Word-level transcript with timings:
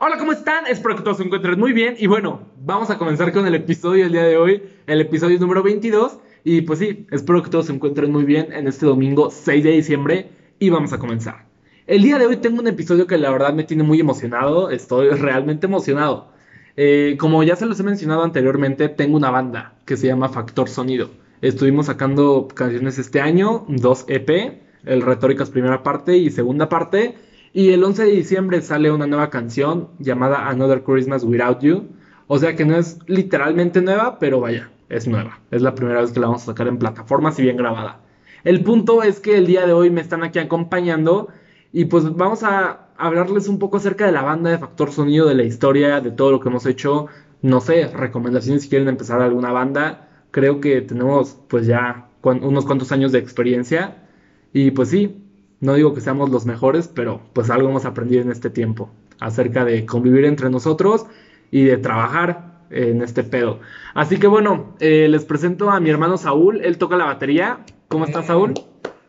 Hola, 0.00 0.16
¿cómo 0.16 0.30
están? 0.30 0.64
Espero 0.68 0.94
que 0.94 1.02
todos 1.02 1.16
se 1.16 1.24
encuentren 1.24 1.58
muy 1.58 1.72
bien. 1.72 1.96
Y 1.98 2.06
bueno, 2.06 2.42
vamos 2.64 2.88
a 2.88 2.98
comenzar 2.98 3.32
con 3.32 3.48
el 3.48 3.56
episodio 3.56 4.04
del 4.04 4.12
día 4.12 4.22
de 4.22 4.36
hoy, 4.36 4.62
el 4.86 5.00
episodio 5.00 5.40
número 5.40 5.64
22. 5.64 6.20
Y 6.44 6.60
pues 6.60 6.78
sí, 6.78 7.08
espero 7.10 7.42
que 7.42 7.50
todos 7.50 7.66
se 7.66 7.72
encuentren 7.72 8.12
muy 8.12 8.22
bien 8.22 8.52
en 8.52 8.68
este 8.68 8.86
domingo 8.86 9.28
6 9.32 9.64
de 9.64 9.72
diciembre. 9.72 10.30
Y 10.60 10.70
vamos 10.70 10.92
a 10.92 10.98
comenzar. 10.98 11.46
El 11.88 12.04
día 12.04 12.16
de 12.16 12.26
hoy 12.26 12.36
tengo 12.36 12.60
un 12.60 12.68
episodio 12.68 13.08
que 13.08 13.18
la 13.18 13.32
verdad 13.32 13.52
me 13.54 13.64
tiene 13.64 13.82
muy 13.82 13.98
emocionado. 13.98 14.70
Estoy 14.70 15.08
realmente 15.08 15.66
emocionado. 15.66 16.30
Eh, 16.76 17.16
como 17.18 17.42
ya 17.42 17.56
se 17.56 17.66
los 17.66 17.80
he 17.80 17.82
mencionado 17.82 18.22
anteriormente, 18.22 18.88
tengo 18.88 19.16
una 19.16 19.32
banda 19.32 19.80
que 19.84 19.96
se 19.96 20.06
llama 20.06 20.28
Factor 20.28 20.68
Sonido. 20.68 21.10
Estuvimos 21.42 21.86
sacando 21.86 22.46
canciones 22.46 23.00
este 23.00 23.20
año, 23.20 23.64
dos 23.66 24.04
EP, 24.06 24.62
el 24.84 25.02
Retóricas 25.02 25.50
primera 25.50 25.82
parte 25.82 26.16
y 26.16 26.30
segunda 26.30 26.68
parte. 26.68 27.16
Y 27.58 27.72
el 27.72 27.82
11 27.82 28.04
de 28.04 28.10
diciembre 28.12 28.62
sale 28.62 28.88
una 28.92 29.08
nueva 29.08 29.30
canción 29.30 29.88
llamada 29.98 30.48
Another 30.48 30.84
Christmas 30.84 31.24
Without 31.24 31.58
You. 31.60 31.88
O 32.28 32.38
sea 32.38 32.54
que 32.54 32.64
no 32.64 32.76
es 32.76 33.00
literalmente 33.08 33.82
nueva, 33.82 34.20
pero 34.20 34.38
vaya, 34.38 34.70
es 34.88 35.08
nueva. 35.08 35.40
Es 35.50 35.60
la 35.60 35.74
primera 35.74 36.00
vez 36.00 36.12
que 36.12 36.20
la 36.20 36.28
vamos 36.28 36.42
a 36.42 36.52
sacar 36.52 36.68
en 36.68 36.78
plataformas 36.78 37.36
y 37.40 37.42
bien 37.42 37.56
grabada. 37.56 37.98
El 38.44 38.62
punto 38.62 39.02
es 39.02 39.18
que 39.18 39.36
el 39.36 39.48
día 39.48 39.66
de 39.66 39.72
hoy 39.72 39.90
me 39.90 40.00
están 40.00 40.22
aquí 40.22 40.38
acompañando 40.38 41.30
y 41.72 41.86
pues 41.86 42.14
vamos 42.14 42.44
a 42.44 42.90
hablarles 42.96 43.48
un 43.48 43.58
poco 43.58 43.78
acerca 43.78 44.06
de 44.06 44.12
la 44.12 44.22
banda 44.22 44.50
de 44.50 44.58
Factor 44.58 44.92
Sonido, 44.92 45.26
de 45.26 45.34
la 45.34 45.42
historia, 45.42 46.00
de 46.00 46.12
todo 46.12 46.30
lo 46.30 46.38
que 46.38 46.50
hemos 46.50 46.64
hecho. 46.64 47.08
No 47.42 47.60
sé, 47.60 47.88
recomendaciones 47.88 48.62
si 48.62 48.68
quieren 48.68 48.86
empezar 48.86 49.20
alguna 49.20 49.50
banda. 49.50 50.10
Creo 50.30 50.60
que 50.60 50.80
tenemos 50.82 51.36
pues 51.48 51.66
ya 51.66 52.06
unos 52.22 52.64
cuantos 52.64 52.92
años 52.92 53.10
de 53.10 53.18
experiencia. 53.18 54.04
Y 54.52 54.70
pues 54.70 54.90
sí, 54.90 55.27
no 55.60 55.74
digo 55.74 55.94
que 55.94 56.00
seamos 56.00 56.30
los 56.30 56.46
mejores, 56.46 56.88
pero 56.88 57.22
pues 57.32 57.50
algo 57.50 57.68
hemos 57.68 57.84
aprendido 57.84 58.22
en 58.22 58.30
este 58.30 58.50
tiempo 58.50 58.90
acerca 59.20 59.64
de 59.64 59.84
convivir 59.84 60.24
entre 60.24 60.50
nosotros 60.50 61.06
y 61.50 61.64
de 61.64 61.78
trabajar 61.78 62.58
en 62.70 63.02
este 63.02 63.24
pedo. 63.24 63.60
Así 63.94 64.18
que 64.18 64.26
bueno, 64.26 64.74
eh, 64.80 65.08
les 65.08 65.24
presento 65.24 65.70
a 65.70 65.80
mi 65.80 65.90
hermano 65.90 66.18
Saúl, 66.18 66.60
él 66.62 66.78
toca 66.78 66.96
la 66.96 67.06
batería. 67.06 67.60
¿Cómo 67.88 68.04
estás, 68.04 68.26
Saúl? 68.26 68.54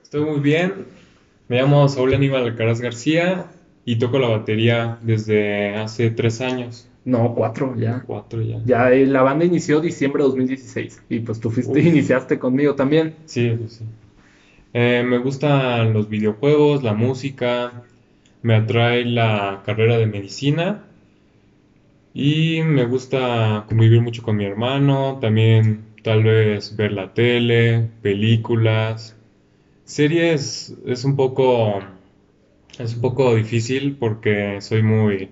Estoy 0.01 0.23
muy 0.25 0.39
bien. 0.39 0.85
Me 1.47 1.57
llamo 1.61 1.87
Saúl 1.87 2.13
Aníbal 2.13 2.43
Alcaraz 2.43 2.79
García 2.79 3.47
y 3.85 3.97
toco 3.97 4.19
la 4.19 4.29
batería 4.29 4.97
desde 5.01 5.75
hace 5.75 6.09
tres 6.11 6.41
años. 6.41 6.87
No, 7.05 7.33
cuatro 7.35 7.75
ya. 7.75 8.03
Cuatro 8.05 8.41
ya. 8.41 8.61
Ya 8.65 8.91
eh, 8.91 9.05
la 9.05 9.23
banda 9.23 9.45
inició 9.45 9.81
diciembre 9.81 10.23
de 10.23 10.29
2016 10.29 11.03
y 11.09 11.19
pues 11.19 11.39
tú 11.39 11.49
fuiste, 11.49 11.79
iniciaste 11.79 12.37
conmigo 12.39 12.75
también. 12.75 13.15
Sí, 13.25 13.57
sí. 13.67 13.85
Eh, 14.73 15.03
me 15.05 15.17
gustan 15.17 15.93
los 15.93 16.09
videojuegos, 16.09 16.83
la 16.83 16.93
música, 16.93 17.83
me 18.41 18.55
atrae 18.55 19.03
la 19.05 19.63
carrera 19.65 19.97
de 19.97 20.05
medicina 20.05 20.85
y 22.13 22.61
me 22.63 22.85
gusta 22.85 23.65
convivir 23.67 24.01
mucho 24.01 24.21
con 24.23 24.37
mi 24.37 24.45
hermano, 24.45 25.17
también 25.19 25.85
tal 26.03 26.23
vez 26.23 26.75
ver 26.75 26.91
la 26.91 27.13
tele, 27.13 27.89
películas. 28.01 29.15
Series 29.85 30.75
es 30.85 31.03
un 31.03 31.15
poco 31.15 31.79
es 32.77 32.95
un 32.95 33.01
poco 33.01 33.35
difícil 33.35 33.95
porque 33.97 34.61
soy 34.61 34.83
muy 34.83 35.29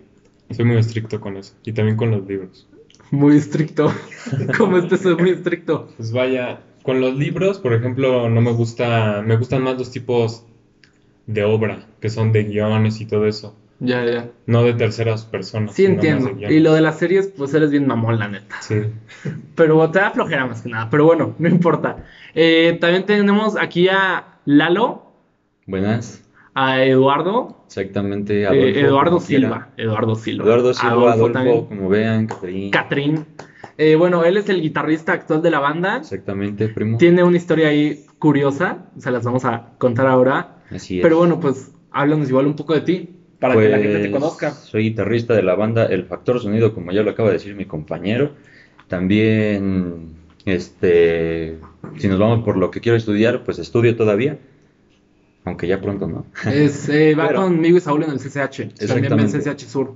soy 0.51 0.65
muy 0.65 0.77
estricto 0.77 1.19
con 1.19 1.37
eso 1.37 1.53
y 1.63 1.73
también 1.73 1.97
con 1.97 2.11
los 2.11 2.27
libros. 2.27 2.67
Muy 3.11 3.37
estricto. 3.37 3.93
¿Cómo 4.57 4.77
este 4.77 4.97
soy 4.97 5.15
muy 5.15 5.29
estricto? 5.29 5.89
Pues 5.95 6.11
vaya, 6.11 6.61
con 6.87 7.01
los 7.01 7.17
libros, 7.17 7.59
por 7.59 7.73
ejemplo, 7.73 8.29
no 8.29 8.39
me 8.39 8.53
gusta, 8.53 9.21
me 9.21 9.35
gustan 9.35 9.61
más 9.61 9.77
los 9.77 9.91
tipos 9.91 10.45
de 11.25 11.43
obra, 11.43 11.85
que 11.99 12.09
son 12.09 12.31
de 12.31 12.45
guiones 12.45 13.01
y 13.01 13.05
todo 13.05 13.27
eso. 13.27 13.57
Ya, 13.81 14.05
ya. 14.05 14.29
No 14.45 14.63
de 14.63 14.73
terceras 14.73 15.25
personas. 15.25 15.75
Sí, 15.75 15.83
entiendo. 15.83 16.31
Y 16.49 16.61
lo 16.61 16.73
de 16.73 16.79
las 16.79 16.97
series, 16.97 17.27
pues 17.27 17.53
eres 17.53 17.71
bien 17.71 17.87
mamón, 17.87 18.19
la 18.19 18.29
neta. 18.29 18.55
Sí. 18.61 18.83
Pero 19.55 19.91
te 19.91 19.99
da 19.99 20.11
flojera 20.11 20.45
más 20.45 20.61
que 20.61 20.69
nada. 20.69 20.89
Pero 20.89 21.03
bueno, 21.03 21.35
no 21.37 21.49
importa. 21.49 22.05
Eh, 22.33 22.77
también 22.79 23.05
tenemos 23.05 23.57
aquí 23.57 23.89
a 23.89 24.39
Lalo. 24.45 25.11
Buenas. 25.65 26.23
A 26.59 26.83
Eduardo. 26.83 27.65
Exactamente. 27.67 28.41
Eh, 28.45 28.79
Eduardo 28.79 29.19
Silva. 29.19 29.69
Eduardo 29.77 30.15
Silva. 30.15 30.43
Eduardo 30.43 30.73
Silva, 30.73 31.13
Adolfo, 31.13 31.67
como 31.67 31.87
vean, 31.87 32.25
Catrín. 32.25 32.71
Catrín. 32.71 33.25
Eh, 33.77 33.95
bueno, 33.95 34.25
él 34.25 34.37
es 34.37 34.49
el 34.49 34.59
guitarrista 34.63 35.13
actual 35.13 35.43
de 35.43 35.51
la 35.51 35.59
banda. 35.59 35.97
Exactamente, 35.97 36.67
primo. 36.67 36.97
Tiene 36.97 37.23
una 37.23 37.37
historia 37.37 37.67
ahí 37.67 38.07
curiosa, 38.17 38.85
se 38.97 39.11
las 39.11 39.23
vamos 39.23 39.45
a 39.45 39.73
contar 39.77 40.07
ahora. 40.07 40.55
Así 40.71 40.97
es. 40.97 41.03
Pero 41.03 41.19
bueno, 41.19 41.39
pues 41.39 41.73
háblanos 41.91 42.27
igual 42.27 42.47
un 42.47 42.55
poco 42.55 42.73
de 42.73 42.81
ti, 42.81 43.09
para 43.39 43.53
que 43.53 43.69
la 43.69 43.77
gente 43.77 43.99
te 43.99 44.09
pues, 44.09 44.19
conozca. 44.19 44.49
Soy 44.49 44.81
guitarrista 44.85 45.35
de 45.35 45.43
la 45.43 45.53
banda 45.53 45.85
El 45.85 46.05
Factor 46.05 46.39
Sonido, 46.39 46.73
como 46.73 46.91
ya 46.91 47.03
lo 47.03 47.11
acaba 47.11 47.29
de 47.29 47.33
decir 47.33 47.53
mi 47.53 47.65
compañero. 47.65 48.31
También, 48.87 50.15
este, 50.45 51.59
si 51.97 52.07
nos 52.07 52.17
vamos 52.17 52.43
por 52.43 52.57
lo 52.57 52.71
que 52.71 52.81
quiero 52.81 52.97
estudiar, 52.97 53.43
pues 53.43 53.59
estudio 53.59 53.95
todavía. 53.95 54.39
Aunque 55.47 55.65
ya 55.65 55.79
pronto, 55.79 56.07
¿no? 56.07 56.25
Es, 56.51 56.89
eh, 56.89 57.15
va 57.15 57.33
conmigo 57.33 57.77
y 57.77 57.79
Saúl 57.79 58.03
en 58.03 58.11
el 58.11 58.19
CCH. 58.19 58.85
También 58.85 59.13
en 59.13 59.31
CCH 59.31 59.61
Sur. 59.61 59.95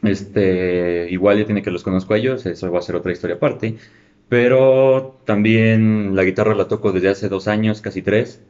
Este, 0.00 1.08
igual 1.10 1.38
ya 1.38 1.44
tiene 1.44 1.60
que 1.60 1.72
los 1.72 1.82
conozco 1.82 2.14
a 2.14 2.18
ellos, 2.18 2.46
eso 2.46 2.70
va 2.70 2.78
a 2.78 2.82
ser 2.82 2.94
otra 2.94 3.10
historia 3.10 3.34
aparte. 3.34 3.76
Pero 4.28 5.18
también 5.24 6.14
la 6.14 6.22
guitarra 6.22 6.54
la 6.54 6.68
toco 6.68 6.92
desde 6.92 7.08
hace 7.08 7.28
dos 7.28 7.48
años, 7.48 7.80
casi 7.80 8.00
tres. 8.00 8.42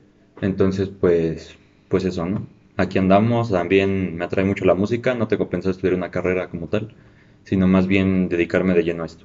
Entonces, 0.42 0.90
pues, 0.90 1.56
pues 1.88 2.04
eso, 2.04 2.26
¿no? 2.26 2.46
Aquí 2.76 2.98
andamos, 2.98 3.50
también 3.50 4.16
me 4.16 4.26
atrae 4.26 4.44
mucho 4.44 4.66
la 4.66 4.74
música, 4.74 5.14
no 5.14 5.28
tengo 5.28 5.48
pensado 5.48 5.70
estudiar 5.70 5.94
una 5.94 6.10
carrera 6.10 6.48
como 6.48 6.69
tal, 6.69 6.94
sino 7.44 7.66
más 7.66 7.86
bien 7.86 8.28
dedicarme 8.28 8.74
de 8.74 8.84
lleno 8.84 9.04
a 9.04 9.06
esto. 9.06 9.24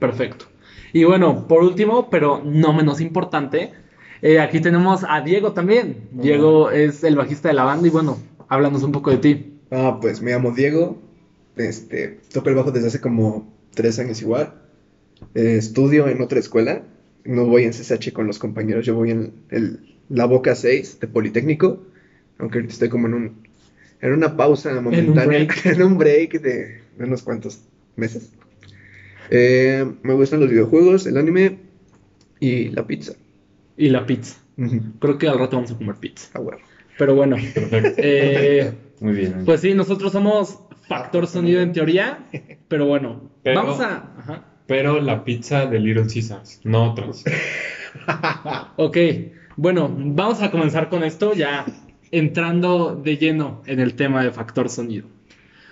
Perfecto. 0.00 0.46
Y 0.92 1.04
bueno, 1.04 1.46
por 1.46 1.62
último, 1.62 2.10
pero 2.10 2.42
no 2.44 2.72
menos 2.72 3.00
importante, 3.00 3.72
eh, 4.22 4.40
aquí 4.40 4.60
tenemos 4.60 5.04
a 5.08 5.20
Diego 5.20 5.52
también. 5.52 6.08
Diego 6.12 6.70
es 6.70 7.04
el 7.04 7.16
bajista 7.16 7.48
de 7.48 7.54
la 7.54 7.64
banda 7.64 7.86
y 7.86 7.90
bueno, 7.90 8.18
háblanos 8.48 8.82
un 8.82 8.92
poco 8.92 9.10
de 9.10 9.18
ti. 9.18 9.58
Ah, 9.70 9.98
pues 10.00 10.22
me 10.22 10.30
llamo 10.30 10.52
Diego, 10.52 10.98
este, 11.56 12.20
toco 12.32 12.48
el 12.48 12.54
bajo 12.54 12.70
desde 12.70 12.88
hace 12.88 13.00
como 13.00 13.52
tres 13.74 13.98
años 13.98 14.20
igual. 14.22 14.54
Eh, 15.34 15.56
estudio 15.56 16.08
en 16.08 16.20
otra 16.20 16.38
escuela. 16.38 16.82
No 17.24 17.46
voy 17.46 17.64
en 17.64 17.70
CSH 17.70 18.12
con 18.12 18.26
los 18.26 18.38
compañeros, 18.38 18.86
yo 18.86 18.94
voy 18.94 19.10
en 19.10 19.32
el, 19.50 19.96
la 20.08 20.26
Boca 20.26 20.54
6 20.54 21.00
de 21.00 21.08
Politécnico. 21.08 21.82
Aunque 22.38 22.58
ahorita 22.58 22.72
estoy 22.72 22.88
como 22.88 23.08
en 23.08 23.14
un 23.14 23.46
en 24.00 24.12
una 24.12 24.36
pausa 24.36 24.78
momentánea, 24.80 25.46
en 25.64 25.82
un 25.82 25.98
break, 25.98 26.40
de, 26.40 26.82
unos 26.98 27.22
cuantos 27.22 27.60
meses. 27.96 28.30
Eh, 29.30 29.84
me 30.02 30.14
gustan 30.14 30.40
los 30.40 30.50
videojuegos, 30.50 31.06
el 31.06 31.16
anime 31.16 31.58
y 32.38 32.68
la 32.68 32.86
pizza. 32.86 33.14
Y 33.76 33.90
la 33.90 34.06
pizza. 34.06 34.40
Creo 35.00 35.18
que 35.18 35.28
al 35.28 35.38
rato 35.38 35.56
vamos 35.56 35.72
a 35.72 35.76
comer 35.76 35.96
pizza. 35.96 36.30
Ah, 36.34 36.40
bueno. 36.40 36.58
Pero 36.98 37.14
bueno. 37.14 37.36
Eh, 37.38 38.72
Muy 39.00 39.12
bien. 39.12 39.44
Pues 39.44 39.60
sí, 39.60 39.74
nosotros 39.74 40.12
somos 40.12 40.58
factor 40.88 41.26
sonido 41.26 41.60
en 41.60 41.72
teoría, 41.72 42.26
pero 42.68 42.86
bueno, 42.86 43.30
vamos 43.44 43.80
a... 43.80 44.44
Pero 44.66 45.00
la 45.00 45.24
pizza 45.24 45.66
de 45.66 45.78
Little 45.78 46.06
Caesars, 46.12 46.60
no 46.64 46.90
otras. 46.90 47.24
ok, 48.76 48.96
bueno, 49.56 49.94
vamos 49.96 50.42
a 50.42 50.50
comenzar 50.50 50.88
con 50.88 51.04
esto 51.04 51.34
ya 51.34 51.64
entrando 52.10 52.96
de 52.96 53.16
lleno 53.16 53.62
en 53.66 53.78
el 53.78 53.94
tema 53.94 54.24
de 54.24 54.32
factor 54.32 54.68
sonido. 54.68 55.06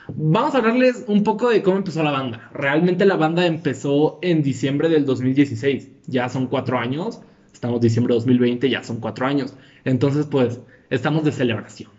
Vamos 0.09 0.55
a 0.55 0.59
hablarles 0.59 1.05
un 1.09 1.25
poco 1.25 1.49
de 1.49 1.63
cómo 1.63 1.79
empezó 1.79 2.03
la 2.03 2.13
banda. 2.13 2.51
Realmente 2.53 3.05
la 3.05 3.17
banda 3.17 3.47
empezó 3.47 4.19
en 4.23 4.43
diciembre 4.43 4.89
del 4.89 5.07
2016. 5.07 5.91
Ya 6.07 6.29
son 6.29 6.47
cuatro 6.47 6.79
años. 6.79 7.23
Estamos 7.55 7.81
diciembre 7.81 8.13
de 8.13 8.17
2020, 8.17 8.69
ya 8.69 8.83
son 8.83 9.01
cuatro 9.01 9.27
años. 9.27 9.55
Entonces, 9.85 10.27
pues, 10.27 10.61
estamos 10.91 11.25
de 11.25 11.33
celebración. 11.33 11.91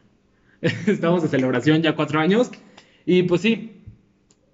estamos 0.61 1.23
de 1.23 1.29
celebración 1.29 1.81
ya 1.81 1.95
cuatro 1.95 2.19
años. 2.19 2.51
Y 3.05 3.23
pues 3.23 3.41
sí, 3.41 3.81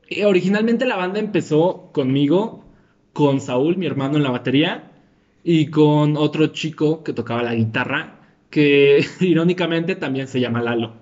eh, 0.07 0.25
originalmente 0.25 0.85
la 0.85 0.95
banda 0.95 1.19
empezó 1.19 1.89
conmigo, 1.91 2.65
con 3.13 3.41
Saúl, 3.41 3.77
mi 3.77 3.87
hermano 3.87 4.17
en 4.17 4.23
la 4.23 4.29
batería, 4.29 4.91
y 5.43 5.67
con 5.67 6.17
otro 6.17 6.47
chico 6.47 7.03
que 7.03 7.13
tocaba 7.13 7.41
la 7.43 7.55
guitarra, 7.55 8.19
que 8.51 9.03
irónicamente 9.21 9.95
también 9.95 10.27
se 10.27 10.39
llama 10.39 10.61
Lalo. 10.61 10.93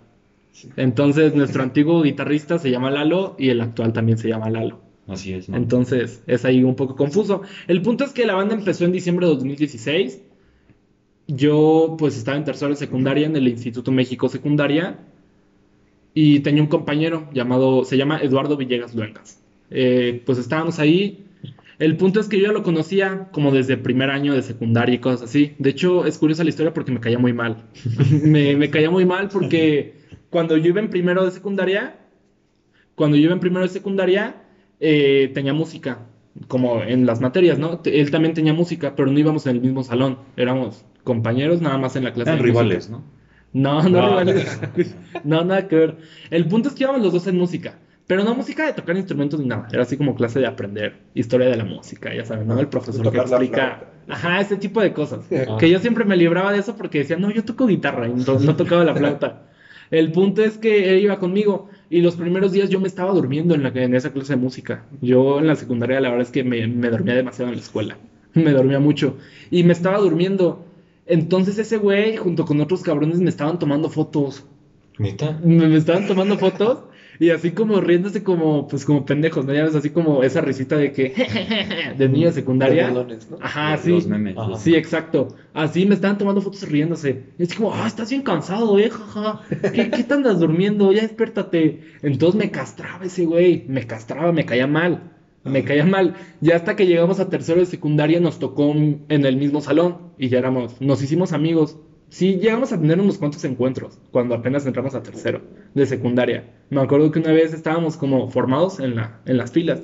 Entonces 0.78 1.36
nuestro 1.36 1.62
antiguo 1.70 2.02
guitarrista 2.02 2.58
se 2.58 2.72
llama 2.72 2.90
Lalo 2.90 3.36
y 3.38 3.50
el 3.50 3.60
actual 3.60 3.92
también 3.92 4.18
se 4.18 4.30
llama 4.30 4.50
Lalo. 4.50 4.89
Así 5.10 5.34
es. 5.34 5.50
Entonces 5.50 6.22
es 6.28 6.46
ahí 6.46 6.64
un 6.64 6.76
poco 6.76 6.96
confuso. 6.96 7.42
El 7.68 7.82
punto 7.82 8.04
es 8.04 8.14
que 8.14 8.26
la 8.26 8.36
banda 8.36 8.56
empezó 8.56 8.86
en 8.86 8.92
diciembre 8.92 9.26
de 9.26 9.34
2016. 9.34 10.22
Yo 11.28 11.96
pues 11.98 12.18
estaba 12.18 12.38
en 12.38 12.44
tercera 12.44 12.76
secundaria 12.76 13.26
en 13.26 13.36
el 13.36 13.48
Instituto 13.48 13.92
México 13.92 14.30
Secundaria 14.30 15.00
y 16.14 16.40
tenía 16.40 16.62
un 16.62 16.70
compañero 16.70 17.30
llamado, 17.34 17.84
se 17.86 17.98
llama 17.98 18.20
Eduardo 18.22 18.56
Villegas 18.58 18.96
Luengas. 18.96 19.42
Eh, 19.72 20.22
pues 20.26 20.38
estábamos 20.38 20.80
ahí. 20.80 21.26
El 21.80 21.96
punto 21.98 22.20
es 22.20 22.28
que 22.28 22.38
yo 22.38 22.48
ya 22.48 22.52
lo 22.52 22.64
conocía 22.64 23.30
como 23.32 23.52
desde 23.52 23.78
primer 23.78 24.10
año 24.10 24.34
de 24.34 24.42
secundaria 24.42 24.96
y 24.96 25.00
cosas 25.00 25.24
así. 25.30 25.54
De 25.60 25.70
hecho, 25.70 26.06
es 26.06 26.18
curiosa 26.18 26.44
la 26.44 26.50
historia 26.50 26.74
porque 26.74 26.92
me 26.92 27.00
caía 27.00 27.20
muy 27.20 27.34
mal. 27.34 27.66
me, 28.24 28.56
me 28.56 28.70
caía 28.70 28.92
muy 28.92 29.06
mal 29.06 29.30
porque 29.30 29.94
cuando 30.30 30.58
yo 30.58 30.68
iba 30.68 30.82
en 30.82 30.90
primero 30.90 31.24
de 31.26 31.32
secundaria, 31.32 31.96
cuando 32.96 33.18
yo 33.18 33.24
iba 33.24 33.34
en 33.34 33.40
primero 33.40 33.62
de 33.62 33.70
secundaria, 33.70 34.44
eh, 34.80 35.32
tenía 35.34 35.54
música, 35.54 36.00
como 36.48 36.82
en 36.84 37.06
las 37.06 37.22
materias, 37.22 37.60
¿no? 37.60 37.82
Él 37.86 38.12
también 38.12 38.34
tenía 38.34 38.54
música, 38.54 38.96
pero 38.96 39.12
no 39.12 39.20
íbamos 39.20 39.46
en 39.48 39.56
el 39.58 39.62
mismo 39.62 39.84
salón. 39.84 40.20
Éramos 40.38 40.86
compañeros 41.04 41.62
nada 41.62 41.78
más 41.78 41.96
en 41.96 42.04
la 42.04 42.14
clase 42.14 42.32
Eran 42.32 42.44
de 42.44 42.52
música. 42.52 42.64
rivales, 42.64 42.90
¿no? 42.90 43.04
No, 43.52 43.82
no, 43.84 43.90
No. 43.90 44.10
rivales. 44.10 44.60
No, 45.24 45.44
nada 45.44 45.68
que 45.68 45.76
ver. 45.76 45.98
El 46.30 46.46
punto 46.48 46.70
es 46.70 46.76
que 46.76 46.84
íbamos 46.84 47.02
los 47.02 47.14
dos 47.14 47.28
en 47.28 47.38
música. 47.38 47.80
Pero 48.08 48.24
no 48.24 48.34
música 48.34 48.66
de 48.66 48.74
tocar 48.74 48.98
instrumentos 48.98 49.40
ni 49.40 49.46
nada. 49.46 49.68
Era 49.72 49.84
así 49.84 49.96
como 49.96 50.16
clase 50.16 50.40
de 50.40 50.48
aprender 50.48 50.98
historia 51.14 51.48
de 51.48 51.56
la 51.58 51.64
música, 51.64 52.12
ya 52.14 52.26
saben, 52.26 52.48
¿no? 52.48 52.60
El 52.60 52.68
profesor 52.68 53.12
que 53.12 53.18
explica. 53.20 53.84
Ajá, 54.08 54.42
ese 54.42 54.58
tipo 54.58 54.82
de 54.82 54.94
cosas. 54.94 55.28
Ah. 55.48 55.58
Que 55.60 55.70
yo 55.70 55.78
siempre 55.80 56.06
me 56.06 56.18
libraba 56.18 56.52
de 56.52 56.58
eso 56.60 56.76
porque 56.76 57.00
decía, 57.00 57.18
no, 57.18 57.30
yo 57.30 57.44
toco 57.46 57.68
guitarra 57.68 58.08
no, 58.08 58.40
no 58.40 58.56
tocaba 58.56 58.84
la 58.84 58.96
flauta. 58.96 59.44
El 59.92 60.12
punto 60.12 60.44
es 60.44 60.58
que 60.58 60.90
él 60.90 61.00
iba 61.04 61.18
conmigo 61.20 61.70
y 61.90 62.02
los 62.02 62.16
primeros 62.16 62.52
días 62.52 62.70
yo 62.70 62.80
me 62.80 62.88
estaba 62.88 63.12
durmiendo 63.14 63.56
en, 63.56 63.64
la, 63.64 63.70
en 63.74 63.96
esa 63.96 64.12
clase 64.12 64.34
de 64.34 64.38
música. 64.38 64.86
Yo 65.02 65.40
en 65.40 65.48
la 65.48 65.56
secundaria 65.56 66.00
la 66.00 66.10
verdad 66.10 66.24
es 66.24 66.32
que 66.32 66.44
me, 66.44 66.68
me 66.68 66.90
dormía 66.90 67.16
demasiado 67.16 67.50
en 67.50 67.56
la 67.56 67.62
escuela. 67.62 68.00
Me 68.36 68.52
dormía 68.52 68.80
mucho 68.80 69.18
y 69.50 69.64
me 69.64 69.74
estaba 69.74 69.98
durmiendo. 69.98 70.64
Entonces 71.08 71.58
ese 71.58 71.78
güey 71.78 72.16
junto 72.16 72.46
con 72.46 72.60
otros 72.62 72.84
cabrones 72.84 73.20
me 73.20 73.30
estaban 73.30 73.58
tomando 73.58 73.90
fotos. 73.90 74.46
¿Neta? 75.00 75.40
Me, 75.44 75.68
me 75.68 75.78
estaban 75.78 76.06
tomando 76.06 76.38
fotos 76.38 76.84
y 77.20 77.32
así 77.32 77.52
como 77.52 77.82
riéndose 77.82 78.24
como, 78.24 78.68
pues 78.70 78.86
como 78.86 79.06
pendejos, 79.06 79.46
¿no? 79.46 79.54
Ya 79.54 79.66
ves, 79.66 79.76
así 79.76 79.90
como 79.90 80.24
esa 80.24 80.40
risita 80.40 80.78
de 80.78 80.94
que, 80.94 81.14
de 81.98 82.10
niño 82.10 82.28
de 82.28 82.34
secundaria. 82.34 82.88
De 82.88 82.94
¿no? 82.94 83.38
Ajá, 83.42 83.76
sí. 83.78 83.92
Los 83.92 84.08
memes. 84.08 84.38
Ajá. 84.38 84.56
Sí, 84.56 84.74
exacto. 84.74 85.28
Así 85.54 85.86
me 85.86 85.96
estaban 85.96 86.18
tomando 86.18 86.42
fotos 86.42 86.62
riéndose. 86.70 87.26
Y 87.38 87.44
es 87.44 87.54
como, 87.54 87.74
ah, 87.74 87.88
estás 87.88 88.10
bien 88.10 88.22
cansado, 88.22 88.80
eh, 88.80 88.90
jaja. 88.90 89.42
¿Qué, 89.74 89.90
qué 89.90 90.04
te 90.04 90.14
andas 90.14 90.40
durmiendo? 90.40 90.94
Ya 90.94 91.02
despiértate. 91.02 91.82
Entonces 92.04 92.40
me 92.40 92.52
castraba 92.52 93.04
ese 93.04 93.26
güey. 93.26 93.66
Me 93.68 93.86
castraba, 93.86 94.32
me 94.32 94.46
caía 94.46 94.68
mal. 94.68 95.12
Me 95.44 95.66
caía 95.66 95.86
mal. 95.86 96.16
Ya 96.40 96.56
hasta 96.56 96.78
que 96.78 96.86
llegamos 96.86 97.20
a 97.20 97.30
tercero 97.30 97.60
de 97.60 97.66
secundaria 97.66 98.22
nos 98.22 98.40
tocó 98.40 98.72
en 98.72 99.04
el 99.10 99.36
mismo 99.36 99.60
salón. 99.60 100.14
Y 100.18 100.30
ya 100.30 100.38
éramos, 100.38 100.80
nos 100.80 101.02
hicimos 101.02 101.34
amigos. 101.34 101.78
Sí, 102.10 102.40
llegamos 102.40 102.74
a 102.74 102.80
tener 102.80 103.00
unos 103.00 103.18
cuantos 103.20 103.44
encuentros 103.44 104.00
cuando 104.12 104.34
apenas 104.34 104.66
entramos 104.66 104.96
a 104.96 105.04
tercero 105.04 105.42
de 105.76 105.86
secundaria. 105.86 106.44
Me 106.70 106.82
acuerdo 106.82 107.12
que 107.12 107.20
una 107.20 107.32
vez 107.32 107.54
estábamos 107.54 107.98
como 107.98 108.30
formados 108.30 108.80
en, 108.80 108.96
la, 108.96 109.20
en 109.26 109.38
las 109.38 109.52
filas. 109.52 109.80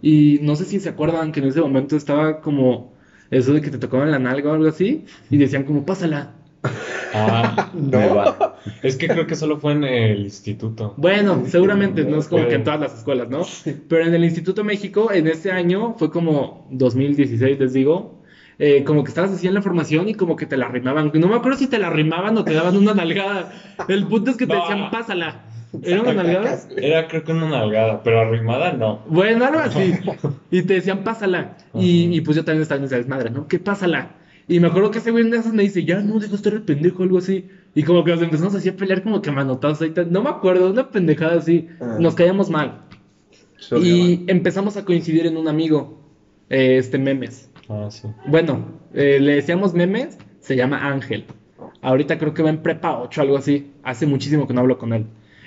Y 0.00 0.38
no 0.42 0.56
sé 0.56 0.64
si 0.64 0.80
se 0.80 0.88
acuerdan 0.88 1.32
que 1.32 1.40
en 1.40 1.46
ese 1.46 1.60
momento 1.60 1.96
estaba 1.96 2.40
como 2.40 2.94
eso 3.30 3.52
de 3.52 3.60
que 3.60 3.70
te 3.70 3.78
tocaban 3.78 4.10
la 4.10 4.18
nalga 4.18 4.50
o 4.50 4.54
algo 4.54 4.68
así. 4.68 5.04
Y 5.30 5.36
decían 5.36 5.64
como, 5.64 5.84
pásala. 5.84 6.34
Ah, 7.12 7.70
Me 7.74 8.08
va. 8.08 8.58
es 8.82 8.96
que 8.96 9.08
creo 9.08 9.26
que 9.26 9.36
solo 9.36 9.58
fue 9.58 9.72
en 9.72 9.84
el 9.84 10.20
instituto. 10.20 10.94
Bueno, 10.96 11.44
seguramente 11.46 12.04
no 12.04 12.18
es 12.18 12.28
como 12.28 12.48
que 12.48 12.54
en 12.54 12.64
todas 12.64 12.80
las 12.80 12.98
escuelas, 12.98 13.28
¿no? 13.28 13.42
Pero 13.88 14.04
en 14.04 14.14
el 14.14 14.24
Instituto 14.24 14.64
México, 14.64 15.12
en 15.12 15.26
ese 15.28 15.52
año, 15.52 15.94
fue 15.98 16.10
como 16.10 16.66
2016, 16.70 17.60
les 17.60 17.72
digo, 17.72 18.15
eh, 18.58 18.84
como 18.84 19.04
que 19.04 19.08
estabas 19.08 19.32
así 19.32 19.46
en 19.46 19.54
la 19.54 19.62
formación 19.62 20.08
y 20.08 20.14
como 20.14 20.36
que 20.36 20.46
te 20.46 20.56
la 20.56 20.68
rimaban. 20.68 21.10
No 21.14 21.28
me 21.28 21.36
acuerdo 21.36 21.58
si 21.58 21.66
te 21.66 21.78
la 21.78 21.90
rimaban 21.90 22.36
o 22.38 22.44
te 22.44 22.54
daban 22.54 22.76
una 22.76 22.94
nalgada. 22.94 23.52
El 23.88 24.06
punto 24.06 24.30
es 24.30 24.36
que 24.36 24.46
te 24.46 24.54
No. 24.54 24.60
decían, 24.60 24.90
pásala. 24.90 25.42
¿Era 25.82 26.00
una 26.00 26.14
nalgada? 26.14 26.58
Era 26.76 27.06
creo 27.08 27.24
que 27.24 27.32
una 27.32 27.48
nalgada, 27.50 28.02
pero 28.02 28.20
arrimada 28.20 28.72
no. 28.72 29.00
Bueno, 29.08 29.44
algo 29.44 29.58
así. 29.60 29.94
Y 30.50 30.62
te 30.62 30.74
decían, 30.74 31.04
pásala. 31.04 31.56
Y, 31.74 32.20
pues 32.22 32.36
yo 32.36 32.44
también 32.44 32.62
estaba 32.62 32.78
en 32.78 32.84
esa 32.86 32.96
desmadre, 32.96 33.30
¿no? 33.30 33.46
¿Qué 33.46 33.58
pásala? 33.58 34.12
Y 34.48 34.60
me 34.60 34.68
acuerdo 34.68 34.92
que 34.92 34.98
ese 34.98 35.10
güey 35.10 35.28
de 35.28 35.36
esas 35.36 35.52
me 35.52 35.64
dice, 35.64 35.84
ya 35.84 35.98
no, 36.00 36.14
deja 36.14 36.30
de 36.30 36.36
estar 36.36 36.52
el 36.52 36.62
pendejo, 36.62 37.02
algo 37.02 37.18
así. 37.18 37.48
Y 37.74 37.82
como 37.82 38.04
que 38.04 38.12
nos 38.12 38.22
empezamos 38.22 38.54
así 38.54 38.68
a 38.68 38.76
pelear 38.76 39.02
como 39.02 39.20
que 39.20 39.32
manotados 39.32 39.82
ahí. 39.82 39.92
No 40.08 40.22
me 40.22 40.30
acuerdo, 40.30 40.70
una 40.70 40.88
pendejada 40.90 41.36
así. 41.36 41.68
Ah. 41.80 41.96
Nos 42.00 42.14
caíamos 42.14 42.48
mal. 42.48 42.82
Y 43.82 44.24
empezamos 44.28 44.76
a 44.76 44.84
coincidir 44.84 45.26
en 45.26 45.36
un 45.36 45.48
amigo, 45.48 46.00
eh, 46.48 46.76
este 46.78 46.96
Memes. 46.98 47.50
Ah, 47.68 47.88
sí. 47.90 48.08
Bueno, 48.26 48.80
eh, 48.94 49.18
le 49.20 49.34
decíamos 49.34 49.74
Memes, 49.74 50.18
se 50.40 50.56
llama 50.56 50.88
Ángel. 50.88 51.24
Ahorita 51.82 52.18
creo 52.18 52.34
que 52.34 52.42
va 52.42 52.50
en 52.50 52.62
prepa 52.62 52.98
8, 52.98 53.22
algo 53.22 53.36
así. 53.36 53.72
Hace 53.82 54.06
muchísimo 54.06 54.46
que 54.46 54.54
no 54.54 54.60
hablo 54.60 54.78
con 54.78 54.92
él. 54.92 55.06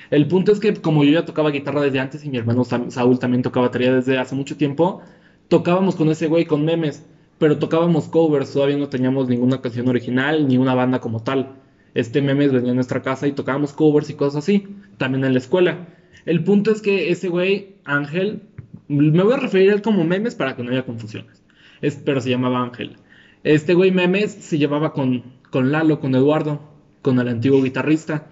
El 0.10 0.27
punto 0.27 0.51
es 0.51 0.60
que 0.60 0.74
como 0.74 1.04
yo 1.04 1.12
ya 1.12 1.25
tocaba 1.25 1.51
guitarra 1.51 1.81
desde 1.81 2.00
antes 2.00 2.25
y 2.25 2.30
mi 2.30 2.38
hermano 2.38 2.63
Saúl 2.63 3.19
también 3.19 3.44
tocaba 3.44 3.68
batería 3.68 3.94
desde 3.94 4.18
hace 4.18 4.36
mucho 4.36 4.57
tiempo, 4.57 5.01
tocábamos 5.50 5.95
con 5.95 6.10
ese 6.10 6.27
güey, 6.27 6.45
con 6.45 6.66
Memes, 6.66 7.06
pero 7.38 7.60
tocábamos 7.60 8.07
covers, 8.07 8.51
todavía 8.51 8.77
no 8.77 8.89
teníamos 8.89 9.30
ninguna 9.30 9.62
canción 9.62 9.88
original 9.88 10.48
ni 10.48 10.57
una 10.57 10.74
banda 10.74 11.00
como 11.00 11.22
tal. 11.22 11.56
Este 11.94 12.22
Memes 12.22 12.51
venía 12.51 12.72
a 12.72 12.75
nuestra 12.75 13.01
casa 13.01 13.27
y 13.27 13.33
tocábamos 13.33 13.74
covers 13.74 14.10
y 14.10 14.15
cosas 14.15 14.44
así, 14.44 14.68
también 14.98 15.25
en 15.25 15.33
la 15.33 15.39
escuela. 15.39 15.88
El 16.25 16.44
punto 16.44 16.72
es 16.72 16.81
que 16.81 17.12
ese 17.12 17.30
güey, 17.30 17.75
Ángel, 17.86 18.42
me 18.88 19.24
voy 19.24 19.33
a 19.33 19.38
referir 19.38 19.72
a 19.72 19.75
él 19.75 19.81
como 19.81 20.04
Memes 20.04 20.36
para 20.36 20.56
que 20.56 20.63
no 20.63 20.72
haya 20.72 20.86
confusiones, 20.86 21.38
es, 21.81 21.96
pero 22.04 22.22
se 22.22 22.30
llamaba 22.30 22.62
Ángel. 22.64 22.98
Este 23.44 23.74
güey 23.74 23.92
Memes 23.92 24.31
se 24.31 24.58
llevaba 24.58 24.94
con, 24.94 25.24
con 25.50 25.72
Lalo, 25.72 26.00
con 26.00 26.14
Eduardo, 26.16 26.60
con 27.02 27.20
el 27.20 27.28
antiguo 27.28 27.62
guitarrista. 27.62 28.28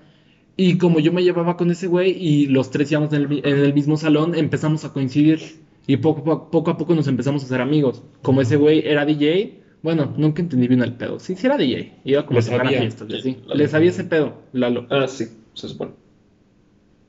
Y 0.57 0.77
como 0.79 0.99
yo 0.99 1.13
me 1.13 1.23
llevaba 1.23 1.55
con 1.55 1.69
ese 1.71 1.87
güey 1.87 2.11
y 2.19 2.47
los 2.47 2.71
tres 2.71 2.91
íbamos 2.91 3.13
en 3.13 3.21
el, 3.21 3.27
mi- 3.29 3.41
en 3.43 3.57
el 3.59 3.73
mismo 3.73 3.95
salón, 3.97 4.33
empezamos 4.35 4.83
a 4.85 4.91
coincidir. 4.93 5.39
Y 5.85 5.97
poco, 5.97 6.31
a- 6.31 6.51
poco 6.51 6.71
a 6.71 6.77
poco 6.77 6.95
nos 6.95 7.07
empezamos 7.07 7.43
a 7.43 7.45
hacer 7.45 7.61
amigos. 7.61 8.03
Como 8.21 8.41
ese 8.41 8.57
güey 8.57 8.81
era 8.85 9.05
DJ, 9.05 9.61
bueno, 9.83 10.13
nunca 10.17 10.41
entendí 10.41 10.67
bien 10.67 10.81
el 10.81 10.93
pedo. 10.93 11.19
Sí, 11.19 11.35
sí 11.35 11.45
era 11.45 11.57
DJ. 11.57 11.93
Iba 12.03 12.25
como 12.25 12.39
Le 12.39 12.45
a 12.45 12.49
sabía. 12.49 12.79
fiestas. 12.81 13.07
Le 13.09 13.67
sabía 13.67 13.89
ese 13.91 14.03
pedo, 14.03 14.33
Lalo. 14.51 14.87
Ah, 14.89 15.07
sí, 15.07 15.25
se 15.53 15.69
supone. 15.69 15.91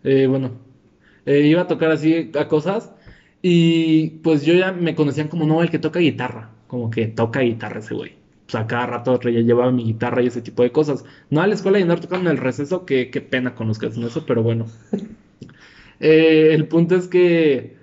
Eh, 0.04 0.26
bueno, 0.28 0.52
eh, 1.26 1.40
iba 1.46 1.62
a 1.62 1.66
tocar 1.66 1.90
así 1.90 2.30
a 2.38 2.48
cosas 2.48 2.92
y 3.42 4.10
pues 4.22 4.44
yo 4.44 4.54
ya 4.54 4.72
me 4.72 4.94
conocían 4.94 5.28
como, 5.28 5.46
no, 5.46 5.62
el 5.62 5.70
que 5.70 5.78
toca 5.78 6.00
guitarra, 6.00 6.50
como 6.66 6.90
que 6.90 7.06
toca 7.08 7.40
guitarra 7.40 7.80
ese 7.80 7.94
güey. 7.94 8.12
O 8.48 8.50
sea, 8.50 8.66
cada 8.66 8.86
rato 8.86 9.18
ya 9.20 9.30
llevaba 9.40 9.70
mi 9.72 9.84
guitarra 9.84 10.22
y 10.22 10.26
ese 10.28 10.40
tipo 10.42 10.62
de 10.62 10.72
cosas. 10.72 11.04
No 11.30 11.40
a 11.42 11.46
la 11.46 11.54
escuela 11.54 11.78
y 11.78 11.82
andar 11.82 12.00
tocando 12.00 12.30
en 12.30 12.36
el 12.36 12.42
receso, 12.42 12.86
que 12.86 13.10
qué 13.10 13.20
pena 13.20 13.54
con 13.54 13.68
los 13.68 13.78
que 13.78 13.86
hacen 13.86 14.04
eso, 14.04 14.24
pero 14.26 14.42
bueno. 14.42 14.66
Eh, 16.00 16.54
el 16.54 16.68
punto 16.68 16.96
es 16.96 17.08
que 17.08 17.76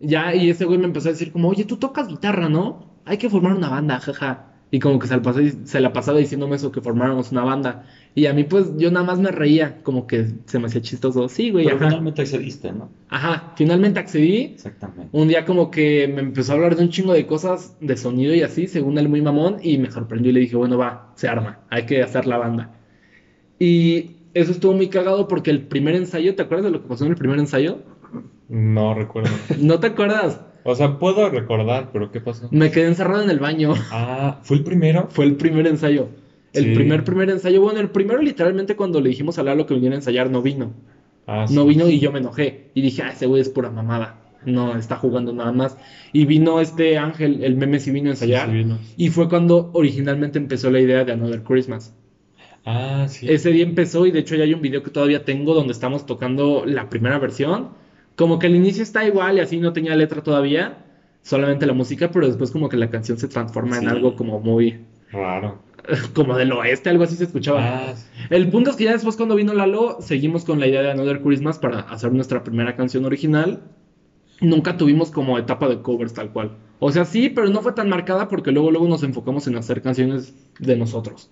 ya, 0.00 0.34
y 0.34 0.50
ese 0.50 0.64
güey 0.64 0.78
me 0.78 0.86
empezó 0.86 1.08
a 1.08 1.12
decir 1.12 1.32
como, 1.32 1.48
oye, 1.48 1.64
tú 1.64 1.76
tocas 1.78 2.08
guitarra, 2.08 2.48
¿no? 2.48 2.90
Hay 3.04 3.18
que 3.18 3.30
formar 3.30 3.54
una 3.54 3.68
banda, 3.68 4.00
jaja. 4.00 4.49
Y 4.72 4.78
como 4.78 4.98
que 5.00 5.08
se 5.08 5.16
la, 5.16 5.22
pasó- 5.22 5.40
se 5.64 5.80
la 5.80 5.92
pasaba 5.92 6.18
diciéndome 6.18 6.56
eso, 6.56 6.70
que 6.70 6.80
formáramos 6.80 7.32
una 7.32 7.42
banda. 7.42 7.84
Y 8.14 8.26
a 8.26 8.32
mí, 8.32 8.44
pues, 8.44 8.76
yo 8.76 8.90
nada 8.90 9.04
más 9.04 9.18
me 9.18 9.30
reía, 9.32 9.82
como 9.82 10.06
que 10.06 10.26
se 10.46 10.58
me 10.60 10.66
hacía 10.66 10.80
chistoso. 10.80 11.28
Sí, 11.28 11.50
güey, 11.50 11.64
Pero 11.64 11.76
ajá. 11.76 11.86
finalmente 11.88 12.22
accediste, 12.22 12.72
¿no? 12.72 12.88
Ajá, 13.08 13.52
finalmente 13.56 13.98
accedí. 13.98 14.42
Exactamente. 14.54 15.08
Un 15.12 15.28
día 15.28 15.44
como 15.44 15.70
que 15.70 16.06
me 16.08 16.20
empezó 16.20 16.52
a 16.52 16.54
hablar 16.56 16.76
de 16.76 16.82
un 16.82 16.88
chingo 16.90 17.12
de 17.12 17.26
cosas 17.26 17.76
de 17.80 17.96
sonido 17.96 18.34
y 18.34 18.42
así, 18.42 18.68
según 18.68 18.96
él 18.98 19.08
muy 19.08 19.20
mamón, 19.22 19.56
y 19.62 19.78
me 19.78 19.90
sorprendió 19.90 20.30
y 20.30 20.34
le 20.34 20.40
dije, 20.40 20.56
bueno, 20.56 20.78
va, 20.78 21.12
se 21.16 21.28
arma, 21.28 21.58
hay 21.68 21.84
que 21.86 22.02
hacer 22.02 22.26
la 22.26 22.38
banda. 22.38 22.70
Y 23.58 24.16
eso 24.34 24.52
estuvo 24.52 24.72
muy 24.74 24.88
cagado 24.88 25.28
porque 25.28 25.50
el 25.50 25.62
primer 25.66 25.94
ensayo, 25.94 26.34
¿te 26.34 26.42
acuerdas 26.42 26.64
de 26.66 26.70
lo 26.70 26.82
que 26.82 26.88
pasó 26.88 27.04
en 27.04 27.10
el 27.12 27.16
primer 27.16 27.38
ensayo? 27.38 27.78
No 28.48 28.94
recuerdo. 28.94 29.30
¿No 29.60 29.78
te 29.80 29.88
acuerdas? 29.88 30.40
O 30.64 30.74
sea, 30.74 30.98
puedo 30.98 31.28
recordar, 31.30 31.90
pero 31.92 32.10
¿qué 32.10 32.20
pasó? 32.20 32.48
Me 32.50 32.70
quedé 32.70 32.86
encerrado 32.88 33.22
en 33.22 33.30
el 33.30 33.38
baño. 33.38 33.74
Ah, 33.90 34.40
¿fue 34.42 34.58
el 34.58 34.64
primero? 34.64 35.08
Fue 35.10 35.24
el 35.24 35.36
primer 35.36 35.66
ensayo. 35.66 36.08
El 36.52 36.64
Sí. 36.64 36.70
primer, 36.74 37.04
primer 37.04 37.30
ensayo. 37.30 37.60
Bueno, 37.62 37.80
el 37.80 37.90
primero 37.90 38.20
literalmente 38.20 38.76
cuando 38.76 39.00
le 39.00 39.08
dijimos 39.10 39.38
a 39.38 39.42
Lalo 39.42 39.66
que 39.66 39.74
viniera 39.74 39.94
a 39.94 39.98
ensayar 39.98 40.30
no 40.30 40.42
vino. 40.42 40.72
Ah, 41.26 41.46
sí. 41.46 41.54
No 41.54 41.64
vino 41.64 41.88
y 41.88 42.00
yo 42.00 42.10
me 42.12 42.18
enojé. 42.18 42.70
Y 42.74 42.82
dije, 42.82 43.02
ah, 43.02 43.10
ese 43.12 43.26
güey 43.26 43.40
es 43.40 43.48
pura 43.48 43.70
mamada. 43.70 44.16
No 44.44 44.76
está 44.76 44.96
jugando 44.96 45.32
nada 45.32 45.52
más. 45.52 45.76
Y 46.12 46.24
vino 46.24 46.60
este 46.60 46.98
Ángel, 46.98 47.44
el 47.44 47.56
meme 47.56 47.78
sí 47.78 47.90
vino 47.90 48.10
a 48.10 48.16
Sí, 48.16 48.24
ensayar. 48.24 48.48
sí 48.48 48.54
vino. 48.54 48.78
Y 48.96 49.10
fue 49.10 49.28
cuando 49.28 49.70
originalmente 49.74 50.38
empezó 50.38 50.70
la 50.70 50.80
idea 50.80 51.04
de 51.04 51.12
Another 51.12 51.42
Christmas. 51.42 51.94
Ah, 52.64 53.06
sí. 53.08 53.26
Ese 53.30 53.50
día 53.50 53.64
empezó 53.64 54.06
y 54.06 54.10
de 54.10 54.18
hecho 54.20 54.34
ya 54.34 54.44
hay 54.44 54.52
un 54.54 54.60
video 54.62 54.82
que 54.82 54.90
todavía 54.90 55.24
tengo 55.24 55.54
donde 55.54 55.72
estamos 55.72 56.04
tocando 56.06 56.64
la 56.66 56.88
primera 56.88 57.18
versión. 57.18 57.68
Como 58.20 58.38
que 58.38 58.48
al 58.48 58.54
inicio 58.54 58.82
está 58.82 59.06
igual 59.06 59.38
y 59.38 59.40
así 59.40 59.58
no 59.58 59.72
tenía 59.72 59.96
letra 59.96 60.22
todavía, 60.22 60.84
solamente 61.22 61.64
la 61.64 61.72
música, 61.72 62.10
pero 62.10 62.26
después 62.26 62.50
como 62.50 62.68
que 62.68 62.76
la 62.76 62.90
canción 62.90 63.16
se 63.16 63.28
transforma 63.28 63.78
en 63.78 63.88
algo 63.88 64.14
como 64.14 64.40
muy, 64.40 64.78
Raro. 65.10 65.62
como 66.14 66.36
del 66.36 66.52
oeste, 66.52 66.90
algo 66.90 67.04
así 67.04 67.16
se 67.16 67.24
escuchaba. 67.24 67.60
Ah, 67.62 67.94
sí. 67.96 68.04
El 68.28 68.50
punto 68.50 68.68
es 68.68 68.76
que 68.76 68.84
ya 68.84 68.92
después 68.92 69.16
cuando 69.16 69.36
vino 69.36 69.54
Lalo, 69.54 70.02
seguimos 70.02 70.44
con 70.44 70.60
la 70.60 70.66
idea 70.66 70.82
de 70.82 70.90
Another 70.90 71.22
Christmas 71.22 71.58
para 71.58 71.80
hacer 71.80 72.12
nuestra 72.12 72.44
primera 72.44 72.76
canción 72.76 73.06
original. 73.06 73.62
Nunca 74.42 74.76
tuvimos 74.76 75.10
como 75.10 75.38
etapa 75.38 75.70
de 75.70 75.80
covers 75.80 76.12
tal 76.12 76.30
cual. 76.30 76.58
O 76.78 76.92
sea, 76.92 77.06
sí, 77.06 77.30
pero 77.30 77.48
no 77.48 77.62
fue 77.62 77.72
tan 77.72 77.88
marcada 77.88 78.28
porque 78.28 78.52
luego 78.52 78.70
luego 78.70 78.86
nos 78.86 79.02
enfocamos 79.02 79.46
en 79.46 79.56
hacer 79.56 79.80
canciones 79.80 80.34
de 80.58 80.76
nosotros. 80.76 81.30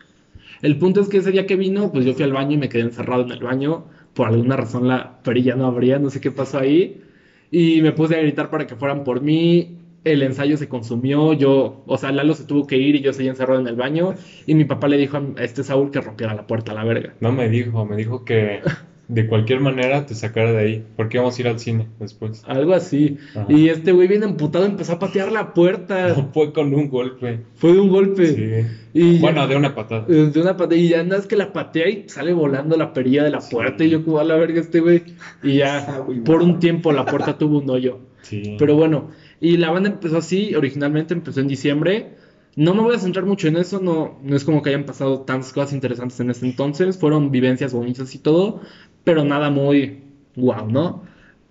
El 0.62 0.78
punto 0.78 1.02
es 1.02 1.08
que 1.10 1.18
ese 1.18 1.32
día 1.32 1.46
que 1.46 1.56
vino, 1.56 1.92
pues 1.92 2.06
yo 2.06 2.14
fui 2.14 2.24
al 2.24 2.32
baño 2.32 2.54
y 2.54 2.56
me 2.56 2.70
quedé 2.70 2.82
encerrado 2.82 3.24
en 3.24 3.30
el 3.30 3.40
baño. 3.40 3.84
Por 4.18 4.26
alguna 4.26 4.56
razón 4.56 4.88
la 4.88 5.22
perilla 5.22 5.54
no 5.54 5.66
abría, 5.66 6.00
no 6.00 6.10
sé 6.10 6.20
qué 6.20 6.32
pasó 6.32 6.58
ahí. 6.58 7.04
Y 7.52 7.80
me 7.82 7.92
puse 7.92 8.16
a 8.16 8.20
gritar 8.20 8.50
para 8.50 8.66
que 8.66 8.74
fueran 8.74 9.04
por 9.04 9.20
mí. 9.20 9.78
El 10.02 10.24
ensayo 10.24 10.56
se 10.56 10.68
consumió, 10.68 11.34
yo, 11.34 11.84
o 11.86 11.98
sea, 11.98 12.10
Lalo 12.10 12.34
se 12.34 12.42
tuvo 12.44 12.66
que 12.66 12.78
ir 12.78 12.96
y 12.96 13.00
yo 13.00 13.12
seguí 13.12 13.28
encerrado 13.28 13.60
en 13.60 13.68
el 13.68 13.76
baño. 13.76 14.16
Y 14.44 14.56
mi 14.56 14.64
papá 14.64 14.88
le 14.88 14.96
dijo 14.96 15.18
a 15.18 15.44
este 15.44 15.62
Saúl 15.62 15.92
que 15.92 16.00
rompiera 16.00 16.34
la 16.34 16.48
puerta 16.48 16.72
a 16.72 16.74
la 16.74 16.82
verga. 16.82 17.14
No 17.20 17.30
me 17.30 17.48
dijo, 17.48 17.86
me 17.86 17.94
dijo 17.94 18.24
que 18.24 18.60
de 19.08 19.26
cualquier 19.26 19.60
manera 19.60 20.04
te 20.06 20.14
sacara 20.14 20.52
de 20.52 20.58
ahí, 20.58 20.84
porque 20.96 21.16
íbamos 21.16 21.36
a 21.38 21.40
ir 21.40 21.48
al 21.48 21.58
cine 21.58 21.86
después. 21.98 22.42
Algo 22.46 22.74
así. 22.74 23.16
Ajá. 23.34 23.46
Y 23.48 23.68
este 23.70 23.92
güey 23.92 24.06
bien 24.06 24.22
emputado 24.22 24.66
empezó 24.66 24.92
a 24.92 24.98
patear 24.98 25.32
la 25.32 25.54
puerta. 25.54 26.14
Fue 26.34 26.52
con 26.52 26.74
un 26.74 26.88
golpe. 26.90 27.40
Fue 27.56 27.72
de 27.72 27.80
un 27.80 27.88
golpe. 27.88 28.26
Sí. 28.26 28.66
Y 28.94 29.14
ya- 29.16 29.20
Bueno, 29.20 29.46
de 29.48 29.56
una 29.56 29.74
patada. 29.74 30.04
Eh, 30.08 30.30
De 30.32 30.40
una 30.40 30.56
patada, 30.56 30.76
y 30.76 30.88
ya 30.90 31.00
andas 31.00 31.26
que 31.26 31.36
la 31.36 31.52
patea 31.52 31.88
y 31.88 32.04
sale 32.08 32.32
volando 32.32 32.76
la 32.76 32.92
perilla 32.92 33.24
de 33.24 33.30
la 33.30 33.40
puerta. 33.40 33.82
Y 33.84 33.90
yo, 33.90 34.04
como 34.04 34.18
a 34.18 34.24
la 34.24 34.36
verga, 34.36 34.60
este 34.60 34.80
güey. 34.80 35.02
Y 35.42 35.56
ya, 35.56 36.04
por 36.24 36.42
un 36.42 36.58
tiempo, 36.60 36.92
la 36.92 37.04
puerta 37.06 37.38
tuvo 37.38 37.58
un 37.60 37.70
hoyo. 37.70 37.98
Sí. 38.22 38.56
Pero 38.58 38.74
bueno, 38.76 39.08
y 39.40 39.56
la 39.56 39.70
banda 39.70 39.88
empezó 39.88 40.18
así, 40.18 40.54
originalmente 40.54 41.14
empezó 41.14 41.40
en 41.40 41.48
diciembre. 41.48 42.17
No 42.58 42.74
me 42.74 42.82
voy 42.82 42.96
a 42.96 42.98
centrar 42.98 43.24
mucho 43.24 43.46
en 43.46 43.56
eso, 43.56 43.78
no, 43.78 44.18
no 44.20 44.34
es 44.34 44.42
como 44.42 44.62
que 44.62 44.70
hayan 44.70 44.84
pasado 44.84 45.20
tantas 45.20 45.52
cosas 45.52 45.72
interesantes 45.72 46.18
en 46.18 46.30
ese 46.30 46.44
entonces, 46.44 46.98
fueron 46.98 47.30
vivencias 47.30 47.72
bonitas 47.72 48.12
y 48.16 48.18
todo, 48.18 48.60
pero 49.04 49.22
nada 49.22 49.48
muy 49.48 49.98
wow, 50.34 50.68
¿no? 50.68 51.04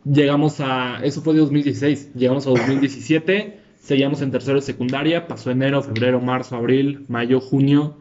Llegamos 0.04 0.60
a, 0.60 1.00
eso 1.04 1.22
fue 1.22 1.34
de 1.34 1.40
2016, 1.40 2.14
llegamos 2.14 2.46
a 2.46 2.50
2017, 2.50 3.58
seguíamos 3.80 4.22
en 4.22 4.32
tercero 4.32 4.56
de 4.56 4.62
secundaria, 4.64 5.28
pasó 5.28 5.50
enero, 5.50 5.82
febrero, 5.82 6.20
marzo, 6.20 6.58
abril, 6.58 7.06
mayo, 7.08 7.40
junio. 7.40 7.96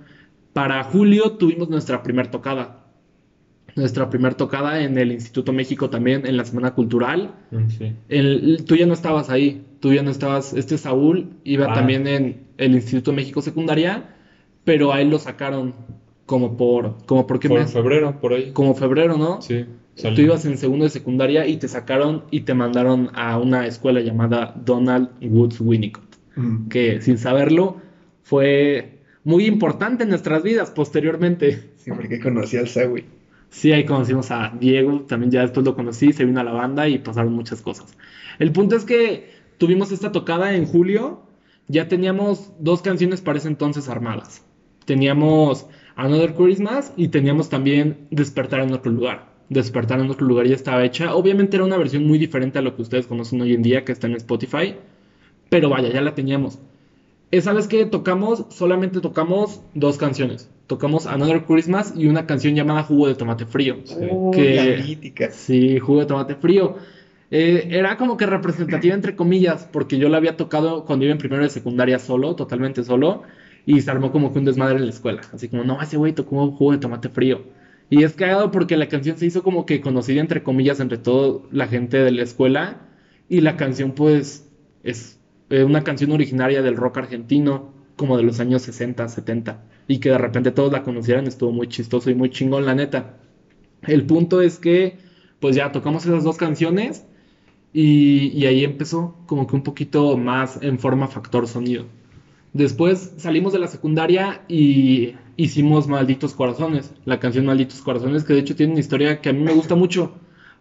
Para 0.53 0.83
julio 0.83 1.33
tuvimos 1.33 1.69
nuestra 1.69 2.03
primer 2.03 2.27
tocada. 2.27 2.87
Nuestra 3.77 4.09
primer 4.09 4.35
tocada 4.35 4.83
en 4.83 4.97
el 4.99 5.13
Instituto 5.13 5.53
México 5.53 5.91
también, 5.91 6.27
en 6.27 6.37
la 6.37 6.45
Semana 6.45 6.73
Cultural. 6.73 7.35
Mm, 7.53 7.69
sí. 7.69 7.93
El- 8.09 8.65
tú 8.67 8.75
ya 8.75 8.87
no 8.87 8.95
estabas 8.95 9.29
ahí, 9.31 9.66
tú 9.81 9.93
ya 9.93 10.03
no 10.03 10.11
estabas, 10.11 10.53
este 10.55 10.79
Saúl 10.79 11.31
iba 11.45 11.67
Ah. 11.71 11.75
también 11.75 12.07
en 12.07 12.41
el 12.59 12.75
Instituto 12.75 13.13
México 13.13 13.41
Secundaria, 13.43 14.15
pero 14.65 14.93
a 14.93 15.01
él 15.01 15.11
lo 15.11 15.19
sacaron 15.19 15.75
como 16.27 16.57
por, 16.57 16.97
como 17.07 17.27
por 17.27 17.39
qué 17.39 17.49
en 17.49 17.55
mes? 17.55 17.73
febrero, 17.73 18.21
por 18.21 18.33
ahí. 18.33 18.51
Como 18.53 18.75
febrero, 18.75 19.17
¿no? 19.17 19.41
Sí. 19.43 19.65
Tú 19.95 20.03
salió. 20.03 20.25
ibas 20.25 20.45
en 20.45 20.59
segundo 20.59 20.85
de 20.85 20.91
secundaria 20.91 21.47
y 21.47 21.57
te 21.57 21.69
sacaron 21.69 22.25
y 22.31 22.41
te 22.41 22.53
mandaron 22.53 23.11
a 23.15 23.39
una 23.39 23.67
escuela 23.67 24.01
llamada 24.01 24.55
Donald 24.65 25.09
Woods 25.23 25.61
Winnicott, 25.61 26.17
Mm. 26.37 26.69
que 26.69 27.01
sin 27.01 27.17
saberlo 27.17 27.77
fue 28.23 28.99
muy 29.25 29.47
importante 29.47 30.03
en 30.05 30.11
nuestras 30.11 30.43
vidas 30.43 30.71
posteriormente. 30.71 31.71
Sí, 31.77 31.91
porque 31.93 32.21
conocí 32.21 32.57
al 32.57 32.69
Sawi. 32.69 33.05
Sí, 33.49 33.73
ahí 33.73 33.85
conocimos 33.85 34.31
a 34.33 34.53
Diego, 34.61 35.03
también 35.09 35.31
ya 35.31 35.41
después 35.43 35.65
lo 35.65 35.75
conocí, 35.77 36.13
se 36.13 36.25
vino 36.25 36.41
a 36.41 36.45
la 36.45 36.53
banda 36.53 36.89
y 36.89 36.99
pasaron 36.99 37.33
muchas 37.33 37.63
cosas. 37.63 37.97
El 38.39 38.53
punto 38.53 38.77
es 38.77 38.85
que 38.85 39.31
tuvimos 39.59 39.93
esta 39.93 40.13
tocada 40.13 40.55
en 40.55 40.67
julio, 40.67 41.23
ya 41.69 41.89
teníamos 41.89 42.53
dos 42.59 42.83
canciones 42.83 43.21
para 43.21 43.39
ese 43.39 43.49
entonces 43.49 43.89
armadas. 43.89 44.43
Teníamos 44.85 45.67
Another 45.97 46.35
Christmas 46.35 46.93
y 46.97 47.09
teníamos 47.09 47.49
también 47.49 48.07
Despertar 48.11 48.61
en 48.61 48.73
otro 48.73 48.93
lugar. 48.93 49.35
Despertar 49.49 50.01
en 50.01 50.11
otro 50.11 50.27
lugar 50.27 50.47
ya 50.47 50.55
estaba 50.55 50.85
hecha. 50.85 51.15
Obviamente 51.15 51.57
era 51.57 51.65
una 51.65 51.77
versión 51.77 52.07
muy 52.07 52.19
diferente 52.19 52.59
a 52.59 52.63
lo 52.63 52.77
que 52.77 52.83
ustedes 52.83 53.07
conocen 53.07 53.41
hoy 53.41 53.55
en 53.55 53.63
día, 53.63 53.85
que 53.85 53.93
está 53.93 54.07
en 54.07 54.15
Spotify, 54.15 54.75
pero 55.49 55.69
vaya, 55.71 55.89
ya 55.93 56.01
la 56.03 56.15
teníamos. 56.15 56.59
Esa 57.33 57.53
vez 57.53 57.67
que 57.67 57.85
tocamos, 57.87 58.45
solamente 58.51 59.01
tocamos 59.01 59.61
dos 59.75 59.99
canciones. 59.99 60.49
Tocamos 60.67 61.07
Another 61.07 61.45
Christmas 61.45 61.93
y 61.97 62.07
una 62.07 62.27
canción 62.27 62.55
llamada 62.55 62.83
Jugo 62.85 63.09
de 63.09 63.15
Tomate 63.15 63.47
Frío. 63.47 63.77
Oh, 64.11 64.31
Que- 64.33 64.77
la 64.79 64.85
mítica. 64.85 65.31
Sí, 65.31 65.79
jugo 65.79 66.01
de 66.01 66.07
tomate 66.07 66.35
frío. 66.37 66.77
Eh, 67.31 67.69
era 67.71 67.97
como 67.97 68.17
que 68.17 68.27
representativa 68.27 68.95
entre 68.95 69.17
comillas, 69.17 69.69
porque 69.73 69.99
yo 69.99 70.09
la 70.09 70.19
había 70.19 70.37
tocado 70.37 70.85
cuando 70.85 71.05
iba 71.05 71.13
en 71.13 71.19
primero 71.19 71.43
de 71.43 71.51
secundaria 71.51 71.99
solo, 71.99 72.37
totalmente 72.37 72.85
solo, 72.85 73.23
y 73.65 73.81
se 73.81 73.91
armó 73.91 74.13
como 74.13 74.33
que 74.33 74.39
un 74.39 74.45
desmadre 74.45 74.77
en 74.77 74.85
la 74.87 74.91
escuela. 74.93 75.23
Así 75.33 75.49
como, 75.49 75.65
no, 75.65 75.81
ese 75.83 75.97
güey 75.97 76.13
tocó 76.13 76.51
jugo 76.53 76.73
de 76.73 76.79
tomate 76.79 77.09
frío. 77.09 77.45
Y 77.91 78.03
es 78.05 78.15
cagado 78.15 78.51
porque 78.51 78.77
la 78.77 78.89
canción 78.89 79.17
se 79.19 79.27
hizo 79.27 79.43
como 79.43 79.67
que 79.67 79.81
conocida 79.81 80.21
entre 80.21 80.43
comillas 80.43 80.81
entre 80.81 80.99
toda 80.99 81.43
la 81.53 81.67
gente 81.69 81.99
de 81.99 82.11
la 82.13 82.23
escuela, 82.23 82.81
y 83.29 83.41
la 83.41 83.57
canción 83.57 83.93
pues 83.93 84.49
es 84.85 85.19
eh, 85.51 85.65
una 85.65 85.83
canción 85.85 86.13
originaria 86.13 86.63
del 86.63 86.77
rock 86.77 86.99
argentino, 86.99 87.75
como 87.97 88.17
de 88.17 88.23
los 88.25 88.41
años 88.41 88.63
60, 88.63 89.09
70, 89.09 89.65
y 89.89 89.99
que 89.99 90.11
de 90.11 90.19
repente 90.19 90.51
todos 90.53 90.73
la 90.73 90.83
conocieran, 90.83 91.27
estuvo 91.27 91.51
muy 91.53 91.69
chistoso 91.69 92.11
y 92.11 92.15
muy 92.15 92.31
chingón, 92.31 92.67
la 92.67 92.75
neta. 92.75 93.19
El 93.83 94.07
punto 94.07 94.41
es 94.43 94.59
que, 94.59 94.99
pues 95.41 95.57
ya 95.57 95.73
tocamos 95.73 96.05
esas 96.07 96.25
dos 96.25 96.37
canciones 96.37 97.07
y, 97.73 98.45
ahí 98.47 98.65
empezó 98.65 99.17
como 99.27 99.47
que 99.47 99.57
un 99.57 99.63
poquito 99.63 100.17
más 100.17 100.59
en 100.63 100.79
forma 100.79 101.09
factor 101.09 101.47
sonido. 101.47 101.85
Después 102.53 103.15
salimos 103.19 103.53
de 103.53 103.59
la 103.59 103.67
secundaria 103.67 104.43
y 104.49 105.15
hicimos 105.37 105.87
Malditos 105.87 106.33
Corazones, 106.33 106.95
la 107.05 107.21
canción 107.21 107.45
Malditos 107.45 107.83
Corazones, 107.83 108.25
que 108.25 108.33
de 108.33 108.41
hecho 108.41 108.57
tiene 108.57 108.73
una 108.73 108.81
historia 108.81 109.21
que 109.21 109.29
a 109.29 109.33
mí 109.33 109.43
me 109.43 109.53
gusta 109.53 109.75
mucho, 109.75 110.15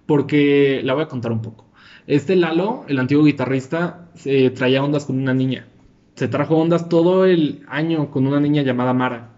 porque 0.05 0.81
la 0.83 0.93
voy 0.93 1.03
a 1.03 1.07
contar 1.07 1.31
un 1.31 1.41
poco. 1.41 1.65
Este 2.07 2.35
Lalo, 2.35 2.83
el 2.87 2.99
antiguo 2.99 3.23
guitarrista, 3.23 4.09
se 4.15 4.49
traía 4.49 4.83
ondas 4.83 5.05
con 5.05 5.17
una 5.17 5.33
niña. 5.33 5.67
Se 6.15 6.27
trajo 6.27 6.55
ondas 6.55 6.89
todo 6.89 7.25
el 7.25 7.63
año 7.67 8.11
con 8.11 8.27
una 8.27 8.39
niña 8.39 8.61
llamada 8.61 8.93
Mara. 8.93 9.31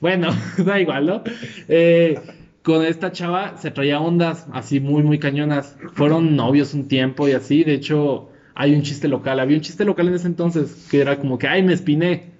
Bueno, 0.00 0.28
da 0.58 0.80
igual, 0.80 1.06
¿no? 1.06 1.22
Eh, 1.68 2.20
con 2.66 2.84
esta 2.84 3.12
chava 3.12 3.56
se 3.58 3.70
traía 3.70 4.00
ondas 4.00 4.48
así 4.52 4.80
muy, 4.80 5.04
muy 5.04 5.20
cañonas. 5.20 5.76
Fueron 5.92 6.34
novios 6.34 6.74
un 6.74 6.88
tiempo 6.88 7.28
y 7.28 7.32
así. 7.32 7.62
De 7.62 7.74
hecho, 7.74 8.28
hay 8.56 8.74
un 8.74 8.82
chiste 8.82 9.06
local. 9.06 9.38
Había 9.38 9.56
un 9.56 9.62
chiste 9.62 9.84
local 9.84 10.08
en 10.08 10.14
ese 10.14 10.26
entonces 10.26 10.88
que 10.90 11.00
era 11.00 11.16
como 11.20 11.38
que, 11.38 11.46
ay, 11.46 11.62
me 11.62 11.72
espiné. 11.72 12.32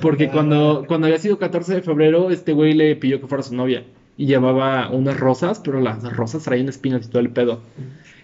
Porque 0.00 0.30
cuando, 0.30 0.84
cuando 0.86 1.08
había 1.08 1.18
sido 1.18 1.40
14 1.40 1.74
de 1.74 1.82
febrero, 1.82 2.30
este 2.30 2.52
güey 2.52 2.72
le 2.74 2.94
pidió 2.94 3.20
que 3.20 3.26
fuera 3.26 3.42
su 3.42 3.56
novia. 3.56 3.82
Y 4.16 4.26
llevaba 4.26 4.90
unas 4.90 5.18
rosas, 5.18 5.58
pero 5.58 5.80
las 5.80 6.04
rosas 6.16 6.44
traían 6.44 6.68
espinas 6.68 7.06
y 7.06 7.10
todo 7.10 7.20
el 7.20 7.30
pedo. 7.30 7.60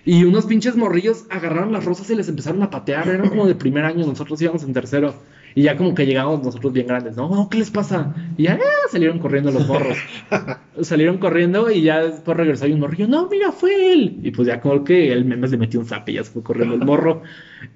Y 0.04 0.23
unos 0.23 0.47
pinches 0.47 0.76
morrillos 0.76 1.25
agarraron 1.30 1.73
las 1.73 1.85
rosas 1.85 2.09
y 2.11 2.14
les 2.14 2.28
empezaron 2.28 2.62
a 2.62 2.71
patear. 2.71 3.09
Eran 3.09 3.28
como 3.28 3.49
de 3.49 3.57
primer 3.57 3.85
año, 3.85 4.07
nosotros 4.07 4.40
íbamos 4.40 4.62
en 4.62 4.73
tercero. 4.73 5.14
Y 5.54 5.62
ya 5.62 5.76
como 5.76 5.95
que 5.95 6.07
llegamos 6.07 6.42
nosotros 6.42 6.73
bien 6.73 6.87
grandes, 6.87 7.16
¿no? 7.16 7.49
¿qué 7.50 7.59
les 7.59 7.71
pasa? 7.71 8.14
Y 8.37 8.45
ya 8.45 8.54
¡ah! 8.54 8.88
salieron 8.90 9.19
corriendo 9.19 9.50
los 9.50 9.66
morros. 9.66 9.99
salieron 10.80 11.19
corriendo 11.19 11.71
y 11.71 11.83
ya 11.83 12.02
después 12.02 12.37
regresó 12.37 12.66
y 12.66 12.73
un 12.73 12.80
morrillo, 12.80 13.09
no, 13.09 13.28
mira, 13.28 13.52
fue 13.52 13.92
él. 13.92 14.21
Y 14.23 14.30
pues 14.30 14.47
ya 14.47 14.61
como 14.61 14.85
que 14.85 15.12
el 15.12 15.25
meme 15.25 15.49
le 15.49 15.57
metió 15.57 15.80
un 15.80 15.87
zap 15.87 16.09
y 16.09 16.14
ya 16.14 16.25
se 16.25 16.30
fue 16.30 16.42
corriendo 16.42 16.75
el 16.75 16.85
morro. 16.85 17.23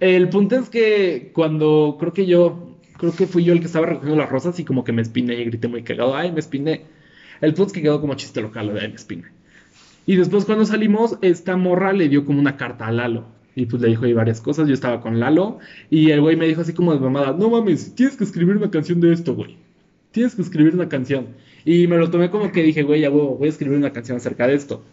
El 0.01 0.29
punto 0.29 0.57
es 0.57 0.69
que 0.69 1.31
cuando 1.35 1.97
creo 1.99 2.13
que 2.13 2.27
yo, 2.27 2.79
creo 2.97 3.15
que 3.15 3.27
fui 3.27 3.45
yo 3.45 3.53
el 3.53 3.61
que 3.61 3.67
estaba 3.67 3.87
recogiendo 3.87 4.17
las 4.17 4.31
rosas 4.31 4.59
y 4.61 4.65
como 4.65 4.85
que 4.85 4.93
me 4.93 5.03
espiné 5.03 5.35
y 5.35 5.45
grité 5.45 5.69
muy 5.69 5.83
cagado, 5.83 6.17
ay, 6.17 6.31
me 6.33 6.41
espiné. 6.41 6.87
El 7.41 7.55
punto 7.55 7.69
es 7.69 7.73
que 7.73 7.83
quedó 7.83 8.01
como 8.01 8.15
chiste 8.15 8.41
local, 8.41 8.69
lo 8.69 8.75
de 8.75 8.83
ay, 8.83 8.89
me 8.89 8.95
espiné. 8.95 9.25
Y 10.07 10.17
después 10.17 10.45
cuando 10.45 10.67
salimos, 10.67 11.19
esta 11.23 11.57
morra 11.57 11.93
le 11.93 12.09
dio 12.09 12.25
como 12.25 12.39
una 12.39 12.57
carta 12.57 12.87
a 12.87 12.93
Lalo. 12.93 13.34
Y 13.57 13.67
pues 13.67 13.81
le 13.83 13.89
dijo 13.89 14.05
ahí 14.05 14.13
varias 14.13 14.41
cosas. 14.41 14.69
Yo 14.69 14.75
estaba 14.75 15.01
con 15.01 15.21
Lalo. 15.21 15.59
Y 15.91 16.11
el 16.11 16.21
güey 16.21 16.37
me 16.37 16.47
dijo 16.47 16.61
así 16.61 16.73
como 16.73 16.93
de 16.95 17.01
mamada: 17.01 17.37
No 17.39 17.51
mames, 17.51 17.95
tienes 17.95 18.17
que 18.17 18.25
escribir 18.25 18.57
una 18.57 18.71
canción 18.71 19.01
de 19.01 19.13
esto, 19.13 19.35
güey. 19.35 19.57
Tienes 20.11 20.35
que 20.35 20.43
escribir 20.43 20.75
una 20.75 20.89
canción. 20.89 21.29
Y 21.65 21.87
me 21.87 21.97
lo 21.97 22.11
tomé 22.11 22.31
como 22.31 22.53
que 22.53 22.63
dije, 22.63 22.83
güey, 22.83 23.01
ya 23.01 23.09
voy 23.09 23.47
a 23.47 23.51
escribir 23.51 23.79
una 23.79 23.93
canción 23.93 24.17
acerca 24.19 24.47
de 24.47 24.55
esto. 24.55 24.85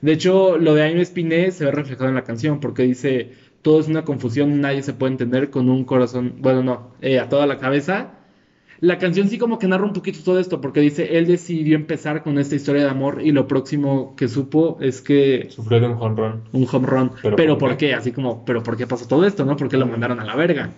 De 0.00 0.12
hecho, 0.12 0.58
lo 0.58 0.74
de 0.74 0.82
Aime 0.82 1.02
Espiné 1.02 1.50
se 1.50 1.64
ve 1.64 1.70
reflejado 1.72 2.08
en 2.08 2.14
la 2.14 2.24
canción. 2.24 2.60
Porque 2.60 2.82
dice: 2.84 3.32
Todo 3.62 3.80
es 3.80 3.88
una 3.88 4.04
confusión, 4.04 4.60
nadie 4.60 4.82
se 4.82 4.92
puede 4.92 5.12
entender 5.12 5.50
con 5.50 5.68
un 5.68 5.84
corazón. 5.84 6.34
Bueno, 6.38 6.62
no, 6.62 6.92
eh, 7.00 7.18
a 7.18 7.28
toda 7.28 7.46
la 7.46 7.58
cabeza. 7.58 8.19
La 8.80 8.98
canción 8.98 9.28
sí 9.28 9.36
como 9.36 9.58
que 9.58 9.68
narra 9.68 9.84
un 9.84 9.92
poquito 9.92 10.20
todo 10.24 10.40
esto, 10.40 10.60
porque 10.60 10.80
dice, 10.80 11.18
él 11.18 11.26
decidió 11.26 11.76
empezar 11.76 12.22
con 12.22 12.38
esta 12.38 12.54
historia 12.56 12.82
de 12.84 12.88
amor 12.88 13.20
y 13.22 13.30
lo 13.30 13.46
próximo 13.46 14.14
que 14.16 14.26
supo 14.28 14.78
es 14.80 15.02
que 15.02 15.48
Sufrió 15.50 15.80
de 15.80 15.86
un 15.88 15.96
jonrón. 15.96 16.44
un 16.52 16.66
home 16.70 16.86
run. 16.86 17.12
¿Pero 17.22 17.36
Pero, 17.36 17.58
por 17.58 17.58
por 17.58 17.76
qué? 17.76 17.88
qué? 17.88 17.94
Así 17.94 18.10
como, 18.12 18.44
¿pero 18.44 18.62
por 18.62 18.76
qué 18.78 18.86
pasó 18.86 19.06
todo 19.06 19.26
esto, 19.26 19.44
no? 19.44 19.56
¿Por 19.56 19.68
qué 19.68 19.76
lo 19.76 19.86
mandaron 19.86 20.18
a 20.20 20.24
la 20.24 20.34
verga? 20.34 20.70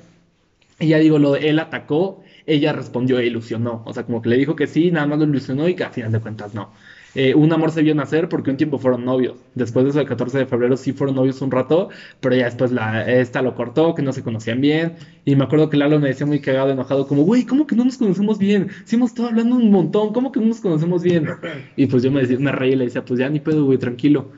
Y 0.81 0.89
ya 0.89 0.99
digo, 0.99 1.19
lo 1.19 1.33
de 1.33 1.49
él 1.51 1.59
atacó, 1.61 2.23
ella 2.47 2.73
respondió 2.73 3.19
e 3.19 3.27
ilusionó. 3.27 3.83
O 3.87 3.93
sea, 3.93 4.05
como 4.05 4.21
que 4.23 4.29
le 4.31 4.37
dijo 4.37 4.57
que 4.57 4.67
sí, 4.67 4.91
nada 4.91 5.07
más 5.07 5.19
lo 5.19 5.25
ilusionó 5.25 5.69
y 5.69 5.75
que 5.77 5.85
a 5.85 5.91
final 5.91 6.11
de 6.13 6.21
cuentas 6.21 6.55
no. 6.55 6.73
Eh, 7.15 7.35
un 7.35 7.53
amor 7.53 7.73
se 7.73 7.83
vio 7.83 7.95
nacer 7.95 8.29
porque 8.29 8.51
un 8.51 8.57
tiempo 8.57 8.79
fueron 8.79 9.05
novios. 9.05 9.37
Después 9.55 9.85
de 9.85 9.91
eso, 9.91 10.01
el 10.01 10.07
14 10.07 10.39
de 10.39 10.47
febrero 10.47 10.77
sí 10.77 10.93
fueron 10.93 11.17
novios 11.17 11.43
un 11.43 11.51
rato, 11.51 11.91
pero 12.21 12.35
ya 12.35 12.47
después 12.47 12.73
la, 12.73 13.09
esta 13.11 13.43
lo 13.43 13.55
cortó, 13.55 13.95
que 13.95 14.03
no 14.03 14.13
se 14.13 14.23
conocían 14.23 14.61
bien. 14.61 14.95
Y 15.25 15.37
me 15.37 15.45
acuerdo 15.45 15.69
que 15.69 15.77
Lalo 15.77 16.01
me 16.01 16.09
decía 16.09 16.27
muy 16.27 16.41
cagado, 16.41 16.71
enojado, 16.71 17.07
como, 17.07 17.23
güey, 17.23 17.45
¿cómo 17.45 17.67
que 17.67 17.77
no 17.77 17.85
nos 17.85 17.99
conocemos 17.99 18.39
bien? 18.39 18.69
Sí 18.85 18.97
hemos 18.97 19.11
estado 19.11 19.29
hablando 19.29 19.57
un 19.57 19.71
montón, 19.71 20.13
¿cómo 20.13 20.33
que 20.33 20.41
no 20.41 20.47
nos 20.47 20.61
conocemos 20.61 21.03
bien? 21.03 21.29
Y 21.77 21.87
pues 21.87 22.03
yo 22.03 22.11
me, 22.11 22.21
decía, 22.21 22.39
me 22.39 22.53
reí 22.53 22.73
y 22.73 22.77
le 22.77 22.85
decía, 22.85 23.05
pues 23.05 23.21
ya 23.21 23.29
ni 23.29 23.41
pedo, 23.41 23.65
güey, 23.65 23.79
tranquilo. 23.79 24.33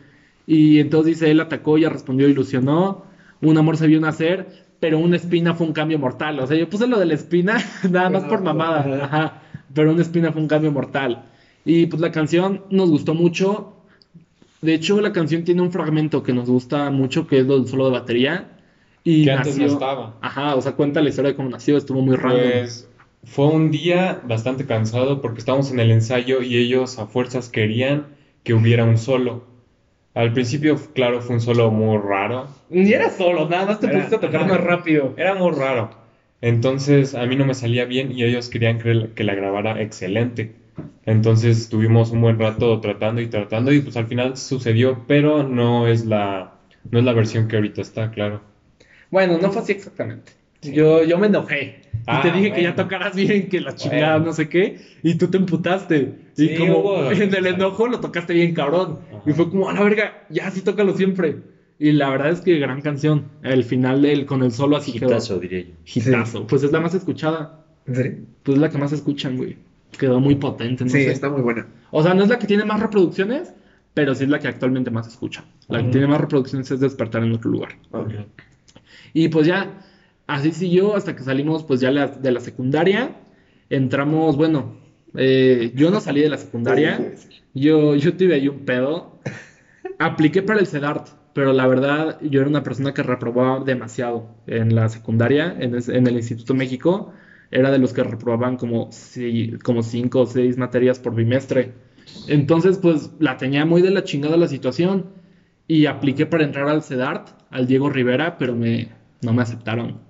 Y 0.47 0.79
entonces 0.79 1.15
dice, 1.15 1.31
él 1.31 1.41
atacó, 1.41 1.77
ella 1.79 1.89
respondió, 1.89 2.29
ilusionó, 2.29 3.05
un 3.41 3.57
amor 3.57 3.77
se 3.77 3.87
vio 3.87 4.01
nacer, 4.01 4.47
pero 4.81 4.99
una 4.99 5.17
espina 5.17 5.55
fue 5.55 5.67
un 5.67 5.73
cambio 5.73 5.99
mortal. 5.99 6.39
O 6.41 6.47
sea, 6.47 6.57
yo 6.57 6.69
puse 6.69 6.87
lo 6.87 6.99
de 6.99 7.07
la 7.07 7.15
espina 7.15 7.57
nada 7.91 8.11
más 8.11 8.25
por 8.25 8.43
mamada, 8.43 9.05
ajá, 9.05 9.43
pero 9.73 9.93
una 9.93 10.03
espina 10.03 10.33
fue 10.33 10.43
un 10.43 10.49
cambio 10.49 10.73
mortal. 10.73 11.25
Y 11.65 11.87
pues 11.87 12.01
la 12.01 12.11
canción 12.11 12.63
nos 12.71 12.91
gustó 12.91 13.15
mucho. 13.15 13.73
De 14.61 14.75
hecho, 14.75 15.01
la 15.01 15.13
canción 15.13 15.45
tiene 15.45 15.63
un 15.63 15.71
fragmento 15.71 16.23
que 16.23 16.33
nos 16.33 16.49
gusta 16.49 16.91
mucho, 16.91 17.27
que 17.27 17.39
es 17.41 17.47
lo 17.47 17.59
del 17.59 17.69
solo 17.69 17.87
de 17.87 17.93
batería. 17.93 18.51
Y 19.03 19.25
Que 19.25 19.33
antes 19.33 19.57
no 19.57 19.63
nació- 19.65 19.75
estaba. 19.75 20.17
Ajá, 20.23 20.55
o 20.55 20.63
sea, 20.63 20.73
cuenta 20.73 21.01
la 21.03 21.09
historia 21.11 21.31
de 21.33 21.37
cómo 21.37 21.49
nació, 21.51 21.77
estuvo 21.77 22.01
muy 22.01 22.17
random. 22.17 22.41
Pues 22.51 22.89
fue 23.25 23.47
un 23.47 23.71
día 23.71 24.21
bastante 24.27 24.65
cansado 24.67 25.21
porque 25.21 25.39
estábamos 25.41 25.71
en 25.71 25.81
el 25.81 25.91
ensayo 25.91 26.41
y 26.43 26.57
ellos 26.57 26.99
a 26.99 27.07
fuerzas 27.07 27.49
querían 27.51 28.07
que 28.43 28.55
hubiera 28.55 28.85
un 28.85 28.97
solo. 28.99 29.45
Al 30.15 30.33
principio, 30.33 30.79
claro, 30.95 31.21
fue 31.21 31.35
un 31.37 31.41
solo 31.41 31.71
muy 31.71 31.99
raro. 31.99 32.47
Ni 32.71 32.93
era 32.93 33.11
solo, 33.11 33.49
nada 33.49 33.67
más 33.67 33.81
te 33.81 33.87
Era- 33.87 33.97
pusiste 33.97 34.17
a 34.17 34.21
tocar 34.21 34.47
más 34.49 34.61
rápido. 34.63 35.13
Era 35.17 35.35
muy 35.35 35.51
raro. 35.53 35.91
Entonces 36.41 37.15
a 37.15 37.27
mí 37.27 37.37
no 37.37 37.45
me 37.47 37.55
salía 37.55 37.85
bien 37.85 38.13
y 38.13 38.23
ellos 38.23 38.49
querían 38.49 38.79
que, 38.79 39.11
que 39.15 39.25
la 39.25 39.35
grabara 39.35 39.81
excelente. 39.83 40.55
Entonces 41.07 41.59
estuvimos 41.59 42.11
un 42.11 42.21
buen 42.21 42.39
rato 42.39 42.81
tratando 42.81 43.21
y 43.21 43.27
tratando 43.29 43.73
y 43.73 43.81
pues 43.81 43.97
al 43.97 44.07
final 44.07 44.37
sucedió, 44.37 45.05
pero 45.07 45.43
no 45.43 45.87
es 45.87 46.07
la, 46.07 46.55
no 46.91 46.99
es 46.99 47.05
la 47.05 47.13
versión 47.13 47.47
que 47.49 47.57
ahorita 47.57 47.83
está, 47.83 48.11
claro. 48.11 48.41
Bueno, 49.11 49.39
no 49.41 49.51
fue 49.53 49.63
así 49.63 49.73
exactamente. 49.73 50.33
Yo, 50.63 51.05
yo 51.05 51.19
me 51.19 51.27
enojé. 51.27 51.83
Y 51.93 51.99
Ah, 52.07 52.21
te 52.23 52.31
dije 52.31 52.53
que 52.53 52.63
ya 52.63 52.75
tocaras 52.75 53.15
bien, 53.15 53.49
que 53.51 53.61
la 53.61 53.75
chingada, 53.75 54.15
Bueno. 54.15 54.27
no 54.27 54.33
sé 54.33 54.49
qué. 54.49 54.79
Y 55.03 55.15
tú 55.17 55.29
te 55.29 55.37
emputaste. 55.37 56.15
Y 56.37 56.49
Sí, 56.49 56.55
como 56.57 56.79
hubo- 56.79 57.11
en 57.13 57.35
el 57.35 57.47
enojo 57.47 57.87
lo 57.87 58.01
tocaste 58.01 58.33
bien, 58.33 58.55
cabrón. 58.55 59.01
Ajá. 59.11 59.23
Y 59.27 59.33
fue 59.33 59.51
como, 59.51 59.69
a 59.69 59.75
la 59.75 59.83
verga, 59.83 60.25
ya 60.31 60.51
sí 60.51 60.63
tócalo 60.63 60.97
siempre. 60.97 61.37
Y 61.79 61.93
la 61.93 62.09
verdad 62.09 62.31
es 62.31 62.41
que 62.41 62.59
gran 62.59 62.81
canción. 62.81 63.27
El 63.43 63.63
final 63.65 64.01
del, 64.03 64.25
con 64.25 64.43
el 64.43 64.53
solo 64.53 64.77
así 64.77 64.93
quedó. 64.93 65.09
Hitazo, 65.09 65.39
diría 65.39 65.61
yo. 65.61 65.75
Hitazo. 65.85 66.47
Pues 66.47 66.63
es 66.63 66.73
la 66.73 66.81
más 66.81 66.95
escuchada. 66.95 67.65
¿En 67.87 67.95
serio? 67.95 68.13
Pues 68.43 68.57
es 68.57 68.61
la 68.63 68.71
que 68.71 68.79
más 68.79 68.93
escuchan, 68.93 69.37
güey. 69.37 69.57
Quedó 69.99 70.21
muy 70.21 70.35
potente, 70.37 70.85
no 70.85 70.91
sí, 70.91 71.03
sé. 71.05 71.13
está 71.13 71.29
muy 71.31 71.43
buena. 71.43 71.67
O 71.91 72.03
sea, 72.03 72.15
no 72.15 72.23
es 72.23 72.29
la 72.29 72.39
que 72.39 72.47
tiene 72.47 72.65
más 72.65 72.81
reproducciones, 72.81 73.53
pero 73.95 74.15
sí 74.15 74.25
es 74.25 74.31
la 74.31 74.39
que 74.39 74.49
actualmente 74.49 74.91
más 74.91 75.07
escucha. 75.07 75.45
La 75.69 75.83
que 75.83 75.89
tiene 75.91 76.07
más 76.07 76.21
reproducciones 76.21 76.71
es 76.71 76.81
Despertar 76.81 77.23
en 77.23 77.33
otro 77.33 77.51
lugar. 77.51 77.77
Ok. 77.91 78.13
Y 79.13 79.29
pues 79.29 79.47
ya, 79.47 79.81
así 80.27 80.53
siguió 80.53 80.97
hasta 80.97 81.15
que 81.15 81.23
salimos 81.23 81.63
pues 81.65 81.81
ya 81.81 81.91
la- 81.91 82.09
de 82.09 82.33
la 82.33 82.41
secundaria. 82.41 83.17
Entramos, 83.71 84.37
bueno, 84.37 84.77
eh, 85.15 85.73
yo 85.75 85.91
no 85.91 86.01
salí 86.01 86.21
de 86.21 86.29
la 86.29 86.37
secundaria. 86.39 87.13
Yo, 87.55 87.95
yo 87.95 88.17
tuve 88.17 88.35
ahí 88.35 88.49
un 88.49 88.65
pedo. 88.65 89.21
Apliqué 89.99 90.43
para 90.43 90.61
el 90.61 90.67
CEDART, 90.67 91.09
pero 91.33 91.53
la 91.53 91.67
verdad 91.67 92.19
yo 92.21 92.41
era 92.41 92.49
una 92.49 92.63
persona 92.63 92.93
que 92.93 93.03
reprobaba 93.03 93.65
demasiado 93.65 94.29
en 94.47 94.75
la 94.75 94.89
secundaria, 94.89 95.55
en, 95.59 95.75
es- 95.75 95.89
en 95.89 96.07
el 96.07 96.15
Instituto 96.17 96.55
México. 96.55 97.13
Era 97.55 97.71
de 97.71 97.79
los 97.79 97.93
que 97.93 98.03
reprobaban 98.03 98.57
como, 98.57 98.91
si, 98.91 99.53
como 99.63 99.83
cinco 99.83 100.23
o 100.23 100.27
seis 100.27 100.59
materias 100.59 100.99
por 100.99 101.15
bimestre. 101.15 101.73
Entonces, 102.29 102.79
pues 102.79 103.13
la 103.21 103.37
tenía 103.37 103.65
muy 103.65 103.81
de 103.81 103.91
la 103.91 104.05
chingada 104.05 104.37
la 104.37 104.49
situación. 104.49 105.07
Y 105.67 105.87
apliqué 105.87 106.27
para 106.27 106.45
entrar 106.45 106.69
al 106.69 106.83
CEDART, 106.83 107.29
al 107.51 107.67
Diego 107.67 107.89
Rivera, 107.89 108.37
pero 108.37 108.55
me, 108.55 108.89
no 109.23 109.33
me 109.33 109.43
aceptaron. 109.43 110.01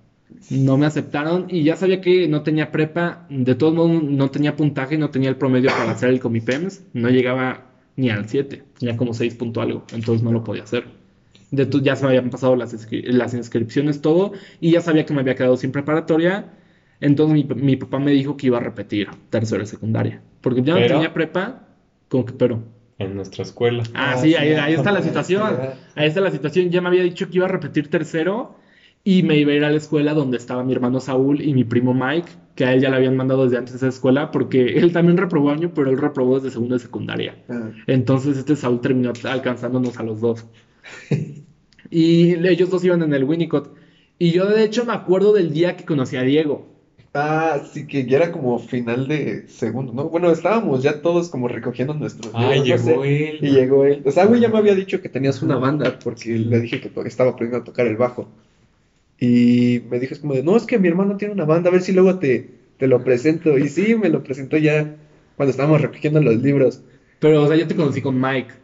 No 0.50 0.76
me 0.78 0.86
aceptaron 0.86 1.46
y 1.48 1.62
ya 1.62 1.76
sabía 1.76 2.00
que 2.00 2.26
no 2.28 2.42
tenía 2.42 2.72
prepa, 2.72 3.26
de 3.30 3.54
todos 3.54 3.74
modos 3.74 4.02
no 4.02 4.30
tenía 4.30 4.56
puntaje, 4.56 4.98
no 4.98 5.10
tenía 5.10 5.28
el 5.28 5.36
promedio 5.36 5.70
para 5.70 5.92
hacer 5.92 6.10
el 6.10 6.20
Comipems, 6.20 6.82
no 6.92 7.08
llegaba 7.08 7.66
ni 7.96 8.10
al 8.10 8.28
7, 8.28 8.62
tenía 8.78 8.96
como 8.96 9.14
6 9.14 9.34
punto 9.36 9.60
algo, 9.60 9.84
entonces 9.92 10.22
no 10.22 10.32
lo 10.32 10.42
podía 10.42 10.64
hacer. 10.64 10.84
De 11.50 11.68
ya 11.82 11.94
se 11.94 12.02
me 12.02 12.08
habían 12.08 12.30
pasado 12.30 12.56
las, 12.56 12.74
las 12.90 13.34
inscripciones, 13.34 14.00
todo, 14.00 14.32
y 14.60 14.72
ya 14.72 14.80
sabía 14.80 15.06
que 15.06 15.14
me 15.14 15.20
había 15.20 15.36
quedado 15.36 15.56
sin 15.56 15.70
preparatoria, 15.70 16.52
entonces 17.04 17.34
mi, 17.34 17.54
mi 17.54 17.76
papá 17.76 17.98
me 17.98 18.10
dijo 18.12 18.36
que 18.36 18.46
iba 18.48 18.58
a 18.58 18.60
repetir 18.60 19.08
tercero 19.30 19.60
de 19.60 19.66
secundaria, 19.66 20.22
porque 20.40 20.62
ya 20.62 20.74
no 20.74 20.86
tenía 20.86 21.12
prepa, 21.14 21.68
como 22.08 22.24
que 22.24 22.32
pero. 22.34 22.62
En 22.98 23.16
nuestra 23.16 23.42
escuela. 23.42 23.82
Ah, 23.94 24.12
Ah, 24.12 24.16
sí, 24.18 24.28
sí, 24.30 24.34
ahí, 24.36 24.52
ahí 24.52 24.74
está 24.74 24.92
la 24.92 25.02
situación. 25.08 25.42
Ahí 25.96 26.06
está 26.08 26.20
la 26.20 26.30
situación. 26.30 26.70
Ya 26.70 26.80
me 26.80 26.88
había 26.88 27.02
dicho 27.02 27.28
que 27.28 27.36
iba 27.38 27.46
a 27.46 27.48
repetir 27.48 27.88
tercero 27.90 28.54
y 29.02 29.22
me 29.24 29.36
iba 29.36 29.50
a 29.52 29.54
ir 29.56 29.64
a 29.64 29.70
la 29.70 29.76
escuela 29.76 30.14
donde 30.14 30.36
estaba 30.36 30.62
mi 30.64 30.72
hermano 30.72 31.00
Saúl 31.00 31.40
y 31.42 31.52
mi 31.54 31.64
primo 31.64 31.92
Mike, 31.92 32.28
que 32.54 32.64
a 32.64 32.72
él 32.72 32.80
ya 32.80 32.90
le 32.90 32.96
habían 32.96 33.16
mandado 33.16 33.44
desde 33.44 33.58
antes 33.58 33.72
de 33.72 33.78
esa 33.78 33.88
escuela 33.88 34.30
porque 34.30 34.78
él 34.78 34.92
también 34.92 35.16
reprobó 35.18 35.50
año, 35.50 35.72
pero 35.74 35.90
él 35.90 35.98
reprobó 35.98 36.36
desde 36.36 36.52
segundo 36.52 36.74
de 36.76 36.80
secundaria. 36.80 37.36
Ah, 37.48 37.70
Entonces 37.88 38.38
este 38.38 38.54
Saúl 38.56 38.80
terminó 38.80 39.12
alcanzándonos 39.24 39.98
a 39.98 40.02
los 40.04 40.20
dos. 40.20 40.46
Y 41.90 42.34
ellos 42.48 42.70
dos 42.70 42.84
iban 42.84 43.02
en 43.02 43.14
el 43.14 43.24
Winnicott. 43.24 43.74
Y 44.18 44.32
yo 44.32 44.46
de 44.46 44.64
hecho 44.64 44.84
me 44.84 44.92
acuerdo 44.92 45.32
del 45.32 45.52
día 45.52 45.76
que 45.76 45.84
conocí 45.84 46.16
a 46.16 46.22
Diego. 46.22 46.73
Ah, 47.16 47.62
sí 47.72 47.86
que 47.86 48.06
ya 48.06 48.16
era 48.16 48.32
como 48.32 48.58
final 48.58 49.06
de 49.06 49.46
segundo, 49.46 49.92
¿no? 49.92 50.08
Bueno, 50.08 50.32
estábamos 50.32 50.82
ya 50.82 51.00
todos 51.00 51.28
como 51.28 51.46
recogiendo 51.46 51.94
nuestros 51.94 52.32
no 52.32 52.52
llegó 52.52 53.04
sé, 53.04 53.28
él. 53.30 53.38
Y 53.40 53.50
llegó 53.52 53.84
él. 53.84 54.02
O 54.04 54.10
sea, 54.10 54.26
güey 54.26 54.40
ya 54.40 54.48
me 54.48 54.58
había 54.58 54.74
dicho 54.74 55.00
que 55.00 55.08
tenías 55.08 55.40
una 55.40 55.56
banda 55.56 55.96
porque 56.02 56.30
le 56.30 56.58
dije 56.60 56.80
que 56.80 56.90
estaba 57.06 57.30
aprendiendo 57.30 57.62
a 57.62 57.64
tocar 57.64 57.86
el 57.86 57.96
bajo. 57.96 58.28
Y 59.20 59.82
me 59.88 60.00
dijo 60.00 60.14
es 60.14 60.18
como 60.18 60.34
de, 60.34 60.42
no, 60.42 60.56
es 60.56 60.64
que 60.64 60.76
mi 60.80 60.88
hermano 60.88 61.16
tiene 61.16 61.34
una 61.34 61.44
banda, 61.44 61.68
a 61.70 61.72
ver 61.72 61.82
si 61.82 61.92
luego 61.92 62.18
te, 62.18 62.50
te 62.78 62.88
lo 62.88 63.04
presento. 63.04 63.58
Y 63.58 63.68
sí, 63.68 63.94
me 63.94 64.08
lo 64.08 64.24
presentó 64.24 64.56
ya 64.56 64.96
cuando 65.36 65.52
estábamos 65.52 65.82
recogiendo 65.82 66.20
los 66.20 66.42
libros. 66.42 66.82
Pero, 67.20 67.44
o 67.44 67.46
sea, 67.46 67.56
yo 67.56 67.68
te 67.68 67.76
conocí 67.76 68.02
con 68.02 68.20
Mike. 68.20 68.54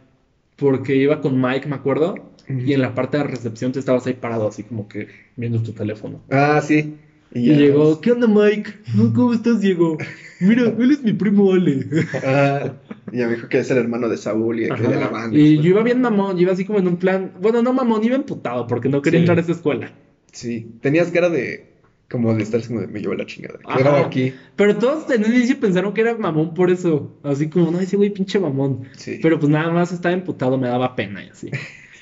Porque 0.57 0.97
iba 0.97 1.21
con 1.21 1.39
Mike, 1.39 1.69
me 1.69 1.75
acuerdo. 1.75 2.15
Y 2.49 2.73
en 2.73 2.81
la 2.81 2.93
parte 2.93 3.17
de 3.17 3.23
recepción 3.23 3.71
te 3.71 3.79
estabas 3.79 4.05
ahí 4.07 4.13
parado, 4.13 4.49
así 4.49 4.63
como 4.63 4.89
que 4.89 5.07
viendo 5.37 5.63
tu 5.63 5.71
teléfono. 5.71 6.21
Ah, 6.29 6.59
sí. 6.61 6.97
Y 7.33 7.53
llegó, 7.55 7.85
nos- 7.89 7.99
¿qué 7.99 8.11
onda, 8.11 8.27
Mike? 8.27 8.71
¿Cómo 9.15 9.33
estás, 9.33 9.61
Diego? 9.61 9.97
Mira, 10.39 10.63
él 10.79 10.91
es 10.91 11.01
mi 11.03 11.13
primo 11.13 11.53
Ale. 11.53 11.85
Ah, 12.25 12.73
y 13.11 13.17
ya 13.19 13.27
me 13.27 13.35
dijo 13.35 13.47
que 13.47 13.59
es 13.59 13.71
el 13.71 13.77
hermano 13.77 14.09
de 14.09 14.17
Saúl 14.17 14.59
y 14.59 14.63
de, 14.63 14.69
que 14.75 14.81
de 14.83 14.95
la 14.99 15.07
banda. 15.07 15.37
Y 15.37 15.57
yo 15.57 15.69
iba 15.69 15.83
bien 15.83 16.01
mamón, 16.01 16.35
yo 16.35 16.41
iba 16.43 16.51
así 16.51 16.65
como 16.65 16.79
en 16.79 16.87
un 16.87 16.97
plan. 16.97 17.31
Bueno, 17.41 17.61
no 17.61 17.71
mamón, 17.73 18.03
iba 18.03 18.15
emputado 18.15 18.67
porque 18.67 18.89
no 18.89 19.01
quería 19.01 19.19
Sí. 19.19 19.21
entrar 19.21 19.37
a 19.37 19.41
esa 19.41 19.51
escuela. 19.53 19.91
Sí, 20.33 20.67
tenías 20.81 21.11
cara 21.11 21.29
de, 21.29 21.71
como 22.09 22.33
de 22.33 22.43
estar 22.43 22.65
como 22.65 22.81
de, 22.81 22.87
me 22.87 22.99
llevo 22.99 23.13
la 23.15 23.25
chingada. 23.25 23.59
Ajá. 23.65 23.77
Quedaba 23.77 23.99
aquí. 24.01 24.33
Pero 24.55 24.77
todos 24.77 25.09
en 25.11 25.23
el 25.23 25.33
inicio 25.35 25.59
pensaron 25.59 25.93
que 25.93 26.01
era 26.01 26.15
mamón 26.17 26.53
por 26.53 26.69
eso. 26.69 27.17
Así 27.23 27.47
como, 27.49 27.71
no, 27.71 27.79
ese 27.79 27.95
güey 27.97 28.09
pinche 28.09 28.39
mamón. 28.39 28.83
Sí. 28.97 29.19
Pero 29.21 29.39
pues 29.39 29.49
nada 29.49 29.71
más 29.71 29.91
estaba 29.93 30.13
emputado, 30.13 30.57
me 30.57 30.67
daba 30.67 30.95
pena 30.95 31.23
y 31.23 31.29
así. 31.29 31.49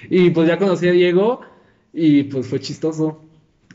Y 0.10 0.30
pues 0.32 0.48
ya 0.48 0.58
conocí 0.58 0.88
a 0.88 0.92
Diego 0.92 1.42
y 1.94 2.24
pues 2.24 2.48
fue 2.48 2.60
chistoso. 2.60 3.22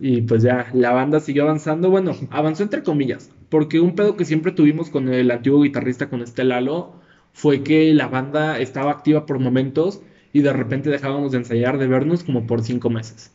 Y 0.00 0.22
pues 0.22 0.42
ya 0.42 0.68
la 0.72 0.92
banda 0.92 1.20
siguió 1.20 1.44
avanzando. 1.44 1.90
Bueno, 1.90 2.12
avanzó 2.30 2.62
entre 2.62 2.82
comillas. 2.82 3.30
Porque 3.48 3.80
un 3.80 3.94
pedo 3.94 4.16
que 4.16 4.24
siempre 4.24 4.52
tuvimos 4.52 4.90
con 4.90 5.08
el 5.08 5.30
antiguo 5.30 5.62
guitarrista, 5.62 6.08
con 6.08 6.22
este 6.22 6.44
Lalo, 6.44 6.94
fue 7.32 7.62
que 7.62 7.92
la 7.94 8.08
banda 8.08 8.58
estaba 8.58 8.92
activa 8.92 9.26
por 9.26 9.38
momentos 9.38 10.00
y 10.32 10.40
de 10.40 10.52
repente 10.52 10.90
dejábamos 10.90 11.32
de 11.32 11.38
ensayar, 11.38 11.78
de 11.78 11.86
vernos 11.86 12.24
como 12.24 12.46
por 12.46 12.62
cinco 12.62 12.90
meses. 12.90 13.32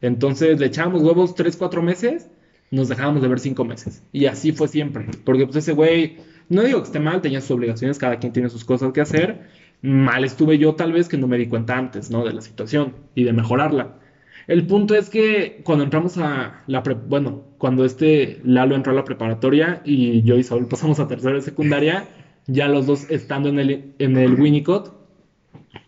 Entonces 0.00 0.58
le 0.58 0.66
echábamos 0.66 1.02
huevos 1.02 1.34
tres, 1.34 1.56
cuatro 1.56 1.82
meses, 1.82 2.28
nos 2.70 2.88
dejábamos 2.88 3.22
de 3.22 3.28
ver 3.28 3.40
cinco 3.40 3.64
meses. 3.64 4.02
Y 4.12 4.26
así 4.26 4.52
fue 4.52 4.68
siempre. 4.68 5.06
Porque 5.24 5.44
pues 5.44 5.56
ese 5.56 5.72
güey, 5.72 6.18
no 6.48 6.62
digo 6.62 6.80
que 6.80 6.86
esté 6.86 7.00
mal, 7.00 7.20
tenía 7.20 7.40
sus 7.40 7.52
obligaciones, 7.52 7.98
cada 7.98 8.18
quien 8.18 8.32
tiene 8.32 8.48
sus 8.48 8.64
cosas 8.64 8.92
que 8.92 9.00
hacer. 9.00 9.48
Mal 9.82 10.24
estuve 10.24 10.58
yo 10.58 10.74
tal 10.74 10.92
vez 10.92 11.08
que 11.08 11.16
no 11.16 11.28
me 11.28 11.38
di 11.38 11.46
cuenta 11.46 11.76
antes, 11.78 12.10
¿no? 12.10 12.24
De 12.24 12.32
la 12.32 12.40
situación 12.40 12.94
y 13.14 13.24
de 13.24 13.32
mejorarla. 13.32 13.98
El 14.48 14.66
punto 14.66 14.96
es 14.96 15.10
que 15.10 15.62
cuando 15.64 15.84
entramos 15.84 16.18
a 16.18 16.64
la 16.66 16.82
pre- 16.82 16.94
bueno, 16.94 17.44
cuando 17.58 17.84
este 17.84 18.40
Lalo 18.44 18.74
entró 18.76 18.92
a 18.92 18.96
la 18.96 19.04
preparatoria 19.04 19.82
y 19.84 20.22
yo 20.24 20.36
y 20.38 20.42
Saúl 20.44 20.66
pasamos 20.68 20.98
a 21.00 21.06
tercera 21.08 21.36
de 21.36 21.42
secundaria, 21.42 22.08
ya 22.46 22.68
los 22.68 22.86
dos 22.86 23.08
estando 23.10 23.50
en 23.50 23.60
el, 23.60 23.94
en 23.98 24.16
el 24.16 24.34
Winnicott, 24.34 24.92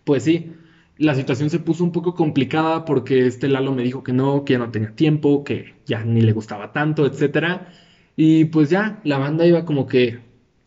pues 0.04 0.24
sí, 0.24 0.52
la 0.98 1.14
situación 1.14 1.50
se 1.50 1.58
puso 1.60 1.84
un 1.84 1.92
poco 1.92 2.14
complicada 2.14 2.84
porque 2.84 3.26
este 3.26 3.48
Lalo 3.48 3.72
me 3.72 3.82
dijo 3.82 4.02
que 4.02 4.12
no, 4.12 4.44
que 4.44 4.54
ya 4.54 4.58
no 4.58 4.70
tenía 4.70 4.94
tiempo, 4.94 5.44
que 5.44 5.74
ya 5.86 6.04
ni 6.04 6.20
le 6.22 6.32
gustaba 6.32 6.72
tanto, 6.72 7.06
etcétera. 7.06 7.68
Y 8.16 8.46
pues 8.46 8.70
ya, 8.70 9.00
la 9.04 9.18
banda 9.18 9.46
iba 9.46 9.64
como 9.64 9.86
que 9.86 10.20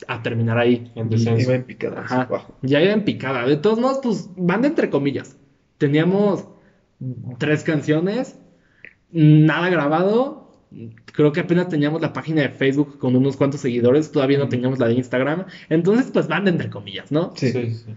a 0.07 0.21
terminar 0.23 0.57
ahí. 0.57 0.91
En. 0.95 1.11
Iba 1.13 1.55
en 1.55 1.63
picada 1.63 2.01
Ajá, 2.01 2.29
ya 2.61 2.81
iba 2.81 2.93
en 2.93 3.03
picada. 3.05 3.45
De 3.45 3.57
todos 3.57 3.79
modos, 3.79 3.99
pues, 4.01 4.29
banda 4.35 4.67
entre 4.67 4.89
comillas. 4.89 5.37
Teníamos 5.77 6.47
tres 7.37 7.63
canciones, 7.63 8.39
nada 9.11 9.69
grabado. 9.69 10.51
Creo 11.05 11.31
que 11.31 11.41
apenas 11.41 11.69
teníamos 11.69 12.01
la 12.01 12.13
página 12.13 12.41
de 12.41 12.49
Facebook 12.49 12.97
con 12.97 13.15
unos 13.15 13.37
cuantos 13.37 13.61
seguidores, 13.61 14.11
todavía 14.11 14.39
no 14.39 14.49
teníamos 14.49 14.79
la 14.79 14.87
de 14.87 14.95
Instagram. 14.95 15.45
Entonces, 15.69 16.09
pues, 16.11 16.27
banda 16.27 16.49
entre 16.49 16.69
comillas, 16.69 17.11
¿no? 17.11 17.33
Sí. 17.35 17.51
Sí, 17.51 17.73
sí. 17.73 17.93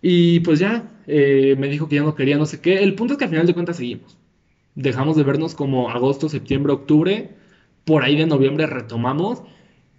Y 0.00 0.40
pues 0.40 0.58
ya, 0.58 0.90
eh, 1.06 1.56
me 1.58 1.68
dijo 1.68 1.88
que 1.88 1.96
ya 1.96 2.02
no 2.02 2.14
quería, 2.14 2.38
no 2.38 2.46
sé 2.46 2.60
qué. 2.60 2.82
El 2.82 2.94
punto 2.94 3.14
es 3.14 3.18
que 3.18 3.24
al 3.24 3.30
final 3.30 3.46
de 3.46 3.54
cuentas 3.54 3.76
seguimos. 3.76 4.16
Dejamos 4.74 5.16
de 5.16 5.24
vernos 5.24 5.54
como 5.54 5.90
agosto, 5.90 6.28
septiembre, 6.28 6.72
octubre. 6.72 7.30
Por 7.84 8.04
ahí 8.04 8.16
de 8.16 8.26
noviembre 8.26 8.66
retomamos. 8.66 9.42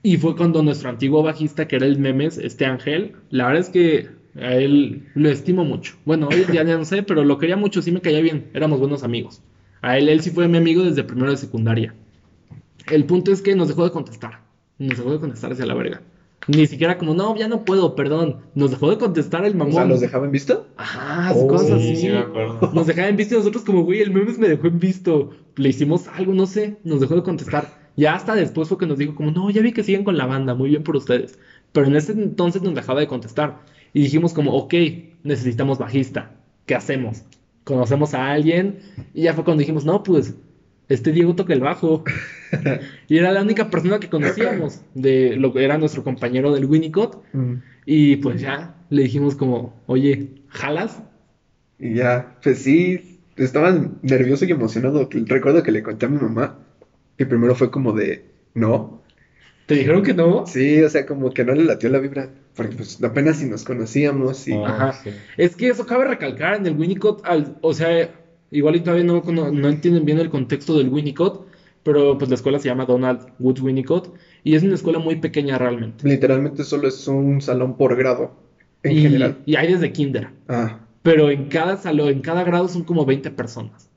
Y 0.02 0.18
fue 0.18 0.36
cuando 0.38 0.64
nuestro 0.64 0.90
antiguo 0.90 1.24
bajista, 1.24 1.68
que 1.68 1.76
era 1.76 1.86
el 1.86 2.00
Memes, 2.00 2.38
este 2.38 2.66
Ángel, 2.66 3.16
la 3.30 3.48
verdad 3.48 3.62
es 3.62 3.70
que 3.70 4.19
a 4.36 4.56
él 4.56 5.08
lo 5.15 5.30
estimo 5.30 5.65
mucho. 5.65 5.96
Bueno, 6.06 6.28
hoy 6.30 6.46
ya 6.54 6.63
no 6.63 6.86
sé, 6.86 7.04
pero 7.04 7.24
lo 7.24 7.38
quería 7.38 7.58
mucho, 7.58 7.82
sí 7.82 7.92
me 7.92 8.02
caía 8.02 8.22
bien. 8.22 8.50
Éramos 8.54 8.80
buenos 8.80 9.04
amigos. 9.04 9.42
A 9.82 9.98
él, 9.98 10.10
él 10.10 10.22
sí 10.22 10.32
fue 10.32 10.48
mi 10.48 10.58
amigo 10.58 10.84
desde 10.84 11.04
primero 11.04 11.32
de 11.32 11.38
secundaria. 11.38 11.94
El 12.92 13.06
punto 13.06 13.32
es 13.32 13.42
que 13.42 13.56
nos 13.56 13.68
dejó 13.68 13.84
de 13.86 13.92
contestar. 13.92 14.42
Nos 14.78 14.98
dejó 14.98 15.12
de 15.12 15.20
contestar 15.20 15.52
hacia 15.52 15.65
la 15.65 15.74
verga. 15.74 16.02
Ni 16.48 16.65
siquiera 16.65 16.98
como, 16.98 17.13
no, 17.13 17.36
ya 17.36 17.48
no 17.48 17.63
puedo, 17.65 17.96
perdón. 17.96 18.38
Nos 18.56 18.72
dejó 18.72 18.89
de 18.89 18.98
contestar 18.98 19.46
el 19.46 19.54
O 19.54 19.58
mamón. 19.58 19.74
sea, 19.74 19.86
¿los 19.86 20.00
dejaba 20.00 20.26
en 20.26 20.32
visto? 20.32 20.68
Ajá, 20.78 21.34
Oh, 21.36 21.48
cosas 21.48 21.68
Sí, 21.82 21.92
así. 21.92 21.96
sí, 21.98 22.08
me 22.10 22.18
acuerdo. 22.20 22.72
Nos 22.74 22.88
dejaba 22.88 23.08
en 23.10 23.18
visto 23.18 23.36
y 23.36 23.38
nosotros 23.38 23.63
como, 23.63 23.84
güey, 23.84 24.02
el 24.02 24.12
memes 24.12 24.39
me 24.39 24.48
dejó 24.48 24.68
en 24.68 24.80
visto. 24.80 25.32
Le 25.58 25.70
hicimos 25.70 26.08
algo, 26.08 26.34
no 26.34 26.46
sé, 26.48 26.78
nos 26.84 27.02
dejó 27.02 27.15
de 27.15 27.24
contestar. 27.24 27.68
Ya 27.98 28.15
hasta 28.15 28.34
después 28.34 28.70
fue 28.70 28.78
que 28.78 28.86
nos 28.88 28.98
dijo 28.98 29.13
como, 29.13 29.32
no, 29.32 29.50
ya 29.50 29.62
vi 29.62 29.74
que 29.74 29.84
siguen 29.84 30.06
con 30.06 30.18
la 30.18 30.26
banda, 30.26 30.56
muy 30.56 30.70
bien 30.70 30.84
por 30.84 30.96
ustedes. 30.96 31.38
Pero 31.74 31.88
en 31.88 31.96
ese 31.98 32.13
entonces 32.13 32.62
nos 32.62 32.74
dejaba 32.74 33.02
de 33.02 33.08
contestar. 33.08 33.60
Y 33.93 34.04
dijimos 34.04 34.34
como, 34.34 34.54
ok, 34.54 34.73
necesitamos 35.23 35.78
bajista. 35.78 36.36
¿Qué 36.65 36.75
hacemos? 36.75 37.23
Conocemos 37.63 38.13
a 38.13 38.32
alguien 38.32 38.80
y 39.13 39.23
ya 39.23 39.34
fue 39.34 39.43
cuando 39.43 39.62
dijimos, 39.62 39.86
no, 39.86 40.04
pues 40.04 40.36
este 40.88 41.12
Diego 41.12 41.36
toca 41.36 41.54
el 41.54 41.62
bajo. 41.62 42.04
y 43.08 43.17
era 43.17 43.32
la 43.32 43.41
única 43.41 43.69
persona 43.69 43.99
que 43.99 44.10
conocíamos 44.10 44.82
de 44.95 45.36
lo 45.36 45.54
que 45.54 45.63
era 45.63 45.78
nuestro 45.78 46.04
compañero 46.04 46.54
del 46.54 46.65
Winnicott. 46.65 47.23
Mm. 47.34 47.54
Y 47.86 48.17
pues 48.17 48.41
ya 48.41 48.75
le 48.89 49.04
dijimos 49.04 49.36
como, 49.36 49.82
oye, 49.86 50.30
¿jalas? 50.47 51.02
Y 51.80 51.95
ya, 51.95 52.38
pues 52.43 52.60
sí, 52.60 53.19
estaba 53.36 53.75
nervioso 54.02 54.45
y 54.45 54.52
emocionado. 54.52 55.10
Recuerdo 55.12 55.63
que 55.63 55.71
le 55.71 55.84
conté 55.84 56.08
a 56.08 56.10
mi 56.10 56.17
mamá 56.17 56.60
y 57.17 57.25
primero 57.25 57.56
fue 57.56 57.69
como 57.69 57.93
de, 57.93 58.25
no. 58.54 59.04
¿Te 59.65 59.75
dijeron 59.75 60.04
que 60.04 60.13
no? 60.13 60.45
Sí, 60.47 60.82
o 60.82 60.89
sea, 60.89 61.06
como 61.06 61.32
que 61.32 61.45
no 61.45 61.54
le 61.54 61.63
latió 61.63 61.89
la 61.89 61.99
vibra, 61.99 62.30
porque 62.63 62.76
pues 62.76 63.02
apenas 63.04 63.38
si 63.38 63.45
nos 63.45 63.63
conocíamos 63.63 64.48
y... 64.48 64.54
Oh, 64.54 64.65
Ajá. 64.65 64.93
sí. 64.93 65.10
Es 65.38 65.56
que 65.56 65.69
eso 65.69 65.86
cabe 65.86 66.06
recalcar 66.06 66.56
en 66.56 66.65
el 66.67 66.76
Winnicott, 66.78 67.22
al, 67.26 67.58
o 67.62 67.74
sea, 67.74 68.12
igual 68.52 68.76
y 68.76 68.82
todavía 68.82 69.04
no, 69.06 69.22
no, 69.22 69.52
no 69.52 69.69
entienden 69.69 70.06
bien 70.06 70.19
el 70.19 70.30
contexto 70.30 70.78
del 70.78 70.89
Winnicott, 70.89 71.48
pero 71.84 72.17
pues 72.17 72.30
la 72.30 72.36
escuela 72.36 72.60
se 72.60 72.67
llama 72.67 72.86
Donald 72.86 73.22
Wood 73.39 73.60
Winnicott 73.62 74.13
y 74.43 74.56
es 74.56 74.63
una 74.63 74.76
escuela 74.76 75.00
muy 75.00 75.15
pequeña 75.15 75.58
realmente. 75.58 76.08
Literalmente 76.08 76.63
solo 76.63 76.88
es 76.88 77.08
un 77.08 77.41
salón 77.41 77.78
por 77.78 77.95
grado, 77.95 78.36
en 78.84 78.91
y, 78.91 79.02
general. 79.02 79.38
y 79.45 79.56
hay 79.56 79.72
desde 79.72 79.91
kinder, 79.91 80.30
Ah, 80.48 80.80
pero 81.02 81.30
en 81.32 81.45
cada 81.45 81.78
salón, 81.78 82.10
en 82.10 82.22
cada 82.22 82.43
grado 82.43 82.67
son 82.67 82.84
como 82.84 83.06
20 83.06 83.32
personas. 83.32 83.89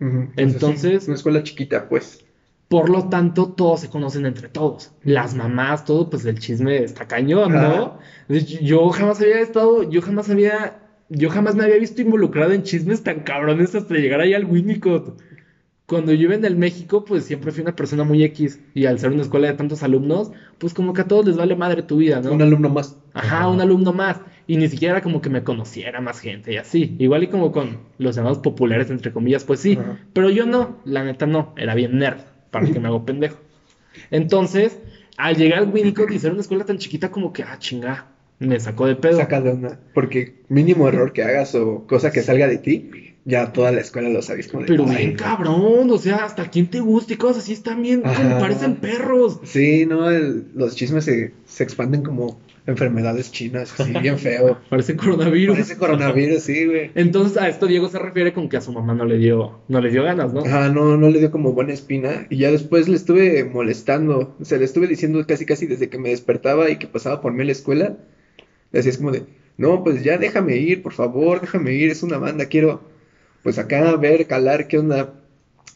ujú. 0.00 0.28
Entonces- 0.36 1.02
es 1.02 1.06
una 1.08 1.16
escuela 1.16 1.42
chiquita, 1.42 1.88
pues. 1.88 2.24
Por 2.68 2.90
lo 2.90 3.08
tanto, 3.08 3.48
todos 3.48 3.80
se 3.80 3.88
conocen 3.88 4.26
entre 4.26 4.48
todos. 4.48 4.92
Las 5.02 5.34
mamás, 5.34 5.84
todo, 5.84 6.10
pues 6.10 6.26
el 6.26 6.38
chisme 6.38 6.84
está 6.84 7.08
cañón, 7.08 7.52
¿no? 7.52 7.98
Yo 8.28 8.90
jamás 8.90 9.20
había 9.22 9.40
estado, 9.40 9.88
yo 9.88 10.02
jamás 10.02 10.28
había, 10.28 10.76
yo 11.08 11.30
jamás 11.30 11.54
me 11.54 11.64
había 11.64 11.78
visto 11.78 12.02
involucrado 12.02 12.52
en 12.52 12.62
chismes 12.62 13.02
tan 13.02 13.20
cabrones 13.20 13.74
hasta 13.74 13.94
llegar 13.94 14.20
ahí 14.20 14.34
al 14.34 14.44
Winnicott. 14.44 15.18
Cuando 15.86 16.12
yo 16.12 16.24
iba 16.24 16.34
en 16.34 16.44
el 16.44 16.54
México, 16.56 17.06
pues 17.06 17.24
siempre 17.24 17.50
fui 17.50 17.62
una 17.62 17.74
persona 17.74 18.04
muy 18.04 18.22
X. 18.22 18.60
Y 18.74 18.84
al 18.84 18.98
ser 18.98 19.10
una 19.12 19.22
escuela 19.22 19.46
de 19.46 19.54
tantos 19.54 19.82
alumnos, 19.82 20.30
pues 20.58 20.74
como 20.74 20.92
que 20.92 21.00
a 21.00 21.08
todos 21.08 21.24
les 21.24 21.38
vale 21.38 21.56
madre 21.56 21.80
tu 21.80 21.96
vida, 21.96 22.20
¿no? 22.20 22.32
Un 22.32 22.42
alumno 22.42 22.68
más. 22.68 22.98
Ajá, 23.14 23.48
un 23.48 23.62
alumno 23.62 23.94
más. 23.94 24.20
Y 24.46 24.58
ni 24.58 24.68
siquiera 24.68 25.00
como 25.00 25.22
que 25.22 25.30
me 25.30 25.42
conociera 25.42 26.02
más 26.02 26.20
gente 26.20 26.52
y 26.52 26.58
así. 26.58 26.94
Igual 26.98 27.22
y 27.22 27.26
como 27.28 27.52
con 27.52 27.78
los 27.96 28.14
llamados 28.14 28.40
populares, 28.40 28.90
entre 28.90 29.12
comillas, 29.14 29.44
pues 29.44 29.60
sí. 29.60 29.78
Ajá. 29.80 29.98
Pero 30.12 30.28
yo 30.28 30.44
no, 30.44 30.76
la 30.84 31.04
neta 31.04 31.24
no. 31.24 31.54
Era 31.56 31.74
bien 31.74 31.96
nerd. 31.96 32.20
¿Para 32.50 32.66
que 32.66 32.78
me 32.80 32.88
hago 32.88 33.04
pendejo? 33.04 33.38
Entonces, 34.10 34.78
al 35.16 35.36
llegar 35.36 35.60
al 35.60 35.70
Winnicott 35.72 36.10
y 36.12 36.18
ser 36.18 36.32
una 36.32 36.40
escuela 36.40 36.64
tan 36.64 36.78
chiquita 36.78 37.10
como 37.10 37.32
que, 37.32 37.42
ah, 37.42 37.56
chinga, 37.58 38.06
me 38.38 38.58
sacó 38.60 38.86
de 38.86 38.94
pedo. 38.94 39.18
Saca 39.18 39.40
de 39.40 39.50
una. 39.50 39.78
Porque 39.94 40.34
mínimo 40.48 40.88
error 40.88 41.12
que 41.12 41.22
hagas 41.22 41.54
o 41.54 41.84
cosa 41.86 42.10
que 42.12 42.22
salga 42.22 42.46
de 42.46 42.58
ti, 42.58 42.90
ya 43.24 43.52
toda 43.52 43.72
la 43.72 43.80
escuela 43.80 44.08
lo 44.08 44.22
sabéis 44.22 44.46
como 44.48 44.62
de, 44.62 44.68
Pero 44.68 44.84
"Ay, 44.88 45.06
bien 45.06 45.16
cabrón, 45.16 45.90
o 45.90 45.98
sea, 45.98 46.24
hasta 46.24 46.48
quien 46.48 46.68
te 46.68 46.80
guste 46.80 47.14
y 47.14 47.16
cosas 47.16 47.42
así 47.42 47.52
están 47.52 47.82
bien, 47.82 48.02
como 48.02 48.38
parecen 48.38 48.76
perros. 48.76 49.40
Sí, 49.44 49.84
no, 49.86 50.08
el- 50.08 50.46
los 50.54 50.74
chismes 50.76 51.04
se, 51.04 51.32
se 51.44 51.62
expanden 51.64 52.02
como 52.02 52.38
enfermedades 52.68 53.32
chinas, 53.32 53.74
así, 53.80 53.92
bien 53.94 54.18
feo. 54.18 54.58
Parecen 54.68 54.98
coronavirus. 54.98 55.56
Parece 55.56 55.76
coronavirus, 55.78 56.42
sí, 56.42 56.66
güey. 56.66 56.90
Entonces 56.94 57.38
a 57.38 57.48
esto 57.48 57.66
Diego 57.66 57.88
se 57.88 57.98
refiere 57.98 58.34
con 58.34 58.50
que 58.50 58.58
a 58.58 58.60
su 58.60 58.72
mamá 58.72 58.94
no 58.94 59.06
le 59.06 59.16
dio, 59.16 59.60
no 59.68 59.80
le 59.80 59.90
dio 59.90 60.04
ganas, 60.04 60.34
¿no? 60.34 60.40
Ajá, 60.40 60.68
no, 60.68 60.98
no 60.98 61.08
le 61.08 61.18
dio 61.18 61.30
como 61.30 61.54
buena 61.54 61.72
espina. 61.72 62.26
Y 62.28 62.36
ya 62.36 62.50
después 62.50 62.86
le 62.86 62.96
estuve 62.96 63.42
molestando. 63.44 64.36
O 64.38 64.44
sea, 64.44 64.58
le 64.58 64.66
estuve 64.66 64.86
diciendo 64.86 65.26
casi 65.26 65.46
casi 65.46 65.66
desde 65.66 65.88
que 65.88 65.98
me 65.98 66.10
despertaba 66.10 66.68
y 66.68 66.76
que 66.76 66.86
pasaba 66.86 67.22
por 67.22 67.32
mí 67.32 67.40
a 67.42 67.46
la 67.46 67.52
escuela. 67.52 67.96
Le 68.70 68.78
decía 68.78 68.90
es 68.90 68.98
como 68.98 69.12
de, 69.12 69.24
no, 69.56 69.82
pues 69.82 70.04
ya 70.04 70.18
déjame 70.18 70.56
ir, 70.56 70.82
por 70.82 70.92
favor, 70.92 71.40
déjame 71.40 71.72
ir, 71.72 71.90
es 71.90 72.02
una 72.02 72.18
banda, 72.18 72.46
quiero 72.46 72.82
pues 73.42 73.58
acá 73.58 73.96
ver, 73.96 74.26
calar, 74.26 74.68
qué 74.68 74.76
onda. 74.76 75.14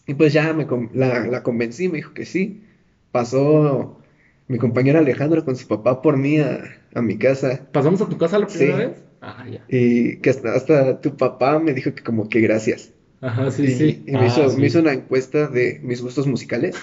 Y 0.07 0.13
pues 0.13 0.35
ya 0.35 0.53
me 0.53 0.67
la, 0.93 1.27
la 1.27 1.43
convencí, 1.43 1.89
me 1.89 1.97
dijo 1.97 2.13
que 2.13 2.27
sí. 2.27 2.65
Pasó 3.13 3.99
mi 4.47 4.59
compañera 4.59 4.99
Alejandra 4.99 5.43
con 5.43 5.57
su 5.57 5.67
papá 5.67 6.03
por 6.03 6.19
mí 6.19 6.39
a, 6.39 6.82
a 6.95 7.03
mi 7.03 7.17
casa. 7.19 7.67
¿Pasamos 7.73 8.01
a 8.03 8.09
tu 8.09 8.19
casa 8.19 8.39
la 8.39 8.47
primera 8.47 8.77
Sí. 8.77 8.85
vez? 8.87 9.03
Ah, 9.21 9.45
ya. 9.51 9.65
Y 9.69 10.17
que 10.19 10.31
hasta, 10.31 10.55
hasta 10.55 11.01
tu 11.01 11.17
papá 11.17 11.59
me 11.59 11.73
dijo 11.75 11.95
que 11.95 12.03
como 12.03 12.29
que 12.29 12.41
gracias. 12.41 12.93
Ajá, 13.21 13.51
sí, 13.53 13.63
Y, 13.65 13.69
sí. 13.69 14.03
y 14.07 14.13
me, 14.13 14.19
Ah, 14.21 14.27
hizo, 14.27 14.51
sí. 14.51 14.61
me 14.61 14.67
hizo 14.67 14.81
una 14.81 14.93
encuesta 14.93 15.47
de 15.47 15.81
mis 15.83 16.03
gustos 16.03 16.27
musicales. 16.27 16.75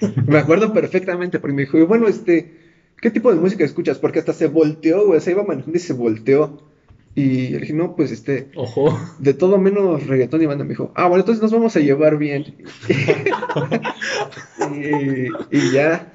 me 0.26 0.38
acuerdo 0.38 0.72
perfectamente, 0.72 1.38
porque 1.38 1.54
me 1.54 1.62
dijo, 1.62 1.84
bueno, 1.86 2.06
este, 2.08 2.52
¿qué 3.00 3.10
tipo 3.10 3.32
de 3.32 3.40
música 3.40 3.64
escuchas? 3.64 3.98
Porque 3.98 4.18
hasta 4.18 4.32
se 4.34 4.46
volteó, 4.48 5.06
güey, 5.06 5.20
se 5.20 5.30
iba 5.30 5.44
manejando 5.44 5.76
y 5.76 5.80
se 5.80 5.94
volteó. 5.94 6.62
Y 7.14 7.48
le 7.48 7.58
dije, 7.60 7.72
no, 7.72 7.96
pues 7.96 8.12
este, 8.12 8.50
Ojo. 8.54 8.96
de 9.18 9.32
todo 9.34 9.58
menos 9.58 10.06
reggaetón 10.06 10.42
y 10.42 10.46
banda. 10.46 10.62
Me 10.64 10.70
dijo, 10.70 10.92
ah, 10.94 11.08
bueno, 11.08 11.22
entonces 11.22 11.42
nos 11.42 11.52
vamos 11.52 11.74
a 11.74 11.80
llevar 11.80 12.16
bien. 12.18 12.54
y, 14.72 15.56
y 15.56 15.70
ya, 15.72 16.12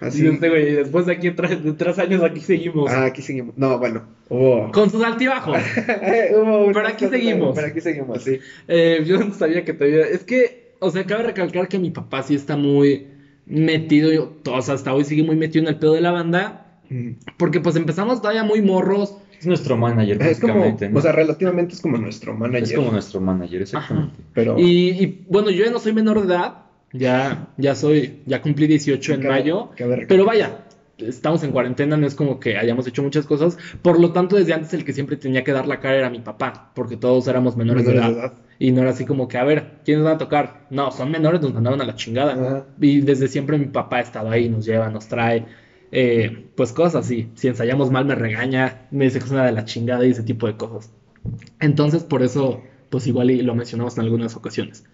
así. 0.00 0.20
Sí, 0.20 0.26
este 0.26 0.48
güey, 0.48 0.68
y 0.68 0.72
después 0.72 1.06
de 1.06 1.12
aquí, 1.12 1.30
tres, 1.30 1.62
de 1.62 1.72
tres 1.72 1.98
años, 1.98 2.22
aquí 2.22 2.40
seguimos. 2.40 2.90
Ah, 2.90 3.04
aquí 3.06 3.22
seguimos. 3.22 3.56
No, 3.56 3.78
bueno, 3.78 4.02
hubo. 4.28 4.70
Con 4.72 4.90
sus 4.90 5.02
altibajos. 5.04 5.56
hubo 6.34 6.72
Pero 6.72 6.88
aquí 6.88 7.06
seguimos. 7.08 7.54
Pero 7.54 7.66
aquí 7.68 7.80
seguimos, 7.80 8.22
sí. 8.22 8.38
Eh, 8.68 9.02
yo 9.06 9.18
no 9.18 9.32
sabía 9.34 9.64
que 9.64 9.72
todavía. 9.72 10.06
Es 10.06 10.24
que, 10.24 10.74
o 10.80 10.90
sea, 10.90 11.04
cabe 11.04 11.24
recalcar 11.24 11.68
que 11.68 11.78
mi 11.78 11.90
papá 11.90 12.22
sí 12.22 12.34
está 12.34 12.56
muy 12.56 13.06
metido, 13.46 14.12
yo- 14.12 14.32
o 14.50 14.62
sea, 14.62 14.74
hasta 14.74 14.94
hoy 14.94 15.04
sigue 15.04 15.22
muy 15.22 15.36
metido 15.36 15.64
en 15.64 15.68
el 15.74 15.78
pedo 15.78 15.94
de 15.94 16.00
la 16.00 16.12
banda. 16.12 16.78
Mm. 16.88 17.10
Porque 17.36 17.60
pues 17.60 17.76
empezamos 17.76 18.20
todavía 18.20 18.44
muy 18.44 18.62
morros. 18.62 19.16
Es 19.38 19.46
nuestro 19.46 19.76
manager, 19.76 20.18
básicamente, 20.18 20.88
¿no? 20.90 20.98
o 20.98 21.02
sea, 21.02 21.12
relativamente 21.12 21.74
es 21.74 21.80
como 21.80 21.96
nuestro 21.96 22.34
manager. 22.34 22.62
Es 22.62 22.72
como 22.74 22.90
nuestro 22.92 23.20
manager, 23.22 23.62
exactamente. 23.62 24.18
Pero 24.34 24.58
Y, 24.58 24.90
y, 24.90 25.24
bueno, 25.28 25.50
yo 25.50 25.64
ya 25.64 25.70
no 25.70 25.78
soy 25.78 25.94
menor 25.94 26.20
de 26.20 26.34
edad. 26.34 26.64
Ya, 26.92 27.48
ya 27.56 27.74
soy, 27.74 28.22
ya 28.26 28.40
cumplí 28.42 28.66
18 28.66 29.12
en 29.14 29.20
Cabe- 29.22 29.34
mayo. 29.34 29.70
cabe. 29.76 30.06
Pero 30.08 30.24
vaya, 30.24 30.64
estamos 30.98 31.42
en 31.44 31.52
cuarentena, 31.52 31.96
no 31.96 32.06
es 32.06 32.14
como 32.14 32.40
que 32.40 32.56
hayamos 32.56 32.86
hecho 32.86 33.02
muchas 33.02 33.26
cosas. 33.26 33.56
Por 33.82 34.00
lo 34.00 34.12
tanto, 34.12 34.36
desde 34.36 34.52
antes 34.52 34.72
el 34.74 34.84
que 34.84 34.92
siempre 34.92 35.16
tenía 35.16 35.44
que 35.44 35.52
dar 35.52 35.66
la 35.66 35.78
cara 35.80 35.96
era 35.96 36.10
mi 36.10 36.20
papá, 36.20 36.72
porque 36.74 36.96
todos 36.96 37.26
éramos 37.28 37.56
menores, 37.56 37.84
menores 37.84 38.06
de 38.10 38.14
de 38.14 38.20
edad. 38.20 38.32
Y 38.58 38.72
no 38.72 38.82
era 38.82 38.90
así 38.90 39.04
como 39.06 39.26
que, 39.28 39.38
a 39.38 39.44
ver, 39.44 39.78
¿quiénes 39.84 40.04
van 40.04 40.14
a 40.14 40.18
tocar? 40.18 40.66
No, 40.70 40.90
son 40.90 41.10
menores, 41.10 41.40
nos 41.40 41.54
mandaban 41.54 41.80
a 41.80 41.84
la 41.84 41.94
chingada. 41.94 42.32
Ajá. 42.34 42.66
Y 42.80 43.00
desde 43.00 43.28
siempre 43.28 43.56
mi 43.56 43.66
papá 43.66 43.98
ha 43.98 44.00
estado 44.00 44.28
ahí, 44.30 44.48
nos 44.50 44.66
lleva, 44.66 44.90
nos 44.90 45.06
trae, 45.08 45.46
eh, 45.92 46.44
pues 46.56 46.72
cosas 46.72 47.06
así. 47.06 47.30
Si 47.34 47.48
ensayamos 47.48 47.90
mal 47.90 48.04
me 48.04 48.14
regaña, 48.16 48.82
me 48.90 49.04
dice 49.06 49.18
que 49.18 49.24
es 49.26 49.30
una 49.30 49.46
de 49.46 49.52
la 49.52 49.64
chingada 49.64 50.04
y 50.04 50.10
ese 50.10 50.22
tipo 50.24 50.46
de 50.46 50.56
cosas. 50.56 50.90
Entonces, 51.60 52.04
por 52.04 52.22
eso, 52.22 52.62
pues 52.90 53.06
igual 53.06 53.30
y 53.30 53.42
lo 53.42 53.54
mencionamos 53.54 53.96
en 53.96 54.04
algunas 54.04 54.36
ocasiones. 54.36 54.84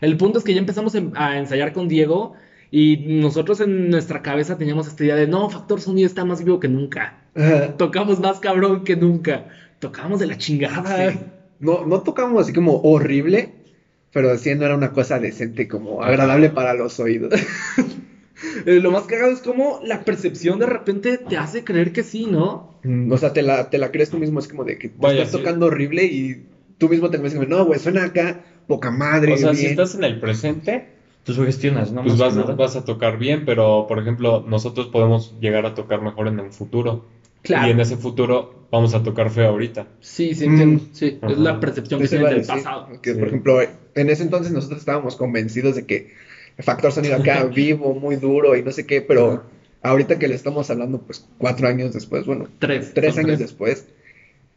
El 0.00 0.16
punto 0.16 0.38
es 0.38 0.44
que 0.44 0.54
ya 0.54 0.60
empezamos 0.60 0.94
a 1.14 1.38
ensayar 1.38 1.72
con 1.72 1.88
Diego 1.88 2.34
y 2.70 2.96
nosotros 3.20 3.60
en 3.60 3.90
nuestra 3.90 4.22
cabeza 4.22 4.58
teníamos 4.58 4.86
esta 4.88 5.04
idea 5.04 5.16
de, 5.16 5.26
no, 5.26 5.48
Factor 5.48 5.80
Sonido 5.80 6.06
está 6.06 6.24
más 6.24 6.44
vivo 6.44 6.60
que 6.60 6.68
nunca. 6.68 7.18
Tocamos 7.76 8.20
más 8.20 8.40
cabrón 8.40 8.84
que 8.84 8.96
nunca. 8.96 9.46
Tocamos 9.78 10.20
de 10.20 10.26
la 10.26 10.38
chingada. 10.38 11.12
Sí. 11.12 11.18
No, 11.60 11.86
no 11.86 12.02
tocamos 12.02 12.42
así 12.42 12.52
como 12.52 12.80
horrible, 12.82 13.52
pero 14.12 14.36
sí 14.36 14.54
no 14.54 14.64
era 14.66 14.74
una 14.74 14.92
cosa 14.92 15.18
decente, 15.18 15.68
como 15.68 16.02
agradable 16.02 16.50
para 16.50 16.74
los 16.74 16.98
oídos. 17.00 17.32
Eh, 18.66 18.80
lo 18.80 18.90
más 18.90 19.04
cagado 19.04 19.32
es 19.32 19.40
como 19.40 19.80
la 19.82 20.04
percepción 20.04 20.58
de 20.58 20.66
repente 20.66 21.16
te 21.16 21.38
hace 21.38 21.64
creer 21.64 21.92
que 21.92 22.02
sí, 22.02 22.26
¿no? 22.26 22.78
Mm, 22.82 23.10
O 23.10 23.16
sea, 23.16 23.32
te 23.32 23.40
la, 23.40 23.70
te 23.70 23.78
la 23.78 23.90
crees 23.90 24.10
tú 24.10 24.18
mismo, 24.18 24.40
es 24.40 24.48
como 24.48 24.64
de 24.64 24.76
que 24.76 24.90
te 24.90 24.94
Vaya, 24.98 25.22
estás 25.22 25.32
sí. 25.32 25.38
tocando 25.38 25.66
horrible 25.66 26.04
y 26.04 26.44
tú 26.76 26.90
mismo 26.90 27.08
te 27.08 27.16
ves 27.16 27.32
como, 27.34 27.46
no, 27.46 27.64
güey, 27.64 27.80
suena 27.80 28.04
acá 28.04 28.44
poca 28.66 28.90
madre, 28.90 29.32
O 29.34 29.36
sea, 29.36 29.54
si 29.54 29.66
estás 29.66 29.94
en 29.94 30.04
el 30.04 30.18
presente, 30.20 30.88
Tú 31.24 31.32
sugestionas, 31.32 31.90
¿no? 31.90 32.02
pues 32.02 32.12
Más 32.12 32.20
vas, 32.20 32.36
a- 32.36 32.40
nada. 32.40 32.54
vas 32.54 32.76
a 32.76 32.84
tocar 32.84 33.18
bien, 33.18 33.44
pero 33.44 33.86
por 33.88 33.98
ejemplo, 33.98 34.44
nosotros 34.46 34.86
podemos 34.86 35.34
llegar 35.40 35.66
a 35.66 35.74
tocar 35.74 36.00
mejor 36.00 36.28
en 36.28 36.38
un 36.38 36.52
futuro. 36.52 37.04
Claro. 37.42 37.66
Y 37.66 37.70
en 37.72 37.80
ese 37.80 37.96
futuro 37.96 38.54
vamos 38.70 38.94
a 38.94 39.02
tocar 39.02 39.30
feo 39.30 39.48
ahorita. 39.48 39.88
Sí, 40.00 40.34
sí, 40.34 40.46
Mm. 40.46 40.50
entiendo. 40.52 40.84
Sí, 40.92 41.18
es 41.20 41.38
la 41.38 41.58
percepción 41.58 42.00
que 42.00 42.16
a 42.16 42.28
del 42.30 42.44
pasado. 42.46 42.88
Que, 43.02 43.12
Sí. 43.14 43.18
por 43.18 43.28
ejemplo, 43.28 43.60
en 43.62 44.10
ese 44.10 44.22
entonces 44.22 44.52
nosotros 44.52 44.78
estábamos 44.80 45.16
convencidos 45.16 45.74
de 45.74 45.84
que 45.84 46.06
el 46.56 46.64
factor 46.64 46.92
sonido 46.92 47.16
acá 47.16 47.42
vivo, 47.54 47.92
muy 47.94 48.16
duro 48.16 48.54
y 48.56 48.62
no 48.62 48.70
sé 48.70 48.86
qué, 48.86 49.00
pero 49.00 49.42
ahorita 49.82 50.18
que 50.20 50.28
le 50.28 50.34
estamos 50.34 50.70
hablando, 50.70 50.98
pues 51.00 51.26
cuatro 51.38 51.66
años 51.68 51.92
después, 51.92 52.24
bueno, 52.24 52.46
Tres. 52.60 52.92
tres 52.94 53.14
años 53.18 53.26
tres. 53.26 53.38
después, 53.40 53.86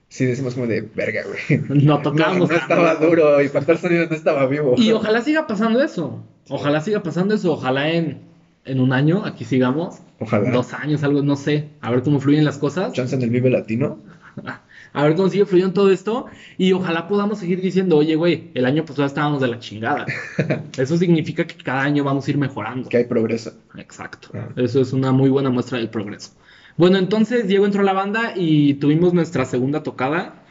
sí 0.10 0.26
decimos 0.26 0.54
como 0.56 0.67
de 0.67 0.82
verga, 0.82 1.22
güey. 1.24 1.62
No 1.69 1.98
No, 1.98 2.02
tocamos. 2.02 2.50
no 2.50 2.56
estaba 2.56 2.95
duro 2.95 3.41
y 3.41 3.48
factor 3.48 3.78
sonido 3.78 4.06
no 4.10 4.15
estaba 4.15 4.45
vivo. 4.48 4.76
Y 4.78 4.91
ojalá 4.91 5.22
siga 5.22 5.48
pasando 5.48 5.82
eso. 5.82 6.24
Ojalá 6.50 6.82
siga 6.82 7.02
pasando 7.04 7.36
eso. 7.36 7.54
Ojalá 7.54 7.91
en, 7.91 8.19
en 8.65 8.80
un 8.80 8.91
año 8.93 9.26
aquí 9.26 9.45
sigamos. 9.45 10.00
Ojalá. 10.19 10.52
Dos 10.52 10.74
años, 10.74 11.04
algo, 11.04 11.22
no 11.22 11.36
sé. 11.36 11.69
A 11.82 11.91
ver 11.91 12.02
cómo 12.04 12.19
fluyen 12.19 12.43
las 12.43 12.58
cosas. 12.58 12.91
Chance 12.93 13.15
en 13.15 13.22
el 13.22 13.30
Vive 13.30 13.50
Latino. 13.50 14.00
A 14.91 15.04
ver 15.04 15.15
cómo 15.15 15.30
sigue 15.30 15.45
fluyendo 15.45 15.74
todo 15.76 15.91
esto. 15.91 16.26
Y 16.58 16.72
ojalá 16.74 17.08
podamos 17.08 17.38
seguir 17.38 17.62
diciendo, 17.62 17.95
oye, 17.98 18.15
güey, 18.15 18.50
el 18.56 18.65
año 18.65 18.86
pasado 18.86 19.06
estábamos 19.06 19.39
de 19.39 19.48
la 19.48 19.60
chingada. 19.60 20.08
Eso 20.78 20.98
significa 20.98 21.45
que 21.45 21.56
cada 21.63 21.84
año 21.84 22.04
vamos 22.04 22.28
a 22.28 22.32
ir 22.32 22.38
mejorando. 22.39 22.89
que 22.89 22.98
hay 22.98 23.04
progreso. 23.06 23.54
Exacto. 23.78 24.30
Ah. 24.34 24.48
Eso 24.56 24.82
es 24.82 24.91
una 24.91 25.12
muy 25.12 25.30
buena 25.30 25.52
muestra 25.52 25.78
del 25.78 25.89
progreso. 25.89 26.32
Bueno, 26.79 26.97
entonces 26.97 27.45
Diego 27.45 27.65
entró 27.65 27.81
a 27.81 27.83
la 27.83 27.91
banda 27.91 28.31
y 28.37 28.75
tuvimos 28.75 29.13
nuestra 29.13 29.43
segunda 29.43 29.83
tocada, 29.83 30.45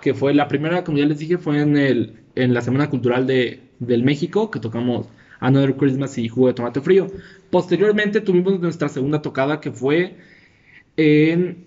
que 0.00 0.14
fue 0.14 0.32
la 0.32 0.48
primera, 0.48 0.84
como 0.84 0.96
ya 0.96 1.04
les 1.04 1.18
dije, 1.18 1.36
fue 1.36 1.60
en, 1.60 1.76
el, 1.76 2.20
en 2.34 2.54
la 2.54 2.62
Semana 2.62 2.88
Cultural 2.88 3.26
de, 3.26 3.60
del 3.78 4.02
México, 4.02 4.50
que 4.50 4.58
tocamos 4.58 5.06
Another 5.38 5.76
Christmas 5.76 6.16
y 6.16 6.28
Jugo 6.28 6.46
de 6.48 6.54
Tomate 6.54 6.80
Frío. 6.80 7.08
Posteriormente 7.50 8.22
tuvimos 8.22 8.58
nuestra 8.58 8.88
segunda 8.88 9.20
tocada, 9.20 9.60
que 9.60 9.70
fue 9.70 10.16
en... 10.96 11.66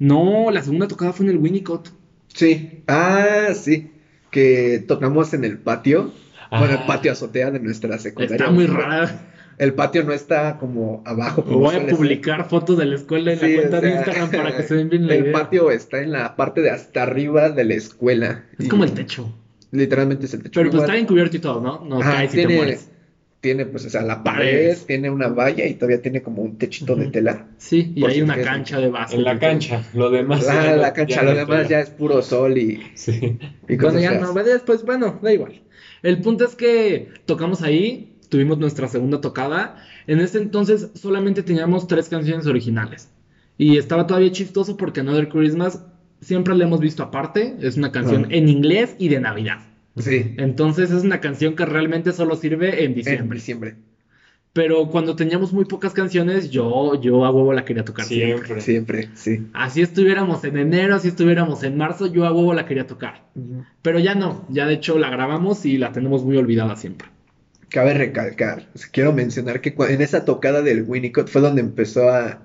No, 0.00 0.50
la 0.50 0.60
segunda 0.60 0.88
tocada 0.88 1.12
fue 1.12 1.26
en 1.26 1.30
el 1.30 1.38
Winnicott. 1.38 1.90
Sí. 2.26 2.82
Ah, 2.88 3.50
sí. 3.54 3.92
Que 4.32 4.84
tocamos 4.88 5.32
en 5.32 5.44
el 5.44 5.58
patio. 5.58 6.12
Bueno, 6.50 6.70
el 6.74 6.78
Ah. 6.80 6.86
patio 6.88 7.12
azotea 7.12 7.52
de 7.52 7.60
nuestra 7.60 7.98
secundaria. 7.98 8.34
Está 8.46 8.50
muy 8.50 8.66
rara. 8.66 9.30
El 9.58 9.74
patio 9.74 10.02
no 10.04 10.12
está 10.12 10.56
como 10.58 11.02
abajo. 11.06 11.44
Como 11.44 11.58
Voy 11.60 11.76
a 11.76 11.86
publicar 11.86 12.48
fotos 12.48 12.76
de 12.78 12.86
la 12.86 12.94
escuela 12.96 13.32
en 13.32 13.38
Sí, 13.40 13.46
la 13.48 13.54
cuenta 13.62 13.78
o 13.78 13.80
sea, 13.80 13.88
de 13.90 13.96
Instagram 13.96 14.30
para 14.30 14.56
que 14.56 14.62
se 14.68 14.74
den 14.74 14.88
bien 14.88 15.06
la 15.06 15.14
El 15.14 15.22
idea. 15.24 15.32
patio 15.32 15.70
está 15.70 16.00
en 16.00 16.12
la 16.12 16.36
parte 16.36 16.60
de 16.60 16.70
hasta 16.70 17.02
arriba 17.02 17.50
de 17.50 17.64
la 17.64 17.74
escuela. 17.74 18.44
Es 18.58 18.66
Y 18.66 18.68
como 18.68 18.84
el 18.84 18.92
techo. 18.92 19.32
Literalmente 19.70 20.26
es 20.26 20.34
el 20.34 20.42
techo. 20.42 20.60
Pero 20.60 20.70
pues 20.70 20.82
está 20.82 20.94
bien 20.94 21.06
cubierto 21.06 21.36
y 21.36 21.40
todo, 21.40 21.60
¿no? 21.60 21.84
No 21.84 22.00
Ajá, 22.00 22.14
caes 22.16 22.32
y 22.32 22.36
te 22.36 22.46
tiene, 22.46 22.56
mueres. 22.56 22.90
tiene, 23.40 23.66
pues, 23.66 23.84
o 23.86 23.90
sea, 23.90 24.02
la 24.02 24.22
pared, 24.22 24.38
Paredes. 24.38 24.86
tiene 24.86 25.10
una 25.10 25.28
valla 25.28 25.66
y 25.66 25.74
todavía 25.74 26.00
tiene 26.00 26.22
como 26.22 26.42
un 26.42 26.56
techito 26.58 26.94
de 26.96 27.08
tela. 27.08 27.46
Sí, 27.58 27.92
y 27.94 28.04
hay 28.06 28.14
si 28.14 28.22
una 28.22 28.34
quieres. 28.34 28.52
cancha 28.52 28.78
de 28.78 28.88
básquet. 28.88 29.18
En 29.18 29.24
la 29.24 29.38
cancha, 29.38 29.82
lo 29.94 30.10
demás. 30.10 30.46
Ah, 30.48 30.62
ya 30.64 30.70
no- 30.76 30.82
la 30.82 30.92
cancha, 30.92 31.16
ya 31.16 31.22
lo 31.24 31.34
demás 31.34 31.68
ya 31.68 31.80
es 31.80 31.90
puro 31.90 32.22
sol 32.22 32.56
y, 32.56 32.82
Sí. 32.94 33.12
y 33.68 33.76
Bueno, 33.76 33.82
cosas 33.82 34.02
ya 34.02 34.10
feas. 34.10 34.22
no, 34.34 34.42
después, 34.44 34.84
bueno, 34.84 35.18
da 35.22 35.32
igual. 35.32 35.60
El 36.02 36.20
punto 36.20 36.44
es 36.44 36.54
que 36.54 37.08
tocamos 37.26 37.62
ahí, 37.62 38.13
tuvimos 38.28 38.58
nuestra 38.58 38.88
segunda 38.88 39.20
tocada. 39.20 39.76
En 40.06 40.20
ese 40.20 40.38
entonces 40.38 40.90
solamente 40.94 41.42
teníamos 41.42 41.86
tres 41.86 42.08
canciones 42.08 42.46
originales. 42.46 43.10
Y 43.56 43.76
estaba 43.78 44.06
todavía 44.06 44.32
chistoso 44.32 44.76
porque 44.76 45.00
Another 45.00 45.28
Christmas 45.28 45.82
siempre 46.20 46.54
la 46.56 46.64
hemos 46.64 46.80
visto 46.80 47.02
aparte. 47.02 47.56
Es 47.60 47.76
una 47.76 47.92
canción 47.92 48.24
Ah. 48.24 48.28
en 48.30 48.48
inglés 48.48 48.96
y 48.98 49.08
de 49.08 49.20
Navidad. 49.20 49.58
Sí, 49.96 50.34
Entonces 50.38 50.90
es 50.90 51.04
una 51.04 51.20
canción 51.20 51.54
que 51.54 51.64
realmente 51.64 52.12
solo 52.12 52.34
sirve 52.34 52.80
en 52.84 52.90
en 52.90 52.94
diciembre. 52.96 53.36
diciembre. 53.36 53.76
Pero 54.52 54.88
cuando 54.88 55.16
teníamos 55.16 55.52
muy 55.52 55.64
pocas 55.64 55.92
canciones, 55.92 56.50
yo, 56.50 57.00
yo 57.00 57.24
a 57.24 57.30
huevo 57.30 57.52
la 57.52 57.64
quería 57.64 57.84
tocar 57.84 58.04
siempre. 58.06 58.60
Siempre. 58.60 58.60
Siempre, 58.60 59.08
sí. 59.14 59.46
Así 59.52 59.82
estuviéramos 59.82 60.44
en 60.44 60.56
enero, 60.58 60.94
así 60.94 61.08
estuviéramos 61.08 61.64
en 61.64 61.76
marzo, 61.76 62.06
yo 62.06 62.24
a 62.24 62.32
huevo 62.32 62.54
la 62.54 62.64
quería 62.66 62.86
tocar. 62.86 63.24
Pero 63.82 63.98
ya 63.98 64.14
no, 64.14 64.46
ya 64.48 64.66
de 64.66 64.74
hecho 64.74 64.96
la 64.98 65.10
grabamos 65.10 65.64
y 65.66 65.76
la 65.78 65.90
tenemos 65.92 66.24
muy 66.24 66.36
olvidada 66.36 66.76
siempre. 66.76 67.08
Cabe 67.68 67.94
recalcar, 67.94 68.68
quiero 68.92 69.12
mencionar 69.12 69.60
que 69.60 69.74
en 69.88 70.02
esa 70.02 70.24
tocada 70.24 70.62
del 70.62 70.82
Winnicott 70.82 71.28
fue 71.28 71.40
donde 71.40 71.60
empezó 71.60 72.10
a 72.10 72.42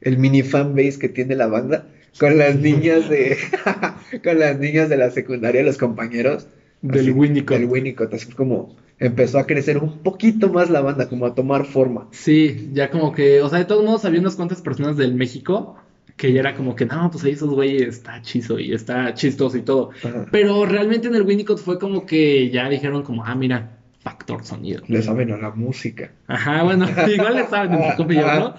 el 0.00 0.18
mini 0.18 0.42
fan 0.42 0.74
base 0.74 0.98
que 0.98 1.08
tiene 1.08 1.34
la 1.34 1.46
banda 1.46 1.88
con 2.18 2.38
las 2.38 2.56
niñas 2.56 3.08
de 3.08 3.36
con 4.24 4.38
las 4.38 4.58
niñas 4.58 4.88
de 4.88 4.96
la 4.96 5.10
secundaria, 5.10 5.62
los 5.62 5.78
compañeros 5.78 6.46
Del 6.82 7.00
así, 7.00 7.10
Winnicott. 7.10 7.58
Del 7.58 7.66
Winnicott, 7.66 8.14
así 8.14 8.32
como 8.32 8.76
empezó 8.98 9.38
a 9.38 9.46
crecer 9.46 9.78
un 9.78 9.98
poquito 9.98 10.50
más 10.50 10.70
la 10.70 10.80
banda, 10.80 11.08
como 11.08 11.26
a 11.26 11.34
tomar 11.34 11.66
forma. 11.66 12.08
Sí, 12.12 12.70
ya 12.72 12.90
como 12.90 13.12
que, 13.12 13.42
o 13.42 13.48
sea, 13.48 13.58
de 13.58 13.66
todos 13.66 13.84
modos 13.84 14.04
había 14.04 14.20
unas 14.20 14.36
cuantas 14.36 14.62
personas 14.62 14.96
del 14.96 15.14
México 15.14 15.76
que 16.16 16.32
ya 16.32 16.40
era 16.40 16.54
como 16.54 16.74
que, 16.74 16.86
no, 16.86 17.10
pues 17.10 17.24
ahí 17.24 17.32
esos 17.32 17.50
güeyes 17.50 17.88
está 17.88 18.22
chizo 18.22 18.58
y 18.58 18.72
está 18.72 19.12
chistoso 19.12 19.58
y 19.58 19.62
todo. 19.62 19.90
Ajá. 20.02 20.26
Pero 20.32 20.64
realmente 20.64 21.08
en 21.08 21.14
el 21.14 21.22
Winnicott 21.22 21.58
fue 21.58 21.78
como 21.78 22.06
que 22.06 22.50
ya 22.50 22.68
dijeron 22.70 23.02
como, 23.02 23.24
ah, 23.24 23.34
mira, 23.34 23.78
factor 24.06 24.44
sonido. 24.44 24.84
Le 24.86 25.02
saben 25.02 25.32
a 25.32 25.36
la 25.36 25.50
música. 25.50 26.12
Ajá, 26.28 26.62
bueno, 26.62 26.86
igual 27.12 27.34
le 27.34 27.46
saben 27.48 27.72
entre 27.72 27.96
comillas, 27.96 28.38
¿no? 28.38 28.54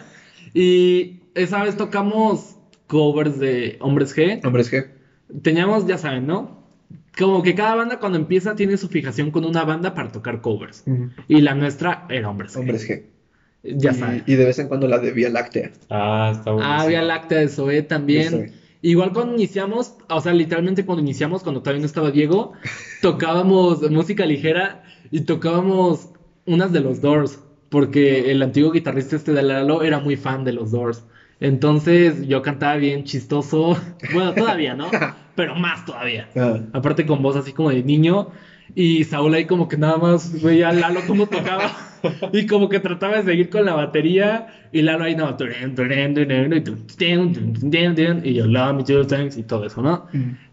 Y 0.53 1.21
esa 1.35 1.63
vez 1.63 1.77
tocamos 1.77 2.57
covers 2.87 3.39
de 3.39 3.77
Hombres 3.79 4.13
G. 4.13 4.45
Hombres 4.45 4.69
G. 4.69 4.87
Teníamos, 5.41 5.87
ya 5.87 5.97
saben, 5.97 6.27
¿no? 6.27 6.67
Como 7.17 7.43
que 7.43 7.55
cada 7.55 7.75
banda 7.75 7.97
cuando 7.99 8.17
empieza 8.17 8.55
tiene 8.55 8.75
su 8.75 8.89
fijación 8.89 9.31
con 9.31 9.45
una 9.45 9.63
banda 9.63 9.93
para 9.93 10.11
tocar 10.11 10.41
covers. 10.41 10.83
Y 11.29 11.39
la 11.39 11.55
nuestra 11.55 12.05
era 12.09 12.29
Hombres 12.29 12.53
G. 12.53 12.59
Hombres 12.59 12.89
G. 12.89 13.03
Ya 13.63 13.91
y, 13.91 13.93
saben. 13.93 14.23
y 14.27 14.35
de 14.35 14.45
vez 14.45 14.59
en 14.59 14.67
cuando 14.67 14.89
la 14.89 14.99
de 14.99 15.11
Vía 15.11 15.29
Láctea. 15.29 15.71
Ah, 15.89 16.33
está 16.35 16.51
bueno. 16.51 16.67
Ah, 16.67 16.81
había 16.81 17.01
Láctea 17.03 17.37
de 17.37 17.47
Zoé 17.47 17.83
también. 17.83 18.51
Igual 18.81 19.13
cuando 19.13 19.33
iniciamos, 19.33 19.95
o 20.09 20.19
sea, 20.19 20.33
literalmente 20.33 20.85
cuando 20.85 21.01
iniciamos, 21.01 21.41
cuando 21.41 21.61
todavía 21.61 21.79
no 21.79 21.85
estaba 21.85 22.11
Diego, 22.11 22.51
tocábamos 23.01 23.89
música 23.89 24.25
ligera 24.25 24.83
y 25.11 25.21
tocábamos 25.21 26.09
unas 26.45 26.71
de 26.71 26.79
los 26.81 27.01
Doors, 27.01 27.39
porque 27.69 28.31
el 28.31 28.41
antiguo 28.41 28.71
guitarrista 28.71 29.15
este 29.15 29.33
de 29.33 29.43
Lalo 29.43 29.83
era 29.83 29.99
muy 29.99 30.15
fan 30.15 30.43
de 30.43 30.53
los 30.53 30.71
Doors. 30.71 31.05
Entonces 31.39 32.25
yo 32.25 32.41
cantaba 32.41 32.75
bien 32.77 33.03
chistoso, 33.03 33.77
bueno, 34.13 34.33
todavía, 34.33 34.73
¿no? 34.73 34.89
Pero 35.35 35.55
más 35.55 35.85
todavía. 35.85 36.29
Ah, 36.35 36.59
Aparte 36.73 37.05
con 37.05 37.21
voz 37.21 37.35
así 37.35 37.53
como 37.53 37.69
de 37.69 37.83
niño. 37.83 38.29
Y 38.75 39.03
Saúl 39.05 39.33
ahí 39.33 39.45
como 39.45 39.67
que 39.67 39.77
nada 39.77 39.97
más 39.97 40.41
veía 40.41 40.69
a 40.69 40.73
Lalo 40.73 41.01
cómo 41.07 41.27
tocaba. 41.27 41.71
y 42.33 42.45
como 42.45 42.69
que 42.69 42.79
trataba 42.79 43.17
de 43.17 43.23
seguir 43.23 43.49
con 43.49 43.65
la 43.65 43.73
batería. 43.73 44.47
Y 44.71 44.81
Lalo 44.81 45.05
ahí 45.05 45.15
no. 45.15 45.35
y 48.23 48.33
yo, 48.33 48.47
love 48.47 48.75
me 48.75 48.83
two 48.83 49.07
times", 49.07 49.37
y 49.37 49.43
todo 49.43 49.65
eso, 49.65 49.81
¿no? 49.81 50.07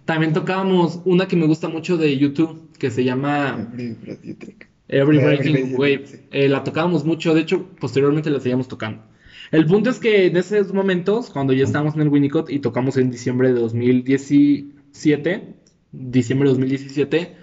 También 0.04 0.32
tocábamos 0.32 1.00
una 1.04 1.26
que 1.26 1.36
me 1.36 1.46
gusta 1.46 1.68
mucho 1.68 1.96
de 1.96 2.16
YouTube. 2.16 2.68
Que 2.78 2.90
se 2.90 3.04
llama 3.04 3.70
Every 3.72 3.94
Breath 3.94 4.22
You 4.22 4.34
Take. 4.34 4.66
Every 4.88 5.18
Every 5.18 5.36
Breaking 5.38 5.74
Wave. 5.76 6.26
Eh, 6.30 6.48
la 6.48 6.62
tocábamos 6.62 7.04
mucho. 7.04 7.34
De 7.34 7.40
hecho, 7.40 7.68
posteriormente 7.80 8.30
la 8.30 8.40
seguíamos 8.40 8.68
tocando. 8.68 9.02
El 9.50 9.66
punto 9.66 9.90
es 9.90 9.98
que 9.98 10.26
en 10.26 10.36
esos 10.36 10.72
momentos, 10.72 11.30
cuando 11.30 11.52
ya 11.52 11.64
estábamos 11.64 11.94
en 11.94 12.02
el 12.02 12.08
Winnicott 12.08 12.50
y 12.50 12.58
tocamos 12.58 12.96
en 12.96 13.10
diciembre 13.10 13.52
de 13.52 13.60
2017, 13.60 15.54
diciembre 15.92 16.48
de 16.48 16.54
2017, 16.54 17.36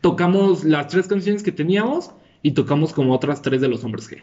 tocamos 0.00 0.64
las 0.64 0.88
tres 0.88 1.06
canciones 1.06 1.42
que 1.42 1.52
teníamos 1.52 2.10
y 2.42 2.52
tocamos 2.52 2.92
como 2.92 3.14
otras 3.14 3.42
tres 3.42 3.60
de 3.60 3.68
los 3.68 3.84
hombres 3.84 4.10
G. 4.10 4.22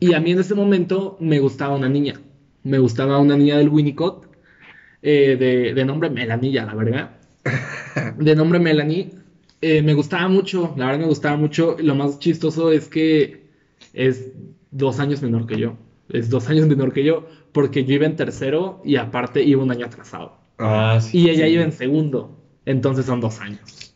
Y 0.00 0.14
a 0.14 0.20
mí 0.20 0.32
en 0.32 0.40
ese 0.40 0.54
momento 0.54 1.16
me 1.20 1.40
gustaba 1.40 1.76
una 1.76 1.88
niña. 1.88 2.20
Me 2.62 2.78
gustaba 2.78 3.18
una 3.18 3.36
niña 3.36 3.56
del 3.58 3.68
Winnicott, 3.68 4.26
eh, 5.02 5.36
de, 5.38 5.74
de 5.74 5.84
nombre 5.84 6.10
Melanie, 6.10 6.52
la 6.52 6.74
verdad. 6.74 7.10
De 8.18 8.34
nombre 8.34 8.58
Melanie. 8.58 9.10
Eh, 9.60 9.82
me 9.82 9.94
gustaba 9.94 10.28
mucho, 10.28 10.74
la 10.76 10.86
verdad 10.86 11.00
me 11.00 11.06
gustaba 11.06 11.36
mucho. 11.36 11.76
Lo 11.80 11.94
más 11.94 12.18
chistoso 12.18 12.70
es 12.70 12.88
que 12.88 13.48
es 13.92 14.32
dos 14.70 15.00
años 15.00 15.22
menor 15.22 15.46
que 15.46 15.58
yo. 15.58 15.76
Es 16.08 16.30
dos 16.30 16.48
años 16.48 16.66
menor 16.66 16.92
que 16.92 17.04
yo, 17.04 17.26
porque 17.52 17.84
yo 17.84 17.94
iba 17.94 18.06
en 18.06 18.16
tercero 18.16 18.80
y 18.84 18.96
aparte 18.96 19.42
iba 19.42 19.62
un 19.62 19.70
año 19.70 19.86
atrasado. 19.86 20.38
Ah, 20.58 20.98
sí. 21.00 21.18
Y 21.18 21.30
ella 21.30 21.46
sí. 21.46 21.52
iba 21.52 21.62
en 21.64 21.72
segundo, 21.72 22.38
entonces 22.64 23.06
son 23.06 23.20
dos 23.20 23.40
años. 23.40 23.94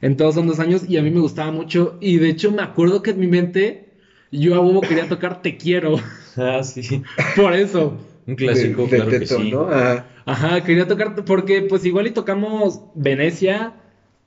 Entonces 0.00 0.34
son 0.34 0.46
dos 0.46 0.60
años 0.60 0.84
y 0.88 0.96
a 0.98 1.02
mí 1.02 1.10
me 1.10 1.20
gustaba 1.20 1.50
mucho. 1.50 1.98
Y 2.00 2.18
de 2.18 2.28
hecho 2.28 2.50
me 2.52 2.62
acuerdo 2.62 3.02
que 3.02 3.10
en 3.10 3.20
mi 3.20 3.26
mente 3.26 3.88
yo 4.30 4.54
a 4.54 4.60
huevo 4.60 4.80
quería 4.82 5.08
tocar 5.08 5.42
Te 5.42 5.56
quiero. 5.56 5.96
Ah, 6.38 6.62
sí. 6.62 7.02
Por 7.34 7.54
eso. 7.54 7.98
Un 8.26 8.34
clásico, 8.36 8.82
De- 8.82 8.88
de 8.88 8.96
claro 8.96 9.10
que 9.10 9.26
sí. 9.26 9.50
¿no? 9.50 9.68
Ajá. 9.70 10.06
Ajá, 10.26 10.64
quería 10.64 10.86
tocar 10.86 11.14
porque 11.24 11.62
pues 11.62 11.84
igual 11.86 12.06
y 12.08 12.10
tocamos 12.10 12.80
Venecia, 12.94 13.74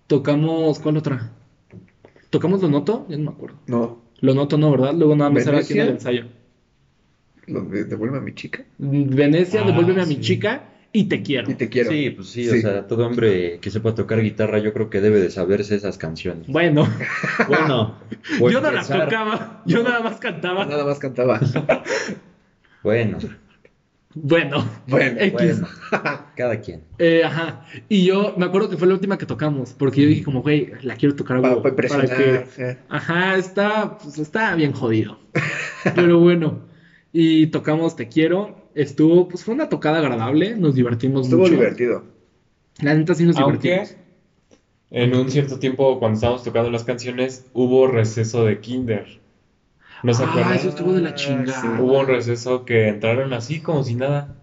tocamos 0.08 0.80
¿cuál 0.80 0.98
otra? 0.98 1.32
¿Tocamos 2.30 2.62
Lo 2.62 2.70
Noto? 2.70 3.06
Ya 3.10 3.18
no 3.18 3.24
me 3.26 3.30
acuerdo. 3.32 3.58
No, 3.68 4.02
Lo 4.22 4.34
Noto 4.34 4.58
no, 4.58 4.72
¿verdad? 4.72 4.94
Luego 4.96 5.16
nada 5.16 5.30
más 5.30 5.46
era 5.46 5.60
aquí 5.60 5.74
en 5.74 5.82
el 5.82 5.90
ensayo. 5.90 6.26
lo 7.48 7.62
de 7.64 7.84
devuelve 7.86 8.18
a 8.18 8.22
mi 8.22 8.34
chica. 8.34 8.64
Venecia, 8.78 9.62
Ah, 9.62 9.66
devuélveme 9.66 10.02
a 10.02 10.06
mi 10.06 10.20
chica 10.20 10.64
y 10.92 11.04
te 11.06 11.22
quiero. 11.22 11.52
Y 11.52 11.56
te 11.56 11.70
quiero. 11.70 11.92
Sí, 11.92 12.10
pues 12.10 12.30
sí, 12.30 12.46
Sí. 12.46 12.58
o 12.58 12.62
sea, 12.62 12.88
todo 12.88 13.06
hombre 13.06 13.60
que 13.60 13.70
sepa 13.72 13.94
tocar 13.96 14.22
guitarra, 14.22 14.60
yo 14.60 14.74
creo 14.74 14.90
que 14.90 15.02
debe 15.02 15.20
de 15.20 15.30
saberse 15.30 15.76
esas 15.76 15.98
canciones. 15.98 16.48
Bueno, 16.48 16.88
Bueno, 17.48 17.96
yo 18.40 18.62
no 18.62 18.72
las 18.72 18.88
tocaba, 18.88 19.62
yo 19.66 19.84
nada 19.84 20.00
más 20.02 20.18
cantaba. 20.20 20.66
Nada 20.66 20.86
más 20.86 21.00
cantaba. 21.00 21.40
Bueno, 22.84 23.18
Bueno, 24.16 24.66
Bueno, 24.88 25.20
X. 25.20 25.34
bueno, 25.62 25.68
cada 26.36 26.60
quien. 26.62 26.84
Eh, 26.98 27.24
ajá. 27.24 27.66
Y 27.90 28.06
yo 28.06 28.34
me 28.38 28.46
acuerdo 28.46 28.70
que 28.70 28.78
fue 28.78 28.88
la 28.88 28.94
última 28.96 29.18
que 29.18 29.26
tocamos, 29.26 29.74
porque 29.74 30.02
yo 30.02 30.08
dije 30.08 30.24
como, 30.24 30.42
güey, 30.42 30.72
la 30.82 30.96
quiero 30.96 31.16
tocar 31.16 31.38
a 31.38 31.42
Para, 31.42 31.62
para 31.62 31.76
para 31.88 32.08
que... 32.08 32.48
ajá. 32.58 32.78
Ajá, 32.90 33.36
está, 33.36 33.98
pues, 34.00 34.18
está 34.18 34.56
bien 34.56 34.72
jodido. 34.72 35.20
Pero 35.94 36.20
bueno, 36.20 36.62
y 37.14 37.48
tocamos 37.48 37.96
Te 37.96 38.08
Quiero. 38.08 38.69
Estuvo, 38.82 39.28
pues 39.28 39.44
fue 39.44 39.54
una 39.54 39.68
tocada 39.68 40.00
agradable, 40.00 40.56
nos 40.56 40.74
divertimos 40.76 41.24
Estuvo 41.26 41.42
mucho. 41.42 41.52
divertido. 41.52 42.04
La 42.82 42.94
neta 42.96 43.14
sí 43.14 43.26
nos 43.26 43.36
Aunque 43.38 43.70
divertimos. 43.70 43.98
en 44.92 45.16
un 45.16 45.30
cierto 45.30 45.60
tiempo, 45.60 46.00
cuando 46.00 46.16
estábamos 46.16 46.44
tocando 46.44 46.70
las 46.72 46.84
canciones, 46.86 47.46
hubo 47.54 47.88
receso 47.88 48.46
de 48.46 48.60
Kinder. 48.60 49.20
¿No 50.02 50.14
se 50.14 50.24
Ah, 50.24 50.30
acuerdan? 50.30 50.54
eso 50.54 50.70
estuvo 50.70 50.94
de 50.94 51.02
la 51.02 51.10
Ah, 51.10 51.16
chingada. 51.16 51.62
sí. 51.62 51.68
Hubo 51.78 52.00
un 52.00 52.08
receso 52.08 52.64
que 52.64 52.88
entraron 52.88 53.34
así 53.34 53.60
como 53.60 53.84
si 53.84 53.96
nada. 53.96 54.34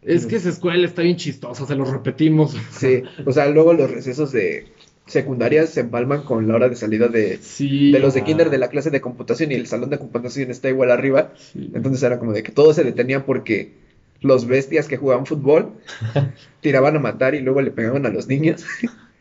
Es 0.00 0.24
que 0.24 0.36
esa 0.36 0.48
escuela 0.48 0.86
está 0.86 1.02
bien 1.02 1.16
chistosa, 1.16 1.66
se 1.66 1.74
los 1.74 1.90
repetimos. 1.90 2.56
Sí. 2.70 3.02
O 3.26 3.32
sea, 3.32 3.48
luego 3.48 3.74
los 3.74 3.90
recesos 3.90 4.32
de 4.32 4.64
secundarias 5.06 5.70
se 5.70 5.80
empalman 5.80 6.22
con 6.22 6.48
la 6.48 6.54
hora 6.56 6.68
de 6.68 6.76
salida 6.76 7.08
de, 7.08 7.38
Sí. 7.38 7.92
de 7.92 7.98
los 8.00 8.14
de 8.14 8.24
kinder 8.24 8.50
de 8.50 8.58
la 8.58 8.68
clase 8.68 8.90
de 8.90 9.00
computación 9.00 9.52
y 9.52 9.54
el 9.54 9.66
salón 9.66 9.90
de 9.90 9.98
computación 9.98 10.50
está 10.50 10.68
igual 10.68 10.90
arriba. 10.90 11.32
sí. 11.36 11.70
Entonces 11.74 12.02
era 12.02 12.18
como 12.18 12.32
de 12.32 12.42
que 12.42 12.52
todos 12.52 12.76
se 12.76 12.84
detenían 12.84 13.22
porque 13.24 13.72
los 14.20 14.46
bestias 14.46 14.88
que 14.88 14.96
jugaban 14.96 15.26
fútbol, 15.26 15.72
tiraban 16.60 16.96
a 16.96 16.98
matar 17.00 17.34
y 17.34 17.40
luego 17.40 17.60
le 17.60 17.70
pegaban 17.70 18.06
a 18.06 18.08
los 18.08 18.26
niños. 18.28 18.64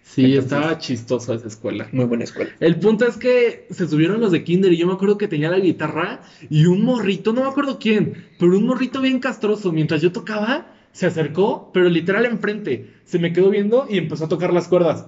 Sí, 0.04 0.24
Entonces- 0.26 0.44
estaba 0.46 0.78
chistoso 0.78 1.34
esa 1.34 1.48
escuela. 1.48 1.88
Muy 1.92 2.06
buena 2.06 2.24
escuela. 2.24 2.52
El 2.62 2.78
punto 2.80 3.06
es 3.06 3.18
que 3.18 3.68
se 3.70 3.88
subieron 3.88 4.22
los 4.22 4.32
de 4.32 4.44
Kinder 4.44 4.72
y 4.72 4.78
yo 4.78 4.88
me 4.88 4.94
acuerdo 4.94 5.18
que 5.18 5.28
tenía 5.28 5.50
la 5.52 5.60
guitarra 5.60 6.22
y 6.50 6.66
un 6.68 6.84
morrito, 6.86 7.34
no 7.34 7.42
me 7.44 7.50
acuerdo 7.50 7.78
quién, 7.80 8.26
pero 8.40 8.58
un 8.58 8.66
morrito 8.66 9.02
bien 9.02 9.20
castroso. 9.20 9.72
Mientras 9.74 10.02
yo 10.02 10.12
tocaba, 10.14 10.74
se 10.94 11.06
acercó, 11.08 11.70
pero 11.74 11.90
literal 11.90 12.26
enfrente. 12.26 12.92
Se 13.04 13.20
me 13.20 13.34
quedó 13.34 13.50
viendo 13.50 13.88
y 13.90 13.98
empezó 13.98 14.26
a 14.26 14.30
tocar 14.30 14.54
las 14.54 14.68
cuerdas. 14.70 15.06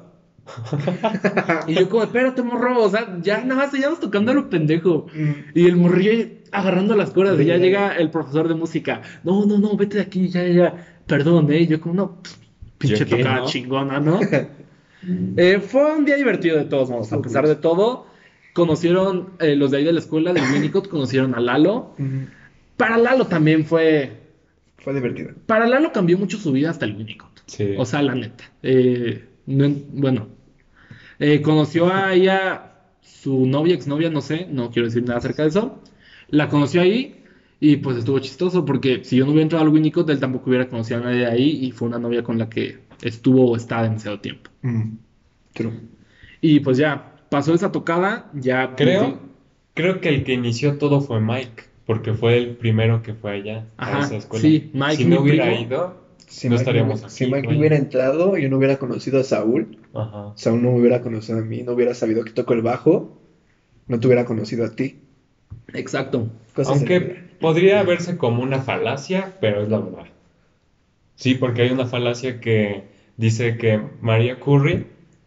Y 1.67 1.73
yo 1.75 1.89
como, 1.89 2.03
espérate, 2.03 2.41
morro, 2.43 2.83
o 2.83 2.89
sea, 2.89 3.17
ya 3.21 3.41
nada 3.43 3.61
más 3.61 3.71
seguíamos 3.71 3.99
tocando 3.99 4.31
a 4.31 4.35
lo 4.35 4.49
pendejo. 4.49 5.07
Y 5.53 5.65
el 5.65 5.75
morrillo 5.75 6.27
agarrando 6.51 6.95
las 6.95 7.11
cuerdas 7.11 7.39
y 7.39 7.45
ya 7.45 7.57
llega 7.57 7.95
el 7.95 8.09
profesor 8.09 8.47
de 8.47 8.55
música. 8.55 9.01
No, 9.23 9.45
no, 9.45 9.57
no, 9.57 9.75
vete 9.75 9.97
de 9.97 10.03
aquí, 10.03 10.29
ya, 10.29 10.43
ya, 10.43 10.53
ya. 10.53 10.87
Perdón, 11.05 11.51
eh. 11.51 11.67
Yo 11.67 11.81
como, 11.81 11.95
no, 11.95 12.17
pinche 12.77 12.97
¿Ya 12.97 13.05
qué, 13.05 13.17
tocada 13.17 13.39
no? 13.39 13.45
chingona, 13.47 13.99
¿no? 13.99 14.19
Eh, 15.37 15.59
fue 15.65 15.95
un 15.95 16.05
día 16.05 16.15
divertido 16.15 16.57
de 16.57 16.65
todos 16.65 16.89
modos, 16.89 17.13
a 17.13 17.21
pesar 17.21 17.47
de 17.47 17.55
todo. 17.55 18.07
Conocieron, 18.53 19.29
eh, 19.39 19.55
los 19.55 19.69
de 19.71 19.77
ahí 19.77 19.83
de 19.85 19.93
la 19.93 19.99
escuela, 19.99 20.33
del 20.33 20.43
Winnicott, 20.51 20.87
conocieron 20.89 21.35
a 21.35 21.39
Lalo. 21.39 21.95
Para 22.75 22.97
Lalo 22.97 23.27
también 23.27 23.63
fue... 23.63 24.17
Fue 24.79 24.93
divertido. 24.95 25.31
Para 25.45 25.67
Lalo 25.67 25.91
cambió 25.93 26.17
mucho 26.17 26.37
su 26.39 26.51
vida 26.51 26.71
hasta 26.71 26.85
el 26.85 26.95
Winnicott. 26.95 27.29
Sí. 27.45 27.75
O 27.77 27.85
sea, 27.85 28.01
la 28.01 28.15
neta. 28.15 28.43
Eh, 28.63 29.23
no 29.45 29.65
en- 29.65 29.85
bueno, 29.93 30.27
eh, 31.19 31.41
conoció 31.41 31.93
a 31.93 32.13
ella, 32.13 32.73
su 33.01 33.45
novia, 33.45 33.75
exnovia, 33.75 34.09
no 34.09 34.21
sé, 34.21 34.47
no 34.49 34.71
quiero 34.71 34.87
decir 34.87 35.03
nada 35.03 35.19
acerca 35.19 35.43
de 35.43 35.49
eso. 35.49 35.81
La 36.29 36.49
conoció 36.49 36.81
ahí 36.81 37.23
y 37.59 37.77
pues 37.77 37.97
estuvo 37.97 38.19
chistoso 38.19 38.65
porque 38.65 39.03
si 39.03 39.17
yo 39.17 39.25
no 39.25 39.31
hubiera 39.31 39.43
entrado 39.43 39.65
al 39.65 39.71
Winnicott, 39.71 40.09
él 40.09 40.19
tampoco 40.19 40.49
hubiera 40.49 40.69
conocido 40.69 40.99
a 40.99 41.03
nadie 41.03 41.19
de 41.19 41.27
ahí 41.27 41.65
y 41.65 41.71
fue 41.71 41.87
una 41.87 41.99
novia 41.99 42.23
con 42.23 42.37
la 42.37 42.49
que 42.49 42.79
estuvo 43.01 43.49
o 43.49 43.55
está 43.55 43.81
demasiado 43.83 44.19
tiempo. 44.19 44.51
Mm. 44.61 44.97
True. 45.53 45.73
Y 46.41 46.59
pues 46.59 46.77
ya, 46.77 47.15
pasó 47.29 47.53
esa 47.53 47.71
tocada, 47.71 48.29
ya... 48.33 48.75
Creo, 48.75 49.19
creo 49.73 50.01
que 50.01 50.09
el 50.09 50.23
que 50.23 50.33
inició 50.33 50.77
todo 50.77 51.01
fue 51.01 51.19
Mike, 51.19 51.63
porque 51.85 52.13
fue 52.13 52.37
el 52.37 52.57
primero 52.57 53.01
que 53.01 53.13
fue 53.13 53.31
allá 53.31 53.65
a 53.77 54.01
esa 54.01 54.17
escuela. 54.17 54.41
sí, 54.41 54.69
Mike, 54.73 54.97
si 54.97 55.05
no 55.05 55.21
hubiera 55.21 55.45
primo. 55.45 55.61
ido, 55.61 56.06
Si 56.27 56.47
no 56.47 56.51
Mike 56.53 56.61
estaríamos 56.61 57.01
no- 57.01 57.07
aquí. 57.07 57.15
Si 57.15 57.25
Mike 57.25 57.47
güey. 57.47 57.57
hubiera 57.59 57.77
entrado, 57.77 58.37
yo 58.37 58.49
no 58.49 58.57
hubiera 58.57 58.77
conocido 58.77 59.19
a 59.19 59.23
Saúl. 59.23 59.77
Ajá. 59.93 60.33
Saúl 60.35 60.61
no 60.61 60.71
me 60.73 60.79
hubiera 60.79 61.01
conocido 61.01 61.39
a 61.39 61.41
mí, 61.41 61.63
no 61.63 61.71
hubiera 61.73 61.93
sabido 61.93 62.23
que 62.23 62.31
toco 62.31 62.53
el 62.53 62.61
bajo, 62.61 63.17
no 63.87 63.99
te 63.99 64.07
hubiera 64.07 64.25
conocido 64.25 64.65
a 64.65 64.69
ti. 64.75 64.99
Exacto. 65.73 66.29
Cosas. 66.53 66.75
Aunque 66.77 66.99
podría 67.39 67.81
verse 67.83 68.17
como 68.17 68.43
una 68.43 68.59
falacia, 68.59 69.37
pero 69.41 69.61
es 69.63 69.69
la 69.69 69.79
verdad. 69.79 70.05
Sí, 71.15 71.35
porque 71.35 71.63
hay 71.63 71.71
una 71.71 71.85
falacia 71.85 72.39
que 72.39 72.83
dice 73.17 73.57
que 73.57 73.81
María 74.01 74.39
Curry 74.39 74.85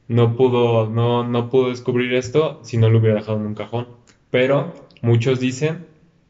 no 0.08 0.36
pudo, 0.36 0.88
no, 0.88 1.24
no 1.26 1.50
pudo 1.50 1.70
descubrir 1.70 2.14
esto 2.14 2.60
si 2.62 2.76
no 2.76 2.90
lo 2.90 2.98
hubiera 2.98 3.16
dejado 3.16 3.38
en 3.38 3.46
un 3.46 3.54
cajón. 3.54 3.88
Pero 4.30 4.72
muchos 5.02 5.40
dicen 5.40 5.86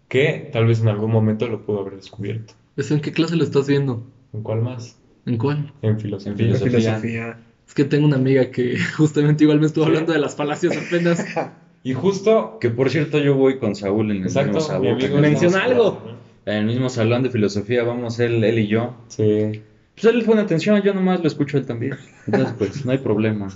que 0.09 0.49
tal 0.53 0.67
vez 0.67 0.81
en 0.81 0.89
algún 0.89 1.11
momento 1.11 1.47
lo 1.49 1.65
pudo 1.65 1.81
haber 1.81 1.97
descubierto. 1.97 2.55
¿Eso 2.77 2.95
en 2.95 3.01
qué 3.01 3.13
clase 3.13 3.37
lo 3.37 3.45
estás 3.45 3.67
viendo? 3.67 4.03
¿En 4.33 4.43
cuál 4.43 4.63
más? 4.63 4.99
¿En 5.27 5.37
cuál? 5.37 5.73
En 5.83 5.99
filosofía. 6.01 6.47
En 6.47 6.53
La 6.53 6.59
filosofía. 6.59 6.81
filosofía. 7.01 7.39
Es 7.67 7.75
que 7.75 7.85
tengo 7.85 8.07
una 8.07 8.17
amiga 8.17 8.51
que 8.51 8.79
justamente 8.97 9.45
igual 9.45 9.61
me 9.61 9.67
estuvo 9.67 9.85
¿Sí? 9.85 9.89
hablando 9.91 10.13
de 10.13 10.19
las 10.19 10.35
falacias 10.37 10.77
apenas. 10.77 11.25
Y 11.83 11.95
justo, 11.95 12.59
Que 12.61 12.69
por 12.69 12.91
cierto, 12.91 13.19
yo 13.19 13.35
voy 13.37 13.57
con 13.59 13.75
Saúl 13.75 14.11
en 14.11 14.19
el 14.19 14.23
mismo 14.25 14.61
salón. 14.61 14.99
Menciona 15.23 15.65
mismo- 15.67 15.73
algo. 15.73 16.19
En 16.45 16.55
el 16.57 16.67
mismo 16.67 16.91
salón 16.91 17.23
de 17.23 17.31
filosofía 17.31 17.83
vamos 17.85 18.21
él, 18.21 18.45
él 18.45 18.59
y 18.59 18.67
yo. 18.67 18.97
Sí. 19.09 19.63
Pues 19.95 20.05
él 20.15 20.23
pone 20.25 20.43
atención, 20.43 20.83
yo 20.83 20.93
nomás 20.93 21.21
lo 21.21 21.27
escucho 21.27 21.57
él 21.57 21.65
también. 21.65 21.95
Entonces, 22.27 22.55
pues, 22.59 22.85
no 22.85 22.93
hay 22.93 22.99
problema. 22.99 23.49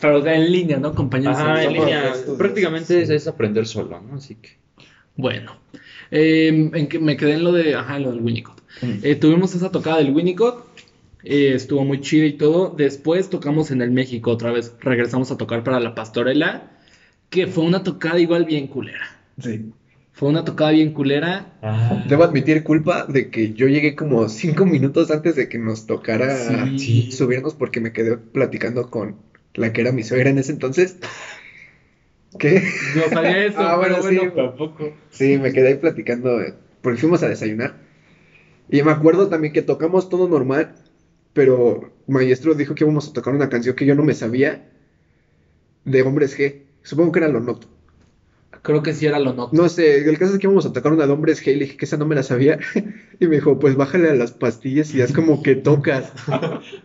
Pero 0.00 0.26
en 0.26 0.50
línea, 0.50 0.78
¿no, 0.78 0.92
compañeros? 0.92 1.36
Ajá, 1.38 1.62
en 1.62 1.72
línea. 1.74 2.08
estudios. 2.10 2.36
Prácticamente 2.36 3.00
es, 3.00 3.10
es 3.10 3.28
aprender 3.28 3.64
solo, 3.66 4.00
¿no? 4.00 4.16
Así 4.16 4.34
que. 4.34 4.50
Bueno, 5.14 5.52
eh, 6.10 6.48
en 6.72 6.88
que 6.88 6.98
me 6.98 7.16
quedé 7.16 7.34
en 7.34 7.44
lo 7.44 7.52
de, 7.52 7.76
ajá, 7.76 7.98
en 7.98 8.02
lo 8.02 8.10
del 8.10 8.22
Winnicott. 8.22 8.59
Eh, 9.02 9.14
tuvimos 9.16 9.54
esa 9.54 9.70
tocada 9.70 9.98
del 9.98 10.10
Winnicott, 10.10 10.64
eh, 11.22 11.52
estuvo 11.54 11.84
muy 11.84 12.00
chida 12.00 12.24
y 12.26 12.32
todo. 12.32 12.74
Después 12.76 13.28
tocamos 13.28 13.70
en 13.70 13.82
el 13.82 13.90
México 13.90 14.30
otra 14.30 14.52
vez, 14.52 14.72
regresamos 14.80 15.30
a 15.30 15.36
tocar 15.36 15.62
para 15.64 15.80
la 15.80 15.94
Pastorela, 15.94 16.70
que 17.28 17.46
fue 17.46 17.64
una 17.64 17.82
tocada 17.82 18.18
igual 18.18 18.44
bien 18.44 18.66
culera. 18.66 19.20
Sí. 19.38 19.70
Fue 20.12 20.28
una 20.28 20.44
tocada 20.44 20.70
bien 20.72 20.92
culera. 20.92 21.54
Ah, 21.62 22.04
Debo 22.08 22.24
admitir 22.24 22.62
culpa 22.62 23.06
de 23.06 23.30
que 23.30 23.52
yo 23.54 23.68
llegué 23.68 23.94
como 23.94 24.28
cinco 24.28 24.66
minutos 24.66 25.10
antes 25.10 25.34
de 25.36 25.48
que 25.48 25.58
nos 25.58 25.86
tocara 25.86 26.66
Sí. 26.76 27.10
Subirnos 27.10 27.54
porque 27.54 27.80
me 27.80 27.92
quedé 27.92 28.16
platicando 28.16 28.90
con 28.90 29.16
la 29.54 29.72
que 29.72 29.80
era 29.80 29.92
mi 29.92 30.02
suegra 30.02 30.30
en 30.30 30.38
ese 30.38 30.52
entonces. 30.52 30.96
¿Qué? 32.38 32.62
No 32.96 33.02
sabía 33.08 33.44
eso, 33.46 33.56
Ah, 33.60 33.78
pero 33.82 34.00
bueno, 34.00 34.20
bueno. 34.22 34.32
tampoco. 34.32 34.92
Sí, 35.10 35.38
me 35.38 35.52
quedé 35.52 35.68
ahí 35.68 35.74
platicando 35.76 36.40
eh, 36.40 36.54
porque 36.82 37.00
fuimos 37.00 37.22
a 37.22 37.28
desayunar. 37.28 37.74
Y 38.70 38.82
me 38.82 38.90
acuerdo 38.90 39.28
también 39.28 39.52
que 39.52 39.62
tocamos 39.62 40.08
todo 40.08 40.28
normal, 40.28 40.74
pero 41.32 41.92
maestro 42.06 42.54
dijo 42.54 42.74
que 42.74 42.84
íbamos 42.84 43.08
a 43.08 43.12
tocar 43.12 43.34
una 43.34 43.48
canción 43.50 43.76
que 43.76 43.86
yo 43.86 43.94
no 43.94 44.02
me 44.04 44.14
sabía 44.14 44.70
de 45.84 46.00
Hombres 46.02 46.38
G. 46.38 46.62
Supongo 46.82 47.12
que 47.12 47.18
era 47.18 47.28
lo 47.28 47.40
noto. 47.40 47.68
Creo 48.62 48.82
que 48.82 48.92
sí 48.94 49.06
era 49.06 49.18
lo 49.18 49.32
noto. 49.32 49.56
No 49.56 49.68
sé, 49.68 50.08
el 50.08 50.18
caso 50.18 50.34
es 50.34 50.38
que 50.38 50.46
íbamos 50.46 50.66
a 50.66 50.72
tocar 50.72 50.92
una 50.92 51.06
de 51.06 51.12
Hombres 51.12 51.42
G 51.44 51.52
y 51.52 51.56
le 51.56 51.64
dije 51.64 51.76
que 51.76 51.84
esa 51.86 51.96
no 51.96 52.06
me 52.06 52.14
la 52.14 52.22
sabía. 52.22 52.58
Y 53.20 53.26
me 53.26 53.36
dijo, 53.36 53.58
pues 53.58 53.76
bájale 53.76 54.08
a 54.08 54.14
las 54.14 54.32
pastillas 54.32 54.94
y 54.94 55.00
es 55.02 55.12
como 55.12 55.42
que 55.42 55.54
tocas. 55.56 56.12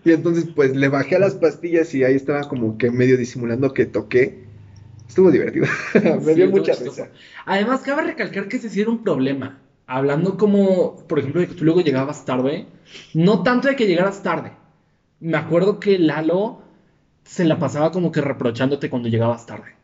Y 0.03 0.11
entonces 0.11 0.45
pues 0.55 0.75
le 0.75 0.87
bajé 0.89 1.15
a 1.15 1.19
las 1.19 1.35
pastillas 1.35 1.93
y 1.93 2.03
ahí 2.03 2.15
estaba 2.15 2.47
como 2.47 2.77
que 2.77 2.91
medio 2.91 3.17
disimulando 3.17 3.73
que 3.73 3.85
toqué. 3.85 4.43
Estuvo 5.07 5.31
divertido. 5.31 5.67
me 6.21 6.33
Sí, 6.33 6.35
dio 6.35 6.47
mucha 6.49 6.75
risa. 6.75 7.11
Además, 7.45 7.81
cabe 7.83 8.03
recalcar 8.03 8.47
que 8.47 8.57
ese 8.57 8.69
sí 8.69 8.81
era 8.81 8.89
un 8.91 9.03
problema. 9.03 9.64
Hablando 9.87 10.37
como, 10.37 10.97
por 11.07 11.19
ejemplo, 11.19 11.41
de 11.41 11.47
que 11.47 11.53
tú 11.53 11.63
luego 11.63 11.81
llegabas 11.81 12.25
tarde. 12.25 12.67
No 13.13 13.43
tanto 13.43 13.67
de 13.67 13.75
que 13.75 13.87
llegaras 13.87 14.23
tarde. 14.23 14.53
Me 15.19 15.37
acuerdo 15.37 15.79
que 15.79 15.99
Lalo 15.99 16.61
se 17.23 17.45
la 17.45 17.59
pasaba 17.59 17.91
como 17.91 18.11
que 18.11 18.21
reprochándote 18.21 18.89
cuando 18.89 19.09
llegabas 19.09 19.45
tarde. 19.45 19.75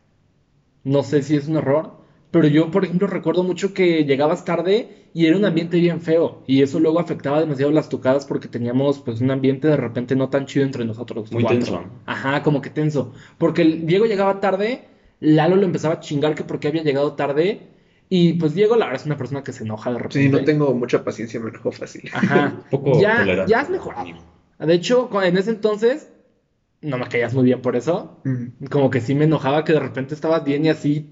No 0.83 1.03
sé 1.03 1.21
si 1.21 1.35
es 1.35 1.47
un 1.47 1.57
error, 1.57 2.01
pero 2.31 2.47
yo, 2.47 2.71
por 2.71 2.85
ejemplo, 2.85 3.07
recuerdo 3.07 3.43
mucho 3.43 3.73
que 3.73 4.05
llegabas 4.05 4.45
tarde 4.45 5.07
y 5.13 5.25
era 5.25 5.37
un 5.37 5.45
ambiente 5.45 5.79
bien 5.79 6.01
feo. 6.01 6.43
Y 6.47 6.61
eso 6.61 6.79
luego 6.79 6.99
afectaba 6.99 7.39
demasiado 7.39 7.71
las 7.71 7.89
tocadas 7.89 8.25
porque 8.25 8.47
teníamos 8.47 8.99
pues 8.99 9.19
un 9.21 9.31
ambiente 9.31 9.67
de 9.67 9.77
repente 9.77 10.15
no 10.15 10.29
tan 10.29 10.45
chido 10.45 10.65
entre 10.65 10.85
nosotros. 10.85 11.31
Muy 11.31 11.43
cuatro. 11.43 11.59
tenso. 11.59 11.83
Ajá, 12.05 12.41
como 12.41 12.61
que 12.61 12.69
tenso. 12.69 13.13
Porque 13.37 13.63
Diego 13.63 14.05
llegaba 14.05 14.39
tarde, 14.39 14.85
Lalo 15.19 15.57
lo 15.57 15.65
empezaba 15.65 15.95
a 15.95 15.99
chingar 15.99 16.33
que 16.35 16.43
porque 16.43 16.69
había 16.69 16.83
llegado 16.83 17.13
tarde. 17.13 17.67
Y 18.13 18.33
pues 18.33 18.53
Diego, 18.53 18.75
la 18.75 18.87
verdad, 18.87 18.99
es 18.99 19.05
una 19.05 19.15
persona 19.15 19.41
que 19.41 19.53
se 19.53 19.63
enoja 19.63 19.89
de 19.89 19.97
repente. 19.97 20.19
Sí, 20.19 20.27
no 20.27 20.43
tengo 20.43 20.73
mucha 20.73 21.01
paciencia, 21.01 21.39
me 21.39 21.49
enojo 21.49 21.71
fácil. 21.71 22.11
Ajá. 22.11 22.61
Poco 22.69 22.99
ya, 22.99 23.19
tolerante. 23.19 23.49
ya 23.49 23.61
has 23.61 23.69
mejorado. 23.69 24.09
De 24.59 24.73
hecho, 24.73 25.09
en 25.23 25.37
ese 25.37 25.51
entonces, 25.51 26.09
no 26.81 26.97
me 26.97 27.07
caías 27.07 27.33
muy 27.33 27.45
bien 27.45 27.61
por 27.61 27.77
eso. 27.77 28.19
Mm. 28.25 28.65
Como 28.69 28.89
que 28.89 28.99
sí 28.99 29.15
me 29.15 29.23
enojaba 29.23 29.63
que 29.63 29.71
de 29.71 29.79
repente 29.79 30.13
estabas 30.13 30.43
bien 30.43 30.65
y 30.65 30.69
así, 30.69 31.09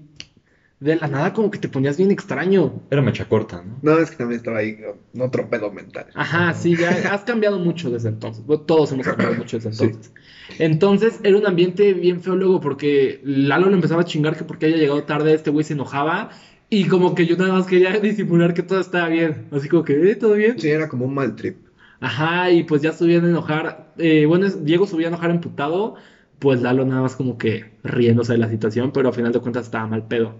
de 0.80 0.96
la 0.96 1.08
nada, 1.08 1.32
como 1.32 1.50
que 1.50 1.58
te 1.58 1.68
ponías 1.68 1.96
bien 1.96 2.10
extraño. 2.10 2.82
Era 2.90 3.00
mecha 3.00 3.26
corta, 3.26 3.62
¿no? 3.62 3.78
No, 3.80 3.98
es 3.98 4.10
que 4.10 4.16
también 4.16 4.38
estaba 4.38 4.58
ahí 4.58 4.76
en 5.14 5.22
otro 5.22 5.48
pedo 5.48 5.70
mental. 5.70 6.04
Ajá, 6.14 6.52
sí, 6.52 6.76
ya 6.76 6.90
has 7.14 7.22
cambiado 7.22 7.58
mucho 7.58 7.90
desde 7.90 8.10
entonces. 8.10 8.44
Todos 8.66 8.92
hemos 8.92 9.06
cambiado 9.06 9.36
mucho 9.36 9.58
desde 9.58 9.70
entonces. 9.70 10.12
Entonces 10.58 11.18
era 11.22 11.38
un 11.38 11.46
ambiente 11.46 11.94
bien 11.94 12.20
feo 12.20 12.36
luego 12.36 12.60
porque 12.60 13.20
Lalo 13.24 13.70
lo 13.70 13.74
empezaba 13.74 14.02
a 14.02 14.04
chingar 14.04 14.36
que 14.36 14.44
porque 14.44 14.66
haya 14.66 14.76
llegado 14.76 15.02
tarde, 15.04 15.32
este 15.32 15.48
güey 15.48 15.64
se 15.64 15.72
enojaba. 15.72 16.30
Y 16.70 16.86
como 16.86 17.14
que 17.14 17.26
yo 17.26 17.36
nada 17.36 17.52
más 17.52 17.66
quería 17.66 17.98
disimular 17.98 18.54
que 18.54 18.62
todo 18.62 18.80
estaba 18.80 19.08
bien. 19.08 19.48
Así 19.50 19.68
como 19.68 19.82
que, 19.84 20.10
¿eh? 20.10 20.14
¿Todo 20.16 20.34
bien? 20.34 20.58
Sí, 20.58 20.68
era 20.70 20.88
como 20.88 21.04
un 21.06 21.14
mal 21.14 21.34
trip. 21.36 21.56
Ajá, 22.00 22.50
y 22.50 22.62
pues 22.62 22.80
ya 22.80 22.92
subían 22.92 23.24
a 23.24 23.28
enojar. 23.28 23.92
eh, 23.98 24.24
bueno, 24.26 24.48
Diego 24.48 24.86
subía 24.86 25.08
a 25.08 25.10
enojar 25.10 25.30
emputado. 25.30 25.96
Pues 26.38 26.62
Lalo 26.62 26.86
nada 26.86 27.02
más 27.02 27.16
como 27.16 27.36
que 27.36 27.72
riéndose 27.84 28.32
de 28.32 28.38
la 28.38 28.48
situación, 28.48 28.92
pero 28.92 29.08
a 29.10 29.12
final 29.12 29.32
de 29.32 29.40
cuentas 29.40 29.66
estaba 29.66 29.86
mal 29.86 30.06
pedo. 30.06 30.36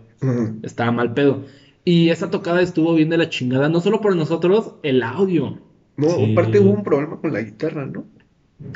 Estaba 0.62 0.90
mal 0.92 1.12
pedo. 1.12 1.44
Y 1.84 2.08
esa 2.10 2.30
tocada 2.30 2.62
estuvo 2.62 2.94
bien 2.94 3.10
de 3.10 3.18
la 3.18 3.28
chingada, 3.28 3.68
no 3.68 3.80
solo 3.80 4.00
por 4.00 4.14
nosotros, 4.16 4.74
el 4.82 5.02
audio. 5.02 5.58
No, 5.96 6.08
Sí. 6.08 6.32
aparte 6.32 6.58
hubo 6.60 6.70
un 6.70 6.84
problema 6.84 7.20
con 7.20 7.32
la 7.34 7.42
guitarra, 7.42 7.84
¿no? 7.86 8.06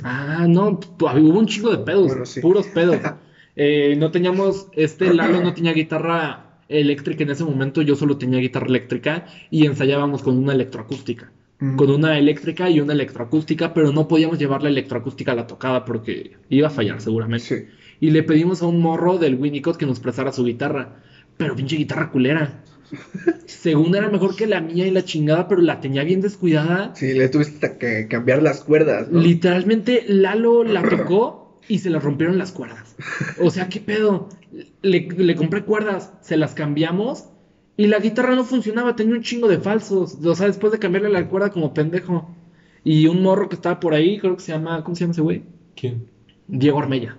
Ah, 0.03 0.47
no, 0.49 0.81
hubo 0.99 1.39
un 1.39 1.47
chingo 1.47 1.71
de 1.71 1.79
pedos, 1.79 2.09
Bueno, 2.09 2.27
sí. 2.27 2.41
puros 2.41 2.67
pedos. 2.69 2.97
Eh, 3.57 3.95
no 3.97 4.11
teníamos, 4.11 4.67
este 4.73 5.15
Lalo 5.15 5.41
no 5.41 5.55
tenía 5.55 5.73
guitarra 5.73 6.44
eléctrica 6.69 7.25
en 7.25 7.31
ese 7.31 7.45
momento, 7.45 7.83
yo 7.83 7.97
solo 7.97 8.17
tenía 8.17 8.41
guitarra 8.41 8.67
eléctrica 8.67 9.27
y 9.51 9.67
ensayábamos 9.67 10.23
con 10.23 10.37
una 10.37 10.53
electroacústica. 10.53 11.33
Mm. 11.61 11.77
Con 11.77 11.91
una 11.91 12.19
eléctrica 12.19 12.69
y 12.69 12.81
una 12.81 12.93
electroacústica, 12.93 13.75
pero 13.75 13.93
no 13.93 14.09
podíamos 14.09 14.39
llevar 14.39 14.63
la 14.63 14.69
electroacústica 14.69 15.33
a 15.33 15.35
la 15.35 15.47
tocada 15.47 15.85
porque 15.85 16.33
iba 16.49 16.69
a 16.69 16.71
fallar 16.71 17.01
seguramente. 17.01 17.45
Sí. 17.45 17.65
Y 18.01 18.11
le 18.11 18.23
pedimos 18.23 18.63
a 18.63 18.67
un 18.67 18.81
morro 18.81 19.19
del 19.19 19.37
Winnicott 19.37 19.77
que 19.77 19.87
nos 19.87 20.01
prestara 20.01 20.33
su 20.33 20.45
guitarra. 20.45 21.03
pero 21.37 21.57
pinche 21.57 21.77
guitarra 21.77 22.11
culera. 22.11 22.63
Según 23.47 23.95
era 23.95 24.09
mejor 24.09 24.37
que 24.37 24.47
la 24.47 24.61
mía 24.61 24.87
y 24.87 24.91
la 24.91 25.05
chingada, 25.05 25.49
pero 25.49 25.63
la 25.63 25.81
tenía 25.81 26.05
bien 26.05 26.21
descuidada. 26.21 26.95
Sí, 26.95 27.13
le 27.13 27.29
tuviste 27.29 27.77
que 27.79 28.09
cambiar 28.09 28.43
las 28.43 28.63
cuerdas, 28.63 29.11
¿no? 29.11 29.21
Literalmente 29.21 30.05
Lalo 30.07 30.65
la 30.65 30.83
tocó 30.83 31.59
y 31.69 31.79
se 31.79 31.91
le 31.91 31.99
rompieron 31.99 32.39
las 32.39 32.53
cuerdas. 32.53 32.84
O 33.41 33.51
sea, 33.51 33.69
¿qué 33.69 33.81
pedo? 33.81 34.29
Le, 34.83 35.09
le 35.17 35.35
compré 35.37 35.65
cuerdas, 35.65 36.13
se 36.21 36.37
las 36.37 36.55
cambiamos 36.55 37.29
y 37.77 37.87
la 37.89 37.99
guitarra 37.99 38.35
no 38.37 38.45
funcionaba, 38.45 38.95
tenía 38.97 39.15
un 39.17 39.23
chingo 39.23 39.49
de 39.49 39.59
falsos. 39.59 40.17
O 40.25 40.35
sea, 40.35 40.47
después 40.47 40.73
de 40.73 40.79
cambiarle 40.79 41.11
la 41.11 41.29
cuerda 41.29 41.51
como 41.51 41.75
pendejo. 41.75 42.29
Y 42.85 43.07
un 43.07 43.23
morro 43.23 43.49
que 43.49 43.57
estaba 43.57 43.81
por 43.81 43.95
ahí, 43.95 44.19
creo 44.19 44.37
que 44.37 44.43
se 44.43 44.53
llama, 44.53 44.83
¿cómo 44.85 44.95
se 44.95 45.01
llama 45.03 45.13
ese 45.13 45.23
güey? 45.23 45.43
¿Quién? 45.75 46.07
Diego 46.47 46.79
Armella. 46.79 47.17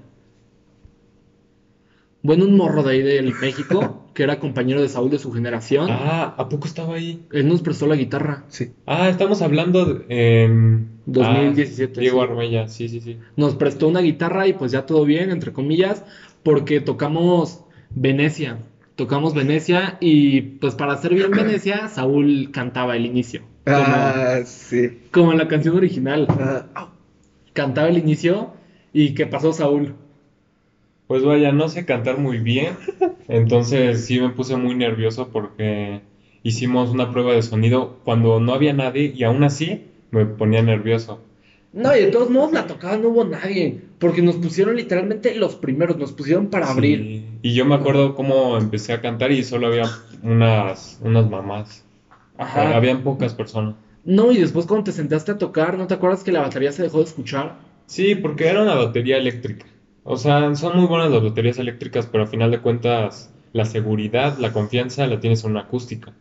Bueno, 2.22 2.46
un 2.46 2.58
morro 2.58 2.84
de 2.84 2.92
ahí 2.94 3.02
del 3.02 3.34
México, 3.36 4.05
que 4.16 4.24
era 4.24 4.40
compañero 4.40 4.82
de 4.82 4.90
Saúl 4.90 5.12
de 5.12 5.20
su 5.20 5.32
generación. 5.32 5.88
Ah, 5.92 6.34
¿a 6.38 6.50
poco 6.50 6.68
estaba 6.68 6.96
ahí? 6.96 7.22
Él 7.32 7.48
nos 7.48 7.62
prestó 7.62 7.86
la 7.86 7.96
guitarra. 7.96 8.46
Sí. 8.48 8.72
Ah, 8.88 9.10
estamos 9.10 9.42
hablando 9.44 9.86
de, 9.86 10.44
en... 10.46 10.90
2017, 11.06 11.94
Ah, 11.98 12.02
Diego 12.02 12.24
sí. 12.24 12.28
Armella, 12.32 12.68
sí, 12.68 12.90
sí, 12.90 13.02
sí. 13.02 13.20
Nos 13.36 13.56
prestó 13.56 13.88
una 13.88 14.00
guitarra 14.00 14.48
y 14.48 14.54
pues 14.54 14.72
ya 14.72 14.86
todo 14.88 15.06
bien, 15.06 15.30
entre 15.30 15.54
comillas, 15.54 16.04
porque 16.42 16.80
tocamos 16.80 17.64
Venecia. 17.92 18.58
Tocamos 18.96 19.34
Venecia 19.36 19.98
y 20.00 20.42
pues 20.42 20.74
para 20.76 20.94
hacer 20.94 21.14
bien 21.14 21.30
Venecia, 21.36 21.90
Saúl 21.90 22.50
cantaba 22.52 22.96
el 22.96 23.06
inicio. 23.06 23.42
Como, 23.66 23.78
Ah, 23.78 24.40
sí. 24.46 25.00
como 25.12 25.32
en 25.34 25.38
la 25.40 25.48
canción 25.50 25.76
original. 25.76 26.26
Ah. 26.30 26.90
Cantaba 27.54 27.90
el 27.90 27.98
inicio 27.98 28.54
y 28.94 29.14
¿qué 29.14 29.26
pasó 29.28 29.52
Saúl? 29.54 29.94
Pues 31.08 31.24
vaya, 31.24 31.52
no 31.52 31.68
sé 31.70 31.86
cantar 31.86 32.18
muy 32.18 32.40
bien, 32.40 32.74
entonces 33.28 34.06
sí 34.06 34.20
me 34.20 34.30
puse 34.30 34.56
muy 34.56 34.76
nervioso 34.76 35.30
porque 35.32 36.02
hicimos 36.44 36.92
una 36.92 37.12
prueba 37.12 37.34
de 37.34 37.42
sonido 37.42 37.98
cuando 38.04 38.40
no 38.40 38.54
había 38.54 38.74
nadie 38.74 39.12
y 39.16 39.24
aún 39.24 39.44
así 39.44 39.86
me 40.12 40.26
ponía 40.26 40.62
nervioso. 40.62 41.20
No, 41.74 41.96
y 41.96 42.02
de 42.02 42.08
todos 42.08 42.30
modos 42.30 42.54
la 42.54 42.68
tocada 42.68 42.98
no 42.98 43.10
hubo 43.10 43.26
nadie, 43.26 43.82
porque 44.00 44.22
nos 44.22 44.38
pusieron 44.38 44.78
literalmente 44.78 45.36
los 45.36 45.56
primeros, 45.56 45.98
nos 45.98 46.14
pusieron 46.14 46.48
para 46.48 46.70
abrir. 46.70 47.00
Sí, 47.00 47.26
Y 47.42 47.54
yo 47.54 47.66
me 47.66 47.76
acuerdo 47.76 48.16
cómo 48.16 48.58
empecé 48.58 48.94
a 48.94 49.02
cantar 49.02 49.34
y 49.34 49.44
solo 49.44 49.68
había 49.68 49.84
unas, 50.24 51.00
unas 51.04 51.30
mamás. 51.30 51.84
Ajá. 52.38 52.76
Habían 52.76 53.04
pocas 53.04 53.34
personas. 53.34 53.76
No, 54.06 54.32
y 54.32 54.38
después 54.38 54.68
cuando 54.68 54.86
te 54.86 54.92
sentaste 54.94 55.32
a 55.32 55.38
tocar, 55.38 55.78
¿no 55.78 55.88
te 55.88 55.96
acuerdas 55.96 56.24
que 56.24 56.32
la 56.32 56.42
batería 56.42 56.72
se 56.72 56.84
dejó 56.84 57.00
de 57.00 57.06
escuchar? 57.06 57.56
Sí, 57.88 58.16
porque 58.16 58.48
era 58.48 58.62
una 58.62 58.76
batería 58.76 59.18
eléctrica. 59.18 59.66
O 60.08 60.18
sea, 60.18 60.54
son 60.54 60.78
muy 60.78 60.86
buenas 60.86 61.10
las 61.10 61.24
baterías 61.24 61.58
eléctricas, 61.58 62.06
pero 62.06 62.26
a 62.26 62.28
final 62.28 62.52
de 62.52 62.60
cuentas 62.60 63.34
la 63.54 63.66
seguridad, 63.66 64.38
la 64.38 64.54
confianza 64.54 65.08
la 65.08 65.20
tienes 65.20 65.44
en 65.44 65.52
una 65.52 65.62
acústica. 65.62 66.14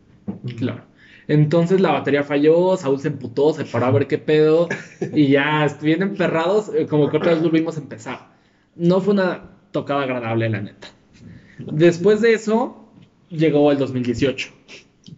Claro. 0.57 0.81
Entonces 1.27 1.79
la 1.79 1.91
batería 1.91 2.23
falló, 2.23 2.75
Saúl 2.77 2.99
se 2.99 3.09
emputó, 3.09 3.53
se 3.53 3.63
paró 3.63 3.85
a 3.85 3.91
ver 3.91 4.07
qué 4.07 4.17
pedo, 4.17 4.67
y 5.13 5.27
ya 5.27 5.67
bien 5.83 6.01
emperrados, 6.01 6.71
eh, 6.73 6.87
como 6.87 7.09
que 7.09 7.17
otra 7.17 7.33
vez 7.33 7.43
volvimos 7.43 7.77
a 7.77 7.81
empezar. 7.81 8.31
No 8.75 9.01
fue 9.01 9.13
una 9.13 9.51
tocada 9.71 10.01
agradable, 10.01 10.49
la 10.49 10.61
neta. 10.61 10.87
Después 11.59 12.21
de 12.21 12.33
eso, 12.33 12.89
llegó 13.29 13.71
el 13.71 13.77
2018. 13.77 14.49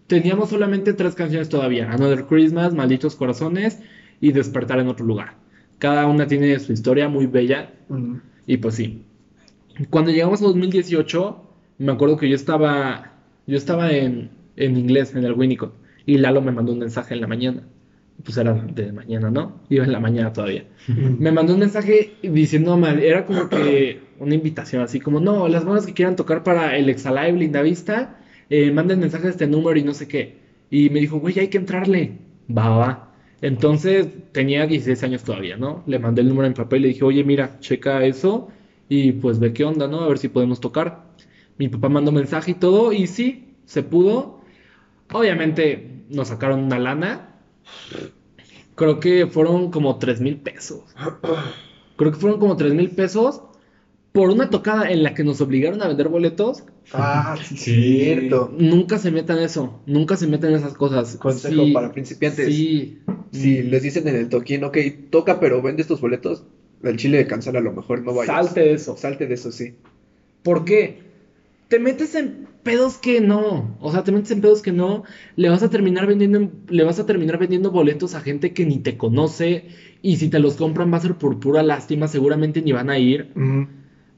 Teníamos 0.08 0.50
solamente 0.50 0.92
tres 0.94 1.16
canciones 1.16 1.48
todavía: 1.48 1.90
Another 1.90 2.26
Christmas, 2.26 2.74
Malditos 2.74 3.16
Corazones 3.16 3.80
y 4.20 4.34
Despertar 4.34 4.80
en 4.80 4.90
otro 4.90 5.06
lugar. 5.06 5.36
Cada 5.80 6.06
una 6.06 6.28
tiene 6.28 6.60
su 6.60 6.74
historia 6.74 7.08
muy 7.08 7.28
bella, 7.28 7.72
Mm. 7.90 8.18
Y 8.48 8.58
pues 8.58 8.76
sí. 8.76 9.04
Cuando 9.92 10.10
llegamos 10.10 10.42
a 10.42 10.46
2018, 10.46 11.44
me 11.78 11.92
acuerdo 11.92 12.18
que 12.18 12.30
yo 12.30 12.36
estaba, 12.36 13.14
yo 13.46 13.58
estaba 13.58 13.92
en, 13.92 14.32
en 14.56 14.78
inglés, 14.78 15.14
en 15.14 15.24
el 15.24 15.34
Winnicott, 15.34 15.76
y 16.06 16.18
Lalo 16.18 16.42
me 16.42 16.52
mandó 16.52 16.72
un 16.72 16.80
mensaje 16.80 17.14
en 17.14 17.22
la 17.22 17.28
mañana. 17.28 17.64
Pues 18.24 18.36
era 18.38 18.54
de 18.54 18.92
mañana, 18.92 19.30
¿no? 19.30 19.62
Iba 19.70 19.86
en 19.86 19.92
la 19.92 20.00
mañana 20.00 20.34
todavía. 20.34 20.66
Me 20.88 21.32
mandó 21.32 21.54
un 21.54 21.60
mensaje 21.60 22.16
diciendo, 22.24 22.76
era 22.88 23.26
como 23.26 23.48
que 23.48 24.00
una 24.20 24.34
invitación, 24.34 24.82
así 24.82 25.00
como, 25.00 25.20
no, 25.20 25.48
las 25.48 25.66
bandas 25.66 25.86
que 25.86 25.94
quieran 25.94 26.16
tocar 26.16 26.42
para 26.44 26.76
el 26.78 26.90
Exalive 26.90 27.38
Lindavista, 27.38 28.20
eh, 28.50 28.72
manden 28.72 29.02
mensaje 29.02 29.28
a 29.28 29.30
este 29.30 29.46
número 29.46 29.78
y 29.78 29.84
no 29.84 29.94
sé 29.94 30.08
qué. 30.08 30.38
Y 30.72 30.90
me 30.90 31.00
dijo, 31.00 31.20
güey, 31.20 31.38
hay 31.40 31.50
que 31.50 31.60
entrarle. 31.60 32.18
Va, 32.50 32.70
va. 32.70 33.07
Entonces 33.42 34.08
tenía 34.32 34.66
16 34.66 35.04
años 35.04 35.24
todavía, 35.24 35.58
¿no? 35.58 35.84
Le 35.86 36.00
mandé 36.00 36.22
el 36.22 36.30
número 36.30 36.48
en 36.48 36.54
papel 36.54 36.80
y 36.80 36.82
le 36.84 36.88
dije, 36.90 37.04
oye, 37.06 37.24
mira, 37.24 37.60
checa 37.60 38.04
eso 38.04 38.50
y 38.90 39.12
pues 39.14 39.40
ve 39.40 39.54
qué 39.54 39.64
onda, 39.64 39.88
¿no? 39.88 40.02
A 40.02 40.08
ver 40.08 40.18
si 40.18 40.28
podemos 40.28 40.60
tocar. 40.60 41.06
Mi 41.58 41.70
papá 41.70 41.90
mandó 41.90 42.12
mensaje 42.12 42.52
y 42.52 42.56
todo 42.56 42.94
y 42.94 43.08
sí, 43.08 43.54
se 43.66 43.84
pudo. 43.84 44.42
Obviamente 45.12 46.04
nos 46.10 46.30
sacaron 46.30 46.64
una 46.64 46.80
lana. 46.80 47.36
Creo 48.76 49.00
que 49.00 49.28
fueron 49.28 49.72
como 49.72 49.98
3 49.98 50.22
mil 50.22 50.38
pesos. 50.38 50.84
Creo 51.96 52.12
que 52.12 52.18
fueron 52.18 52.40
como 52.40 52.56
3 52.58 52.74
mil 52.74 52.92
pesos 52.92 53.42
por 54.12 54.30
una 54.30 54.50
tocada 54.50 54.90
en 54.90 55.04
la 55.04 55.14
que 55.14 55.24
nos 55.24 55.42
obligaron 55.42 55.82
a 55.82 55.88
vender 55.88 56.10
boletos. 56.10 56.64
Ah, 56.94 57.36
sí, 57.44 57.58
Sí. 57.58 58.00
cierto. 58.04 58.52
Nunca 58.58 58.98
se 58.98 59.12
metan 59.12 59.40
eso, 59.40 59.82
nunca 59.86 60.16
se 60.16 60.28
metan 60.28 60.54
esas 60.54 60.74
cosas. 60.74 61.18
Consejo 61.18 61.66
Sí, 61.66 61.72
para 61.72 61.92
principiantes. 61.92 62.48
Sí. 62.48 63.00
Si 63.32 63.62
Mm, 63.64 63.70
les 63.70 63.82
dicen 63.84 64.08
en 64.08 64.16
el 64.16 64.30
toquín, 64.30 64.64
ok, 64.64 64.78
toca, 65.10 65.40
pero 65.40 65.62
vende 65.62 65.82
estos 65.82 66.02
boletos, 66.02 66.44
el 66.84 66.98
chile 66.98 67.18
de 67.18 67.28
cancela 67.28 67.60
a 67.60 67.62
lo 67.62 67.72
mejor 67.72 68.02
no 68.04 68.14
vayas. 68.14 68.36
Salte 68.36 68.62
de 68.62 68.74
eso. 68.74 68.96
Salte 68.98 69.28
de 69.28 69.34
eso, 69.34 69.52
sí. 69.52 69.74
¿Por 70.44 70.66
qué? 70.66 71.06
Te 71.68 71.80
metes 71.80 72.16
en 72.16 72.48
pedos 72.64 72.98
que 72.98 73.20
no. 73.20 73.78
O 73.82 73.92
sea, 73.92 74.04
te 74.04 74.12
metes 74.14 74.32
en 74.32 74.40
pedos 74.42 74.62
que 74.62 74.72
no. 74.72 75.04
Le 75.36 75.50
vas 75.50 75.64
a 75.64 75.70
terminar 75.70 76.06
vendiendo, 76.08 76.50
le 76.70 76.84
vas 76.84 77.00
a 77.00 77.06
terminar 77.06 77.38
vendiendo 77.38 77.72
boletos 77.72 78.14
a 78.16 78.22
gente 78.22 78.54
que 78.54 78.66
ni 78.66 78.80
te 78.80 78.96
conoce. 78.98 79.66
Y 80.02 80.18
si 80.18 80.30
te 80.30 80.40
los 80.40 80.56
compran 80.56 80.92
va 80.94 80.98
a 80.98 81.02
ser 81.02 81.16
por 81.16 81.40
pura 81.40 81.64
lástima. 81.64 82.08
Seguramente 82.08 82.62
ni 82.62 82.72
van 82.72 82.90
a 82.90 82.98
ir. 83.00 83.32
Mm, 83.36 83.64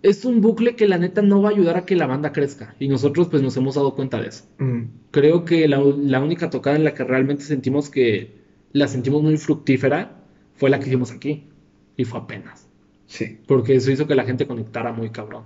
Es 0.01 0.25
un 0.25 0.41
bucle 0.41 0.75
que 0.75 0.85
la 0.87 0.97
neta 0.97 1.21
no 1.21 1.41
va 1.41 1.49
a 1.49 1.51
ayudar 1.51 1.77
a 1.77 1.85
que 1.85 1.95
la 1.95 2.05
banda 2.07 2.31
crezca. 2.31 2.75
Y 2.79 2.87
nosotros 2.87 3.27
pues 3.29 3.41
nos 3.41 3.57
hemos 3.57 3.75
dado 3.75 3.95
cuenta 3.95 4.19
de 4.21 4.27
eso. 4.27 4.45
mm. 4.59 4.83
Creo 5.11 5.43
que 5.43 5.67
la, 5.67 5.79
la 5.79 6.21
única 6.21 6.49
tocada 6.51 6.75
en 6.75 6.83
la 6.83 6.93
que 6.93 7.03
realmente 7.03 7.43
sentimos 7.43 7.89
que 7.89 8.38
la 8.71 8.87
sentimos 8.87 9.21
muy 9.23 9.37
fructífera 9.37 10.11
fue 10.55 10.69
la 10.69 10.79
que 10.79 10.87
hicimos 10.87 11.11
aquí. 11.11 11.45
Y 11.97 12.05
fue 12.05 12.19
apenas. 12.19 12.67
Sí. 13.07 13.37
Porque 13.47 13.75
eso 13.75 13.91
hizo 13.91 14.07
que 14.07 14.15
la 14.15 14.23
gente 14.23 14.45
conectara 14.47 14.91
muy 14.91 15.09
cabrón. 15.09 15.43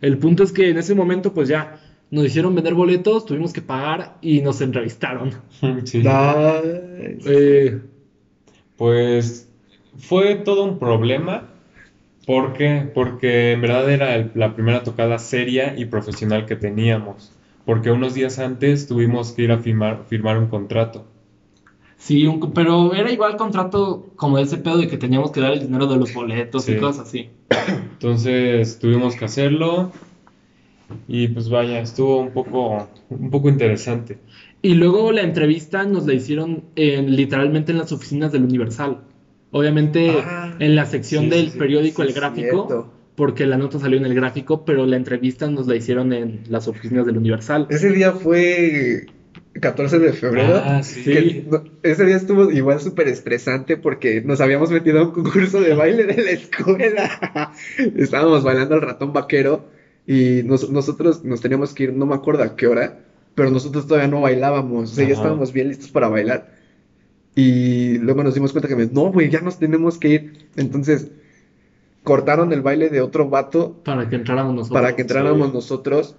El 0.00 0.18
punto 0.18 0.42
es 0.42 0.52
que 0.52 0.68
en 0.70 0.78
ese 0.78 0.94
momento, 0.94 1.32
pues 1.34 1.48
ya 1.48 1.80
nos 2.10 2.24
hicieron 2.26 2.54
vender 2.54 2.74
boletos, 2.74 3.24
tuvimos 3.26 3.52
que 3.52 3.62
pagar 3.62 4.18
y 4.20 4.40
nos 4.42 4.60
entrevistaron. 4.60 5.32
Sí. 5.84 6.02
Eh, 7.26 7.80
Pues 8.76 9.48
fue 9.98 10.34
todo 10.36 10.64
un 10.64 10.78
problema. 10.78 11.48
¿Por 12.26 12.52
qué? 12.54 12.90
Porque 12.92 13.52
en 13.52 13.60
verdad 13.62 13.90
era 13.90 14.14
el- 14.16 14.32
la 14.34 14.54
primera 14.54 14.82
tocada 14.82 15.18
seria 15.18 15.78
y 15.78 15.84
profesional 15.86 16.44
que 16.46 16.56
teníamos. 16.56 17.32
Porque 17.64 17.90
unos 17.90 18.14
días 18.14 18.38
antes 18.38 18.86
tuvimos 18.86 19.32
que 19.32 19.42
ir 19.42 19.52
a 19.52 19.58
firmar, 19.58 20.04
firmar 20.08 20.38
un 20.38 20.46
contrato. 20.48 21.06
Sí, 21.98 22.26
un- 22.26 22.52
pero 22.52 22.94
era 22.94 23.10
igual 23.10 23.36
contrato 23.36 24.04
como 24.16 24.38
ese 24.38 24.58
pedo 24.58 24.78
de 24.78 24.88
que 24.88 24.98
teníamos 24.98 25.30
que 25.30 25.40
dar 25.40 25.52
el 25.52 25.60
dinero 25.60 25.86
de 25.86 25.96
los 25.96 26.12
boletos 26.14 26.68
y 26.68 26.76
cosas 26.76 27.06
así. 27.08 27.28
Entonces 27.92 28.78
tuvimos 28.78 29.16
que 29.16 29.24
hacerlo. 29.24 29.90
Y 31.08 31.28
pues 31.28 31.48
vaya, 31.48 31.80
estuvo 31.80 32.18
un 32.20 32.30
poco, 32.30 32.88
un 33.10 33.30
poco 33.30 33.48
interesante. 33.48 34.18
Y 34.62 34.74
luego 34.74 35.10
la 35.12 35.22
entrevista 35.22 35.84
nos 35.84 36.06
la 36.06 36.14
hicieron 36.14 36.62
en- 36.76 37.14
literalmente 37.16 37.72
en 37.72 37.78
las 37.78 37.92
oficinas 37.92 38.30
del 38.32 38.44
Universal. 38.44 38.98
Obviamente 39.50 40.10
Ah, 40.10 40.54
en 40.58 40.74
la 40.76 40.86
sección 40.86 41.24
sí, 41.24 41.30
del 41.30 41.50
sí, 41.50 41.58
periódico 41.58 42.02
sí, 42.02 42.08
El 42.08 42.14
Gráfico, 42.14 42.66
cierto. 42.66 42.92
porque 43.16 43.46
la 43.46 43.56
nota 43.56 43.78
salió 43.78 43.98
en 43.98 44.04
El 44.06 44.14
Gráfico, 44.14 44.64
pero 44.64 44.86
la 44.86 44.96
entrevista 44.96 45.48
nos 45.48 45.66
la 45.66 45.74
hicieron 45.76 46.12
en 46.12 46.42
las 46.48 46.68
oficinas 46.68 47.06
del 47.06 47.16
Universal. 47.18 47.66
Ese 47.68 47.90
día 47.90 48.12
fue 48.12 49.06
14 49.60 49.98
de 49.98 50.12
febrero. 50.12 50.60
Ah, 50.64 50.82
sí. 50.82 51.02
que 51.04 51.44
no- 51.50 51.62
ese 51.82 52.04
día 52.04 52.16
estuvo 52.16 52.50
igual 52.50 52.80
súper 52.80 53.08
estresante 53.08 53.76
porque 53.76 54.20
nos 54.20 54.40
habíamos 54.40 54.70
metido 54.70 55.00
a 55.00 55.04
un 55.04 55.12
concurso 55.12 55.60
de 55.60 55.74
baile 55.74 56.04
de 56.04 56.22
la 56.22 56.30
escuela. 56.30 57.52
Estábamos 57.96 58.42
bailando 58.44 58.74
al 58.74 58.82
ratón 58.82 59.12
vaquero 59.12 59.64
y 60.06 60.42
nos- 60.44 60.70
nosotros 60.70 61.24
nos 61.24 61.40
teníamos 61.40 61.74
que 61.74 61.84
ir, 61.84 61.92
no 61.92 62.06
me 62.06 62.14
acuerdo 62.14 62.42
a 62.42 62.56
qué 62.56 62.66
hora, 62.66 62.98
pero 63.34 63.50
nosotros 63.50 63.86
todavía 63.86 64.08
no 64.08 64.20
bailábamos, 64.20 64.92
o 64.92 64.94
sea, 64.94 65.06
ya 65.06 65.14
estábamos 65.14 65.52
bien 65.52 65.68
listos 65.68 65.90
para 65.90 66.08
bailar. 66.08 66.50
Y 67.34 67.98
luego 67.98 68.22
nos 68.22 68.34
dimos 68.34 68.52
cuenta 68.52 68.66
que, 68.68 68.74
no, 68.90 69.12
güey, 69.12 69.28
ya 69.28 69.40
nos 69.42 69.58
tenemos 69.58 69.98
que 69.98 70.08
ir. 70.08 70.32
Entonces 70.56 71.08
cortaron 72.02 72.52
el 72.52 72.62
baile 72.62 72.88
de 72.88 73.00
otro 73.00 73.28
vato 73.28 73.80
Para 73.84 74.08
que 74.08 74.16
entráramos 74.16 74.54
nosotros. 74.54 74.80
para 74.80 74.96
que 74.96 75.02
entráramos 75.02 75.48
sí. 75.48 75.54
nosotros. 75.54 76.16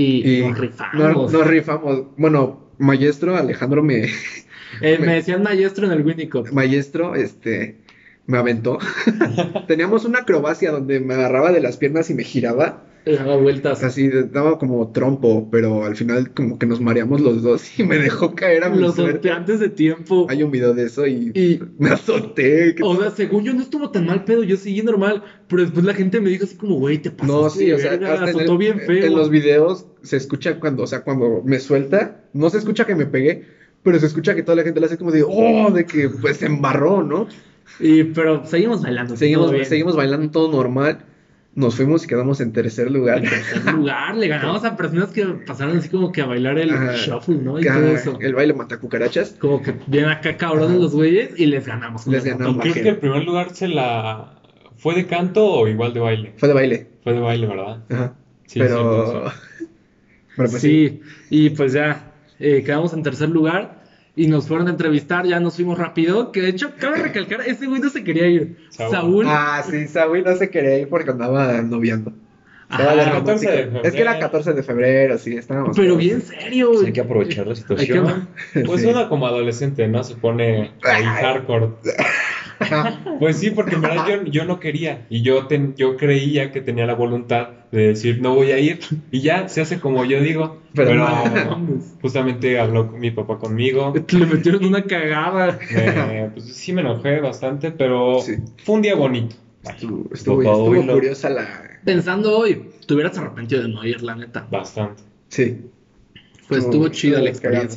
Y, 0.00 0.38
Y 0.38 0.48
nos 0.48 0.58
rifamos. 0.58 1.32
nos 1.32 1.46
rifamos. 1.46 2.02
Bueno, 2.16 2.68
maestro 2.78 3.36
Alejandro 3.36 3.82
me, 3.82 4.04
Eh, 4.80 4.98
me 5.00 5.14
decían 5.14 5.42
maestro 5.42 5.86
en 5.86 5.92
el 5.92 6.04
Winnicott. 6.04 6.50
maestro, 6.52 7.14
este, 7.16 7.78
me 8.26 8.38
aventó. 8.38 8.78
Teníamos 9.66 10.04
una 10.04 10.20
acrobacia 10.20 10.70
donde 10.70 11.00
me 11.00 11.14
agarraba 11.14 11.50
de 11.52 11.60
las 11.60 11.78
piernas 11.78 12.10
y 12.10 12.14
me 12.14 12.22
giraba. 12.22 12.84
Le 13.04 13.16
daba 13.16 13.36
vueltas. 13.36 13.82
Así, 13.82 14.08
daba 14.08 14.58
como 14.58 14.90
trompo, 14.92 15.48
pero 15.50 15.84
al 15.84 15.96
final 15.96 16.32
como 16.34 16.58
que 16.58 16.66
nos 16.66 16.80
mareamos 16.80 17.20
los 17.20 17.42
dos 17.42 17.78
y 17.78 17.84
me 17.84 17.96
dejó 17.98 18.34
caer 18.34 18.64
a 18.64 18.68
mi 18.70 18.78
Lo 18.80 18.92
solté 18.92 19.30
antes 19.30 19.60
de 19.60 19.68
tiempo. 19.70 20.26
Hay 20.28 20.42
un 20.42 20.50
video 20.50 20.74
de 20.74 20.84
eso 20.84 21.06
y, 21.06 21.32
Y- 21.34 21.60
me 21.78 21.90
azoté. 21.90 22.74
O 22.82 22.96
sea, 22.96 23.10
según 23.10 23.44
yo 23.44 23.54
no 23.54 23.62
estuvo 23.62 23.90
tan 23.90 24.06
mal 24.06 24.24
pedo, 24.24 24.42
yo 24.42 24.56
seguí 24.56 24.82
normal, 24.82 25.22
pero 25.48 25.62
después 25.62 25.84
la 25.84 25.94
gente 25.94 26.20
me 26.20 26.28
dijo 26.30 26.44
así 26.44 26.56
como, 26.56 26.76
güey, 26.76 26.98
te 26.98 27.10
pasaste 27.10 27.32
No, 27.32 27.48
sí, 27.50 27.72
o 27.72 27.78
sea, 27.78 27.90
verga, 27.92 28.24
azotó 28.24 28.52
el- 28.52 28.58
bien 28.58 28.78
feo. 28.80 29.04
en 29.06 29.14
los 29.14 29.30
videos 29.30 29.86
se 30.02 30.16
escucha 30.16 30.60
cuando, 30.60 30.82
o 30.82 30.86
sea, 30.86 31.00
cuando 31.00 31.42
me 31.44 31.58
suelta, 31.60 32.24
no 32.32 32.50
se 32.50 32.58
escucha 32.58 32.84
que 32.86 32.94
me 32.94 33.06
pegué, 33.06 33.42
pero 33.82 33.98
se 33.98 34.06
escucha 34.06 34.34
que 34.34 34.42
toda 34.42 34.56
la 34.56 34.62
gente 34.64 34.80
le 34.80 34.86
hace 34.86 34.98
como 34.98 35.12
de, 35.12 35.24
oh, 35.26 35.70
de 35.70 35.84
que 35.86 36.08
pues 36.08 36.38
se 36.38 36.46
embarró, 36.46 37.02
¿no? 37.02 37.26
Y, 37.80 38.04
pero 38.04 38.44
seguimos 38.44 38.82
bailando. 38.82 39.16
Seguimos, 39.16 39.50
seguimos 39.68 39.94
bailando 39.96 40.30
todo 40.30 40.50
normal, 40.50 41.04
nos 41.58 41.74
fuimos 41.74 42.04
y 42.04 42.06
quedamos 42.06 42.40
en 42.40 42.52
tercer 42.52 42.88
lugar. 42.88 43.18
En 43.18 43.30
tercer 43.30 43.74
lugar, 43.74 44.16
le 44.16 44.28
ganamos 44.28 44.64
a 44.64 44.76
personas 44.76 45.10
que 45.10 45.24
pasaron 45.24 45.76
así 45.76 45.88
como 45.88 46.12
que 46.12 46.22
a 46.22 46.26
bailar 46.26 46.56
el 46.56 46.70
Ajá. 46.70 46.94
shuffle, 46.94 47.38
¿no? 47.38 47.58
Y 47.58 47.64
todo 47.64 47.86
eso. 47.88 48.18
El 48.20 48.34
baile 48.34 48.54
mata 48.54 48.78
cucarachas. 48.78 49.34
Como 49.40 49.60
que 49.60 49.74
vienen 49.88 50.10
acá 50.10 50.36
cabrones 50.36 50.78
los 50.78 50.94
güeyes 50.94 51.30
y 51.36 51.46
les 51.46 51.66
ganamos. 51.66 52.06
Les 52.06 52.24
ganamos. 52.24 52.64
Ajá. 52.64 52.72
que 52.72 52.88
el 52.88 52.98
primer 52.98 53.24
lugar 53.24 53.54
se 53.54 53.66
la... 53.66 54.34
¿Fue 54.76 54.94
de 54.94 55.06
canto 55.06 55.44
o 55.44 55.66
igual 55.66 55.92
de 55.92 56.00
baile? 56.00 56.34
Fue 56.36 56.48
de 56.48 56.54
baile. 56.54 56.86
Fue 57.02 57.12
de 57.12 57.18
baile, 57.18 57.46
¿verdad? 57.48 57.82
Ajá. 57.90 58.14
Sí, 58.46 58.60
pero... 58.60 59.30
sí, 59.30 59.66
pero 60.36 60.48
pues 60.50 60.62
sí. 60.62 60.68
sí, 60.68 61.00
y 61.30 61.50
pues 61.50 61.72
ya, 61.72 62.12
eh, 62.38 62.62
quedamos 62.64 62.92
en 62.92 63.02
tercer 63.02 63.30
lugar 63.30 63.77
y 64.18 64.26
nos 64.26 64.46
fueron 64.48 64.66
a 64.66 64.70
entrevistar, 64.70 65.26
ya 65.26 65.40
nos 65.40 65.56
fuimos 65.56 65.78
rápido, 65.78 66.32
que 66.32 66.42
de 66.42 66.48
hecho, 66.50 66.72
cabe 66.78 66.98
recalcar, 67.02 67.40
ese 67.46 67.66
güey 67.66 67.80
no 67.80 67.88
se 67.88 68.02
quería 68.04 68.26
ir. 68.26 68.56
Saúl. 68.70 68.90
Saúl, 68.90 69.26
Ah, 69.28 69.62
sí, 69.68 69.86
Saúl 69.88 70.22
no 70.24 70.34
se 70.36 70.50
quería 70.50 70.78
ir 70.78 70.88
porque 70.88 71.10
andaba 71.10 71.60
noviando. 71.62 72.12
Ajá, 72.70 72.94
de 72.96 73.04
14 73.10 73.46
de. 73.50 73.80
Es 73.82 73.92
que 73.94 74.02
era 74.02 74.12
febrero. 74.12 74.18
14 74.20 74.52
de 74.52 74.62
febrero, 74.62 75.16
sí, 75.16 75.36
estábamos. 75.36 75.74
pero 75.74 75.88
todos. 75.92 75.98
bien 76.00 76.20
serio. 76.20 76.70
Pues 76.74 76.84
hay 76.86 76.92
que 76.92 77.00
aprovechar 77.00 77.46
la 77.46 77.54
que- 77.54 77.60
situación. 77.60 78.28
Pues 78.66 78.80
Sí. 78.82 78.86
uno 78.88 79.08
como 79.08 79.26
adolescente, 79.26 79.88
¿no? 79.88 80.04
Se 80.04 80.16
pone 80.16 80.72
ahí 80.84 81.02
hardcore. 81.04 81.68
Pues 83.18 83.36
sí, 83.38 83.50
porque 83.50 83.74
en 83.74 83.80
verdad 83.82 84.06
yo, 84.08 84.24
yo 84.24 84.44
no 84.44 84.60
quería. 84.60 85.06
Y 85.10 85.22
yo, 85.22 85.46
ten- 85.46 85.74
yo 85.76 85.96
creía 85.96 86.52
que 86.52 86.60
tenía 86.60 86.86
la 86.86 86.94
voluntad 86.94 87.48
de 87.72 87.88
decir, 87.88 88.20
no 88.22 88.34
voy 88.34 88.52
a 88.52 88.58
ir. 88.58 88.78
Y 89.10 89.20
ya, 89.20 89.48
se 89.48 89.60
hace 89.60 89.80
como 89.80 90.04
yo 90.04 90.20
digo. 90.20 90.58
Pero 90.74 90.90
Pero, 90.90 91.08
no. 91.56 91.80
justamente 92.00 92.58
habló 92.60 92.90
con 92.90 93.00
mi 93.00 93.10
papá 93.10 93.38
conmigo. 93.38 93.92
Le 94.10 94.26
metieron 94.26 94.64
una 94.64 94.82
cagada. 94.84 95.58
Me- 95.74 96.30
pues 96.34 96.44
sí 96.56 96.72
me 96.72 96.80
enojé 96.82 97.20
bastante, 97.20 97.70
pero 97.72 98.20
Sí. 98.20 98.34
fue 98.64 98.76
un 98.76 98.82
día 98.82 98.94
bonito. 98.94 99.34
Estuvo, 100.12 100.66
curiosa 100.86 101.28
la. 101.30 101.46
Pensando 101.84 102.38
hoy, 102.38 102.70
te 102.86 102.94
hubieras 102.94 103.16
arrepentido 103.18 103.62
de 103.62 103.68
no 103.68 103.84
ir, 103.84 104.02
la 104.02 104.14
neta. 104.14 104.46
Bastante. 104.50 105.02
Sí. 105.28 105.62
Pues 106.48 106.64
Estuvo- 106.64 106.86
estuvo 106.86 106.88
chida 106.88 107.20
la 107.20 107.32
cagado. 107.32 107.68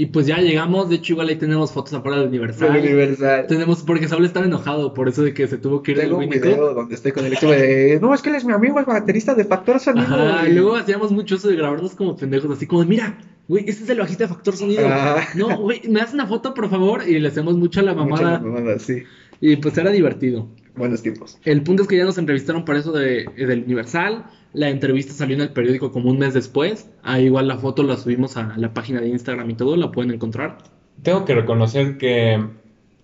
Y 0.00 0.06
pues 0.06 0.28
ya 0.28 0.38
llegamos, 0.38 0.88
de 0.88 0.94
hecho 0.94 1.14
igual 1.14 1.28
ahí 1.28 1.34
tenemos 1.34 1.72
fotos 1.72 1.92
afuera 1.92 2.18
del 2.18 2.28
Universal. 2.28 2.68
Fue 2.68 2.78
Universal. 2.78 3.46
Tenemos, 3.48 3.82
porque 3.82 4.06
Saúl 4.06 4.24
estaba 4.26 4.46
enojado 4.46 4.94
por 4.94 5.08
eso 5.08 5.24
de 5.24 5.34
que 5.34 5.48
se 5.48 5.58
tuvo 5.58 5.82
que 5.82 5.90
ir 5.90 5.98
del 5.98 6.12
un 6.12 6.28
video 6.28 6.72
donde 6.72 6.94
estoy 6.94 7.10
con 7.10 7.26
el 7.26 7.32
equipo 7.32 7.50
de. 7.50 7.98
No, 8.00 8.14
es 8.14 8.22
que 8.22 8.28
él 8.30 8.36
es 8.36 8.44
mi 8.44 8.52
amigo, 8.52 8.78
es 8.78 8.86
baterista 8.86 9.34
de 9.34 9.44
Factor 9.44 9.80
Sonido. 9.80 10.06
Ajá, 10.06 10.48
y- 10.48 10.52
luego 10.52 10.76
hacíamos 10.76 11.10
mucho 11.10 11.34
eso 11.34 11.48
de 11.48 11.56
grabarnos 11.56 11.96
como 11.96 12.14
pendejos, 12.16 12.48
así 12.56 12.64
como, 12.68 12.84
mira, 12.84 13.18
güey, 13.48 13.64
ese 13.68 13.82
es 13.82 13.90
el 13.90 13.98
bajista 13.98 14.22
de 14.24 14.28
Factor 14.28 14.54
Sonido. 14.56 14.82
Ah. 14.86 15.20
No, 15.34 15.58
güey, 15.58 15.82
me 15.88 15.98
das 15.98 16.14
una 16.14 16.28
foto, 16.28 16.54
por 16.54 16.70
favor, 16.70 17.02
y 17.04 17.18
le 17.18 17.26
hacemos 17.26 17.56
mucho 17.56 17.80
a 17.80 17.82
la 17.82 17.94
Mucha 17.94 18.08
mamada. 18.22 18.38
mamada, 18.38 18.78
sí. 18.78 19.02
Y 19.40 19.56
pues 19.56 19.76
era 19.78 19.90
divertido. 19.90 20.48
Buenos 20.78 21.02
tiempos. 21.02 21.38
El 21.44 21.62
punto 21.62 21.82
es 21.82 21.88
que 21.88 21.96
ya 21.96 22.04
nos 22.04 22.18
entrevistaron 22.18 22.64
para 22.64 22.78
eso 22.78 22.92
de, 22.92 23.26
del 23.36 23.64
Universal. 23.64 24.24
La 24.52 24.70
entrevista 24.70 25.12
salió 25.12 25.34
en 25.36 25.42
el 25.42 25.50
periódico 25.50 25.92
como 25.92 26.10
un 26.10 26.18
mes 26.18 26.32
después. 26.34 26.88
Ahí 27.02 27.24
igual 27.26 27.48
la 27.48 27.58
foto 27.58 27.82
la 27.82 27.96
subimos 27.96 28.36
a 28.36 28.56
la 28.56 28.72
página 28.72 29.00
de 29.00 29.08
Instagram 29.08 29.50
y 29.50 29.54
todo, 29.54 29.76
la 29.76 29.90
pueden 29.90 30.10
encontrar. 30.12 30.58
Tengo 31.02 31.24
que 31.24 31.34
reconocer 31.34 31.98
que 31.98 32.42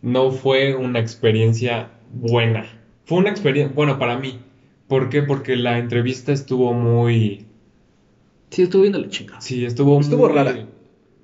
no 0.02 0.30
fue 0.30 0.74
una 0.74 1.00
experiencia 1.00 1.90
buena. 2.12 2.66
Fue 3.04 3.18
una 3.18 3.30
experiencia, 3.30 3.74
bueno, 3.74 3.98
para 3.98 4.18
mí. 4.18 4.38
¿Por 4.88 5.08
qué? 5.08 5.22
Porque 5.22 5.56
la 5.56 5.78
entrevista 5.78 6.32
estuvo 6.32 6.72
muy, 6.74 7.46
Sí, 8.50 8.62
estuvo 8.62 8.82
viendo 8.82 8.98
la 9.00 9.08
chica. 9.08 9.40
sí, 9.40 9.64
estuvo 9.64 9.98
Estuvo 10.00 10.26
muy, 10.28 10.34
rara. 10.36 10.66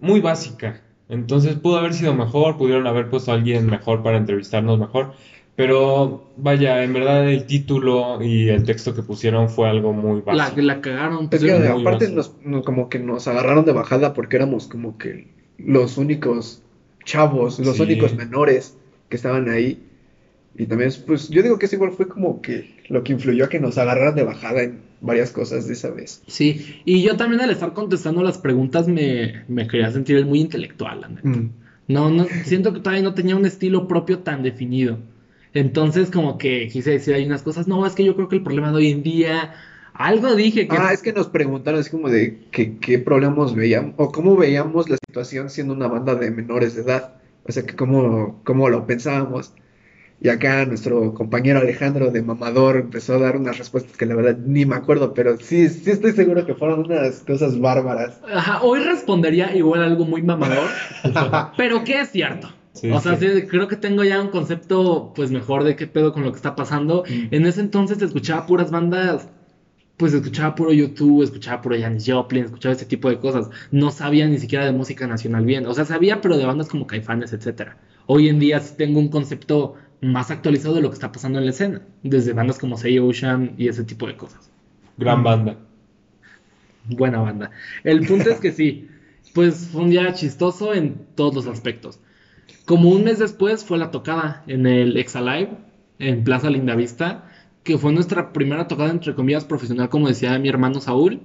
muy 0.01 0.21
básica. 0.21 0.83
Entonces 1.09 1.57
pudo 1.57 1.79
haber 1.79 1.93
sido 1.95 2.15
mejor, 2.15 2.57
pudieron 2.57 2.87
haber 2.87 3.09
puesto 3.11 3.33
a 3.33 3.35
alguien 3.35 3.67
mejor 3.67 4.03
para 4.03 4.17
entrevistarnos 4.17 4.79
mejor. 4.79 5.13
Pero 5.61 6.23
vaya, 6.37 6.83
en 6.83 6.93
verdad 6.95 7.29
el 7.29 7.45
título 7.45 8.23
y 8.23 8.49
el 8.49 8.65
texto 8.65 8.95
que 8.95 9.03
pusieron 9.03 9.49
fue 9.51 9.69
algo 9.69 9.93
muy 9.93 10.21
La, 10.27 10.33
básico. 10.35 10.61
la 10.63 10.81
cagaron. 10.81 11.25
Es 11.25 11.29
pues, 11.31 11.43
que 11.45 11.53
muy 11.55 11.83
aparte 11.83 12.09
nos, 12.11 12.33
no- 12.43 12.63
como 12.63 12.89
que 12.89 12.99
nos 12.99 13.29
agarraron 13.29 13.65
de 13.67 13.73
bajada 13.73 14.13
porque 14.15 14.37
éramos 14.37 14.67
como 14.69 14.97
que 14.97 15.27
los 15.59 15.99
únicos 15.99 16.63
chavos, 17.05 17.59
los 17.59 17.77
Sí. 17.77 17.83
únicos 17.83 18.15
menores 18.15 18.79
que 19.09 19.17
estaban 19.17 19.49
ahí. 19.49 19.83
Y 20.57 20.67
también, 20.67 20.91
pues 21.07 21.29
yo 21.29 21.43
digo 21.43 21.59
que 21.59 21.67
eso 21.67 21.77
igual 21.77 21.93
fue 21.93 22.09
como 22.09 22.41
que 22.41 22.75
lo 22.89 23.05
que 23.05 23.13
influyó 23.13 23.45
a 23.45 23.49
que 23.49 23.61
nos 23.61 23.79
agarraran 23.79 24.15
de 24.15 24.23
bajada 24.25 24.63
en 24.63 24.81
varias 25.01 25.31
cosas 25.31 25.67
de 25.67 25.75
esa 25.75 25.91
vez. 25.91 26.23
Sí, 26.27 26.81
y 26.85 27.03
yo 27.03 27.17
también 27.17 27.41
al 27.41 27.51
estar 27.51 27.73
contestando 27.73 28.23
las 28.23 28.39
preguntas 28.39 28.89
me, 28.89 29.45
me 29.47 29.67
quería 29.67 29.91
sentir 29.91 30.25
muy 30.27 30.41
intelectual, 30.41 31.03
la 31.03 31.09
neta. 31.09 31.29
Mm. 31.29 31.51
No, 31.89 32.09
no, 32.11 32.25
siento 32.45 32.73
que 32.73 32.81
todavía 32.81 33.03
no 33.03 33.15
tenía 33.15 33.37
un 33.37 33.47
estilo 33.47 33.87
propio 33.89 34.21
tan 34.21 34.43
definido. 34.43 34.99
Entonces, 35.55 36.11
como 36.11 36.39
que 36.39 36.69
quise 36.69 36.91
decir 36.93 37.15
hay 37.15 37.27
unas 37.27 37.43
cosas, 37.43 37.67
no, 37.67 37.85
es 37.87 37.95
que 37.95 38.05
yo 38.05 38.15
creo 38.15 38.29
que 38.29 38.37
el 38.37 38.43
problema 38.43 38.71
de 38.71 38.77
hoy 38.77 38.91
en 38.91 39.03
día, 39.03 39.55
algo 39.95 40.35
dije 40.35 40.69
que... 40.69 40.77
Ah, 40.77 40.93
es 40.93 41.03
que 41.03 41.13
nos 41.13 41.29
preguntaron 41.29 41.81
así 41.81 41.91
como 41.91 42.09
de 42.09 42.47
que, 42.51 42.79
qué 42.79 42.99
problemas 42.99 43.55
veíamos 43.55 43.95
o 43.97 44.13
cómo 44.13 44.37
veíamos 44.37 44.89
la 44.89 44.97
situación 45.09 45.51
siendo 45.51 45.75
una 45.75 45.89
banda 45.89 46.15
de 46.15 46.31
menores 46.31 46.77
de 46.77 46.83
edad. 46.83 47.15
O 47.45 47.53
sea, 47.53 47.65
que 47.65 47.75
cómo, 47.75 48.41
cómo 48.45 48.69
lo 48.69 48.87
pensábamos. 48.87 49.53
Y 50.23 50.29
acá 50.29 50.67
nuestro 50.67 51.15
compañero 51.15 51.61
Alejandro 51.61 52.11
de 52.11 52.23
Mamador 52.23 52.77
empezó 52.77 53.15
a 53.15 53.19
dar 53.19 53.37
unas 53.37 53.57
respuestas 53.57 53.97
que 53.97 54.05
la 54.05 54.15
verdad 54.15 54.37
ni 54.45 54.67
me 54.67 54.77
acuerdo, 54.77 55.15
pero 55.15 55.39
sí, 55.39 55.69
sí 55.71 55.91
estoy 55.91 56.13
seguro 56.13 56.45
que 56.45 56.55
fueron 56.55 56.81
unas 56.81 57.21
cosas 57.21 57.59
bárbaras. 57.59 58.21
Ajá, 58.31 58.61
hoy 58.63 58.81
respondería 58.81 59.57
igual 59.57 59.83
algo 59.83 60.05
muy 60.05 60.21
mamador, 60.21 60.69
pero 61.57 61.83
que 61.85 62.01
es 62.01 62.11
cierto. 62.11 62.53
Sí, 62.73 62.91
o 62.91 63.01
sea, 63.01 63.17
sí. 63.17 63.29
sí, 63.29 63.47
creo 63.47 63.67
que 63.67 63.77
tengo 63.77 64.05
ya 64.05 64.21
un 64.21 64.29
concepto 64.29 65.13
pues 65.15 65.31
mejor 65.31 65.65
de 65.65 65.75
qué 65.77 65.87
pedo 65.87 66.13
con 66.13 66.23
lo 66.23 66.31
que 66.31 66.37
está 66.37 66.55
pasando. 66.55 67.05
Mm. 67.09 67.35
En 67.35 67.47
ese 67.47 67.61
entonces 67.61 68.01
escuchaba 68.01 68.47
puras 68.47 68.71
bandas, 68.71 69.29
pues 69.97 70.15
escuchaba 70.15 70.55
puro 70.55 70.73
YouTube, 70.73 71.23
escuchaba 71.23 71.61
puro 71.61 71.77
Janis 71.79 72.05
Joplin, 72.07 72.45
escuchaba 72.45 72.75
ese 72.75 72.87
tipo 72.87 73.11
de 73.11 73.19
cosas. 73.19 73.51
No 73.71 73.91
sabía 73.91 74.27
ni 74.29 74.39
siquiera 74.39 74.65
de 74.65 74.73
música 74.73 75.07
nacional 75.07 75.45
bien. 75.45 75.67
O 75.67 75.75
sea, 75.75 75.85
sabía, 75.85 76.21
pero 76.21 76.39
de 76.39 76.47
bandas 76.47 76.69
como 76.69 76.87
Caifanes, 76.87 77.33
etcétera. 77.33 77.77
Hoy 78.07 78.29
en 78.29 78.39
día 78.39 78.61
sí 78.61 78.75
tengo 78.77 78.99
un 78.99 79.09
concepto 79.09 79.75
más 80.01 80.31
actualizado 80.31 80.75
de 80.75 80.81
lo 80.81 80.89
que 80.89 80.95
está 80.95 81.13
pasando 81.13 81.39
en 81.39 81.45
la 81.45 81.51
escena, 81.51 81.83
desde 82.03 82.33
bandas 82.33 82.59
como 82.59 82.77
Say 82.77 82.99
Ocean 82.99 83.55
y 83.59 83.69
ese 83.69 83.85
tipo 83.85 84.07
de 84.07 84.17
cosas. 84.17 84.51
Gran 84.97 85.23
banda. 85.23 85.57
Buena 86.89 87.21
banda. 87.21 87.51
El 87.85 88.07
punto 88.07 88.31
es 88.31 88.41
que 88.41 88.53
sí, 88.53 88.89
pues 89.35 89.69
fue 89.71 89.83
un 89.83 89.91
día 89.91 90.13
chistoso 90.15 90.73
en 90.73 91.07
todos 91.15 91.35
los 91.35 91.47
aspectos. 91.47 92.01
Como 92.71 92.91
un 92.91 93.03
mes 93.03 93.19
después 93.19 93.65
fue 93.65 93.79
la 93.79 93.91
tocada 93.91 94.45
en 94.47 94.65
el 94.65 94.97
Exalive, 94.97 95.51
en 95.99 96.23
Plaza 96.23 96.51
Lindavista, 96.51 97.25
que 97.65 97.77
fue 97.79 97.93
nuestra 97.93 98.33
primera 98.33 98.69
tocada, 98.69 98.93
entre 98.93 99.13
comillas, 99.13 99.45
profesional, 99.45 99.89
como 99.89 100.07
decía 100.07 100.39
mi 100.39 100.49
hermano 100.49 100.81
Saúl, 100.81 101.19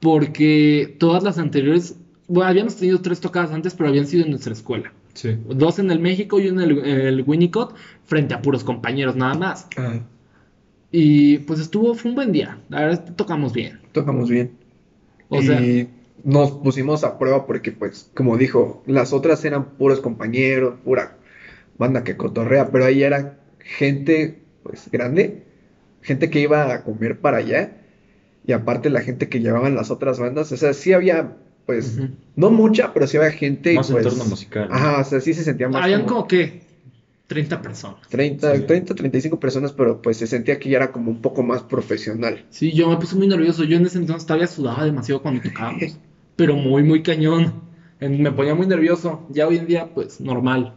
porque 0.00 0.96
todas 0.98 1.22
las 1.22 1.36
anteriores, 1.36 1.98
bueno, 2.28 2.48
habíamos 2.48 2.76
tenido 2.76 3.02
tres 3.02 3.20
tocadas 3.20 3.52
antes, 3.52 3.74
pero 3.74 3.90
habían 3.90 4.06
sido 4.06 4.24
en 4.24 4.30
nuestra 4.30 4.54
escuela. 4.54 4.90
Sí. 5.12 5.36
Dos 5.50 5.78
en 5.80 5.90
el 5.90 6.00
México 6.00 6.40
y 6.40 6.48
una 6.48 6.64
en 6.64 6.70
el, 6.70 7.22
Winnicott, 7.26 7.74
frente 8.06 8.32
a 8.32 8.40
puros 8.40 8.64
compañeros 8.64 9.16
nada 9.16 9.34
más. 9.34 9.68
Ah, 9.76 10.00
Y 10.90 11.40
pues 11.40 11.60
estuvo, 11.60 11.92
fue 11.92 12.08
un 12.08 12.14
buen 12.14 12.32
día. 12.32 12.56
La 12.70 12.80
verdad, 12.80 13.14
tocamos 13.16 13.52
bien. 13.52 13.80
tocamos 13.92 14.30
bien. 14.30 14.52
O 15.28 15.42
sea, 15.42 15.60
nos 16.24 16.52
pusimos 16.52 17.04
a 17.04 17.18
prueba 17.18 17.46
porque, 17.46 17.70
pues, 17.72 18.10
como 18.14 18.36
dijo, 18.36 18.82
las 18.86 19.12
otras 19.12 19.44
eran 19.44 19.76
puros 19.76 20.00
compañeros, 20.00 20.74
pura 20.84 21.16
banda 21.78 22.02
que 22.04 22.16
cotorrea, 22.16 22.70
pero 22.70 22.84
ahí 22.86 23.02
era 23.02 23.38
gente, 23.60 24.42
pues, 24.62 24.90
grande, 24.90 25.44
gente 26.02 26.30
que 26.30 26.40
iba 26.40 26.72
a 26.72 26.82
comer 26.82 27.18
para 27.20 27.38
allá, 27.38 27.76
y 28.46 28.52
aparte 28.52 28.90
la 28.90 29.00
gente 29.00 29.28
que 29.28 29.40
llevaban 29.40 29.74
las 29.74 29.90
otras 29.90 30.18
bandas, 30.18 30.50
o 30.52 30.56
sea, 30.56 30.72
sí 30.72 30.92
había, 30.92 31.36
pues, 31.66 31.98
no 32.36 32.50
mucha, 32.50 32.92
pero 32.92 33.06
sí 33.06 33.16
había 33.16 33.30
gente, 33.30 33.74
Más 33.74 33.90
pues, 33.90 34.04
entorno 34.04 34.24
musical. 34.26 34.68
¿no? 34.68 34.74
Ajá, 34.74 35.00
o 35.00 35.04
sea, 35.04 35.20
sí 35.20 35.34
se 35.34 35.44
sentía 35.44 35.68
más 35.68 35.82
habían 35.82 36.02
como 36.02 36.14
como 36.14 36.28
que 36.28 36.62
30 37.26 37.62
personas. 37.62 38.08
30, 38.08 38.54
Sí. 38.54 38.62
30, 38.62 38.94
35 38.94 39.40
personas, 39.40 39.72
pero 39.72 40.00
pues 40.02 40.18
se 40.18 40.26
sentía 40.26 40.58
que 40.58 40.68
ya 40.68 40.76
era 40.76 40.92
como 40.92 41.10
un 41.10 41.22
poco 41.22 41.42
más 41.42 41.62
profesional. 41.62 42.44
Sí, 42.50 42.72
yo 42.72 42.88
me 42.88 42.96
puse 42.96 43.16
muy 43.16 43.26
nervioso. 43.26 43.64
Yo 43.64 43.76
en 43.78 43.86
ese 43.86 43.98
entonces 43.98 44.26
todavía 44.26 44.46
sudaba 44.46 44.84
demasiado 44.84 45.22
cuando 45.22 45.40
tocábamos. 45.42 45.98
pero 46.36 46.56
muy, 46.56 46.82
muy 46.82 47.02
cañón. 47.02 47.62
Me 48.00 48.32
ponía 48.32 48.54
muy 48.54 48.66
nervioso. 48.66 49.26
Ya 49.30 49.46
hoy 49.46 49.56
en 49.56 49.66
día, 49.66 49.88
pues, 49.94 50.20
normal. 50.20 50.74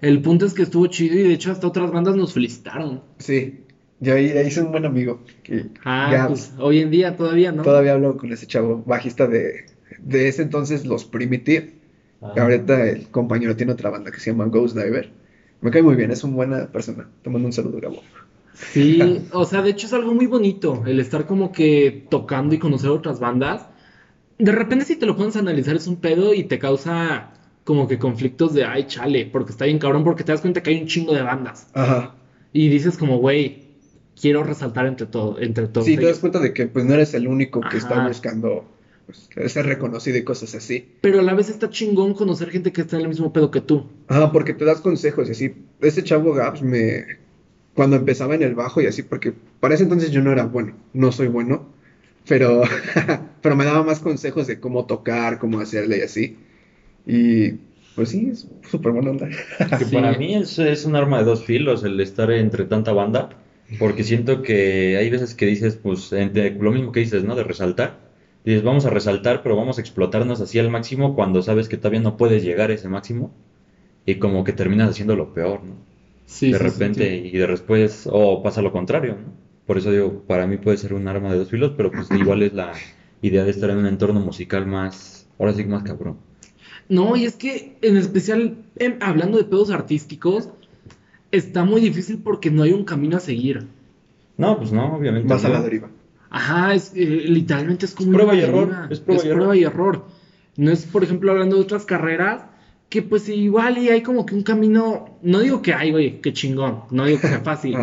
El 0.00 0.20
punto 0.22 0.46
es 0.46 0.54
que 0.54 0.62
estuvo 0.62 0.86
chido 0.86 1.14
y 1.18 1.22
de 1.22 1.32
hecho 1.32 1.50
hasta 1.52 1.66
otras 1.66 1.90
bandas 1.90 2.16
nos 2.16 2.32
felicitaron. 2.32 3.02
Sí, 3.18 3.60
Yo 4.00 4.14
ahí 4.14 4.26
hice 4.46 4.60
un 4.62 4.70
buen 4.72 4.84
amigo. 4.84 5.20
Que 5.42 5.66
Ah, 5.84 6.08
ya 6.12 6.28
pues 6.28 6.52
hoy 6.58 6.80
en 6.80 6.90
día 6.90 7.16
todavía, 7.16 7.52
¿no? 7.52 7.62
todavía 7.62 7.92
hablo 7.94 8.16
con 8.16 8.32
ese 8.32 8.46
chavo, 8.46 8.82
bajista 8.86 9.26
de, 9.26 9.66
de 9.98 10.28
ese 10.28 10.42
entonces, 10.42 10.84
los 10.84 11.04
Primitive. 11.04 11.72
Ah. 12.20 12.32
Ahorita 12.36 12.86
el 12.88 13.08
compañero 13.08 13.56
tiene 13.56 13.72
otra 13.72 13.90
banda 13.90 14.10
que 14.10 14.20
se 14.20 14.30
llama 14.30 14.46
Ghost 14.46 14.76
Diver. 14.76 15.10
Me 15.60 15.70
cae 15.70 15.82
muy 15.82 15.94
bien, 15.96 16.10
es 16.10 16.22
una 16.24 16.34
buena 16.36 16.66
persona. 16.66 17.08
Te 17.22 17.30
mando 17.30 17.46
un 17.46 17.52
saludo, 17.52 17.80
Gabo. 17.80 18.02
Sí, 18.52 19.22
o 19.32 19.44
sea, 19.46 19.62
de 19.62 19.70
hecho 19.70 19.86
es 19.86 19.92
algo 19.92 20.14
muy 20.14 20.26
bonito 20.26 20.82
el 20.86 21.00
estar 21.00 21.26
como 21.26 21.50
que 21.50 22.06
tocando 22.10 22.54
y 22.54 22.58
conocer 22.58 22.90
otras 22.90 23.18
bandas. 23.20 23.66
De 24.38 24.52
repente 24.52 24.84
si 24.84 24.96
te 24.96 25.06
lo 25.06 25.16
pones 25.16 25.36
a 25.36 25.40
analizar 25.40 25.76
es 25.76 25.86
un 25.86 25.96
pedo 25.96 26.34
y 26.34 26.44
te 26.44 26.58
causa 26.58 27.30
como 27.64 27.88
que 27.88 27.98
conflictos 27.98 28.52
de, 28.52 28.64
ay, 28.64 28.84
chale, 28.86 29.26
porque 29.26 29.52
está 29.52 29.64
bien 29.64 29.78
cabrón, 29.78 30.04
porque 30.04 30.22
te 30.22 30.32
das 30.32 30.40
cuenta 30.40 30.62
que 30.62 30.70
hay 30.70 30.82
un 30.82 30.86
chingo 30.86 31.14
de 31.14 31.22
bandas. 31.22 31.68
Ajá. 31.72 32.14
Y 32.52 32.68
dices 32.68 32.98
como, 32.98 33.18
güey, 33.18 33.64
quiero 34.20 34.44
resaltar 34.44 34.86
entre 34.86 35.06
todo, 35.06 35.38
entre 35.40 35.66
todos 35.66 35.86
Sí, 35.86 35.96
te 35.96 36.06
das 36.06 36.18
cuenta 36.18 36.40
de 36.40 36.52
que 36.52 36.66
pues 36.66 36.84
no 36.84 36.94
eres 36.94 37.14
el 37.14 37.26
único 37.26 37.60
que 37.60 37.78
está 37.78 38.06
buscando 38.06 38.64
pues, 39.06 39.52
ser 39.52 39.66
reconocido 39.66 40.18
y 40.18 40.24
cosas 40.24 40.54
así. 40.54 40.86
Pero 41.00 41.20
a 41.20 41.22
la 41.22 41.34
vez 41.34 41.48
está 41.48 41.70
chingón 41.70 42.14
conocer 42.14 42.50
gente 42.50 42.72
que 42.72 42.82
está 42.82 42.96
en 42.96 43.02
el 43.02 43.08
mismo 43.08 43.32
pedo 43.32 43.50
que 43.50 43.60
tú. 43.60 43.86
Ajá, 44.08 44.30
porque 44.30 44.54
te 44.54 44.64
das 44.64 44.80
consejos 44.80 45.28
y 45.28 45.32
así. 45.32 45.54
Ese 45.80 46.04
chavo 46.04 46.32
Gabs 46.32 46.62
me... 46.62 47.04
Cuando 47.74 47.96
empezaba 47.96 48.36
en 48.36 48.42
el 48.42 48.54
bajo 48.54 48.80
y 48.80 48.86
así, 48.86 49.02
porque 49.02 49.32
para 49.58 49.74
ese 49.74 49.82
entonces 49.82 50.12
yo 50.12 50.22
no 50.22 50.30
era 50.30 50.44
bueno, 50.44 50.74
no 50.92 51.10
soy 51.10 51.26
bueno, 51.26 51.66
pero, 52.26 52.62
pero 53.42 53.56
me 53.56 53.64
daba 53.64 53.82
más 53.82 54.00
consejos 54.00 54.46
de 54.46 54.60
cómo 54.60 54.86
tocar, 54.86 55.38
cómo 55.38 55.60
hacerle 55.60 55.98
y 55.98 56.02
así. 56.02 56.38
Y 57.06 57.52
pues 57.94 58.10
sí, 58.10 58.28
es 58.30 58.48
súper 58.70 58.92
buena 58.92 59.10
onda. 59.10 59.28
Que 59.76 59.86
Sí. 59.90 59.96
para 59.96 60.12
mí 60.12 60.34
es, 60.34 60.58
es 60.58 60.84
un 60.84 60.96
arma 60.96 61.18
de 61.18 61.24
dos 61.24 61.44
filos 61.44 61.82
el 61.84 61.98
estar 62.00 62.30
entre 62.30 62.64
tanta 62.64 62.92
banda, 62.92 63.30
porque 63.76 64.04
siento 64.04 64.42
que 64.42 64.96
hay 64.96 65.10
veces 65.10 65.34
que 65.34 65.46
dices, 65.46 65.76
pues, 65.76 66.12
entre- 66.12 66.50
lo 66.50 66.70
mismo 66.72 66.92
que 66.92 67.00
dices, 67.00 67.24
¿no? 67.24 67.34
De 67.34 67.42
resaltar. 67.44 68.00
Dices, 68.44 68.62
vamos 68.62 68.84
a 68.84 68.90
resaltar, 68.90 69.42
pero 69.42 69.56
vamos 69.56 69.78
a 69.78 69.80
explotarnos 69.80 70.40
así 70.40 70.58
al 70.58 70.68
máximo 70.70 71.14
cuando 71.14 71.42
sabes 71.42 71.68
que 71.68 71.76
todavía 71.76 72.00
no 72.00 72.16
puedes 72.16 72.42
llegar 72.42 72.70
a 72.70 72.74
ese 72.74 72.88
máximo 72.88 73.32
y 74.06 74.16
como 74.16 74.44
que 74.44 74.52
terminas 74.52 74.90
haciendo 74.90 75.16
lo 75.16 75.32
peor, 75.34 75.64
¿no? 75.64 75.76
Sí, 76.26 76.52
de 76.52 76.58
sí, 76.58 76.70
repente 76.70 76.70
sí. 76.70 77.16
y 77.16 77.32
de 77.38 77.46
después, 77.48 78.08
o 78.12 78.42
pasa 78.42 78.62
lo 78.62 78.72
contrario, 78.72 79.16
¿no? 79.16 79.32
Por 79.66 79.78
eso 79.78 79.90
digo, 79.90 80.22
para 80.26 80.46
mí 80.46 80.56
puede 80.58 80.76
ser 80.76 80.92
un 80.94 81.08
arma 81.08 81.32
de 81.32 81.38
dos 81.38 81.50
filos, 81.50 81.72
pero 81.76 81.90
pues 81.90 82.08
igual 82.10 82.42
es 82.42 82.52
la 82.52 82.72
idea 83.22 83.44
de 83.44 83.50
estar 83.50 83.70
en 83.70 83.78
un 83.78 83.86
entorno 83.86 84.20
musical 84.20 84.66
más, 84.66 85.26
ahora 85.38 85.54
sí 85.54 85.62
que 85.62 85.68
más 85.70 85.82
cabrón. 85.82 86.18
No, 86.88 87.16
y 87.16 87.24
es 87.24 87.36
que 87.36 87.78
en 87.80 87.96
especial 87.96 88.58
hablando 89.00 89.38
de 89.38 89.44
pedos 89.44 89.70
artísticos, 89.70 90.50
está 91.30 91.64
muy 91.64 91.80
difícil 91.80 92.18
porque 92.18 92.50
no 92.50 92.62
hay 92.62 92.72
un 92.72 92.84
camino 92.84 93.16
a 93.16 93.20
seguir. 93.20 93.66
No, 94.36 94.58
pues 94.58 94.72
no, 94.72 94.94
obviamente 94.96 95.28
Vas 95.28 95.44
a 95.44 95.48
la 95.48 95.62
deriva. 95.62 95.88
Ajá, 96.28 96.74
es, 96.74 96.92
eh, 96.94 97.06
literalmente 97.06 97.86
es 97.86 97.94
como 97.94 98.10
Es 98.10 98.14
prueba 98.16 98.34
y 98.34 98.40
error, 98.40 98.88
es 98.90 99.00
prueba 99.00 99.24
y 99.24 99.28
error. 99.28 99.56
y 99.56 99.62
error. 99.64 100.04
No 100.56 100.70
es, 100.70 100.84
por 100.84 101.04
ejemplo, 101.04 101.30
hablando 101.30 101.56
de 101.56 101.62
otras 101.62 101.84
carreras, 101.84 102.44
que 102.88 103.02
pues 103.02 103.28
igual 103.28 103.78
y 103.78 103.88
hay 103.88 104.02
como 104.02 104.26
que 104.26 104.34
un 104.34 104.42
camino, 104.42 105.16
no 105.22 105.40
digo 105.40 105.62
que 105.62 105.74
hay, 105.74 105.90
güey, 105.92 106.20
que 106.20 106.32
chingón, 106.32 106.82
no 106.90 107.06
digo 107.06 107.20
que 107.20 107.28
sea 107.28 107.40
fácil. 107.44 107.76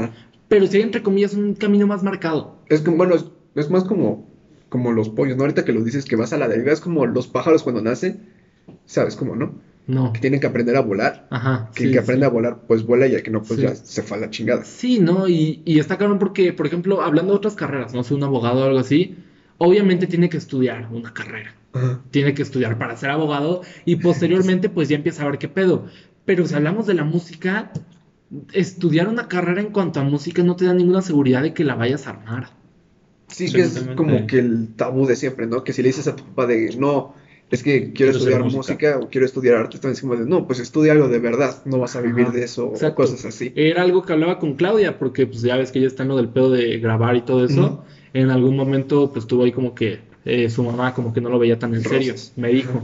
Pero 0.51 0.65
hay 0.65 0.81
entre 0.81 1.01
comillas 1.01 1.33
un 1.33 1.53
camino 1.53 1.87
más 1.87 2.03
marcado. 2.03 2.57
Es 2.67 2.81
como, 2.81 2.97
bueno, 2.97 3.15
es, 3.15 3.23
es 3.55 3.69
más 3.69 3.85
como, 3.85 4.27
como 4.67 4.91
los 4.91 5.07
pollos, 5.07 5.37
¿no? 5.37 5.43
Ahorita 5.43 5.63
que 5.63 5.71
lo 5.71 5.81
dices 5.81 6.03
que 6.03 6.17
vas 6.17 6.33
a 6.33 6.37
la 6.37 6.49
deriva, 6.49 6.73
es 6.73 6.81
como 6.81 7.05
los 7.05 7.27
pájaros 7.27 7.63
cuando 7.63 7.81
nacen, 7.81 8.27
¿sabes 8.85 9.15
cómo, 9.15 9.33
no? 9.37 9.53
No. 9.87 10.11
Que 10.11 10.19
tienen 10.19 10.41
que 10.41 10.47
aprender 10.47 10.75
a 10.75 10.81
volar. 10.81 11.25
Ajá. 11.29 11.69
Que 11.73 11.83
sí, 11.83 11.85
el 11.85 11.93
que 11.93 11.99
aprende 11.99 12.25
sí. 12.25 12.29
a 12.29 12.33
volar, 12.33 12.57
pues 12.67 12.85
vuela 12.85 13.07
y 13.07 13.15
el 13.15 13.23
que 13.23 13.31
no, 13.31 13.41
pues 13.41 13.61
Sí. 13.61 13.65
ya 13.65 13.75
se 13.75 14.03
fue 14.03 14.17
a 14.17 14.19
la 14.19 14.29
chingada. 14.29 14.65
Sí, 14.65 14.99
¿no? 14.99 15.29
Y, 15.29 15.61
y 15.63 15.79
está 15.79 15.97
cabrón 15.97 16.19
porque, 16.19 16.51
por 16.51 16.67
ejemplo, 16.67 17.01
hablando 17.01 17.31
de 17.31 17.37
otras 17.37 17.55
carreras, 17.55 17.93
no 17.93 18.03
sé, 18.03 18.13
un 18.13 18.23
abogado 18.23 18.59
o 18.59 18.65
algo 18.65 18.79
así, 18.79 19.15
obviamente 19.57 20.05
tiene 20.05 20.27
que 20.27 20.35
estudiar 20.35 20.89
una 20.91 21.13
carrera. 21.13 21.55
Ajá. 21.71 22.01
Tiene 22.11 22.33
que 22.33 22.41
estudiar 22.41 22.77
para 22.77 22.97
ser 22.97 23.09
abogado 23.11 23.61
y 23.85 23.95
posteriormente 23.95 24.67
pues 24.67 24.89
ya 24.89 24.97
empieza 24.97 25.23
a 25.23 25.27
ver 25.29 25.37
qué 25.39 25.47
pedo. 25.47 25.85
Pero 26.25 26.45
si 26.45 26.55
hablamos 26.55 26.87
de 26.87 26.93
la 26.95 27.05
música, 27.05 27.71
estudiar 28.53 29.07
una 29.07 29.27
carrera 29.27 29.61
en 29.61 29.71
cuanto 29.71 29.99
a 29.99 30.03
música 30.03 30.43
no 30.43 30.55
te 30.55 30.65
da 30.65 30.73
ninguna 30.73 31.01
seguridad 31.01 31.41
de 31.41 31.53
que 31.53 31.63
la 31.63 31.75
vayas 31.75 32.07
a 32.07 32.11
armar. 32.11 32.49
Sí, 33.27 33.51
que 33.51 33.61
es 33.61 33.87
como 33.95 34.27
que 34.27 34.39
el 34.39 34.69
tabú 34.75 35.05
de 35.05 35.15
siempre, 35.15 35.47
¿no? 35.47 35.63
Que 35.63 35.71
si 35.73 35.81
le 35.81 35.87
dices 35.89 36.07
a 36.07 36.15
tu 36.15 36.23
papá 36.25 36.47
de, 36.47 36.75
no, 36.77 37.13
es 37.49 37.63
que 37.63 37.93
quiero, 37.93 37.93
Quiero 37.93 38.11
estudiar 38.17 38.43
música. 38.43 38.57
música. 38.57 38.99
o 38.99 39.09
quiero 39.09 39.25
estudiar 39.25 39.55
arte, 39.55 39.75
están 39.75 39.95
como 39.95 40.15
de, 40.15 40.25
no, 40.25 40.47
pues 40.47 40.59
estudia 40.59 40.91
algo 40.91 41.07
de 41.07 41.19
verdad, 41.19 41.61
no 41.65 41.79
vas 41.79 41.95
a 41.95 42.01
vivir 42.01 42.25
Ajá, 42.25 42.33
de 42.33 42.43
eso 42.43 42.67
o 42.67 42.71
exacto. 42.73 42.95
cosas 42.95 43.23
así. 43.25 43.53
Era 43.55 43.83
algo 43.83 44.03
que 44.03 44.13
hablaba 44.13 44.39
con 44.39 44.55
Claudia, 44.55 44.99
porque 44.99 45.27
pues 45.27 45.41
ya 45.41 45.55
ves 45.57 45.71
que 45.71 45.79
ella 45.79 45.87
está 45.87 46.03
en 46.03 46.09
lo 46.09 46.17
del 46.17 46.29
pedo 46.29 46.51
de 46.51 46.77
grabar 46.79 47.15
y 47.15 47.21
todo 47.21 47.45
eso. 47.45 47.83
En 48.13 48.29
algún 48.29 48.55
momento 48.57 49.11
pues 49.13 49.27
tuvo 49.27 49.43
ahí 49.45 49.53
como 49.53 49.75
que 49.75 49.99
eh, 50.25 50.49
su 50.49 50.63
mamá 50.63 50.93
como 50.93 51.13
que 51.13 51.21
no 51.21 51.29
lo 51.29 51.39
veía 51.39 51.57
tan 51.57 51.73
en 51.73 51.81
serio, 51.83 52.15
me 52.35 52.49
dijo. 52.49 52.83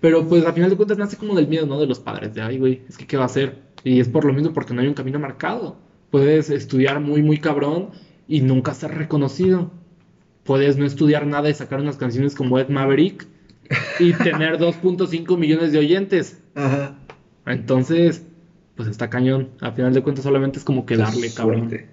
Pero 0.00 0.26
pues 0.28 0.46
a 0.46 0.52
final 0.52 0.70
de 0.70 0.76
cuentas 0.76 0.96
nace 0.98 1.16
como 1.16 1.34
del 1.34 1.46
miedo, 1.48 1.66
¿no? 1.66 1.78
De 1.80 1.86
los 1.86 1.98
padres, 1.98 2.32
de 2.34 2.40
ay, 2.42 2.58
güey, 2.58 2.82
es 2.88 2.96
que 2.96 3.06
qué 3.06 3.16
va 3.16 3.24
a 3.24 3.26
hacer. 3.26 3.69
Y 3.84 4.00
es 4.00 4.08
por 4.08 4.24
lo 4.24 4.32
mismo 4.32 4.52
porque 4.52 4.74
no 4.74 4.80
hay 4.82 4.88
un 4.88 4.94
camino 4.94 5.18
marcado. 5.18 5.76
Puedes 6.10 6.50
estudiar 6.50 7.00
muy, 7.00 7.22
muy 7.22 7.38
cabrón 7.38 7.90
y 8.28 8.40
nunca 8.40 8.74
ser 8.74 8.94
reconocido. 8.94 9.70
Puedes 10.44 10.76
no 10.76 10.84
estudiar 10.84 11.26
nada 11.26 11.48
y 11.50 11.54
sacar 11.54 11.80
unas 11.80 11.96
canciones 11.96 12.34
como 12.34 12.58
Ed 12.58 12.68
Maverick 12.68 13.26
y 13.98 14.12
tener 14.24 14.58
2.5 14.58 15.36
millones 15.38 15.72
de 15.72 15.78
oyentes. 15.78 16.40
Ajá. 16.54 16.98
Entonces, 17.46 18.24
pues 18.74 18.88
está 18.88 19.08
cañón. 19.10 19.50
A 19.60 19.72
final 19.72 19.92
de 19.94 20.02
cuentas 20.02 20.24
solamente 20.24 20.58
es 20.58 20.64
como 20.64 20.84
que 20.86 20.96
darle, 20.96 21.26
Es 21.28 21.34
cabrón. 21.34 21.68
suerte. 21.68 21.86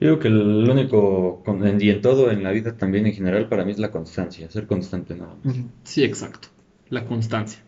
Yo 0.00 0.08
digo 0.10 0.18
que 0.18 0.28
lo 0.28 0.72
único, 0.72 1.42
con- 1.44 1.66
en- 1.66 1.80
y 1.80 1.88
en 1.88 2.00
todo, 2.00 2.30
en 2.30 2.42
la 2.42 2.50
vida 2.50 2.76
también 2.76 3.06
en 3.06 3.12
general, 3.14 3.48
para 3.48 3.64
mí 3.64 3.72
es 3.72 3.78
la 3.78 3.90
constancia, 3.90 4.50
ser 4.50 4.66
constante 4.66 5.14
nada 5.14 5.34
más. 5.42 5.56
Sí, 5.84 6.02
exacto. 6.04 6.48
La 6.90 7.06
constancia. 7.06 7.60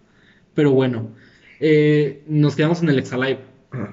Pero 0.54 0.72
bueno, 0.72 1.10
eh, 1.60 2.22
nos 2.26 2.56
quedamos 2.56 2.82
en 2.82 2.88
el 2.90 2.98
Exalive. 2.98 3.38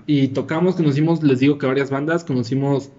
Y 0.06 0.30
tocamos, 0.30 0.76
conocimos, 0.76 1.24
les 1.24 1.40
digo 1.40 1.58
que 1.58 1.66
varias 1.66 1.90
bandas, 1.90 2.24
conocimos 2.24 2.92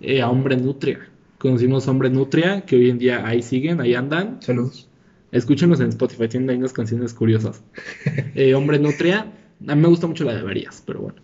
eh, 0.00 0.22
a 0.22 0.30
Hombre 0.30 0.56
Nutria. 0.56 1.08
Conocimos 1.38 1.86
a 1.86 1.90
Hombre 1.90 2.10
Nutria, 2.10 2.62
que 2.62 2.76
hoy 2.76 2.90
en 2.90 2.98
día 2.98 3.26
ahí 3.26 3.42
siguen, 3.42 3.80
ahí 3.80 3.94
andan. 3.94 4.40
Saludos. 4.40 4.88
Escúchenos 5.32 5.80
en 5.80 5.88
Spotify, 5.88 6.28
tienen 6.28 6.50
ahí 6.50 6.56
unas 6.56 6.72
canciones 6.72 7.14
curiosas. 7.14 7.62
Eh, 8.34 8.54
Hombre 8.54 8.78
Nutria, 8.78 9.32
a 9.66 9.74
mí 9.74 9.80
me 9.80 9.88
gusta 9.88 10.06
mucho 10.06 10.24
la 10.24 10.34
de 10.34 10.42
Verías, 10.42 10.82
pero 10.86 11.00
bueno. 11.00 11.18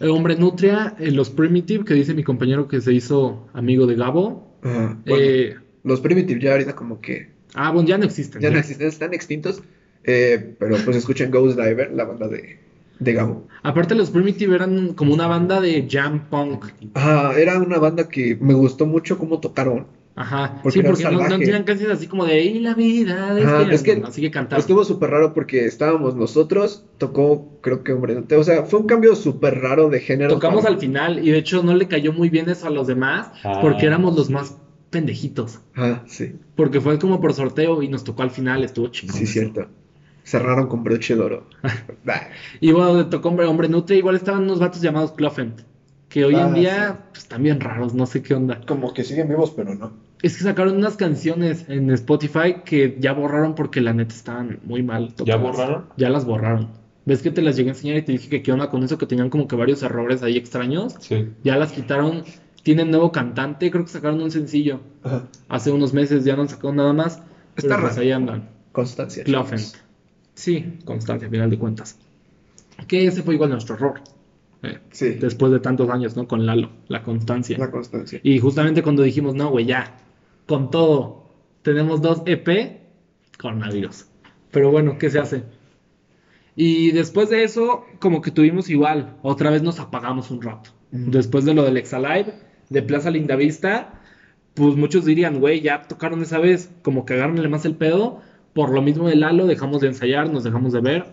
Eh, 0.00 0.08
Hombre 0.08 0.36
Nutria, 0.36 0.96
los 0.98 1.30
Primitive, 1.30 1.84
que 1.84 1.94
dice 1.94 2.14
mi 2.14 2.24
compañero 2.24 2.68
que 2.68 2.80
se 2.80 2.92
hizo 2.92 3.48
amigo 3.52 3.86
de 3.86 3.94
Gabo. 3.94 4.58
Bueno, 4.62 5.60
los 5.84 6.00
Primitive 6.00 6.40
ya 6.40 6.52
ahorita 6.52 6.74
como 6.74 7.00
que 7.00 7.30
ah, 7.54 7.70
bueno, 7.70 7.88
ya 7.88 7.96
no 7.96 8.04
existen. 8.04 8.42
ya 8.42 8.48
no 8.48 8.54
ya. 8.54 8.60
existen, 8.60 8.88
están 8.88 9.14
extintos, 9.14 9.62
pero 10.02 10.76
pues 10.84 10.96
escuchen 10.96 11.30
Ghost 11.30 11.58
Diver, 11.58 11.92
la 11.92 12.04
banda 12.04 12.28
de, 12.28 12.58
de 12.98 13.12
Gabo. 13.12 13.46
Aparte, 13.62 13.94
los 13.94 14.10
Primitive 14.10 14.54
eran 14.54 14.94
como 14.94 15.12
una 15.14 15.26
banda 15.26 15.60
de 15.60 15.86
jam 15.90 16.28
punk. 16.28 16.66
Ajá, 16.94 17.38
era 17.38 17.58
una 17.58 17.78
banda 17.78 18.08
que 18.08 18.36
me 18.40 18.54
gustó 18.54 18.86
mucho 18.86 19.18
cómo 19.18 19.38
tocaron. 19.40 19.86
Ajá, 20.16 20.58
Porque 20.64 20.80
sí, 20.80 20.84
porque 20.84 21.04
no, 21.04 21.12
no 21.28 21.38
tenían 21.38 21.62
canciones 21.62 21.98
así 21.98 22.08
como 22.08 22.24
de 22.24 22.42
y 22.42 22.58
la 22.58 22.74
vida 22.74 23.34
de 23.34 23.44
Ajá, 23.44 23.62
este 23.62 23.74
es 23.76 23.82
que 23.84 23.92
año", 23.92 24.06
así 24.08 24.20
que. 24.20 24.36
Estuvo 24.56 24.82
súper 24.82 25.10
raro 25.10 25.32
porque 25.32 25.64
estábamos 25.64 26.16
nosotros, 26.16 26.82
tocó 26.98 27.46
creo 27.60 27.84
que 27.84 27.92
Hombre 27.92 28.16
o 28.36 28.42
sea, 28.42 28.64
fue 28.64 28.80
un 28.80 28.86
cambio 28.88 29.14
súper 29.14 29.60
raro 29.60 29.88
de 29.88 30.00
género. 30.00 30.34
Tocamos 30.34 30.62
para- 30.64 30.74
al 30.74 30.80
final 30.80 31.24
y 31.24 31.30
de 31.30 31.38
hecho 31.38 31.62
no 31.62 31.72
le 31.72 31.86
cayó 31.86 32.12
muy 32.12 32.30
bien 32.30 32.48
eso 32.48 32.66
a 32.66 32.70
los 32.70 32.88
demás 32.88 33.30
Ah. 33.44 33.58
porque 33.60 33.86
éramos 33.86 34.16
los 34.16 34.28
más 34.28 34.56
pendejitos. 34.90 35.60
Ajá, 35.74 36.02
sí, 36.08 36.32
Porque 36.56 36.80
fue 36.80 36.98
como 36.98 37.20
por 37.20 37.32
sorteo 37.32 37.80
y 37.82 37.86
nos 37.88 38.02
tocó 38.02 38.22
al 38.22 38.30
final, 38.30 38.64
estuvo 38.64 38.88
chingón. 38.88 39.16
sí, 39.16 39.22
eso. 39.22 39.32
cierto. 39.34 39.68
Cerraron 40.28 40.66
con 40.68 40.84
broche 40.84 41.14
de 41.16 41.22
oro. 41.22 41.46
Y 42.60 42.72
bueno, 42.72 43.06
tocó 43.08 43.28
hombre, 43.28 43.46
hombre 43.46 43.68
Nutria, 43.68 43.96
igual 43.98 44.16
estaban 44.16 44.42
unos 44.42 44.58
vatos 44.58 44.80
llamados 44.82 45.12
Clofent, 45.12 45.60
que 46.08 46.24
hoy 46.24 46.34
en 46.34 46.40
Ah, 46.40 46.52
día 46.52 46.98
pues, 47.12 47.22
están 47.24 47.42
bien 47.42 47.60
raros, 47.60 47.94
no 47.94 48.04
sé 48.06 48.22
qué 48.22 48.34
onda. 48.34 48.60
Como 48.66 48.92
que 48.92 49.04
siguen 49.04 49.28
vivos, 49.28 49.52
pero 49.52 49.74
no. 49.74 49.92
Es 50.22 50.36
que 50.36 50.44
sacaron 50.44 50.76
unas 50.76 50.96
canciones 50.96 51.64
en 51.68 51.90
Spotify 51.90 52.56
que 52.64 52.96
ya 52.98 53.12
borraron 53.12 53.54
porque 53.54 53.80
la 53.80 53.92
neta 53.92 54.14
estaban 54.14 54.58
muy 54.64 54.82
mal 54.82 55.14
¿Ya 55.24 55.36
borraron? 55.36 55.84
Ya 55.96 56.10
las 56.10 56.24
borraron. 56.24 56.68
¿Ves 57.06 57.22
que 57.22 57.30
te 57.30 57.40
las 57.40 57.56
llegué 57.56 57.70
a 57.70 57.72
enseñar 57.72 57.96
y 57.96 58.02
te 58.02 58.12
dije 58.12 58.28
que 58.28 58.42
qué 58.42 58.52
onda 58.52 58.68
con 58.68 58.82
eso? 58.82 58.98
Que 58.98 59.06
tenían 59.06 59.30
como 59.30 59.48
que 59.48 59.56
varios 59.56 59.82
errores 59.82 60.22
ahí 60.22 60.36
extraños. 60.36 60.94
Sí. 61.00 61.28
Ya 61.42 61.56
las 61.56 61.72
quitaron. 61.72 62.22
Tienen 62.64 62.90
nuevo 62.90 63.12
cantante, 63.12 63.70
creo 63.70 63.84
que 63.84 63.90
sacaron 63.90 64.20
un 64.20 64.30
sencillo 64.30 64.80
Ajá. 65.02 65.22
hace 65.48 65.70
unos 65.70 65.94
meses, 65.94 66.24
ya 66.24 66.36
no 66.36 66.42
han 66.42 66.48
sacado 66.50 66.74
nada 66.74 66.92
más. 66.92 67.22
Está 67.56 67.76
pero 67.76 67.80
pues 67.80 67.92
raro. 67.94 68.02
ahí 68.02 68.10
andan. 68.10 68.48
Constancia. 68.72 69.24
Clofent. 69.24 69.76
Sí, 70.38 70.78
constancia, 70.84 71.26
a 71.26 71.30
final 71.32 71.50
de 71.50 71.58
cuentas. 71.58 71.98
Que 72.86 73.06
ese 73.08 73.24
fue 73.24 73.34
igual 73.34 73.50
nuestro 73.50 73.74
error. 73.74 74.00
eh, 74.62 74.78
Sí, 74.92 75.10
después 75.14 75.50
de 75.50 75.58
tantos 75.58 75.90
años, 75.90 76.16
¿no? 76.16 76.28
Con 76.28 76.46
Lalo, 76.46 76.70
la 76.86 77.02
constancia. 77.02 77.58
la 77.58 77.72
constancia. 77.72 78.20
Y 78.22 78.38
justamente 78.38 78.84
cuando 78.84 79.02
dijimos, 79.02 79.34
no, 79.34 79.50
güey, 79.50 79.66
ya, 79.66 79.96
con 80.46 80.70
todo, 80.70 81.28
tenemos 81.62 82.00
dos 82.02 82.22
EP, 82.26 82.80
coronavirus. 83.36 84.06
Pero 84.52 84.70
bueno, 84.70 84.96
¿qué 84.96 85.10
se 85.10 85.18
hace? 85.18 85.42
Y 86.54 86.92
después 86.92 87.30
de 87.30 87.42
eso, 87.42 87.84
como 87.98 88.22
que 88.22 88.30
tuvimos 88.30 88.70
igual, 88.70 89.16
otra 89.22 89.50
vez 89.50 89.62
nos 89.62 89.80
apagamos 89.80 90.30
un 90.30 90.40
rato. 90.40 90.70
Después 90.92 91.44
de 91.46 91.54
lo 91.54 91.64
del 91.64 91.76
Exalive, 91.76 92.32
de 92.70 92.82
Plaza 92.82 93.10
Lindavista, 93.10 94.00
pues 94.54 94.76
muchos 94.76 95.04
dirían, 95.04 95.40
güey, 95.40 95.62
ya 95.62 95.82
tocaron 95.82 96.22
esa 96.22 96.38
vez, 96.38 96.70
como 96.82 97.04
cagármele 97.04 97.48
más 97.48 97.64
el 97.64 97.74
pedo. 97.74 98.22
Por 98.58 98.70
lo 98.70 98.82
mismo 98.82 99.06
de 99.06 99.14
Lalo, 99.14 99.46
dejamos 99.46 99.80
de 99.82 99.86
ensayar, 99.86 100.32
nos 100.32 100.42
dejamos 100.42 100.72
de 100.72 100.80
ver. 100.80 101.04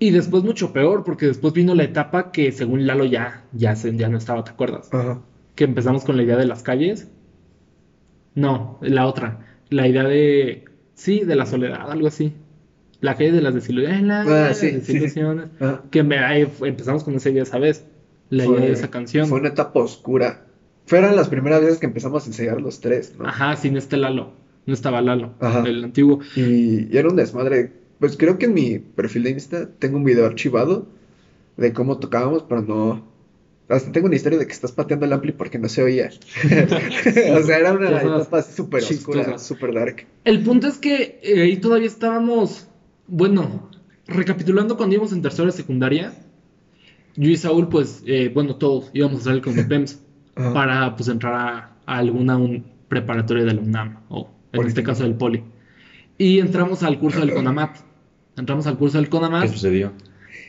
Y 0.00 0.10
después 0.10 0.42
mucho 0.42 0.72
peor, 0.72 1.04
porque 1.04 1.26
después 1.26 1.52
vino 1.54 1.72
la 1.76 1.84
etapa 1.84 2.32
que 2.32 2.50
según 2.50 2.84
Lalo 2.84 3.04
ya, 3.04 3.44
ya, 3.52 3.76
se- 3.76 3.96
ya 3.96 4.08
no 4.08 4.18
estaba, 4.18 4.42
¿te 4.42 4.50
acuerdas? 4.50 4.92
Ajá. 4.92 5.20
Que 5.54 5.62
empezamos 5.62 6.02
con 6.04 6.16
la 6.16 6.24
idea 6.24 6.36
de 6.36 6.46
las 6.46 6.64
calles. 6.64 7.06
No, 8.34 8.78
la 8.82 9.06
otra. 9.06 9.38
La 9.70 9.86
idea 9.86 10.02
de, 10.02 10.64
sí, 10.94 11.20
de 11.20 11.36
la 11.36 11.46
soledad, 11.46 11.92
algo 11.92 12.08
así. 12.08 12.32
La 13.00 13.14
calle 13.14 13.30
de 13.30 13.40
las 13.42 13.54
desilusiones. 13.54 14.26
Ah, 14.28 14.50
sí, 14.52 14.70
sí. 14.70 14.74
desilusiones. 14.78 15.50
Que 15.92 16.02
me- 16.02 16.18
ahí 16.18 16.48
empezamos 16.62 17.04
con 17.04 17.14
esa 17.14 17.30
idea 17.30 17.44
esa 17.44 17.58
vez. 17.60 17.84
La 18.30 18.46
Fue- 18.46 18.56
idea 18.56 18.66
de 18.66 18.72
esa 18.72 18.90
canción. 18.90 19.28
Fue 19.28 19.38
una 19.38 19.50
etapa 19.50 19.78
oscura. 19.78 20.44
Fueron 20.86 21.14
las 21.14 21.28
primeras 21.28 21.60
veces 21.60 21.78
que 21.78 21.86
empezamos 21.86 22.24
a 22.24 22.26
ensayar 22.26 22.60
los 22.60 22.80
tres, 22.80 23.14
¿no? 23.16 23.28
Ajá, 23.28 23.54
sin 23.54 23.76
este 23.76 23.96
Lalo. 23.96 24.32
No 24.68 24.74
estaba 24.74 25.00
Lalo, 25.00 25.32
Ajá. 25.40 25.62
el 25.66 25.82
antiguo. 25.82 26.20
Y, 26.36 26.94
y 26.94 26.98
era 26.98 27.08
un 27.08 27.16
desmadre. 27.16 27.72
Pues 27.98 28.18
creo 28.18 28.36
que 28.38 28.44
en 28.44 28.52
mi 28.52 28.78
perfil 28.78 29.22
de 29.22 29.30
Insta 29.30 29.66
tengo 29.78 29.96
un 29.96 30.04
video 30.04 30.26
archivado 30.26 30.86
de 31.56 31.72
cómo 31.72 31.98
tocábamos, 31.98 32.42
pero 32.46 32.60
no. 32.60 33.02
Hasta 33.70 33.92
tengo 33.92 34.08
una 34.08 34.16
historia 34.16 34.38
de 34.38 34.46
que 34.46 34.52
estás 34.52 34.72
pateando 34.72 35.06
el 35.06 35.12
ampli 35.14 35.32
porque 35.32 35.58
no 35.58 35.70
se 35.70 35.82
oía. 35.82 36.10
o 36.44 37.42
sea, 37.42 37.58
era 37.58 37.72
una 37.72 37.88
etapa 37.98 38.42
súper 38.42 38.82
oscura, 38.82 39.38
súper 39.38 39.72
dark. 39.72 40.06
El 40.24 40.42
punto 40.42 40.66
es 40.68 40.76
que 40.76 41.18
eh, 41.22 41.40
ahí 41.40 41.56
todavía 41.56 41.88
estábamos, 41.88 42.68
bueno, 43.06 43.70
recapitulando 44.06 44.76
cuando 44.76 44.96
íbamos 44.96 45.14
en 45.14 45.22
tercera 45.22 45.50
secundaria, 45.50 46.12
yo 47.16 47.30
y 47.30 47.36
Saúl, 47.38 47.68
pues, 47.68 48.02
eh, 48.06 48.30
bueno, 48.32 48.56
todos 48.56 48.90
íbamos 48.92 49.22
a 49.22 49.24
salir 49.24 49.42
con 49.42 49.54
PEMS 49.68 49.98
para, 50.34 50.94
pues, 50.94 51.08
entrar 51.08 51.32
a, 51.34 51.56
a 51.86 51.96
alguna 51.98 52.36
un- 52.36 52.64
preparatoria 52.88 53.44
de 53.44 53.54
la 53.54 53.60
UNAM, 53.60 53.96
o 54.08 54.28
en 54.62 54.68
este 54.68 54.82
caso 54.82 55.02
del 55.04 55.14
Poli. 55.14 55.42
Y 56.16 56.40
entramos 56.40 56.82
al 56.82 56.98
curso 56.98 57.20
del 57.20 57.32
CONAMAT. 57.32 57.76
Entramos 58.36 58.66
al 58.66 58.78
curso 58.78 58.98
del 58.98 59.06
¿Qué 59.06 59.10
CONAMAT. 59.10 59.48
sucedió? 59.48 59.92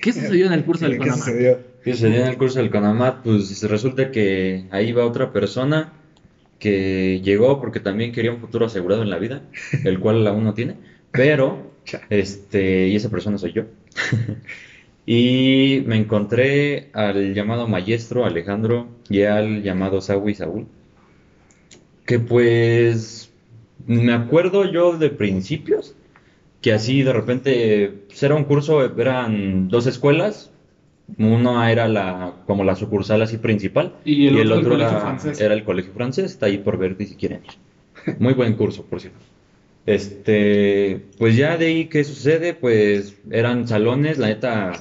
¿Qué 0.01 0.13
sucedió 0.13 0.47
en 0.47 0.53
el 0.53 0.63
curso 0.63 0.85
del 0.85 0.93
¿Qué 0.93 0.97
CONAMAT? 0.99 1.19
sucedió? 1.19 1.59
¿Qué 1.83 1.93
sucedió 1.93 2.21
en 2.21 2.27
el 2.27 2.37
curso 2.37 2.59
del 2.59 2.69
CONAMAT? 2.69 3.23
Pues 3.23 3.63
resulta 3.63 4.11
que 4.11 4.65
ahí 4.71 4.91
va 4.91 5.05
otra 5.05 5.31
persona 5.31 5.93
que 6.59 7.21
llegó 7.23 7.59
porque 7.59 7.79
también 7.79 8.11
quería 8.11 8.31
un 8.31 8.39
futuro 8.39 8.65
asegurado 8.65 9.01
en 9.01 9.09
la 9.09 9.17
vida, 9.17 9.43
el 9.85 9.99
cual 9.99 10.27
aún 10.27 10.43
no 10.43 10.53
tiene, 10.53 10.75
pero, 11.11 11.71
este, 12.09 12.87
y 12.87 12.95
esa 12.95 13.09
persona 13.09 13.37
soy 13.37 13.53
yo. 13.53 13.63
Y 15.11 15.81
me 15.87 15.97
encontré 15.97 16.89
al 16.93 17.33
llamado 17.33 17.67
maestro 17.67 18.25
Alejandro 18.25 18.89
y 19.09 19.23
al 19.23 19.63
llamado 19.63 20.01
Saúl 20.01 20.35
Saúl, 20.35 20.67
que 22.05 22.19
pues 22.19 23.28
me 23.87 24.13
acuerdo 24.13 24.65
yo 24.65 24.97
de 24.97 25.09
principios, 25.09 25.95
que 26.61 26.73
así 26.73 27.03
de 27.03 27.13
repente 27.13 27.93
pues, 28.07 28.21
era 28.23 28.35
un 28.35 28.43
curso, 28.43 28.83
eran 28.83 29.69
dos 29.69 29.87
escuelas, 29.87 30.51
una 31.17 31.71
era 31.71 31.87
la, 31.87 32.33
como 32.45 32.63
la 32.63 32.75
sucursal 32.75 33.21
así 33.23 33.37
principal 33.37 33.95
Y 34.05 34.27
el 34.27 34.35
otro 34.51 34.75
el 34.75 34.83
otro 34.83 35.01
colegio 35.01 35.45
era, 35.45 35.53
el 35.53 35.63
colegio 35.63 35.93
francés, 35.93 36.25
está 36.25 36.45
ahí 36.45 36.59
por 36.59 36.77
ver 36.77 36.95
si 36.99 37.15
quieren 37.15 37.41
ir. 37.43 38.15
Muy 38.19 38.33
buen 38.33 38.53
curso, 38.53 38.83
por 38.85 39.01
cierto. 39.01 39.19
Este, 39.85 41.05
pues 41.17 41.35
ya 41.35 41.57
de 41.57 41.65
ahí, 41.67 41.85
¿qué 41.85 42.03
sucede? 42.03 42.53
Pues 42.53 43.17
eran 43.31 43.67
salones, 43.67 44.19
la 44.19 44.27
neta, 44.27 44.73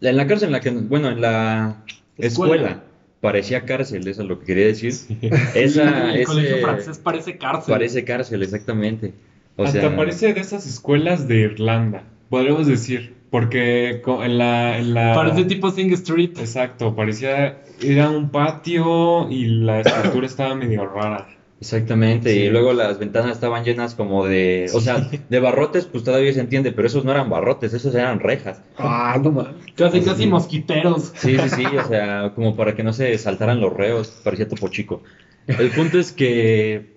en 0.00 0.16
la 0.16 0.26
cárcel 0.26 0.46
en 0.46 0.52
la 0.52 0.60
que, 0.60 0.70
bueno, 0.70 1.10
en 1.10 1.20
la 1.20 1.84
Escuela. 2.16 2.54
escuela, 2.54 2.83
parecía 3.24 3.64
cárcel, 3.64 4.06
eso 4.06 4.20
es 4.22 4.28
lo 4.28 4.38
que 4.38 4.44
quería 4.44 4.66
decir. 4.66 4.92
Esa, 5.54 6.10
el 6.10 6.16
ese- 6.16 6.24
colegio 6.24 6.58
francés 6.58 6.98
parece 6.98 7.38
cárcel. 7.38 7.72
parece 7.72 8.04
cárcel, 8.04 8.42
exactamente. 8.42 9.14
O 9.56 9.64
Hasta 9.64 9.80
sea, 9.80 9.96
parece 9.96 10.34
de 10.34 10.40
esas 10.40 10.66
escuelas 10.66 11.26
de 11.26 11.36
Irlanda, 11.40 12.02
podríamos 12.28 12.66
decir, 12.66 13.14
porque 13.30 14.02
en 14.04 14.38
la, 14.38 14.78
en 14.78 14.92
la... 14.94 15.14
Parece 15.14 15.44
tipo 15.44 15.70
Sing 15.70 15.90
Street. 15.92 16.32
Exacto, 16.38 16.94
parecía, 16.94 17.62
era 17.82 18.10
un 18.10 18.30
patio 18.30 19.30
y 19.30 19.46
la 19.46 19.80
estructura 19.80 20.26
estaba 20.26 20.54
medio 20.54 20.84
rara. 20.86 21.28
Exactamente, 21.64 22.30
Sí. 22.30 22.40
y 22.40 22.48
luego 22.50 22.74
las 22.74 22.98
ventanas 22.98 23.32
estaban 23.32 23.64
llenas 23.64 23.94
como 23.94 24.26
de, 24.26 24.70
o 24.74 24.80
sea, 24.80 25.08
de 25.30 25.40
barrotes, 25.40 25.86
pues 25.86 26.04
todavía 26.04 26.30
se 26.34 26.40
entiende, 26.40 26.72
pero 26.72 26.86
esos 26.86 27.06
no 27.06 27.10
eran 27.10 27.30
barrotes, 27.30 27.72
esos 27.72 27.94
eran 27.94 28.20
rejas. 28.20 28.60
Ah, 28.76 29.18
no. 29.22 29.48
Casi, 29.74 30.02
casi 30.02 30.26
mosquiteros. 30.26 31.12
Sí, 31.16 31.38
sí, 31.38 31.48
sí, 31.48 31.64
o 31.64 31.88
sea, 31.88 32.32
como 32.34 32.54
para 32.54 32.74
que 32.76 32.82
no 32.82 32.92
se 32.92 33.16
saltaran 33.16 33.60
los 33.62 33.72
reos, 33.72 34.20
parecía 34.22 34.46
topo 34.46 34.68
chico. 34.68 35.02
El 35.46 35.70
punto 35.70 35.98
es 35.98 36.12
que 36.12 36.92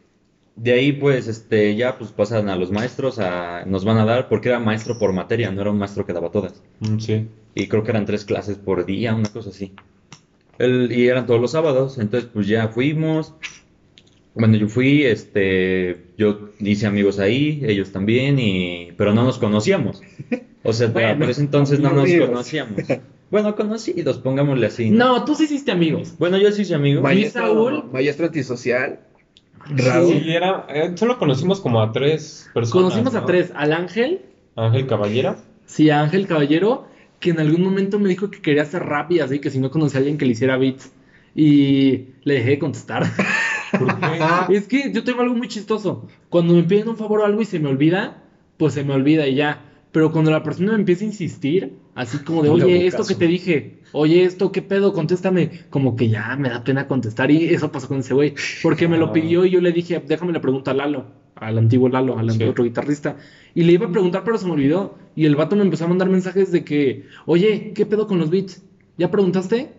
de 0.58 0.72
ahí, 0.74 0.92
pues, 0.92 1.28
este, 1.28 1.76
ya 1.78 1.98
pues 1.98 2.12
pasan 2.12 2.50
a 2.50 2.58
los 2.58 2.70
maestros, 2.70 3.20
a, 3.20 3.64
nos 3.66 3.86
van 3.86 3.98
a 4.00 4.06
dar, 4.06 4.28
porque 4.28 4.50
era 4.50 4.60
maestro 4.60 5.00
por 5.00 5.14
materia, 5.14 5.50
no 5.50 5.62
era 5.62 5.72
un 5.72 5.78
maestro 5.78 6.06
que 6.06 6.12
daba 6.14 6.30
todas. 6.30 6.62
Mm, 6.82 6.98
Sí. 7.00 7.28
Y 7.56 7.68
creo 7.70 7.84
que 7.84 7.92
eran 7.92 8.06
tres 8.06 8.26
clases 8.26 8.58
por 8.58 8.86
día, 8.86 9.16
una 9.16 9.30
cosa 9.30 9.50
así. 9.50 9.72
El- 10.60 10.92
y 10.92 11.08
eran 11.08 11.26
todos 11.26 11.40
los 11.40 11.52
sábados, 11.52 11.98
entonces 12.00 12.30
pues 12.34 12.48
ya 12.48 12.68
fuimos. 12.68 13.34
Bueno, 14.38 14.56
yo 14.58 14.68
fui, 14.68 15.04
este, 15.04 15.98
yo 16.18 16.50
hice 16.60 16.86
amigos 16.88 17.20
ahí, 17.20 17.62
ellos 17.66 17.92
también, 17.92 18.40
y, 18.40 18.90
pero 18.98 19.14
no 19.14 19.24
nos 19.24 19.38
conocíamos. 19.40 20.02
O 20.64 20.74
sea, 20.74 20.88
Bueno, 20.88 21.20
por 21.20 21.30
ese 21.30 21.42
entonces 21.42 21.80
no 21.80 21.92
nos 21.92 22.10
conocíamos. 22.12 22.82
Bueno, 23.30 23.56
conocidos, 23.56 24.20
pongámosle 24.20 24.68
así. 24.68 24.90
¿no? 24.90 25.18
No, 25.18 25.26
tú 25.26 25.36
sí 25.36 25.44
hiciste 25.46 25.72
amigos. 25.72 26.14
Bueno, 26.18 26.38
yo 26.38 26.52
sí 26.52 26.62
hice 26.62 26.76
amigos. 26.76 27.04
Maestro, 27.04 27.42
Saúl? 27.48 27.84
maestro 27.92 28.28
antisocial. 28.28 29.00
Raúl. 29.70 30.14
Sí, 30.14 30.32
era, 30.32 30.66
eh, 30.70 30.92
solo 30.96 31.18
conocimos 31.18 31.60
como 31.60 31.82
a 31.82 31.92
tres 31.92 32.50
personas. 32.54 32.72
Conocimos 32.72 33.16
a 33.16 33.26
tres. 33.26 33.52
Al 33.54 33.74
Ángel, 33.74 34.22
Ángel 34.56 34.88
Caballera. 34.88 35.38
sí, 35.66 35.90
a 35.90 36.02
Ángel 36.02 36.26
Caballero, 36.26 36.88
que 37.20 37.32
en 37.32 37.40
algún 37.40 37.64
momento 37.64 38.00
me 38.00 38.08
dijo 38.08 38.32
que 38.32 38.42
quería 38.42 38.62
hacer 38.62 38.84
rap 38.84 39.12
y 39.12 39.20
así, 39.20 39.40
que 39.40 39.50
si 39.50 39.60
no 39.60 39.72
conocía 39.72 39.98
a 39.98 40.00
alguien 40.00 40.18
que 40.18 40.26
le 40.26 40.32
hiciera 40.32 40.58
beats. 40.58 40.92
Y 41.36 42.06
le 42.24 42.36
dejé 42.36 42.52
de 42.52 42.60
contestar. 42.60 43.04
Es 44.50 44.68
que 44.68 44.92
yo 44.92 45.04
tengo 45.04 45.22
algo 45.22 45.36
muy 45.36 45.48
chistoso. 45.48 46.08
Cuando 46.30 46.54
me 46.54 46.64
piden 46.64 46.90
un 46.90 46.98
favor 46.98 47.22
o 47.22 47.26
algo 47.26 47.42
y 47.42 47.46
se 47.46 47.60
me 47.60 47.70
olvida, 47.70 48.24
pues 48.58 48.74
se 48.74 48.84
me 48.84 48.94
olvida 48.94 49.28
y 49.28 49.36
ya. 49.36 49.64
Pero 49.92 50.12
cuando 50.12 50.30
la 50.32 50.44
persona 50.44 50.74
me 50.74 50.80
empieza 50.80 51.04
a 51.04 51.08
insistir, 51.08 51.74
así 51.96 52.20
como 52.20 52.44
de, 52.44 52.50
No 52.50 52.56
oye, 52.56 52.86
esto 52.86 53.00
caso. 53.00 53.08
que 53.08 53.16
te 53.16 53.26
dije, 53.28 53.80
oye, 53.94 54.24
esto, 54.26 54.52
¿qué 54.52 54.62
pedo? 54.62 54.94
Contéstame. 54.94 55.50
Como 55.70 55.96
que 55.96 56.10
ya 56.10 56.36
me 56.36 56.50
da 56.50 56.64
pena 56.64 56.88
contestar. 56.88 57.32
Y 57.32 57.46
eso 57.46 57.72
pasó 57.72 57.88
con 57.88 58.00
ese 58.00 58.14
güey. 58.14 58.34
Porque 58.62 58.88
me 58.88 58.98
lo 58.98 59.08
Ah. 59.08 59.14
pidió 59.14 59.46
y 59.46 59.50
yo 59.50 59.62
le 59.62 59.72
dije, 59.72 60.02
déjame 60.06 60.34
le 60.34 60.40
pregunto 60.40 60.70
a 60.72 60.74
Lalo, 60.74 61.06
al 61.36 61.58
antiguo 61.58 61.90
Lalo, 61.90 62.18
al 62.20 62.30
Sí. 62.32 62.44
otro 62.44 62.64
guitarrista. 62.64 63.16
Y 63.56 63.64
le 63.64 63.74
iba 63.74 63.88
a 63.88 63.92
preguntar, 63.92 64.24
pero 64.24 64.38
se 64.38 64.46
me 64.46 64.52
olvidó. 64.52 64.98
Y 65.16 65.26
el 65.26 65.36
vato 65.36 65.56
me 65.56 65.64
empezó 65.64 65.86
a 65.86 65.88
mandar 65.88 66.10
mensajes 66.10 66.52
de 66.52 66.64
que, 66.64 67.06
oye, 67.26 67.72
¿qué 67.74 67.86
pedo 67.86 68.06
con 68.08 68.20
los 68.20 68.30
beats? 68.30 68.62
¿Ya 68.98 69.10
preguntaste? 69.10 69.72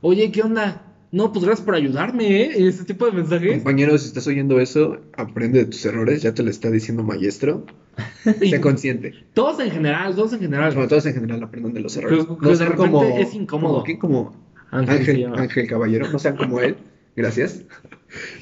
Oye, 0.00 0.30
¿qué 0.32 0.42
onda? 0.42 0.85
No, 1.12 1.32
pues 1.32 1.44
gracias 1.44 1.64
por 1.64 1.74
ayudarme, 1.74 2.42
¿eh? 2.42 2.68
Ese 2.68 2.84
tipo 2.84 3.06
de 3.06 3.12
mensajes. 3.12 3.52
Compañero, 3.54 3.96
si 3.96 4.08
estás 4.08 4.26
oyendo 4.26 4.58
eso, 4.60 4.98
aprende 5.16 5.60
de 5.60 5.66
tus 5.66 5.84
errores, 5.86 6.22
ya 6.22 6.34
te 6.34 6.42
lo 6.42 6.50
está 6.50 6.70
diciendo 6.70 7.02
maestro. 7.02 7.64
Sé 8.40 8.60
consciente. 8.60 9.14
todos 9.32 9.58
en 9.60 9.70
general, 9.70 10.14
todos 10.14 10.32
en 10.34 10.40
general. 10.40 10.72
Bueno, 10.74 10.88
todos 10.88 11.06
en 11.06 11.14
general 11.14 11.42
aprendan 11.42 11.72
de 11.74 11.80
los 11.80 11.96
errores. 11.96 12.24
Pero- 12.24 12.38
pero 12.38 12.50
de 12.50 12.56
sean 12.56 12.70
repente 12.72 13.20
es 13.22 13.34
incómodo. 13.34 13.84
Como. 13.98 14.32
Como 14.32 14.46
Ángel. 14.70 15.26
Ángel 15.34 15.66
Caballero, 15.68 16.10
no 16.10 16.18
sean 16.18 16.36
como 16.36 16.60
él. 16.60 16.76
Gracias. 17.14 17.62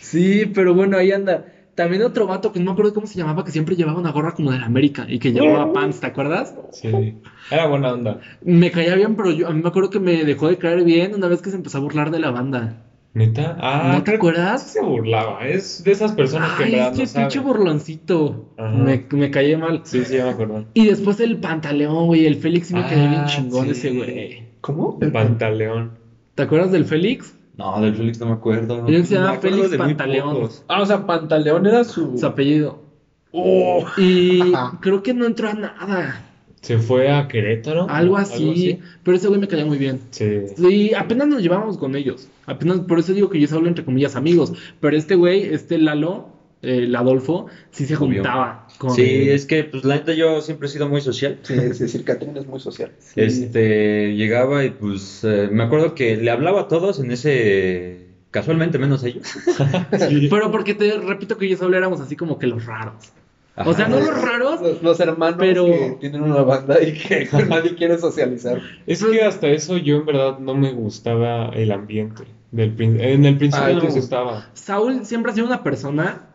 Sí, 0.00 0.50
pero 0.54 0.74
bueno, 0.74 0.96
ahí 0.96 1.12
anda. 1.12 1.46
También 1.74 2.02
otro 2.02 2.26
vato 2.26 2.52
que 2.52 2.60
no 2.60 2.66
me 2.66 2.70
acuerdo 2.72 2.92
cómo 2.94 3.06
se 3.06 3.18
llamaba, 3.18 3.44
que 3.44 3.50
siempre 3.50 3.74
llevaba 3.74 3.98
una 3.98 4.12
gorra 4.12 4.32
como 4.32 4.52
de 4.52 4.58
la 4.60 4.66
América 4.66 5.06
y 5.08 5.18
que 5.18 5.32
llevaba 5.32 5.72
pants, 5.72 6.00
¿te 6.00 6.06
acuerdas? 6.06 6.54
Sí. 6.72 7.16
Era 7.50 7.66
buena 7.66 7.92
onda. 7.92 8.20
Me 8.42 8.70
caía 8.70 8.94
bien, 8.94 9.16
pero 9.16 9.30
yo 9.32 9.48
a 9.48 9.52
mí 9.52 9.60
me 9.60 9.68
acuerdo 9.68 9.90
que 9.90 9.98
me 10.00 10.24
dejó 10.24 10.48
de 10.48 10.56
caer 10.58 10.84
bien 10.84 11.14
una 11.14 11.26
vez 11.28 11.42
que 11.42 11.50
se 11.50 11.56
empezó 11.56 11.78
a 11.78 11.80
burlar 11.80 12.10
de 12.12 12.20
la 12.20 12.30
banda. 12.30 12.80
¿Neta? 13.12 13.56
Ah, 13.60 13.92
¿No 13.94 14.02
te 14.02 14.12
acuerdas? 14.14 14.62
se 14.62 14.80
burlaba. 14.82 15.46
Es 15.46 15.84
de 15.84 15.92
esas 15.92 16.12
personas 16.12 16.50
que 16.54 16.62
en 16.64 16.68
Ay, 16.68 16.74
verdad 16.74 16.88
este 16.90 17.02
no 17.02 17.06
saben. 17.06 17.28
pinche 17.28 17.38
burloncito. 17.40 18.54
Me, 18.58 19.06
me 19.12 19.30
caía 19.30 19.56
mal. 19.58 19.80
Sí, 19.84 20.04
sí, 20.04 20.16
ya 20.16 20.24
me 20.24 20.30
acuerdo. 20.30 20.64
Y 20.74 20.86
después 20.86 21.20
el 21.20 21.36
pantaleón, 21.38 22.06
güey. 22.06 22.26
El 22.26 22.36
Félix 22.36 22.68
sí 22.68 22.74
me 22.74 22.82
caía 22.82 23.08
bien 23.08 23.20
Ah, 23.22 23.26
chingón 23.26 23.66
sí. 23.66 23.70
ese 23.72 23.90
güey. 23.92 24.42
¿Cómo? 24.60 24.98
Pantaleón. 24.98 25.92
¿Te 26.34 26.42
acuerdas 26.42 26.72
del 26.72 26.84
Félix? 26.86 27.36
No, 27.57 27.80
del 27.80 27.94
Félix 27.94 28.18
no 28.20 28.26
me 28.26 28.32
acuerdo. 28.32 28.86
Él 28.86 29.07
se 29.07 29.14
llama 29.14 29.34
Félix 29.34 29.76
Pantaleón. 29.76 30.48
Ah, 30.68 30.82
o 30.82 30.86
sea, 30.86 31.07
Pantaleón 31.07 31.66
era 31.66 31.84
su... 31.84 32.18
Su 32.18 32.26
apellido. 32.26 32.82
Oh. 33.30 33.84
Y 33.96 34.52
creo 34.80 35.02
que 35.02 35.14
no 35.14 35.24
entró 35.24 35.48
a 35.48 35.55
nada. 35.55 36.24
Se 36.61 36.78
fue 36.78 37.12
a 37.12 37.28
Querétaro. 37.28 37.86
Algo 37.90 38.16
así. 38.16 38.80
Pero 39.02 39.16
ese 39.16 39.28
güey 39.28 39.38
me 39.38 39.48
caía 39.48 39.66
muy 39.66 39.76
bien. 39.76 40.00
Sí. 40.11 40.46
Sí, 40.57 40.94
apenas 40.94 41.28
nos 41.28 41.42
llevábamos 41.42 41.76
con 41.76 41.94
ellos. 41.94 42.28
Apenas, 42.46 42.80
por 42.80 42.98
eso 42.98 43.12
digo 43.12 43.28
que 43.28 43.38
yo 43.38 43.46
solo 43.46 43.68
entre 43.68 43.84
comillas 43.84 44.16
amigos. 44.16 44.55
Pero 44.80 44.96
este 44.96 45.14
güey, 45.14 45.42
este 45.42 45.78
Lalo, 45.78 46.28
el 46.62 46.94
Adolfo, 46.96 47.46
sí 47.70 47.84
se 47.84 47.96
Obvio. 47.96 48.22
juntaba 48.22 48.63
con. 48.78 48.90
Sí, 48.94 49.28
es 49.30 49.46
que 49.46 49.64
pues 49.64 49.84
la 49.84 49.96
neta 49.96 50.12
yo 50.14 50.40
siempre 50.40 50.68
he 50.68 50.70
sido 50.70 50.88
muy 50.88 51.00
social. 51.00 51.38
Sí, 51.42 51.54
es 51.54 51.78
decir, 51.78 52.04
Catherine 52.04 52.38
es 52.38 52.46
muy 52.46 52.60
social. 52.60 52.92
Este, 53.16 54.14
llegaba 54.16 54.64
y 54.64 54.70
pues 54.70 55.20
eh, 55.24 55.48
me 55.50 55.64
acuerdo 55.64 55.94
que 55.94 56.16
le 56.16 56.30
hablaba 56.30 56.62
a 56.62 56.68
todos 56.68 56.98
en 57.00 57.10
ese 57.10 58.06
casualmente 58.30 58.78
menos 58.78 59.04
ellos. 59.04 59.26
Sí. 60.08 60.28
Pero 60.30 60.50
porque 60.50 60.74
te 60.74 60.98
repito 60.98 61.36
que 61.38 61.48
yo 61.48 61.56
solo 61.56 61.76
éramos 61.76 62.00
así 62.00 62.16
como 62.16 62.38
que 62.38 62.46
los 62.46 62.66
raros. 62.66 63.12
O 63.56 63.72
sea, 63.72 63.86
no 63.86 64.00
los 64.00 64.20
raros, 64.20 64.60
Los, 64.60 64.82
los 64.82 64.98
hermanos 64.98 65.36
Pero- 65.38 65.66
que 65.66 65.96
tienen 66.00 66.22
una 66.22 66.42
banda 66.42 66.82
y 66.82 66.92
que 66.92 67.28
nadie 67.48 67.76
quiere 67.76 67.98
socializar. 67.98 68.60
Es 68.86 69.04
que 69.04 69.22
hasta 69.22 69.46
eso 69.46 69.76
yo 69.78 69.96
en 69.98 70.06
verdad 70.06 70.40
no 70.40 70.54
me 70.56 70.72
gustaba 70.72 71.50
el 71.50 71.70
ambiente. 71.70 72.24
Del, 72.50 72.74
en 72.80 73.24
el 73.24 73.36
principio 73.38 73.66
Ah, 73.66 73.72
no 73.72 73.82
me 73.82 73.90
gustaba. 73.90 74.48
Saúl 74.54 75.04
siempre 75.06 75.30
ha 75.30 75.34
sido 75.36 75.46
una 75.46 75.62
persona 75.62 76.34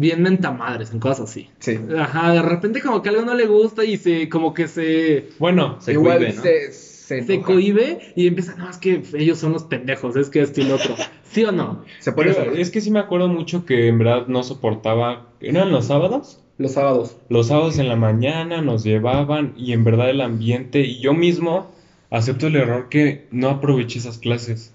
bien 0.00 0.22
mentamadres 0.22 0.92
en 0.92 1.00
cosas 1.00 1.30
así. 1.30 1.48
Sí. 1.58 1.78
Ajá, 1.98 2.32
de 2.32 2.42
repente 2.42 2.80
como 2.80 3.02
que 3.02 3.08
algo 3.08 3.22
no 3.22 3.34
le 3.34 3.46
gusta 3.46 3.84
y 3.84 3.96
se 3.96 4.28
como 4.28 4.54
que 4.54 4.68
se, 4.68 5.28
Bueno, 5.38 5.76
Se 5.80 5.92
Igual 5.92 6.18
cohíbe, 6.18 6.34
¿no? 6.34 6.42
se, 6.42 7.22
se, 7.22 7.40
cohíbe 7.40 7.98
y 8.16 8.26
empieza, 8.26 8.54
no, 8.56 8.68
es 8.68 8.76
que 8.76 9.02
ellos 9.14 9.38
son 9.38 9.52
los 9.52 9.64
pendejos, 9.64 10.16
es 10.16 10.28
que 10.28 10.40
esto 10.40 10.60
y 10.60 10.64
lo 10.64 10.76
otro. 10.76 10.94
¿Sí 11.30 11.44
o 11.44 11.52
no? 11.52 11.84
Se 11.98 12.12
pero 12.12 12.30
es 12.54 12.70
que 12.70 12.80
sí 12.80 12.90
me 12.90 13.00
acuerdo 13.00 13.28
mucho 13.28 13.64
que 13.66 13.88
en 13.88 13.98
verdad 13.98 14.26
no 14.28 14.42
soportaba. 14.42 15.26
¿Eran 15.40 15.70
los 15.70 15.86
sábados? 15.86 16.40
Los 16.58 16.72
sábados. 16.72 17.16
Los 17.28 17.48
sábados 17.48 17.78
en 17.78 17.88
la 17.88 17.96
mañana 17.96 18.60
nos 18.62 18.82
llevaban 18.82 19.52
y 19.56 19.72
en 19.72 19.84
verdad 19.84 20.10
el 20.10 20.20
ambiente. 20.20 20.80
Y 20.80 21.00
yo 21.00 21.14
mismo 21.14 21.70
acepto 22.10 22.46
el 22.48 22.56
error 22.56 22.88
que 22.88 23.26
no 23.30 23.48
aproveché 23.50 23.98
esas 23.98 24.18
clases. 24.18 24.72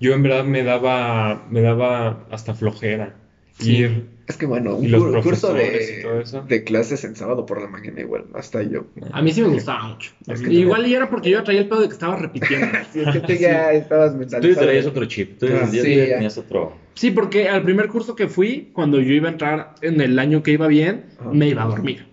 Yo 0.00 0.14
en 0.14 0.22
verdad 0.22 0.44
me 0.44 0.62
daba, 0.64 1.46
me 1.50 1.60
daba 1.60 2.24
hasta 2.30 2.54
flojera 2.54 3.14
Sí. 3.58 3.76
ir. 3.76 4.06
Es 4.30 4.36
que 4.36 4.46
bueno, 4.46 4.76
un, 4.76 5.20
curso 5.22 5.52
de, 5.52 6.02
eso. 6.22 6.42
de 6.42 6.62
clases 6.64 7.02
en 7.04 7.16
sábado 7.16 7.44
por 7.46 7.60
la 7.60 7.66
mañana 7.68 8.00
igual, 8.00 8.26
hasta 8.34 8.62
yo. 8.62 8.86
A 9.12 9.20
mí 9.22 9.32
sí 9.32 9.42
me 9.42 9.48
gustaba 9.48 9.88
mucho. 9.88 10.12
Es 10.28 10.40
que- 10.40 10.52
Igual 10.52 10.86
y 10.86 10.94
era 10.94 11.10
porque 11.10 11.30
yo 11.30 11.42
traía 11.42 11.60
el 11.62 11.68
pedo 11.68 11.80
de 11.82 11.88
que 11.88 11.94
estaba 11.94 12.16
repitiendo. 12.16 12.66
Sí, 12.92 13.00
es 13.00 13.08
que 13.12 13.20
tú 13.20 13.32
ya 13.32 13.72
estabas 13.72 14.12
Tú 14.12 14.18
mentalizado. 14.18 14.66
traías 14.66 14.86
otro 14.86 15.04
chip, 15.06 15.38
tú 15.38 15.46
Ah, 15.46 15.68
ya- 15.72 15.82
sí, 15.82 15.96
ya. 15.96 16.06
tenías 16.14 16.38
otro. 16.38 16.76
Sí, 16.94 17.10
porque 17.10 17.48
al 17.48 17.62
primer 17.62 17.88
curso 17.88 18.14
que 18.14 18.28
fui, 18.28 18.70
cuando 18.72 19.00
yo 19.00 19.12
iba 19.12 19.28
a 19.28 19.32
entrar 19.32 19.74
en 19.82 20.00
el 20.00 20.18
año 20.18 20.42
que 20.42 20.52
iba 20.52 20.66
bien, 20.68 21.06
Ajá. 21.18 21.30
me 21.32 21.48
iba 21.48 21.62
a 21.64 21.66
dormir. 21.66 22.06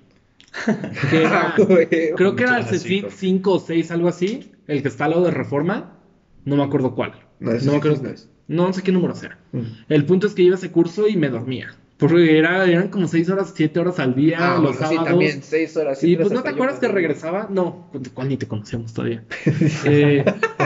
Que 1.12 1.22
era- 1.24 1.54
Güey. 1.58 1.88
creo 2.16 2.36
que 2.36 2.44
era 2.44 2.58
el 2.58 2.66
CECIT 2.66 3.02
gracias. 3.04 3.20
5 3.20 3.52
o 3.54 3.60
6, 3.60 3.92
algo 3.92 4.08
así, 4.08 4.52
el 4.68 4.82
que 4.82 4.88
está 4.88 5.06
al 5.06 5.12
lado 5.12 5.26
de 5.26 5.32
Reforma. 5.32 6.00
No 6.46 6.56
me 6.56 6.64
acuerdo 6.64 6.96
cuál. 6.96 7.12
No, 7.40 7.52
No 7.54 7.60
sí 7.60 7.70
me 7.70 7.76
acuerdo. 7.78 8.02
no 8.04 8.10
es. 8.10 8.30
No 8.48 8.72
sé 8.74 8.82
qué 8.82 8.92
número 8.94 9.14
sea. 9.14 9.38
Mm. 9.52 9.62
El 9.90 10.06
punto 10.06 10.26
es 10.26 10.34
que 10.34 10.42
iba 10.42 10.56
a 10.56 10.58
ese 10.58 10.72
curso 10.72 11.08
y 11.08 11.18
me 11.18 11.28
dormía. 11.30 11.76
Porque 11.98 12.38
era, 12.38 12.66
eran 12.66 12.90
como 12.90 13.08
6 13.08 13.28
horas, 13.30 13.54
7 13.56 13.80
horas 13.80 13.98
al 14.00 14.14
día, 14.14 14.38
Ah, 14.40 14.60
los 14.60 14.62
bueno, 14.62 14.74
sí, 14.78 14.84
sábados. 14.84 15.06
también, 15.06 15.42
seis 15.42 15.76
horas. 15.78 15.98
Y 16.04 16.08
siete 16.08 16.22
pues 16.24 16.34
no 16.34 16.44
te 16.44 16.50
acuerdas 16.50 16.78
que 16.80 16.88
regresaba. 16.88 17.48
No, 17.50 17.88
¿cu- 17.92 18.02
¿cuál 18.14 18.30
ni 18.30 18.38
te 18.38 18.48
conocemos 18.48 18.94
todavía? 18.94 19.24
Eh, 19.86 20.24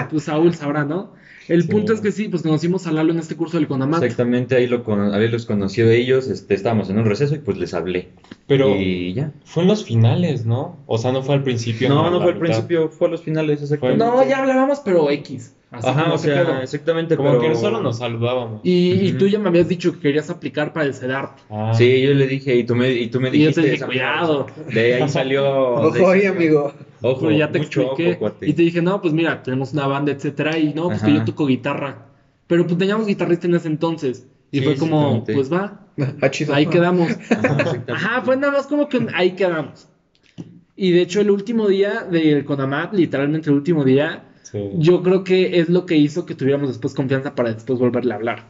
pues 0.10 0.24
Saúl 0.26 0.54
sabrá, 0.54 0.84
¿no? 0.84 1.14
El 1.48 1.64
Sí. 1.64 1.70
punto 1.70 1.94
es 1.94 2.02
que 2.02 2.12
sí, 2.12 2.28
pues 2.30 2.44
conocimos 2.44 2.86
a 2.86 2.92
Lalo 2.92 3.12
en 3.14 3.20
este 3.20 3.36
curso 3.36 3.58
del 3.58 3.68
Conamat. 3.68 4.04
Exactamente, 4.04 4.56
ahí, 4.56 4.68
lo 4.68 4.84
con, 4.84 5.14
ahí 5.14 5.28
los 5.30 5.46
conocí 5.46 5.82
a 5.82 5.92
ellos, 5.92 6.28
este, 6.28 6.54
estábamos 6.54 6.90
en 6.90 7.00
un 7.00 7.06
receso 7.06 7.34
y 7.36 7.40
pues 7.40 7.58
les 7.58 7.74
hablé. 7.74 8.10
Pero 8.48 8.76
Y 8.76 9.14
ya. 9.14 9.32
fue 9.46 9.64
en 9.64 9.70
los 9.70 9.84
finales, 9.86 10.46
¿no? 10.46 10.78
O 10.86 10.98
sea, 10.98 11.12
no 11.12 11.24
fue 11.24 11.36
al 11.36 11.44
principio. 11.44 11.90
No, 11.90 12.10
no 12.12 12.22
fue 12.22 12.34
al 12.34 12.36
mitad. 12.36 12.40
principio, 12.56 12.90
fue 12.90 13.08
a 13.08 13.12
los 13.12 13.22
finales, 13.24 13.62
exactamente. 13.62 14.04
No, 14.04 14.26
ya 14.28 14.40
hablábamos, 14.40 14.80
pero 14.84 15.10
X. 15.10 15.54
Así 15.72 15.88
Ajá, 15.88 16.04
como 16.04 16.16
o 16.16 16.18
sea, 16.18 16.64
exactamente, 16.64 17.16
Como 17.16 17.30
pero... 17.30 17.42
que 17.42 17.56
solo 17.56 17.80
nos 17.82 17.98
saludábamos. 18.00 18.60
Y, 18.62 18.92
y 19.06 19.10
Ujú. 19.12 19.20
tú 19.20 19.28
ya 19.28 19.40
me 19.40 19.48
habías 19.48 19.70
dicho 19.70 19.94
que 19.94 20.00
querías 20.00 20.30
aplicar 20.30 20.74
para 20.74 20.86
el 20.86 20.94
CEDART. 20.94 21.40
Ah. 21.50 21.72
Sí, 21.74 22.02
yo 22.02 22.14
le 22.14 22.28
dije, 22.28 22.58
y 22.58 22.66
tú 22.66 22.76
me, 22.76 22.92
y 22.92 23.08
tú 23.08 23.22
me 23.22 23.30
Y 23.30 23.32
yo 23.32 23.38
dijiste... 23.38 23.62
te 23.62 23.68
dije, 23.68 23.76
esa- 23.78 23.86
cuidado. 23.86 24.48
De 24.74 24.96
ahí 24.96 25.08
salió... 25.08 25.46
Ojo 25.76 26.10
ahí, 26.10 26.26
amigo. 26.26 26.74
Ojo, 27.02 27.22
Pero 27.22 27.32
ya 27.38 27.50
te 27.50 27.60
mucho 27.60 27.84
expliqué. 27.84 28.18
ojo, 28.22 28.36
y 28.42 28.54
te 28.54 28.62
dije, 28.64 28.82
no, 28.82 29.02
pues 29.02 29.14
mira, 29.14 29.42
tenemos 29.44 29.72
una 29.72 29.88
banda, 29.88 30.12
etcétera. 30.12 30.58
Y 30.58 30.74
no, 30.74 30.90
pues 30.90 31.02
que 31.04 31.14
yo 31.14 31.24
toco 31.24 31.48
guitarra. 31.48 32.08
Pero 32.48 32.66
pues 32.68 32.78
teníamos 32.78 33.08
guitarrista 33.08 33.48
en 33.48 33.56
ese 33.56 33.70
entonces. 33.70 34.28
Y 34.52 34.60
Sí, 34.60 34.66
fue 34.66 34.76
como, 34.76 35.24
pues 35.24 35.50
va, 35.52 35.88
Ah, 36.22 36.30
chido. 36.30 36.54
ahí 36.54 36.66
quedamos. 36.66 37.10
Ajá. 37.30 37.84
Ajá, 37.88 38.22
fue 38.24 38.36
nada 38.36 38.52
más 38.52 38.68
como 38.68 38.90
que 38.90 39.08
ahí 39.14 39.32
quedamos. 39.32 39.88
Y 40.76 40.92
de 40.92 41.02
hecho, 41.02 41.22
el 41.22 41.30
último 41.32 41.70
día 41.70 42.04
del 42.04 42.44
Conamat, 42.44 42.94
literalmente 42.94 43.50
el 43.50 43.56
último 43.56 43.86
día, 43.86 44.24
Sí. 44.52 44.70
yo 44.78 45.02
creo 45.02 45.24
que 45.24 45.60
es 45.60 45.70
lo 45.70 45.86
que 45.86 45.96
hizo 45.96 46.26
que 46.26 46.36
tuviéramos 46.36 46.68
después 46.68 46.94
confianza 46.94 47.36
para 47.36 47.54
después 47.54 47.80
volverle 47.80 48.14
a 48.14 48.18
hablar. 48.18 48.44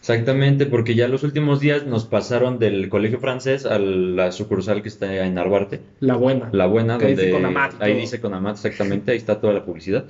Exactamente, 0.00 0.66
porque 0.66 0.96
ya 0.96 1.06
los 1.06 1.22
últimos 1.22 1.60
días 1.60 1.86
nos 1.86 2.06
pasaron 2.06 2.58
del 2.58 2.88
colegio 2.88 3.20
francés 3.20 3.66
a 3.66 3.78
la 3.78 4.32
sucursal 4.32 4.82
que 4.82 4.88
está 4.88 5.24
en 5.24 5.34
Narvarte, 5.34 5.80
La 6.00 6.16
buena. 6.16 6.48
la 6.52 6.66
buena, 6.66 6.98
Que 6.98 7.08
dice 7.08 7.30
donde 7.30 7.32
Conamat 7.46 7.74
y 7.74 7.84
ahí 7.84 7.92
todo. 7.92 8.00
dice 8.00 8.20
Conamat, 8.20 8.56
exactamente, 8.56 9.12
ahí 9.12 9.18
está 9.18 9.40
toda 9.40 9.52
la 9.52 9.64
publicidad. 9.64 10.06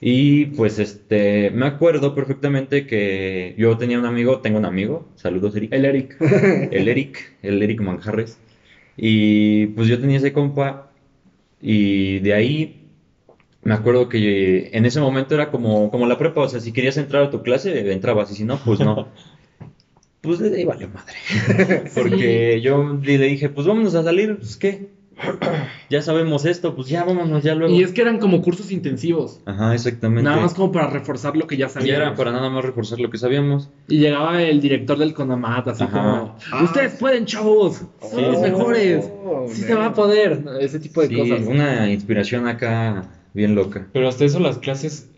Y 0.00 0.46
pues 0.46 0.78
este, 0.78 1.50
me 1.50 1.66
acuerdo 1.66 2.14
perfectamente 2.14 2.86
que 2.86 3.54
yo 3.58 3.76
tenía 3.78 3.98
un 3.98 4.06
amigo, 4.06 4.40
tengo 4.40 4.58
un 4.58 4.64
amigo, 4.64 5.08
saludos 5.16 5.56
Eric, 5.56 5.72
El 5.72 5.86
Eric. 5.86 6.16
el 6.70 6.88
Eric, 6.88 7.36
el 7.42 7.62
Eric 7.62 7.80
Manjarres. 7.80 8.38
Y 8.96 9.66
pues 9.68 9.88
yo 9.88 9.98
tenía 10.00 10.18
ese 10.18 10.32
compa 10.32 10.90
y 11.60 12.18
de 12.20 12.34
ahí 12.34 12.81
me 13.64 13.74
acuerdo 13.74 14.08
que 14.08 14.70
en 14.72 14.84
ese 14.86 15.00
momento 15.00 15.34
era 15.34 15.50
como, 15.50 15.90
como 15.90 16.06
la 16.06 16.18
prepa, 16.18 16.40
o 16.42 16.48
sea, 16.48 16.60
si 16.60 16.72
querías 16.72 16.96
entrar 16.96 17.24
a 17.24 17.30
tu 17.30 17.42
clase, 17.42 17.92
entrabas 17.92 18.30
y 18.32 18.34
si 18.34 18.44
no, 18.44 18.58
pues 18.58 18.80
no. 18.80 19.08
Pues 20.20 20.38
de 20.38 20.56
ahí 20.56 20.64
valió 20.64 20.88
madre. 20.88 21.90
Porque 21.96 22.60
yo 22.60 22.96
le 23.02 23.18
dije, 23.18 23.48
pues 23.48 23.66
vámonos 23.66 23.96
a 23.96 24.04
salir, 24.04 24.36
pues 24.36 24.56
qué. 24.56 24.90
Ya 25.90 26.00
sabemos 26.00 26.46
esto, 26.46 26.74
pues 26.74 26.88
ya 26.88 27.04
vámonos, 27.04 27.42
ya 27.42 27.54
luego. 27.54 27.74
Y 27.74 27.82
es 27.82 27.90
que 27.92 28.00
eran 28.02 28.18
como 28.18 28.40
cursos 28.40 28.70
intensivos. 28.70 29.40
Ajá, 29.44 29.74
exactamente. 29.74 30.22
Nada 30.22 30.40
más 30.40 30.54
como 30.54 30.70
para 30.72 30.86
reforzar 30.88 31.36
lo 31.36 31.46
que 31.46 31.56
ya 31.58 31.66
Y 31.66 31.70
sabíamos. 31.70 32.00
era 32.06 32.14
para 32.14 32.30
nada 32.32 32.48
más 32.50 32.64
reforzar 32.64 32.98
lo 33.00 33.10
que 33.10 33.18
sabíamos. 33.18 33.68
Y 33.88 33.98
llegaba 33.98 34.40
el 34.42 34.60
director 34.60 34.96
del 34.96 35.12
Conamat, 35.12 35.68
así 35.68 35.82
Ajá. 35.84 35.92
como, 35.92 36.36
Ah. 36.52 36.62
ustedes 36.64 36.94
pueden, 36.94 37.26
chavos, 37.26 37.82
son 38.00 38.10
Sí, 38.10 38.20
los 38.22 38.40
mejores, 38.40 39.10
Oh, 39.24 39.46
sí 39.48 39.60
man. 39.62 39.68
se 39.68 39.74
va 39.74 39.86
a 39.86 39.92
poder, 39.92 40.42
ese 40.60 40.78
tipo 40.78 41.02
de 41.02 41.08
Sí, 41.08 41.16
cosas. 41.16 41.46
una 41.46 41.90
inspiración 41.90 42.46
acá 42.46 43.04
bien 43.34 43.54
loca. 43.54 43.88
Pero 43.92 44.08
hasta 44.08 44.24
eso 44.24 44.38
las 44.40 44.58
clases 44.58 45.08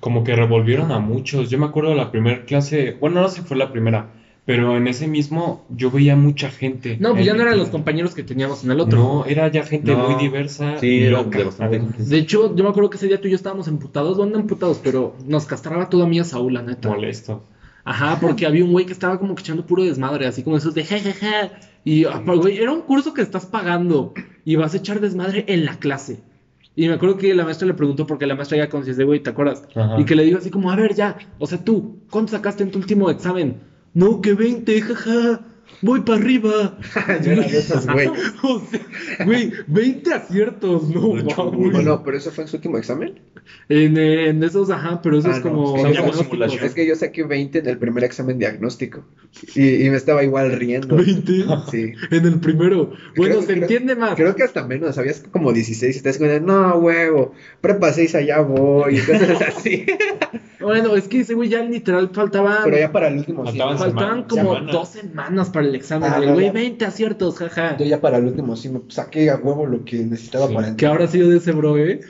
como 0.00 0.22
que 0.24 0.36
revolvieron 0.36 0.92
a 0.92 0.98
muchos. 0.98 1.50
Yo 1.50 1.58
me 1.58 1.66
acuerdo 1.66 1.90
de 1.90 1.96
la 1.96 2.10
primera 2.10 2.44
clase, 2.44 2.96
bueno, 3.00 3.20
no 3.20 3.28
sé 3.28 3.36
si 3.36 3.42
fue 3.42 3.56
la 3.56 3.72
primera, 3.72 4.06
pero 4.44 4.76
en 4.76 4.86
ese 4.86 5.06
mismo 5.08 5.64
yo 5.68 5.90
veía 5.90 6.14
mucha 6.16 6.50
gente. 6.50 6.96
No, 7.00 7.12
pues 7.12 7.26
ya 7.26 7.34
no 7.34 7.42
eran 7.42 7.58
los 7.58 7.68
compañeros 7.68 8.14
que 8.14 8.22
teníamos 8.22 8.64
en 8.64 8.70
el 8.70 8.80
otro. 8.80 8.98
No, 8.98 9.24
era 9.26 9.48
ya 9.48 9.64
gente 9.64 9.92
No. 9.92 10.08
muy 10.08 10.22
diversa 10.22 10.78
Sí, 10.78 10.86
y 10.86 11.08
loca. 11.10 11.38
de 11.98 12.18
hecho, 12.18 12.54
yo 12.54 12.64
me 12.64 12.70
acuerdo 12.70 12.90
que 12.90 12.96
ese 12.96 13.08
día 13.08 13.20
tú 13.20 13.28
y 13.28 13.32
yo 13.32 13.36
estábamos 13.36 13.66
emputados, 13.68 14.16
bueno, 14.16 14.32
no 14.32 14.38
emputados, 14.38 14.80
pero 14.82 15.16
nos 15.26 15.44
castraba 15.46 15.88
todo 15.88 16.04
a 16.04 16.06
mí 16.06 16.18
a 16.18 16.24
Saúl, 16.24 16.54
la 16.54 16.62
neta. 16.62 16.88
Molesto. 16.88 17.42
Ajá, 17.84 18.18
porque 18.20 18.44
había 18.46 18.64
un 18.64 18.72
güey 18.72 18.84
que 18.84 18.92
estaba 18.92 19.18
como 19.18 19.34
que 19.34 19.40
echando 19.40 19.64
puro 19.64 19.82
desmadre, 19.82 20.26
así 20.26 20.42
como 20.42 20.56
esos 20.58 20.74
de 20.74 20.84
jejeje. 20.84 21.50
Y, 21.84 22.04
ah, 22.04 22.22
güey, 22.24 22.58
era 22.58 22.70
un 22.70 22.82
curso 22.82 23.14
que 23.14 23.22
estás 23.22 23.46
pagando 23.46 24.12
y 24.44 24.56
vas 24.56 24.74
a 24.74 24.76
echar 24.76 25.00
desmadre 25.00 25.44
en 25.48 25.64
la 25.64 25.78
clase. 25.78 26.20
Y 26.78 26.86
me 26.86 26.94
acuerdo 26.94 27.16
que 27.16 27.34
la 27.34 27.44
maestra 27.44 27.66
le 27.66 27.74
preguntó, 27.74 28.06
porque 28.06 28.24
la 28.24 28.36
maestra 28.36 28.56
ya 28.56 28.68
conocía 28.68 28.94
de 28.94 29.02
güey, 29.02 29.18
¿te 29.18 29.30
acuerdas? 29.30 29.64
Ajá. 29.74 29.98
Y 29.98 30.04
que 30.04 30.14
le 30.14 30.22
dijo 30.22 30.38
así 30.38 30.48
como, 30.48 30.70
a 30.70 30.76
ver, 30.76 30.94
ya, 30.94 31.16
o 31.40 31.46
sea, 31.48 31.64
tú, 31.64 32.04
¿cuánto 32.08 32.30
sacaste 32.30 32.62
en 32.62 32.70
tu 32.70 32.78
último 32.78 33.10
examen? 33.10 33.56
No, 33.94 34.20
que 34.20 34.34
20, 34.34 34.80
jaja, 34.82 35.40
voy 35.82 36.00
para 36.00 36.18
arriba. 36.18 36.78
Yo 37.24 37.32
era 37.32 37.42
de 37.42 37.58
esos, 37.58 37.86
güey. 37.86 38.08
o 38.42 38.60
sea, 38.70 39.24
güey, 39.24 39.52
20 39.66 40.12
aciertos, 40.14 40.88
no, 40.90 41.00
Mucho, 41.00 41.50
mames. 41.52 41.72
Bueno, 41.72 42.02
pero 42.04 42.16
eso 42.16 42.30
fue 42.30 42.44
en 42.44 42.48
su 42.48 42.56
último 42.56 42.78
examen. 42.78 43.20
En, 43.70 43.96
eh, 43.96 44.28
en 44.28 44.42
esos, 44.44 44.68
ajá, 44.70 45.00
pero 45.02 45.18
eso 45.18 45.28
Ah, 45.28 45.36
es 45.38 45.44
no, 45.44 45.50
como... 45.50 45.76
es 45.76 45.82
que 45.84 45.88
yo- 45.94 46.02
diagnósticos. 46.02 46.62
Es 46.62 46.74
que 46.74 46.86
yo 46.86 46.94
saqué 46.96 47.22
20 47.24 47.58
en 47.60 47.66
el 47.68 47.78
primer 47.78 48.04
examen 48.04 48.38
diagnóstico. 48.38 49.04
Y, 49.54 49.86
y 49.86 49.90
me 49.90 49.96
estaba 49.96 50.22
igual 50.22 50.52
riendo. 50.52 50.96
20 50.96 51.32
Sí. 51.70 51.92
en 52.10 52.26
el 52.26 52.40
primero. 52.40 52.92
Bueno, 53.16 53.36
Creo- 53.36 53.40
se 53.42 53.46
creo- 53.48 53.62
entiende 53.62 53.96
más. 53.96 54.16
Creo 54.16 54.34
que 54.36 54.42
hasta 54.42 54.66
menos, 54.66 54.98
habías 54.98 55.20
como 55.20 55.52
16 55.52 55.96
y 55.96 56.00
te 56.02 56.08
das 56.08 56.18
cuenta, 56.18 56.40
no, 56.40 56.76
huevo, 56.76 57.32
prepa 57.60 57.92
6 57.92 58.14
allá 58.16 58.40
voy, 58.40 58.98
y 58.98 59.00
cosas 59.00 59.40
así. 59.56 59.86
Bueno, 60.60 60.96
es 60.96 61.06
que 61.08 61.20
ese 61.20 61.34
güey 61.34 61.48
ya 61.48 61.62
literal 61.62 62.10
faltaba. 62.12 62.60
Pero 62.64 62.78
ya 62.78 62.90
para 62.92 63.08
el 63.08 63.18
último 63.18 63.42
sí. 63.46 63.58
Faltaban 63.58 63.74
¿no? 63.74 63.78
faltaban 63.78 64.22
como 64.24 64.54
dos 64.60 64.88
semanas 64.88 65.50
para 65.50 65.66
el 65.66 65.74
examen. 65.74 66.10
Ah, 66.12 66.18
el 66.22 66.32
güey, 66.32 66.46
ya. 66.46 66.52
20 66.52 66.84
aciertos, 66.84 67.36
jaja. 67.38 67.76
Yo 67.76 67.84
ya 67.86 68.00
para 68.00 68.18
el 68.18 68.24
último 68.26 68.56
sí 68.56 68.68
me 68.68 68.80
saqué 68.88 69.30
a 69.30 69.36
huevo 69.36 69.66
lo 69.66 69.84
que 69.84 69.96
necesitaba 69.98 70.48
Sí. 70.48 70.54
para 70.54 70.66
Que 70.66 70.70
entrar. 70.70 70.90
ahora 70.92 71.04
ha 71.04 71.08
sido 71.08 71.28
de 71.30 71.36
ese 71.36 71.52
bro, 71.52 71.78
¿eh? 71.78 72.00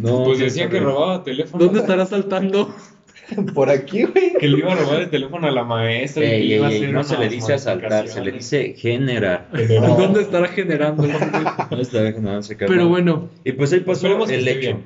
No, 0.00 0.24
Pues 0.24 0.38
qué 0.38 0.44
decían 0.44 0.70
que 0.70 0.80
robaba 0.80 1.24
teléfono. 1.24 1.64
¿Dónde 1.64 1.80
estará 1.80 2.04
saltando? 2.06 2.74
Por 3.54 3.70
aquí, 3.70 4.02
güey. 4.02 4.34
Que 4.38 4.48
le 4.48 4.58
iba 4.58 4.72
a 4.72 4.76
robar 4.76 5.00
el 5.02 5.08
teléfono 5.10 5.46
a 5.46 5.50
la 5.50 5.64
maestra 5.64 6.22
y 6.24 6.28
que 6.28 6.38
iba 6.56 6.66
a 6.66 6.70
ey, 6.70 6.76
hacer 6.78 6.92
no 6.92 7.02
se 7.04 7.16
le 7.16 7.28
dice 7.30 7.54
asaltar, 7.54 8.08
se 8.08 8.20
le 8.20 8.32
dice 8.32 8.74
generar. 8.76 9.48
¿Dónde 9.98 10.20
estará 10.20 10.48
generando? 10.48 11.04
No 11.06 12.42
se 12.42 12.56
calma. 12.56 12.74
Pero 12.74 12.88
bueno, 12.88 13.30
Y 13.44 13.52
pues 13.52 13.72
ahí 13.72 13.80
pasó 13.80 14.06
el 14.26 14.46
hecho. 14.48 14.58
bien. 14.60 14.84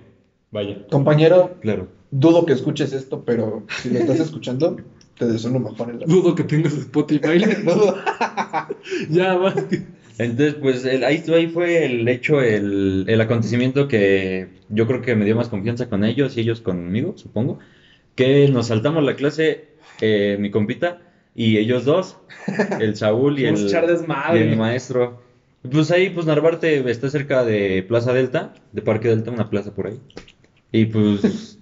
Vaya. 0.52 0.76
Compañero, 0.90 1.56
Claro. 1.60 1.88
Dudo 2.20 2.46
que 2.46 2.52
escuches 2.52 2.92
esto, 2.92 3.24
pero 3.24 3.64
si 3.80 3.90
lo 3.90 3.98
estás 3.98 4.20
escuchando, 4.20 4.76
te 5.18 5.26
deseo 5.26 5.50
lo 5.50 5.60
mejor 5.60 5.90
en 5.90 6.00
la 6.00 6.06
dudo 6.06 6.34
que 6.34 6.44
tengas 6.44 6.72
Spotify. 6.74 7.38
Dudo. 7.64 7.96
ya, 9.10 9.34
vas. 9.34 9.54
Entonces, 10.18 10.54
pues 10.54 10.84
el- 10.84 11.04
ahí, 11.04 11.22
ahí 11.34 11.46
fue 11.48 11.84
el 11.84 12.08
hecho, 12.08 12.40
el, 12.40 13.04
el 13.06 13.20
acontecimiento 13.20 13.86
que 13.88 14.48
yo 14.68 14.86
creo 14.86 15.02
que 15.02 15.14
me 15.14 15.24
dio 15.24 15.36
más 15.36 15.48
confianza 15.48 15.88
con 15.88 16.04
ellos 16.04 16.36
y 16.36 16.40
ellos 16.40 16.60
conmigo, 16.60 17.14
supongo. 17.16 17.58
Que 18.14 18.48
nos 18.48 18.68
saltamos 18.68 19.04
la 19.04 19.14
clase 19.14 19.66
eh, 20.00 20.36
mi 20.40 20.50
compita, 20.50 21.02
y 21.34 21.58
ellos 21.58 21.84
dos, 21.84 22.16
el 22.80 22.96
Saúl 22.96 23.38
y 23.38 23.44
el, 23.46 23.56
y 24.34 24.38
el 24.38 24.56
maestro. 24.56 25.20
Pues 25.70 25.90
ahí, 25.90 26.10
pues 26.10 26.26
Narvarte 26.26 26.88
está 26.90 27.10
cerca 27.10 27.44
de 27.44 27.84
Plaza 27.86 28.12
Delta, 28.12 28.54
de 28.72 28.82
Parque 28.82 29.08
Delta, 29.08 29.30
una 29.30 29.50
plaza 29.50 29.74
por 29.74 29.88
ahí. 29.88 30.00
Y 30.72 30.86
pues, 30.86 31.55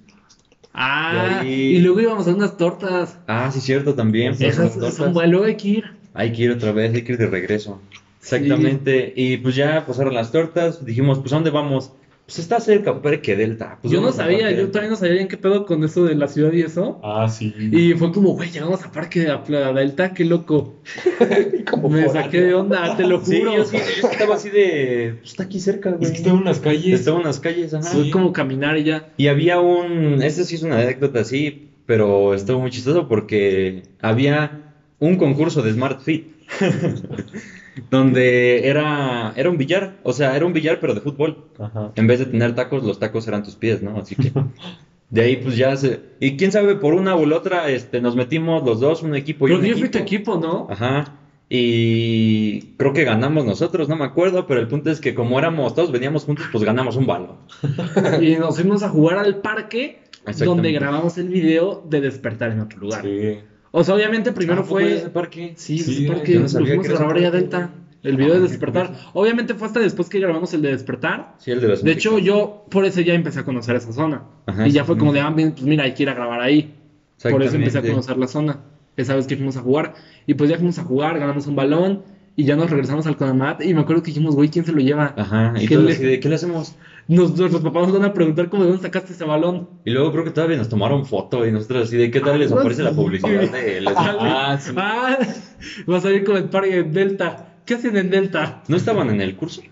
Ah, 0.74 1.38
ahí- 1.40 1.76
y 1.76 1.78
luego 1.78 2.00
íbamos 2.00 2.26
a 2.26 2.34
unas 2.34 2.56
tortas. 2.56 3.16
ah, 3.28 3.50
sí, 3.52 3.60
cierto, 3.60 3.94
también. 3.94 4.34
pues, 4.36 4.40
Esas 4.42 4.74
tortas. 4.74 4.94
son 4.96 5.30
luego 5.30 5.44
hay 5.44 5.56
que 5.56 5.68
ir. 5.68 5.84
Hay 6.12 6.32
que 6.32 6.42
ir 6.42 6.50
otra 6.50 6.72
vez, 6.72 6.92
hay 6.94 7.02
que 7.02 7.12
ir 7.12 7.18
de 7.18 7.26
regreso. 7.28 7.80
Exactamente. 8.20 9.12
Y 9.14 9.36
pues 9.36 9.54
ya 9.54 9.84
pasaron 9.86 10.14
las 10.14 10.32
tortas, 10.32 10.84
dijimos, 10.84 11.18
pues 11.20 11.32
¿a 11.32 11.36
dónde 11.36 11.50
vamos? 11.50 11.92
Pues 12.26 12.38
está 12.38 12.58
cerca, 12.58 13.02
Parque 13.02 13.36
Delta. 13.36 13.78
Pues 13.82 13.92
yo 13.92 14.00
no 14.00 14.08
a 14.08 14.12
sabía, 14.12 14.50
yo 14.50 14.68
todavía 14.68 14.88
no 14.88 14.96
sabía 14.96 15.20
en 15.20 15.28
qué 15.28 15.36
pedo 15.36 15.66
con 15.66 15.84
eso 15.84 16.04
de 16.06 16.14
la 16.14 16.26
ciudad 16.26 16.52
y 16.54 16.62
eso. 16.62 16.98
Ah, 17.02 17.28
sí. 17.28 17.52
Y 17.70 17.92
fue 17.94 18.12
como, 18.12 18.30
güey, 18.30 18.50
llegamos 18.50 18.82
a 18.82 18.90
Parque 18.90 19.20
de 19.20 19.28
la 19.28 19.44
Playa 19.44 19.74
Delta, 19.74 20.14
qué 20.14 20.24
loco. 20.24 20.80
Como 21.70 21.90
Me 21.90 22.08
saqué 22.08 22.40
de 22.40 22.54
onda, 22.54 22.96
te 22.96 23.06
lo 23.06 23.22
Sí, 23.22 23.38
juro. 23.40 23.56
yo 23.56 23.64
sí, 23.66 23.76
yo 24.00 24.08
estaba 24.08 24.36
así 24.36 24.48
de, 24.48 25.16
pues 25.18 25.32
está 25.32 25.42
aquí 25.42 25.60
cerca, 25.60 25.90
güey. 25.90 26.04
Es 26.04 26.10
que 26.12 26.16
estaba 26.18 26.36
en 26.36 26.42
unas 26.42 26.60
calles. 26.60 27.00
Estaba 27.00 27.18
en 27.18 27.24
las 27.24 27.40
calles, 27.40 27.74
ajá. 27.74 27.90
Fue 27.90 28.10
como 28.10 28.32
caminar 28.32 28.78
y 28.78 28.84
ya. 28.84 29.12
Y 29.18 29.26
había 29.26 29.60
un, 29.60 30.22
este 30.22 30.44
sí 30.44 30.54
es 30.54 30.62
una 30.62 30.78
anécdota 30.78 31.20
así, 31.20 31.72
pero 31.84 32.32
estuvo 32.32 32.58
muy 32.60 32.70
chistoso 32.70 33.06
porque 33.06 33.82
había 34.00 34.72
un 34.98 35.16
concurso 35.16 35.60
de 35.60 35.72
Smart 35.74 36.00
Fit. 36.00 36.24
donde 37.90 38.68
era, 38.68 39.32
era 39.36 39.50
un 39.50 39.58
billar, 39.58 39.98
o 40.02 40.12
sea, 40.12 40.36
era 40.36 40.46
un 40.46 40.52
billar 40.52 40.80
pero 40.80 40.94
de 40.94 41.00
fútbol. 41.00 41.46
Ajá. 41.58 41.92
En 41.94 42.06
vez 42.06 42.18
de 42.18 42.26
tener 42.26 42.54
tacos, 42.54 42.84
los 42.84 42.98
tacos 42.98 43.26
eran 43.28 43.42
tus 43.42 43.56
pies, 43.56 43.82
¿no? 43.82 43.98
Así 43.98 44.14
que 44.16 44.32
de 45.10 45.20
ahí 45.22 45.36
pues 45.36 45.56
ya 45.56 45.76
se... 45.76 46.00
Y 46.20 46.36
quién 46.36 46.52
sabe, 46.52 46.76
por 46.76 46.94
una 46.94 47.16
u 47.16 47.26
la 47.26 47.36
otra, 47.36 47.68
este, 47.70 48.00
nos 48.00 48.16
metimos 48.16 48.64
los 48.64 48.80
dos, 48.80 49.02
un 49.02 49.14
equipo 49.14 49.46
y 49.46 49.50
Pero 49.50 49.60
un 49.60 49.66
yo 49.66 49.76
fui 49.76 49.88
tu 49.88 49.98
equipo. 49.98 50.34
equipo, 50.34 50.46
¿no? 50.46 50.66
Ajá. 50.70 51.18
Y 51.48 52.72
creo 52.78 52.92
que 52.92 53.04
ganamos 53.04 53.44
nosotros, 53.44 53.88
no 53.88 53.96
me 53.96 54.04
acuerdo, 54.04 54.46
pero 54.46 54.60
el 54.60 54.66
punto 54.66 54.90
es 54.90 55.00
que 55.00 55.14
como 55.14 55.38
éramos 55.38 55.74
todos, 55.74 55.92
veníamos 55.92 56.24
juntos, 56.24 56.46
pues 56.50 56.64
ganamos 56.64 56.96
un 56.96 57.06
balón. 57.06 57.36
Y 58.20 58.36
nos 58.36 58.56
fuimos 58.56 58.82
a 58.82 58.88
jugar 58.88 59.18
al 59.18 59.40
parque 59.40 60.00
donde 60.38 60.72
grabamos 60.72 61.18
el 61.18 61.28
video 61.28 61.84
de 61.88 62.00
despertar 62.00 62.50
en 62.50 62.60
otro 62.60 62.80
lugar. 62.80 63.02
Sí. 63.02 63.38
O 63.76 63.82
sea, 63.82 63.94
obviamente 63.96 64.30
primero 64.30 64.60
Ah, 64.60 64.64
¿poco 64.64 64.78
era 64.78 64.88
fue. 64.88 64.96
ese 64.98 65.10
parque? 65.10 65.52
Sí, 65.56 65.78
Sí, 65.78 66.04
yo 66.04 66.12
no 66.14 66.40
Nos 66.42 66.52
sabía 66.52 66.68
fuimos 66.68 66.86
que 66.86 66.92
a 66.92 66.96
grabar 66.96 67.20
ya. 67.20 67.30
Delta. 67.32 67.70
El 68.04 68.16
video 68.16 68.34
de 68.34 68.38
Ah, 68.38 68.42
despertar. 68.42 68.92
Obviamente 69.14 69.54
fue 69.54 69.66
hasta 69.66 69.80
después 69.80 70.08
que 70.08 70.20
grabamos 70.20 70.52
el 70.54 70.62
de 70.62 70.70
despertar. 70.70 71.34
Sí, 71.38 71.50
el 71.50 71.60
de 71.60 71.68
las 71.68 71.82
De 71.82 71.90
hecho, 71.90 72.18
yo 72.18 72.66
por 72.70 72.84
eso 72.84 73.00
ya 73.00 73.14
empecé 73.14 73.40
a 73.40 73.44
conocer 73.44 73.74
esa 73.74 73.92
zona. 73.92 74.22
Ajá, 74.46 74.68
y 74.68 74.70
ya 74.70 74.84
fue 74.84 74.96
como 74.96 75.12
de, 75.12 75.20
ah, 75.20 75.30
bien, 75.30 75.52
pues 75.52 75.64
mira, 75.64 75.84
hay 75.84 75.92
que 75.94 76.04
ir 76.04 76.08
a 76.10 76.14
grabar 76.14 76.40
ahí. 76.40 76.72
Por 77.30 77.42
eso 77.42 77.56
empecé 77.56 77.78
a 77.78 77.82
conocer 77.82 78.16
la 78.16 78.28
zona. 78.28 78.58
Esa 78.96 79.16
vez 79.16 79.26
que 79.26 79.34
fuimos 79.36 79.56
a 79.56 79.60
jugar. 79.62 79.94
Y 80.26 80.34
pues 80.34 80.48
ya 80.50 80.56
fuimos 80.56 80.78
a 80.78 80.84
jugar, 80.84 81.18
ganamos 81.18 81.46
un 81.48 81.56
balón. 81.56 82.02
Y 82.36 82.44
ya 82.44 82.56
nos 82.56 82.68
regresamos 82.70 83.06
al 83.06 83.16
Conamat. 83.16 83.62
Y 83.64 83.72
me 83.74 83.80
acuerdo 83.80 84.02
que 84.02 84.10
dijimos, 84.10 84.34
güey, 84.36 84.48
¿quién 84.50 84.64
se 84.64 84.72
lo 84.72 84.80
lleva? 84.80 85.14
Ajá, 85.16 85.54
y 85.58 85.66
¿Qué 85.66 85.76
le- 85.78 85.96
de, 85.96 86.20
¿qué 86.20 86.28
le 86.28 86.34
hacemos? 86.36 86.74
Nos- 87.06 87.36
nuestros 87.36 87.62
papás 87.62 87.88
nos 87.88 87.98
van 87.98 88.08
a 88.10 88.14
preguntar, 88.14 88.48
¿cómo 88.48 88.62
de 88.64 88.70
dónde 88.70 88.82
sacaste 88.82 89.12
ese 89.12 89.24
balón? 89.24 89.68
Y 89.84 89.90
luego 89.90 90.10
creo 90.12 90.24
que 90.24 90.30
todavía 90.30 90.56
nos 90.56 90.68
tomaron 90.70 91.04
foto 91.04 91.46
y 91.46 91.52
nosotros 91.52 91.88
así 91.88 91.96
de, 91.98 92.10
¿qué 92.10 92.20
tal 92.20 92.38
les 92.38 92.50
aparece 92.50 92.82
la 92.82 92.92
publicidad 92.92 93.42
de 93.50 93.80
les- 93.82 93.94
Ah, 93.96 94.58
sí. 94.60 94.72
ah, 94.76 95.18
va 95.90 95.96
a 95.98 96.00
salir 96.00 96.24
con 96.24 96.36
el 96.36 96.44
parque 96.44 96.78
en 96.78 96.92
Delta. 96.92 97.56
¿Qué 97.66 97.74
hacen 97.74 97.96
en 97.96 98.10
Delta? 98.10 98.62
¿No 98.68 98.76
estaban 98.76 99.10
en 99.10 99.20
el 99.20 99.36
curso? 99.36 99.62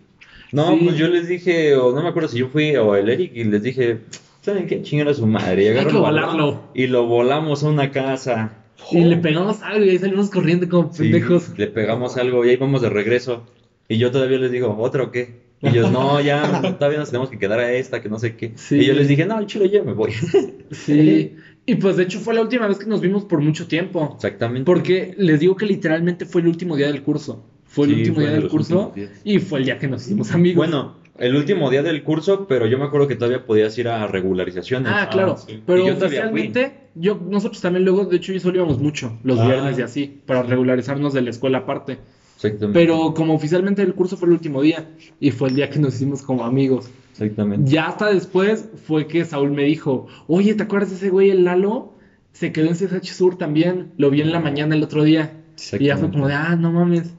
No, 0.53 0.69
Sí. 0.73 0.81
pues 0.85 0.97
yo 0.97 1.09
les 1.09 1.29
dije, 1.29 1.75
o 1.77 1.95
no 1.95 2.03
me 2.03 2.09
acuerdo 2.09 2.29
si 2.29 2.39
yo 2.39 2.49
fui 2.49 2.77
o 2.77 2.95
el 2.97 3.09
Eric, 3.09 3.33
y 3.35 3.45
les 3.45 3.63
dije, 3.63 4.01
¿saben 4.43 4.67
qué? 4.67 4.83
Chingar 4.83 5.09
a 5.09 5.15
su 5.15 5.27
madre. 5.27 5.65
Y 5.65 5.69
Hay 5.69 5.79
agarró 5.79 6.01
volarlo. 6.01 6.61
Y 6.75 6.87
lo 6.89 7.07
volamos 7.07 7.65
a 7.65 7.69
una 7.71 7.91
casa. 7.91 8.59
Y 8.91 9.01
le 9.05 9.17
pegamos 9.17 9.63
algo 9.63 9.85
y 9.87 9.91
ahí 9.91 9.99
salimos 9.99 10.29
corriendo 10.29 10.69
como 10.69 10.93
Sí, 10.93 11.05
pendejos. 11.05 11.57
le 11.57 11.69
pegamos 11.69 12.17
algo 12.19 12.45
y 12.45 12.51
ahí 12.51 12.57
vamos 12.57 12.83
de 12.83 12.91
regreso. 12.91 13.45
Y 13.89 13.97
yo 13.97 14.11
todavía 14.11 14.39
les 14.39 14.51
digo, 14.51 14.77
¿otro 14.79 15.05
o 15.05 15.11
qué? 15.11 15.41
Y 15.63 15.69
ellos, 15.69 15.91
no, 15.93 16.21
ya, 16.21 16.61
todavía 16.79 16.99
nos 16.99 17.11
tenemos 17.11 17.31
que 17.31 17.39
quedar 17.39 17.61
a 17.61 17.73
esta, 17.73 18.03
que 18.03 18.09
no 18.09 18.19
sé 18.19 18.37
qué. 18.37 18.53
Sí. 18.57 18.77
Y 18.81 18.85
yo 18.87 18.95
les 18.95 19.07
dije, 19.09 19.25
no, 19.27 19.39
el 19.39 19.47
chile 19.47 19.71
ya 19.71 19.83
me 19.83 19.93
voy. 19.93 20.13
Sí. 20.73 21.37
Y 21.67 21.75
pues 21.77 21.97
de 21.97 22.03
hecho 22.05 22.19
fue 22.19 22.35
la 22.35 22.41
última 22.43 22.67
vez 22.67 22.79
que 22.79 22.87
nos 22.87 23.01
vimos 23.01 23.25
por 23.25 23.41
mucho 23.41 23.69
tiempo. 23.69 24.13
Exactamente. 24.17 24.65
Porque 24.67 25.15
les 25.17 25.39
digo 25.39 25.55
que 25.55 25.67
literalmente 25.67 26.25
fue 26.27 26.41
el 26.41 26.49
último 26.49 26.77
día 26.77 26.87
del 26.89 27.03
curso. 27.03 27.45
Fue 27.65 27.87
el 27.87 27.93
Sí, 27.93 27.97
último 28.01 28.15
fue 28.17 28.25
día 28.25 28.33
de 28.33 28.41
del 28.41 28.49
curso 28.51 28.93
y 29.25 29.39
fue 29.39 29.61
el 29.61 29.65
día 29.67 29.79
que 29.79 29.87
nos 29.87 30.05
hicimos 30.05 30.33
amigos. 30.33 30.57
Bueno, 30.57 30.97
el 31.19 31.37
último 31.37 31.71
día 31.71 31.83
del 31.85 32.03
curso, 32.03 32.47
pero 32.49 32.67
yo 32.67 32.79
me 32.79 32.85
acuerdo 32.85 33.07
que 33.07 33.15
todavía 33.15 33.45
podías 33.47 33.77
ir 33.79 33.87
a 33.89 34.07
regularizaciones. 34.09 34.91
Ah, 34.93 35.09
claro. 35.13 35.37
sí. 35.37 35.63
Pero 35.65 35.87
yo 35.87 35.95
oficialmente, 35.95 36.89
yo, 36.97 37.21
nosotros 37.29 37.61
también 37.63 37.85
luego, 37.85 38.07
de 38.07 38.17
hecho, 38.17 38.33
yo 38.33 38.41
solo 38.41 38.57
íbamos 38.57 38.79
mucho, 38.81 39.19
los 39.23 39.39
Ah. 39.39 39.47
viernes 39.47 39.79
y 39.79 39.83
así, 39.83 40.21
para 40.27 40.43
regularizarnos 40.43 41.13
de 41.15 41.23
la 41.23 41.31
escuela 41.31 41.59
aparte. 41.59 41.99
Exactamente. 42.45 42.79
Pero 42.79 43.15
como 43.15 43.35
oficialmente 43.35 43.83
el 43.83 43.95
curso 43.95 44.17
fue 44.17 44.29
el 44.29 44.35
último 44.35 44.63
día 44.63 44.89
y 45.21 45.31
fue 45.31 45.49
el 45.49 45.55
día 45.55 45.71
que 45.71 45.79
nos 45.79 45.95
hicimos 45.95 46.23
como 46.23 46.45
amigos. 46.45 46.91
Exactamente. 47.13 47.71
Ya 47.71 47.87
hasta 47.87 48.13
después 48.13 48.69
fue 48.87 49.07
que 49.07 49.25
Saúl 49.25 49.53
me 49.53 49.65
dijo, 49.65 50.07
oye, 50.27 50.55
¿te 50.55 50.65
acuerdas 50.65 50.91
de 50.91 50.97
ese 50.97 51.11
güey, 51.11 51.31
el 51.31 51.45
Lalo? 51.45 51.93
Se 52.33 52.51
quedó 52.51 52.69
en 52.69 52.75
CSH 52.75 53.13
Sur 53.13 53.37
también, 53.37 53.93
lo 53.99 54.11
vi 54.11 54.23
en 54.23 54.33
la 54.33 54.41
mañana 54.41 54.75
el 54.75 54.83
otro 54.83 55.05
día. 55.05 55.39
Y 55.79 55.85
ya 55.85 55.97
fue 55.97 56.11
como 56.11 56.27
de, 56.29 56.35
ah, 56.35 56.57
no 56.57 56.73
mames. 56.73 57.15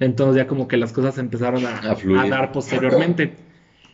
Entonces 0.00 0.36
ya 0.36 0.46
como 0.46 0.68
que 0.68 0.76
las 0.76 0.92
cosas 0.92 1.18
empezaron 1.18 1.64
a, 1.66 1.78
A 1.78 1.96
fluir. 1.96 2.18
a 2.18 2.28
dar 2.28 2.52
posteriormente. 2.52 3.34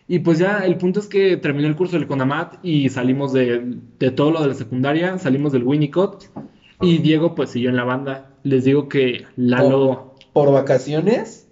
Y 0.06 0.20
pues 0.20 0.38
ya 0.38 0.58
el 0.58 0.76
punto 0.76 1.00
es 1.00 1.06
que 1.06 1.36
terminó 1.38 1.66
el 1.66 1.76
curso 1.76 1.96
del 1.96 2.06
Conamat 2.06 2.56
y 2.62 2.90
salimos 2.90 3.32
de, 3.32 3.78
de 3.98 4.10
todo 4.10 4.30
lo 4.30 4.42
de 4.42 4.48
la 4.48 4.54
secundaria, 4.54 5.18
salimos 5.18 5.52
del 5.52 5.64
Winnicott 5.64 6.30
y 6.80 6.98
Diego 6.98 7.34
pues 7.34 7.50
siguió 7.50 7.70
en 7.70 7.76
la 7.76 7.84
banda. 7.84 8.30
Les 8.42 8.64
digo 8.64 8.88
que 8.88 9.24
Lalo... 9.36 10.13
Por 10.35 10.53
vacaciones, 10.53 11.47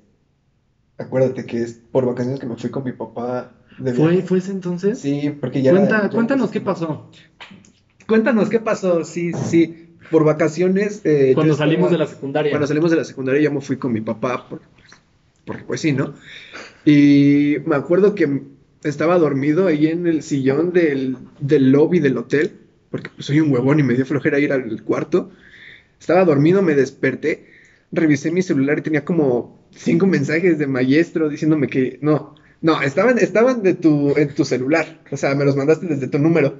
acuérdate 0.98 1.46
que 1.46 1.62
es 1.62 1.80
por 1.90 2.04
vacaciones 2.04 2.40
que 2.40 2.46
me 2.46 2.56
fui 2.56 2.68
con 2.70 2.84
mi 2.84 2.92
papá 2.92 3.52
de 3.78 3.94
¿Fue, 3.94 4.10
viaje. 4.12 4.26
¿Fue 4.26 4.38
ese 4.38 4.50
entonces? 4.50 4.98
Sí, 4.98 5.34
porque 5.40 5.62
ya 5.62 5.70
Cuenta- 5.70 5.98
era- 5.98 6.08
ya 6.08 6.14
cuéntanos 6.14 6.44
era- 6.46 6.52
qué 6.52 6.60
pasó. 6.60 7.10
Cuéntanos 8.06 8.50
qué 8.50 8.58
pasó, 8.60 9.04
sí, 9.04 9.32
sí, 9.32 9.40
sí. 9.48 9.88
Por 10.10 10.24
vacaciones. 10.24 11.00
eh, 11.04 11.30
Cuando 11.34 11.54
yo 11.54 11.56
salimos 11.56 11.90
de 11.90 11.96
la 11.98 12.06
secundaria. 12.06 12.50
Cuando 12.52 12.66
salimos 12.66 12.90
de 12.90 12.96
la 12.98 13.04
secundaria 13.04 13.40
ya 13.40 13.50
me 13.50 13.60
fui 13.62 13.76
con 13.76 13.92
mi 13.92 14.00
papá, 14.02 14.48
por- 14.48 14.60
porque 15.46 15.62
pues 15.64 15.80
sí, 15.80 15.92
¿no? 15.92 16.14
Y 16.84 17.56
me 17.64 17.76
acuerdo 17.76 18.14
que 18.14 18.42
estaba 18.82 19.16
dormido 19.18 19.68
ahí 19.68 19.86
en 19.86 20.06
el 20.08 20.22
sillón 20.22 20.72
del, 20.72 21.16
del 21.38 21.70
lobby 21.70 22.00
del 22.00 22.18
hotel, 22.18 22.58
porque 22.90 23.10
pues 23.14 23.26
soy 23.26 23.40
un 23.40 23.50
huevón 23.52 23.78
y 23.78 23.84
me 23.84 23.94
dio 23.94 24.04
flojera 24.04 24.38
ir 24.40 24.52
al 24.52 24.82
cuarto. 24.82 25.30
Estaba 26.00 26.24
dormido, 26.24 26.62
me 26.62 26.74
desperté, 26.74 27.46
revisé 27.92 28.30
mi 28.30 28.42
celular 28.42 28.78
y 28.78 28.82
tenía 28.82 29.04
como 29.04 29.58
cinco 29.70 30.06
mensajes 30.06 30.58
de 30.58 30.66
maestro 30.66 31.28
diciéndome 31.28 31.68
que 31.68 31.98
no, 32.00 32.34
no, 32.60 32.80
estaban, 32.82 33.18
estaban 33.18 33.62
de 33.62 33.74
tu, 33.74 34.16
en 34.16 34.34
tu 34.34 34.44
celular, 34.44 35.00
o 35.10 35.16
sea, 35.16 35.34
me 35.34 35.44
los 35.44 35.56
mandaste 35.56 35.86
desde 35.86 36.08
tu 36.08 36.18
número. 36.18 36.56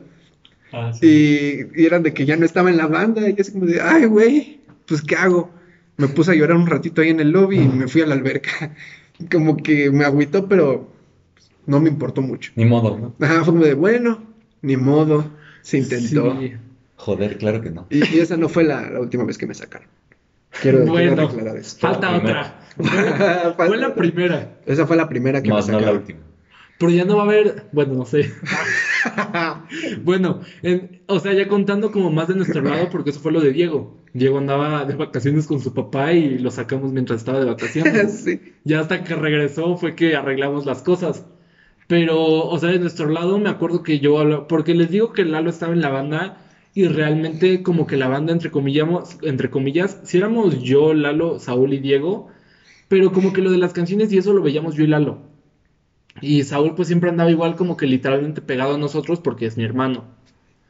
Ah, 0.72 0.93
sí. 0.93 1.68
Y, 1.74 1.83
y 1.83 1.87
eran 1.87 2.03
de 2.03 2.14
que 2.14 2.24
ya 2.24 2.37
no 2.37 2.47
estaba 2.47 2.70
en 2.70 2.78
la 2.78 2.87
banda. 2.87 3.28
Y 3.28 3.35
yo 3.35 3.43
así 3.43 3.53
como 3.53 3.66
de, 3.66 3.80
ay, 3.80 4.07
güey, 4.07 4.61
pues 4.87 5.03
¿qué 5.03 5.16
hago? 5.16 5.51
Me 5.99 6.09
puse 6.09 6.33
a 6.33 6.35
llorar 6.35 6.57
un 6.57 6.66
ratito 6.66 7.03
ahí 7.03 7.11
en 7.11 7.20
el 7.20 7.30
lobby 7.30 7.59
y 7.59 7.68
me 7.68 7.89
fui 7.89 8.01
a 8.01 8.07
la 8.07 8.14
alberca. 8.14 8.74
Como 9.30 9.59
que 9.59 9.91
me 9.91 10.05
agüitó, 10.05 10.49
pero 10.49 10.91
no 11.66 11.78
me 11.78 11.91
importó 11.91 12.22
mucho. 12.22 12.51
Ni 12.57 12.64
modo, 12.64 12.99
¿no? 12.99 13.14
Ajá, 13.24 13.45
fue 13.45 13.53
como 13.53 13.64
de, 13.64 13.74
bueno, 13.74 14.24
ni 14.62 14.76
modo, 14.76 15.30
se 15.61 15.78
intentó. 15.78 16.41
Sí. 16.41 16.55
Joder, 16.97 17.39
claro 17.39 17.61
que 17.61 17.70
no. 17.70 17.87
Y, 17.91 17.99
y 17.99 18.20
esa 18.20 18.37
no 18.37 18.49
fue 18.49 18.64
la, 18.64 18.91
la 18.91 19.01
última 19.01 19.24
vez 19.24 19.39
que 19.39 19.47
me 19.47 19.55
sacaron. 19.55 19.87
Quiero, 20.61 20.78
quiero 20.78 20.92
Bueno, 20.92 21.22
aclarar 21.22 21.57
eso. 21.57 21.76
falta 21.78 22.16
otra. 22.16 22.59
Falta 22.76 23.55
Fue 23.66 23.76
la 23.76 23.94
primera. 23.94 24.61
Esa 24.66 24.86
fue 24.86 24.96
la 24.96 25.09
primera 25.09 25.42
que 25.42 25.48
me 25.48 25.55
Más 25.55 25.66
no 25.68 25.74
la 25.74 25.78
sacaron. 25.80 26.00
última. 26.00 26.20
Pero 26.78 26.90
ya 26.92 27.05
no 27.05 27.16
va 27.16 27.22
a 27.22 27.26
haber, 27.26 27.68
bueno, 27.72 27.94
no 27.94 28.05
sé. 28.05 28.30
Bueno, 30.03 30.40
en- 30.62 31.03
o 31.07 31.18
sea, 31.18 31.32
ya 31.32 31.48
contando 31.48 31.90
como 31.90 32.11
más 32.11 32.28
de 32.28 32.34
nuestro 32.34 32.62
lado, 32.62 32.88
porque 32.90 33.11
eso 33.11 33.20
fue 33.20 33.32
lo 33.32 33.40
de 33.40 33.53
Diego. 33.53 34.00
Diego 34.12 34.38
andaba 34.38 34.84
de 34.84 34.94
vacaciones 34.94 35.46
con 35.46 35.61
su 35.61 35.74
papá 35.74 36.12
y 36.12 36.38
lo 36.38 36.50
sacamos 36.50 36.92
mientras 36.92 37.18
estaba 37.20 37.40
de 37.40 37.46
vacaciones. 37.46 38.20
sí. 38.24 38.40
Ya 38.64 38.80
hasta 38.80 39.03
que 39.05 39.14
regresó 39.14 39.76
fue 39.76 39.94
que 39.94 40.14
arreglamos 40.16 40.66
las 40.66 40.82
cosas. 40.82 41.26
Pero, 41.88 42.18
o 42.48 42.59
sea, 42.59 42.70
de 42.70 42.78
nuestro 42.78 43.09
lado 43.09 43.38
me 43.38 43.48
acuerdo 43.50 43.82
que 43.82 43.98
yo, 44.00 44.18
hablo- 44.18 44.46
porque 44.48 44.74
les 44.74 44.90
digo 44.90 45.12
que 45.12 45.24
Lalo 45.24 45.50
estaba 45.50 45.72
en 45.72 45.80
la 45.82 45.90
banda 45.90 46.38
y 46.75 46.89
realmente 46.89 47.62
como 47.62 47.87
que 47.87 47.97
la 47.97 48.09
banda, 48.09 48.33
entre 48.33 48.51
comillas, 48.51 49.18
entre 49.23 49.51
comillas, 49.51 50.01
si 50.05 50.18
éramos 50.18 50.62
yo, 50.62 50.95
Lalo, 50.95 51.39
Saúl 51.39 51.75
y 51.75 51.79
Diego, 51.81 52.29
pero 52.89 53.12
como 53.12 53.33
que 53.33 53.43
lo 53.43 53.51
de 53.51 53.59
las 53.59 53.73
canciones 53.73 54.12
y 54.12 54.18
eso 54.18 54.33
lo 54.33 54.43
veíamos 54.43 54.75
yo 54.75 54.85
y 54.85 54.87
Lalo. 54.87 55.20
Y 56.20 56.43
Saúl 56.45 56.75
pues 56.75 56.89
siempre 56.89 57.11
andaba 57.11 57.31
igual 57.31 57.57
como 57.57 57.77
que 57.77 57.87
literalmente 57.87 58.43
pegado 58.43 58.75
a 58.75 58.79
nosotros 58.79 59.20
porque 59.20 59.47
es 59.47 59.57
mi 59.57 59.64
hermano. 59.64 60.05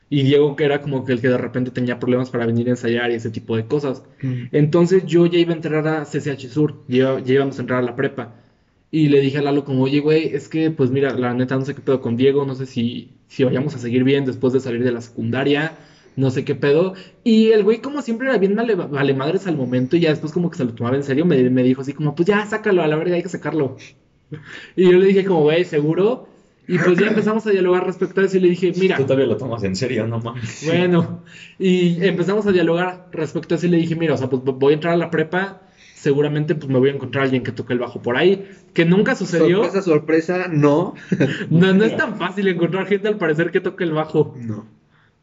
Y 0.09 0.25
Diego 0.25 0.57
que 0.57 0.65
era 0.65 0.83
como 0.83 1.05
que 1.05 1.13
el 1.13 1.21
que 1.21 1.29
de 1.29 1.39
repente 1.39 1.71
tenía 1.71 1.99
problemas 1.99 2.31
para 2.31 2.47
venir 2.47 2.69
a 2.69 2.71
ensayar 2.73 3.11
y 3.11 3.15
ese 3.15 3.31
tipo 3.31 3.57
de 3.57 3.67
cosas. 3.67 4.03
Entonces 4.53 5.07
yo 5.07 5.27
ya 5.27 5.39
iba 5.39 5.53
a 5.53 5.57
entrar 5.57 5.87
a 5.89 6.05
CCH 6.05 6.49
Sur, 6.49 6.85
ya, 6.89 7.19
ya 7.21 7.35
íbamos 7.35 7.59
a 7.59 7.63
entrar 7.63 7.79
a 7.81 7.83
la 7.83 7.97
prepa. 7.97 8.35
Y 8.91 9.09
le 9.09 9.21
dije 9.21 9.39
a 9.39 9.43
Lalo 9.43 9.65
como, 9.65 9.85
oye, 9.85 10.01
güey, 10.01 10.35
es 10.35 10.49
que 10.49 10.71
pues 10.71 10.91
mira, 10.91 11.15
la 11.15 11.33
neta 11.35 11.57
no 11.57 11.65
sé 11.65 11.75
qué 11.75 11.81
pedo 11.81 12.01
con 12.01 12.17
Diego, 12.17 12.45
no 12.45 12.55
sé 12.55 12.67
si, 12.67 13.13
si 13.27 13.43
vayamos 13.45 13.75
a 13.75 13.79
seguir 13.79 14.05
bien 14.05 14.27
después 14.27 14.53
de 14.53 14.61
salir 14.61 14.85
de 14.85 14.93
la 14.93 15.01
secundaria, 15.01 15.79
no 16.17 16.31
sé 16.31 16.45
qué 16.45 16.55
pedo. 16.55 16.95
Y 17.25 17.51
el 17.51 17.65
güey, 17.65 17.81
como 17.81 18.03
siempre, 18.03 18.29
era 18.29 18.39
bien 18.39 18.55
vale, 18.55 18.75
vale 18.75 19.15
madres 19.15 19.47
al 19.47 19.57
momento. 19.57 19.97
Y 19.97 20.01
ya 20.01 20.11
después, 20.11 20.33
como 20.33 20.51
que 20.51 20.59
se 20.59 20.65
lo 20.65 20.75
tomaba 20.75 20.97
en 20.97 21.03
serio, 21.03 21.25
me, 21.25 21.51
me 21.51 21.63
dijo 21.63 21.83
así, 21.83 21.93
como, 21.93 22.15
pues 22.15 22.27
ya, 22.27 22.45
sácalo, 22.47 22.83
a 22.83 22.87
la 22.87 22.97
verga, 22.97 23.17
hay 23.17 23.23
que 23.23 23.29
sacarlo. 23.29 23.77
Y 24.77 24.91
yo 24.91 24.93
le 24.93 25.07
dije, 25.07 25.27
como, 25.27 25.43
güey, 25.43 25.63
¿seguro? 25.65 26.27
Y 26.69 26.79
pues 26.79 26.97
ya 26.97 27.09
empezamos 27.09 27.47
a 27.47 27.51
dialogar 27.51 27.85
respecto 27.85 28.21
a 28.21 28.25
eso. 28.25 28.37
Y 28.37 28.41
le 28.41 28.49
dije, 28.49 28.73
mira. 28.79 28.97
Tú 28.97 29.05
todavía 29.05 29.27
lo 29.27 29.37
tomas 29.37 29.63
en 29.65 29.75
serio, 29.77 30.07
no 30.07 30.21
mames. 30.21 30.65
Bueno, 30.65 31.23
y 31.59 32.05
empezamos 32.05 32.47
a 32.47 32.53
dialogar 32.53 33.09
respecto 33.13 33.55
a 33.55 33.59
eso 33.59 33.67
y 33.67 33.71
le 33.71 33.79
dije, 33.79 33.97
mira, 33.97 34.15
o 34.15 34.17
sea, 34.17 34.31
pues 34.31 34.43
voy 34.43 34.73
a 34.73 34.75
entrar 34.75 34.95
a 34.95 34.97
la 34.97 35.11
prepa, 35.11 35.63
seguramente 35.95 36.55
pues 36.55 36.71
me 36.71 36.79
voy 36.79 36.91
a 36.91 36.93
encontrar 36.93 37.23
a 37.23 37.25
alguien 37.25 37.43
que 37.43 37.53
toque 37.53 37.73
el 37.73 37.79
bajo 37.79 38.01
por 38.01 38.17
ahí, 38.17 38.49
que 38.75 38.85
nunca 38.85 39.15
sucedió. 39.17 39.65
Sorpresa, 39.65 39.83
sorpresa, 39.83 40.49
no. 40.49 40.95
No, 41.51 41.75
no 41.75 41.85
es 41.85 41.97
tan 41.97 42.17
fácil 42.17 42.49
encontrar 42.49 42.87
gente 42.87 43.09
al 43.09 43.19
parecer 43.19 43.51
que 43.51 43.61
toque 43.61 43.85
el 43.85 43.93
bajo. 43.93 44.35
No. 44.39 44.67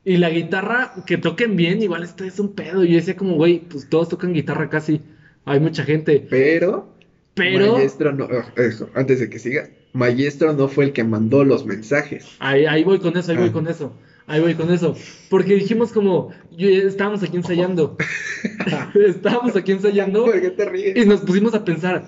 Y 0.06 0.18
la 0.18 0.30
guitarra, 0.30 0.94
que 1.06 1.18
toquen 1.18 1.56
bien, 1.56 1.82
igual 1.82 2.04
esto 2.04 2.24
es 2.24 2.40
un 2.40 2.54
pedo. 2.54 2.84
Y 2.84 2.90
yo 2.90 2.96
decía 2.96 3.16
como, 3.16 3.36
güey, 3.36 3.60
pues 3.60 3.90
todos 3.90 4.10
tocan 4.10 4.34
guitarra 4.34 4.70
casi. 4.70 5.02
Hay 5.46 5.60
mucha 5.60 5.84
gente. 5.84 6.26
Pero, 6.30 6.96
Pero 7.34 7.74
Maestro 7.74 8.14
no, 8.14 8.28
eso, 8.56 8.90
antes 8.96 9.20
de 9.20 9.30
que 9.30 9.40
siga, 9.40 9.70
Maestro 9.94 10.54
no 10.54 10.68
fue 10.68 10.86
el 10.86 10.94
que 10.94 11.04
mandó 11.04 11.44
los 11.44 11.66
mensajes. 11.66 12.28
ahí, 12.40 12.66
ahí 12.66 12.84
voy 12.84 13.00
con 13.00 13.18
eso, 13.18 13.32
ahí 13.32 13.38
voy 13.38 13.50
Ah. 13.50 13.54
con 13.54 13.68
eso. 13.68 13.94
Ahí 14.28 14.40
voy 14.42 14.54
con 14.54 14.72
eso. 14.72 14.96
Porque 15.30 15.56
dijimos 15.56 15.92
como, 15.92 16.30
yo- 16.56 16.70
estábamos 16.70 17.24
aquí 17.24 17.36
ensayando. 17.38 17.98
estábamos 19.08 19.56
aquí 19.56 19.72
ensayando. 19.72 20.26
¿Por 20.26 20.40
qué 20.42 20.50
te 20.52 20.66
ríes? 20.66 20.98
Y 20.98 21.06
nos 21.08 21.22
pusimos 21.22 21.54
a 21.56 21.66
pensar, 21.66 22.08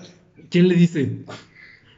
¿quién 0.50 0.68
le 0.68 0.74
dice? 0.76 1.10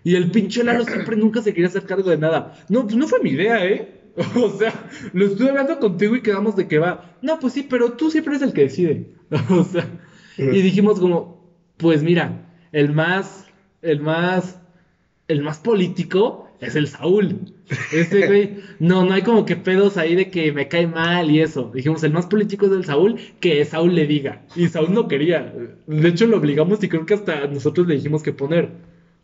Y 0.03 0.17
el 0.17 0.31
pinche 0.31 0.65
Lalo 0.65 0.85
siempre 0.87 1.17
nunca 1.17 1.43
se 1.43 1.53
quería 1.53 1.69
hacer 1.69 1.85
cargo 1.85 2.11
de 2.11 2.19
nada. 2.19 2.59
No, 2.69 2.85
pues 2.85 2.97
no 2.97 3.07
fue 3.07 3.21
mi 3.21 3.31
idea, 3.31 3.65
¿eh? 3.67 3.94
O 4.37 4.51
sea, 4.51 4.73
lo 5.13 5.27
estuve 5.27 5.51
hablando 5.51 5.79
contigo 5.79 6.15
y 6.17 6.23
quedamos 6.23 6.57
de 6.57 6.69
que 6.69 6.79
va. 6.79 7.17
No, 7.23 7.39
pues 7.39 7.53
sí, 7.53 7.67
pero 7.69 7.93
tú 7.93 8.11
siempre 8.11 8.37
eres 8.37 8.47
el 8.47 8.55
que 8.55 8.63
decide. 8.63 9.09
O 9.51 9.65
sea, 9.65 9.87
y 10.37 10.63
dijimos 10.63 11.01
como, 11.01 11.45
pues 11.77 12.03
mira, 12.03 12.47
el 12.73 12.93
más, 12.93 13.47
el 13.83 14.01
más, 14.01 14.61
el 15.29 15.43
más 15.43 15.59
político 15.59 16.49
es 16.61 16.77
el 16.77 16.89
Saúl. 16.89 17.53
Ese 17.93 18.27
güey, 18.27 18.59
no, 18.79 19.05
no 19.05 19.15
hay 19.15 19.23
como 19.23 19.45
que 19.45 19.57
pedos 19.57 19.97
ahí 19.97 20.15
de 20.15 20.31
que 20.31 20.53
me 20.53 20.69
cae 20.69 20.87
mal 20.87 21.31
y 21.31 21.41
eso. 21.41 21.71
Dijimos, 21.75 22.03
el 22.05 22.13
más 22.13 22.27
político 22.27 22.67
es 22.67 22.73
el 22.73 22.85
Saúl, 22.85 23.17
que 23.41 23.65
Saúl 23.65 23.95
le 23.95 24.07
diga. 24.07 24.43
Y 24.57 24.69
Saúl 24.69 24.93
no 24.93 25.09
quería. 25.09 25.53
De 25.87 26.09
hecho, 26.09 26.27
lo 26.27 26.39
obligamos 26.39 26.83
y 26.83 26.89
creo 26.89 27.07
que 27.07 27.15
hasta 27.15 27.47
nosotros 27.47 27.87
le 27.87 27.95
dijimos 27.95 28.23
que 28.23 28.33
poner. 28.33 28.71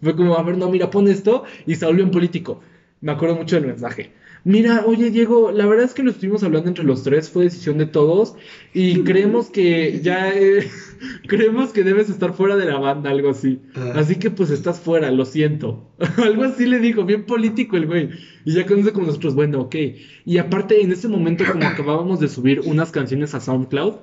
Fue 0.03 0.17
como, 0.17 0.37
a 0.37 0.43
ver, 0.43 0.57
no, 0.57 0.71
mira, 0.71 0.91
pon 0.91 1.09
esto. 1.09 1.45
Y 1.67 1.75
Saúl 1.75 1.97
bien 1.97 2.11
político. 2.11 2.61
Me 3.01 3.13
acuerdo 3.13 3.37
mucho 3.37 3.57
del 3.57 3.67
mensaje. 3.67 4.13
Mira, 4.45 4.85
oye 4.87 5.11
Diego, 5.11 5.53
la 5.53 5.67
verdad 5.67 5.85
es 5.85 5.95
que 5.95 6.03
lo 6.03 6.11
estuvimos 6.11 6.43
hablando 6.43 6.69
entre 6.69 6.85
los 6.85 7.03
tres, 7.03 7.29
fue 7.29 7.45
decisión 7.45 7.77
de 7.79 7.87
todos 7.87 8.35
y 8.73 9.01
creemos 9.05 9.51
que 9.51 10.01
ya 10.01 10.33
eh, 10.33 10.67
creemos 11.27 11.73
que 11.73 11.85
debes 11.85 12.09
estar 12.09 12.33
fuera 12.33 12.57
de 12.57 12.65
la 12.65 12.79
banda, 12.79 13.11
algo 13.11 13.31
así. 13.31 13.61
Ah. 13.75 13.93
Así 13.97 14.17
que 14.17 14.31
pues 14.31 14.51
estás 14.51 14.81
fuera, 14.81 15.11
lo 15.11 15.25
siento. 15.25 15.91
algo 16.17 16.45
así 16.45 16.67
le 16.67 16.79
dijo, 16.79 17.05
bien 17.05 17.27
político 17.27 17.77
el 17.77 17.87
güey. 17.87 18.11
Y 18.45 18.55
ya 18.55 18.67
con 18.67 18.79
eso 18.81 18.93
como 18.93 19.07
nosotros, 19.07 19.35
bueno, 19.35 19.61
ok. 19.61 19.77
Y 20.25 20.39
aparte 20.39 20.81
en 20.81 20.93
ese 20.93 21.09
momento 21.09 21.45
como 21.51 21.65
acabábamos 21.67 22.21
de 22.21 22.29
subir 22.29 22.61
unas 22.65 22.91
canciones 22.91 23.35
a 23.35 23.41
SoundCloud, 23.41 23.95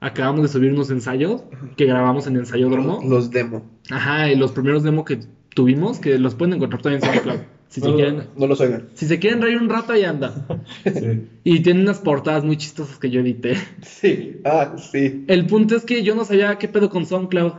acabamos 0.00 0.42
de 0.42 0.48
subir 0.48 0.72
unos 0.72 0.90
ensayos 0.90 1.42
que 1.76 1.86
grabamos 1.86 2.26
en 2.26 2.36
Ensayódromo. 2.36 3.02
Los 3.06 3.30
demo. 3.30 3.70
Ajá, 3.90 4.30
y 4.30 4.36
los 4.36 4.52
primeros 4.52 4.82
demos 4.82 5.04
que 5.04 5.20
tuvimos, 5.54 5.98
que 5.98 6.18
los 6.18 6.34
pueden 6.34 6.54
encontrar 6.54 6.82
todavía 6.82 7.06
en 7.06 7.12
SoundCloud. 7.12 7.40
Si 7.74 7.80
se 7.80 7.88
no, 7.88 7.96
quieren, 7.96 8.22
no 8.36 8.46
los 8.46 8.60
oigan. 8.60 8.86
si 8.94 9.06
se 9.06 9.18
quieren 9.18 9.42
reír 9.42 9.58
un 9.58 9.68
rato, 9.68 9.92
ahí 9.92 10.04
anda. 10.04 10.46
Sí. 10.84 11.26
Y 11.42 11.58
tiene 11.58 11.80
unas 11.80 11.98
portadas 11.98 12.44
muy 12.44 12.56
chistosas 12.56 12.98
que 12.98 13.10
yo 13.10 13.20
edité. 13.20 13.56
Sí. 13.82 14.36
Ah, 14.44 14.76
sí. 14.78 15.24
El 15.26 15.46
punto 15.46 15.74
es 15.74 15.84
que 15.84 16.04
yo 16.04 16.14
no 16.14 16.24
sabía 16.24 16.56
qué 16.56 16.68
pedo 16.68 16.88
con 16.88 17.04
SoundCloud. 17.04 17.54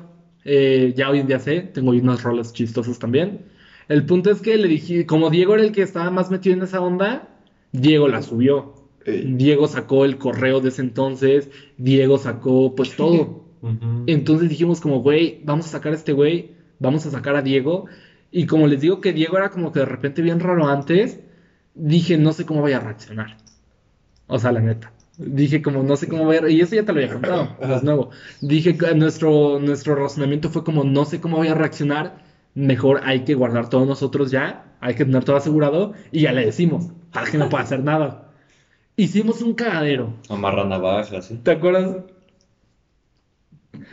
Eh, 0.45 0.93
ya 0.95 1.09
hoy 1.09 1.19
en 1.19 1.27
día 1.27 1.39
sé, 1.39 1.59
tengo 1.59 1.91
unas 1.91 2.23
rolas 2.23 2.53
chistosas 2.53 2.97
también. 2.97 3.41
El 3.89 4.05
punto 4.05 4.31
es 4.31 4.39
que 4.39 4.55
le 4.55 4.69
dije, 4.69 5.05
como 5.05 5.29
Diego 5.29 5.55
era 5.55 5.63
el 5.63 5.73
que 5.73 5.81
estaba 5.81 6.09
más 6.11 6.31
metido 6.31 6.55
en 6.55 6.61
esa 6.61 6.79
onda, 6.79 7.27
Diego 7.73 8.07
la 8.07 8.21
subió. 8.21 8.73
Ey. 9.05 9.33
Diego 9.35 9.67
sacó 9.67 10.05
el 10.05 10.17
correo 10.17 10.61
de 10.61 10.69
ese 10.69 10.81
entonces, 10.81 11.49
Diego 11.77 12.17
sacó 12.17 12.73
pues 12.73 12.95
todo. 12.95 13.43
Entonces 14.07 14.47
dijimos 14.47 14.79
como, 14.79 15.01
güey, 15.01 15.41
vamos 15.43 15.65
a 15.65 15.69
sacar 15.69 15.91
a 15.91 15.95
este 15.95 16.13
güey, 16.13 16.51
vamos 16.79 17.05
a 17.05 17.11
sacar 17.11 17.35
a 17.35 17.41
Diego. 17.41 17.87
Y 18.35 18.45
como 18.47 18.67
les 18.67 18.81
digo 18.81 18.99
que 19.01 19.13
Diego 19.13 19.37
era 19.37 19.49
como 19.49 19.71
que 19.71 19.79
de 19.79 19.85
repente 19.85 20.21
bien 20.21 20.39
raro 20.41 20.67
antes, 20.67 21.19
dije, 21.73 22.17
no 22.17 22.33
sé 22.33 22.45
cómo 22.45 22.61
vaya 22.61 22.77
a 22.77 22.81
reaccionar. 22.81 23.37
O 24.27 24.39
sea, 24.39 24.51
la 24.51 24.61
neta. 24.61 24.91
Dije 25.17 25.61
como, 25.61 25.83
no 25.83 25.95
sé 25.97 26.07
cómo 26.09 26.25
vaya 26.27 26.41
a... 26.43 26.49
Y 26.49 26.61
eso 26.61 26.75
ya 26.75 26.83
te 26.85 26.93
lo 26.93 26.99
había 26.99 27.13
contado, 27.13 27.57
es 27.61 27.83
nuevo. 27.83 28.09
Dije 28.41 28.77
nuestro, 28.95 29.59
nuestro 29.59 29.95
razonamiento 29.95 30.49
fue 30.49 30.63
como, 30.63 30.83
no 30.83 31.05
sé 31.05 31.21
cómo 31.21 31.37
vaya 31.39 31.53
a 31.53 31.55
reaccionar, 31.55 32.17
mejor 32.55 33.01
hay 33.03 33.23
que 33.23 33.35
guardar 33.35 33.69
todo 33.69 33.85
nosotros 33.85 34.31
ya, 34.31 34.75
hay 34.81 34.95
que 34.95 35.05
tener 35.05 35.23
todo 35.23 35.37
asegurado 35.37 35.93
y 36.11 36.21
ya 36.21 36.33
le 36.33 36.45
decimos, 36.45 36.89
para 37.13 37.29
que 37.31 37.37
no 37.37 37.49
pueda 37.49 37.63
hacer 37.63 37.83
nada. 37.83 38.31
Hicimos 38.97 39.41
un 39.41 39.53
cagadero. 39.55 40.13
Amarra 40.29 40.65
navajas, 40.65 41.27
¿sí? 41.27 41.37
¿Te 41.43 41.51
acuerdas? 41.51 41.97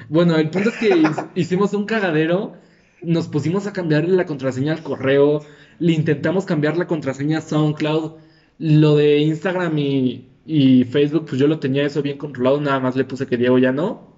Bueno, 0.08 0.36
el 0.36 0.50
punto 0.50 0.70
es 0.70 0.76
que 0.76 0.88
hi- 0.96 1.06
hicimos 1.34 1.74
un 1.74 1.86
cagadero, 1.86 2.54
nos 3.02 3.28
pusimos 3.28 3.66
a 3.66 3.72
cambiarle 3.72 4.14
la 4.16 4.26
contraseña 4.26 4.72
al 4.72 4.82
correo, 4.82 5.42
le 5.78 5.92
intentamos 5.92 6.44
cambiar 6.44 6.76
la 6.76 6.86
contraseña 6.86 7.38
a 7.38 7.40
SoundCloud, 7.40 8.12
lo 8.58 8.96
de 8.96 9.18
Instagram 9.18 9.78
y, 9.78 10.28
y 10.46 10.84
Facebook, 10.84 11.26
pues 11.28 11.40
yo 11.40 11.46
lo 11.46 11.58
tenía 11.58 11.84
eso 11.84 12.02
bien 12.02 12.18
controlado, 12.18 12.60
nada 12.60 12.80
más 12.80 12.96
le 12.96 13.04
puse 13.04 13.26
que 13.26 13.36
Diego 13.36 13.58
ya 13.58 13.72
no. 13.72 14.12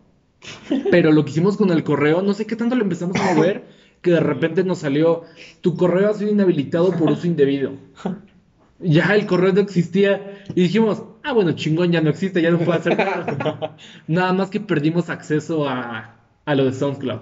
Pero 0.91 1.13
lo 1.13 1.25
que 1.25 1.31
hicimos 1.31 1.57
con 1.57 1.71
el 1.71 1.85
correo, 1.85 2.23
no 2.23 2.35
sé 2.35 2.47
qué 2.47 2.57
tanto 2.57 2.77
lo 2.77 2.83
empezamos 2.83 3.17
a 3.17 3.35
mover, 3.35 3.65
que 4.03 4.11
de 4.11 4.21
repente 4.21 4.65
nos 4.65 4.79
salió, 4.79 5.23
tu 5.61 5.77
correo 5.77 6.11
ha 6.11 6.15
sido 6.15 6.31
inhabilitado 6.31 6.91
por 6.93 7.11
uso 7.11 7.27
indebido. 7.27 7.73
Ya 8.81 9.15
el 9.15 9.25
correo 9.27 9.53
no 9.53 9.61
existía 9.61 10.43
y 10.55 10.63
dijimos, 10.63 11.03
ah, 11.23 11.33
bueno, 11.33 11.53
chingón, 11.53 11.91
ya 11.91 12.03
no 12.03 12.11
existe, 12.11 12.43
ya 12.43 12.51
no 12.51 12.59
puedo 12.59 12.73
hacer 12.73 12.99
nada. 12.99 13.77
Nada 14.07 14.33
más 14.35 14.51
que 14.51 14.61
perdimos 14.61 15.09
acceso 15.09 15.67
a, 15.67 16.17
a 16.45 16.55
lo 16.55 16.65
de 16.65 16.73
SoundCloud. 16.73 17.21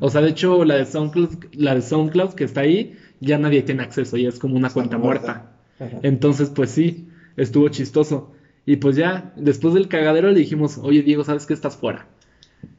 O 0.00 0.10
sea, 0.10 0.20
de 0.22 0.28
hecho, 0.30 0.64
la 0.64 0.76
de 0.76 0.84
SoundCloud, 0.86 1.28
la 1.52 1.74
de 1.74 1.82
SoundCloud 1.82 2.32
que 2.34 2.44
está 2.44 2.62
ahí, 2.62 2.96
ya 3.20 3.38
nadie 3.38 3.62
tiene 3.62 3.82
acceso, 3.82 4.16
ya 4.16 4.28
es 4.28 4.38
como 4.38 4.56
una 4.56 4.68
Está 4.68 4.74
cuenta 4.80 4.98
muerta. 4.98 5.46
muerta. 5.78 5.98
Entonces, 6.02 6.50
pues 6.50 6.70
sí, 6.70 7.08
estuvo 7.36 7.68
chistoso. 7.68 8.32
Y 8.64 8.76
pues 8.76 8.96
ya, 8.96 9.32
después 9.36 9.74
del 9.74 9.88
cagadero 9.88 10.30
le 10.30 10.38
dijimos, 10.38 10.78
oye 10.78 11.02
Diego, 11.02 11.24
¿sabes 11.24 11.46
que 11.46 11.52
estás 11.54 11.76
fuera? 11.76 12.06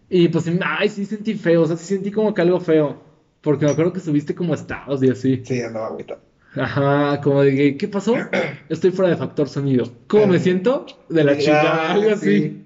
Y 0.09 0.27
pues, 0.29 0.45
ay, 0.63 0.89
sí 0.89 1.05
sentí 1.05 1.33
feo, 1.35 1.63
o 1.63 1.65
sea, 1.67 1.75
sí 1.75 1.85
sentí 1.85 2.11
como 2.11 2.33
que 2.33 2.41
algo 2.41 2.59
feo. 2.59 3.01
Porque 3.41 3.65
me 3.65 3.71
acuerdo 3.71 3.91
que 3.91 3.99
subiste 3.99 4.33
como 4.35 4.53
estados 4.53 5.03
y 5.03 5.09
así. 5.09 5.41
sí, 5.43 5.61
andaba 5.61 5.87
agüita. 5.87 6.17
Ajá, 6.55 7.19
como 7.21 7.41
de 7.41 7.55
que, 7.55 7.77
¿qué 7.77 7.87
pasó? 7.87 8.15
Estoy 8.69 8.91
fuera 8.91 9.09
de 9.09 9.17
factor 9.17 9.49
sonido. 9.49 9.85
¿Cómo 10.07 10.27
me 10.27 10.39
siento? 10.39 10.85
De 11.09 11.23
la 11.23 11.37
chingada, 11.37 11.91
algo 11.93 12.11
así. 12.11 12.39
sí. 12.41 12.62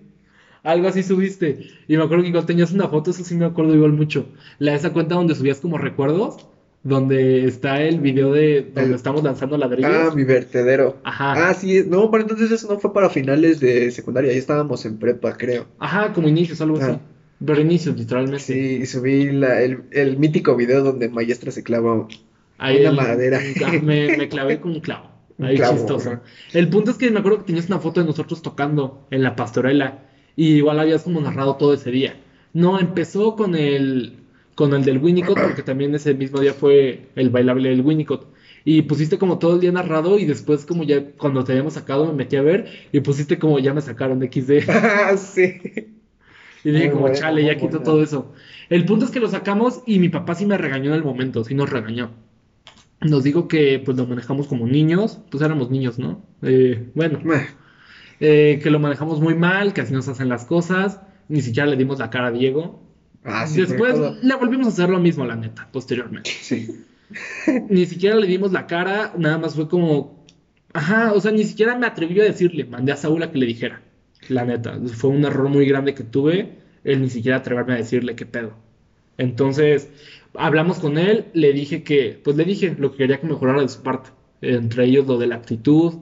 Algo 0.67 0.87
así 0.89 1.01
subiste. 1.03 1.67
Y 1.87 1.95
me 1.97 2.03
acuerdo 2.03 2.23
que 2.23 2.29
igual 2.29 2.45
tenías 2.45 2.71
una 2.73 2.87
foto, 2.89 3.11
eso 3.11 3.23
sí 3.23 3.35
me 3.35 3.45
acuerdo 3.45 3.73
igual 3.73 3.93
mucho. 3.93 4.27
La 4.59 4.71
de 4.71 4.77
esa 4.77 4.91
cuenta 4.91 5.15
donde 5.15 5.33
subías 5.35 5.59
como 5.61 5.77
recuerdos, 5.77 6.45
donde 6.83 7.45
está 7.45 7.81
el 7.81 7.99
video 8.01 8.33
de 8.33 8.63
donde 8.63 8.89
El- 8.91 8.93
estamos 8.95 9.23
lanzando 9.23 9.57
ladrillos. 9.57 9.91
Ah, 9.93 10.11
mi 10.15 10.23
vertedero. 10.25 10.97
Ajá. 11.03 11.49
Ah, 11.49 11.53
sí, 11.53 11.83
no, 11.87 12.11
pero 12.11 12.23
entonces 12.23 12.51
eso 12.51 12.67
no 12.71 12.79
fue 12.79 12.93
para 12.93 13.09
finales 13.09 13.59
de 13.59 13.91
secundaria, 13.91 14.31
ahí 14.31 14.37
estábamos 14.37 14.85
en 14.85 14.97
prepa, 14.97 15.33
creo. 15.37 15.65
Ajá, 15.79 16.11
como 16.13 16.27
inicios, 16.27 16.59
algo 16.61 16.77
así. 16.77 16.91
Ah. 16.91 16.99
Pero 17.45 17.61
inicios, 17.61 17.95
literalmente. 17.97 18.39
Sí, 18.39 18.79
y 18.81 18.85
subí 18.85 19.31
la- 19.31 19.61
el, 19.61 19.83
el 19.91 20.17
mítico 20.17 20.55
video 20.55 20.83
donde 20.83 21.07
Maestra 21.09 21.51
se 21.51 21.63
clava. 21.63 22.07
Ahí 22.57 22.81
Una 22.81 22.89
el- 22.89 22.95
madera. 22.95 23.39
Me, 23.83 24.17
me 24.17 24.27
clavé 24.27 24.59
con 24.59 24.71
un 24.71 24.79
clavo. 24.81 25.11
Ahí 25.39 25.55
clavo, 25.55 25.77
chistoso. 25.77 26.09
ajá. 26.09 26.21
El 26.53 26.67
punto 26.67 26.89
es 26.91 26.97
que 26.97 27.11
me 27.11 27.19
acuerdo 27.19 27.37
que 27.39 27.43
tenías 27.45 27.67
una 27.67 27.79
foto 27.79 28.01
de 28.01 28.07
nosotros 28.07 28.41
tocando 28.41 29.07
en 29.11 29.21
la 29.23 29.35
pastorela. 29.35 30.03
Y 30.37 30.55
igual 30.55 30.79
habías 30.79 31.03
como 31.03 31.19
narrado 31.19 31.57
todo 31.57 31.73
ese 31.73 31.91
día. 31.91 32.15
No, 32.53 32.79
empezó 32.79 33.35
con 33.35 33.55
el 33.55 34.13
con 34.55 34.73
el 34.73 34.83
del 34.83 34.97
Winnicott, 34.97 35.39
porque 35.39 35.61
también 35.61 35.93
ese 35.93 36.15
mismo 36.15 36.39
día 36.39 36.53
fue 36.53 37.09
el 37.15 37.29
bailable 37.29 37.69
del 37.69 37.81
Winnicott. 37.81 38.27
Y 38.65 38.81
pusiste 38.83 39.17
como 39.19 39.37
todo 39.39 39.55
el 39.55 39.61
día 39.61 39.71
narrado 39.71 40.17
y 40.17 40.25
después 40.25 40.65
como 40.65 40.83
ya 40.83 41.11
cuando 41.11 41.43
te 41.43 41.51
habíamos 41.51 41.73
sacado 41.75 42.07
me 42.07 42.13
metí 42.13 42.37
a 42.37 42.41
ver 42.41 42.67
y 42.91 42.99
pusiste 43.01 43.37
como 43.39 43.59
ya 43.59 43.73
me 43.73 43.81
sacaron 43.81 44.21
XD. 44.21 44.67
Ah, 44.69 45.15
sí. 45.17 45.61
Y 46.63 46.71
dije 46.71 46.85
Muy 46.85 46.89
como, 46.89 47.01
bueno, 47.03 47.15
chale, 47.15 47.45
ya 47.45 47.55
quito 47.55 47.81
todo 47.81 48.01
eso. 48.03 48.33
El 48.69 48.85
punto 48.85 49.05
es 49.05 49.11
que 49.11 49.19
lo 49.19 49.29
sacamos 49.29 49.83
y 49.85 49.99
mi 49.99 50.09
papá 50.09 50.35
sí 50.35 50.45
me 50.45 50.57
regañó 50.57 50.89
en 50.89 50.95
el 50.97 51.03
momento, 51.03 51.43
sí 51.43 51.53
nos 51.53 51.69
regañó. 51.69 52.11
Nos 53.01 53.23
dijo 53.23 53.47
que 53.47 53.79
pues 53.79 53.95
lo 53.95 54.07
manejamos 54.07 54.47
como 54.47 54.65
niños, 54.67 55.19
pues 55.29 55.43
éramos 55.43 55.69
niños, 55.69 55.99
¿no? 55.99 56.25
Eh, 56.41 56.89
bueno, 56.95 57.19
Meh. 57.23 57.47
Eh, 58.19 58.59
que 58.61 58.69
lo 58.69 58.79
manejamos 58.79 59.19
muy 59.21 59.35
mal, 59.35 59.73
que 59.73 59.81
así 59.81 59.93
nos 59.93 60.07
hacen 60.07 60.29
las 60.29 60.45
cosas, 60.45 61.01
ni 61.27 61.41
siquiera 61.41 61.67
le 61.67 61.75
dimos 61.75 61.99
la 61.99 62.09
cara 62.09 62.27
a 62.27 62.31
Diego. 62.31 62.83
Ah, 63.23 63.45
sí, 63.47 63.61
Después 63.61 63.95
le 64.21 64.35
volvimos 64.35 64.67
a 64.67 64.69
hacer 64.69 64.89
lo 64.89 64.99
mismo, 64.99 65.25
la 65.25 65.35
neta, 65.35 65.67
posteriormente. 65.71 66.29
Sí. 66.29 66.85
Ni 67.69 67.85
siquiera 67.85 68.15
le 68.15 68.27
dimos 68.27 68.51
la 68.51 68.67
cara, 68.67 69.13
nada 69.17 69.37
más 69.37 69.55
fue 69.55 69.67
como, 69.67 70.17
Ajá, 70.77 71.13
o 71.13 71.19
sea, 71.19 71.31
ni 71.31 71.43
siquiera 71.43 71.75
me 71.75 71.87
atreví 71.87 72.19
a 72.21 72.23
decirle, 72.23 72.63
mandé 72.63 72.91
a 72.91 72.97
Saúl 72.97 73.23
a 73.23 73.31
que 73.31 73.39
le 73.39 73.47
dijera. 73.47 73.81
La 74.29 74.45
neta, 74.45 74.79
fue 74.93 75.09
un 75.09 75.25
error 75.25 75.49
muy 75.49 75.65
grande 75.65 75.95
que 75.95 76.03
tuve, 76.03 76.57
el 76.83 77.01
ni 77.01 77.09
siquiera 77.09 77.37
atreverme 77.37 77.73
a 77.73 77.77
decirle 77.77 78.15
qué 78.15 78.27
pedo. 78.27 78.53
Entonces, 79.17 79.89
hablamos 80.35 80.77
con 80.79 80.99
él, 80.99 81.25
le 81.33 81.51
dije 81.51 81.81
que, 81.81 82.19
pues 82.23 82.35
le 82.37 82.45
dije 82.45 82.75
lo 82.77 82.91
que 82.91 82.97
quería 82.97 83.19
que 83.19 83.25
mejorara 83.25 83.61
de 83.61 83.69
su 83.69 83.81
parte. 83.81 84.11
Entre 84.41 84.85
ellos 84.85 85.07
lo 85.07 85.17
de 85.17 85.25
la 85.25 85.35
actitud, 85.35 85.93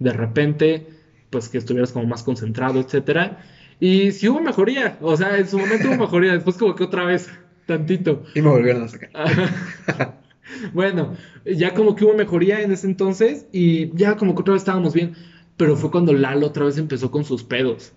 de 0.00 0.12
repente, 0.12 0.86
pues 1.30 1.48
que 1.48 1.58
estuvieras 1.58 1.92
como 1.92 2.06
más 2.06 2.22
concentrado, 2.22 2.80
etcétera. 2.80 3.38
Y 3.80 4.12
sí 4.12 4.28
hubo 4.28 4.40
mejoría, 4.40 4.96
o 5.00 5.16
sea, 5.16 5.36
en 5.38 5.48
su 5.48 5.58
momento 5.58 5.88
hubo 5.88 5.96
mejoría, 5.96 6.32
después 6.32 6.56
como 6.56 6.74
que 6.74 6.84
otra 6.84 7.04
vez, 7.04 7.28
tantito. 7.66 8.24
Y 8.34 8.40
me 8.42 8.48
volvieron 8.50 8.84
a 8.84 8.88
sacar. 8.88 9.10
Bueno, 10.72 11.16
ya 11.44 11.74
como 11.74 11.96
que 11.96 12.04
hubo 12.04 12.14
mejoría 12.14 12.60
en 12.62 12.70
ese 12.70 12.86
entonces 12.86 13.46
y 13.52 13.94
ya 13.96 14.16
como 14.16 14.34
que 14.34 14.42
otra 14.42 14.54
vez 14.54 14.62
estábamos 14.62 14.94
bien. 14.94 15.14
Pero 15.56 15.76
fue 15.76 15.90
cuando 15.90 16.12
Lalo 16.12 16.46
otra 16.46 16.64
vez 16.66 16.78
empezó 16.78 17.10
con 17.10 17.24
sus 17.24 17.42
pedos. 17.42 17.92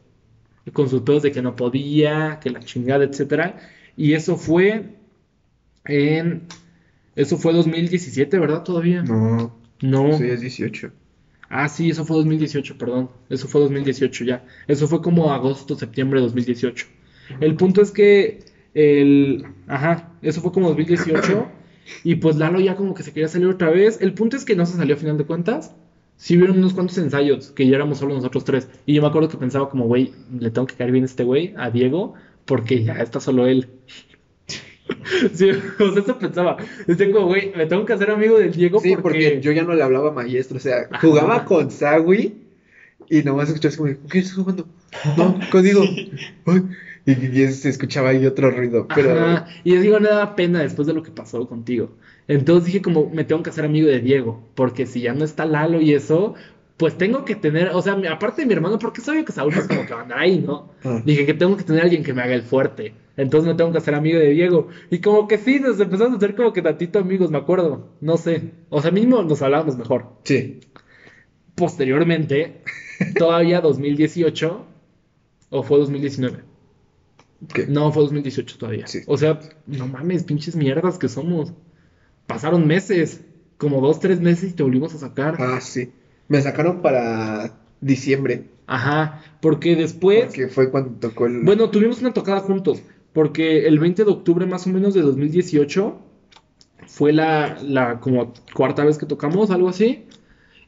Con 0.74 0.90
sus 0.90 1.02
pedos 1.04 1.22
de 1.24 1.32
que 1.32 1.42
no 1.44 1.56
podía, 1.56 2.40
que 2.42 2.50
la 2.50 2.60
chingada, 2.60 3.04
etcétera. 3.04 3.60
Y 3.96 4.14
eso 4.14 4.36
fue 4.36 4.96
en... 5.86 6.48
Eso 7.16 7.38
fue 7.38 7.54
2017, 7.54 8.40
¿verdad? 8.40 8.64
Todavía. 8.64 9.04
No, 9.04 9.56
No. 9.82 10.14
sí, 10.18 10.26
es 10.26 10.42
18. 10.42 10.92
Ah, 11.50 11.68
sí, 11.68 11.90
eso 11.90 12.06
fue 12.06 12.18
2018, 12.18 12.78
perdón. 12.78 13.10
Eso 13.30 13.48
fue 13.48 13.62
2018 13.62 14.24
ya. 14.24 14.46
Eso 14.68 14.88
fue 14.88 15.02
como 15.02 15.34
agosto, 15.34 15.76
septiembre 15.76 16.20
de 16.20 16.24
2018. 16.24 16.86
El 17.40 17.56
punto 17.56 17.82
es 17.82 17.92
que 17.92 18.40
el... 18.74 19.44
Ajá, 19.68 20.14
eso 20.22 20.42
fue 20.42 20.52
como 20.52 20.68
2018. 20.68 21.48
Y 22.04 22.16
pues 22.16 22.36
Lalo 22.38 22.60
ya 22.60 22.76
como 22.76 22.94
que 22.94 23.04
se 23.04 23.12
quería 23.12 23.28
salir 23.28 23.48
otra 23.48 23.70
vez. 23.70 24.00
El 24.02 24.14
punto 24.14 24.38
es 24.38 24.46
que 24.46 24.56
no 24.56 24.66
se 24.66 24.78
salió 24.78 24.96
a 24.96 24.98
final 24.98 25.18
de 25.18 25.26
cuentas. 25.26 25.74
Sí 26.18 26.38
hubieron 26.38 26.58
unos 26.58 26.74
cuantos 26.74 26.98
ensayos 26.98 27.52
que 27.52 27.66
ya 27.68 27.76
éramos 27.76 27.98
solo 28.00 28.14
nosotros 28.14 28.44
tres. 28.44 28.70
Y 28.86 28.94
yo 28.94 29.02
me 29.02 29.08
acuerdo 29.08 29.30
que 29.30 29.38
pensaba 29.38 29.70
como, 29.70 29.86
güey, 29.88 30.12
le 30.38 30.52
tengo 30.52 30.68
que 30.68 30.76
caer 30.76 30.92
bien 30.92 31.04
a 31.04 31.06
este 31.06 31.24
güey, 31.24 31.54
a 31.58 31.70
Diego, 31.72 32.14
porque 32.46 32.84
ya 32.84 32.94
está 32.94 33.20
solo 33.20 33.48
él. 33.48 33.68
Sí, 35.34 35.50
o 35.80 35.92
sea, 35.92 36.02
eso 36.02 36.18
pensaba. 36.18 36.58
Decía 36.88 37.12
como, 37.12 37.28
güey, 37.28 37.52
me 37.56 37.66
tengo 37.66 37.86
que 37.86 37.94
hacer 37.94 38.10
amigo 38.12 38.38
del 38.38 38.52
Diego 38.54 38.82
Sí, 38.82 38.96
porque 38.96 39.40
yo 39.42 39.52
ya 39.52 39.64
no 39.64 39.74
le 39.76 39.84
hablaba 39.84 40.12
maestro, 40.12 40.58
o 40.58 40.60
sea, 40.60 40.88
jugaba 41.00 41.36
Ajá. 41.36 41.46
con 41.46 41.72
Sawi 41.72 42.38
y 43.10 43.24
nomás 43.24 43.50
escuchabas 43.50 43.78
como, 43.78 43.94
¿con 44.00 44.10
quién 44.10 44.24
estás 44.24 44.38
jugando? 44.38 44.68
No, 45.16 45.48
conmigo. 45.50 46.02
Ay, 46.46 46.62
Y, 47.06 47.14
y 47.44 47.52
se 47.54 47.70
escuchaba 47.70 48.10
ahí 48.10 48.26
otro 48.26 48.52
ruido, 48.52 48.92
pero 48.94 49.16
Ajá, 49.18 49.46
Y 49.64 49.74
yo 49.74 49.82
digo, 49.82 50.00
no 50.00 50.10
da 50.10 50.36
pena 50.36 50.62
después 50.62 50.88
de 50.88 50.94
lo 50.94 51.04
que 51.04 51.12
pasó 51.12 51.48
contigo. 51.48 51.96
Entonces 52.28 52.66
dije 52.66 52.82
como, 52.82 53.10
me 53.12 53.24
tengo 53.24 53.44
que 53.44 53.50
hacer 53.52 53.66
amigo 53.66 53.88
de 53.88 54.00
Diego, 54.00 54.48
porque 54.56 54.86
si 54.88 55.02
ya 55.02 55.14
no 55.14 55.24
está 55.24 55.46
Lalo 55.46 55.80
y 55.82 55.94
eso, 55.94 56.34
pues 56.80 56.98
tengo 56.98 57.26
que 57.26 57.36
tener, 57.36 57.72
o 57.74 57.82
sea, 57.82 58.00
aparte 58.10 58.42
de 58.42 58.48
mi 58.48 58.54
hermano, 58.54 58.80
porque 58.80 59.02
es 59.02 59.10
obvio 59.10 59.26
que 59.26 59.34
Saúl 59.34 59.54
es 59.54 59.68
como 59.68 59.86
que 59.86 59.94
va 59.94 60.00
a 60.00 60.04
andar 60.04 60.20
ahí, 60.20 60.40
¿no? 60.40 60.72
Ah. 60.86 61.02
Dije 61.06 61.26
que 61.26 61.34
tengo 61.34 61.58
que 61.58 61.66
tener 61.66 61.82
a 61.82 61.84
alguien 61.84 62.06
que 62.06 62.14
me 62.14 62.22
haga 62.22 62.34
el 62.34 62.42
fuerte. 62.42 62.94
Entonces 63.18 63.50
me 63.50 63.56
tengo 63.56 63.74
que 63.74 63.80
hacer 63.80 63.96
amigo 63.96 64.18
de 64.18 64.30
Diego. 64.30 64.70
Y 64.90 65.00
como 65.00 65.28
que 65.28 65.38
sí, 65.38 65.60
nos 65.60 65.78
empezamos 65.78 66.14
a 66.14 66.16
hacer 66.16 66.36
como 66.38 66.54
que 66.54 66.62
tantito 66.62 66.98
amigos, 66.98 67.32
me 67.32 67.38
acuerdo. 67.38 67.90
No 68.00 68.16
sé. 68.16 68.54
O 68.70 68.82
sea, 68.82 68.92
mismo 68.92 69.22
nos 69.24 69.42
hablábamos 69.42 69.78
mejor. 69.78 70.06
sí. 70.24 70.62
Posteriormente, 71.56 72.62
todavía 73.18 73.60
2018, 73.60 74.66
o 75.50 75.64
fue 75.64 75.80
2019. 75.80 76.38
¿Qué? 77.54 77.68
No, 77.68 77.92
fue 77.92 78.04
2018 78.04 78.58
todavía. 78.58 78.88
Sí. 78.88 79.00
O 79.06 79.18
sea, 79.18 79.42
no 79.68 79.86
mames, 79.90 80.24
pinches 80.24 80.56
mierdas 80.56 80.98
que 80.98 81.10
somos. 81.10 81.52
Pasaron 82.26 82.66
meses, 82.66 83.26
como 83.58 83.82
dos, 83.82 84.00
tres 84.00 84.22
meses 84.22 84.52
y 84.52 84.54
te 84.54 84.64
volvimos 84.64 84.96
a 84.96 85.00
sacar. 85.00 85.36
Ah, 85.40 85.60
sí. 85.60 85.92
Me 86.30 86.42
sacaron 86.42 86.82
para 86.82 87.54
diciembre, 87.82 88.46
Ajá, 88.70 89.24
porque 89.42 89.76
después, 89.76 90.26
porque 90.26 90.48
fue 90.48 90.70
cuando 90.70 90.92
tocó 91.00 91.26
el... 91.26 91.42
bueno, 91.42 91.72
tuvimos 91.72 92.02
una 92.02 92.14
tocada 92.14 92.40
juntos, 92.42 92.84
porque 93.14 93.66
el 93.68 93.80
20 93.80 94.06
de 94.06 94.12
octubre 94.12 94.46
más 94.46 94.68
o 94.68 94.70
menos 94.70 94.94
de 94.94 95.02
2018 95.02 96.00
fue 96.86 97.12
la, 97.12 97.58
la 97.64 98.00
como 98.00 98.32
cuarta 98.54 98.86
vez 98.86 99.00
que 99.00 99.08
tocamos, 99.08 99.50
algo 99.50 99.70
así, 99.70 100.06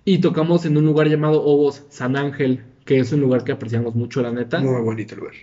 y 0.03 0.17
tocamos 0.19 0.65
en 0.65 0.77
un 0.77 0.85
lugar 0.85 1.09
llamado 1.09 1.43
Obos 1.43 1.83
San 1.89 2.15
Ángel, 2.15 2.63
que 2.85 2.97
es 2.97 3.11
un 3.11 3.21
lugar 3.21 3.43
que 3.43 3.51
apreciamos 3.51 3.93
mucho, 3.93 4.23
la 4.23 4.31
neta. 4.31 4.59
Muy 4.59 4.81
bonito 4.81 5.15
lugar. 5.15 5.33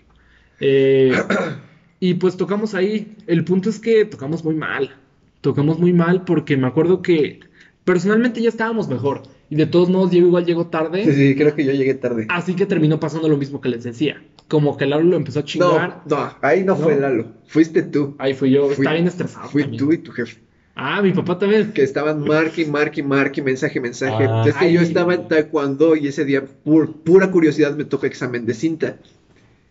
Eh, 0.58 1.12
y 2.00 2.14
pues 2.14 2.36
tocamos 2.36 2.74
ahí. 2.74 3.16
El 3.28 3.44
punto 3.44 3.70
es 3.70 3.78
que 3.78 4.04
tocamos 4.04 4.44
muy 4.44 4.56
mal. 4.56 4.96
Tocamos 5.42 5.78
muy 5.78 5.92
mal 5.92 6.24
porque 6.24 6.56
me 6.56 6.66
acuerdo 6.66 7.02
que 7.02 7.38
personalmente 7.84 8.42
ya 8.42 8.48
estábamos 8.48 8.88
mejor. 8.88 9.22
Y 9.50 9.56
de 9.56 9.66
todos 9.66 9.88
modos, 9.88 10.10
Diego 10.10 10.26
igual 10.26 10.44
llegó 10.44 10.66
tarde. 10.66 11.04
Sí, 11.04 11.12
sí, 11.12 11.34
creo 11.34 11.54
que 11.54 11.64
yo 11.64 11.72
llegué 11.72 11.94
tarde. 11.94 12.26
Así 12.28 12.54
que 12.54 12.66
terminó 12.66 13.00
pasando 13.00 13.28
lo 13.28 13.36
mismo 13.38 13.60
que 13.60 13.68
les 13.70 13.84
decía. 13.84 14.22
Como 14.46 14.76
que 14.76 14.86
Lalo 14.86 15.04
lo 15.04 15.16
empezó 15.16 15.40
a 15.40 15.44
chingar. 15.44 16.02
No, 16.06 16.16
no, 16.16 16.32
ahí 16.42 16.64
no, 16.64 16.74
¿No? 16.74 16.82
fue 16.82 16.98
Lalo, 17.00 17.26
fuiste 17.46 17.82
tú. 17.82 18.14
Ahí 18.18 18.34
fui 18.34 18.50
yo. 18.50 18.64
Fui- 18.66 18.72
Estaba 18.74 18.94
bien 18.94 19.06
estresado. 19.06 19.48
Fui 19.48 19.62
también. 19.62 19.84
tú 19.84 19.92
y 19.92 19.98
tu 19.98 20.12
jefe. 20.12 20.38
Ah, 20.74 21.02
mi 21.02 21.12
papá 21.12 21.38
también. 21.38 21.72
Que 21.72 21.82
estaban 21.82 22.20
marque, 22.24 22.64
marque, 22.66 23.02
marque, 23.02 23.42
mensaje, 23.42 23.80
mensaje. 23.80 24.26
Ah. 24.28 24.44
es 24.46 24.54
que 24.54 24.72
yo 24.72 24.80
estaba 24.80 25.14
en 25.14 25.26
taekwondo 25.28 25.96
y 25.96 26.06
ese 26.06 26.24
día, 26.24 26.44
por 26.44 26.92
pura 27.02 27.30
curiosidad, 27.30 27.74
me 27.76 27.84
tocó 27.84 28.06
examen 28.06 28.46
de 28.46 28.54
cinta. 28.54 28.96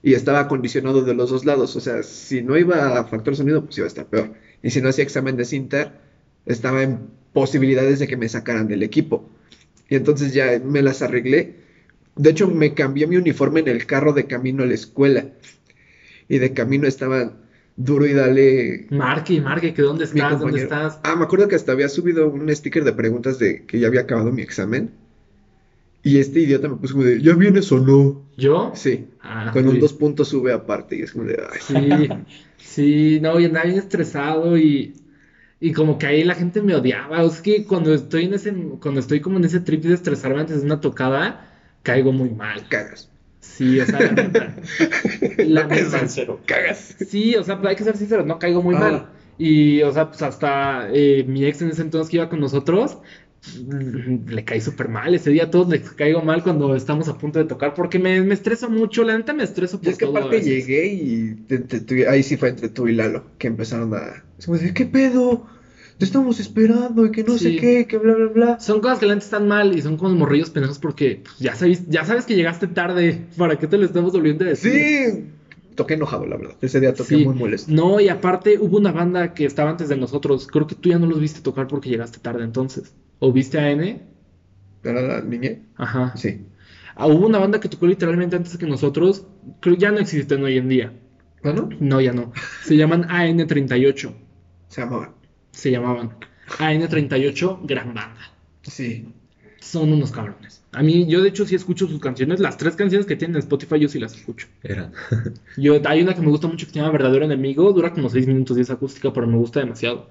Y 0.04 0.14
estaba 0.14 0.42
acondicionado 0.42 1.04
de 1.04 1.14
los 1.14 1.30
dos 1.30 1.46
lados. 1.46 1.76
O 1.76 1.80
sea, 1.82 2.04
si 2.04 2.42
no 2.42 2.58
iba 2.58 3.00
a 3.00 3.04
factor 3.06 3.36
sonido, 3.36 3.64
pues 3.64 3.78
iba 3.78 3.86
a 3.86 3.88
estar 3.88 4.06
peor. 4.06 4.34
Y 4.62 4.70
si 4.72 4.82
no 4.82 4.90
hacía 4.90 5.04
examen 5.04 5.38
de 5.38 5.46
cinta, 5.46 5.94
estaba 6.46 6.84
en 6.84 7.00
posibilidades 7.34 8.00
de 8.00 8.08
que 8.08 8.18
me 8.18 8.28
sacaran 8.28 8.68
del 8.68 8.84
equipo. 8.84 9.30
Y 9.90 9.96
entonces 9.96 10.34
ya 10.34 10.60
me 10.64 10.82
las 10.82 11.02
arreglé. 11.02 11.56
De 12.16 12.32
hecho, 12.32 12.48
me 12.48 12.74
cambié 12.74 13.08
mi 13.08 13.18
uniforme 13.18 13.60
en 13.62 13.68
el 13.68 13.86
carro 13.86 14.14
de 14.14 14.26
camino 14.26 14.64
a 14.64 14.66
la 14.66 14.74
escuela. 14.74 15.26
Y 16.28 16.40
de 16.40 16.54
camino 16.54 16.88
estaban 16.88 17.38
duro 17.78 18.06
y 18.06 18.14
dale 18.14 18.88
Marque, 18.90 19.40
marque, 19.40 19.74
que 19.74 19.82
dónde 19.82 20.06
estás, 20.06 20.40
dónde 20.40 20.64
estás. 20.64 21.00
Ah, 21.04 21.16
me 21.16 21.24
acuerdo 21.24 21.48
que 21.48 21.56
hasta 21.56 21.72
había 21.72 21.90
subido 21.90 22.28
un 22.28 22.54
sticker 22.54 22.84
de 22.84 22.94
preguntas 22.94 23.40
de 23.40 23.66
que 23.66 23.80
ya 23.80 23.88
había 23.88 24.02
acabado 24.02 24.32
mi 24.32 24.42
examen. 24.42 24.92
Y 26.04 26.20
este 26.20 26.40
idiota 26.40 26.70
me 26.70 26.78
puso 26.78 26.94
como 26.94 27.06
de, 27.06 27.22
¿ya 27.22 27.34
vienes 27.36 27.72
o 27.72 27.80
no? 27.80 28.22
¿Yo? 28.38 28.72
Sí, 28.76 29.08
Ah, 29.22 29.50
con 29.52 29.68
un 29.68 29.80
dos 29.80 29.94
puntos 29.94 30.30
sube 30.30 30.54
aparte. 30.54 30.98
Y 30.98 31.02
es 31.02 31.12
como 31.12 31.26
de, 31.26 31.38
ay, 31.52 31.60
Sí, 31.60 32.10
sí, 32.58 33.20
no, 33.22 33.40
y 33.40 33.46
andaba 33.46 33.66
bien 33.66 33.78
estresado 33.78 34.58
y, 34.58 34.94
y 35.60 35.72
como 35.74 35.98
que 35.98 36.08
ahí 36.08 36.24
la 36.24 36.36
gente 36.36 36.62
me 36.62 36.76
odiaba. 36.76 37.24
Es 37.24 37.42
que 37.42 37.66
cuando 37.66 37.94
estoy 37.94 38.26
en 38.26 38.34
ese, 38.34 38.54
cuando 38.82 39.00
estoy 39.00 39.20
como 39.22 39.38
en 39.38 39.46
ese 39.46 39.60
trip 39.60 39.84
de 39.84 39.94
estresarme 39.94 40.40
antes 40.42 40.60
de 40.60 40.66
una 40.66 40.80
tocada, 40.82 41.42
caigo 41.84 42.12
muy 42.12 42.30
mal. 42.30 42.68
cagas. 42.68 43.10
Sí, 43.40 43.80
o 43.80 43.86
sea, 43.86 44.00
la 44.02 44.12
neta. 44.14 44.56
La 45.38 45.64
neta. 45.68 46.00
sincero. 46.00 46.42
Cagas. 46.46 46.96
Sí, 47.08 47.36
o 47.36 47.44
sea, 47.44 47.60
hay 47.64 47.76
que 47.76 47.84
ser 47.84 47.96
sinceros, 47.98 48.26
no 48.26 48.40
caigo 48.40 48.62
muy 48.62 48.76
Ah. 48.76 48.80
mal. 48.80 49.10
Y, 49.38 49.82
o 49.84 49.92
sea, 49.92 50.10
pues 50.10 50.22
hasta 50.24 50.88
eh, 50.92 51.24
mi 51.28 51.46
ex 51.46 51.62
en 51.62 51.70
ese 51.70 51.82
entonces 51.84 52.10
que 52.10 52.18
iba 52.18 52.28
con 52.30 52.40
nosotros, 52.40 52.98
le 54.28 54.44
caí 54.44 54.62
súper 54.62 54.88
mal. 54.90 55.14
Ese 55.16 55.30
día 55.32 55.44
a 55.46 55.50
todos 55.50 55.68
les 55.70 55.90
caigo 55.92 56.22
mal 56.22 56.44
cuando 56.44 56.76
estamos 56.76 57.08
a 57.08 57.18
punto 57.18 57.40
de 57.40 57.46
tocar, 57.46 57.74
porque 57.74 58.00
me, 58.00 58.22
me 58.22 58.34
estreso 58.34 58.70
mucho, 58.70 59.04
la 59.04 59.18
neta 59.18 59.34
me 59.34 59.44
estreso 59.44 59.78
Y 59.78 59.84
por 59.86 59.92
es 59.92 59.98
que 59.98 60.06
todo 60.06 60.18
aparte 60.18 60.42
llegué 60.42 60.88
y 60.88 61.36
te- 61.48 61.60
te- 61.60 61.82
tu- 61.82 62.10
ahí 62.10 62.24
sí 62.24 62.38
fue 62.38 62.50
entre 62.50 62.70
tú 62.70 62.88
y 62.88 62.94
Lalo, 62.94 63.26
que 63.38 63.48
empezaron 63.48 63.94
a... 63.94 64.24
¿qué 64.74 64.86
pedo? 64.86 65.46
Te 65.98 66.06
estamos 66.06 66.40
esperando 66.40 67.06
y 67.08 67.12
que 67.12 67.24
no 67.24 67.38
sé 67.40 67.56
qué, 67.56 67.86
que 67.88 67.98
bla, 67.98 68.14
bla, 68.14 68.28
bla. 68.28 68.60
Son 68.60 68.82
cosas 68.82 69.00
que 69.00 69.08
la 69.08 69.16
neta 69.16 69.26
están 69.26 69.48
mal 69.48 69.76
y 69.76 69.82
son 69.82 69.98
como 69.98 70.14
morrillos 70.14 70.52
pendejos 70.52 70.78
porque 70.78 71.22
pues, 71.24 71.40
ya 71.40 71.56
sabes, 71.56 71.88
ya 71.88 72.06
sabes 72.06 72.26
que 72.26 72.36
llegaste 72.36 72.68
tarde. 72.68 73.26
¿Para 73.36 73.58
qué 73.58 73.66
te 73.66 73.78
lo 73.80 73.86
estamos 73.86 74.14
volviendo 74.14 74.46
a 74.46 74.50
decir? 74.50 74.72
Sí, 74.74 75.24
toqué 75.76 75.96
enojado, 75.96 76.26
la 76.28 76.38
verdad. 76.38 76.56
Ese 76.62 76.80
día 76.80 76.94
toqué 76.94 77.16
Sí. 77.18 77.26
muy 77.26 77.34
molesto. 77.34 77.72
No, 77.72 78.00
y 78.00 78.10
aparte 78.10 78.60
hubo 78.60 78.78
una 78.78 78.92
banda 78.92 79.34
que 79.34 79.46
estaba 79.46 79.72
antes 79.72 79.90
de 79.90 79.96
nosotros. 79.98 80.46
Creo 80.46 80.68
que 80.68 80.76
tú 80.76 80.90
ya 80.90 81.00
no 81.00 81.08
los 81.08 81.20
viste 81.20 81.42
tocar 81.42 81.66
porque 81.68 81.90
llegaste 81.90 82.20
tarde 82.20 82.44
entonces. 82.44 82.94
¿O 83.20 83.32
viste 83.32 83.60
a 83.60 83.72
N? 83.72 84.02
¿Era 84.84 85.02
la 85.02 85.22
niña? 85.22 85.58
Ajá. 85.76 86.16
Sí. 86.16 86.46
Ah, 86.96 87.08
hubo 87.08 87.28
una 87.28 87.40
banda 87.40 87.60
que 87.60 87.70
tocó 87.70 87.88
literalmente 87.88 88.36
antes 88.36 88.58
que 88.58 88.66
nosotros. 88.66 89.26
Creo 89.60 89.76
que 89.76 89.82
ya 89.82 89.92
no 89.92 90.00
existen 90.00 90.44
hoy 90.44 90.58
en 90.58 90.70
día. 90.70 90.94
¿Ah, 91.44 91.54
no? 91.54 91.70
No, 91.80 92.02
ya 92.02 92.14
no. 92.14 92.34
Se 92.64 92.76
llaman 92.76 93.08
AN38. 93.08 94.14
Se 94.68 94.82
llamaba. 94.82 95.14
Se 95.52 95.72
llamaban. 95.72 96.12
AN38, 96.60 97.60
gran 97.64 97.94
banda. 97.94 98.32
Sí. 98.64 99.08
Son 99.60 99.92
unos 99.92 100.12
cabrones. 100.12 100.64
A 100.72 100.82
mí, 100.82 101.08
yo 101.08 101.22
de 101.22 101.30
hecho 101.30 101.46
sí 101.46 101.56
escucho 101.56 101.88
sus 101.88 102.00
canciones. 102.00 102.40
Las 102.40 102.58
tres 102.58 102.76
canciones 102.76 103.06
que 103.06 103.16
tienen 103.16 103.36
en 103.36 103.40
Spotify 103.40 103.80
yo 103.80 103.90
sí 103.90 104.00
las 104.00 104.16
escucho. 104.16 104.48
Eran. 104.64 104.94
Yo, 105.58 105.82
hay 105.86 106.02
una 106.02 106.14
que 106.14 106.22
me 106.22 106.30
gusta 106.30 106.48
mucho 106.48 106.68
que 106.68 106.74
se 106.74 106.80
llama 106.80 106.92
Verdadero 106.92 107.26
Enemigo, 107.26 107.72
dura 107.74 107.94
como 107.94 108.10
6 108.10 108.28
minutos 108.28 108.58
y 108.58 108.62
es 108.62 108.70
acústica, 108.70 109.12
pero 109.12 109.28
me 109.28 109.38
gusta 109.38 109.60
demasiado. 109.60 110.10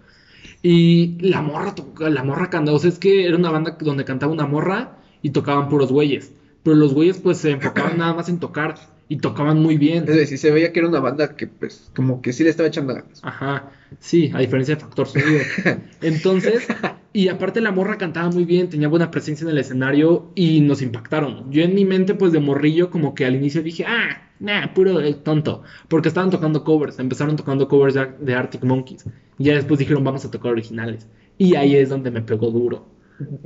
Y 0.62 1.18
la 1.20 1.42
morra, 1.42 1.74
la 1.98 2.24
morra 2.24 2.50
o 2.72 2.78
sea, 2.78 2.90
es 2.90 2.98
que 2.98 3.26
era 3.26 3.36
una 3.36 3.50
banda 3.50 3.76
donde 3.80 4.04
cantaba 4.04 4.32
una 4.32 4.46
morra 4.46 4.98
y 5.22 5.30
tocaban 5.30 5.68
puros 5.68 5.92
güeyes. 5.92 6.32
Pero 6.62 6.76
los 6.76 6.94
güeyes 6.94 7.18
pues 7.18 7.38
se 7.38 7.50
enfocaban 7.50 7.98
nada 7.98 8.14
más 8.14 8.28
en 8.28 8.40
tocar 8.40 8.74
y 9.08 9.18
tocaban 9.18 9.62
muy 9.62 9.76
bien. 9.76 10.04
Es 10.08 10.16
decir, 10.16 10.38
se 10.38 10.50
veía 10.50 10.72
que 10.72 10.80
era 10.80 10.88
una 10.88 11.00
banda 11.00 11.36
que, 11.36 11.46
pues, 11.46 11.90
como 11.94 12.20
que 12.22 12.32
sí 12.32 12.44
le 12.44 12.50
estaba 12.50 12.68
echando 12.68 12.94
ganas. 12.94 13.20
Ajá, 13.22 13.70
sí, 13.98 14.30
a 14.34 14.40
diferencia 14.40 14.74
de 14.74 14.80
Factor 14.80 15.06
Sonido. 15.06 15.40
Entonces, 16.02 16.66
y 17.12 17.28
aparte 17.28 17.60
la 17.60 17.72
morra 17.72 17.98
cantaba 17.98 18.30
muy 18.30 18.44
bien, 18.44 18.68
tenía 18.68 18.88
buena 18.88 19.10
presencia 19.10 19.44
en 19.44 19.50
el 19.50 19.58
escenario 19.58 20.30
y 20.34 20.60
nos 20.60 20.82
impactaron. 20.82 21.50
Yo 21.50 21.62
en 21.62 21.74
mi 21.74 21.84
mente, 21.84 22.14
pues 22.14 22.32
de 22.32 22.40
morrillo, 22.40 22.90
como 22.90 23.14
que 23.14 23.24
al 23.24 23.36
inicio 23.36 23.62
dije, 23.62 23.84
ah, 23.86 24.30
nah, 24.40 24.74
puro 24.74 25.00
eh, 25.00 25.14
tonto. 25.14 25.62
Porque 25.88 26.08
estaban 26.08 26.30
tocando 26.30 26.64
covers, 26.64 26.98
empezaron 26.98 27.36
tocando 27.36 27.68
covers 27.68 27.94
de, 27.94 28.08
de 28.20 28.34
Arctic 28.34 28.64
Monkeys. 28.64 29.04
Y 29.38 29.44
ya 29.44 29.54
después 29.54 29.78
dijeron, 29.78 30.02
vamos 30.02 30.24
a 30.24 30.30
tocar 30.30 30.52
originales. 30.52 31.06
Y 31.38 31.54
ahí 31.54 31.76
es 31.76 31.88
donde 31.90 32.10
me 32.10 32.22
pegó 32.22 32.50
duro. 32.50 32.95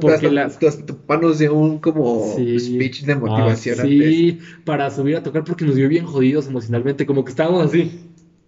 Porque 0.00 0.30
las... 0.30 0.62
hasta 0.62 0.84
tu 0.84 0.96
papá 0.96 1.16
nos 1.16 1.38
dio 1.38 1.54
un 1.54 1.78
como 1.78 2.34
Sí. 2.36 2.58
speech 2.58 3.02
de 3.02 3.14
motivación 3.14 3.76
Ah, 3.78 3.82
antes. 3.82 3.98
Sí, 3.98 4.38
para 4.64 4.90
subir 4.90 5.16
a 5.16 5.22
tocar 5.22 5.44
porque 5.44 5.64
nos 5.64 5.76
vio 5.76 5.88
bien 5.88 6.04
jodidos 6.04 6.46
emocionalmente, 6.48 7.06
como 7.06 7.24
que 7.24 7.30
estábamos 7.30 7.66
así. 7.66 7.92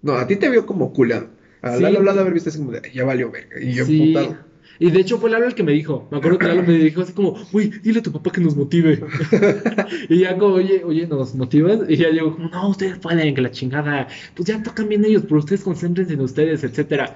No, 0.03 0.15
a 0.15 0.27
ti 0.27 0.37
te 0.37 0.49
vio 0.51 0.67
como 0.67 0.93
culiado. 0.93 1.29
A 1.61 1.77
Sí. 1.77 1.83
Lalo 1.83 2.03
Lalo 2.03 2.21
haber 2.23 2.33
visto 2.35 2.49
así 2.49 2.59
como 2.59 2.73
de, 2.73 2.81
"Ay, 2.85 2.91
ya 2.93 3.05
valió 3.05 3.31
verga. 3.31 3.61
Y 3.61 3.73
yo 3.73 3.85
Sí. 3.85 4.15
Y 4.79 4.91
de 4.91 4.99
hecho 5.01 5.19
fue 5.19 5.31
Lalo 5.31 5.47
el 5.47 5.55
que 5.55 5.63
me 5.63 5.71
dijo. 5.73 6.09
Me 6.11 6.19
acuerdo 6.19 6.39
que 6.39 6.47
Lalo 6.49 6.65
me 6.65 6.73
dijo 6.73 7.03
así 7.03 7.13
como, 7.13 7.37
uy, 7.53 7.71
dile 7.85 8.01
a 8.01 8.03
tu 8.03 8.11
papá 8.11 8.33
que 8.33 8.41
nos 8.41 8.57
motive. 8.57 8.99
y 10.09 10.19
ya 10.21 10.37
como, 10.37 10.55
oye, 10.55 10.83
oye, 10.83 11.07
¿nos 11.07 11.35
motivas? 11.37 11.81
Y 11.89 11.97
ya 11.97 12.11
yo 12.11 12.33
como, 12.35 12.49
no, 12.49 12.69
ustedes 12.71 12.99
pueden, 12.99 13.33
que 13.35 13.41
la 13.43 13.51
chingada. 13.51 14.09
Pues 14.35 14.49
ya 14.49 14.61
tocan 14.63 14.89
bien 14.89 15.05
ellos, 15.05 15.23
pero 15.23 15.39
ustedes 15.39 15.63
concéntrense 15.63 16.15
en 16.15 16.21
ustedes, 16.21 16.65
etcétera. 16.65 17.15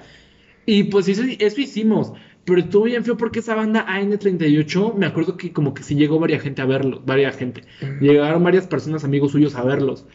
Y 0.65 0.83
pues 0.83 1.07
eso, 1.07 1.23
eso 1.39 1.61
hicimos. 1.61 2.11
Pero 2.47 2.61
estuvo 2.61 2.85
bien 2.85 3.03
feo 3.03 3.17
porque 3.17 3.39
esa 3.39 3.55
banda 3.55 3.85
AN38, 3.85 4.95
me 4.95 5.05
acuerdo 5.05 5.35
que 5.35 5.51
como 5.51 5.73
que 5.73 5.83
sí 5.83 5.95
llegó 5.95 6.17
varias 6.17 6.41
gente 6.41 6.61
a 6.61 6.65
verlo, 6.65 7.01
varias 7.05 7.35
gente. 7.35 7.63
Llegaron 7.99 8.41
varias 8.41 8.65
personas, 8.67 9.03
amigos 9.03 9.33
suyos, 9.33 9.55
a 9.55 9.63
verlos. 9.65 10.05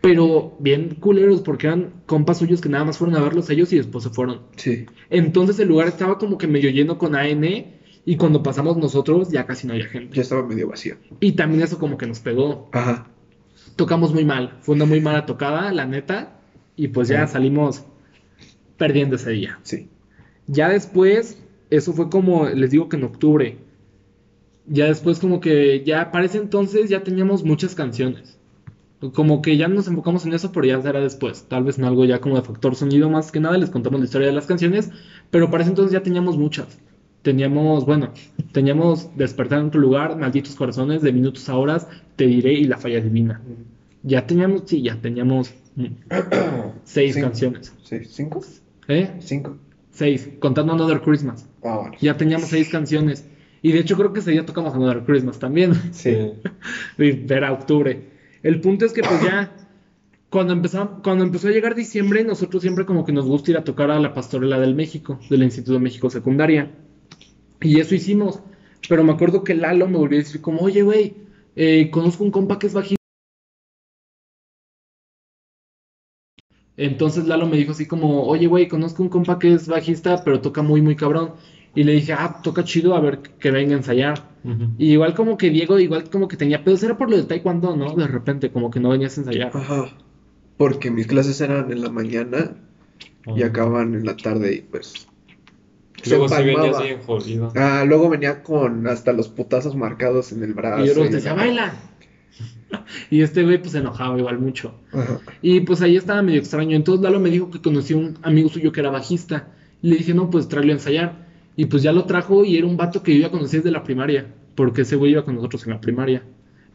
Pero 0.00 0.56
bien 0.60 0.94
culeros, 0.94 1.40
porque 1.42 1.66
eran 1.66 1.92
compas 2.06 2.38
suyos 2.38 2.60
que 2.60 2.68
nada 2.68 2.84
más 2.84 2.96
fueron 2.96 3.16
a 3.16 3.20
verlos 3.20 3.50
ellos 3.50 3.72
y 3.72 3.76
después 3.76 4.04
se 4.04 4.10
fueron. 4.10 4.42
Sí. 4.54 4.86
Entonces 5.10 5.58
el 5.58 5.66
lugar 5.66 5.88
estaba 5.88 6.16
como 6.18 6.38
que 6.38 6.46
medio 6.46 6.70
lleno 6.70 6.96
con 6.96 7.16
AN 7.16 7.44
y 8.04 8.16
cuando 8.16 8.42
pasamos 8.44 8.76
nosotros 8.76 9.30
ya 9.32 9.44
casi 9.46 9.66
no 9.66 9.72
había 9.72 9.86
gente. 9.86 10.14
Ya 10.14 10.22
estaba 10.22 10.46
medio 10.46 10.68
vacío. 10.68 10.94
Y 11.18 11.32
también 11.32 11.60
eso 11.62 11.80
como 11.80 11.98
que 11.98 12.06
nos 12.06 12.20
pegó. 12.20 12.70
Ajá. 12.72 13.08
Tocamos 13.74 14.14
muy 14.14 14.24
mal, 14.24 14.58
fue 14.60 14.76
una 14.76 14.84
muy 14.84 15.00
mala 15.00 15.26
tocada, 15.26 15.72
la 15.72 15.86
neta, 15.86 16.38
y 16.76 16.86
pues 16.88 17.08
ya 17.08 17.26
Sí. 17.26 17.32
salimos 17.32 17.84
perdiendo 18.78 19.16
ese 19.16 19.30
día. 19.32 19.58
Sí. 19.64 19.88
Ya 20.46 20.68
después, 20.68 21.42
eso 21.70 21.92
fue 21.92 22.10
como, 22.10 22.46
les 22.48 22.70
digo 22.70 22.88
que 22.88 22.96
en 22.96 23.04
octubre. 23.04 23.58
Ya 24.66 24.86
después 24.86 25.18
como 25.18 25.40
que 25.40 25.82
ya 25.84 26.10
para 26.12 26.26
ese 26.26 26.38
entonces 26.38 26.90
ya 26.90 27.02
teníamos 27.02 27.44
muchas 27.44 27.74
canciones. 27.74 28.38
Como 29.14 29.40
que 29.40 29.56
ya 29.56 29.66
nos 29.66 29.88
enfocamos 29.88 30.26
en 30.26 30.34
eso, 30.34 30.52
pero 30.52 30.66
ya 30.66 30.80
será 30.82 31.00
después. 31.00 31.44
Tal 31.48 31.64
vez 31.64 31.78
en 31.78 31.84
algo 31.84 32.04
ya 32.04 32.20
como 32.20 32.36
de 32.36 32.42
factor 32.42 32.76
sonido 32.76 33.08
más 33.08 33.32
que 33.32 33.40
nada, 33.40 33.56
les 33.56 33.70
contamos 33.70 33.98
la 33.98 34.04
historia 34.04 34.26
de 34.28 34.34
las 34.34 34.46
canciones, 34.46 34.90
pero 35.30 35.50
para 35.50 35.62
ese 35.62 35.70
entonces 35.70 35.92
ya 35.92 36.02
teníamos 36.02 36.36
muchas. 36.36 36.78
Teníamos, 37.22 37.84
bueno, 37.86 38.12
teníamos 38.52 39.10
Despertar 39.16 39.60
en 39.60 39.66
otro 39.66 39.80
lugar, 39.80 40.16
Malditos 40.16 40.54
Corazones, 40.54 41.02
De 41.02 41.12
Minutos 41.12 41.48
a 41.48 41.56
Horas, 41.56 41.88
Te 42.16 42.26
Diré 42.26 42.52
y 42.52 42.64
La 42.64 42.76
Falla 42.78 43.00
Divina. 43.00 43.40
Ya 44.02 44.26
teníamos, 44.26 44.62
sí, 44.66 44.82
ya 44.82 44.96
teníamos 45.00 45.52
mm, 45.76 45.86
seis 46.84 47.14
Cinco. 47.14 47.26
canciones. 47.26 47.74
Sí. 47.82 48.04
¿Cinco? 48.04 48.40
¿Eh? 48.88 49.10
Cinco. 49.20 49.56
Seis, 49.90 50.28
contando 50.38 50.72
Another 50.72 51.00
Christmas. 51.00 51.46
Ah, 51.62 51.78
bueno. 51.80 51.96
Ya 52.00 52.16
teníamos 52.16 52.48
seis 52.48 52.68
canciones. 52.68 53.26
Y 53.62 53.72
de 53.72 53.80
hecho 53.80 53.96
creo 53.96 54.12
que 54.12 54.20
ese 54.20 54.30
día 54.30 54.46
tocamos 54.46 54.74
Another 54.74 55.04
Christmas 55.04 55.38
también. 55.38 55.74
Sí. 55.92 56.32
Era 56.98 57.52
octubre. 57.52 58.08
El 58.42 58.60
punto 58.60 58.86
es 58.86 58.92
que 58.92 59.02
pues 59.02 59.22
ya 59.22 59.52
cuando 60.30 60.52
empezó, 60.52 61.00
cuando 61.02 61.24
empezó 61.24 61.48
a 61.48 61.50
llegar 61.50 61.74
diciembre, 61.74 62.24
nosotros 62.24 62.62
siempre 62.62 62.86
como 62.86 63.04
que 63.04 63.12
nos 63.12 63.26
gusta 63.26 63.50
ir 63.50 63.56
a 63.56 63.64
tocar 63.64 63.90
a 63.90 63.98
la 63.98 64.14
pastorela 64.14 64.58
del 64.60 64.74
México, 64.74 65.18
del 65.28 65.42
Instituto 65.42 65.74
de 65.74 65.80
México 65.80 66.08
Secundaria. 66.08 66.70
Y 67.60 67.80
eso 67.80 67.94
hicimos. 67.94 68.40
Pero 68.88 69.04
me 69.04 69.12
acuerdo 69.12 69.44
que 69.44 69.54
Lalo 69.54 69.88
me 69.88 69.98
volvió 69.98 70.18
a 70.18 70.22
decir 70.22 70.40
como, 70.40 70.60
oye, 70.60 70.82
güey, 70.82 71.14
eh, 71.56 71.90
conozco 71.90 72.24
un 72.24 72.30
compa 72.30 72.58
que 72.58 72.68
es 72.68 72.72
bajista. 72.72 72.99
Entonces 76.80 77.26
Lalo 77.26 77.46
me 77.46 77.58
dijo 77.58 77.72
así 77.72 77.84
como, 77.86 78.24
oye, 78.24 78.46
güey, 78.46 78.66
conozco 78.66 79.02
un 79.02 79.10
compa 79.10 79.38
que 79.38 79.52
es 79.52 79.68
bajista, 79.68 80.24
pero 80.24 80.40
toca 80.40 80.62
muy, 80.62 80.80
muy 80.80 80.96
cabrón. 80.96 81.32
Y 81.74 81.84
le 81.84 81.92
dije, 81.92 82.14
ah, 82.14 82.40
toca 82.42 82.64
chido, 82.64 82.94
a 82.94 83.00
ver 83.00 83.18
que 83.18 83.50
venga 83.50 83.74
a 83.74 83.78
ensayar. 83.78 84.30
Y 84.78 84.92
igual 84.92 85.14
como 85.14 85.36
que 85.36 85.50
Diego, 85.50 85.78
igual 85.78 86.08
como 86.08 86.26
que 86.26 86.38
tenía 86.38 86.64
pedos, 86.64 86.82
era 86.82 86.96
por 86.96 87.10
lo 87.10 87.18
del 87.18 87.26
taekwondo, 87.26 87.76
¿no? 87.76 87.94
De 87.94 88.06
repente, 88.06 88.50
como 88.50 88.70
que 88.70 88.80
no 88.80 88.88
venías 88.88 89.18
a 89.18 89.20
ensayar. 89.20 89.50
Ajá. 89.54 89.90
Porque 90.56 90.90
mis 90.90 91.06
clases 91.06 91.38
eran 91.42 91.70
en 91.70 91.82
la 91.82 91.90
mañana 91.90 92.56
y 93.26 93.42
acababan 93.42 93.94
en 93.94 94.06
la 94.06 94.16
tarde 94.16 94.54
y 94.54 94.60
pues... 94.62 95.06
se 96.02 96.10
Luego 96.10 96.30
sí 96.30 96.34
empalmaba. 96.36 96.82
bien 96.82 97.02
jodido. 97.02 97.52
Ah, 97.56 97.84
luego 97.86 98.08
venía 98.08 98.42
con 98.42 98.86
hasta 98.86 99.12
los 99.12 99.28
putazos 99.28 99.76
marcados 99.76 100.32
en 100.32 100.42
el 100.42 100.54
brazo. 100.54 100.82
Y 100.82 100.88
yo 100.88 100.94
te 100.94 101.10
decía, 101.10 101.34
baila. 101.34 101.74
Y 103.10 103.22
este 103.22 103.42
güey 103.44 103.58
pues 103.58 103.72
se 103.72 103.78
enojaba 103.78 104.18
igual 104.18 104.38
mucho. 104.38 104.74
Ajá. 104.92 105.20
Y 105.42 105.60
pues 105.60 105.80
ahí 105.82 105.96
estaba 105.96 106.22
medio 106.22 106.38
extraño. 106.38 106.76
Entonces 106.76 107.02
Lalo 107.02 107.20
me 107.20 107.30
dijo 107.30 107.50
que 107.50 107.60
conocía 107.60 107.96
un 107.96 108.18
amigo 108.22 108.48
suyo 108.48 108.72
que 108.72 108.80
era 108.80 108.90
bajista. 108.90 109.48
Y 109.82 109.90
le 109.90 109.96
dije, 109.96 110.14
no, 110.14 110.30
pues 110.30 110.48
tráelo 110.48 110.70
a 110.72 110.74
ensayar. 110.74 111.26
Y 111.56 111.66
pues 111.66 111.82
ya 111.82 111.92
lo 111.92 112.04
trajo 112.04 112.44
y 112.44 112.56
era 112.56 112.66
un 112.66 112.76
vato 112.76 113.02
que 113.02 113.14
yo 113.14 113.22
ya 113.22 113.30
conocía 113.30 113.58
desde 113.60 113.70
la 113.70 113.82
primaria. 113.82 114.26
Porque 114.54 114.82
ese 114.82 114.96
güey 114.96 115.12
iba 115.12 115.24
con 115.24 115.34
nosotros 115.34 115.64
en 115.66 115.72
la 115.72 115.80
primaria. 115.80 116.22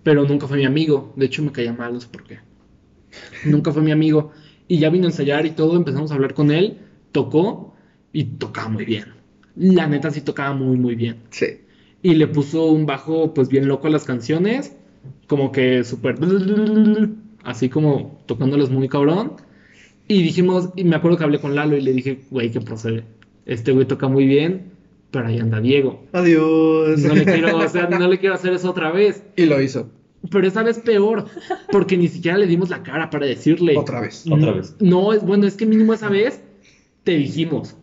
Pero 0.04 0.24
nunca 0.26 0.48
fue 0.48 0.58
mi 0.58 0.66
amigo. 0.66 1.14
De 1.16 1.26
hecho 1.26 1.42
me 1.44 1.52
caía 1.52 1.74
mal, 1.74 1.94
no 1.94 2.02
sé 2.02 2.08
por 2.12 2.24
qué. 2.24 2.40
Nunca 3.46 3.72
fue 3.72 3.82
mi 3.82 3.92
amigo. 3.92 4.32
Y 4.68 4.80
ya 4.80 4.90
vino 4.90 5.06
a 5.06 5.10
ensayar 5.10 5.46
y 5.46 5.52
todo. 5.52 5.76
Empezamos 5.78 6.12
a 6.12 6.16
hablar 6.16 6.34
con 6.34 6.52
él. 6.52 6.80
Tocó 7.12 7.76
y 8.12 8.24
tocaba 8.26 8.70
muy 8.70 8.86
bien. 8.86 9.06
La 9.56 9.88
neta 9.88 10.12
sí 10.12 10.22
tocaba 10.22 10.54
muy, 10.54 10.76
muy 10.78 10.96
bien 10.96 11.18
Sí. 11.30 11.46
y 12.04 12.16
le 12.16 12.28
puso 12.28 12.66
un 12.66 12.86
bajo 12.86 13.34
pues 13.34 13.48
bien 13.48 13.70
loco 13.70 13.88
a 13.88 13.90
las 13.90 14.04
canciones, 14.04 14.76
como 15.28 15.52
que 15.52 15.84
súper 15.84 16.18
así 17.44 17.70
como 17.70 18.20
tocándolas 18.26 18.70
muy 18.70 18.90
cabrón. 18.90 19.34
Y 20.08 20.22
dijimos, 20.22 20.70
y 20.76 20.84
me 20.84 20.96
acuerdo 20.96 21.18
que 21.18 21.24
hablé 21.24 21.40
con 21.40 21.56
Lalo 21.56 21.78
y 21.78 21.82
le 21.82 21.94
dije, 21.94 22.20
güey, 22.30 22.52
¿qué 22.52 22.62
procede? 22.62 23.04
Este 23.46 23.72
güey 23.72 23.88
toca 23.88 24.08
muy 24.08 24.26
bien, 24.26 24.72
pero 25.12 25.28
ahí 25.28 25.40
anda 25.40 25.60
Diego. 25.60 26.04
Adiós. 26.14 27.00
No 27.00 27.16
le 27.16 27.26
quiero, 27.26 27.58
o 27.58 27.68
sea, 27.68 27.88
no 27.88 28.08
le 28.08 28.20
quiero 28.20 28.36
hacer 28.36 28.54
eso 28.54 28.70
otra 28.70 28.92
vez. 28.92 29.24
Y 29.36 29.46
lo 29.46 29.62
hizo. 29.62 29.90
Pero 30.30 30.48
esta 30.48 30.64
vez 30.64 30.80
peor, 30.80 31.26
porque 31.72 31.98
ni 31.98 32.08
siquiera 32.08 32.38
le 32.38 32.48
dimos 32.48 32.70
la 32.70 32.84
cara 32.84 33.10
para 33.10 33.26
decirle. 33.26 33.78
Otra 33.78 34.02
vez. 34.02 34.26
Otra 34.30 34.52
vez. 34.52 34.76
No, 34.80 35.14
es 35.14 35.24
bueno, 35.24 35.46
es 35.48 35.56
que 35.56 35.66
mínimo 35.66 35.94
esa 35.94 36.10
vez 36.10 36.42
te 37.04 37.16
dijimos. 37.16 37.76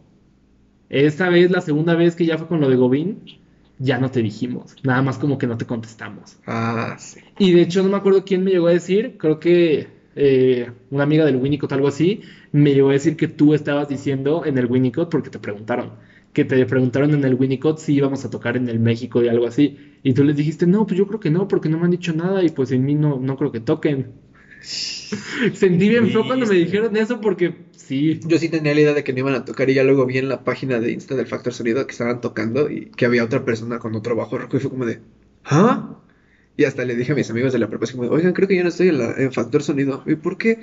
Esta 0.89 1.28
vez, 1.28 1.51
la 1.51 1.61
segunda 1.61 1.94
vez 1.94 2.16
que 2.16 2.27
ya 2.27 2.39
fue 2.39 2.49
con 2.49 2.61
lo 2.61 2.69
de 2.69 2.77
Gobín, 2.77 3.20
ya 3.82 3.98
no 3.98 4.10
te 4.10 4.22
dijimos. 4.22 4.76
Nada 4.84 5.02
más 5.02 5.18
como 5.18 5.38
que 5.38 5.46
no 5.46 5.56
te 5.56 5.66
contestamos. 5.66 6.38
Ah, 6.46 6.96
sí. 6.98 7.20
Y 7.38 7.52
de 7.52 7.62
hecho 7.62 7.82
no 7.82 7.88
me 7.88 7.96
acuerdo 7.96 8.24
quién 8.24 8.44
me 8.44 8.52
llegó 8.52 8.68
a 8.68 8.72
decir, 8.72 9.16
creo 9.18 9.40
que 9.40 9.88
eh, 10.14 10.70
una 10.90 11.02
amiga 11.02 11.24
del 11.24 11.36
Winnicott, 11.36 11.72
algo 11.72 11.88
así, 11.88 12.22
me 12.52 12.74
llegó 12.74 12.90
a 12.90 12.92
decir 12.92 13.16
que 13.16 13.28
tú 13.28 13.54
estabas 13.54 13.88
diciendo 13.88 14.44
en 14.46 14.56
el 14.59 14.66
Winnicott 14.66 15.10
porque 15.10 15.30
te 15.30 15.40
preguntaron. 15.40 15.94
Que 16.32 16.44
te 16.44 16.64
preguntaron 16.64 17.12
en 17.12 17.24
el 17.24 17.34
Winnicott 17.34 17.78
si 17.78 17.94
íbamos 17.94 18.24
a 18.24 18.30
tocar 18.30 18.56
en 18.56 18.68
el 18.68 18.78
México 18.78 19.22
y 19.22 19.28
algo 19.28 19.46
así. 19.46 19.76
Y 20.02 20.14
tú 20.14 20.24
les 20.24 20.36
dijiste, 20.36 20.66
no, 20.66 20.86
pues 20.86 20.96
yo 20.96 21.06
creo 21.06 21.20
que 21.20 21.30
no, 21.30 21.48
porque 21.48 21.68
no 21.68 21.78
me 21.78 21.84
han 21.84 21.90
dicho 21.90 22.12
nada 22.14 22.42
y 22.44 22.50
pues 22.50 22.70
en 22.70 22.84
mí 22.84 22.94
no, 22.94 23.18
no 23.18 23.36
creo 23.36 23.50
que 23.52 23.60
toquen. 23.60 24.12
Sentí 24.62 25.89
bien 25.89 26.10
feo 26.10 26.24
cuando 26.26 26.47
me 26.47 26.55
dijeron 26.55 26.97
eso 26.97 27.20
porque 27.20 27.55
sí. 27.76 28.20
Yo 28.24 28.39
sí 28.39 28.48
tenía 28.48 28.74
la 28.74 28.80
idea 28.80 28.94
de 28.94 29.05
que 29.05 29.12
no 29.12 29.20
iban 29.20 29.34
a 29.34 29.44
tocar 29.44 29.68
y 29.68 29.74
ya 29.74 29.84
luego 29.84 30.06
vi 30.06 30.18
en 30.18 30.28
la 30.28 30.44
página 30.44 30.78
de 30.78 30.93
Insta 30.93 31.14
del 31.14 31.26
Factor 31.26 31.52
Sonido 31.52 31.84
que 31.86 31.93
estaban 31.93 32.20
tocando 32.20 32.70
y 32.70 32.86
que 32.86 33.05
había 33.05 33.24
otra 33.24 33.44
persona 33.44 33.78
con 33.78 33.94
otro 33.94 34.14
bajo 34.14 34.39
rojo 34.39 34.56
y 34.56 34.60
fue 34.60 34.70
como 34.70 34.86
de, 34.86 35.01
¿ah? 35.44 35.98
Y 36.56 36.64
hasta 36.64 36.84
le 36.84 36.94
dije 36.94 37.12
a 37.12 37.14
mis 37.14 37.30
amigos 37.30 37.52
de 37.52 37.59
la 37.59 37.68
prepa, 37.68 37.86
como, 37.90 38.05
de, 38.05 38.10
oigan, 38.10 38.32
creo 38.34 38.47
que 38.47 38.56
yo 38.56 38.62
no 38.62 38.68
estoy 38.68 38.89
en, 38.89 38.98
la, 38.98 39.14
en 39.16 39.32
Factor 39.32 39.62
Sonido. 39.62 40.02
¿Y 40.06 40.14
por 40.14 40.36
qué? 40.36 40.60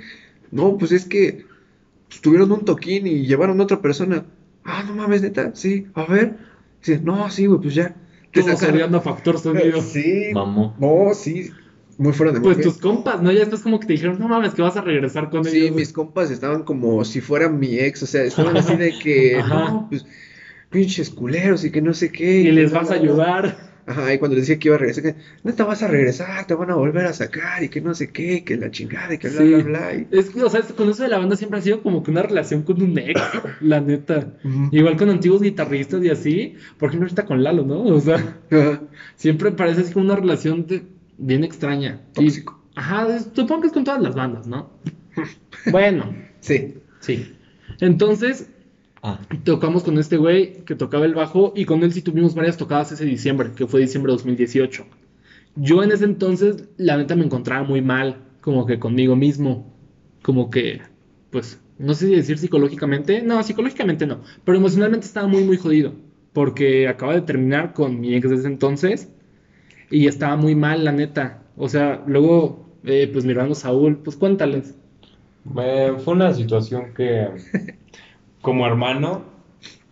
No, 0.50 0.78
pues 0.78 0.92
es 0.92 1.04
que 1.04 1.44
tuvieron 2.22 2.50
un 2.52 2.64
toquín 2.64 3.06
y 3.06 3.26
llevaron 3.26 3.60
a 3.60 3.64
otra 3.64 3.82
persona. 3.82 4.24
Ah, 4.64 4.84
no 4.86 4.94
mames, 4.94 5.22
neta, 5.22 5.54
sí, 5.54 5.86
a 5.94 6.04
ver. 6.06 6.36
Dice, 6.80 7.00
no, 7.02 7.28
sí, 7.30 7.46
güey, 7.46 7.60
pues 7.60 7.74
ya. 7.74 7.94
Te 8.32 8.40
odiando 8.42 8.98
a 8.98 9.00
Factor 9.00 9.38
Sonido. 9.38 9.82
Sí, 9.82 10.30
Mamó. 10.32 10.76
no, 10.78 11.12
sí, 11.14 11.50
muy 12.00 12.12
fuera 12.14 12.32
de 12.32 12.40
Pues 12.40 12.60
tus 12.60 12.78
compas, 12.78 13.20
¿no? 13.22 13.30
Ya 13.30 13.40
después 13.40 13.60
como 13.62 13.78
que 13.78 13.86
te 13.86 13.92
dijeron, 13.92 14.18
no 14.18 14.26
mames, 14.26 14.54
que 14.54 14.62
vas 14.62 14.76
a 14.76 14.80
regresar 14.80 15.28
con 15.28 15.44
Sí, 15.44 15.58
ellos. 15.64 15.76
mis 15.76 15.92
compas 15.92 16.30
estaban 16.30 16.62
como 16.62 17.04
si 17.04 17.20
fuera 17.20 17.48
mi 17.48 17.78
ex, 17.78 18.02
o 18.02 18.06
sea, 18.06 18.24
estaban 18.24 18.56
así 18.56 18.74
de 18.76 18.98
que, 18.98 19.36
Ajá. 19.40 19.70
no, 19.70 19.86
pues, 19.90 20.06
pinches 20.70 21.10
culeros 21.10 21.64
y 21.64 21.70
que 21.70 21.80
no 21.82 21.92
sé 21.92 22.10
qué. 22.10 22.40
Y 22.40 22.52
les 22.52 22.72
vas 22.72 22.90
a 22.90 22.94
ayudar. 22.94 23.70
Ajá, 23.86 24.14
y 24.14 24.18
cuando 24.18 24.36
les 24.36 24.46
decía 24.46 24.58
que 24.60 24.68
iba 24.68 24.76
a 24.76 24.78
regresar, 24.78 25.02
que 25.02 25.14
no 25.42 25.52
te 25.52 25.62
vas 25.64 25.82
a 25.82 25.88
regresar, 25.88 26.46
te 26.46 26.54
van 26.54 26.70
a 26.70 26.74
volver 26.76 27.06
a 27.06 27.12
sacar 27.12 27.62
y 27.64 27.68
que 27.68 27.80
no 27.80 27.92
sé 27.94 28.08
qué, 28.12 28.44
que 28.44 28.56
la 28.56 28.70
chingada 28.70 29.12
y 29.14 29.18
que 29.18 29.28
bla, 29.28 29.38
Sí. 29.40 29.48
bla, 29.54 29.62
bla. 29.64 29.94
y- 29.94 30.06
Es 30.12 30.30
que, 30.30 30.42
o 30.42 30.48
sea, 30.48 30.62
con 30.62 30.88
eso 30.90 31.02
de 31.02 31.08
la 31.08 31.18
banda 31.18 31.34
siempre 31.34 31.58
ha 31.58 31.62
sido 31.62 31.82
como 31.82 32.02
que 32.02 32.10
una 32.12 32.22
relación 32.22 32.62
con 32.62 32.80
un 32.80 32.96
ex, 32.98 33.20
la 33.60 33.80
neta. 33.80 34.36
Igual 34.70 34.96
con 34.96 35.10
antiguos 35.10 35.42
guitarristas 35.42 36.04
y 36.04 36.08
así. 36.10 36.54
Por 36.78 36.88
ejemplo, 36.90 37.06
ahorita 37.08 37.26
con 37.26 37.42
Lalo, 37.42 37.64
¿no? 37.64 37.82
O 37.82 38.00
sea, 38.00 38.38
siempre 39.16 39.50
parece 39.52 39.80
así 39.80 39.92
como 39.92 40.04
una 40.06 40.16
relación 40.16 40.66
de- 40.66 40.82
bien 41.20 41.44
extraña. 41.44 42.00
Y- 42.12 42.14
Tóxico. 42.26 42.60
Ajá, 42.74 43.14
es- 43.14 43.28
supongo 43.34 43.62
que 43.62 43.66
es 43.68 43.72
con 43.72 43.84
todas 43.84 44.00
las 44.02 44.14
bandas, 44.14 44.46
¿no? 44.46 44.70
bueno, 45.70 46.14
Sí. 46.40 46.74
sí. 47.00 47.32
Entonces, 47.80 48.48
Ah, 49.02 49.18
tocamos 49.44 49.82
con 49.82 49.96
este 49.96 50.18
güey 50.18 50.62
que 50.66 50.74
tocaba 50.74 51.06
el 51.06 51.14
bajo 51.14 51.54
y 51.56 51.64
con 51.64 51.82
él 51.82 51.90
sí 51.90 52.02
tuvimos 52.02 52.34
varias 52.34 52.58
tocadas 52.58 52.92
ese 52.92 53.06
diciembre, 53.06 53.52
que 53.56 53.66
fue 53.66 53.80
diciembre 53.80 54.12
de 54.12 54.16
2018. 54.18 54.84
Yo 55.56 55.82
en 55.82 55.90
ese 55.90 56.04
entonces, 56.04 56.68
la 56.76 56.98
neta, 56.98 57.16
me 57.16 57.24
encontraba 57.24 57.62
muy 57.66 57.80
mal, 57.80 58.18
como 58.42 58.66
que 58.66 58.78
conmigo 58.78 59.16
mismo, 59.16 59.74
como 60.20 60.50
que, 60.50 60.82
pues, 61.30 61.58
no 61.78 61.94
sé 61.94 62.08
si 62.08 62.14
decir 62.14 62.36
psicológicamente, 62.36 63.22
no, 63.22 63.42
psicológicamente 63.42 64.06
no, 64.06 64.20
pero 64.44 64.58
emocionalmente 64.58 65.06
estaba 65.06 65.26
muy, 65.26 65.44
muy 65.44 65.56
jodido, 65.56 65.94
porque 66.34 66.86
acaba 66.86 67.14
de 67.14 67.22
terminar 67.22 67.72
con 67.72 68.00
mi 68.00 68.14
ex 68.14 68.28
de 68.28 68.36
ese 68.36 68.48
entonces 68.48 69.08
y 69.90 70.06
estaba 70.06 70.36
muy 70.36 70.54
mal, 70.54 70.84
la 70.84 70.92
neta. 70.92 71.42
O 71.56 71.68
sea, 71.68 72.02
luego, 72.06 72.64
eh, 72.84 73.10
pues 73.12 73.24
mi 73.24 73.32
hermano 73.32 73.54
Saúl, 73.54 73.98
pues 73.98 74.16
cuéntales. 74.16 74.74
Eh, 75.62 75.94
fue 76.04 76.14
una 76.14 76.32
situación 76.32 76.94
que, 76.94 77.28
como 78.40 78.66
hermano, 78.66 79.24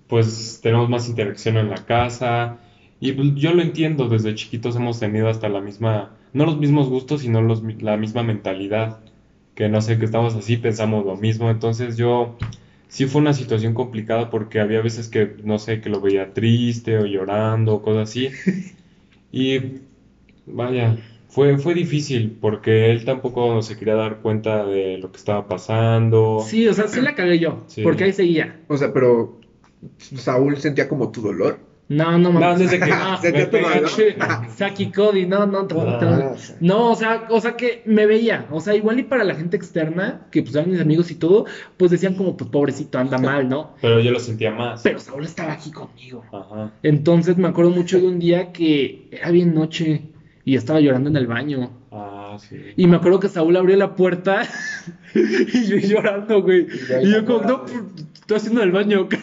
pues 0.06 0.60
tenemos 0.62 0.88
más 0.88 1.08
interacción 1.08 1.56
en 1.56 1.70
la 1.70 1.84
casa. 1.84 2.58
Y 3.00 3.12
pues, 3.12 3.34
yo 3.34 3.52
lo 3.52 3.62
entiendo, 3.62 4.08
desde 4.08 4.34
chiquitos 4.34 4.76
hemos 4.76 5.00
tenido 5.00 5.28
hasta 5.28 5.48
la 5.48 5.60
misma, 5.60 6.14
no 6.32 6.46
los 6.46 6.58
mismos 6.58 6.88
gustos, 6.88 7.22
sino 7.22 7.42
los, 7.42 7.62
la 7.80 7.96
misma 7.96 8.22
mentalidad. 8.22 9.00
Que 9.54 9.68
no 9.68 9.80
sé, 9.80 9.98
que 9.98 10.04
estamos 10.04 10.36
así, 10.36 10.56
pensamos 10.56 11.04
lo 11.04 11.16
mismo. 11.16 11.50
Entonces 11.50 11.96
yo, 11.96 12.36
sí 12.88 13.06
fue 13.06 13.20
una 13.20 13.32
situación 13.32 13.74
complicada 13.74 14.30
porque 14.30 14.60
había 14.60 14.80
veces 14.80 15.08
que, 15.08 15.36
no 15.44 15.58
sé, 15.58 15.80
que 15.80 15.90
lo 15.90 16.00
veía 16.00 16.32
triste 16.32 16.98
o 16.98 17.06
llorando 17.06 17.74
o 17.74 17.82
cosas 17.82 18.10
así. 18.10 18.28
Y 19.30 19.58
vaya, 20.52 20.96
fue, 21.28 21.58
fue 21.58 21.74
difícil 21.74 22.36
porque 22.40 22.90
él 22.90 23.04
tampoco 23.04 23.60
se 23.62 23.76
quería 23.76 23.94
dar 23.94 24.18
cuenta 24.20 24.64
de 24.64 24.98
lo 24.98 25.10
que 25.12 25.18
estaba 25.18 25.46
pasando. 25.46 26.42
Sí, 26.46 26.66
o 26.68 26.74
sea, 26.74 26.88
sí 26.88 27.00
la 27.00 27.14
cagué 27.14 27.38
yo, 27.38 27.64
Sí. 27.66 27.82
porque 27.82 28.04
ahí 28.04 28.12
seguía. 28.12 28.60
O 28.68 28.76
sea, 28.76 28.92
pero 28.92 29.40
Saúl 29.98 30.56
sentía 30.58 30.88
como 30.88 31.10
tu 31.10 31.20
dolor. 31.22 31.66
No, 31.90 32.18
no 32.18 32.30
No, 32.32 32.32
mames. 32.40 32.58
desde 32.70 32.78
que 32.84 32.90
Ah, 32.92 33.18
Se 33.20 33.32
te 33.32 33.38
me 33.38 33.46
tomó, 33.46 33.66
¿no? 33.68 34.50
Saki 34.56 34.90
Cody, 34.92 35.24
no, 35.24 35.46
no, 35.46 35.62
no, 35.62 35.80
Ah, 35.80 35.98
no. 36.02 36.34
No, 36.60 36.90
o 36.92 36.94
sea, 36.94 37.26
o 37.30 37.40
sea 37.40 37.56
que 37.56 37.82
me 37.86 38.04
veía, 38.04 38.46
o 38.50 38.60
sea, 38.60 38.74
igual 38.74 38.98
y 38.98 39.04
para 39.04 39.24
la 39.24 39.34
gente 39.34 39.56
externa, 39.56 40.26
que 40.30 40.42
pues 40.42 40.54
eran 40.54 40.70
mis 40.70 40.80
amigos 40.82 41.10
y 41.10 41.14
todo, 41.14 41.46
pues 41.78 41.90
decían 41.90 42.14
como, 42.14 42.36
pues 42.36 42.50
pobrecito, 42.50 42.98
anda 42.98 43.16
mal, 43.16 43.48
¿no? 43.48 43.74
Pero 43.80 44.00
yo 44.00 44.10
lo 44.10 44.20
sentía 44.20 44.50
más. 44.50 44.82
Pero 44.82 44.98
Saúl 44.98 45.24
estaba 45.24 45.52
aquí 45.54 45.70
conmigo. 45.70 46.24
Ajá. 46.30 46.72
Entonces 46.82 47.38
me 47.38 47.48
acuerdo 47.48 47.70
mucho 47.70 47.98
de 47.98 48.06
un 48.06 48.18
día 48.18 48.52
que 48.52 49.08
era 49.10 49.30
bien 49.30 49.54
noche 49.54 50.02
y 50.48 50.56
estaba 50.56 50.80
llorando 50.80 51.10
en 51.10 51.16
el 51.16 51.26
baño. 51.26 51.70
Ah, 51.92 52.36
sí. 52.40 52.56
Y 52.76 52.86
me 52.86 52.96
acuerdo 52.96 53.20
que 53.20 53.28
Saúl 53.28 53.54
abrió 53.56 53.76
la 53.76 53.94
puerta 53.94 54.42
y 55.14 55.66
yo 55.66 55.76
llorando, 55.76 56.42
güey. 56.42 56.66
Y 57.02 57.12
yo 57.12 57.24
como, 57.26 57.42
no, 57.42 57.64
estoy 58.14 58.36
haciendo 58.36 58.62
el 58.62 58.72
baño. 58.72 59.08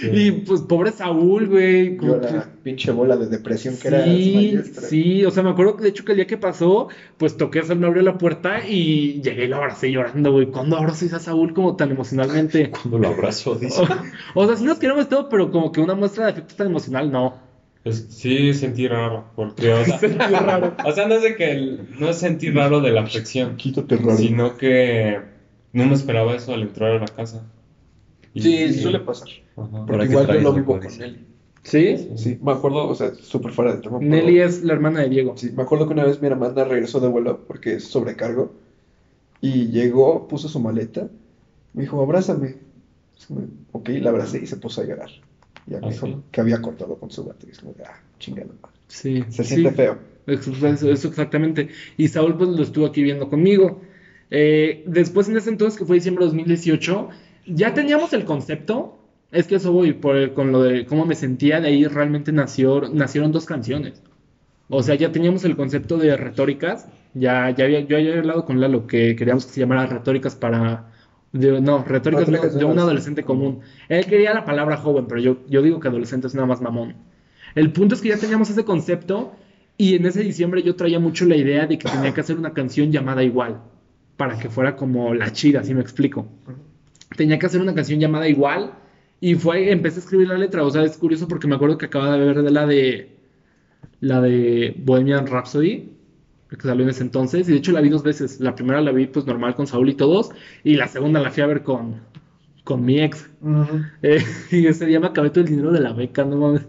Sí. 0.00 0.10
Y 0.12 0.30
pues 0.32 0.62
pobre 0.62 0.90
Saúl, 0.90 1.46
güey. 1.46 1.96
como 1.96 2.16
Yo 2.16 2.20
que- 2.20 2.32
la 2.32 2.48
pinche 2.64 2.90
bola 2.90 3.16
de 3.16 3.28
depresión 3.28 3.76
que 3.80 3.86
era 3.86 4.02
Sí, 4.04 4.58
sí, 4.88 5.24
o 5.24 5.30
sea, 5.30 5.44
me 5.44 5.50
acuerdo 5.50 5.76
que 5.76 5.84
de 5.84 5.90
hecho 5.90 6.04
que 6.04 6.10
el 6.12 6.16
día 6.16 6.26
que 6.26 6.36
pasó, 6.36 6.88
pues 7.16 7.36
toqué 7.36 7.60
a 7.60 7.62
Saúl, 7.62 7.78
me 7.78 7.86
abrió 7.86 8.02
la 8.02 8.18
puerta 8.18 8.66
y 8.68 9.22
llegué 9.22 9.44
y 9.44 9.48
lo 9.48 9.56
abracé 9.56 9.92
llorando, 9.92 10.32
güey. 10.32 10.46
¿Cuándo 10.46 10.76
abrazo 10.76 11.06
a 11.14 11.20
Saúl 11.20 11.54
como 11.54 11.76
tan 11.76 11.92
emocionalmente? 11.92 12.68
Cuando 12.82 12.98
lo 12.98 13.08
abrazo, 13.08 13.54
dice. 13.54 13.80
O, 14.34 14.42
o 14.42 14.46
sea, 14.48 14.56
sí 14.56 14.64
nos 14.64 14.78
queremos 14.80 15.08
todo, 15.08 15.28
pero 15.28 15.52
como 15.52 15.70
que 15.70 15.80
una 15.80 15.94
muestra 15.94 16.24
de 16.26 16.32
afecto 16.32 16.56
tan 16.56 16.66
emocional, 16.66 17.10
no. 17.12 17.36
Es- 17.86 18.06
sí, 18.10 18.52
sentí 18.52 18.88
raro. 18.88 19.24
Porque, 19.36 19.72
o 19.72 19.84
sea, 19.84 19.98
Sentí 19.98 20.18
raro. 20.18 20.74
o 20.84 20.92
sea, 20.92 21.06
no 21.08 21.14
es 21.14 21.22
de 21.22 21.36
que 21.36 21.52
el- 21.52 21.88
no 21.98 22.08
es 22.10 22.18
sentir 22.18 22.54
raro 22.54 22.80
de 22.80 22.90
la 22.90 23.02
afección, 23.02 23.56
Quítate 23.56 23.96
raro. 23.96 24.16
sino 24.16 24.56
que 24.56 25.18
no 25.72 25.86
me 25.86 25.94
esperaba 25.94 26.34
eso 26.34 26.52
al 26.52 26.62
entrar 26.62 26.92
a 26.92 26.98
la 26.98 27.06
casa. 27.06 27.44
Y- 28.34 28.40
Sí, 28.42 28.72
suele 28.74 29.00
pasar. 29.00 29.28
Ajá. 29.56 29.86
Porque 29.86 30.06
que 30.06 30.10
igual 30.12 30.26
yo 30.26 30.40
lo 30.40 30.52
vivo 30.52 30.78
con. 30.80 30.98
Nelly. 30.98 31.24
¿Sí? 31.62 32.10
Sí, 32.16 32.38
me 32.42 32.52
acuerdo, 32.52 32.86
o 32.88 32.94
sea, 32.94 33.12
súper 33.14 33.50
fuera 33.52 33.74
de 33.74 33.80
tema. 33.82 33.98
Nelly 34.00 34.38
es 34.40 34.62
la 34.62 34.72
hermana 34.74 35.00
de 35.00 35.08
Diego. 35.08 35.36
Sí, 35.36 35.50
me 35.56 35.62
acuerdo 35.64 35.86
que 35.88 35.94
una 35.94 36.04
vez 36.04 36.20
mi 36.20 36.28
hermana 36.28 36.62
regresó 36.64 37.00
de 37.00 37.08
vuelo 37.08 37.44
porque 37.46 37.74
es 37.74 37.84
sobrecargo 37.84 38.52
y 39.40 39.66
llegó, 39.72 40.28
puso 40.28 40.48
su 40.48 40.60
maleta, 40.60 41.08
me 41.72 41.82
dijo, 41.82 42.00
abrázame. 42.00 42.56
Ok, 43.72 43.88
la 44.00 44.10
abracé 44.10 44.40
y 44.42 44.46
se 44.46 44.56
puso 44.58 44.80
a 44.80 44.84
llorar. 44.84 45.10
Ya 45.66 45.80
me 45.80 45.86
¿Ah, 45.86 45.90
dijo 45.90 46.06
sí? 46.06 46.16
que 46.30 46.40
había 46.40 46.62
cortado 46.62 46.96
con 46.96 47.10
su 47.10 47.22
y 47.46 47.50
es 47.50 47.58
como, 47.58 47.72
de, 47.74 47.84
ah, 47.84 48.00
chingada 48.18 48.48
madre. 48.62 48.76
Sí. 48.88 49.24
Se 49.28 49.44
sí. 49.44 49.54
siente 49.54 49.72
feo. 49.72 49.98
Eso 50.26 51.08
exactamente. 51.08 51.68
Y 51.96 52.08
Saúl 52.08 52.36
pues 52.36 52.50
lo 52.50 52.62
estuvo 52.62 52.86
aquí 52.86 53.02
viendo 53.02 53.28
conmigo. 53.28 53.80
Eh, 54.30 54.82
después 54.86 55.28
en 55.28 55.36
ese 55.36 55.50
entonces, 55.50 55.78
que 55.78 55.84
fue 55.84 55.96
diciembre 55.96 56.24
de 56.24 56.30
2018, 56.30 57.08
ya 57.46 57.74
teníamos 57.74 58.12
el 58.12 58.24
concepto. 58.24 58.98
Es 59.30 59.46
que 59.46 59.56
eso 59.56 59.72
voy 59.72 59.92
por, 59.92 60.34
con 60.34 60.52
lo 60.52 60.62
de 60.62 60.86
cómo 60.86 61.04
me 61.04 61.14
sentía, 61.14 61.60
de 61.60 61.68
ahí 61.68 61.84
realmente 61.86 62.32
nació, 62.32 62.88
nacieron 62.88 63.32
dos 63.32 63.44
canciones. 63.44 64.02
O 64.68 64.82
sea, 64.82 64.94
ya 64.96 65.12
teníamos 65.12 65.44
el 65.44 65.56
concepto 65.56 65.96
de 65.96 66.16
retóricas. 66.16 66.88
Ya, 67.14 67.50
ya 67.50 67.64
había, 67.64 67.80
yo 67.80 67.96
había 67.96 68.18
hablado 68.18 68.44
con 68.44 68.60
Lalo 68.60 68.86
que 68.86 69.14
queríamos 69.16 69.46
que 69.46 69.52
se 69.52 69.60
llamara 69.60 69.86
retóricas 69.86 70.34
para... 70.34 70.92
de- 71.32 71.60
no, 71.60 71.84
Retóricas 71.84 72.26
de 72.58 72.64
un 72.64 72.78
adolescente 72.78 73.22
común. 73.22 73.60
Él 73.88 74.06
quería 74.06 74.32
la 74.34 74.44
palabra 74.44 74.76
joven, 74.76 75.06
pero 75.08 75.20
yo, 75.20 75.38
yo 75.48 75.62
digo 75.62 75.80
que 75.80 75.88
adolescente 75.88 76.26
es 76.26 76.34
nada 76.34 76.46
más 76.46 76.60
mamón. 76.60 76.94
El 77.54 77.72
punto 77.72 77.94
es 77.94 78.00
que 78.00 78.08
ya 78.08 78.16
teníamos 78.18 78.50
ese 78.50 78.64
concepto 78.64 79.32
y 79.78 79.94
en 79.94 80.06
ese 80.06 80.22
diciembre 80.22 80.62
yo 80.62 80.76
traía 80.76 80.98
mucho 80.98 81.24
la 81.26 81.36
idea 81.36 81.66
de 81.66 81.78
que 81.78 81.88
tenía 81.88 82.12
que 82.14 82.20
hacer 82.20 82.36
una 82.38 82.52
canción 82.52 82.90
llamada 82.92 83.22
igual, 83.22 83.60
para 84.16 84.38
que 84.38 84.48
fuera 84.48 84.76
como 84.76 85.14
la 85.14 85.32
chida, 85.32 85.62
si 85.64 85.74
me 85.74 85.80
explico. 85.82 86.26
Tenía 87.16 87.38
que 87.38 87.46
hacer 87.46 87.60
una 87.60 87.74
canción 87.74 88.00
llamada 88.00 88.28
igual 88.28 88.72
y 89.20 89.34
fue, 89.34 89.70
empecé 89.70 90.00
a 90.00 90.02
escribir 90.02 90.28
la 90.28 90.38
letra, 90.38 90.64
o 90.64 90.70
sea, 90.70 90.82
es 90.82 90.96
curioso 90.96 91.28
porque 91.28 91.46
me 91.46 91.54
acuerdo 91.54 91.78
que 91.78 91.86
acababa 91.86 92.16
de 92.18 92.24
ver 92.26 92.42
de 92.42 92.50
la 92.50 92.66
de 92.66 93.16
la 94.00 94.20
de 94.20 94.74
Bohemian 94.78 95.26
Rhapsody, 95.26 95.88
que 96.48 96.60
salió 96.60 96.84
en 96.84 96.90
ese 96.90 97.02
entonces, 97.02 97.48
y 97.48 97.52
de 97.52 97.58
hecho 97.58 97.72
la 97.72 97.80
vi 97.80 97.88
dos 97.88 98.02
veces. 98.02 98.40
La 98.40 98.54
primera 98.54 98.80
la 98.80 98.92
vi 98.92 99.06
pues 99.06 99.26
normal 99.26 99.54
con 99.54 99.66
Saúl 99.66 99.88
y 99.88 99.94
todos, 99.94 100.30
y 100.62 100.76
la 100.76 100.88
segunda 100.88 101.20
la 101.20 101.30
fui 101.30 101.42
a 101.42 101.46
ver 101.46 101.62
con, 101.62 102.00
con 102.64 102.84
mi 102.84 103.00
ex. 103.00 103.30
Y 104.50 104.66
ese 104.66 104.86
día 104.86 105.00
me 105.00 105.06
acabé 105.06 105.30
todo 105.30 105.42
el 105.42 105.50
dinero 105.50 105.72
de 105.72 105.80
la 105.80 105.92
beca, 105.92 106.24
no 106.24 106.36
mames. 106.36 106.66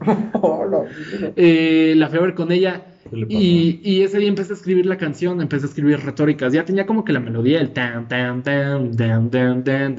Eh, 1.36 1.94
la 1.98 2.08
fui 2.10 2.20
a 2.20 2.22
ver 2.22 2.36
con 2.36 2.52
ella. 2.52 2.86
Y, 3.30 3.80
y, 3.84 4.02
ese 4.02 4.20
día 4.20 4.28
empecé 4.28 4.52
a 4.52 4.56
escribir 4.56 4.86
la 4.86 4.98
canción, 4.98 5.41
empecé 5.41 5.66
a 5.66 5.70
escribir 5.70 5.99
retóricas. 6.02 6.52
Ya 6.52 6.66
tenía 6.66 6.86
como 6.86 7.06
que 7.06 7.14
la 7.14 7.22
melodía, 7.22 7.62
el 7.62 7.72
tan, 7.72 8.08
tan, 8.08 8.44
tan, 8.44 8.91
tan, 8.95 9.30
tan, 9.30 9.64
tan, 9.64 9.95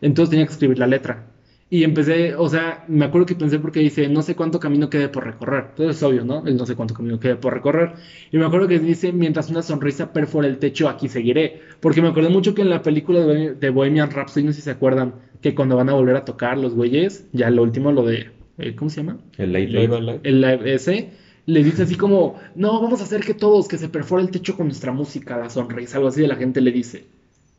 Entonces 0.00 0.30
tenía 0.30 0.46
que 0.46 0.52
escribir 0.52 0.78
la 0.78 0.86
letra. 0.86 1.26
Y 1.70 1.84
empecé, 1.84 2.34
o 2.34 2.48
sea, 2.48 2.84
me 2.88 3.04
acuerdo 3.04 3.26
que 3.26 3.34
pensé 3.34 3.58
porque 3.58 3.80
dice, 3.80 4.08
no 4.08 4.22
sé 4.22 4.34
cuánto 4.34 4.58
camino 4.58 4.88
quede 4.88 5.08
por 5.10 5.24
recorrer. 5.26 5.66
Entonces 5.70 5.96
es 5.96 6.02
obvio, 6.02 6.24
¿no? 6.24 6.46
El 6.46 6.56
no 6.56 6.64
sé 6.64 6.74
cuánto 6.74 6.94
camino 6.94 7.20
quede 7.20 7.36
por 7.36 7.52
recorrer. 7.52 7.92
Y 8.30 8.38
me 8.38 8.46
acuerdo 8.46 8.68
que 8.68 8.78
dice, 8.78 9.12
mientras 9.12 9.50
una 9.50 9.60
sonrisa 9.62 10.12
perfora 10.12 10.48
el 10.48 10.58
techo, 10.58 10.88
aquí 10.88 11.08
seguiré. 11.08 11.60
Porque 11.80 12.00
me 12.00 12.08
acuerdo 12.08 12.30
mucho 12.30 12.54
que 12.54 12.62
en 12.62 12.70
la 12.70 12.82
película 12.82 13.20
de, 13.20 13.26
Bohe- 13.26 13.54
de 13.58 13.70
Bohemian 13.70 14.10
Rhapsody, 14.10 14.44
no 14.44 14.52
sé 14.52 14.56
si 14.60 14.62
se 14.62 14.70
acuerdan, 14.70 15.14
que 15.42 15.54
cuando 15.54 15.76
van 15.76 15.90
a 15.90 15.92
volver 15.92 16.16
a 16.16 16.24
tocar 16.24 16.56
los 16.56 16.74
güeyes, 16.74 17.28
ya 17.32 17.50
lo 17.50 17.62
último, 17.62 17.92
lo 17.92 18.02
de, 18.06 18.30
eh, 18.56 18.74
¿cómo 18.74 18.88
se 18.90 19.02
llama? 19.02 19.18
El 19.36 19.52
Live 19.52 19.68
late. 19.72 19.96
Alive. 19.96 20.20
el 20.22 20.40
live 20.40 20.74
ese, 20.74 21.10
le 21.46 21.62
dice 21.62 21.82
así 21.82 21.96
como, 21.96 22.36
no, 22.54 22.80
vamos 22.80 23.00
a 23.00 23.04
hacer 23.04 23.22
que 23.24 23.34
todos, 23.34 23.68
que 23.68 23.78
se 23.78 23.88
perfore 23.88 24.22
el 24.22 24.30
techo 24.30 24.56
con 24.56 24.66
nuestra 24.68 24.92
música, 24.92 25.36
la 25.36 25.50
sonrisa, 25.50 25.96
algo 25.98 26.08
así 26.08 26.20
de 26.22 26.28
la 26.28 26.36
gente 26.36 26.60
le 26.60 26.72
dice. 26.72 27.08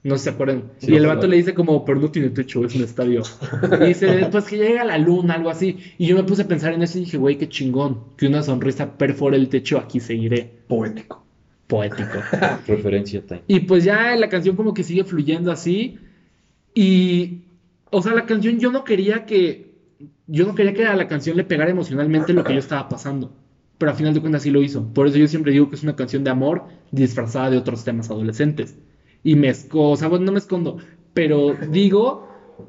No 0.01 0.17
se 0.17 0.29
acuerdan. 0.29 0.71
Sí, 0.77 0.93
y 0.93 0.95
el 0.95 1.05
vato 1.05 1.27
le 1.27 1.35
dice 1.35 1.53
como, 1.53 1.83
pero 1.83 1.99
no 1.99 2.09
tiene 2.09 2.29
techo, 2.29 2.63
es 2.63 2.73
un 2.75 2.83
estadio. 2.83 3.21
Y 3.81 3.85
dice, 3.87 4.27
pues 4.31 4.45
que 4.45 4.57
llegue 4.57 4.79
a 4.79 4.85
la 4.85 4.97
luna, 4.97 5.33
algo 5.33 5.49
así. 5.49 5.77
Y 5.97 6.07
yo 6.07 6.15
me 6.15 6.23
puse 6.23 6.43
a 6.43 6.47
pensar 6.47 6.73
en 6.73 6.81
eso 6.81 6.97
y 6.97 7.01
dije, 7.01 7.17
güey, 7.17 7.37
qué 7.37 7.49
chingón, 7.49 8.15
que 8.15 8.27
una 8.27 8.41
sonrisa 8.41 8.97
perfore 8.97 9.35
el 9.35 9.49
techo, 9.49 9.77
aquí 9.77 9.99
seguiré. 9.99 10.61
Poético. 10.67 11.25
Poético. 11.67 12.19
Referencia 12.67 13.25
time. 13.25 13.43
Y 13.47 13.61
pues 13.61 13.83
ya 13.83 14.15
la 14.15 14.29
canción 14.29 14.55
como 14.55 14.73
que 14.73 14.83
sigue 14.83 15.03
fluyendo 15.03 15.51
así. 15.51 15.99
Y, 16.73 17.41
o 17.91 18.01
sea, 18.01 18.13
la 18.13 18.25
canción 18.25 18.57
yo 18.57 18.71
no 18.71 18.85
quería 18.85 19.25
que, 19.25 19.73
yo 20.27 20.47
no 20.47 20.55
quería 20.55 20.73
que 20.73 20.85
a 20.85 20.95
la 20.95 21.09
canción 21.09 21.35
le 21.35 21.43
pegara 21.43 21.71
emocionalmente 21.71 22.31
lo 22.31 22.45
que 22.45 22.53
yo 22.53 22.59
estaba 22.59 22.87
pasando. 22.87 23.33
Pero 23.77 23.91
al 23.91 23.97
final 23.97 24.13
de 24.13 24.21
cuentas 24.21 24.43
sí 24.43 24.49
lo 24.49 24.61
hizo. 24.61 24.93
Por 24.93 25.07
eso 25.07 25.17
yo 25.17 25.27
siempre 25.27 25.51
digo 25.51 25.69
que 25.69 25.75
es 25.75 25.83
una 25.83 25.97
canción 25.97 26.23
de 26.23 26.29
amor 26.29 26.63
disfrazada 26.91 27.49
de 27.49 27.57
otros 27.57 27.83
temas 27.83 28.09
adolescentes. 28.09 28.77
Y 29.23 29.35
me 29.35 29.49
escondo, 29.49 29.89
o 29.89 29.97
sea, 29.97 30.07
bueno, 30.07 30.25
no 30.25 30.31
me 30.31 30.39
escondo, 30.39 30.77
pero 31.13 31.55
digo 31.71 32.27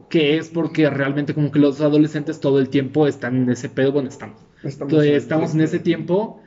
que 0.09 0.37
es 0.39 0.49
porque 0.49 0.89
realmente 0.91 1.35
como 1.35 1.51
que 1.51 1.59
los 1.59 1.81
adolescentes 1.81 2.41
todo 2.41 2.59
el 2.59 2.69
tiempo 2.69 3.07
están 3.07 3.37
en 3.37 3.51
ese 3.51 3.69
pedo, 3.69 3.93
bueno, 3.93 4.09
estamos. 4.09 4.37
Estamos, 4.63 4.93
Entonces, 4.93 5.23
estamos 5.23 5.55
en 5.55 5.61
ese 5.63 5.79
tiempo 5.79 6.41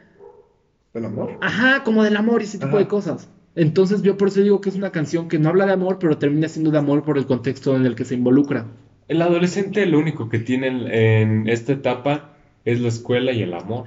¿Del 0.93 1.05
amor? 1.05 1.37
Ajá, 1.41 1.83
como 1.83 2.03
del 2.03 2.15
amor 2.15 2.41
y 2.41 2.45
ese 2.45 2.59
tipo 2.59 2.69
Ajá. 2.69 2.79
de 2.79 2.87
cosas. 2.87 3.29
Entonces 3.55 4.01
yo 4.03 4.17
por 4.17 4.27
eso 4.27 4.41
digo 4.41 4.61
que 4.61 4.69
es 4.69 4.75
una 4.75 4.91
canción 4.91 5.27
que 5.27 5.39
no 5.39 5.49
habla 5.49 5.65
de 5.65 5.73
amor, 5.73 5.97
pero 5.99 6.17
termina 6.17 6.47
siendo 6.47 6.71
de 6.71 6.77
amor 6.77 7.03
por 7.03 7.17
el 7.17 7.25
contexto 7.25 7.75
en 7.75 7.85
el 7.85 7.95
que 7.95 8.05
se 8.05 8.15
involucra. 8.15 8.67
El 9.07 9.21
adolescente 9.21 9.85
lo 9.85 9.99
único 9.99 10.29
que 10.29 10.39
tiene 10.39 10.67
en, 10.67 10.87
en 10.87 11.49
esta 11.49 11.73
etapa 11.73 12.35
es 12.63 12.79
la 12.79 12.87
escuela 12.89 13.31
y 13.31 13.41
el 13.41 13.53
amor. 13.53 13.85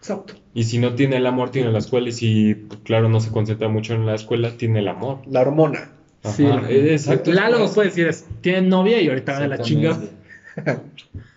Exacto. 0.00 0.34
Y 0.54 0.64
si 0.64 0.78
no 0.78 0.94
tiene 0.94 1.16
el 1.18 1.26
amor, 1.26 1.50
tiene 1.50 1.70
la 1.70 1.78
escuela. 1.78 2.08
Y 2.08 2.12
si, 2.12 2.54
pues, 2.54 2.80
claro, 2.84 3.08
no 3.08 3.20
se 3.20 3.30
concentra 3.30 3.68
mucho 3.68 3.94
en 3.94 4.06
la 4.06 4.14
escuela, 4.14 4.50
tiene 4.56 4.78
el 4.80 4.88
amor. 4.88 5.18
La 5.26 5.42
hormona. 5.42 5.92
Ajá, 6.24 6.34
Sí. 6.34 6.44
eh, 6.44 6.92
exacto. 6.92 7.32
Lalo 7.32 7.58
nos 7.58 7.72
puede 7.72 7.88
decir 7.88 8.06
eso. 8.08 8.24
Tiene 8.40 8.62
novia 8.62 9.00
y 9.00 9.08
ahorita 9.08 9.32
va 9.32 9.40
de 9.40 9.48
la 9.48 9.58
chinga. 9.60 9.98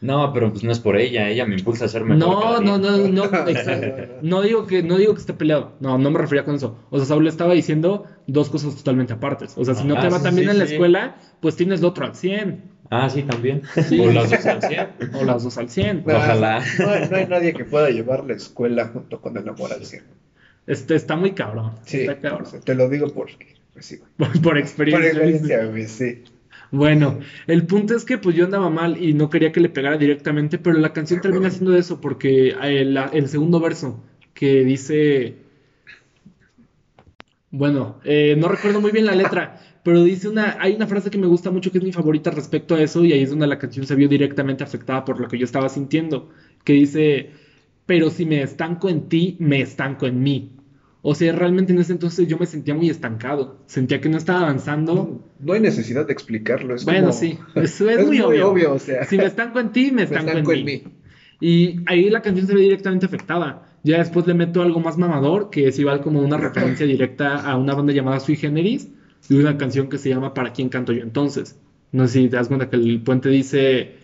No, 0.02 0.34
pero 0.34 0.52
pues 0.52 0.64
no 0.64 0.72
es 0.72 0.80
por 0.80 0.98
ella, 0.98 1.30
ella 1.30 1.46
me 1.46 1.56
impulsa 1.56 1.86
a 1.86 1.88
ser 1.88 2.04
mejor 2.04 2.18
No, 2.18 2.60
no, 2.60 2.78
no, 2.78 2.98
no, 3.08 3.24
exacto. 3.48 4.16
No 4.22 4.42
digo 4.42 4.66
que 4.68 4.84
no 4.84 4.98
digo 4.98 5.14
que 5.14 5.20
esté 5.22 5.34
peleado. 5.34 5.74
No, 5.80 5.98
no 5.98 6.12
me 6.12 6.20
refería 6.20 6.44
con 6.44 6.56
eso. 6.56 6.78
O 6.90 6.98
sea, 6.98 7.06
Saúl 7.06 7.28
estaba 7.28 7.54
diciendo 7.54 8.06
dos 8.28 8.50
cosas 8.50 8.76
totalmente 8.76 9.14
apartes. 9.14 9.54
O 9.58 9.64
sea, 9.64 9.76
si 9.76 9.86
no 9.86 9.96
Ah, 9.98 10.02
te 10.02 10.10
va 10.10 10.20
sí, 10.20 10.28
en 10.28 10.58
la 10.60 10.66
sí. 10.66 10.74
escuela, 10.74 11.16
pues 11.40 11.56
tienes 11.56 11.80
lo 11.82 11.90
otro 11.90 12.06
al 12.06 12.16
100 12.16 12.73
Ah, 12.94 13.10
sí, 13.10 13.24
también. 13.24 13.62
Sí. 13.88 14.00
O 14.00 14.12
las 14.12 14.30
dos 14.30 14.46
al 14.46 14.62
100. 14.62 14.88
o 15.16 15.24
las 15.26 15.44
dos 15.44 15.58
al 15.58 15.70
100. 15.70 16.04
Ojalá. 16.06 16.64
No 16.80 16.90
hay, 16.90 17.10
no 17.10 17.16
hay 17.18 17.28
nadie 17.28 17.54
que 17.54 17.66
pueda 17.66 17.90
llevar 17.90 18.24
la 18.26 18.34
escuela 18.36 18.88
junto 18.88 19.20
con 19.20 19.36
el 19.38 19.48
amor 19.50 19.74
al 19.74 19.86
cielo. 19.86 20.06
Este 20.68 20.96
está 20.96 21.16
muy 21.16 21.32
cabrón. 21.32 21.74
Sí, 21.86 22.02
Está 22.02 22.20
cabrón. 22.20 22.48
te 22.64 22.76
lo 22.76 22.88
digo 22.90 23.08
porque, 23.14 23.56
pues 23.74 23.86
sí. 23.86 24.00
Por, 24.18 24.32
por 24.34 24.42
Por 24.42 24.58
experiencia. 24.58 25.08
experiencia, 25.10 25.66
güey, 25.66 25.88
sí. 25.88 26.24
Bueno, 26.72 27.20
el 27.48 27.66
punto 27.68 27.96
es 27.96 28.04
que 28.06 28.18
pues 28.18 28.36
yo 28.36 28.46
andaba 28.46 28.70
mal 28.70 28.98
y 29.02 29.14
no 29.14 29.30
quería 29.30 29.52
que 29.52 29.60
le 29.60 29.70
pegara 29.70 29.98
directamente, 29.98 30.58
pero 30.58 30.78
la 30.80 30.92
canción 30.94 31.22
termina 31.22 31.50
siendo 31.52 31.76
eso 31.76 32.02
porque 32.02 32.56
eh, 32.64 32.84
la- 32.86 33.12
el 33.14 33.28
segundo 33.30 33.60
verso 33.60 34.04
que 34.34 34.64
dice, 34.64 35.36
bueno, 37.52 38.00
eh, 38.04 38.36
no 38.38 38.48
recuerdo 38.48 38.82
muy 38.82 38.92
bien 38.92 39.06
la 39.06 39.14
letra, 39.14 39.60
pero 39.84 40.04
dice 40.04 40.30
una, 40.30 40.58
hay 40.60 40.74
una 40.76 40.88
frase 40.88 41.10
que 41.10 41.18
me 41.18 41.28
gusta 41.28 41.52
mucho 41.52 41.72
que 41.72 41.78
es 41.78 41.84
mi 41.84 41.92
favorita 41.92 42.32
respecto 42.32 42.76
a 42.76 42.82
eso 42.82 43.04
y 43.04 43.12
ahí 43.14 43.22
es 43.22 43.30
donde 43.30 43.48
la 43.48 43.60
canción 43.60 43.86
se 43.86 43.96
vio 43.96 44.08
directamente 44.08 44.64
afectada 44.64 45.04
por 45.06 45.20
lo 45.20 45.28
que 45.28 45.38
yo 45.38 45.46
estaba 45.46 45.70
sintiendo, 45.70 46.30
que 46.64 46.74
dice, 46.74 47.32
pero 47.86 48.10
si 48.10 48.26
me 48.26 48.42
estanco 48.42 48.90
en 48.90 49.10
ti, 49.10 49.36
me 49.40 49.62
estanco 49.62 50.06
en 50.08 50.24
mí. 50.24 50.52
O 51.06 51.16
sea, 51.16 51.34
realmente 51.34 51.74
en 51.74 51.80
ese 51.80 51.92
entonces 51.92 52.30
yo 52.30 52.38
me 52.38 52.46
sentía 52.46 52.74
muy 52.76 52.90
estancado, 52.90 53.58
sentía 53.66 54.00
que 54.00 54.08
no 54.08 54.18
estaba 54.18 54.40
avanzando. 54.42 55.22
No 55.40 55.52
hay 55.54 55.60
necesidad 55.60 56.08
de 56.08 56.14
explicarlo. 56.14 56.76
Es 56.76 56.86
Bueno, 56.86 57.10
como- 57.10 57.14
sí, 57.20 57.38
eso 57.56 57.90
es, 57.90 58.08
muy, 58.08 58.22
obvio. 58.22 58.74
o 58.74 58.80
sea. 58.80 59.04
Si 59.04 59.18
me 59.18 59.26
estanco 59.26 59.60
en 59.60 59.74
ti, 59.74 59.88
me 59.88 59.92
me 59.98 60.04
estanco, 60.04 60.30
estanco 60.30 60.54
en, 60.54 60.60
en 60.60 60.66
mí. 60.66 60.82
mí. 60.86 60.94
Y 61.42 61.80
ahí 61.88 62.10
la 62.10 62.22
canción 62.22 62.48
se 62.48 62.54
ve 62.56 62.62
directamente 62.62 63.06
afectada. 63.06 63.68
Ya 63.84 63.98
después 63.98 64.26
le 64.28 64.34
meto 64.34 64.62
algo 64.62 64.80
más 64.80 64.98
mamador, 64.98 65.50
que 65.50 65.68
es 65.68 65.78
igual 65.78 66.00
como 66.00 66.22
una 66.22 66.38
referencia 66.38 66.86
directa 66.86 67.36
a 67.42 67.58
una 67.58 67.76
banda 67.76 67.92
llamada 67.92 68.22
Sui 68.22 68.38
Generis, 68.38 68.88
y 69.30 69.36
una 69.36 69.58
canción 69.58 69.90
que 69.90 69.98
se 69.98 70.10
llama 70.10 70.34
¿Para 70.34 70.54
quién 70.54 70.70
canto 70.70 70.92
yo 70.94 71.02
entonces? 71.02 71.60
No 71.92 72.08
sé 72.08 72.22
si 72.22 72.30
te 72.30 72.36
das 72.36 72.48
cuenta 72.48 72.70
que 72.70 72.76
el 72.76 73.02
puente 73.02 73.30
dice... 73.30 73.98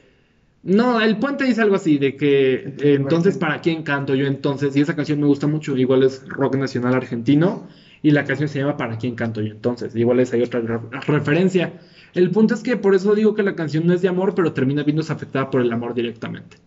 No, 0.62 1.00
el 1.00 1.18
puente 1.18 1.46
dice 1.46 1.62
algo 1.62 1.76
así, 1.76 1.98
de 1.98 2.18
que 2.18 2.54
eh, 2.54 2.94
entonces 2.96 3.38
¿para 3.38 3.62
quién 3.62 3.84
canto 3.84 4.14
yo 4.14 4.28
entonces? 4.28 4.76
Y 4.76 4.82
esa 4.82 4.94
canción 4.96 5.22
me 5.22 5.26
gusta 5.26 5.48
mucho, 5.48 5.78
igual 5.78 6.04
es 6.04 6.28
rock 6.28 6.58
nacional 6.58 6.94
argentino, 6.96 7.68
y 8.04 8.12
la 8.12 8.26
canción 8.26 8.50
se 8.50 8.60
llama 8.60 8.76
¿Para 8.76 8.98
quién 8.98 9.16
canto 9.16 9.42
yo 9.42 9.54
entonces? 9.54 9.96
Igual 9.96 10.20
es 10.20 10.34
hay 10.34 10.42
otra 10.42 10.60
re- 10.60 10.80
referencia. 11.08 11.80
El 12.14 12.30
punto 12.32 12.56
es 12.56 12.62
que 12.62 12.76
por 12.76 12.94
eso 12.94 13.16
digo 13.16 13.36
que 13.36 13.44
la 13.44 13.56
canción 13.56 13.88
no 13.88 13.94
es 13.94 14.02
de 14.02 14.10
amor, 14.10 14.36
pero 14.36 14.52
termina 14.52 14.84
viéndose 14.84 15.14
afectada 15.14 15.50
por 15.50 15.62
el 15.62 15.72
amor 15.72 15.94
directamente. 15.94 16.58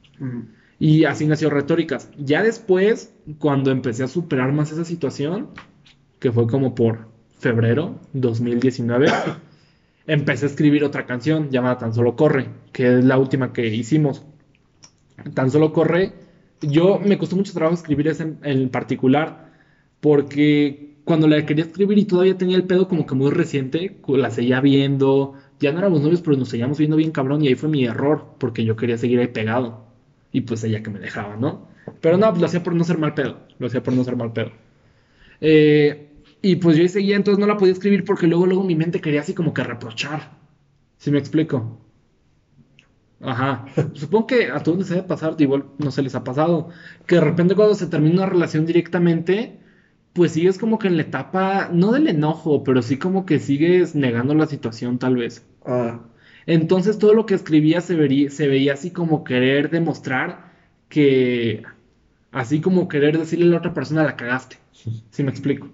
Y 0.79 1.05
así 1.05 1.27
nació 1.27 1.51
Retóricas. 1.51 2.11
Ya 2.16 2.43
después, 2.43 3.12
cuando 3.39 3.70
empecé 3.70 4.05
a 4.05 4.09
superar 4.09 4.53
más 4.53 4.73
esa 4.73 4.85
situación, 4.85 5.49
que 6.19 6.33
fue 6.33 6.47
como 6.47 6.74
por 6.74 7.12
febrero 7.43 7.98
2019, 8.12 9.09
empecé 10.06 10.47
a 10.47 10.48
escribir 10.48 10.85
otra 10.85 11.06
canción 11.06 11.51
llamada 11.51 11.78
Tan 11.78 11.93
Solo 11.93 12.14
Corre, 12.14 12.48
que 12.73 12.98
es 12.98 13.05
la 13.05 13.19
última 13.19 13.52
que 13.52 13.66
hicimos. 13.66 14.24
Tan 15.35 15.51
Solo 15.51 15.73
Corre, 15.73 16.12
yo 16.60 17.01
me 17.05 17.19
costó 17.19 17.35
mucho 17.35 17.52
trabajo 17.52 17.74
escribir 17.74 18.06
esa 18.06 18.28
en, 18.43 18.69
particular, 18.69 19.51
porque 20.01 20.94
cuando 21.05 21.27
la 21.27 21.44
quería 21.44 21.64
escribir 21.64 21.98
y 21.98 22.05
todavía 22.05 22.39
tenía 22.39 22.56
el 22.56 22.64
pedo 22.64 22.86
como 22.86 23.06
que 23.06 23.16
muy 23.16 23.32
reciente, 23.32 24.01
la 24.06 24.31
seguía 24.31 24.60
viendo, 24.60 25.35
ya 25.59 25.73
no 25.73 25.81
éramos 25.81 26.01
novios, 26.01 26.23
pero 26.23 26.36
nos 26.36 26.48
seguíamos 26.48 26.78
viendo 26.78 26.97
bien 26.97 27.10
cabrón 27.10 27.43
y 27.43 27.48
ahí 27.48 27.56
fue 27.56 27.69
mi 27.69 27.85
error, 27.85 28.36
porque 28.39 28.64
yo 28.64 28.77
quería 28.77 28.98
seguir 28.98 29.19
ahí 29.19 29.27
pegado. 29.28 29.85
Y 30.31 30.43
pues 30.43 30.62
ella 30.62 30.82
que 30.82 30.90
me 30.90 31.01
dejaba, 31.01 31.36
¿no? 31.36 31.69
Pero 32.01 32.16
no, 32.16 32.31
lo 32.31 32.47
hacía 32.47 32.62
por 32.62 32.74
no 32.74 32.85
ser 32.85 32.98
mal 32.98 33.14
pedo. 33.14 33.40
Lo 33.59 33.66
hacía 33.66 33.82
por 33.82 33.93
no 33.93 34.05
ser 34.05 34.16
mal 34.16 34.32
pedo. 34.32 34.52
Eh, 35.40 36.12
y 36.43 36.56
pues 36.56 36.77
yo 36.77 36.82
ahí 36.82 36.89
seguía, 36.89 37.16
entonces 37.16 37.39
no 37.40 37.47
la 37.47 37.56
podía 37.56 37.73
escribir 37.73 38.05
porque 38.05 38.27
luego, 38.27 38.47
luego 38.47 38.64
mi 38.64 38.74
mente 38.77 39.01
quería 39.01 39.20
así 39.20 39.35
como 39.35 39.55
que 39.55 39.64
reprochar. 39.64 40.39
¿Sí 40.98 41.10
me 41.10 41.19
explico? 41.19 41.81
Ajá. 43.20 43.66
Supongo 43.94 44.27
que 44.27 44.51
a 44.51 44.62
todos 44.62 44.78
les 44.78 44.89
debe 44.89 45.02
pasar, 45.05 45.36
igual 45.39 45.66
no 45.78 45.90
se 45.90 46.02
les 46.02 46.14
ha 46.14 46.24
pasado, 46.24 46.70
que 47.06 47.16
de 47.16 47.20
repente 47.20 47.55
cuando 47.55 47.74
se 47.74 47.86
termina 47.86 48.14
una 48.16 48.27
relación 48.27 48.66
directamente, 48.66 49.60
pues 50.12 50.32
sigues 50.32 50.59
como 50.59 50.78
que 50.78 50.89
en 50.89 50.97
la 50.97 51.02
etapa, 51.02 51.69
no 51.73 51.93
del 51.93 52.09
enojo, 52.09 52.64
pero 52.64 52.82
sí 52.82 52.98
como 52.98 53.24
que 53.27 53.39
sigues 53.39 53.94
negando 53.94 54.35
la 54.35 54.47
situación 54.47 54.98
tal 54.98 55.16
vez. 55.16 55.47
Ah, 55.64 56.01
Entonces 56.47 56.98
todo 56.98 57.14
lo 57.14 57.27
que 57.27 57.35
escribía 57.35 57.81
se 57.81 57.94
vería, 57.94 58.31
se 58.31 58.48
veía 58.48 58.74
así 58.74 58.90
como 58.93 59.24
querer 59.24 59.70
demostrar 59.70 60.52
que, 60.89 61.62
así 62.33 62.61
como 62.61 62.89
querer 62.89 63.19
decirle 63.19 63.47
a 63.47 63.49
la 63.51 63.57
otra 63.59 63.75
persona 63.75 64.05
la 64.05 64.17
cagaste. 64.17 64.59
¿Sí 65.11 65.23
me 65.23 65.31
explico? 65.31 65.71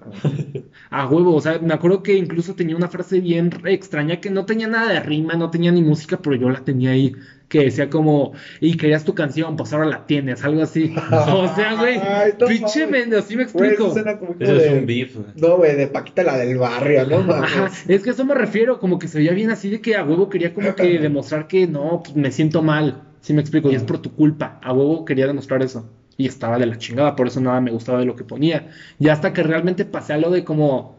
A 0.91 1.07
huevo, 1.07 1.35
o 1.35 1.41
sea, 1.41 1.59
me 1.61 1.73
acuerdo 1.75 2.03
que 2.03 2.15
incluso 2.15 2.55
tenía 2.55 2.77
una 2.77 2.89
frase 2.89 3.21
bien 3.21 3.51
extraña 3.65 4.21
que 4.21 4.31
no 4.31 4.45
tenía 4.45 4.67
nada 4.69 4.93
de 4.93 5.01
rima, 5.01 5.35
no 5.35 5.51
tenía 5.51 5.73
ni 5.73 5.83
música, 5.83 6.21
pero 6.21 6.37
yo 6.37 6.51
la 6.51 6.65
tenía 6.65 6.91
ahí, 6.91 7.13
que 7.49 7.61
decía 7.65 7.89
como, 7.89 8.33
y 8.61 8.77
querías 8.77 9.05
tu 9.05 9.15
canción, 9.15 9.57
pues 9.57 9.73
ahora 9.73 9.87
la 9.87 10.07
tienes, 10.07 10.45
algo 10.45 10.63
así. 10.63 10.95
O 11.11 11.49
sea, 11.55 11.75
güey, 11.75 12.05
no 12.39 12.47
pinche 12.47 12.87
mames. 12.87 13.09
men, 13.09 13.15
así 13.15 13.37
me 13.37 13.45
güey, 13.47 13.71
explico. 13.73 13.97
eso 13.97 14.19
como, 14.19 14.37
es 14.39 14.67
un 14.69 14.87
beef. 14.87 15.15
güey. 15.17 15.27
No, 15.37 15.57
güey, 15.57 15.77
de 15.77 15.87
Paquita 15.89 16.23
la 16.23 16.37
del 16.37 16.59
barrio, 16.59 17.07
¿no? 17.07 17.23
mames? 17.23 17.45
Ajá, 17.45 17.71
es 17.87 18.03
que 18.03 18.11
a 18.11 18.13
eso 18.13 18.25
me 18.25 18.35
refiero, 18.35 18.79
como 18.79 18.99
que 18.99 19.09
se 19.09 19.19
veía 19.19 19.33
bien 19.33 19.51
así 19.51 19.71
de 19.71 19.81
que 19.81 19.97
a 19.97 20.05
huevo 20.05 20.29
quería 20.29 20.53
como 20.53 20.75
que 20.75 20.99
demostrar 20.99 21.47
que 21.47 21.67
no, 21.67 22.03
pues 22.05 22.17
me 22.17 22.31
siento 22.33 22.63
mal, 22.63 23.05
¿sí 23.21 23.33
me 23.33 23.41
explico? 23.41 23.71
Y 23.71 23.75
es 23.75 23.85
por 23.85 23.99
tu 24.01 24.15
culpa, 24.15 24.59
a 24.63 24.73
huevo 24.73 25.05
quería 25.05 25.27
demostrar 25.27 25.63
eso. 25.63 25.89
Y 26.19 26.27
estaba 26.27 26.59
de 26.59 26.67
la 26.67 26.77
chingada, 26.77 27.17
por 27.17 27.29
eso 27.29 27.41
nada 27.41 27.61
me 27.63 27.71
gustaba 27.71 28.01
de 28.01 28.05
lo 28.05 28.17
que 28.17 28.25
ponía. 28.25 28.71
Y 28.99 29.09
hasta 29.09 29.33
que 29.33 29.43
realmente 29.43 29.87
pasé 29.87 30.13
a 30.13 30.19
lo 30.19 30.31
de 30.31 30.45
como, 30.45 30.99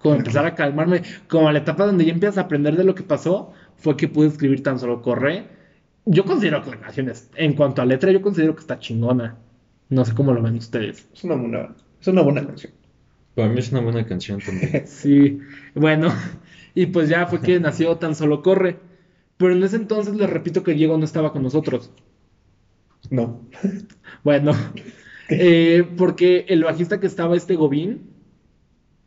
como 0.00 0.14
empezar 0.14 0.46
a 0.46 0.54
calmarme, 0.54 1.02
como 1.28 1.48
a 1.48 1.52
la 1.52 1.58
etapa 1.58 1.84
donde 1.84 2.06
ya 2.06 2.12
empiezas 2.12 2.38
a 2.38 2.42
aprender 2.42 2.76
de 2.76 2.84
lo 2.84 2.94
que 2.94 3.02
pasó, 3.02 3.52
fue 3.76 3.96
que 3.96 4.08
pude 4.08 4.28
escribir 4.28 4.62
tan 4.62 4.78
solo 4.78 5.02
corre. 5.02 5.48
Yo 6.06 6.24
considero 6.24 6.62
que 6.62 6.70
la 6.70 6.80
canción 6.80 7.10
es, 7.10 7.30
en 7.34 7.52
cuanto 7.52 7.82
a 7.82 7.84
letra, 7.84 8.10
yo 8.12 8.22
considero 8.22 8.54
que 8.54 8.60
está 8.60 8.78
chingona. 8.78 9.36
No 9.90 10.04
sé 10.04 10.14
cómo 10.14 10.32
lo 10.32 10.42
ven 10.42 10.56
ustedes. 10.56 11.08
Es 11.12 11.24
una 11.24 11.34
buena, 11.34 11.74
es 12.00 12.08
una 12.08 12.22
buena 12.22 12.46
canción. 12.46 12.72
Para 13.34 13.48
mí 13.48 13.58
es 13.58 13.72
una 13.72 13.80
buena 13.80 14.06
canción 14.06 14.40
también. 14.40 14.84
Sí, 14.86 15.40
bueno, 15.74 16.12
y 16.74 16.86
pues 16.86 17.08
ya 17.08 17.26
fue 17.26 17.40
que 17.40 17.58
nació 17.60 17.96
Tan 17.96 18.14
Solo 18.14 18.42
Corre. 18.42 18.78
Pero 19.36 19.52
en 19.52 19.62
ese 19.62 19.76
entonces 19.76 20.14
les 20.14 20.28
repito 20.28 20.62
que 20.62 20.74
Diego 20.74 20.98
no 20.98 21.04
estaba 21.04 21.32
con 21.32 21.42
nosotros. 21.42 21.92
No. 23.10 23.48
Bueno, 24.24 24.52
eh, 25.28 25.84
porque 25.96 26.44
el 26.48 26.64
bajista 26.64 27.00
que 27.00 27.06
estaba, 27.06 27.36
este 27.36 27.56
Gobín, 27.56 28.10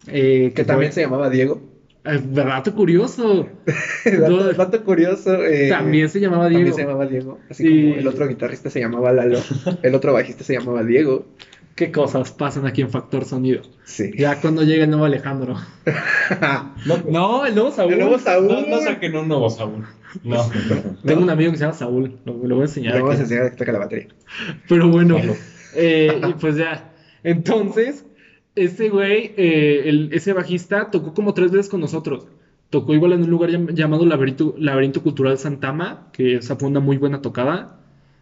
eh, 0.07 0.51
Que 0.55 0.63
también 0.63 0.91
se 0.91 1.01
llamama 1.01 1.29
Diego. 1.29 1.61
Eh, 2.03 2.19
dato 2.31 2.73
curioso. 2.73 3.47
dato, 4.05 4.53
dato 4.53 4.83
curioso. 4.83 5.43
eh, 5.45 5.69
También 5.69 6.09
se 6.09 6.19
llamaba 6.19 6.49
Diego. 6.49 6.63
También 6.63 6.75
se 6.75 6.81
llamaba 6.81 7.05
Diego. 7.05 7.39
Así 7.49 7.63
como 7.63 7.95
el 7.95 8.07
otro 8.07 8.27
guitarrista 8.27 8.69
se 8.71 8.79
llamaba 8.79 9.11
Lalo. 9.11 9.39
El 9.83 9.93
otro 9.93 10.13
bajista 10.13 10.43
se 10.43 10.53
llamaba 10.53 10.83
Diego. 10.83 11.27
¿Qué 11.81 11.91
cosas 11.91 12.31
pasan 12.31 12.67
aquí 12.67 12.81
en 12.81 12.91
Factor 12.91 13.25
Sonido? 13.25 13.63
Sí. 13.85 14.11
Ya 14.15 14.39
cuando 14.39 14.61
llegue 14.61 14.83
el 14.83 14.89
nuevo 14.91 15.05
Alejandro. 15.05 15.55
No, 17.09 17.43
el 17.45 17.55
nuevo 17.55 17.71
Saúl. 17.71 17.93
El 17.93 17.99
nuevo 17.99 18.19
Saúl. 18.19 18.47
No, 18.47 18.61
no 18.67 18.81
saquen 18.81 19.15
un 19.15 19.27
nuevo 19.27 19.49
Saúl. 19.49 19.83
No. 20.23 20.37
Tengo 21.03 21.23
un 21.23 21.29
amigo 21.31 21.51
que 21.51 21.57
se 21.57 21.63
llama 21.63 21.73
Saúl. 21.73 22.19
Lo, 22.23 22.33
lo 22.33 22.55
voy 22.55 22.61
a 22.61 22.65
enseñar. 22.67 22.93
Le 22.93 22.99
vamos 23.01 23.15
aquí. 23.15 23.21
a 23.21 23.23
enseñar 23.23 23.45
a 23.45 23.49
que 23.49 23.57
toca 23.57 23.71
la 23.71 23.79
batería. 23.79 24.07
Pero 24.69 24.89
bueno, 24.89 25.17
eh, 25.75 26.21
y 26.29 26.33
pues 26.33 26.55
ya. 26.57 26.93
Entonces, 27.23 28.05
ese 28.55 28.89
güey, 28.89 29.33
eh, 29.37 29.81
el- 29.85 30.09
ese 30.13 30.33
bajista, 30.33 30.91
tocó 30.91 31.15
como 31.15 31.33
tres 31.33 31.49
veces 31.49 31.67
con 31.67 31.81
nosotros. 31.81 32.27
Tocó 32.69 32.93
igual 32.93 33.13
en 33.13 33.23
un 33.23 33.29
lugar 33.31 33.49
llam- 33.49 33.73
llamado 33.73 34.05
Laberinto, 34.05 34.53
Laberinto 34.59 35.01
Cultural 35.01 35.39
Santama, 35.39 36.09
que 36.13 36.35
esa 36.35 36.55
fue 36.57 36.69
una 36.69 36.79
muy 36.79 36.97
buena 36.97 37.23
tocada. 37.23 37.79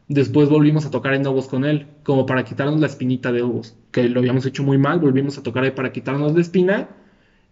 Después 0.09 0.49
volvimos 0.49 0.87
a 0.87 0.89
tocar 0.89 1.13
en 1.13 1.25
Obos 1.27 1.47
con 1.47 1.63
él, 1.65 1.85
como 2.01 2.25
para 2.25 2.43
quitarnos 2.43 2.79
la 2.79 2.87
espinita 2.87 3.31
de 3.31 3.43
Obos, 3.43 3.75
que 3.91 4.09
lo 4.09 4.19
habíamos 4.19 4.43
hecho 4.43 4.63
muy 4.63 4.79
mal, 4.79 4.99
volvimos 4.99 5.37
a 5.37 5.43
tocar 5.43 5.63
ahí 5.63 5.71
para 5.71 5.91
quitarnos 5.91 6.33
la 6.33 6.41
espina. 6.41 6.89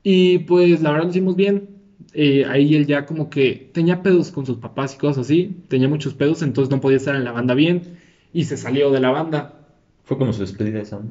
Y 0.01 0.39
pues 0.39 0.81
la 0.81 0.89
verdad 0.89 1.05
lo 1.05 1.11
hicimos 1.11 1.35
bien. 1.35 1.69
Eh, 2.13 2.45
ahí 2.45 2.73
él 2.73 2.88
ya 2.88 3.05
como 3.05 3.29
que 3.29 3.69
tenía 3.73 4.01
pedos 4.01 4.31
con 4.31 4.45
sus 4.47 4.57
papás 4.57 4.95
y 4.95 4.97
cosas 4.97 5.25
así, 5.25 5.55
tenía 5.67 5.88
muchos 5.88 6.15
pedos, 6.15 6.41
entonces 6.41 6.71
no 6.71 6.81
podía 6.81 6.97
estar 6.97 7.15
en 7.15 7.23
la 7.23 7.31
banda 7.31 7.53
bien 7.53 7.99
y 8.34 8.45
se 8.45 8.57
salió 8.57 8.91
de 8.91 9.01
la 9.01 9.11
banda. 9.11 9.67
Fue 10.03 10.17
como 10.17 10.34
su 10.34 10.41
despedida 10.41 10.81
esa, 10.81 10.97
¿no? 10.97 11.05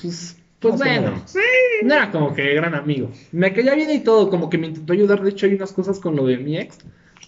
Pues, 0.00 0.38
pues 0.60 0.78
bueno, 0.78 1.10
menos. 1.10 1.34
no 1.82 1.94
era 1.94 2.10
como 2.10 2.32
que 2.32 2.54
gran 2.54 2.74
amigo. 2.74 3.10
Me 3.32 3.52
caía 3.52 3.74
bien 3.74 3.90
y 3.90 3.98
todo, 3.98 4.30
como 4.30 4.48
que 4.48 4.56
me 4.56 4.68
intentó 4.68 4.94
ayudar. 4.94 5.22
De 5.22 5.28
hecho, 5.28 5.44
hay 5.44 5.54
unas 5.54 5.72
cosas 5.72 6.00
con 6.00 6.16
lo 6.16 6.24
de 6.24 6.38
mi 6.38 6.56
ex, 6.56 6.78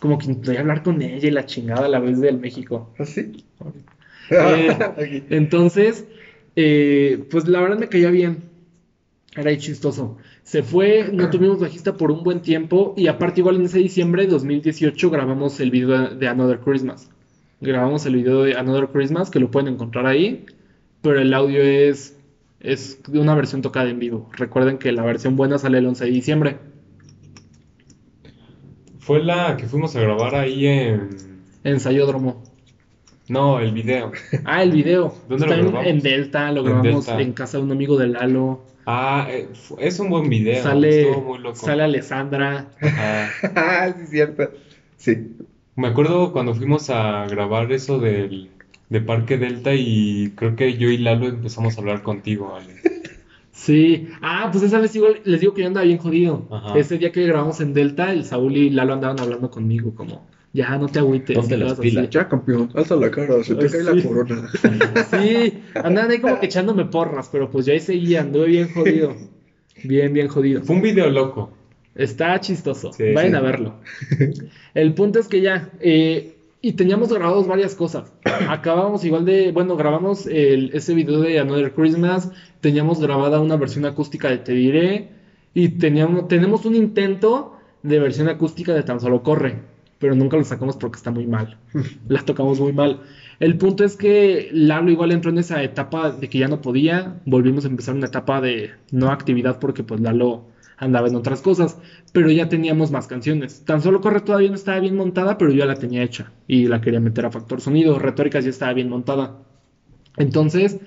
como 0.03 0.19
que 0.19 0.27
intenté 0.27 0.59
hablar 0.59 0.83
con 0.83 1.01
ella 1.01 1.29
y 1.29 1.31
la 1.31 1.47
chingada 1.47 1.87
a 1.87 1.89
la 1.89 2.01
vez 2.01 2.21
del 2.21 2.41
México. 2.41 2.93
¿Ah, 2.99 3.05
sí? 3.05 3.45
Eh. 4.31 5.23
Entonces, 5.31 6.05
eh, 6.57 7.25
pues 7.31 7.47
la 7.47 7.61
verdad 7.61 7.79
me 7.79 7.89
caía 7.89 8.11
bien. 8.11 8.39
Era 9.37 9.51
ahí 9.51 9.59
chistoso. 9.59 10.17
Se 10.43 10.65
fue, 10.65 11.09
no 11.13 11.31
tuvimos 11.31 11.61
bajista 11.61 11.97
por 11.97 12.11
un 12.11 12.25
buen 12.25 12.43
tiempo 12.43 12.95
y 12.97 13.07
aparte 13.07 13.43
igual 13.43 13.55
en 13.55 13.67
ese 13.67 13.79
diciembre 13.79 14.25
de 14.25 14.33
2018 14.33 15.09
grabamos 15.09 15.61
el 15.61 15.71
video 15.71 16.09
de 16.09 16.27
Another 16.27 16.59
Christmas. 16.59 17.09
Grabamos 17.61 18.05
el 18.05 18.17
video 18.17 18.43
de 18.43 18.57
Another 18.57 18.89
Christmas 18.89 19.31
que 19.31 19.39
lo 19.39 19.53
pueden 19.53 19.73
encontrar 19.73 20.07
ahí, 20.07 20.47
pero 21.01 21.21
el 21.21 21.33
audio 21.33 21.63
es, 21.63 22.19
es 22.59 23.01
de 23.07 23.21
una 23.21 23.37
versión 23.37 23.63
tocada 23.63 23.89
en 23.89 24.01
vivo. 24.01 24.29
Recuerden 24.33 24.79
que 24.79 24.91
la 24.91 25.05
versión 25.05 25.37
buena 25.37 25.59
sale 25.59 25.79
el 25.79 25.87
11 25.87 26.07
de 26.07 26.11
diciembre. 26.11 26.72
Fue 29.03 29.21
la 29.23 29.57
que 29.57 29.67
fuimos 29.67 29.95
a 29.97 30.01
grabar 30.01 30.37
ahí 30.37 30.67
en... 30.67 31.11
Ensayódromo. 31.65 32.43
No, 33.29 33.59
el 33.59 33.73
video. 33.73 34.13
Ah, 34.45 34.63
el 34.63 34.71
video. 34.71 35.15
¿Dónde 35.29 35.47
lo 35.47 35.53
Está 35.53 35.63
grabamos? 35.67 35.87
En 35.87 36.01
Delta, 36.01 36.53
lo 36.53 36.61
En 36.61 36.67
grabamos 36.67 37.07
Delta. 37.07 37.21
en 37.21 37.33
casa 37.33 37.59
de 37.59 37.65
un 37.65 37.73
amigo 37.73 37.97
de 37.99 38.07
Lalo. 38.09 38.63
Ah, 38.87 39.27
eh, 39.29 39.49
es 39.79 39.99
un 39.99 40.09
buen 40.09 40.29
video. 40.29 40.63
Sale, 40.63 41.03
Estuvo 41.03 41.21
muy 41.23 41.39
loco. 41.41 41.57
sale 41.57 41.83
Alessandra. 41.83 42.67
Ajá. 42.81 43.29
Ah, 43.57 43.93
sí, 43.99 44.07
cierto. 44.07 44.51
Sí. 44.97 45.37
Me 45.75 45.89
acuerdo 45.89 46.33
cuando 46.33 46.55
fuimos 46.55 46.89
a 46.91 47.27
grabar 47.27 47.73
eso 47.73 47.99
del 47.99 48.51
de 48.89 49.01
Parque 49.01 49.37
Delta 49.39 49.73
y 49.75 50.33
creo 50.37 50.55
que 50.55 50.77
yo 50.77 50.91
y 50.91 50.99
Lalo 50.99 51.27
empezamos 51.27 51.77
a 51.77 51.81
hablar 51.81 52.03
contigo, 52.03 52.55
Ale. 52.55 53.02
Sí. 53.63 54.09
Ah, 54.21 54.49
pues 54.51 54.65
esa 54.65 54.81
vez 54.81 54.95
igual 54.97 55.21
les 55.25 55.41
digo 55.41 55.55
que 55.55 55.61
yo 55.63 55.69
andaba 55.69 55.87
bien 55.87 55.99
jodido. 55.99 56.47
Ajá. 56.51 56.77
Ese 56.79 56.99
día 56.99 57.13
que 57.13 57.25
grabamos 57.27 57.61
en 57.61 57.75
Delta, 57.75 58.13
el 58.13 58.25
Saúl 58.25 58.57
y 58.57 58.71
Lalo 58.71 58.95
andaban 58.95 59.21
hablando 59.21 59.51
conmigo, 59.51 59.95
como, 59.95 60.27
ya 60.53 60.77
no 60.79 60.89
te 60.89 60.99
agüites. 60.99 61.37
Ponte 61.39 61.57
las 61.57 61.79
pilas. 61.79 62.11
Ya, 62.11 62.29
campeón, 62.29 62.71
alza 62.75 62.97
la 62.97 63.11
cara, 63.11 63.43
se 63.45 63.55
te 63.55 63.69
cae 63.71 63.85
la 63.85 64.03
corona. 64.03 64.51
Sí, 65.11 65.63
andaban 65.75 66.11
ahí 66.11 66.19
como 66.19 66.41
que 66.41 66.47
echándome 66.47 66.87
porras, 66.87 67.29
pero 67.31 67.51
pues 67.51 67.65
yo 67.67 67.73
ahí 67.73 67.81
seguía, 67.81 68.23
anduve 68.23 68.47
bien 68.47 68.73
jodido. 68.75 69.15
Bien, 69.85 70.13
bien 70.13 70.27
jodido. 70.29 70.63
Fue 70.63 70.77
un 70.77 70.83
video 70.83 71.09
loco. 71.11 71.53
Está 71.95 72.41
chistoso. 72.41 72.93
Sí, 72.93 73.13
Vayan 73.15 73.33
sí. 73.33 73.37
a 73.37 73.41
verlo. 73.41 73.75
El 74.75 74.95
punto 74.95 75.19
es 75.21 75.29
que 75.29 75.41
ya. 75.41 75.71
eh, 75.81 76.37
y 76.63 76.73
teníamos 76.75 77.13
grabados 77.13 77.47
varias 77.47 77.75
cosas. 77.75 78.13
Acabamos 78.49 79.05
igual 79.05 79.25
de. 79.25 79.51
Bueno, 79.53 79.77
grabamos 79.77 80.27
el- 80.27 80.71
ese 80.73 80.95
video 80.95 81.21
de 81.21 81.39
Another 81.41 81.73
Christmas. 81.75 82.31
Teníamos 82.61 83.01
grabada 83.01 83.41
una 83.41 83.57
versión 83.57 83.85
acústica 83.85 84.31
de 84.31 84.39
Te 84.39 84.53
Diré. 84.53 85.09
Y 85.55 85.71
teníamos, 85.71 86.29
tenemos 86.29 86.65
un 86.65 86.75
intento 86.77 87.57
de 87.83 87.99
versión 87.99 88.29
acústica 88.29 88.73
de 88.73 88.85
Tan 88.85 89.01
Solo 89.01 89.23
Corre. 89.23 89.61
Pero 89.99 90.15
nunca 90.15 90.37
lo 90.37 90.45
sacamos 90.45 90.77
porque 90.77 90.97
está 90.97 91.11
muy 91.11 91.27
mal. 91.27 91.59
La 92.09 92.23
tocamos 92.23 92.59
muy 92.61 92.73
mal. 92.73 93.01
El 93.41 93.59
punto 93.59 93.83
es 93.85 93.97
que 93.97 94.49
Lalo 94.53 94.91
igual 94.91 95.11
entró 95.11 95.31
en 95.33 95.39
esa 95.39 95.63
etapa 95.65 96.13
de 96.13 96.29
que 96.29 96.39
ya 96.39 96.49
no 96.49 96.61
podía. 96.63 97.21
Volvimos 97.27 97.65
a 97.65 97.69
empezar 97.69 97.95
una 97.97 98.07
etapa 98.07 98.41
de 98.41 98.71
no 98.93 99.11
actividad 99.11 99.59
porque 99.59 99.83
pues 99.83 100.01
Lalo 100.01 100.45
andaba 100.83 101.07
en 101.09 101.15
otras 101.15 101.41
cosas. 101.41 101.79
Pero 102.13 102.31
ya 102.31 102.49
teníamos 102.49 102.91
más 102.91 103.07
canciones. 103.07 103.65
Tan 103.65 103.81
solo 103.81 104.01
Corre 104.01 104.21
todavía 104.21 104.49
no 104.49 104.57
estaba 104.57 104.81
bien 104.81 104.97
montada, 104.97 105.39
pero 105.39 105.53
yo 105.53 105.59
ya 105.59 105.67
la 105.67 105.77
tenía 105.77 106.03
hecha. 106.03 106.33
Y 106.49 106.67
la 106.67 106.81
quería 106.81 107.01
meter 107.01 107.25
a 107.25 107.31
factor 107.31 107.61
sonido. 107.61 107.99
Retóricas 107.99 108.45
ya 108.45 108.51
estaba 108.51 108.73
bien 108.73 108.89
montada. 108.89 109.39
Entonces, 110.17 110.79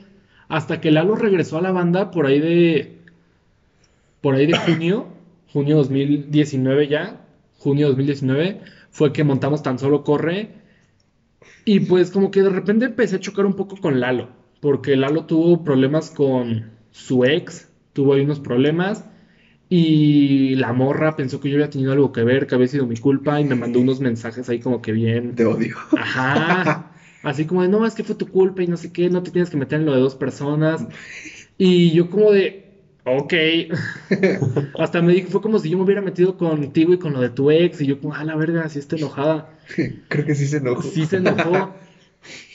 hasta 0.49 0.81
que 0.81 0.91
Lalo 0.91 1.15
regresó 1.15 1.57
a 1.57 1.61
la 1.61 1.71
banda 1.71 2.11
por 2.11 2.25
ahí 2.25 2.39
de. 2.39 2.97
Por 4.21 4.35
ahí 4.35 4.45
de 4.45 4.57
junio. 4.57 5.07
Junio 5.53 5.77
2019 5.77 6.89
ya. 6.89 7.21
Junio 7.59 7.87
2019. 7.87 8.59
Fue 8.91 9.13
que 9.13 9.23
montamos 9.23 9.63
Tan 9.63 9.79
solo 9.79 10.03
Corre. 10.03 10.49
Y 11.63 11.79
pues 11.81 12.11
como 12.11 12.29
que 12.31 12.41
de 12.41 12.49
repente 12.49 12.85
empecé 12.85 13.15
a 13.15 13.19
chocar 13.19 13.45
un 13.45 13.55
poco 13.55 13.77
con 13.77 13.99
Lalo, 13.99 14.29
porque 14.61 14.95
Lalo 14.95 15.25
tuvo 15.25 15.63
problemas 15.63 16.11
con 16.11 16.71
su 16.91 17.25
ex, 17.25 17.69
tuvo 17.93 18.13
ahí 18.13 18.21
unos 18.21 18.39
problemas 18.39 19.05
y 19.69 20.55
la 20.55 20.73
morra 20.73 21.15
pensó 21.15 21.39
que 21.39 21.49
yo 21.49 21.55
había 21.57 21.69
tenido 21.69 21.91
algo 21.91 22.11
que 22.11 22.23
ver, 22.23 22.47
que 22.47 22.55
había 22.55 22.67
sido 22.67 22.85
mi 22.85 22.97
culpa 22.97 23.39
y 23.41 23.45
me 23.45 23.55
mandó 23.55 23.79
unos 23.79 23.99
mensajes 23.99 24.47
ahí 24.49 24.59
como 24.59 24.81
que 24.81 24.91
bien, 24.91 25.35
Te 25.35 25.45
odio. 25.45 25.75
ajá, 25.95 26.91
así 27.23 27.45
como 27.45 27.61
de 27.63 27.67
no, 27.69 27.85
es 27.85 27.95
que 27.95 28.03
fue 28.03 28.15
tu 28.15 28.29
culpa 28.29 28.63
y 28.63 28.67
no 28.67 28.77
sé 28.77 28.91
qué, 28.91 29.09
no 29.09 29.23
te 29.23 29.31
tienes 29.31 29.49
que 29.49 29.57
meter 29.57 29.79
en 29.79 29.85
lo 29.85 29.93
de 29.93 29.99
dos 30.01 30.15
personas 30.15 30.87
y 31.57 31.93
yo 31.93 32.09
como 32.09 32.31
de, 32.31 32.63
ok, 33.05 33.33
hasta 34.77 35.01
me 35.01 35.13
dijo, 35.13 35.29
fue 35.29 35.41
como 35.41 35.59
si 35.59 35.69
yo 35.69 35.77
me 35.77 35.83
hubiera 35.83 36.01
metido 36.01 36.37
contigo 36.37 36.93
y 36.93 36.97
con 36.99 37.13
lo 37.13 37.21
de 37.21 37.29
tu 37.29 37.51
ex 37.51 37.81
y 37.81 37.87
yo 37.87 37.99
como, 37.99 38.13
a 38.13 38.23
la 38.23 38.35
verga, 38.35 38.67
si 38.69 38.79
está 38.79 38.95
enojada. 38.95 39.49
Creo 40.09 40.25
que 40.25 40.35
sí 40.35 40.47
se 40.47 40.57
enojó. 40.57 40.81
Sí 40.81 41.05
se 41.05 41.17
enojó. 41.17 41.75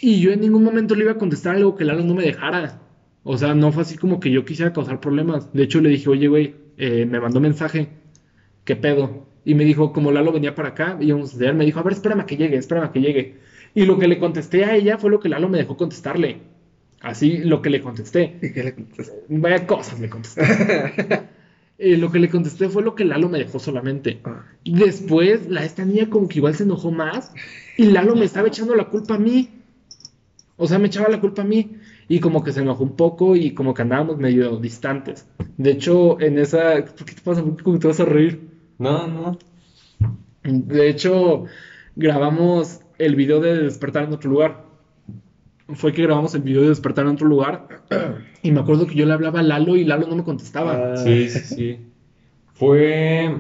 Y 0.01 0.21
yo 0.21 0.33
en 0.33 0.41
ningún 0.41 0.63
momento 0.65 0.95
le 0.95 1.03
iba 1.05 1.13
a 1.13 1.19
contestar 1.19 1.57
algo 1.57 1.75
que 1.77 1.85
Lalo 1.85 2.05
no 2.05 2.15
me 2.15 2.25
dejara. 2.25 2.81
O 3.23 3.37
sea, 3.39 3.55
no 3.55 3.73
fue 3.73 3.83
así 3.83 3.97
como 3.97 4.21
que 4.21 4.31
yo 4.31 4.45
quisiera 4.45 4.73
causar 4.73 5.01
problemas. 5.01 5.53
De 5.53 5.63
hecho, 5.65 5.81
le 5.81 5.91
dije, 5.91 6.09
oye, 6.09 6.29
güey, 6.29 6.60
eh, 6.81 7.05
me 7.05 7.21
mandó 7.21 7.41
mensaje. 7.41 7.89
¿Qué 8.65 8.75
pedo? 8.75 9.27
Y 9.45 9.55
me 9.55 9.65
dijo, 9.65 9.93
como 9.93 10.13
Lalo 10.13 10.33
venía 10.33 10.55
para 10.55 10.71
acá, 10.71 10.97
íbamos 10.99 11.29
a 11.29 11.33
estudiar, 11.33 11.55
me 11.55 11.67
dijo, 11.67 11.79
a 11.79 11.83
ver, 11.83 11.93
espérame 11.93 12.21
a 12.21 12.27
que 12.27 12.39
llegue, 12.39 12.57
espérame 12.57 12.85
a 12.85 12.93
que 12.93 13.01
llegue. 13.01 13.39
Y 13.75 13.85
lo 13.85 13.99
que 13.99 14.09
le 14.09 14.19
contesté 14.19 14.65
a 14.65 14.75
ella 14.75 14.97
fue 14.97 15.11
lo 15.11 15.21
que 15.21 15.29
Lalo 15.29 15.51
me 15.51 15.59
dejó 15.59 15.77
contestarle. 15.77 16.39
Así 17.03 17.39
lo 17.39 17.61
que 17.61 17.69
le 17.69 17.83
contesté. 17.83 18.39
¿Y 18.41 18.53
qué 18.53 18.65
le 18.65 18.75
contestaste? 18.75 19.25
Vaya 19.29 19.67
cosas 19.67 20.01
le 20.01 20.09
contesté. 20.09 20.43
Eh, 21.83 21.97
lo 21.97 22.13
que 22.13 22.19
le 22.19 22.29
contesté 22.29 22.69
fue 22.69 22.83
lo 22.83 22.95
que 22.95 23.07
Lalo 23.07 23.31
me 23.31 23.39
dejó 23.39 23.59
solamente. 23.59 24.21
Ah, 24.25 24.45
Después, 24.67 25.49
la, 25.49 25.65
esta 25.65 25.83
niña 25.83 26.11
como 26.11 26.29
que 26.29 26.37
igual 26.37 26.55
se 26.55 26.65
enojó 26.65 26.91
más 26.91 27.33
y 27.79 27.87
Lalo 27.87 28.15
me 28.17 28.27
estaba 28.27 28.49
echando 28.49 28.75
la 28.75 28.91
culpa 28.91 29.15
a 29.15 29.19
mí. 29.19 29.49
O 30.59 30.67
sea, 30.67 30.79
me 30.79 30.89
echaba 30.89 31.09
la 31.09 31.23
culpa 31.23 31.41
a 31.41 31.47
mí 31.47 31.80
y 32.11 32.19
como 32.19 32.43
que 32.43 32.51
se 32.51 32.61
enojó 32.61 32.83
un 32.83 32.97
poco 32.97 33.37
y 33.37 33.53
como 33.53 33.73
que 33.73 33.83
andábamos 33.83 34.19
medio 34.19 34.57
distantes. 34.57 35.29
De 35.57 35.71
hecho, 35.71 36.21
en 36.21 36.41
esa... 36.41 36.85
¿Por 36.85 37.07
qué 37.07 37.15
te 37.15 37.23
pasa? 37.23 37.41
¿Por 37.41 37.57
qué 37.57 37.63
como 37.63 37.77
que 37.77 37.83
te 37.83 37.87
vas 37.87 38.01
a 38.01 38.05
reír? 38.05 38.51
No, 38.79 39.07
no. 39.07 39.39
De 40.43 40.89
hecho, 40.89 41.45
grabamos 41.95 42.81
el 42.99 43.15
video 43.15 43.39
de 43.39 43.63
Despertar 43.63 44.03
en 44.03 44.13
otro 44.13 44.29
lugar. 44.29 44.65
Fue 45.69 45.93
que 45.93 46.03
grabamos 46.03 46.35
el 46.35 46.43
video 46.43 46.63
de 46.63 46.71
Despertar 46.71 47.07
en 47.07 47.13
otro 47.13 47.29
lugar 47.29 47.69
y 48.43 48.51
me 48.51 48.59
acuerdo 48.59 48.89
que 48.89 48.97
yo 48.97 49.07
le 49.07 49.13
hablaba 49.13 49.39
a 49.39 49.45
Lalo 49.45 49.77
y 49.77 49.85
Lalo 49.85 50.09
no 50.09 50.17
me 50.17 50.25
contestaba. 50.25 50.95
Ah. 50.95 50.97
Sí, 50.97 51.31
sí, 51.31 51.39
sí. 51.55 51.79
Fue. 52.55 53.37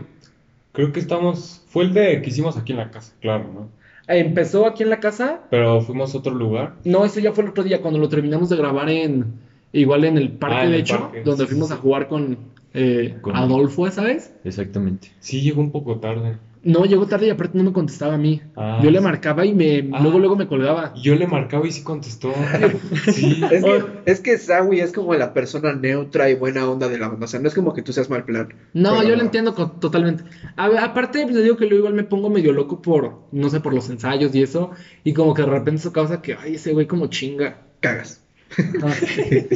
Creo 0.70 0.92
que 0.92 1.00
estamos. 1.00 1.64
Fue 1.66 1.82
el 1.82 1.92
de 1.92 2.22
que 2.22 2.30
hicimos 2.30 2.56
aquí 2.56 2.70
en 2.70 2.78
la 2.78 2.92
casa, 2.92 3.16
claro, 3.20 3.50
¿no? 3.52 3.79
Empezó 4.16 4.66
aquí 4.66 4.82
en 4.82 4.90
la 4.90 5.00
casa 5.00 5.42
Pero 5.50 5.80
fuimos 5.82 6.14
a 6.14 6.18
otro 6.18 6.34
lugar. 6.34 6.74
No, 6.84 7.04
eso 7.04 7.20
ya 7.20 7.32
fue 7.32 7.44
el 7.44 7.50
otro 7.50 7.62
día, 7.64 7.80
cuando 7.80 7.98
lo 8.00 8.08
terminamos 8.08 8.48
de 8.48 8.56
grabar 8.56 8.88
en. 8.90 9.48
Igual 9.72 10.04
en 10.04 10.18
el 10.18 10.32
parque, 10.32 10.56
Ah, 10.56 10.64
en 10.64 10.70
de 10.70 10.76
el 10.76 10.80
hecho, 10.82 10.98
parque, 11.00 11.22
donde 11.22 11.44
sí, 11.44 11.50
fuimos 11.50 11.68
sí, 11.68 11.74
a 11.74 11.76
jugar 11.76 12.08
con, 12.08 12.38
eh, 12.74 13.16
Con- 13.20 13.36
Adolfo, 13.36 13.88
¿sabes? 13.90 14.34
Exactamente. 14.44 15.08
Sí, 15.20 15.40
llegó 15.42 15.60
un 15.60 15.70
poco 15.70 15.98
tarde. 16.00 16.38
No, 16.62 16.84
llegó 16.84 17.06
tarde 17.06 17.26
y 17.26 17.30
aparte 17.30 17.56
no 17.56 17.64
me 17.64 17.72
contestaba 17.72 18.14
a 18.14 18.18
mí. 18.18 18.42
Ah, 18.54 18.80
Yo 18.82 18.90
le 18.90 18.98
sí. 18.98 19.04
marcaba 19.04 19.46
y 19.46 19.54
me 19.54 19.88
Ah. 19.92 20.00
luego 20.02 20.18
luego 20.18 20.36
me 20.36 20.46
colgaba. 20.46 20.92
Yo 20.94 21.14
le 21.14 21.26
marcaba 21.26 21.66
y 21.66 21.72
sí 21.72 21.82
contestó. 21.82 22.32
Sí. 23.12 23.42
Es 23.50 23.64
que, 23.64 23.82
es 24.06 24.20
que 24.20 24.38
Sawi 24.38 24.80
es 24.80 24.92
como 24.92 25.14
la 25.14 25.32
persona 25.32 25.72
neutra 25.72 26.28
y 26.30 26.34
buena 26.34 26.68
onda 26.68 26.88
de 26.88 26.98
la 26.98 27.08
banda. 27.08 27.24
O 27.24 27.28
sea, 27.28 27.40
no 27.40 27.48
es 27.48 27.54
como 27.54 27.72
que 27.72 27.82
tú 27.82 27.92
seas 27.92 28.10
mal 28.10 28.24
plan. 28.24 28.52
No, 28.74 28.90
Pero- 28.98 29.08
yo 29.08 29.16
lo 29.16 29.22
entiendo 29.22 29.54
totalmente. 29.54 30.24
A 30.56 30.68
ver, 30.68 30.78
aparte, 30.80 31.22
pues, 31.22 31.34
le 31.34 31.42
digo 31.42 31.56
que 31.56 31.64
luego 31.64 31.78
igual 31.78 31.94
me 31.94 32.04
pongo 32.04 32.28
medio 32.30 32.52
loco 32.52 32.82
por, 32.82 33.20
no 33.32 33.48
sé, 33.48 33.60
por 33.60 33.72
los 33.74 33.88
ensayos 33.88 34.34
y 34.34 34.42
eso. 34.42 34.70
Y 35.02 35.12
como 35.14 35.32
que 35.34 35.42
de 35.42 35.48
repente 35.48 35.80
eso 35.80 35.92
causa 35.92 36.20
que, 36.20 36.34
ay, 36.34 36.56
ese 36.56 36.72
güey 36.72 36.86
como 36.86 37.06
chinga. 37.06 37.62
Cagas. 37.80 38.22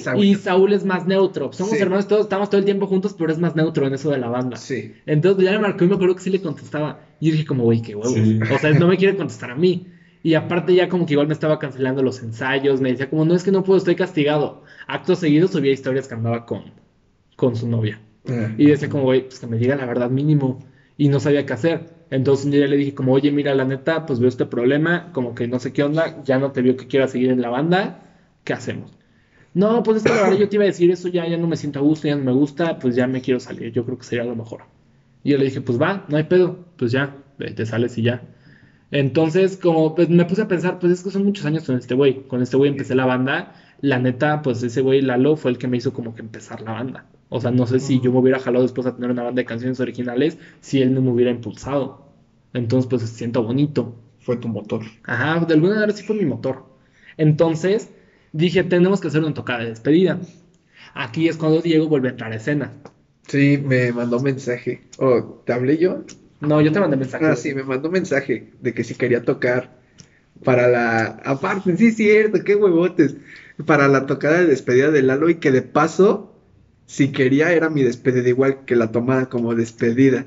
Ah. 0.06 0.16
Y 0.16 0.34
Saúl 0.36 0.72
es 0.72 0.84
más 0.84 1.06
neutro. 1.06 1.52
Somos 1.52 1.72
Sí. 1.74 1.82
hermanos 1.82 2.06
todos, 2.06 2.22
estamos 2.22 2.48
todo 2.50 2.58
el 2.58 2.64
tiempo 2.64 2.86
juntos, 2.86 3.14
pero 3.18 3.32
es 3.32 3.38
más 3.38 3.56
neutro 3.56 3.86
en 3.86 3.94
eso 3.94 4.10
de 4.10 4.18
la 4.18 4.28
banda. 4.28 4.56
Sí. 4.56 4.92
Entonces 5.06 5.44
ya 5.44 5.52
me 5.52 5.58
marcó 5.58 5.84
y 5.84 5.88
me 5.88 5.94
acuerdo 5.94 6.14
que 6.16 6.22
sí 6.22 6.30
le 6.30 6.40
contestaba. 6.40 7.00
Y 7.20 7.26
yo 7.26 7.32
dije 7.32 7.46
como, 7.46 7.64
güey, 7.64 7.82
qué 7.82 7.94
huevos. 7.94 8.12
Sí. 8.14 8.38
O 8.54 8.58
sea, 8.58 8.70
no 8.72 8.86
me 8.88 8.96
quiere 8.96 9.16
contestar 9.16 9.50
a 9.50 9.54
mí. 9.56 9.88
Y 10.22 10.34
aparte 10.34 10.74
ya 10.74 10.88
como 10.88 11.04
que 11.06 11.14
igual 11.14 11.26
me 11.26 11.34
estaba 11.34 11.58
cancelando 11.58 12.02
los 12.02 12.22
ensayos. 12.22 12.80
Me 12.80 12.90
decía 12.90 13.10
como, 13.10 13.24
no, 13.24 13.34
es 13.34 13.42
que 13.42 13.50
no 13.50 13.62
puedo, 13.64 13.78
estoy 13.78 13.96
castigado. 13.96 14.62
Acto 14.86 15.16
seguido 15.16 15.48
subía 15.48 15.72
historias 15.72 16.08
que 16.08 16.14
andaba 16.14 16.46
con, 16.46 16.62
con 17.36 17.56
su 17.56 17.68
novia. 17.68 18.00
Ah. 18.28 18.52
Y 18.56 18.66
decía 18.66 18.88
como, 18.88 19.04
güey, 19.04 19.22
pues 19.26 19.38
que 19.40 19.46
me 19.46 19.58
diga 19.58 19.76
la 19.76 19.84
verdad 19.86 20.08
mínimo. 20.10 20.64
Y 20.96 21.08
no 21.08 21.20
sabía 21.20 21.44
qué 21.44 21.52
hacer. 21.52 21.92
Entonces 22.10 22.44
un 22.46 22.52
día 22.52 22.66
le 22.66 22.76
dije 22.76 22.94
como, 22.94 23.12
oye, 23.12 23.32
mira, 23.32 23.54
la 23.54 23.64
neta, 23.64 24.06
pues 24.06 24.20
veo 24.20 24.28
este 24.28 24.46
problema. 24.46 25.10
Como 25.12 25.34
que 25.34 25.48
no 25.48 25.58
sé 25.58 25.72
qué 25.72 25.82
onda. 25.82 26.22
Ya 26.24 26.38
no 26.38 26.52
te 26.52 26.62
veo 26.62 26.76
que 26.76 26.86
quieras 26.86 27.10
seguir 27.10 27.30
en 27.30 27.42
la 27.42 27.48
banda. 27.50 28.00
¿Qué 28.44 28.52
hacemos? 28.52 28.92
No, 29.54 29.82
pues 29.82 29.98
es 29.98 30.02
que 30.02 30.10
la 30.10 30.22
verdad 30.22 30.38
yo 30.38 30.48
te 30.48 30.56
iba 30.56 30.64
a 30.64 30.66
decir 30.66 30.90
eso, 30.90 31.08
ya, 31.08 31.26
ya 31.28 31.36
no 31.36 31.46
me 31.46 31.56
siento 31.56 31.78
a 31.78 31.82
gusto, 31.82 32.08
ya 32.08 32.16
no 32.16 32.24
me 32.24 32.32
gusta, 32.32 32.78
pues 32.78 32.96
ya 32.96 33.06
me 33.06 33.20
quiero 33.20 33.40
salir, 33.40 33.72
yo 33.72 33.84
creo 33.84 33.98
que 33.98 34.04
sería 34.04 34.24
lo 34.24 34.34
mejor. 34.34 34.62
Y 35.22 35.30
yo 35.30 35.38
le 35.38 35.44
dije, 35.44 35.60
pues 35.60 35.80
va, 35.80 36.04
no 36.08 36.16
hay 36.16 36.24
pedo, 36.24 36.58
pues 36.76 36.92
ya, 36.92 37.16
te 37.38 37.66
sales 37.66 37.96
y 37.98 38.02
ya. 38.02 38.22
Entonces, 38.90 39.56
como 39.56 39.94
pues, 39.94 40.08
me 40.08 40.24
puse 40.24 40.42
a 40.42 40.48
pensar, 40.48 40.78
pues 40.78 40.92
es 40.92 41.02
que 41.02 41.10
son 41.10 41.24
muchos 41.24 41.46
años 41.46 41.64
con 41.64 41.76
este 41.76 41.94
güey, 41.94 42.26
con 42.28 42.42
este 42.42 42.56
güey 42.56 42.70
empecé 42.70 42.94
la 42.94 43.06
banda, 43.06 43.54
la 43.80 43.98
neta, 43.98 44.42
pues 44.42 44.62
ese 44.62 44.80
güey 44.82 45.00
Lalo 45.02 45.36
fue 45.36 45.50
el 45.52 45.58
que 45.58 45.68
me 45.68 45.76
hizo 45.76 45.92
como 45.92 46.14
que 46.14 46.22
empezar 46.22 46.60
la 46.62 46.72
banda. 46.72 47.06
O 47.28 47.40
sea, 47.40 47.50
no 47.50 47.66
sé 47.66 47.80
si 47.80 48.00
yo 48.00 48.12
me 48.12 48.18
hubiera 48.18 48.38
jalado 48.38 48.62
después 48.62 48.86
a 48.86 48.94
tener 48.94 49.10
una 49.10 49.24
banda 49.24 49.40
de 49.40 49.46
canciones 49.46 49.80
originales 49.80 50.38
si 50.60 50.80
él 50.82 50.94
no 50.94 51.00
me 51.00 51.10
hubiera 51.10 51.30
impulsado. 51.30 52.06
Entonces, 52.52 52.88
pues 52.88 53.02
siento 53.02 53.42
bonito. 53.42 53.96
Fue 54.20 54.36
tu 54.36 54.48
motor. 54.48 54.82
Ajá, 55.02 55.44
de 55.44 55.54
alguna 55.54 55.74
manera 55.74 55.92
sí 55.92 56.04
fue 56.04 56.16
mi 56.16 56.24
motor. 56.24 56.64
Entonces, 57.16 57.92
dije, 58.35 58.65
tenemos 58.65 59.01
que 59.01 59.09
hacer 59.09 59.23
una 59.23 59.32
tocada 59.32 59.61
de 59.61 59.70
despedida. 59.70 60.19
Aquí 60.93 61.28
es 61.28 61.36
cuando 61.36 61.62
Diego 61.62 61.89
vuelve 61.89 62.09
a 62.09 62.11
entrar 62.11 62.32
a 62.32 62.36
escena. 62.36 62.73
Sí, 63.27 63.59
me 63.65 63.93
mandó 63.93 64.20
mensaje. 64.20 64.82
¿O 64.98 65.43
te 65.47 65.52
hablé 65.52 65.78
yo? 65.78 66.05
No, 66.40 66.61
yo 66.61 66.73
te 66.73 66.81
mandé 66.81 66.97
mensaje. 66.97 67.24
Ah, 67.24 67.36
sí, 67.36 67.55
me 67.55 67.62
mandó 67.62 67.90
mensaje 67.90 68.51
de 68.61 68.74
que 68.74 68.85
si 68.85 68.94
quería 68.94 69.23
tocar 69.24 69.70
para 70.43 70.69
la... 70.69 71.06
Aparte, 71.24 71.77
sí 71.77 71.86
es 71.86 71.97
cierto, 71.97 72.44
qué 72.44 72.55
huevotes. 72.55 73.16
Para 73.65 73.89
la 73.89 74.06
tocada 74.06 74.40
de 74.40 74.47
despedida 74.47 74.90
de 74.90 75.02
Lalo 75.02 75.31
y 75.31 75.36
que 75.36 75.52
de 75.52 75.62
paso, 75.62 76.35
si 76.86 77.12
quería, 77.12 77.52
era 77.52 77.70
mi 77.70 77.82
despedida 77.82 78.28
igual 78.28 78.65
que 78.66 78.77
la 78.77 78.90
tomada 78.90 79.28
como 79.28 79.55
despedida. 79.55 80.27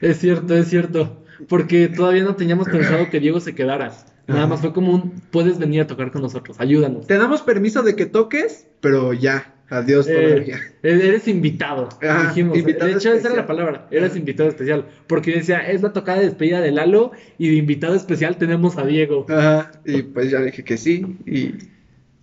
Es 0.00 0.18
cierto, 0.18 0.54
es 0.54 0.68
cierto. 0.68 1.24
Porque 1.48 1.88
todavía 1.88 2.22
no 2.22 2.36
teníamos 2.36 2.68
pensado 2.68 3.10
que 3.10 3.20
Diego 3.20 3.40
se 3.40 3.54
quedara. 3.54 3.92
Nada 4.28 4.40
Ajá. 4.42 4.46
más 4.48 4.60
fue 4.60 4.72
como 4.72 4.92
un, 4.92 5.12
puedes 5.30 5.58
venir 5.58 5.82
a 5.82 5.86
tocar 5.86 6.10
con 6.10 6.22
nosotros, 6.22 6.58
ayúdanos. 6.60 7.06
Te 7.06 7.16
damos 7.16 7.42
permiso 7.42 7.82
de 7.82 7.94
que 7.94 8.06
toques, 8.06 8.66
pero 8.80 9.12
ya, 9.12 9.54
adiós 9.68 10.08
Eh, 10.08 10.14
todavía. 10.14 10.58
eres 10.82 11.28
invitado, 11.28 11.88
Ajá, 12.02 12.28
dijimos. 12.28 12.58
invitado 12.58 12.90
de 12.90 12.96
hecho, 12.96 13.12
esa 13.12 13.28
era 13.28 13.36
la 13.36 13.46
palabra, 13.46 13.86
eres 13.90 14.10
Ajá. 14.10 14.18
invitado 14.18 14.48
especial. 14.48 14.84
Porque 15.06 15.32
decía, 15.32 15.60
es 15.70 15.82
la 15.82 15.92
tocada 15.92 16.18
de 16.18 16.24
despedida 16.26 16.60
de 16.60 16.72
Lalo 16.72 17.12
y 17.38 17.48
de 17.50 17.54
invitado 17.56 17.94
especial 17.94 18.36
tenemos 18.36 18.76
a 18.78 18.84
Diego. 18.84 19.26
Ajá, 19.28 19.70
y 19.84 20.02
pues 20.02 20.30
ya 20.30 20.40
dije 20.42 20.64
que 20.64 20.76
sí, 20.76 21.16
y 21.24 21.54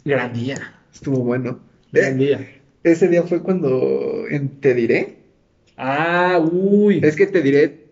Gran 0.06 0.34
día, 0.34 0.74
estuvo 0.94 1.20
bueno. 1.24 1.60
gran 1.94 2.20
Eh, 2.22 2.26
día. 2.26 2.48
ese 2.84 3.08
día 3.08 3.24
fue 3.24 3.42
cuando 3.42 4.26
en 4.30 4.60
Te 4.60 4.74
Diré. 4.74 5.20
Ah, 5.78 6.40
uy. 6.52 7.00
Es 7.04 7.16
que 7.16 7.28
Te 7.28 7.42
Diré, 7.42 7.83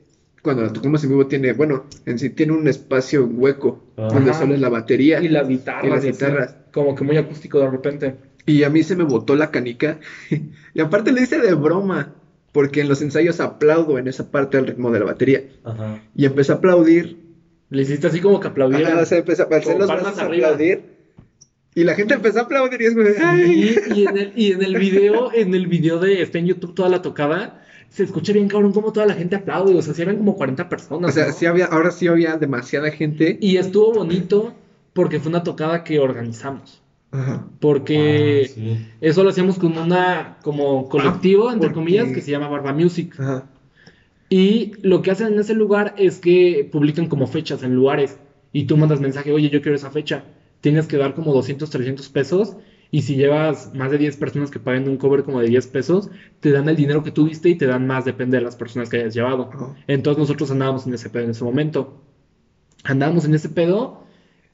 cuando 0.42 0.64
la 0.64 0.74
tocamos 0.74 1.04
en 1.04 1.10
vivo, 1.12 1.28
tiene, 1.28 1.54
bueno, 1.54 1.86
en 2.06 2.18
sí 2.18 2.30
tiene 2.32 2.54
un 2.54 2.68
espacio 2.68 3.26
hueco, 3.26 3.84
Ajá. 3.98 4.08
donde 4.08 4.34
solo 4.34 4.56
es 4.56 4.62
la 4.62 4.70
batería. 4.70 5.22
Y 5.22 5.28
las 5.28 5.48
guitarras. 5.48 5.86
Y 5.86 5.90
las 5.90 6.04
guitarras. 6.04 6.56
Como 6.72 6.96
que 6.96 7.04
muy 7.04 7.18
acústico 7.18 7.60
de 7.60 7.70
repente. 7.70 8.16
Y 8.46 8.64
a 8.64 8.70
mí 8.70 8.84
se 8.84 8.96
me 8.96 9.04
botó 9.04 9.36
la 9.36 9.52
canica. 9.52 10.00
y 10.74 10.82
aparte 10.82 11.12
le 11.12 11.22
hice 11.22 11.40
de 11.40 11.54
broma, 11.54 12.16
porque 12.52 12.82
en 12.82 12.90
los 12.90 13.02
ensayos 13.02 13.40
aplaudo 13.40 14.00
en 14.00 14.08
esa 14.08 14.32
parte 14.32 14.58
al 14.58 14.68
ritmo 14.68 14.92
de 14.92 15.00
la 15.00 15.06
batería. 15.06 15.44
Ajá. 15.64 16.02
Y 16.16 16.26
empecé 16.26 16.52
a 16.52 16.56
aplaudir. 16.56 17.20
Le 17.70 17.84
hiciste 17.84 18.08
así 18.08 18.20
como 18.20 18.40
que 18.40 18.48
aplaudieran. 18.48 18.94
Ajá, 18.94 19.04
o 19.04 19.06
sea, 19.06 19.18
empecé 19.20 19.44
a 19.44 19.48
Como 19.48 19.80
los 19.80 19.88
brazos 19.88 20.20
a 20.20 20.26
aplaudir. 20.26 20.92
Y 21.74 21.84
la 21.86 21.94
gente 21.94 22.16
empezó 22.16 22.40
a 22.40 22.42
aplaudir 22.44 22.82
y 22.82 22.86
es 22.86 22.94
como. 22.94 23.08
Y, 23.08 23.76
y 23.96 24.06
en 24.06 24.18
el, 24.18 24.34
y 24.36 24.52
en 24.52 24.62
el 24.62 24.76
video, 24.76 25.32
en 25.34 25.56
el 25.56 25.68
video 25.68 26.00
de 26.00 26.22
está 26.22 26.38
en 26.38 26.48
YouTube 26.48 26.76
toda 26.76 26.90
la 26.90 27.02
tocada, 27.02 27.64
se 27.92 28.04
escucha 28.04 28.34
bien 28.34 28.48
cabrón 28.48 28.72
como 28.74 28.92
toda 28.92 29.06
la 29.06 29.14
gente 29.14 29.36
aplaude, 29.36 29.76
o 29.78 29.82
sea, 29.84 29.94
si 29.94 30.02
eran 30.02 30.18
como 30.18 30.36
40 30.36 30.68
personas. 30.70 31.12
O 31.12 31.14
sea, 31.14 31.28
¿no? 31.28 31.34
sí 31.34 31.46
había, 31.46 31.66
ahora 31.66 31.92
sí 31.92 32.08
había 32.08 32.38
demasiada 32.38 32.90
gente. 32.90 33.38
Y 33.40 33.58
estuvo 33.58 33.94
bonito 33.94 34.54
porque 34.94 35.20
fue 35.20 35.30
una 35.30 35.44
tocada 35.44 35.84
que 35.84 36.00
organizamos. 36.00 36.82
Ajá. 37.12 37.46
Porque 37.60 38.46
Ah, 38.46 38.52
sí. 38.56 38.88
eso 39.02 39.24
lo 39.24 39.30
hacíamos 39.30 39.60
con 39.60 39.78
una 39.78 40.38
como 40.42 40.88
colectivo, 40.90 41.52
entre 41.52 41.68
porque- 41.68 41.76
comillas, 41.76 42.08
que 42.14 42.22
se 42.22 42.32
llama 42.32 42.48
Barba 42.48 42.74
Music. 42.74 43.14
Ajá. 43.20 43.46
Y 44.30 44.72
lo 44.82 45.02
que 45.02 45.12
hacen 45.12 45.28
en 45.34 45.40
ese 45.40 45.54
lugar 45.54 45.94
es 45.98 46.20
que 46.20 46.68
publican 46.72 47.08
como 47.08 47.28
fechas 47.28 47.64
en 47.64 47.76
lugares. 47.76 48.18
Y 48.54 48.64
tú 48.64 48.78
mandas 48.78 49.02
mensaje, 49.02 49.32
oye, 49.34 49.50
yo 49.50 49.62
quiero 49.62 49.76
esa 49.76 49.92
fecha. 49.92 50.24
Tienes 50.62 50.88
que 50.88 50.96
dar 50.98 51.14
como 51.16 51.34
200, 51.34 51.70
300 51.70 52.08
pesos. 52.10 52.56
Y 52.92 53.02
si 53.04 53.16
llevas 53.16 53.74
más 53.74 53.90
de 53.92 53.98
10 53.98 54.18
personas 54.18 54.52
que 54.52 54.60
paguen 54.60 54.88
un 54.90 54.98
cover 54.98 55.24
como 55.24 55.40
de 55.40 55.48
10 55.48 55.68
pesos, 55.68 56.10
te 56.42 56.52
dan 56.52 56.68
el 56.70 56.76
dinero 56.76 57.04
que 57.04 57.12
tuviste 57.12 57.50
y 57.50 57.56
te 57.56 57.66
dan 57.66 57.88
más, 57.88 58.06
depende 58.06 58.38
de 58.38 58.44
las 58.44 58.56
personas 58.58 58.90
que 58.90 58.98
hayas 58.98 59.14
llevado. 59.14 59.50
Ajá. 59.54 59.76
Entonces 59.88 60.20
nosotros 60.20 60.52
andábamos 60.52 60.86
en 60.88 60.94
ese 60.94 61.10
pedo 61.10 61.24
en 61.24 61.30
ese 61.32 61.44
momento. 61.44 62.02
Andábamos 62.84 63.26
en 63.26 63.34
ese 63.36 63.50
pedo 63.50 64.04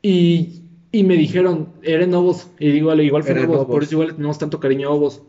y, 0.01 0.61
y 0.91 1.03
me 1.03 1.15
dijeron, 1.15 1.69
eran 1.83 2.11
Novos. 2.11 2.49
Y 2.59 2.71
digo, 2.71 2.91
"Ale, 2.91 3.03
igual 3.05 3.23
fue 3.23 3.35
Novos, 3.35 3.65
por 3.67 3.83
eso 3.83 3.95
igual 3.95 4.15
tenemos 4.15 4.37
tanto 4.37 4.59
cariño 4.59 4.87
a 4.89 4.91
Novos. 4.91 5.21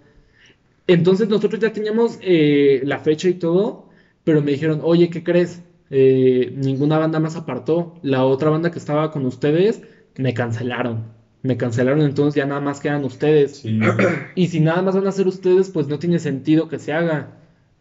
Entonces 0.87 1.29
nosotros 1.29 1.61
ya 1.61 1.73
teníamos 1.73 2.19
eh, 2.23 2.81
la 2.85 2.99
fecha 2.99 3.29
y 3.29 3.35
todo, 3.35 3.89
pero 4.25 4.41
me 4.43 4.53
dijeron, 4.53 4.81
oye, 4.83 5.11
¿qué 5.11 5.23
crees? 5.23 5.63
Eh, 5.91 6.51
ninguna 6.55 6.99
banda 6.99 7.19
más 7.21 7.37
apartó. 7.37 7.99
La 8.03 8.25
otra 8.25 8.51
banda 8.51 8.71
que 8.71 8.79
estaba 8.79 9.11
con 9.11 9.25
ustedes 9.27 9.83
me 10.17 10.35
cancelaron. 10.35 11.18
Me 11.43 11.57
cancelaron, 11.57 12.03
entonces 12.03 12.35
ya 12.35 12.47
nada 12.47 12.61
más 12.61 12.81
quedan 12.81 13.05
ustedes. 13.05 13.59
Sí. 13.59 13.79
Y 14.35 14.49
si 14.49 14.61
nada 14.61 14.83
más 14.83 14.95
van 14.95 15.07
a 15.07 15.11
hacer 15.11 15.27
ustedes, 15.29 15.71
pues 15.71 15.87
no 15.89 15.99
tiene 15.99 16.19
sentido 16.19 16.69
que 16.69 16.79
se 16.79 16.93
haga. 16.93 17.37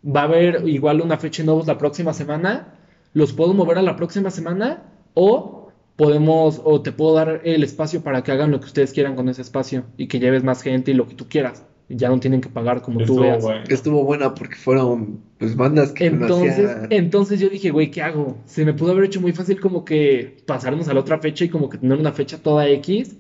Va 0.06 0.22
a 0.22 0.26
haber 0.26 0.68
igual 0.68 1.02
una 1.02 1.18
fecha 1.18 1.42
en 1.42 1.48
Novos 1.48 1.66
la 1.68 1.78
próxima 1.78 2.14
semana. 2.14 2.76
Los 3.14 3.34
puedo 3.34 3.54
mover 3.54 3.80
a 3.80 3.82
la 3.82 3.96
próxima 3.96 4.30
semana 4.30 4.84
o 5.16 5.70
podemos 5.96 6.62
o 6.64 6.82
te 6.82 6.92
puedo 6.92 7.16
dar 7.16 7.42
el 7.44 7.64
espacio 7.64 8.02
para 8.04 8.24
que 8.24 8.32
hagan 8.32 8.52
lo 8.52 8.60
que 8.60 8.68
ustedes 8.68 8.94
quieran 8.94 9.16
con 9.16 9.28
ese 9.30 9.42
espacio 9.42 9.86
y 9.98 10.08
que 10.08 10.20
lleves 10.20 10.44
más 10.44 10.62
gente 10.62 10.92
y 10.92 10.94
lo 10.94 11.08
que 11.08 11.16
tú 11.16 11.26
quieras. 11.28 11.66
Ya 11.90 12.10
no 12.10 12.20
tienen 12.20 12.42
que 12.42 12.50
pagar 12.50 12.82
como 12.84 12.98
tú 12.98 13.04
Estuvo 13.04 13.22
veas. 13.22 13.42
bueno. 13.44 13.64
Estuvo 13.70 14.04
buena 14.04 14.36
porque 14.36 14.56
fueron 14.56 15.22
pues 15.40 15.56
bandas 15.56 15.94
que 15.94 16.06
Entonces, 16.06 16.56
conocía. 16.68 16.88
entonces 16.92 17.40
yo 17.40 17.50
dije, 17.50 17.72
güey, 17.72 17.90
¿qué 17.90 18.04
hago? 18.04 18.38
Se 18.46 18.66
me 18.66 18.74
pudo 18.74 18.92
haber 18.92 19.06
hecho 19.06 19.20
muy 19.22 19.32
fácil 19.32 19.60
como 19.60 19.84
que 19.84 20.38
pasarnos 20.46 20.88
a 20.90 20.94
la 20.94 21.00
otra 21.00 21.18
fecha 21.18 21.46
y 21.46 21.50
como 21.50 21.70
que 21.70 21.80
tener 21.80 21.98
una 21.98 22.12
fecha 22.12 22.38
toda 22.38 22.68
X. 22.70 23.16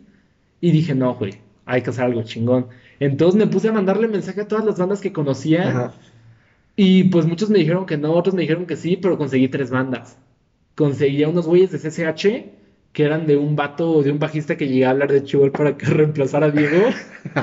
Y 0.61 0.71
dije, 0.71 0.95
no, 0.95 1.15
güey, 1.15 1.35
hay 1.65 1.81
que 1.81 1.89
hacer 1.89 2.05
algo 2.05 2.23
chingón. 2.23 2.67
Entonces 2.99 3.37
me 3.37 3.47
puse 3.47 3.69
a 3.69 3.73
mandarle 3.73 4.07
mensaje 4.07 4.41
a 4.41 4.47
todas 4.47 4.65
las 4.65 4.77
bandas 4.77 5.01
que 5.01 5.13
conocía. 5.13 5.69
Ajá. 5.69 5.93
Y 6.79 7.05
pues 7.05 7.25
muchos 7.25 7.49
me 7.49 7.57
dijeron 7.57 7.87
que 7.87 7.97
no, 7.97 8.13
otros 8.13 8.35
me 8.35 8.41
dijeron 8.41 8.67
que 8.67 8.75
sí, 8.75 8.97
pero 8.97 9.17
conseguí 9.17 9.47
tres 9.47 9.71
bandas. 9.71 10.19
Conseguí 10.75 11.23
a 11.23 11.27
unos 11.29 11.47
güeyes 11.47 11.71
de 11.71 11.79
CCH 11.79 12.51
que 12.93 13.03
eran 13.03 13.25
de 13.25 13.35
un 13.35 13.55
vato, 13.55 14.03
de 14.03 14.11
un 14.11 14.19
bajista 14.19 14.57
que 14.57 14.67
llegué 14.67 14.85
a 14.85 14.91
hablar 14.91 15.11
de 15.11 15.23
Chihuahua 15.23 15.51
para 15.51 15.77
que 15.77 15.85
reemplazara 15.87 16.47
a 16.47 16.51
Diego. 16.51 16.85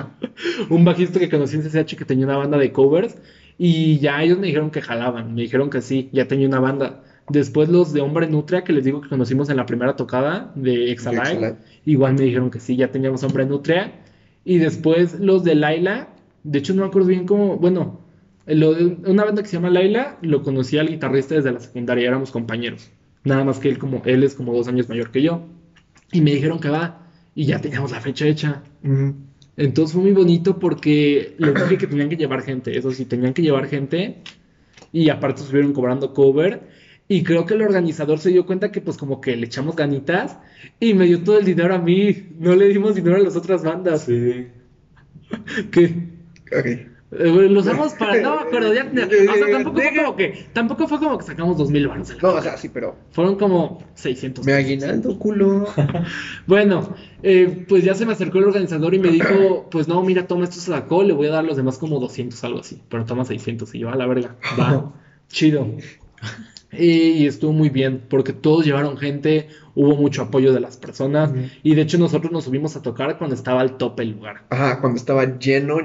un 0.71 0.85
bajista 0.85 1.19
que 1.19 1.29
conocí 1.29 1.57
en 1.57 1.63
CCH 1.63 1.97
que 1.97 2.05
tenía 2.05 2.27
una 2.27 2.37
banda 2.37 2.59
de 2.59 2.73
covers. 2.73 3.17
Y 3.59 3.99
ya 3.99 4.23
ellos 4.23 4.39
me 4.39 4.47
dijeron 4.47 4.71
que 4.71 4.81
jalaban, 4.81 5.35
me 5.35 5.43
dijeron 5.43 5.69
que 5.69 5.81
sí, 5.81 6.11
ya 6.13 6.29
tenía 6.29 6.47
una 6.47 6.61
banda. 6.61 7.03
Después 7.29 7.69
los 7.71 7.93
de 7.93 8.03
Hombre 8.03 8.27
Nutria, 8.29 8.65
que 8.65 8.73
les 8.73 8.85
digo 8.85 9.01
que 9.01 9.09
conocimos 9.09 9.49
en 9.49 9.57
la 9.57 9.67
primera 9.67 9.97
tocada 9.97 10.53
de 10.55 10.93
Exalai, 10.93 11.57
igual 11.87 12.15
me 12.15 12.23
dijeron 12.23 12.51
que 12.51 12.61
sí, 12.61 12.77
ya 12.77 12.91
teníamos 12.91 13.23
Hombre 13.23 13.47
Nutria. 13.47 13.93
Y 14.45 14.59
después 14.59 15.19
los 15.21 15.43
de 15.43 15.55
Laila, 15.55 16.09
de 16.43 16.59
hecho 16.59 16.75
no 16.75 16.83
me 16.83 16.89
acuerdo 16.89 17.09
bien 17.09 17.27
cómo, 17.27 17.57
bueno, 17.57 18.01
lo 18.47 18.75
de 18.75 18.99
una 19.11 19.25
banda 19.25 19.43
que 19.43 19.49
se 19.49 19.57
llama 19.57 19.71
Laila, 19.71 20.19
lo 20.21 20.43
conocí 20.43 20.77
al 20.77 20.89
guitarrista 20.89 21.35
desde 21.35 21.51
la 21.51 21.61
secundaria, 21.61 22.07
éramos 22.07 22.31
compañeros. 22.31 22.91
Nada 23.25 23.43
más 23.43 23.59
que 23.59 23.71
él 23.71 23.79
como 23.79 24.03
él 24.05 24.23
es 24.23 24.35
como 24.35 24.53
dos 24.53 24.69
años 24.69 24.89
mayor 24.89 25.11
que 25.11 25.23
yo. 25.23 25.47
Y 26.13 26.21
me 26.21 26.33
dijeron 26.33 26.61
que 26.61 26.69
va, 26.69 27.09
y 27.35 27.47
ya 27.47 27.61
teníamos 27.61 27.91
la 27.91 28.01
fecha 28.01 28.27
hecha. 28.27 28.63
Entonces 29.57 29.95
fue 29.95 30.03
muy 30.03 30.13
bonito 30.13 30.59
porque 30.59 31.37
les 31.39 31.55
dije 31.55 31.79
que 31.79 31.87
tenían 31.87 32.11
que 32.11 32.17
llevar 32.17 32.43
gente, 32.43 32.77
eso 32.77 32.91
sí, 32.91 33.07
tenían 33.07 33.33
que 33.33 33.43
llevar 33.43 33.67
gente 33.67 34.19
y 34.93 35.09
aparte 35.09 35.41
estuvieron 35.41 35.73
cobrando 35.73 36.13
cover 36.13 36.69
y 37.09 37.23
creo 37.23 37.45
que 37.47 37.55
el 37.55 37.63
organizador 37.63 38.19
se 38.19 38.31
dio 38.31 38.47
cuenta 38.47 38.73
que 38.73 38.81
pues 38.81 38.97
como 38.97 39.21
que 39.21 39.37
le 39.37 39.47
echamos 39.47 39.77
ganitas 39.77 40.39
y 40.81 40.95
me 40.95 41.07
dio 41.07 41.23
todo 41.23 41.39
el 41.39 41.45
dinero 41.45 41.75
a 41.75 41.79
mí, 41.79 42.29
no 42.39 42.55
le 42.57 42.69
dimos 42.69 42.95
dinero 42.95 43.17
a 43.17 43.21
las 43.21 43.37
otras 43.37 43.63
bandas, 43.63 44.03
Sí. 44.03 44.47
que 45.71 45.85
Ok. 46.57 46.67
eh, 46.67 46.89
lo 47.13 47.61
usamos 47.61 47.93
para, 47.95 48.21
no 48.21 48.37
me 48.37 48.43
acuerdo, 48.43 48.73
ya, 48.75 48.85
o 48.85 48.97
sea, 49.37 49.51
tampoco 49.51 49.77
fue 49.81 49.95
como 49.97 50.17
que, 50.17 50.47
tampoco 50.53 50.89
fue 50.89 50.99
como 50.99 51.19
que 51.19 51.25
sacamos 51.25 51.57
dos 51.59 51.71
mil 51.71 51.87
baros, 51.89 52.17
No, 52.23 52.31
o 52.35 52.43
sea, 52.43 52.57
sí, 52.57 52.69
pero. 52.69 52.97
fueron 53.13 53.37
como 53.37 53.83
600 53.95 54.45
Me 54.45 54.53
aguinaldo, 54.55 55.19
culo. 55.19 55.67
Bueno, 56.47 56.95
eh, 57.23 57.65
pues 57.69 57.85
ya 57.85 57.95
se 57.95 58.05
me 58.07 58.13
acercó 58.13 58.39
el 58.39 58.45
organizador 58.45 58.95
y 58.95 58.99
me 58.99 59.09
dijo, 59.11 59.69
pues 59.71 59.89
no, 59.89 60.03
mira, 60.03 60.27
toma 60.27 60.45
esto 60.45 60.57
se 60.61 60.71
sacó, 60.71 61.03
le 61.03 61.13
voy 61.13 61.27
a 61.29 61.31
dar 61.31 61.45
los 61.45 61.57
demás 61.57 61.79
como 61.79 61.99
200, 62.01 62.43
algo 62.45 62.61
así, 62.61 62.81
pero 62.89 63.05
toma 63.05 63.25
600 63.25 63.75
y 63.75 63.79
yo 63.81 63.91
a 63.91 63.97
la 63.97 64.07
verga, 64.07 64.37
va, 64.59 64.93
chido. 65.29 65.67
Y, 66.79 67.27
estuvo 67.27 67.53
muy 67.53 67.69
bien, 67.69 68.03
porque 68.09 68.33
todos 68.33 68.65
llevaron 68.65 68.97
gente, 68.97 69.49
hubo 69.75 69.97
mucho 69.97 70.23
apoyo 70.23 70.53
de 70.53 70.61
las 70.61 70.77
personas 70.77 71.33
y 71.63 71.75
de 71.75 71.83
hecho 71.83 71.99
nosotros 71.99 72.33
nos 72.33 72.45
subimos 72.45 72.77
a 72.77 72.83
tocar 72.83 73.19
cuando 73.19 73.35
estaba 73.35 73.61
al 73.61 73.77
tope 73.77 74.03
el 74.03 74.13
lugar. 74.13 74.43
Ajá, 74.51 74.81
cuando 74.81 74.99
estaba 74.99 75.39
lleno, 75.39 75.79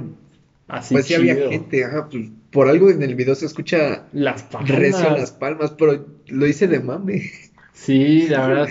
Así 0.69 0.93
pues 0.93 1.07
sí 1.07 1.15
había 1.15 1.35
gente. 1.35 1.83
Ajá, 1.83 2.07
pues 2.09 2.29
por 2.51 2.67
algo 2.67 2.91
en 2.91 3.01
el 3.01 3.15
video 3.15 3.33
se 3.33 3.47
escucha 3.47 4.05
Las 4.13 4.43
palmas. 4.43 4.69
recio 4.69 5.09
las 5.09 5.31
palmas, 5.31 5.71
pero 5.71 6.05
lo 6.27 6.47
hice 6.47 6.67
de 6.67 6.79
mame. 6.79 7.31
Sí, 7.79 8.27
la 8.27 8.45
verdad, 8.45 8.67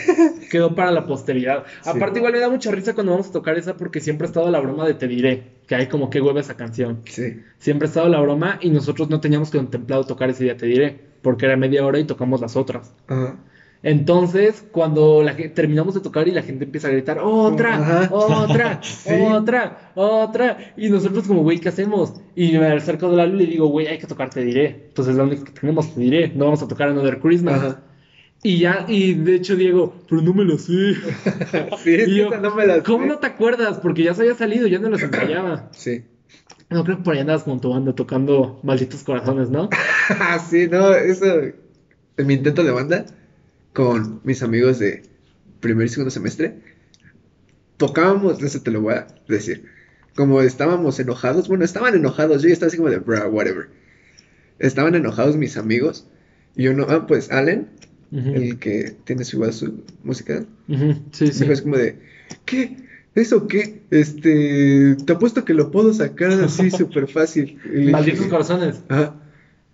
quedó 0.51 0.75
para 0.75 0.91
la 0.91 1.07
posteridad. 1.07 1.65
Sí. 1.81 1.89
Aparte 1.89 2.19
igual 2.19 2.35
me 2.35 2.41
da 2.41 2.51
mucha 2.51 2.71
risa 2.71 2.93
cuando 2.93 3.13
vamos 3.13 3.29
a 3.29 3.33
tocar 3.33 3.57
esa 3.57 3.75
porque 3.75 4.01
siempre 4.01 4.27
ha 4.27 4.29
estado 4.29 4.51
la 4.51 4.61
broma 4.61 4.87
de 4.87 4.93
Te 4.93 5.09
diré, 5.09 5.45
que 5.67 5.75
hay 5.75 5.87
como 5.87 6.11
que 6.11 6.21
hueva 6.21 6.41
esa 6.41 6.59
canción. 6.59 7.01
Sí. 7.07 7.41
Siempre 7.57 7.87
ha 7.87 7.89
estado 7.89 8.11
la 8.11 8.21
broma 8.21 8.59
y 8.61 8.69
nosotros 8.69 9.09
no 9.09 9.19
teníamos 9.19 9.51
contemplado 9.51 10.05
tocar 10.05 10.29
ese 10.29 10.45
día, 10.45 10.59
te 10.59 10.67
diré, 10.67 11.01
porque 11.23 11.47
era 11.47 11.57
media 11.57 11.87
hora 11.87 11.99
y 11.99 12.05
tocamos 12.05 12.43
las 12.43 12.55
otras. 12.55 12.95
Ajá. 13.07 13.39
Entonces, 13.83 14.63
cuando 14.73 15.23
la 15.23 15.33
gente, 15.33 15.55
terminamos 15.55 15.95
de 15.95 16.01
tocar 16.01 16.29
y 16.29 16.33
la 16.33 16.43
gente 16.43 16.65
empieza 16.65 16.89
a 16.89 16.91
gritar, 16.91 17.19
otra, 17.23 17.77
Ajá. 17.77 18.09
otra, 18.15 18.81
Sí. 18.83 19.15
otra, 19.15 19.93
otra, 19.95 20.75
y 20.77 20.91
nosotros 20.91 21.27
como, 21.27 21.43
güey, 21.45 21.61
¿qué 21.61 21.71
hacemos? 21.71 22.13
Y 22.35 22.59
me 22.59 22.67
acerco 22.67 23.09
de 23.09 23.17
Lalo 23.17 23.37
y 23.37 23.47
le 23.47 23.53
digo, 23.53 23.69
güey, 23.69 23.87
hay 23.87 23.99
que 23.99 24.07
tocar, 24.07 24.29
te 24.29 24.45
diré. 24.45 24.85
Entonces, 24.89 25.15
la 25.17 25.23
única 25.23 25.45
que 25.45 25.53
tenemos, 25.53 25.95
te 25.95 26.01
diré, 26.01 26.33
no 26.35 26.45
vamos 26.45 26.63
a 26.63 26.69
tocar 26.69 26.89
Another 26.89 27.21
Christmas. 27.21 27.55
Ajá. 27.63 27.81
Y 28.43 28.60
ya, 28.60 28.86
y 28.89 29.15
de 29.15 29.35
hecho 29.35 29.56
Diego, 29.56 29.94
pero 30.09 30.23
no 30.23 30.32
me 30.32 30.44
lo 30.44 30.59
sé. 30.59 30.94
Sí, 31.82 31.94
es 31.94 32.09
yo, 32.09 32.31
no 32.40 32.55
me 32.55 32.66
la 32.66 32.82
¿Cómo 32.82 33.05
sé. 33.05 33.09
no 33.09 33.19
te 33.19 33.27
acuerdas? 33.27 33.78
Porque 33.78 34.05
ya 34.05 34.15
se 34.15 34.23
había 34.23 34.35
salido, 34.35 34.66
ya 34.66 34.78
no 34.78 34.89
los 34.89 35.02
ensayaba. 35.02 35.70
Sí. 35.77 36.05
No 36.70 36.85
creo 36.85 36.98
que 36.98 37.02
por 37.02 37.15
ahí 37.15 37.20
andabas 37.20 37.44
con 37.44 37.60
tu 37.60 37.70
banda 37.70 37.94
tocando 37.94 38.60
Malditos 38.62 39.02
Corazones, 39.02 39.48
¿no? 39.51 39.70
Sí, 40.51 40.69
no, 40.69 40.94
eso. 40.94 41.27
En 42.16 42.27
mi 42.27 42.35
intento 42.35 42.62
de 42.62 42.70
banda, 42.73 43.06
con 43.73 44.20
mis 44.24 44.43
amigos 44.43 44.78
de 44.78 45.02
primer 45.60 45.86
y 45.86 45.89
segundo 45.89 46.10
semestre, 46.10 46.60
tocábamos, 47.77 48.43
eso 48.43 48.60
te 48.60 48.70
lo 48.70 48.82
voy 48.82 48.94
a 48.94 49.06
decir. 49.28 49.65
Como 50.15 50.43
estábamos 50.43 50.98
enojados, 51.01 51.48
bueno, 51.48 51.65
estaban 51.65 51.94
enojados, 51.94 52.43
yo 52.43 52.48
ya 52.48 52.52
estaba 52.52 52.69
así 52.69 52.77
como 52.77 52.90
de, 52.90 52.98
bro, 52.98 53.28
whatever. 53.31 53.69
Estaban 54.59 54.94
enojados 54.94 55.36
mis 55.36 55.56
amigos, 55.56 56.09
y 56.56 56.66
uno, 56.66 56.86
ah, 56.89 57.06
pues 57.06 57.31
Allen, 57.31 57.69
El 58.11 58.59
que 58.59 58.95
tiene 59.05 59.25
su 59.25 59.37
igual 59.37 59.53
su 59.53 59.83
música, 60.03 60.45
ujú, 60.69 60.95
Sí, 61.13 61.27
sí. 61.29 61.45
así 61.45 61.63
como 61.63 61.77
de, 61.77 61.99
¿qué? 62.47 62.77
¿Eso 63.15 63.47
qué? 63.49 63.83
Este, 63.91 64.95
te 65.05 65.13
apuesto 65.13 65.45
que 65.45 65.53
lo 65.55 65.71
puedo 65.71 65.93
sacar 65.93 66.31
así 66.33 66.71
súper 66.71 67.09
fácil. 67.09 67.59
Y 67.65 67.91
Malditos 67.91 68.21
dije, 68.21 68.31
Corazones. 68.31 68.83
Ajá. 68.89 69.15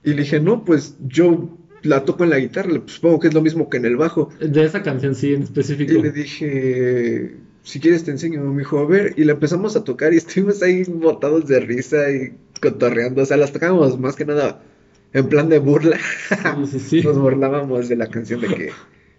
Y 0.02 0.10
le 0.10 0.22
dije, 0.22 0.40
no, 0.40 0.64
pues 0.64 0.96
yo 1.06 1.56
la 1.82 2.04
toco 2.04 2.24
en 2.24 2.30
la 2.30 2.38
guitarra, 2.38 2.70
pues, 2.80 2.92
supongo 2.92 3.20
que 3.20 3.28
es 3.28 3.34
lo 3.34 3.42
mismo 3.42 3.68
que 3.68 3.76
en 3.76 3.84
el 3.84 3.96
bajo. 3.96 4.30
De 4.40 4.64
esa 4.64 4.82
canción, 4.82 5.14
sí, 5.14 5.34
en 5.34 5.40
Y 5.40 5.44
específico. 5.44 5.92
le 6.02 6.10
dije, 6.12 7.34
si 7.62 7.80
quieres 7.80 8.04
te 8.04 8.10
enseño, 8.10 8.40
me 8.42 8.58
dijo, 8.60 8.78
a 8.78 8.86
ver, 8.86 9.14
y 9.16 9.24
la 9.24 9.32
empezamos 9.32 9.76
a 9.76 9.84
tocar 9.84 10.12
y 10.12 10.16
estuvimos 10.16 10.62
ahí 10.62 10.82
botados 10.84 11.46
de 11.46 11.60
risa 11.60 12.10
y 12.10 12.32
cotorreando, 12.60 13.22
o 13.22 13.26
sea, 13.26 13.36
las 13.36 13.52
tocábamos 13.52 13.98
más 13.98 14.16
que 14.16 14.24
nada 14.24 14.62
en 15.14 15.28
plan 15.28 15.48
de 15.48 15.58
burla. 15.58 15.96
Sí, 16.28 16.66
sí, 16.66 16.80
sí. 16.80 17.02
Nos 17.02 17.18
burlábamos 17.18 17.88
de 17.88 17.96
la 17.96 18.08
canción 18.08 18.42
de 18.42 18.48
que 18.48 18.70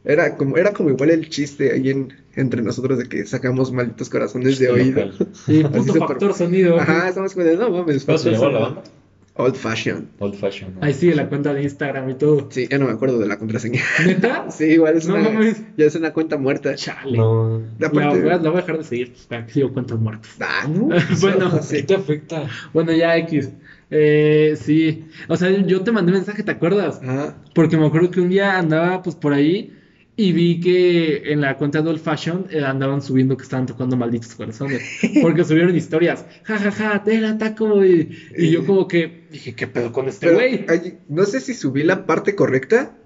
era 0.03 0.37
como, 0.37 0.57
era 0.57 0.71
como 0.71 0.89
igual 0.91 1.09
el 1.09 1.29
chiste 1.29 1.71
ahí 1.71 1.89
en, 1.89 2.13
entre 2.35 2.61
nosotros 2.61 2.99
de 2.99 3.09
que 3.09 3.25
sacamos 3.25 3.71
malditos 3.71 4.09
corazones 4.09 4.59
de 4.59 4.69
oído. 4.69 5.11
Sí, 5.33 5.63
puto 5.63 5.93
factor 5.95 6.33
sonido. 6.35 6.79
Ajá, 6.79 7.09
estamos 7.09 7.33
como 7.33 7.45
de, 7.45 7.57
no 7.57 7.71
mames, 7.71 8.05
¿Cómo 8.05 8.17
se 8.19 8.29
factor 8.29 8.33
llamó 8.33 8.45
la 8.45 8.59
sonido". 8.59 8.75
banda? 8.75 8.91
Old 9.37 9.55
Fashion. 9.55 10.07
Old 10.19 10.35
Fashion. 10.35 10.75
¿no? 10.75 10.85
Ahí 10.85 10.93
sigue 10.93 11.13
la 11.13 11.27
cuenta 11.27 11.53
de 11.53 11.61
Instagram 11.63 12.09
y 12.09 12.13
todo. 12.13 12.47
Sí, 12.51 12.69
ya 12.71 12.77
no 12.77 12.85
me 12.85 12.93
acuerdo 12.93 13.19
de 13.19 13.27
la 13.27 13.37
contraseña. 13.37 13.81
¿Neta? 14.05 14.45
Sí, 14.49 14.63
igual 14.65 14.95
es 14.95 15.07
No 15.09 15.15
una, 15.15 15.29
mames. 15.29 15.61
ya 15.75 15.85
es 15.87 15.95
una 15.95 16.13
cuenta 16.13 16.37
muerta. 16.37 16.73
Chale. 16.75 17.17
No. 17.17 17.61
La, 17.77 17.89
voy 17.89 18.03
a, 18.03 18.13
la 18.15 18.37
voy 18.37 18.59
a 18.59 18.61
dejar 18.61 18.77
de 18.77 18.83
seguir 18.85 19.13
para 19.27 19.45
que 19.45 19.51
sigo 19.51 19.73
cuentas 19.73 19.99
muertas. 19.99 20.31
Ah, 20.39 20.67
¿no? 20.73 20.87
Bueno, 21.19 21.51
¿Qué 21.57 21.63
sí. 21.79 21.83
te 21.83 21.95
afecta? 21.95 22.47
Bueno, 22.73 22.93
ya 22.93 23.17
X. 23.17 23.49
Eh, 23.97 24.57
sí. 24.61 25.05
O 25.29 25.37
sea, 25.37 25.49
yo 25.49 25.81
te 25.81 25.91
mandé 25.93 26.11
mensaje, 26.11 26.43
¿te 26.43 26.51
acuerdas? 26.51 26.99
Ajá. 27.01 27.37
Porque 27.53 27.77
me 27.77 27.85
acuerdo 27.85 28.11
que 28.11 28.19
un 28.19 28.29
día 28.29 28.57
andaba 28.57 29.01
pues 29.01 29.15
por 29.15 29.31
ahí 29.31 29.73
y 30.17 30.33
vi 30.33 30.59
que 30.59 31.31
en 31.31 31.39
la 31.39 31.57
cuenta 31.57 31.81
de 31.81 31.89
Old 31.89 31.99
Fashion 31.99 32.47
eh, 32.49 32.63
andaban 32.63 33.01
subiendo 33.01 33.37
que 33.37 33.43
estaban 33.43 33.65
tocando 33.65 33.95
malditos 33.95 34.35
corazones. 34.35 34.81
Porque 35.21 35.45
subieron 35.45 35.75
historias. 35.75 36.25
Ja, 36.43 36.57
ja, 36.57 36.71
ja, 36.71 37.03
te 37.03 37.21
la 37.21 37.31
ataco. 37.31 37.85
Y, 37.85 38.17
y 38.37 38.49
yo 38.49 38.65
como 38.65 38.87
que 38.87 39.27
dije, 39.31 39.55
¿qué 39.55 39.67
pedo 39.67 39.93
con 39.93 40.09
este 40.09 40.33
güey? 40.33 40.65
no 41.07 41.23
sé 41.23 41.39
si 41.39 41.53
subí 41.53 41.83
la 41.83 42.05
parte 42.05 42.35
correcta, 42.35 42.97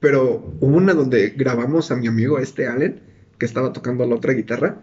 pero 0.00 0.56
hubo 0.60 0.76
una 0.76 0.94
donde 0.94 1.30
grabamos 1.30 1.92
a 1.92 1.96
mi 1.96 2.08
amigo 2.08 2.40
este 2.40 2.66
Allen, 2.66 3.00
que 3.38 3.46
estaba 3.46 3.72
tocando 3.72 4.04
la 4.06 4.16
otra 4.16 4.32
guitarra, 4.32 4.82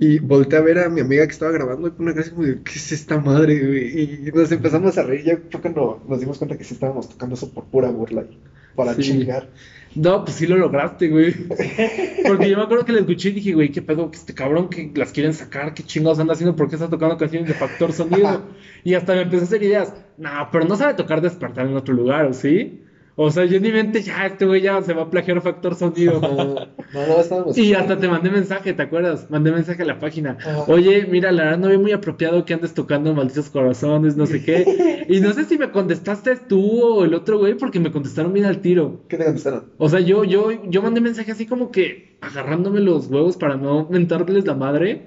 y 0.00 0.18
volteé 0.18 0.58
a 0.58 0.62
ver 0.62 0.78
a 0.78 0.88
mi 0.88 1.00
amiga 1.00 1.24
que 1.26 1.32
estaba 1.32 1.52
grabando 1.52 1.86
y 1.86 1.90
con 1.92 2.06
una 2.06 2.14
cara 2.14 2.28
como 2.30 2.42
de, 2.44 2.62
¿qué 2.64 2.72
es 2.74 2.90
esta 2.90 3.18
madre? 3.20 3.58
güey?" 3.64 4.02
Y 4.26 4.32
nos 4.32 4.50
empezamos 4.50 4.98
a 4.98 5.02
reír, 5.04 5.24
ya 5.24 5.38
fue 5.50 5.60
cuando 5.60 6.02
nos 6.08 6.18
dimos 6.20 6.38
cuenta 6.38 6.56
que 6.56 6.64
sí 6.64 6.74
estábamos 6.74 7.08
tocando 7.08 7.34
eso 7.36 7.52
por 7.52 7.64
pura 7.66 7.88
burla, 7.90 8.22
y 8.22 8.38
para 8.74 8.94
Sí. 8.94 9.02
chingar. 9.02 9.48
No, 9.94 10.24
pues 10.24 10.36
sí 10.36 10.46
lo 10.46 10.56
lograste, 10.56 11.08
güey. 11.08 11.34
Porque 12.26 12.48
yo 12.48 12.56
me 12.56 12.62
acuerdo 12.62 12.84
que 12.84 12.92
le 12.92 13.00
escuché 13.00 13.30
y 13.30 13.32
dije, 13.32 13.52
güey, 13.52 13.70
qué 13.72 13.82
pedo, 13.82 14.10
que 14.10 14.16
este 14.18 14.34
cabrón 14.34 14.68
que 14.70 14.90
las 14.94 15.10
quieren 15.12 15.34
sacar, 15.34 15.74
qué 15.74 15.82
chingados 15.82 16.18
anda 16.20 16.32
haciendo, 16.34 16.54
¿por 16.54 16.68
qué 16.68 16.76
está 16.76 16.88
tocando 16.88 17.16
canciones 17.16 17.48
de 17.48 17.54
factor 17.54 17.92
sonido? 17.92 18.42
Y 18.84 18.94
hasta 18.94 19.14
me 19.14 19.22
empecé 19.22 19.42
a 19.42 19.46
hacer 19.46 19.62
ideas. 19.62 19.92
No, 20.16 20.48
pero 20.50 20.64
no 20.64 20.74
sabe 20.76 20.94
tocar 20.94 21.20
despertar 21.20 21.66
en 21.66 21.76
otro 21.76 21.92
lugar, 21.92 22.24
¿o 22.26 22.32
sí? 22.32 22.80
O 23.22 23.30
sea, 23.30 23.44
yo 23.44 23.58
en 23.58 23.62
mi 23.62 23.70
mente, 23.70 24.00
ya, 24.00 24.24
este 24.24 24.46
güey 24.46 24.62
ya 24.62 24.80
se 24.80 24.94
va 24.94 25.02
a 25.02 25.10
plagiar 25.10 25.42
factor 25.42 25.74
sonido. 25.74 26.20
No, 26.92 27.02
no, 27.02 27.06
no, 27.06 27.20
estábamos... 27.20 27.56
Y 27.56 27.74
hasta 27.74 27.98
te 27.98 28.08
mandé 28.08 28.30
mensaje, 28.30 28.72
¿te 28.72 28.82
acuerdas? 28.82 29.30
Mandé 29.30 29.52
mensaje 29.52 29.82
a 29.82 29.84
la 29.84 30.00
página. 30.00 30.38
Ajá. 30.40 30.64
Oye, 30.66 31.06
mira, 31.08 31.30
la 31.30 31.44
verdad 31.44 31.58
no 31.58 31.68
veo 31.68 31.78
muy 31.78 31.92
apropiado 31.92 32.44
que 32.44 32.54
andes 32.54 32.74
tocando 32.74 33.14
malditos 33.14 33.50
corazones, 33.50 34.16
no 34.16 34.26
sé 34.26 34.42
qué. 34.42 35.04
Y 35.08 35.20
no 35.20 35.32
sé 35.32 35.44
si 35.44 35.58
me 35.58 35.70
contestaste 35.70 36.36
tú 36.48 36.82
o 36.82 37.04
el 37.04 37.14
otro 37.14 37.38
güey, 37.38 37.54
porque 37.54 37.78
me 37.78 37.92
contestaron 37.92 38.32
bien 38.32 38.46
al 38.46 38.60
tiro. 38.60 39.02
¿Qué 39.08 39.18
te 39.18 39.24
contestaron? 39.24 39.66
O 39.76 39.88
sea, 39.88 40.00
yo, 40.00 40.24
yo, 40.24 40.50
yo 40.68 40.82
mandé 40.82 41.00
mensaje 41.00 41.30
así 41.30 41.46
como 41.46 41.70
que 41.70 42.16
agarrándome 42.22 42.80
los 42.80 43.08
huevos 43.08 43.36
para 43.36 43.56
no 43.56 43.86
mentarles 43.90 44.46
la 44.46 44.54
madre. 44.54 45.06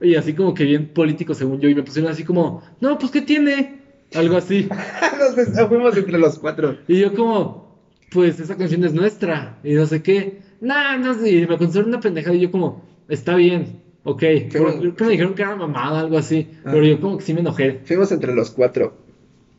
Y 0.00 0.16
así 0.16 0.34
como 0.34 0.52
que 0.52 0.64
bien 0.64 0.88
político 0.92 1.32
según 1.32 1.60
yo. 1.60 1.68
Y 1.68 1.74
me 1.76 1.84
pusieron 1.84 2.10
así 2.10 2.24
como, 2.24 2.62
no, 2.80 2.98
pues 2.98 3.12
¿qué 3.12 3.22
tiene? 3.22 3.81
Algo 4.14 4.36
así. 4.36 4.68
Nos 5.18 5.36
des- 5.36 5.68
fuimos 5.68 5.96
entre 5.96 6.18
los 6.18 6.38
cuatro. 6.38 6.76
Y 6.88 6.98
yo 7.00 7.14
como, 7.14 7.78
pues 8.10 8.38
esa 8.40 8.56
canción 8.56 8.84
es 8.84 8.92
nuestra. 8.92 9.58
Y 9.64 9.74
no 9.74 9.86
sé 9.86 10.02
qué. 10.02 10.40
Nah, 10.60 10.96
no 10.98 11.14
sé. 11.14 11.30
Y 11.30 11.40
me 11.46 11.58
contestaron 11.58 11.88
una 11.88 12.00
pendejada 12.00 12.34
y 12.36 12.40
yo 12.40 12.50
como, 12.50 12.84
está 13.08 13.34
bien, 13.36 13.80
ok. 14.04 14.22
Creo 14.50 14.94
que 14.96 15.04
me 15.04 15.10
dijeron 15.10 15.34
que 15.34 15.42
era 15.42 15.56
mamada, 15.56 16.00
algo 16.00 16.18
así. 16.18 16.48
Ah. 16.64 16.70
Pero 16.72 16.84
yo 16.84 17.00
como 17.00 17.18
que 17.18 17.24
sí 17.24 17.34
me 17.34 17.40
enojé. 17.40 17.80
Fuimos 17.84 18.12
entre 18.12 18.34
los 18.34 18.50
cuatro. 18.50 18.96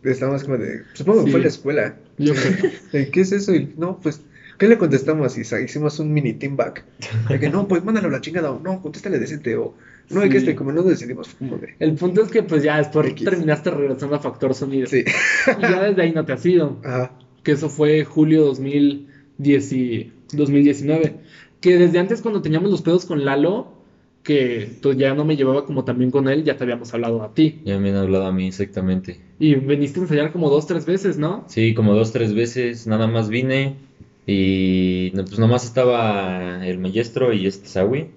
Estábamos 0.04 0.44
como 0.44 0.58
de, 0.58 0.82
supongo 0.94 1.20
que 1.22 1.26
Sí. 1.28 1.32
fue 1.32 1.40
en 1.40 1.44
la 1.44 1.50
escuela. 1.50 1.96
Yo 2.18 2.34
creo. 2.34 3.08
¿Qué 3.12 3.22
es 3.22 3.32
eso? 3.32 3.56
Y 3.56 3.74
no, 3.78 4.00
pues, 4.02 4.22
¿qué 4.64 4.70
le 4.70 4.78
contestamos? 4.78 5.38
Y 5.38 5.42
hicimos 5.42 6.00
un 6.00 6.14
mini 6.14 6.32
team 6.34 6.56
back. 6.56 6.86
De 7.28 7.38
que 7.38 7.50
no, 7.52 7.68
pues 7.68 7.84
mándalo 7.84 8.08
a 8.08 8.12
la 8.12 8.22
chingada, 8.22 8.50
o 8.52 8.62
no, 8.62 8.82
contéstale 8.82 9.20
decente, 9.20 9.58
o 9.58 9.74
no, 10.10 10.22
hay 10.22 10.30
que 10.30 10.38
este, 10.38 10.56
como 10.56 10.72
no 10.72 10.84
decidimos, 10.84 11.28
como 11.38 11.58
de. 11.58 11.76
El 11.80 11.96
punto 11.96 12.22
es 12.22 12.30
que 12.30 12.44
pues 12.44 12.64
ya 12.64 12.78
después 12.78 13.08
X. 13.10 13.26
terminaste 13.26 13.72
regresando 13.72 14.16
a 14.16 14.20
Factor 14.20 14.54
Sonido. 14.54 14.88
Sí. 14.88 15.04
Y 15.58 15.62
ya 15.62 15.82
desde 15.84 16.02
ahí 16.02 16.14
no 16.14 16.24
te 16.24 16.32
has 16.32 16.46
ido. 16.46 16.80
Ajá. 16.84 17.12
que 17.44 17.52
eso 17.52 17.68
fue 17.68 18.06
julio 18.06 18.46
2010 18.46 19.74
y- 19.74 20.12
2019. 20.32 21.16
Que 21.60 21.78
desde 21.78 22.00
antes 22.00 22.22
cuando 22.22 22.42
teníamos 22.42 22.72
los 22.72 22.82
pedos 22.82 23.06
con 23.06 23.26
Lalo, 23.26 23.74
que 24.24 24.70
tú 24.82 24.94
ya 24.94 25.14
no 25.14 25.26
me 25.26 25.36
llevaba 25.36 25.66
como 25.66 25.84
también 25.84 26.10
con 26.10 26.30
él, 26.30 26.46
ya 26.46 26.56
te 26.56 26.64
habíamos 26.64 26.94
hablado 26.94 27.22
a 27.24 27.34
ti. 27.34 27.60
Ya 27.66 27.78
me 27.80 27.90
han 27.90 27.98
hablado 27.98 28.26
a 28.26 28.32
mí 28.32 28.48
exactamente. 28.48 29.20
Y 29.40 29.56
viniste 29.56 30.00
a 30.00 30.04
ensayar 30.04 30.32
como 30.32 30.50
dos, 30.50 30.66
tres 30.68 30.86
veces, 30.86 31.18
¿no? 31.18 31.44
Sí, 31.48 31.74
como 31.74 31.94
dos, 31.94 32.14
tres 32.14 32.34
veces 32.34 32.88
nada 32.88 33.08
más 33.08 33.28
vine 33.30 33.76
y 34.26 35.12
pues 35.12 35.40
nomás 35.40 35.66
estaba 35.66 36.66
el 36.66 36.78
maestro 36.80 37.34
y 37.34 37.48
este 37.48 37.68
Sawi. 37.68 38.10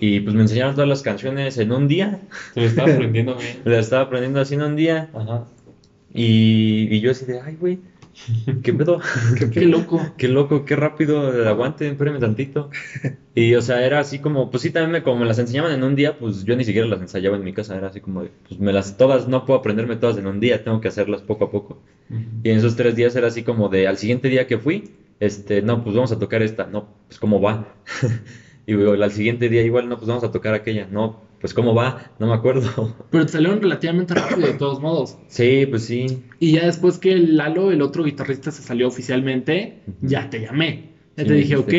Y 0.00 0.20
pues 0.20 0.34
me 0.34 0.42
enseñaron 0.42 0.74
todas 0.74 0.88
las 0.88 1.02
canciones 1.02 1.58
en 1.58 1.72
un 1.72 1.86
día. 1.86 2.20
Se 2.54 2.60
lo 2.60 2.66
estaba 2.66 2.92
aprendiendo 2.94 3.36
bien. 3.36 3.58
Las 3.64 3.84
estaba 3.84 4.02
aprendiendo 4.04 4.40
así 4.40 4.54
en 4.54 4.62
un 4.62 4.76
día. 4.76 5.10
Ajá. 5.12 5.44
Y, 6.12 6.88
y 6.90 7.00
yo 7.00 7.10
así 7.10 7.24
de, 7.26 7.40
ay, 7.40 7.56
güey, 7.60 7.78
¿qué 8.62 8.72
pedo? 8.72 9.00
Qué 9.52 9.62
loco. 9.62 10.00
Qué 10.16 10.28
loco, 10.28 10.64
qué 10.64 10.76
rápido, 10.76 11.48
aguante, 11.48 11.88
espérame 11.88 12.18
tantito. 12.18 12.70
Y, 13.34 13.54
o 13.54 13.62
sea, 13.62 13.84
era 13.84 14.00
así 14.00 14.18
como, 14.18 14.50
pues 14.50 14.62
sí, 14.62 14.70
también 14.70 14.90
me, 14.90 15.02
como 15.02 15.20
me 15.20 15.26
las 15.26 15.38
enseñaban 15.38 15.72
en 15.72 15.82
un 15.84 15.94
día, 15.94 16.18
pues 16.18 16.44
yo 16.44 16.56
ni 16.56 16.64
siquiera 16.64 16.88
las 16.88 17.00
ensayaba 17.00 17.36
en 17.36 17.44
mi 17.44 17.52
casa, 17.52 17.76
era 17.76 17.88
así 17.88 18.00
como 18.00 18.22
de, 18.22 18.30
pues 18.48 18.60
me 18.60 18.72
las 18.72 18.96
todas, 18.96 19.28
no 19.28 19.46
puedo 19.46 19.60
aprenderme 19.60 19.96
todas 19.96 20.18
en 20.18 20.26
un 20.26 20.40
día, 20.40 20.64
tengo 20.64 20.80
que 20.80 20.88
hacerlas 20.88 21.22
poco 21.22 21.44
a 21.44 21.50
poco. 21.50 21.78
Y 22.42 22.50
en 22.50 22.58
esos 22.58 22.74
tres 22.74 22.96
días 22.96 23.14
era 23.14 23.28
así 23.28 23.42
como 23.44 23.68
de, 23.68 23.86
al 23.86 23.96
siguiente 23.96 24.28
día 24.28 24.46
que 24.46 24.58
fui, 24.58 24.90
este, 25.20 25.62
no, 25.62 25.82
pues 25.84 25.94
vamos 25.96 26.12
a 26.12 26.18
tocar 26.18 26.42
esta, 26.42 26.66
no, 26.66 26.88
pues 27.08 27.18
cómo 27.20 27.40
va. 27.40 27.76
y 28.66 28.72
luego, 28.72 29.02
al 29.02 29.12
siguiente 29.12 29.48
día 29.48 29.62
igual, 29.62 29.88
no, 29.88 29.96
pues 29.98 30.08
vamos 30.08 30.24
a 30.24 30.30
tocar 30.32 30.54
aquella, 30.54 30.86
no, 30.90 31.20
pues 31.40 31.54
cómo 31.54 31.74
va, 31.74 32.12
no 32.18 32.26
me 32.28 32.34
acuerdo. 32.34 32.96
Pero 33.10 33.26
te 33.26 33.32
salieron 33.32 33.60
relativamente 33.60 34.14
rápido 34.14 34.46
de 34.48 34.54
todos 34.54 34.80
modos. 34.80 35.18
sí, 35.26 35.66
pues 35.66 35.84
sí, 35.84 36.22
Y 36.38 36.52
ya 36.52 36.64
después 36.66 36.98
que 36.98 37.16
Lalo, 37.18 37.70
el 37.70 37.82
otro 37.82 38.04
guitarrista, 38.04 38.50
se 38.50 38.62
salió 38.62 38.88
oficialmente, 38.88 39.82
ya 40.00 40.30
te 40.30 40.40
llamé. 40.40 40.94
Ya 41.16 41.24
Sí, 41.24 41.28
te 41.28 41.34
dije, 41.34 41.56
ok, 41.56 41.74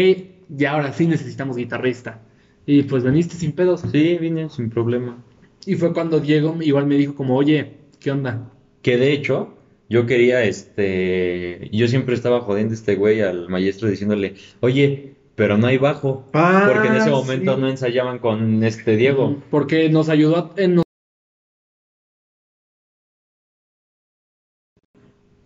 ya 0.49 0.73
ahora 0.73 0.93
sí 0.93 1.07
necesitamos 1.07 1.55
guitarrista. 1.57 2.22
Y 2.65 2.84
pues 2.84 3.03
veniste 3.03 3.35
sin 3.38 3.53
pedos. 3.53 3.81
sí, 3.91 4.18
vine 4.18 4.49
sin 4.49 4.69
problema. 4.69 5.23
Y 5.65 5.76
fue 5.76 5.93
cuando 5.93 6.19
Diego 6.19 6.57
igual 6.61 6.85
me 6.85 6.95
dijo 6.97 7.15
como, 7.15 7.35
oye, 7.35 7.77
¿qué 7.99 8.11
onda? 8.11 8.51
Que 8.81 8.97
de 8.97 9.11
hecho, 9.13 9.61
yo 9.91 10.05
quería, 10.05 10.43
este, 10.45 11.69
yo 11.73 11.85
siempre 11.89 12.15
estaba 12.15 12.39
jodiendo 12.39 12.72
a 12.72 12.76
este 12.76 12.95
güey 12.95 13.19
al 13.22 13.49
maestro 13.49 13.89
diciéndole, 13.89 14.35
oye, 14.61 15.15
pero 15.35 15.57
no 15.57 15.68
hay 15.68 15.77
bajo, 15.77 16.26
Ah, 16.34 16.63
porque 16.65 16.88
en 16.88 16.95
ese 16.95 17.09
momento 17.09 17.55
sí. 17.55 17.61
no 17.61 17.68
ensayaban 17.69 18.19
con 18.19 18.63
este 18.63 18.95
Diego. 18.95 19.43
Porque 19.51 19.89
nos 19.89 20.07
ayudó 20.07 20.38
a- 20.38 20.53
en... 20.55 20.81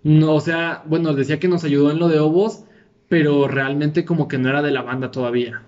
No, 0.04 0.36
o 0.36 0.42
sea, 0.42 0.84
bueno, 0.86 1.14
decía 1.14 1.40
que 1.40 1.48
nos 1.48 1.64
ayudó 1.64 1.90
en 1.90 1.98
lo 1.98 2.08
de 2.08 2.20
Obos, 2.20 2.66
pero 3.10 3.48
realmente 3.48 4.06
como 4.06 4.28
que 4.28 4.38
no 4.38 4.50
era 4.50 4.62
de 4.62 4.70
la 4.72 4.84
banda 4.84 5.10
todavía. 5.10 5.64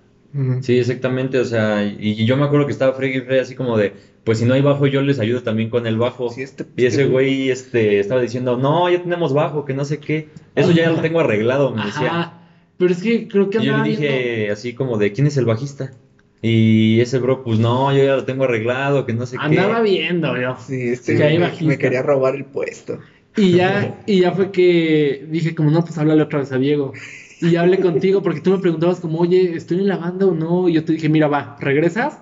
Sí, 0.62 0.78
exactamente, 0.78 1.40
o 1.40 1.46
sea, 1.46 1.84
y, 1.86 1.96
y 2.12 2.26
yo 2.26 2.38
me 2.38 2.44
acuerdo 2.46 2.66
que 2.68 2.72
estaba 2.72 2.94
Freggy 2.94 3.22
Frey 3.22 3.40
así 3.40 3.56
como 3.56 3.78
de, 3.78 3.94
pues 4.24 4.38
si 4.40 4.46
no 4.46 4.54
hay 4.54 4.62
bajo 4.62 4.86
yo 4.86 5.02
les 5.02 5.20
ayudo 5.20 5.42
también 5.42 5.70
con 5.70 5.88
el 5.88 5.98
bajo. 5.98 6.30
Sí, 6.30 6.42
este- 6.44 6.66
Y 6.76 6.86
ese 6.86 7.06
güey, 7.06 7.50
este, 7.50 8.00
estaba 8.00 8.22
diciendo, 8.22 8.58
no, 8.58 8.90
ya 8.90 9.02
tenemos 9.02 9.34
bajo, 9.34 9.66
que 9.66 9.74
no 9.74 9.86
sé 9.86 10.00
qué, 10.00 10.28
eso 10.56 10.72
ya 10.72 10.90
lo 10.92 11.02
tengo 11.02 11.20
arreglado, 11.22 11.74
me 11.74 11.86
decía. 11.86 12.34
Pero 12.78 12.92
es 12.92 13.02
que 13.02 13.28
creo 13.28 13.50
que 13.50 13.58
Y 13.58 13.62
yo 13.64 13.72
andaba 13.74 13.88
le 13.88 13.96
viendo- 13.98 14.16
dije 14.18 14.52
así 14.52 14.74
como 14.74 14.98
de, 14.98 15.12
¿quién 15.12 15.26
es 15.28 15.38
el 15.38 15.46
bajista? 15.46 15.94
Y 16.42 17.00
ese 17.02 17.18
bro, 17.18 17.44
pues 17.44 17.58
no, 17.58 17.92
yo 17.96 18.04
ya 18.04 18.16
lo 18.16 18.24
tengo 18.26 18.44
arreglado, 18.44 19.06
que 19.08 19.14
no 19.14 19.26
sé 19.26 19.38
Andaba 19.40 19.78
qué. 19.78 19.90
viendo 19.90 20.40
yo. 20.40 20.56
Sí, 20.60 20.90
este 20.90 21.18
Que 21.18 21.66
me 21.66 21.78
quería 21.80 22.04
robar 22.04 22.36
el 22.36 22.46
puesto. 22.46 23.00
Y 23.36 23.52
ya, 23.54 24.04
y 24.06 24.20
ya 24.22 24.32
fue 24.32 24.52
que 24.52 25.26
dije 25.30 25.56
como, 25.56 25.72
no, 25.72 25.84
pues 25.84 25.98
háblale 25.98 26.22
otra 26.22 26.40
vez 26.40 26.52
a 26.52 26.58
Diego. 26.58 26.94
Y 27.42 27.56
hablé 27.56 27.80
contigo 27.80 28.22
porque 28.22 28.42
tú 28.42 28.52
me 28.52 28.60
preguntabas 28.60 29.00
como, 29.00 29.20
oye, 29.20 29.56
¿estoy 29.56 29.78
en 29.78 29.88
la 29.88 29.98
banda 29.98 30.26
o 30.26 30.34
no? 30.34 30.68
Y 30.70 30.74
yo 30.74 30.84
te 30.84 30.94
dije, 30.94 31.10
mira, 31.10 31.28
va, 31.28 31.56
¿regresas? 31.60 32.20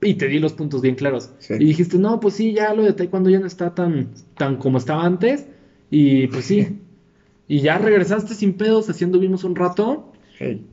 Y 0.00 0.14
te 0.14 0.26
di 0.26 0.38
los 0.38 0.52
puntos 0.52 0.82
bien 0.82 0.94
claros. 0.94 1.30
Sí. 1.38 1.54
Y 1.54 1.64
dijiste, 1.66 1.98
no, 1.98 2.20
pues 2.20 2.34
sí, 2.34 2.52
ya 2.52 2.72
lo 2.74 2.82
de 2.82 2.92
taekwondo 2.92 3.30
ya 3.30 3.38
no 3.38 3.46
está 3.46 3.70
tan, 3.74 4.08
tan 4.36 4.56
como 4.56 4.78
estaba 4.78 5.04
antes. 5.04 5.46
Y 5.90 6.26
pues 6.26 6.44
sí. 6.46 6.66
Y 7.48 7.60
ya 7.60 7.78
regresaste 7.78 8.34
sin 8.34 8.54
pedos, 8.54 8.88
así 8.88 9.04
anduvimos 9.04 9.44
un 9.44 9.54
rato. 9.54 10.08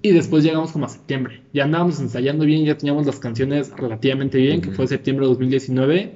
Y 0.01 0.11
después 0.11 0.43
llegamos 0.43 0.71
como 0.71 0.85
a 0.85 0.89
septiembre. 0.89 1.41
Ya 1.53 1.63
andábamos 1.63 1.99
ensayando 1.99 2.43
bien, 2.43 2.65
ya 2.65 2.75
teníamos 2.75 3.05
las 3.05 3.19
canciones 3.19 3.69
relativamente 3.77 4.39
bien, 4.39 4.61
que 4.61 4.69
Ujú. 4.69 4.77
fue 4.77 4.87
septiembre 4.87 5.25
de 5.25 5.29
2019. 5.29 6.11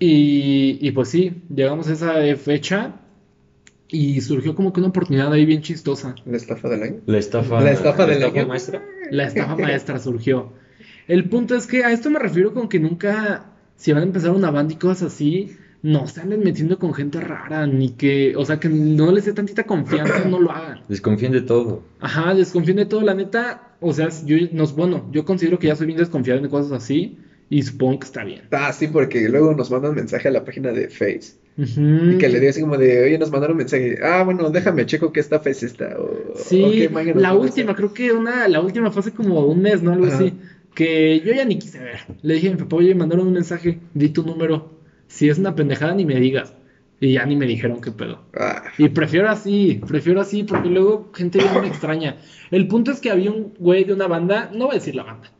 Y, 0.00 0.78
y 0.80 0.90
pues 0.90 1.08
sí, 1.08 1.32
llegamos 1.54 1.86
a 1.88 1.92
esa 1.92 2.36
fecha 2.36 3.01
y 3.92 4.20
surgió 4.22 4.54
como 4.54 4.72
que 4.72 4.80
una 4.80 4.88
oportunidad 4.88 5.30
ahí 5.32 5.44
bien 5.44 5.60
chistosa. 5.60 6.14
La 6.24 6.38
estafa 6.38 6.68
del 6.70 6.82
año. 6.82 6.96
La 7.06 7.18
estafa, 7.18 7.60
La 7.60 7.70
estafa 7.72 8.06
del 8.06 8.24
año. 8.24 8.46
maestra. 8.48 8.82
La 9.10 9.24
estafa 9.26 9.54
maestra 9.54 9.98
surgió. 9.98 10.52
El 11.06 11.28
punto 11.28 11.54
es 11.54 11.66
que 11.66 11.84
a 11.84 11.92
esto 11.92 12.08
me 12.08 12.18
refiero 12.18 12.54
con 12.54 12.68
que 12.68 12.80
nunca, 12.80 13.52
si 13.76 13.92
van 13.92 14.02
a 14.02 14.06
empezar 14.06 14.30
una 14.30 14.50
banda 14.50 14.72
y 14.72 14.76
cosas 14.76 15.12
así, 15.12 15.56
no 15.82 16.06
se 16.06 16.22
anden 16.22 16.42
metiendo 16.42 16.78
con 16.78 16.94
gente 16.94 17.20
rara, 17.20 17.66
ni 17.66 17.90
que, 17.90 18.34
o 18.36 18.44
sea, 18.46 18.58
que 18.58 18.68
no 18.70 19.12
les 19.12 19.26
dé 19.26 19.34
tantita 19.34 19.64
confianza, 19.64 20.24
no 20.24 20.38
lo 20.40 20.50
hagan. 20.52 20.80
Desconfíen 20.88 21.32
de 21.32 21.42
todo. 21.42 21.82
Ajá, 22.00 22.34
desconfíen 22.34 22.78
de 22.78 22.86
todo, 22.86 23.02
la 23.02 23.14
neta. 23.14 23.74
O 23.80 23.92
sea, 23.92 24.08
yo, 24.24 24.36
no, 24.52 24.66
bueno, 24.68 25.08
yo 25.12 25.24
considero 25.26 25.58
que 25.58 25.66
ya 25.66 25.76
soy 25.76 25.86
bien 25.88 25.98
desconfiado 25.98 26.40
en 26.40 26.48
cosas 26.48 26.72
así 26.72 27.18
y 27.50 27.62
supongo 27.62 27.98
que 27.98 28.06
está 28.06 28.24
bien. 28.24 28.42
Ah, 28.52 28.72
sí, 28.72 28.86
porque 28.86 29.28
luego 29.28 29.54
nos 29.54 29.70
mandan 29.70 29.94
mensaje 29.94 30.28
a 30.28 30.30
la 30.30 30.44
página 30.44 30.70
de 30.70 30.88
Face. 30.88 31.34
Y 32.04 32.16
que 32.16 32.28
le 32.28 32.40
digo 32.40 32.50
así 32.50 32.60
como 32.60 32.76
de, 32.78 33.04
oye, 33.04 33.18
nos 33.18 33.30
mandaron 33.30 33.54
un 33.54 33.58
mensaje. 33.58 33.98
Ah, 34.02 34.22
bueno, 34.22 34.50
déjame 34.50 34.86
checo 34.86 35.12
qué 35.12 35.20
estafa 35.20 35.50
es 35.50 35.62
esta. 35.62 35.96
O, 35.98 36.34
Sí, 36.34 36.88
la 37.12 37.34
última, 37.34 37.72
esta. 37.72 37.74
creo 37.74 37.92
que 37.92 38.12
una, 38.12 38.48
la 38.48 38.60
última 38.60 38.90
fue 38.90 39.00
hace 39.00 39.12
como 39.12 39.44
un 39.46 39.60
mes, 39.62 39.82
¿no? 39.82 39.92
Algo 39.92 40.06
Ajá. 40.06 40.16
así. 40.16 40.38
Que 40.74 41.20
yo 41.20 41.32
ya 41.32 41.44
ni 41.44 41.58
quise 41.58 41.78
ver. 41.80 42.00
Le 42.22 42.34
dije 42.34 42.48
a 42.48 42.50
mi 42.52 42.56
papá, 42.56 42.76
oye, 42.76 42.94
mandaron 42.94 43.26
un 43.26 43.32
mensaje, 43.34 43.80
di 43.94 44.08
tu 44.08 44.22
número. 44.24 44.70
Si 45.06 45.28
es 45.28 45.38
una 45.38 45.54
pendejada, 45.54 45.94
ni 45.94 46.04
me 46.06 46.18
digas. 46.18 46.54
Y 47.00 47.12
ya 47.14 47.26
ni 47.26 47.36
me 47.36 47.46
dijeron 47.46 47.80
qué 47.80 47.92
pedo. 47.92 48.22
Ah, 48.34 48.62
Y 48.78 48.88
prefiero 48.88 49.28
así, 49.28 49.80
prefiero 49.86 50.20
así, 50.20 50.44
porque 50.44 50.68
luego 50.70 51.10
gente 51.14 51.38
bien 51.38 51.60
me 51.60 51.66
extraña. 51.68 52.16
El 52.50 52.66
punto 52.68 52.90
es 52.92 53.00
que 53.00 53.10
había 53.10 53.30
un 53.30 53.52
güey 53.58 53.84
de 53.84 53.92
una 53.92 54.06
banda, 54.06 54.50
no 54.52 54.66
voy 54.66 54.72
a 54.76 54.78
decir 54.78 54.94
la 54.94 55.02
banda, 55.02 55.32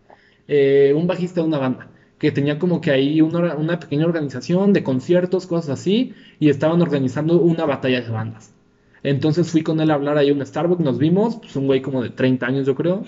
eh, 0.48 0.93
un 0.97 1.06
bajista 1.06 1.40
de 1.40 1.47
una 1.47 1.59
banda, 1.59 1.91
que 2.23 2.31
tenía 2.31 2.57
como 2.57 2.81
que 2.81 2.93
ahí 2.93 3.20
una, 3.20 3.57
una 3.57 3.81
pequeña 3.81 4.07
organización 4.07 4.73
de 4.73 4.85
conciertos, 4.85 5.49
cosas 5.49 5.81
así, 5.81 6.15
y 6.39 6.51
estaban 6.51 6.81
organizando 6.81 7.40
una 7.40 7.66
batalla 7.66 8.01
de 8.01 8.09
bandas. 8.11 8.55
Entonces 9.03 9.51
fui 9.51 9.65
con 9.65 9.81
él 9.81 9.90
a 9.90 9.94
hablar 9.94 10.19
ahí 10.19 10.31
a 10.31 10.32
un 10.32 10.47
Starbucks, 10.47 10.85
nos 10.85 10.99
vimos, 10.99 11.39
pues 11.40 11.57
un 11.57 11.66
güey 11.66 11.82
como 11.82 12.01
de 12.01 12.11
30 12.11 12.47
años 12.47 12.65
yo 12.65 12.77
creo, 12.77 13.03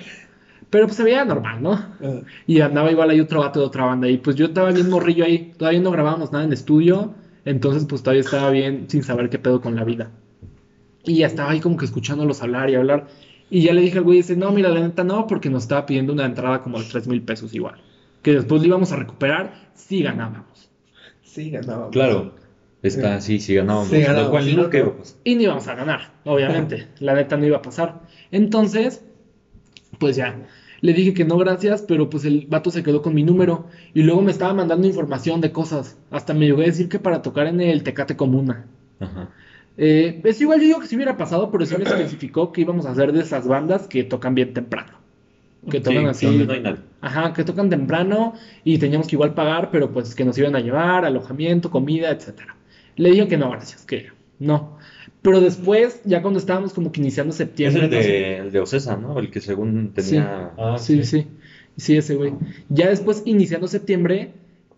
pero 0.69 0.87
pues 0.87 0.97
se 0.97 1.05
veía 1.05 1.25
normal, 1.25 1.63
¿no? 1.63 1.81
Y 2.49 2.61
andaba 2.61 2.91
igual 2.91 3.11
ahí 3.11 3.21
otro 3.21 3.39
vato 3.39 3.61
de 3.61 3.67
otra 3.67 3.85
banda. 3.85 4.09
Y 4.09 4.19
pues 4.19 4.35
yo 4.35 4.47
estaba 4.47 4.73
bien 4.73 4.91
morrillo 4.91 5.25
ahí. 5.25 5.53
Todavía 5.57 5.81
no 5.81 5.93
grabábamos 5.93 6.33
nada 6.33 6.45
en 6.45 6.53
estudio. 6.53 7.15
Entonces 7.45 7.87
pues 7.89 8.03
todavía 8.03 8.23
estaba 8.23 8.51
bien 8.51 8.87
sin 8.89 9.05
saber 9.05 9.31
qué 9.31 9.39
pedo 9.39 9.61
con 9.61 9.77
la 9.77 9.85
vida. 9.85 10.11
Y 11.05 11.19
ya 11.19 11.29
estaba 11.29 11.53
ahí 11.53 11.61
como 11.61 11.77
que 11.77 11.85
escuchándolos 11.85 12.43
hablar 12.43 12.69
y 12.71 12.75
hablar. 12.75 13.07
Y 13.49 13.63
ya 13.63 13.73
le 13.73 13.83
dije 13.83 13.99
al 13.99 14.05
güey, 14.05 14.17
dice, 14.17 14.35
no, 14.35 14.51
mira, 14.51 14.71
la 14.71 14.81
neta 14.81 15.05
no, 15.05 15.29
porque 15.29 15.51
nos 15.51 15.63
estaba 15.63 15.87
pidiendo 15.87 16.13
una 16.13 16.25
entrada 16.25 16.63
como 16.63 16.81
de 16.81 16.87
3 16.91 17.07
mil 17.07 17.23
pesos 17.23 17.55
igual. 17.55 17.81
Que 18.25 18.33
después 18.33 18.61
le 18.63 18.69
íbamos 18.69 18.91
a 18.91 18.97
recuperar 18.97 19.71
si 19.75 20.03
ganábamos. 20.03 20.69
sí, 21.23 21.51
ganábamos. 21.51 21.91
Claro. 21.93 22.35
Está, 22.83 23.21
sí, 23.21 23.39
sí 23.39 23.55
ganábamos. 23.55 23.89
Sí, 23.89 24.01
ganábamos, 24.01 24.25
Lo 24.25 24.31
cual 24.31 24.45
sí, 24.45 24.57
no 24.57 24.63
no. 24.63 24.95
Y 25.23 25.35
no 25.37 25.43
íbamos 25.43 25.69
a 25.69 25.75
ganar, 25.77 26.13
obviamente. 26.25 26.89
La 26.99 27.15
neta 27.15 27.37
no 27.37 27.47
iba 27.47 27.59
a 27.59 27.63
pasar. 27.63 28.01
Entonces, 28.33 29.05
pues 30.01 30.17
ya. 30.17 30.37
Le 30.81 30.93
dije 30.93 31.15
que 31.15 31.25
no, 31.25 31.39
gracias, 31.39 31.83
pero 31.83 32.11
pues 32.11 32.25
el 32.25 32.47
vato 32.49 32.71
se 32.71 32.83
quedó 32.83 33.01
con 33.01 33.15
mi 33.15 33.23
número. 33.23 33.69
Y 33.95 34.03
luego 34.03 34.21
me 34.21 34.33
estaba 34.33 34.53
mandando 34.53 34.87
información 34.87 35.41
de 35.41 35.53
cosas. 35.53 35.97
Hasta 36.11 36.35
me 36.35 36.47
llegó 36.47 36.63
a 36.63 36.65
decir 36.65 36.89
que 36.89 36.99
para 36.99 37.23
tocar 37.23 37.47
en 37.47 37.61
el 37.61 37.85
Tecate 37.85 38.17
Comuna. 38.17 38.67
Ajá. 39.01 39.31
Eh, 39.77 40.21
es 40.25 40.41
igual, 40.41 40.61
yo 40.61 40.67
digo 40.67 40.81
que 40.81 40.87
si 40.87 40.97
hubiera 40.97 41.17
pasado, 41.17 41.51
pero 41.51 41.67
sí 41.67 41.77
me 41.77 41.85
especificó 41.85 42.53
que 42.53 42.61
íbamos 42.61 42.87
a 42.87 42.91
hacer 42.91 43.13
de 43.13 43.21
esas 43.21 43.47
bandas 43.47 43.87
que 43.87 44.05
tocan 44.05 44.35
bien 44.35 44.55
temprano. 44.55 45.04
Que 45.71 45.81
tocan 45.81 46.03
Sí, 46.05 46.09
así. 46.11 46.27
donde 46.27 46.47
no 46.47 46.53
hay 46.53 46.61
nadie. 46.61 46.81
Ajá, 47.01 47.33
que 47.33 47.45
tocan 47.45 47.71
temprano 47.71 48.35
y 48.65 48.79
teníamos 48.79 49.07
que 49.09 49.17
igual 49.17 49.35
pagar, 49.35 49.71
pero 49.71 49.93
pues 49.93 50.15
que 50.15 50.25
nos 50.25 50.37
iban 50.39 50.55
a 50.57 50.61
llevar, 50.61 51.05
alojamiento, 51.05 51.71
comida, 51.71 52.11
etcétera. 52.11 52.57
Le 52.97 53.11
dije 53.11 53.29
que 53.29 53.37
no, 53.37 53.51
gracias, 53.51 53.85
que 53.85 54.09
no. 54.39 54.79
Pero 55.23 55.41
después, 55.41 56.01
ya 56.05 56.21
cuando 56.23 56.39
estábamos 56.39 56.73
como 56.75 56.93
que 56.93 57.01
iniciando 57.01 57.31
Es 57.31 57.37
septiembre, 57.39 57.85
el 57.87 57.91
no 57.91 57.97
sé- 58.03 58.09
de, 58.09 58.37
el 58.39 58.53
de 58.53 58.61
Ocesa, 58.61 58.97
¿no? 58.97 59.19
El 59.19 59.31
que 59.31 59.41
según 59.41 59.93
tenía. 59.95 60.53
Ah, 60.59 60.77
sí, 60.79 61.03
sí, 61.05 61.27
sí, 61.77 61.97
ese 61.97 62.15
güey. 62.15 62.33
Ya 62.69 62.89
después, 62.89 63.23
iniciando 63.25 63.67
septiembre, 63.69 64.33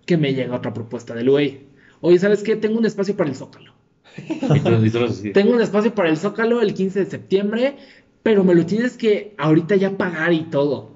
que 0.05 0.17
me 0.17 0.35
llega 0.35 0.55
otra 0.55 0.73
propuesta 0.73 1.15
del 1.15 1.31
güey. 1.31 1.61
Oye, 2.01 2.19
¿sabes 2.19 2.43
qué? 2.45 2.55
Tengo 2.57 2.79
un 2.79 2.87
espacio 2.87 3.17
para 3.17 3.29
el 3.31 3.35
Zócalo. 3.37 3.73
Tengo 5.35 5.53
un 5.53 5.61
espacio 5.61 5.95
para 5.95 6.09
el 6.09 6.17
Zócalo 6.17 6.61
el 6.63 6.75
15 6.75 7.01
de 7.01 7.07
septiembre, 7.07 7.77
pero 8.27 8.43
me 8.43 8.57
lo 8.57 8.67
tienes 8.67 8.97
que 8.97 9.37
ahorita 9.39 9.77
ya 9.77 9.97
pagar 9.97 10.33
y 10.33 10.43
todo. 10.51 10.91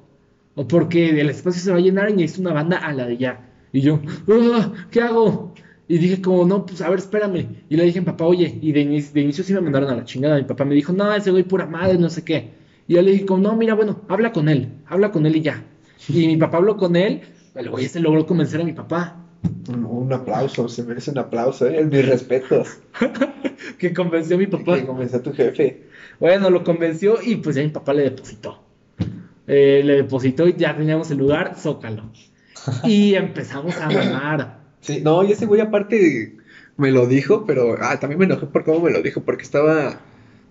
O 0.56 0.66
porque 0.66 1.10
el 1.10 1.30
espacio 1.30 1.62
se 1.62 1.70
va 1.70 1.76
a 1.76 1.80
llenar 1.80 2.10
y 2.10 2.14
necesito 2.14 2.40
una 2.40 2.52
banda 2.52 2.78
a 2.78 2.92
la 2.92 3.06
de 3.06 3.18
ya. 3.18 3.48
Y 3.72 3.82
yo, 3.82 4.00
"Ah, 4.28 4.72
¿qué 4.90 5.00
hago? 5.00 5.54
Y 5.86 5.98
dije 5.98 6.20
como, 6.20 6.44
no, 6.44 6.66
pues 6.66 6.82
a 6.82 6.90
ver, 6.90 6.98
espérame. 6.98 7.46
Y 7.68 7.76
le 7.76 7.84
dije 7.84 8.00
a 8.00 8.02
mi 8.02 8.06
papá, 8.06 8.24
oye, 8.24 8.58
y 8.60 8.72
de, 8.72 8.80
inicio, 8.80 9.12
de 9.14 9.20
inicio 9.20 9.44
sí 9.44 9.54
me 9.54 9.60
mandaron 9.60 9.90
a 9.90 9.94
la 9.94 10.04
chingada. 10.04 10.38
Mi 10.38 10.42
papá 10.42 10.64
me 10.64 10.74
dijo, 10.74 10.92
no, 10.92 11.14
ese 11.14 11.30
güey 11.30 11.44
pura 11.44 11.66
madre, 11.66 11.98
no 11.98 12.10
sé 12.10 12.24
qué. 12.24 12.50
Y 12.88 12.94
yo 12.94 13.02
le 13.02 13.12
dije 13.12 13.26
como, 13.26 13.44
no, 13.44 13.54
mira, 13.54 13.74
bueno, 13.74 14.00
habla 14.08 14.32
con 14.32 14.48
él, 14.48 14.66
habla 14.86 15.12
con 15.12 15.24
él 15.24 15.36
y 15.36 15.42
ya. 15.42 15.62
Y 16.08 16.26
mi 16.26 16.36
papá 16.36 16.56
habló 16.56 16.76
con 16.76 16.96
él, 16.96 17.20
el 17.54 17.70
güey 17.70 17.86
se 17.86 18.00
logró 18.00 18.26
convencer 18.26 18.60
a 18.60 18.64
mi 18.64 18.72
papá. 18.72 19.24
Un, 19.68 20.12
aplauso, 20.12 20.68
se 20.68 20.82
merece 20.82 21.12
un 21.12 21.18
aplauso, 21.18 21.68
¿eh? 21.68 21.84
Mis 21.84 22.04
respetos. 22.08 22.80
Que 23.78 23.94
convenció 23.94 24.36
a 24.36 24.38
mi 24.40 24.46
papá. 24.46 24.80
Que 24.80 24.84
comenzó 24.84 25.18
a 25.18 25.22
tu 25.22 25.32
jefe. 25.32 25.89
Bueno, 26.20 26.50
lo 26.50 26.62
convenció 26.62 27.18
y 27.22 27.36
pues 27.36 27.56
ya 27.56 27.62
mi 27.62 27.70
papá 27.70 27.92
le 27.94 28.04
depositó. 28.04 28.62
Eh, 29.46 29.82
le 29.84 29.96
depositó 29.96 30.46
y 30.46 30.54
ya 30.56 30.76
teníamos 30.76 31.10
el 31.10 31.18
lugar, 31.18 31.56
Zócalo. 31.56 32.12
Y 32.84 33.14
empezamos 33.16 33.76
a 33.78 33.90
mamar. 33.90 34.60
Sí, 34.80 35.00
no, 35.02 35.24
y 35.24 35.32
ese 35.32 35.46
güey 35.46 35.60
aparte 35.60 36.36
me 36.76 36.90
lo 36.90 37.06
dijo, 37.06 37.44
pero 37.46 37.76
ah, 37.80 37.98
también 37.98 38.18
me 38.18 38.26
enojé 38.26 38.46
por 38.46 38.64
cómo 38.64 38.80
me 38.80 38.90
lo 38.90 39.02
dijo, 39.02 39.22
porque 39.22 39.42
estaba 39.42 40.00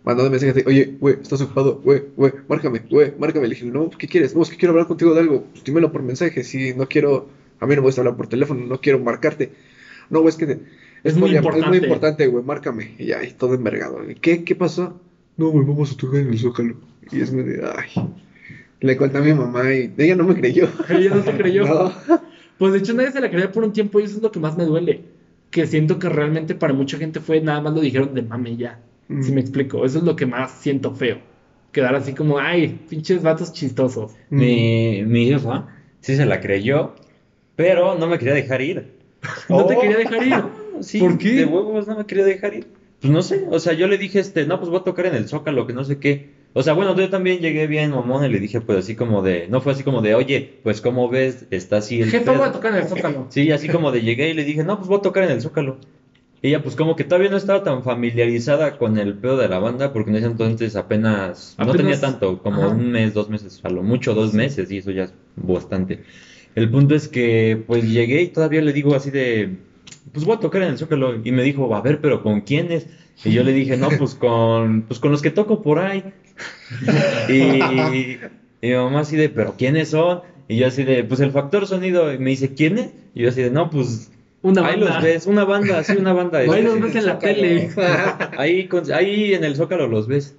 mandando 0.04 0.30
mensajes 0.32 0.56
de, 0.56 0.64
oye, 0.68 0.98
güey, 1.00 1.16
estás 1.22 1.42
ocupado, 1.42 1.82
güey, 1.84 2.04
güey, 2.16 2.34
márcame, 2.48 2.80
güey, 2.90 3.14
márcame. 3.18 3.48
Le 3.48 3.56
dije, 3.56 3.66
no, 3.66 3.90
¿qué 3.90 4.08
quieres? 4.08 4.36
No, 4.36 4.42
es 4.42 4.50
que 4.50 4.58
quiero 4.58 4.72
hablar 4.72 4.88
contigo 4.88 5.14
de 5.14 5.22
algo, 5.22 5.46
pues 5.52 5.64
dímelo 5.64 5.92
por 5.92 6.04
mensaje, 6.04 6.44
si 6.44 6.74
no 6.74 6.88
quiero, 6.88 7.30
a 7.60 7.66
mí 7.66 7.76
no 7.76 7.82
me 7.82 7.88
gusta 7.88 8.02
hablar 8.02 8.18
por 8.18 8.28
teléfono, 8.28 8.66
no 8.66 8.80
quiero 8.82 9.00
marcarte. 9.00 9.52
No, 10.10 10.22
güey, 10.22 10.30
es 10.30 10.36
que 10.38 10.60
Es 11.04 11.16
muy 11.16 11.32
es 11.32 11.38
importante. 11.38 11.68
muy 11.68 11.78
importante, 11.78 12.28
güey, 12.28 12.44
márcame. 12.44 12.96
Y 12.98 13.06
ya, 13.08 13.24
y 13.24 13.34
todo 13.34 13.54
envergado. 13.54 14.10
¿Y 14.10 14.16
¿Qué, 14.16 14.44
qué 14.44 14.56
pasó? 14.56 15.00
No, 15.40 15.50
güey, 15.50 15.66
vamos 15.66 15.92
a 15.94 15.98
tocar 15.98 16.20
en 16.20 16.28
el 16.30 16.38
Zócalo. 16.40 16.76
Y 17.12 17.22
es 17.22 17.32
muy 17.34 17.44
de, 17.44 17.62
ay. 17.76 18.08
Le 18.82 18.96
conté 18.98 19.18
a 19.18 19.22
mi 19.22 19.34
mamá 19.34 19.74
y 19.74 19.92
ella 19.98 20.16
no 20.16 20.26
me 20.26 20.36
creyó. 20.36 20.68
Ella 20.90 21.16
no 21.16 21.22
te 21.22 21.32
creyó. 21.36 21.66
No. 21.66 21.94
Pues 22.58 22.74
de 22.74 22.80
hecho 22.80 22.94
nadie 22.94 23.12
se 23.12 23.20
la 23.22 23.30
creyó 23.30 23.52
por 23.52 23.64
un 23.64 23.74
tiempo 23.74 24.00
y 24.00 24.04
eso 24.04 24.18
es 24.18 24.22
lo 24.24 24.32
que 24.32 24.40
más 24.40 24.58
me 24.58 24.66
duele. 24.66 25.02
Que 25.50 25.66
siento 25.66 25.98
que 25.98 26.10
realmente 26.10 26.56
para 26.56 26.74
mucha 26.74 26.98
gente 26.98 27.20
fue 27.20 27.42
nada 27.42 27.62
más 27.62 27.74
lo 27.74 27.82
dijeron 27.82 28.14
de 28.14 28.22
mame 28.22 28.52
y 28.52 28.58
ya. 28.58 28.80
Mm. 29.08 29.24
Si 29.24 29.32
me 29.32 29.42
explico. 29.42 29.86
Eso 29.86 29.98
es 30.00 30.04
lo 30.04 30.16
que 30.16 30.26
más 30.26 30.52
siento 30.52 30.94
feo. 30.94 31.18
Quedar 31.72 31.96
así 31.96 32.14
como, 32.14 32.38
ay, 32.40 32.80
pinches 32.90 33.22
vatos 33.24 33.54
chistosos. 33.54 34.14
Mi, 34.30 35.04
mi 35.06 35.26
jefa 35.28 35.68
sí 36.02 36.16
se 36.16 36.26
la 36.26 36.40
creyó, 36.42 36.96
pero 37.56 37.96
no 37.98 38.08
me 38.08 38.18
quería 38.20 38.34
dejar 38.34 38.62
ir. 38.62 38.94
No 39.50 39.66
te 39.66 39.76
Oh. 39.76 39.82
quería 39.82 39.98
dejar 39.98 40.26
ir. 40.28 40.44
Sí, 40.82 40.98
¿Por 41.00 41.18
qué? 41.18 41.32
De 41.34 41.46
huevos 41.46 41.88
no 41.88 41.98
me 41.98 42.06
quería 42.06 42.24
dejar 42.24 42.54
ir. 42.54 42.68
Pues 43.02 43.12
no 43.14 43.22
sé, 43.22 43.46
o 43.50 43.60
sea, 43.60 43.74
yo 43.74 43.88
le 43.88 43.98
dije, 43.98 44.20
este, 44.20 44.46
no, 44.46 44.60
pues 44.60 44.70
voy 44.70 44.80
a 44.80 44.84
tocar 44.84 45.06
en 45.06 45.16
el 45.16 45.28
Zócalo, 45.28 45.66
que 45.66 45.74
no 45.74 45.86
sé 45.86 46.00
qué. 46.00 46.28
O 46.54 46.64
sea, 46.64 46.74
bueno, 46.74 46.96
yo 46.96 47.10
también 47.10 47.40
llegué 47.40 47.68
bien 47.68 47.92
mamón 47.92 48.26
y 48.26 48.30
le 48.30 48.40
dije, 48.40 48.60
pues 48.60 48.80
así 48.80 48.96
como 48.96 49.22
de, 49.22 49.48
no 49.48 49.62
fue 49.62 49.72
así 49.72 49.84
como 49.84 50.02
de, 50.02 50.16
oye, 50.16 50.50
pues 50.64 50.82
como 50.82 51.08
ves, 51.08 51.46
está 51.52 51.78
así 51.78 52.02
el 52.02 52.10
Jefa, 52.10 52.32
pedo". 52.32 52.40
voy 52.40 52.50
a 52.50 52.52
tocar 52.52 52.74
en 52.74 52.80
el 52.80 52.88
Zócalo. 52.88 53.28
Sí, 53.30 53.52
así 53.52 53.68
como 53.70 53.92
de 53.92 54.02
llegué 54.02 54.30
y 54.30 54.34
le 54.34 54.44
dije, 54.44 54.64
no, 54.64 54.78
pues 54.78 54.90
voy 54.90 54.98
a 54.98 55.02
tocar 55.02 55.24
en 55.24 55.32
el 55.32 55.42
Zócalo. 55.42 55.78
Ella 56.42 56.64
pues 56.64 56.76
como 56.76 56.96
que 56.96 57.04
todavía 57.04 57.30
no 57.30 57.36
estaba 57.38 57.64
tan 57.64 57.84
familiarizada 57.84 58.78
con 58.78 58.98
el 58.98 59.14
pedo 59.16 59.38
de 59.38 59.50
la 59.50 59.60
banda, 59.60 59.92
porque 59.92 60.10
en 60.10 60.16
ese 60.18 60.26
entonces 60.28 60.76
apenas, 60.76 61.56
no 61.58 61.74
tenía 61.76 62.00
tanto, 62.00 62.42
como 62.42 62.64
Ajá. 62.64 62.70
un 62.76 62.92
mes, 62.92 63.14
dos 63.14 63.30
meses, 63.30 63.60
a 63.64 63.70
lo 63.70 63.84
mucho 63.84 64.14
dos 64.14 64.34
meses, 64.34 64.72
y 64.72 64.78
eso 64.78 64.92
ya 64.92 65.04
es 65.04 65.14
bastante. 65.36 66.00
El 66.56 66.70
punto 66.70 66.96
es 66.96 67.08
que 67.10 67.62
pues 67.68 67.84
llegué 67.92 68.22
y 68.22 68.28
todavía 68.30 68.62
le 68.62 68.72
digo 68.72 68.96
así 68.96 69.12
de, 69.12 69.58
pues 70.14 70.26
voy 70.26 70.36
a 70.36 70.40
tocar 70.40 70.62
en 70.64 70.70
el 70.70 70.78
Zócalo, 70.78 71.16
y 71.24 71.32
me 71.32 71.44
dijo, 71.44 71.74
a 71.76 71.82
ver, 71.82 72.02
pero 72.02 72.22
¿con 72.22 72.42
quiénes? 72.42 72.88
Y 73.24 73.34
yo 73.34 73.44
le 73.44 73.54
dije, 73.54 73.78
no, 73.78 73.96
pues 73.98 74.16
con, 74.16 74.84
pues 74.88 75.00
con 75.00 75.12
los 75.12 75.22
que 75.22 75.32
toco 75.32 75.62
por 75.62 75.80
ahí. 75.80 76.14
Y, 77.28 78.14
y 78.62 78.68
mi 78.68 78.74
mamá 78.74 79.02
así 79.02 79.16
de, 79.16 79.30
¿pero 79.30 79.56
quiénes 79.56 79.90
son? 79.90 80.22
Y 80.48 80.58
yo 80.58 80.68
así 80.68 80.84
de, 80.84 81.04
pues 81.04 81.20
el 81.20 81.32
factor 81.32 81.68
sonido. 81.68 82.12
Y 82.14 82.18
me 82.18 82.32
dice, 82.32 82.54
¿quiénes? 82.54 82.94
Y 83.14 83.24
yo 83.24 83.30
así 83.30 83.42
de, 83.42 83.52
no, 83.52 83.70
pues 83.70 84.12
Una 84.42 84.66
ahí 84.68 84.78
los 84.78 85.00
ves, 85.00 85.26
una 85.28 85.44
banda, 85.46 85.84
sí, 85.84 85.96
una 85.96 86.14
banda. 86.14 86.40
Ahí 86.40 86.48
este, 86.48 86.62
los 86.62 86.80
ves 86.82 86.96
en 86.96 87.06
la 87.06 87.22
tele. 87.22 87.74
Ahí, 88.36 88.68
con- 88.68 88.92
ahí 88.92 89.34
en 89.34 89.44
el 89.44 89.56
Zócalo 89.56 89.88
los 89.88 90.08
ves. 90.08 90.36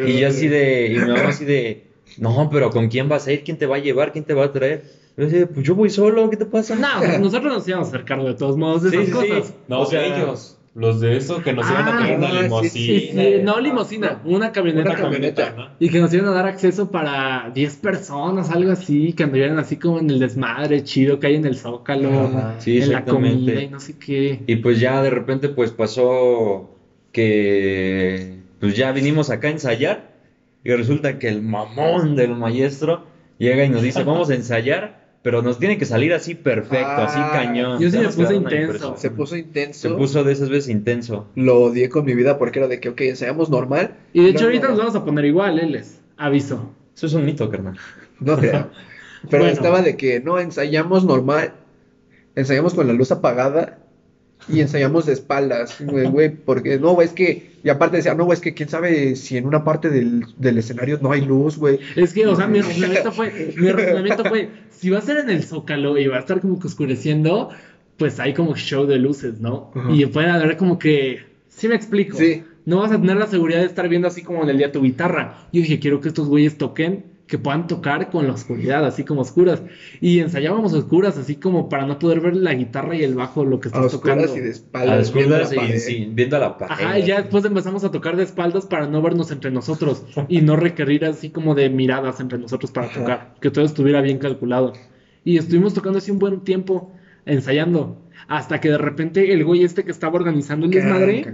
Y 0.00 0.18
yo 0.18 0.28
así 0.28 0.48
de, 0.48 0.88
y 0.94 1.00
mi 1.00 1.10
mamá 1.10 1.28
así 1.30 1.44
de, 1.44 1.84
no, 2.16 2.48
pero 2.50 2.72
¿con 2.72 2.88
quién 2.88 3.08
vas 3.08 3.26
a 3.26 3.32
ir? 3.32 3.44
¿Quién 3.44 3.58
te 3.58 3.66
va 3.66 3.76
a 3.76 3.78
llevar? 3.78 4.12
¿Quién 4.12 4.24
te 4.24 4.34
va 4.34 4.44
a 4.44 4.52
traer? 4.52 4.84
Yo 5.16 5.46
pues 5.48 5.64
yo 5.66 5.74
voy 5.76 5.90
solo, 5.90 6.28
¿qué 6.30 6.36
te 6.36 6.46
pasa? 6.46 6.74
No, 6.74 6.88
pues 6.98 7.20
nosotros 7.20 7.52
nos 7.52 7.68
íbamos 7.68 7.86
a 7.88 7.90
hacer 7.90 8.04
cargo 8.04 8.26
de 8.26 8.34
todos 8.34 8.56
modos 8.56 8.82
de 8.82 8.90
Sí, 8.90 8.96
esas 8.96 9.06
sí, 9.08 9.12
cosas. 9.28 9.46
sí. 9.48 9.54
No, 9.68 9.80
O 9.80 9.86
sea, 9.86 10.04
ellos. 10.04 10.58
Los 10.76 11.00
de 11.00 11.16
eso 11.16 11.40
que 11.40 11.52
nos 11.52 11.70
iban 11.70 11.86
Ah, 11.86 11.94
a 11.94 11.98
traer 11.98 12.18
una 12.18 12.26
sí, 12.28 12.34
sí, 12.34 12.42
limosina. 12.42 12.70
Sí, 12.72 13.10
sí, 13.12 13.42
no 13.44 13.60
limosina, 13.60 14.20
una 14.24 14.50
camioneta. 14.50 14.90
Una 14.90 14.98
camioneta. 14.98 15.54
¿no? 15.56 15.68
Y 15.78 15.88
que 15.88 16.00
nos 16.00 16.12
iban 16.12 16.26
a 16.26 16.32
dar 16.32 16.46
acceso 16.48 16.90
para 16.90 17.52
10 17.54 17.76
personas, 17.76 18.50
algo 18.50 18.72
así, 18.72 19.12
que 19.12 19.22
anduvieran 19.22 19.56
así 19.60 19.76
como 19.76 20.00
en 20.00 20.10
el 20.10 20.18
desmadre 20.18 20.82
chido 20.82 21.20
que 21.20 21.28
hay 21.28 21.36
en 21.36 21.44
el 21.44 21.56
Zócalo, 21.56 22.08
Ajá. 22.24 22.56
En 22.66 22.90
la 22.90 23.04
comida 23.04 23.62
y 23.62 23.68
no 23.68 23.78
sé 23.78 23.96
qué. 23.96 24.42
Y 24.48 24.56
pues 24.56 24.80
ya 24.80 25.00
de 25.00 25.10
repente 25.10 25.48
pues 25.48 25.70
pasó 25.70 26.74
que 27.12 28.40
pues 28.58 28.76
ya 28.76 28.90
vinimos 28.90 29.30
acá 29.30 29.46
a 29.46 29.50
ensayar 29.52 30.10
y 30.64 30.72
resulta 30.72 31.20
que 31.20 31.28
el 31.28 31.40
mamón 31.42 32.16
del 32.16 32.34
maestro 32.34 33.04
llega 33.38 33.64
y 33.64 33.68
nos 33.68 33.82
dice, 33.82 34.02
vamos 34.02 34.30
a 34.30 34.34
ensayar, 34.34 35.03
pero 35.24 35.40
nos 35.40 35.58
tiene 35.58 35.78
que 35.78 35.86
salir 35.86 36.12
así 36.12 36.34
perfecto, 36.34 36.86
así 36.86 37.18
Ah, 37.18 37.30
cañón. 37.32 37.80
yo 37.80 37.90
sí 37.90 37.96
me 37.98 38.08
puse 38.08 38.34
intenso. 38.34 38.94
Se 38.98 39.10
puso 39.10 39.36
intenso. 39.36 39.88
Se 39.88 39.94
puso 39.94 40.22
de 40.22 40.32
esas 40.34 40.50
veces 40.50 40.68
intenso. 40.70 41.26
Lo 41.34 41.60
odié 41.62 41.88
con 41.88 42.04
mi 42.04 42.14
vida 42.14 42.36
porque 42.36 42.58
era 42.58 42.68
de 42.68 42.78
que, 42.78 42.90
ok, 42.90 43.00
ensayamos 43.00 43.48
normal. 43.48 43.94
Y 44.12 44.22
de 44.22 44.28
hecho 44.28 44.40
No, 44.40 44.46
ahorita 44.48 44.64
no, 44.64 44.70
nos 44.72 44.78
vamos 44.80 44.94
a 44.96 45.04
poner 45.06 45.24
igual, 45.24 45.58
él 45.58 45.72
les 45.72 46.02
aviso. 46.18 46.70
Eso 46.94 47.06
es 47.06 47.14
un 47.14 47.24
mito, 47.24 47.48
carnal. 47.50 47.78
No 48.20 48.36
creo. 48.36 48.68
Pero 49.30 49.44
Bueno. 49.44 49.46
estaba 49.56 49.80
de 49.80 49.96
que 49.96 50.20
no, 50.20 50.38
ensayamos 50.38 51.06
normal. 51.06 51.54
Ensayamos 52.36 52.74
con 52.74 52.86
la 52.86 52.92
luz 52.92 53.10
apagada. 53.10 53.78
Y 54.48 54.60
ensayamos 54.60 55.06
de 55.06 55.14
espaldas, 55.14 55.76
güey, 55.80 56.06
güey, 56.06 56.28
porque 56.30 56.78
no, 56.78 56.92
güey, 56.92 57.08
es 57.08 57.14
que, 57.14 57.52
y 57.62 57.68
aparte 57.70 57.96
decía, 57.96 58.14
no, 58.14 58.24
güey, 58.24 58.36
es 58.36 58.42
que 58.42 58.52
quién 58.52 58.68
sabe 58.68 59.16
si 59.16 59.36
en 59.36 59.46
una 59.46 59.64
parte 59.64 59.88
del, 59.88 60.26
del 60.36 60.58
escenario 60.58 60.98
no 61.00 61.12
hay 61.12 61.22
luz, 61.22 61.56
güey. 61.56 61.78
Es 61.96 62.12
que, 62.12 62.26
o 62.26 62.36
sea, 62.36 62.46
mi 62.46 62.60
razonamiento 62.60 63.12
fue, 63.12 63.54
mi 63.56 63.70
razonamiento 63.70 64.24
fue, 64.24 64.50
si 64.70 64.90
va 64.90 64.98
a 64.98 65.02
ser 65.02 65.18
en 65.18 65.30
el 65.30 65.44
Zócalo 65.44 65.96
y 65.96 66.06
va 66.06 66.16
a 66.16 66.20
estar 66.20 66.40
como 66.40 66.58
que 66.58 66.66
oscureciendo, 66.66 67.50
pues 67.96 68.20
hay 68.20 68.34
como 68.34 68.54
show 68.54 68.86
de 68.86 68.98
luces, 68.98 69.40
¿no? 69.40 69.70
Y 69.90 70.04
pueden 70.06 70.30
haber 70.30 70.56
como 70.56 70.78
que, 70.78 71.24
sí 71.48 71.68
me 71.68 71.74
explico. 71.74 72.18
Sí. 72.18 72.42
No 72.66 72.78
vas 72.78 72.92
a 72.92 73.00
tener 73.00 73.16
la 73.16 73.26
seguridad 73.26 73.60
de 73.60 73.66
estar 73.66 73.88
viendo 73.88 74.08
así 74.08 74.22
como 74.22 74.42
en 74.42 74.48
el 74.48 74.58
día 74.58 74.72
tu 74.72 74.82
guitarra. 74.82 75.46
Yo 75.52 75.60
dije, 75.60 75.78
quiero 75.78 76.00
que 76.00 76.08
estos 76.08 76.28
güeyes 76.28 76.56
toquen, 76.56 77.04
que 77.26 77.38
puedan 77.38 77.66
tocar 77.66 78.10
con 78.10 78.26
la 78.26 78.34
oscuridad, 78.34 78.84
así 78.84 79.04
como 79.04 79.22
oscuras. 79.22 79.62
Y 80.00 80.18
ensayábamos 80.20 80.74
oscuras, 80.74 81.16
así 81.16 81.36
como 81.36 81.68
para 81.68 81.86
no 81.86 81.98
poder 81.98 82.20
ver 82.20 82.36
la 82.36 82.52
guitarra 82.54 82.94
y 82.96 83.02
el 83.02 83.14
bajo, 83.14 83.44
lo 83.44 83.60
que 83.60 83.68
A 83.68 83.70
estás 83.70 83.94
oscuras 83.94 84.16
tocando. 84.16 84.36
y 84.36 84.40
de 84.40 84.48
A 84.48 84.52
espaldas. 84.52 84.96
las 84.98 85.12
viendo 85.12 85.34
curvas 85.36 85.52
la 85.56 85.64
y 85.64 85.78
sí, 85.78 86.08
viendo 86.12 86.36
a 86.36 86.40
la 86.40 86.58
pared. 86.58 86.84
Ajá, 86.84 86.98
y 86.98 87.04
ya 87.06 87.22
después 87.22 87.44
empezamos 87.44 87.82
a 87.84 87.90
tocar 87.90 88.16
de 88.16 88.24
espaldas 88.24 88.66
para 88.66 88.86
no 88.86 89.00
vernos 89.00 89.30
entre 89.30 89.50
nosotros 89.50 90.04
y 90.28 90.42
no 90.42 90.56
requerir 90.56 91.04
así 91.06 91.30
como 91.30 91.54
de 91.54 91.70
miradas 91.70 92.20
entre 92.20 92.38
nosotros 92.38 92.70
para 92.70 92.88
Ajá. 92.88 93.00
tocar, 93.00 93.34
que 93.40 93.50
todo 93.50 93.64
estuviera 93.64 94.00
bien 94.02 94.18
calculado. 94.18 94.74
Y 95.24 95.38
estuvimos 95.38 95.72
tocando 95.72 95.98
así 95.98 96.10
un 96.10 96.18
buen 96.18 96.40
tiempo, 96.44 96.92
ensayando, 97.24 98.02
hasta 98.28 98.60
que 98.60 98.68
de 98.68 98.78
repente 98.78 99.32
el 99.32 99.44
güey 99.44 99.64
este 99.64 99.84
que 99.84 99.90
estaba 99.90 100.16
organizando 100.16 100.66
el 100.66 100.72
desmadre, 100.72 101.24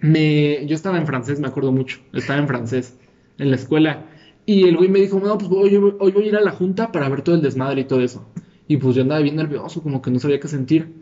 me... 0.00 0.64
yo 0.66 0.74
estaba 0.74 0.98
en 0.98 1.06
francés, 1.06 1.40
me 1.40 1.48
acuerdo 1.48 1.72
mucho, 1.72 1.98
estaba 2.12 2.38
en 2.38 2.46
francés 2.46 2.96
en 3.38 3.50
la 3.50 3.56
escuela, 3.56 4.06
y 4.46 4.64
el 4.64 4.76
güey 4.76 4.88
me 4.88 5.00
dijo, 5.00 5.20
no, 5.20 5.38
pues 5.38 5.50
hoy, 5.50 5.76
voy 5.76 6.24
a 6.24 6.26
ir 6.26 6.36
a 6.36 6.40
la 6.40 6.52
junta 6.52 6.90
para 6.92 7.08
ver 7.08 7.22
todo 7.22 7.34
el 7.34 7.42
desmadre 7.42 7.82
y 7.82 7.84
todo 7.84 8.00
eso. 8.00 8.26
Y 8.68 8.76
pues 8.76 8.96
yo 8.96 9.02
andaba 9.02 9.20
bien 9.20 9.36
nervioso, 9.36 9.82
como 9.82 10.02
que 10.02 10.10
no 10.10 10.18
sabía 10.18 10.40
qué 10.40 10.48
sentir. 10.48 10.92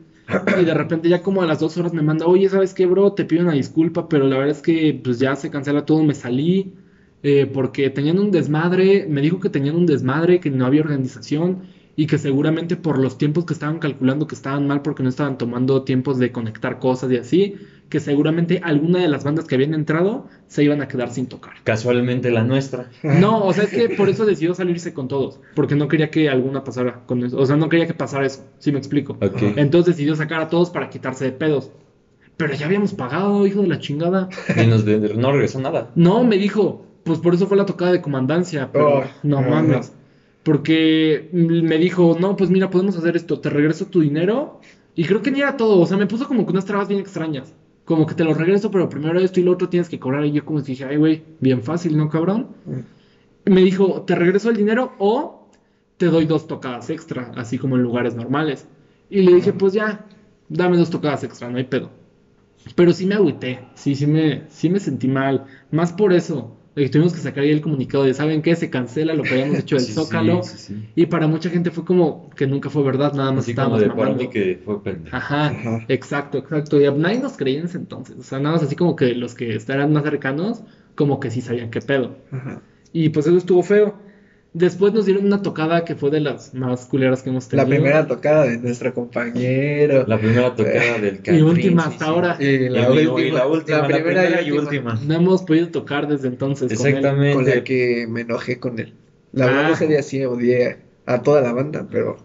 Y 0.60 0.64
de 0.64 0.74
repente 0.74 1.08
ya 1.08 1.22
como 1.22 1.42
a 1.42 1.46
las 1.46 1.58
dos 1.60 1.76
horas 1.76 1.92
me 1.92 2.02
manda, 2.02 2.26
oye, 2.26 2.48
¿sabes 2.48 2.74
qué, 2.74 2.86
bro? 2.86 3.12
Te 3.12 3.24
pido 3.24 3.42
una 3.42 3.52
disculpa, 3.52 4.08
pero 4.08 4.26
la 4.28 4.36
verdad 4.36 4.56
es 4.56 4.62
que 4.62 5.00
pues 5.02 5.18
ya 5.18 5.34
se 5.36 5.50
cancela 5.50 5.84
todo, 5.84 6.04
me 6.04 6.14
salí 6.14 6.72
eh, 7.22 7.46
porque 7.46 7.90
tenían 7.90 8.18
un 8.18 8.30
desmadre, 8.30 9.06
me 9.08 9.20
dijo 9.20 9.40
que 9.40 9.50
tenían 9.50 9.76
un 9.76 9.86
desmadre, 9.86 10.40
que 10.40 10.50
no 10.50 10.66
había 10.66 10.82
organización 10.82 11.62
y 11.96 12.06
que 12.06 12.18
seguramente 12.18 12.76
por 12.76 12.98
los 12.98 13.18
tiempos 13.18 13.44
que 13.44 13.52
estaban 13.52 13.78
calculando 13.78 14.26
que 14.26 14.34
estaban 14.34 14.66
mal 14.66 14.82
porque 14.82 15.02
no 15.02 15.08
estaban 15.08 15.38
tomando 15.38 15.82
tiempos 15.84 16.18
de 16.18 16.32
conectar 16.32 16.78
cosas 16.78 17.10
y 17.12 17.16
así, 17.16 17.54
que 17.88 18.00
seguramente 18.00 18.60
alguna 18.62 19.00
de 19.00 19.08
las 19.08 19.24
bandas 19.24 19.46
que 19.46 19.56
habían 19.56 19.74
entrado 19.74 20.28
se 20.46 20.62
iban 20.62 20.80
a 20.80 20.88
quedar 20.88 21.10
sin 21.10 21.26
tocar. 21.28 21.54
Casualmente 21.64 22.30
la 22.30 22.44
nuestra. 22.44 22.90
No, 23.02 23.44
o 23.44 23.52
sea, 23.52 23.64
es 23.64 23.70
que 23.70 23.88
por 23.88 24.08
eso 24.08 24.24
decidió 24.24 24.54
salirse 24.54 24.92
con 24.94 25.08
todos, 25.08 25.40
porque 25.54 25.74
no 25.74 25.88
quería 25.88 26.10
que 26.10 26.28
alguna 26.28 26.62
pasara 26.64 27.04
con 27.06 27.22
eso, 27.24 27.38
o 27.38 27.46
sea, 27.46 27.56
no 27.56 27.68
quería 27.68 27.86
que 27.86 27.94
pasara 27.94 28.26
eso, 28.26 28.46
si 28.58 28.72
me 28.72 28.78
explico. 28.78 29.18
Entonces 29.56 29.96
decidió 29.96 30.14
sacar 30.14 30.40
a 30.40 30.48
todos 30.48 30.70
para 30.70 30.88
quitarse 30.88 31.24
de 31.24 31.32
pedos. 31.32 31.70
Pero 32.36 32.54
ya 32.54 32.66
habíamos 32.66 32.94
pagado, 32.94 33.46
hijo 33.46 33.60
de 33.62 33.68
la 33.68 33.78
chingada. 33.78 34.28
Y 34.56 34.66
nos 34.66 34.84
de- 34.84 34.98
no 35.14 35.32
regresó 35.32 35.58
nada. 35.60 35.90
No, 35.94 36.24
me 36.24 36.38
dijo, 36.38 36.86
pues 37.02 37.18
por 37.18 37.34
eso 37.34 37.46
fue 37.46 37.56
la 37.56 37.66
tocada 37.66 37.92
de 37.92 38.00
comandancia, 38.00 38.70
pero 38.72 38.88
Oh, 38.88 39.04
no 39.22 39.42
no, 39.42 39.50
mames. 39.50 39.92
Porque 40.50 41.28
me 41.30 41.78
dijo, 41.78 42.16
no, 42.18 42.34
pues 42.34 42.50
mira, 42.50 42.70
podemos 42.70 42.96
hacer 42.96 43.14
esto, 43.14 43.38
te 43.38 43.50
regreso 43.50 43.86
tu 43.86 44.00
dinero. 44.00 44.58
Y 44.96 45.04
creo 45.04 45.22
que 45.22 45.30
ni 45.30 45.38
era 45.42 45.56
todo, 45.56 45.78
o 45.78 45.86
sea, 45.86 45.96
me 45.96 46.08
puso 46.08 46.26
como 46.26 46.44
que 46.44 46.50
unas 46.50 46.64
trabas 46.64 46.88
bien 46.88 46.98
extrañas. 46.98 47.54
Como 47.84 48.04
que 48.04 48.16
te 48.16 48.24
lo 48.24 48.34
regreso, 48.34 48.68
pero 48.68 48.88
primero 48.88 49.20
esto 49.20 49.38
y 49.38 49.44
lo 49.44 49.52
otro 49.52 49.68
tienes 49.68 49.88
que 49.88 50.00
cobrar. 50.00 50.24
Y 50.24 50.32
yo 50.32 50.44
como 50.44 50.60
dije, 50.60 50.84
ay, 50.84 50.96
güey, 50.96 51.22
bien 51.38 51.62
fácil, 51.62 51.96
¿no, 51.96 52.08
cabrón? 52.08 52.48
Me 53.44 53.62
dijo, 53.62 54.02
te 54.02 54.16
regreso 54.16 54.50
el 54.50 54.56
dinero 54.56 54.96
o 54.98 55.46
te 55.98 56.06
doy 56.06 56.24
dos 56.26 56.48
tocadas 56.48 56.90
extra, 56.90 57.30
así 57.36 57.56
como 57.56 57.76
en 57.76 57.82
lugares 57.82 58.16
normales. 58.16 58.66
Y 59.08 59.22
le 59.22 59.32
dije, 59.34 59.52
pues 59.52 59.72
ya, 59.72 60.04
dame 60.48 60.76
dos 60.76 60.90
tocadas 60.90 61.22
extra, 61.22 61.48
no 61.48 61.58
hay 61.58 61.64
pedo. 61.64 61.92
Pero 62.74 62.92
sí 62.92 63.06
me 63.06 63.14
agüité, 63.14 63.60
sí, 63.74 63.94
sí 63.94 64.08
me, 64.08 64.42
sí 64.48 64.68
me 64.68 64.80
sentí 64.80 65.06
mal. 65.06 65.44
Más 65.70 65.92
por 65.92 66.12
eso, 66.12 66.56
que 66.84 66.90
tuvimos 66.90 67.12
que 67.12 67.20
sacar 67.20 67.44
ahí 67.44 67.50
el 67.50 67.60
comunicado 67.60 68.04
de, 68.04 68.14
¿saben 68.14 68.42
qué? 68.42 68.56
Se 68.56 68.70
cancela 68.70 69.14
lo 69.14 69.26
que 69.26 69.34
habíamos 69.34 69.58
hecho 69.58 69.76
del 69.76 69.84
Sí, 69.86 69.92
Zócalo. 69.94 70.42
sí, 70.42 70.56
sí, 70.58 70.58
sí. 70.58 70.88
Y 70.94 71.06
para 71.06 71.26
mucha 71.26 71.50
gente 71.50 71.70
fue 71.70 71.84
como 71.84 72.30
que 72.30 72.46
nunca 72.46 72.70
fue 72.70 72.82
verdad, 72.82 73.12
nada 73.14 73.32
más 73.32 73.44
Así 73.44 73.54
como 73.54 73.56
estábamos 73.62 73.80
de 73.80 73.90
para 73.90 74.10
mí 74.14 74.28
que 74.28 74.60
fue 74.64 74.82
pendejo. 74.82 75.16
Ajá, 75.16 75.46
Ajá. 75.48 75.84
exacto, 75.88 76.38
exacto. 76.38 76.80
Y 76.80 76.86
a- 76.86 76.90
nadie 76.92 77.18
nos 77.18 77.36
creía 77.36 77.58
en 77.60 77.66
ese 77.66 77.78
entonces. 77.78 78.16
O 78.18 78.22
sea, 78.22 78.38
nada 78.40 78.54
más 78.54 78.62
así 78.62 78.76
como 78.76 78.96
que 78.96 79.14
los 79.14 79.34
que 79.34 79.54
estaban 79.54 79.92
más 79.92 80.04
cercanos, 80.04 80.62
como 80.94 81.20
que 81.20 81.30
sí 81.30 81.40
sabían 81.40 81.70
qué 81.70 81.80
pedo. 81.80 82.24
Ajá. 82.30 82.62
Y 82.92 83.10
pues 83.10 83.26
eso 83.26 83.36
estuvo 83.36 83.62
feo. 83.62 84.02
Después 84.52 84.92
nos 84.92 85.06
dieron 85.06 85.24
una 85.26 85.42
tocada 85.42 85.84
que 85.84 85.94
fue 85.94 86.10
de 86.10 86.18
las 86.18 86.54
más 86.54 86.86
culeras 86.86 87.22
que 87.22 87.30
hemos 87.30 87.44
La 87.52 87.64
tenido. 87.64 87.68
primera 87.68 88.06
tocada 88.08 88.46
de 88.46 88.58
nuestro 88.58 88.92
compañero. 88.92 90.04
La 90.08 90.18
primera 90.18 90.54
tocada 90.56 90.98
del 90.98 91.14
Y 91.14 91.18
Catrín, 91.18 91.44
última 91.44 91.82
sí, 91.84 91.88
hasta 91.92 92.04
sí. 92.06 92.10
ahora. 92.10 92.36
Y 92.40 92.68
la, 92.68 92.80
Y 92.82 93.06
última, 93.06 93.20
y 93.20 93.30
la 93.30 93.46
última, 93.46 93.78
la 93.78 93.86
primera 93.88 94.42
y 94.42 94.50
última. 94.50 95.00
No 95.06 95.14
hemos 95.14 95.42
podido 95.44 95.68
tocar 95.68 96.08
desde 96.08 96.26
entonces. 96.26 96.76
con 96.76 96.84
él. 96.86 96.94
Exactamente. 96.96 97.34
con 97.34 97.46
la 97.46 97.62
que 97.64 98.06
me 98.08 98.22
enojé 98.22 98.58
con 98.58 98.78
él. 98.80 98.94
La 99.32 99.44
Ah. 99.44 99.48
verdad 99.48 99.70
ese 99.70 99.86
día 99.86 100.02
sí 100.02 100.24
odié 100.24 100.78
a 101.06 101.22
toda 101.22 101.40
la 101.42 101.52
banda, 101.52 101.86
pero 101.90 102.16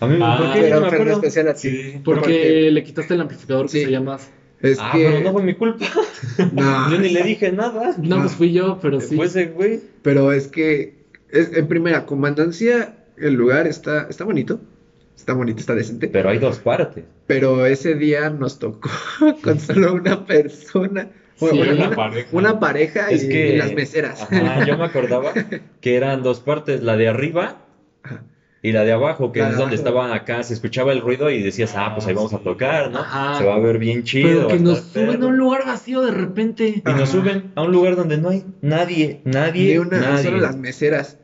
A 0.00 0.08
mí, 0.08 0.16
Ah, 0.20 0.36
¿por 0.36 0.52
qué? 0.52 0.68
No 0.68 0.80
me 0.80 0.86
acuerdo. 0.88 1.12
especial 1.12 1.46
a 1.46 1.54
ti. 1.54 1.68
Sí. 1.70 2.00
Porque 2.04 2.20
Porque- 2.22 2.70
le 2.72 2.82
quitaste 2.82 3.14
el 3.14 3.20
amplificador 3.20 3.66
que 3.66 3.78
Sí. 3.78 3.84
se 3.84 3.90
llama. 3.92 4.18
Es 4.60 4.78
Ah, 4.80 4.90
que 4.92 5.04
pero 5.04 5.20
no 5.20 5.32
fue 5.32 5.44
mi 5.44 5.54
culpa. 5.54 5.86
no, 6.52 6.90
Yo 6.90 6.98
ni 6.98 7.10
le 7.10 7.22
dije 7.22 7.52
nada. 7.52 7.94
No, 8.02 8.18
pues 8.18 8.32
fui 8.32 8.52
yo, 8.52 8.80
pero 8.82 9.00
sí. 9.00 9.14
Fue 9.14 9.26
ese 9.26 9.46
güey. 9.46 9.78
pero 10.02 10.32
es 10.32 10.48
que 10.48 11.01
es, 11.32 11.52
en 11.54 11.66
primera 11.66 12.06
comandancia 12.06 12.94
el 13.16 13.34
lugar 13.34 13.66
está 13.66 14.06
está 14.08 14.24
bonito, 14.24 14.60
está 15.16 15.32
bonito, 15.34 15.60
está 15.60 15.74
decente, 15.74 16.08
Pero 16.08 16.28
hay 16.30 16.38
dos 16.38 16.58
partes. 16.58 17.04
pero 17.26 17.66
ese 17.66 17.94
día 17.94 18.30
nos 18.30 18.58
tocó 18.58 18.90
con 19.42 19.58
solo 19.58 19.94
una 19.94 20.24
persona, 20.26 21.08
bueno, 21.40 21.54
Sí, 21.54 21.58
bueno, 21.58 21.72
una 21.74 21.86
una, 21.88 21.96
pareja. 21.96 22.28
una 22.32 22.60
pareja 22.60 23.10
Es 23.10 23.24
y, 23.24 23.28
que- 23.28 23.54
y 23.54 23.56
las 23.56 23.72
meseras. 23.74 24.22
Ajá, 24.22 24.64
yo 24.66 24.76
me 24.78 24.84
acordaba 24.84 25.32
que 25.80 25.96
eran 25.96 26.22
dos 26.22 26.40
partes, 26.40 26.82
la 26.82 26.96
de 26.96 27.08
arriba 27.08 27.58
y 28.64 28.70
la 28.70 28.84
de 28.84 28.92
abajo, 28.92 29.32
que 29.32 29.40
es 29.40 29.56
donde 29.56 29.74
estaban 29.74 30.12
acá, 30.12 30.44
se 30.44 30.54
escuchaba 30.54 30.92
el 30.92 31.00
ruido 31.00 31.30
y 31.30 31.42
decías, 31.42 31.74
ah, 31.76 31.94
pues 31.96 32.06
ahí 32.06 32.14
vamos 32.14 32.32
a 32.32 32.38
tocar, 32.38 32.92
¿no? 32.92 33.00
Ajá. 33.00 33.38
Se 33.38 33.44
va 33.44 33.56
a 33.56 33.58
ver 33.58 33.78
bien 33.78 34.04
chido. 34.04 34.46
pero 34.46 34.48
que 34.48 34.54
a 34.54 34.58
nos 34.58 34.78
suben 34.82 35.06
perro". 35.10 35.24
a 35.24 35.26
un 35.30 35.36
lugar 35.36 35.66
vacío 35.66 36.00
de 36.02 36.12
repente. 36.12 36.80
Y 36.86 36.90
nos 36.92 37.08
suben 37.08 37.50
a 37.56 37.62
un 37.62 37.72
lugar 37.72 37.96
donde 37.96 38.18
no 38.18 38.28
hay 38.28 38.44
nadie, 38.60 39.20
nadie, 39.24 39.72
Ni 39.72 39.78
una, 39.78 39.98
nadie. 39.98 40.22
solo 40.24 40.38
las 40.38 40.56
meseras. 40.56 41.18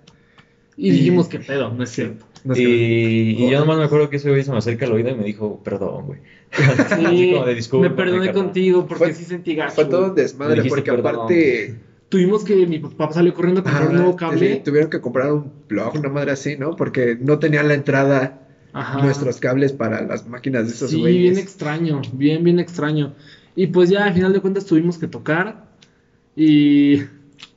Y 0.81 0.91
dijimos, 0.93 1.27
¿qué 1.29 1.41
pedo? 1.41 1.73
No 1.75 1.83
es 1.83 1.91
cierto. 1.91 2.25
Nos 2.45 2.57
Y, 2.57 2.63
quedamos- 2.63 2.79
y 2.79 3.51
yo 3.51 3.59
nomás 3.61 3.79
me 3.79 3.85
acuerdo 3.85 4.09
que 4.11 4.17
ese 4.17 4.31
güey 4.31 4.45
se 4.45 4.53
me 4.53 4.59
acerca 4.59 4.87
al 4.87 4.93
oído 4.93 5.11
y 5.11 5.15
me 5.17 5.25
dijo, 5.25 5.61
perdón, 5.65 6.07
güey. 6.07 6.21
Así 6.53 6.95
Sí, 7.17 7.33
como 7.33 7.45
de 7.47 7.55
disculpa. 7.55 7.89
me 7.89 7.95
perdoné 7.95 8.33
contigo 8.33 8.87
porque 8.87 9.05
Fue- 9.07 9.15
sí 9.15 9.25
sentí 9.25 9.55
gacho. 9.57 9.75
Fue 9.75 9.85
todo 9.87 10.07
un 10.11 10.15
desmadre 10.15 10.65
porque 10.69 10.91
perdón. 10.93 11.15
aparte 11.17 11.75
Tuvimos 12.09 12.43
que, 12.45 12.67
mi 12.67 12.79
papá 12.79 13.13
salió 13.13 13.35
corriendo 13.35 13.61
a 13.61 13.65
comprar 13.65 13.83
ajá, 13.83 13.91
un 13.91 13.97
nuevo 13.99 14.17
cable. 14.17 14.63
tuvieron 14.65 14.89
que 14.89 14.99
comprar 15.01 15.31
un 15.31 15.51
plug, 15.67 15.97
una 15.99 16.09
madre 16.09 16.31
así, 16.31 16.57
¿no? 16.57 16.75
Porque 16.75 17.19
no 17.21 17.39
tenían 17.39 17.69
la 17.69 17.75
entrada 17.75 18.47
Ajá. 18.73 19.03
nuestros 19.03 19.41
cables 19.41 19.73
para 19.73 20.01
las 20.07 20.27
máquinas 20.27 20.67
de 20.69 20.73
esos 20.73 20.91
Sí, 20.91 21.01
güeyes. 21.01 21.21
bien 21.35 21.39
extraño, 21.39 22.01
bien, 22.15 22.45
bien 22.45 22.61
extraño. 22.61 23.15
Y 23.57 23.67
pues 23.67 23.91
ya 23.91 24.05
al 24.07 24.15
final 24.15 24.33
de 24.33 24.41
cuentas 24.41 24.65
tuvimos 24.65 24.97
que 24.97 25.07
tocar. 25.09 25.67
Y 26.37 27.03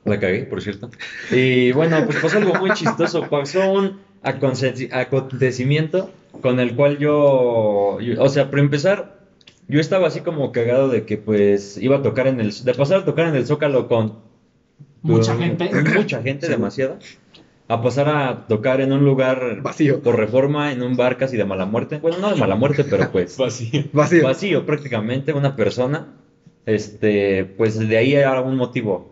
La 0.04 0.18
cagué, 0.18 0.40
por 0.44 0.60
cierto. 0.60 0.90
Y 1.30 1.72
bueno, 1.72 2.04
pues 2.04 2.18
pasó 2.18 2.38
algo 2.38 2.54
muy 2.54 2.70
chistoso. 2.72 3.28
Pasó 3.30 3.70
un 3.72 4.00
aconte- 4.22 4.88
acontecimiento 4.92 6.10
con 6.40 6.58
el 6.60 6.74
cual 6.74 6.98
yo, 6.98 8.00
yo- 8.00 8.20
o 8.22 8.28
sea, 8.28 8.50
para 8.50 8.62
empezar, 8.62 9.20
yo 9.68 9.78
estaba 9.80 10.08
así 10.08 10.20
como 10.20 10.50
cagado 10.50 10.88
de 10.88 11.04
que 11.04 11.18
pues 11.18 11.78
iba 11.78 11.98
a 11.98 12.02
tocar 12.02 12.26
en 12.26 12.40
el, 12.40 12.52
de 12.64 12.74
pasar 12.74 13.00
a 13.00 13.04
tocar 13.04 13.28
en 13.28 13.36
el 13.36 13.46
Zócalo 13.46 13.86
con 13.88 14.14
Mucha 15.02 15.32
con 15.34 15.42
gente. 15.42 15.70
mucha 15.96 16.22
gente, 16.22 16.48
demasiada, 16.48 16.98
a 17.68 17.80
pasar 17.82 18.08
a 18.08 18.46
tocar 18.48 18.80
en 18.80 18.92
un 18.92 19.04
lugar 19.04 19.60
Vacío. 19.62 20.00
por 20.00 20.16
reforma, 20.16 20.72
en 20.72 20.82
un 20.82 20.96
bar 20.96 21.16
casi 21.16 21.36
de 21.36 21.44
mala 21.44 21.64
muerte. 21.66 21.98
Bueno, 21.98 22.18
no 22.18 22.30
de 22.30 22.36
mala 22.36 22.54
muerte, 22.56 22.84
pero 22.84 23.10
pues 23.12 23.36
Vacío. 23.36 23.84
Vacío. 23.92 24.22
vacío 24.24 24.66
prácticamente, 24.66 25.32
una 25.32 25.54
persona, 25.56 26.08
este, 26.66 27.44
pues 27.44 27.78
de 27.78 27.96
ahí 27.96 28.14
era 28.14 28.40
un 28.40 28.56
motivo. 28.56 29.11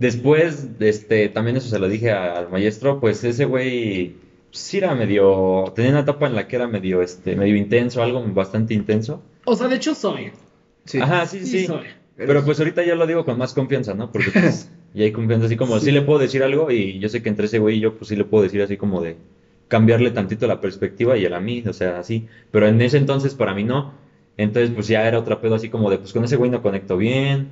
Después, 0.00 0.66
este, 0.80 1.28
también 1.28 1.56
eso 1.58 1.68
se 1.68 1.78
lo 1.78 1.88
dije 1.88 2.10
a- 2.10 2.36
al 2.38 2.50
maestro, 2.50 3.00
pues 3.00 3.22
ese 3.24 3.44
güey 3.44 4.14
sí 4.50 4.78
era 4.78 4.94
medio, 4.94 5.72
tenía 5.76 5.92
una 5.92 6.00
etapa 6.00 6.26
en 6.26 6.34
la 6.34 6.48
que 6.48 6.56
era 6.56 6.66
medio, 6.66 7.02
este, 7.02 7.36
medio 7.36 7.54
intenso, 7.56 8.02
algo 8.02 8.22
bastante 8.32 8.74
intenso. 8.74 9.22
O 9.44 9.54
sea, 9.54 9.68
de 9.68 9.76
hecho 9.76 9.94
soy. 9.94 10.32
Sí. 10.86 10.98
Ajá, 11.00 11.26
sí, 11.26 11.46
sí. 11.46 11.66
soy. 11.66 11.86
Pero 12.16 12.44
pues 12.44 12.58
ahorita 12.58 12.82
ya 12.82 12.94
lo 12.96 13.06
digo 13.06 13.24
con 13.24 13.38
más 13.38 13.54
confianza, 13.54 13.94
¿no? 13.94 14.10
Porque 14.10 14.32
pues 14.32 14.70
ya 14.94 15.04
hay 15.04 15.12
confianza 15.12 15.46
así 15.46 15.56
como, 15.56 15.78
sí. 15.80 15.90
le 15.92 16.02
puedo 16.02 16.18
decir 16.18 16.42
algo 16.42 16.70
y 16.70 16.98
yo 16.98 17.08
sé 17.08 17.22
que 17.22 17.28
entre 17.28 17.46
ese 17.46 17.58
güey 17.58 17.76
y 17.76 17.80
yo 17.80 17.94
pues 17.94 18.08
sí 18.08 18.16
le 18.16 18.24
puedo 18.24 18.42
decir 18.42 18.60
así 18.62 18.76
como 18.76 19.00
de 19.02 19.16
cambiarle 19.68 20.10
tantito 20.10 20.46
la 20.46 20.60
perspectiva 20.60 21.16
y 21.16 21.24
él 21.24 21.34
a 21.34 21.40
mí, 21.40 21.62
o 21.66 21.72
sea, 21.72 21.98
así. 21.98 22.26
Pero 22.50 22.66
en 22.66 22.80
ese 22.82 22.96
entonces 22.98 23.34
para 23.34 23.54
mí 23.54 23.64
no. 23.64 23.92
Entonces 24.36 24.70
pues 24.74 24.88
ya 24.88 25.06
era 25.06 25.18
otra 25.18 25.40
pedo 25.40 25.54
así 25.54 25.68
como 25.68 25.90
de, 25.90 25.98
pues 25.98 26.12
con 26.12 26.24
ese 26.24 26.36
güey 26.36 26.50
no 26.50 26.62
conecto 26.62 26.96
bien. 26.96 27.48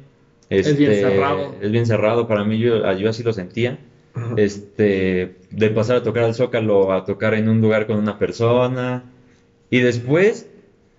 Es 0.50 0.76
bien 0.76 0.92
este, 0.92 1.10
cerrado. 1.10 1.54
Es 1.60 1.70
bien 1.70 1.86
cerrado, 1.86 2.26
para 2.26 2.44
mí 2.44 2.58
yo, 2.58 2.90
yo 2.92 3.10
así 3.10 3.22
lo 3.22 3.32
sentía. 3.32 3.78
Ajá. 4.14 4.34
Este, 4.36 5.36
de 5.50 5.70
pasar 5.70 5.96
a 5.96 6.02
tocar 6.02 6.24
al 6.24 6.34
Zócalo 6.34 6.92
a 6.92 7.04
tocar 7.04 7.34
en 7.34 7.48
un 7.48 7.60
lugar 7.60 7.86
con 7.86 7.96
una 7.96 8.18
persona. 8.18 9.04
Y 9.70 9.80
después, 9.80 10.46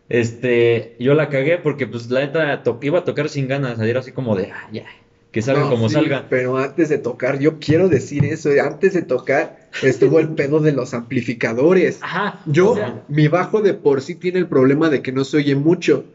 este, 0.09 0.95
yo 0.99 1.13
la 1.13 1.29
cagué 1.29 1.57
porque 1.57 1.87
pues 1.87 2.09
la 2.09 2.21
neta 2.21 2.63
iba 2.81 2.99
a 2.99 3.03
tocar 3.03 3.29
sin 3.29 3.47
ganas, 3.47 3.79
era 3.79 3.99
así 3.99 4.11
como 4.11 4.35
de, 4.35 4.51
ah, 4.51 4.69
ya, 4.71 4.85
que 5.31 5.41
salga 5.41 5.61
No, 5.61 5.69
como 5.69 5.89
sí, 5.89 5.95
salga. 5.95 6.27
Pero 6.29 6.57
antes 6.57 6.89
de 6.89 6.97
tocar, 6.97 7.39
yo 7.39 7.59
quiero 7.59 7.89
decir 7.89 8.25
eso. 8.25 8.49
Antes 8.63 8.93
de 8.93 9.03
tocar, 9.03 9.69
estuvo 9.83 10.19
el 10.19 10.29
pedo 10.29 10.59
de 10.59 10.71
los 10.71 10.93
amplificadores. 10.93 11.99
Ajá. 12.01 12.41
Yo, 12.45 12.71
o 12.71 12.75
sea, 12.75 13.03
mi 13.07 13.27
bajo 13.27 13.61
de 13.61 13.73
por 13.73 14.01
sí 14.01 14.15
tiene 14.15 14.39
el 14.39 14.47
problema 14.47 14.89
de 14.89 15.01
que 15.01 15.11
no 15.11 15.23
se 15.23 15.37
oye 15.37 15.55
mucho. 15.55 16.05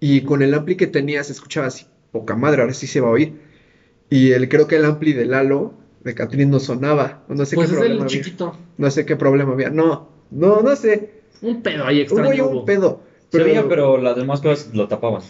Y 0.00 0.22
con 0.22 0.42
el 0.42 0.52
ampli 0.52 0.76
que 0.76 0.86
tenía 0.86 1.24
se 1.24 1.32
escuchaba 1.32 1.68
así, 1.68 1.86
poca 2.14 2.36
madre, 2.36 2.62
ahora 2.62 2.72
sí 2.74 2.86
se 2.86 3.00
va 3.02 3.08
a 3.08 3.10
oír. 3.10 3.34
Y 4.08 4.30
el, 4.32 4.48
creo 4.48 4.66
que 4.68 4.76
el 4.76 4.84
ampli 4.86 5.12
de 5.12 5.26
Lalo, 5.26 5.74
de 6.04 6.14
Catrín, 6.14 6.50
no 6.50 6.60
sonaba. 6.60 7.24
No 7.28 7.44
sé 7.44 7.56
pues 7.56 7.68
qué 7.68 7.74
es 7.74 7.78
problema 7.78 8.04
el 8.04 8.08
había. 8.08 8.22
chiquito. 8.22 8.56
No 8.78 8.90
sé 8.90 9.04
qué 9.04 9.16
problema 9.16 9.52
había. 9.52 9.70
No, 9.70 10.08
no, 10.30 10.62
no 10.62 10.76
sé. 10.76 11.10
Un 11.42 11.62
pedo 11.62 11.84
ahí 11.84 12.06
Hubo 12.10 12.22
extraño. 12.22 12.32
ya 12.32 12.44
un 12.44 12.54
hubo. 12.54 12.64
pedo. 12.64 13.00
Se 13.32 13.42
veía, 13.42 13.68
pero 13.68 13.98
las 13.98 14.16
demás 14.16 14.40
cosas 14.40 14.74
lo 14.74 14.86
tapaban. 14.88 15.22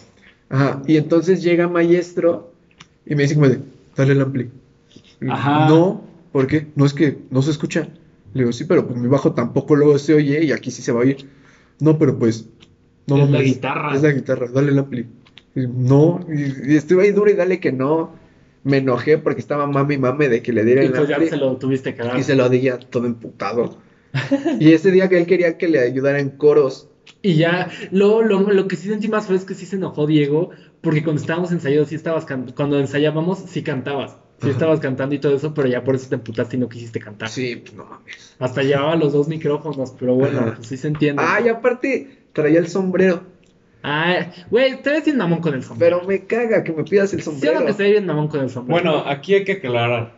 Ajá, 0.49 0.83
y 0.87 0.97
entonces 0.97 1.41
llega 1.43 1.67
maestro 1.67 2.53
y 3.05 3.15
me 3.15 3.23
dice 3.23 3.35
como 3.35 3.49
de, 3.49 3.59
dale 3.97 4.13
el 4.13 4.21
ampli. 4.21 4.51
Ajá. 5.27 5.67
No, 5.67 6.03
¿por 6.31 6.47
qué? 6.47 6.67
No 6.75 6.85
es 6.85 6.93
que 6.93 7.17
no 7.31 7.41
se 7.41 7.51
escucha. 7.51 7.89
Le 8.33 8.41
digo, 8.43 8.51
sí, 8.53 8.65
pero 8.65 8.85
pues 8.87 8.99
mi 8.99 9.07
bajo 9.07 9.33
tampoco 9.33 9.75
luego 9.75 9.97
se 9.97 10.13
oye 10.13 10.43
y 10.43 10.51
aquí 10.51 10.69
sí 10.69 10.81
se 10.83 10.91
va 10.91 10.99
a 10.99 11.03
oír. 11.03 11.27
No, 11.79 11.97
pero 11.97 12.17
pues, 12.19 12.47
no 13.07 13.23
Es 13.23 13.29
la 13.31 13.41
guitarra. 13.41 13.95
Es 13.95 14.03
la 14.03 14.11
guitarra, 14.11 14.47
dale 14.53 14.71
el 14.71 14.79
ampli. 14.79 15.07
No, 15.55 16.19
y, 16.27 16.73
y 16.73 16.75
estuve 16.75 17.03
ahí 17.03 17.11
duro 17.11 17.29
y 17.29 17.33
dale 17.33 17.59
que 17.59 17.71
no. 17.71 18.13
Me 18.63 18.77
enojé 18.77 19.17
porque 19.17 19.39
estaba 19.41 19.67
mame 19.67 19.93
y 19.93 19.97
mame 19.97 20.27
de 20.27 20.41
que 20.41 20.51
le 20.51 20.65
diera 20.65 20.83
Y 20.83 20.87
el 20.87 20.91
pues 20.91 21.07
ya 21.07 21.19
se 21.23 21.37
lo 21.37 21.55
tuviste 21.57 21.93
que 21.93 22.03
dar. 22.03 22.17
Y 22.19 22.23
se 22.23 22.35
lo 22.35 22.49
di 22.49 22.61
ya 22.61 22.77
todo 22.79 23.05
emputado. 23.05 23.77
y 24.59 24.71
ese 24.73 24.91
día 24.91 25.07
que 25.07 25.17
él 25.17 25.27
quería 25.27 25.57
que 25.57 25.67
le 25.67 25.79
ayudara 25.79 26.19
en 26.19 26.29
coros. 26.29 26.89
Y 27.21 27.35
ya, 27.35 27.69
lo, 27.91 28.21
lo, 28.21 28.41
lo 28.41 28.67
que 28.67 28.75
sí 28.75 28.87
sentí 28.87 29.07
más 29.07 29.27
fue 29.27 29.35
es 29.35 29.45
que 29.45 29.53
sí 29.53 29.65
se 29.65 29.75
enojó 29.75 30.07
Diego, 30.07 30.49
porque 30.81 31.03
cuando 31.03 31.21
estábamos 31.21 31.51
ensayando, 31.51 31.85
sí 31.85 31.95
estabas 31.95 32.25
cuando 32.55 32.79
ensayábamos, 32.79 33.39
sí 33.47 33.61
cantabas. 33.61 34.17
Sí 34.41 34.49
estabas 34.49 34.79
cantando 34.79 35.15
y 35.15 35.19
todo 35.19 35.35
eso, 35.35 35.53
pero 35.53 35.67
ya 35.67 35.83
por 35.83 35.95
eso 35.95 36.09
te 36.09 36.15
emputaste 36.15 36.57
y 36.57 36.59
no 36.59 36.67
quisiste 36.67 36.99
cantar. 36.99 37.29
Sí, 37.29 37.55
pues 37.55 37.73
no 37.73 37.85
mames. 37.85 38.35
Hasta 38.37 38.63
llevaba 38.63 38.95
los 38.95 39.13
dos 39.13 39.27
micrófonos, 39.27 39.93
pero 39.97 40.13
bueno, 40.15 40.53
pues 40.55 40.67
sí 40.67 40.77
se 40.77 40.87
entiende. 40.89 41.23
Ah, 41.25 41.39
y 41.43 41.47
aparte 41.47 42.27
traía 42.33 42.59
el 42.59 42.67
sombrero. 42.67 43.23
Ah, 43.87 44.31
güey, 44.49 44.81
te 44.81 44.89
ves 44.89 45.05
bien 45.05 45.17
mamón 45.17 45.41
con 45.41 45.53
el 45.53 45.63
sombrero. 45.63 45.97
Pero 45.99 46.07
me 46.09 46.25
caga 46.25 46.63
que 46.63 46.71
me 46.71 46.83
pidas 46.83 47.13
el 47.13 47.19
Sí, 47.19 47.25
sombrero. 47.25 47.59
no 47.59 47.65
que 47.67 47.73
se 47.73 47.83
ve 47.83 47.91
bien 47.91 48.05
mamón 48.07 48.27
con 48.27 48.39
el 48.41 48.49
sombrero. 48.49 48.81
Bueno, 48.81 49.03
aquí 49.07 49.35
hay 49.35 49.43
que 49.43 49.53
aclarar 49.53 50.13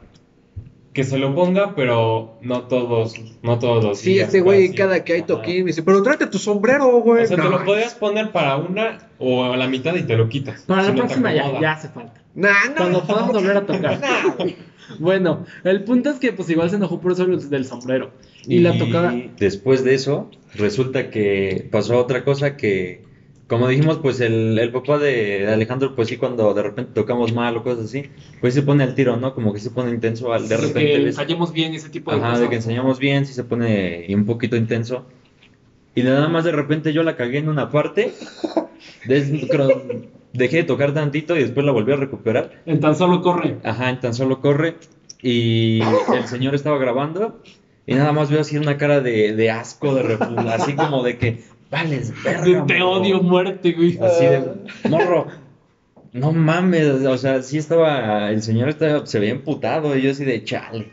que 0.93 1.03
se 1.03 1.19
lo 1.19 1.35
ponga, 1.35 1.75
pero 1.75 2.39
no 2.41 2.63
todos, 2.63 3.13
no 3.43 3.59
todos 3.59 3.83
los 3.83 3.99
Sí, 3.99 4.13
días, 4.13 4.27
este 4.27 4.41
güey, 4.41 4.73
cada 4.73 5.03
que 5.03 5.13
hay 5.13 5.21
toquín, 5.21 5.65
me 5.65 5.67
dice, 5.67 5.83
pero 5.83 6.01
tráete 6.01 6.25
tu 6.27 6.39
sombrero, 6.39 6.87
güey. 7.01 7.25
O 7.25 7.27
sea, 7.27 7.37
te 7.37 7.43
lo 7.43 7.63
podías 7.65 7.93
poner 7.93 8.31
para 8.31 8.55
una 8.55 8.97
o 9.19 9.43
a 9.43 9.57
la 9.57 9.67
mitad 9.67 9.93
y 9.95 10.03
te 10.03 10.17
lo 10.17 10.27
quitas. 10.27 10.61
Para 10.61 10.81
Si 10.83 10.87
la 10.87 10.93
no 10.93 10.99
próxima 11.01 11.33
ya, 11.35 11.59
ya 11.61 11.71
hace 11.73 11.89
falta. 11.89 12.23
Nah, 12.33 12.49
no. 12.69 12.75
Cuando 12.77 13.03
podamos 13.05 13.33
volver 13.33 13.57
a 13.57 13.65
tocar. 13.65 13.99
Bueno, 14.99 15.45
el 15.65 15.83
punto 15.83 16.09
es 16.11 16.17
que 16.17 16.31
pues 16.31 16.49
igual 16.49 16.69
se 16.69 16.77
enojó 16.77 17.01
por 17.01 17.11
eso 17.11 17.25
del 17.25 17.49
del 17.49 17.65
sombrero. 17.65 18.11
Y, 18.47 18.59
la 18.59 18.77
tocada. 18.77 19.13
después 19.37 19.83
de 19.83 19.93
eso, 19.95 20.31
resulta 20.55 21.09
que 21.09 21.67
pasó 21.69 21.97
otra 21.99 22.23
cosa 22.23 22.55
que, 22.55 23.03
como 23.47 23.67
dijimos, 23.67 23.99
pues 23.99 24.19
el, 24.19 24.57
el 24.59 24.71
papá 24.71 24.97
de, 24.97 25.39
de 25.45 25.53
Alejandro, 25.53 25.95
pues 25.95 26.09
sí, 26.09 26.17
cuando 26.17 26.53
de 26.53 26.61
repente 26.63 26.91
tocamos 26.93 27.33
mal 27.33 27.55
o 27.57 27.63
cosas 27.63 27.85
así, 27.85 28.03
pues 28.41 28.53
se 28.53 28.61
pone 28.61 28.83
al 28.83 28.93
tiro, 28.93 29.15
¿no? 29.17 29.33
Como 29.33 29.53
que 29.53 29.59
se 29.59 29.71
pone 29.71 29.89
intenso, 29.91 30.33
al, 30.33 30.43
de 30.43 30.55
de 30.55 30.57
repente 30.57 30.91
que 30.91 31.07
ensayemos 31.07 31.51
bien 31.53 31.73
y 31.73 31.77
ese 31.77 31.89
tipo 31.89 32.11
de 32.11 32.17
Ajá, 32.17 32.27
cosas. 32.27 32.41
de 32.41 32.49
que 32.49 32.55
enseñamos 32.55 32.99
bien, 32.99 33.25
sí 33.25 33.33
se 33.33 33.43
pone 33.43 34.05
un 34.13 34.25
poquito 34.25 34.55
intenso. 34.55 35.05
Y 35.95 36.03
nada 36.03 36.27
más 36.27 36.43
de 36.43 36.51
repente 36.51 36.93
yo 36.93 37.03
la 37.03 37.15
cagué 37.15 37.39
en 37.39 37.49
una 37.49 37.71
parte, 37.71 38.11
des- 39.07 39.31
dejé 40.33 40.57
de 40.57 40.63
tocar 40.63 40.93
tantito 40.93 41.35
y 41.35 41.41
después 41.41 41.65
la 41.65 41.71
volví 41.71 41.91
a 41.91 41.95
recuperar. 41.95 42.51
En 42.65 42.79
tan 42.79 42.95
solo 42.95 43.21
corre. 43.21 43.57
Ajá, 43.63 43.89
en 43.89 43.99
tan 43.99 44.13
solo 44.13 44.39
corre. 44.39 44.75
Y 45.21 45.79
el 45.81 46.27
señor 46.27 46.53
estaba 46.53 46.77
grabando 46.77 47.35
y 47.87 47.95
nada 47.95 48.11
más 48.11 48.29
veo 48.29 48.41
así 48.41 48.57
una 48.57 48.77
cara 48.77 49.01
de, 49.01 49.33
de 49.33 49.49
asco, 49.49 49.95
de 49.95 50.03
repul- 50.03 50.47
así 50.49 50.73
como 50.73 51.01
de 51.03 51.17
que, 51.17 51.37
vales, 51.69 52.13
verga, 52.23 52.65
te 52.65 52.79
morro". 52.79 52.91
odio 52.91 53.21
muerte, 53.21 53.73
güey. 53.73 53.97
Así 54.01 54.25
de, 54.25 54.43
morro, 54.89 55.27
no 56.13 56.31
mames, 56.31 56.87
o 57.05 57.17
sea, 57.17 57.41
sí 57.41 57.57
estaba, 57.57 58.31
el 58.31 58.41
señor 58.41 58.69
estaba, 58.69 59.05
se 59.05 59.19
veía 59.19 59.31
emputado 59.31 59.95
y 59.95 60.01
yo 60.01 60.11
así 60.11 60.25
de, 60.25 60.43
chale. 60.43 60.87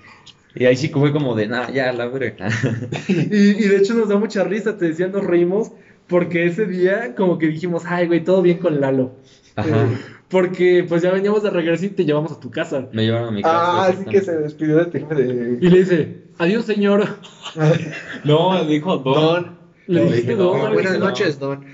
Y 0.54 0.66
ahí 0.66 0.76
sí 0.76 0.88
que 0.88 1.00
fue 1.00 1.12
como 1.12 1.34
de, 1.34 1.48
nah, 1.48 1.70
ya, 1.70 1.92
la 1.92 2.06
verga. 2.06 2.48
Y, 3.08 3.14
y 3.14 3.68
de 3.68 3.76
hecho 3.76 3.94
nos 3.94 4.08
da 4.08 4.16
mucha 4.18 4.44
risa, 4.44 4.76
te 4.76 4.86
decía, 4.86 5.08
nos 5.08 5.24
reímos 5.24 5.72
porque 6.06 6.46
ese 6.46 6.66
día 6.66 7.14
como 7.14 7.38
que 7.38 7.48
dijimos, 7.48 7.84
ay, 7.86 8.06
güey, 8.06 8.22
todo 8.22 8.42
bien 8.42 8.58
con 8.58 8.80
Lalo. 8.80 9.16
Ajá. 9.56 9.68
Eh, 9.68 9.98
porque 10.28 10.84
pues 10.88 11.02
ya 11.02 11.12
veníamos 11.12 11.42
de 11.42 11.50
regreso 11.50 11.86
y 11.86 11.90
te 11.90 12.04
llevamos 12.04 12.32
a 12.32 12.40
tu 12.40 12.50
casa. 12.50 12.88
Me 12.92 13.04
llevaron 13.04 13.28
a 13.28 13.30
mi 13.30 13.42
casa. 13.42 13.86
Ah, 13.86 13.92
sí 13.96 14.04
que 14.04 14.20
se 14.20 14.36
despidió 14.36 14.84
de 14.84 14.86
ti. 14.86 14.98
De... 14.98 15.58
Y 15.60 15.70
le 15.70 15.78
dice, 15.78 16.24
adiós, 16.38 16.64
señor. 16.64 17.06
No, 18.24 18.64
dijo 18.64 18.98
Don. 18.98 19.14
Don. 19.14 19.63
Le 19.86 20.04
dije, 20.12 20.34
"No, 20.34 20.52
no, 20.54 20.60
güey". 20.60 20.74
Buenas 20.74 20.98
no. 20.98 21.06
noches, 21.06 21.38
Don. 21.38 21.64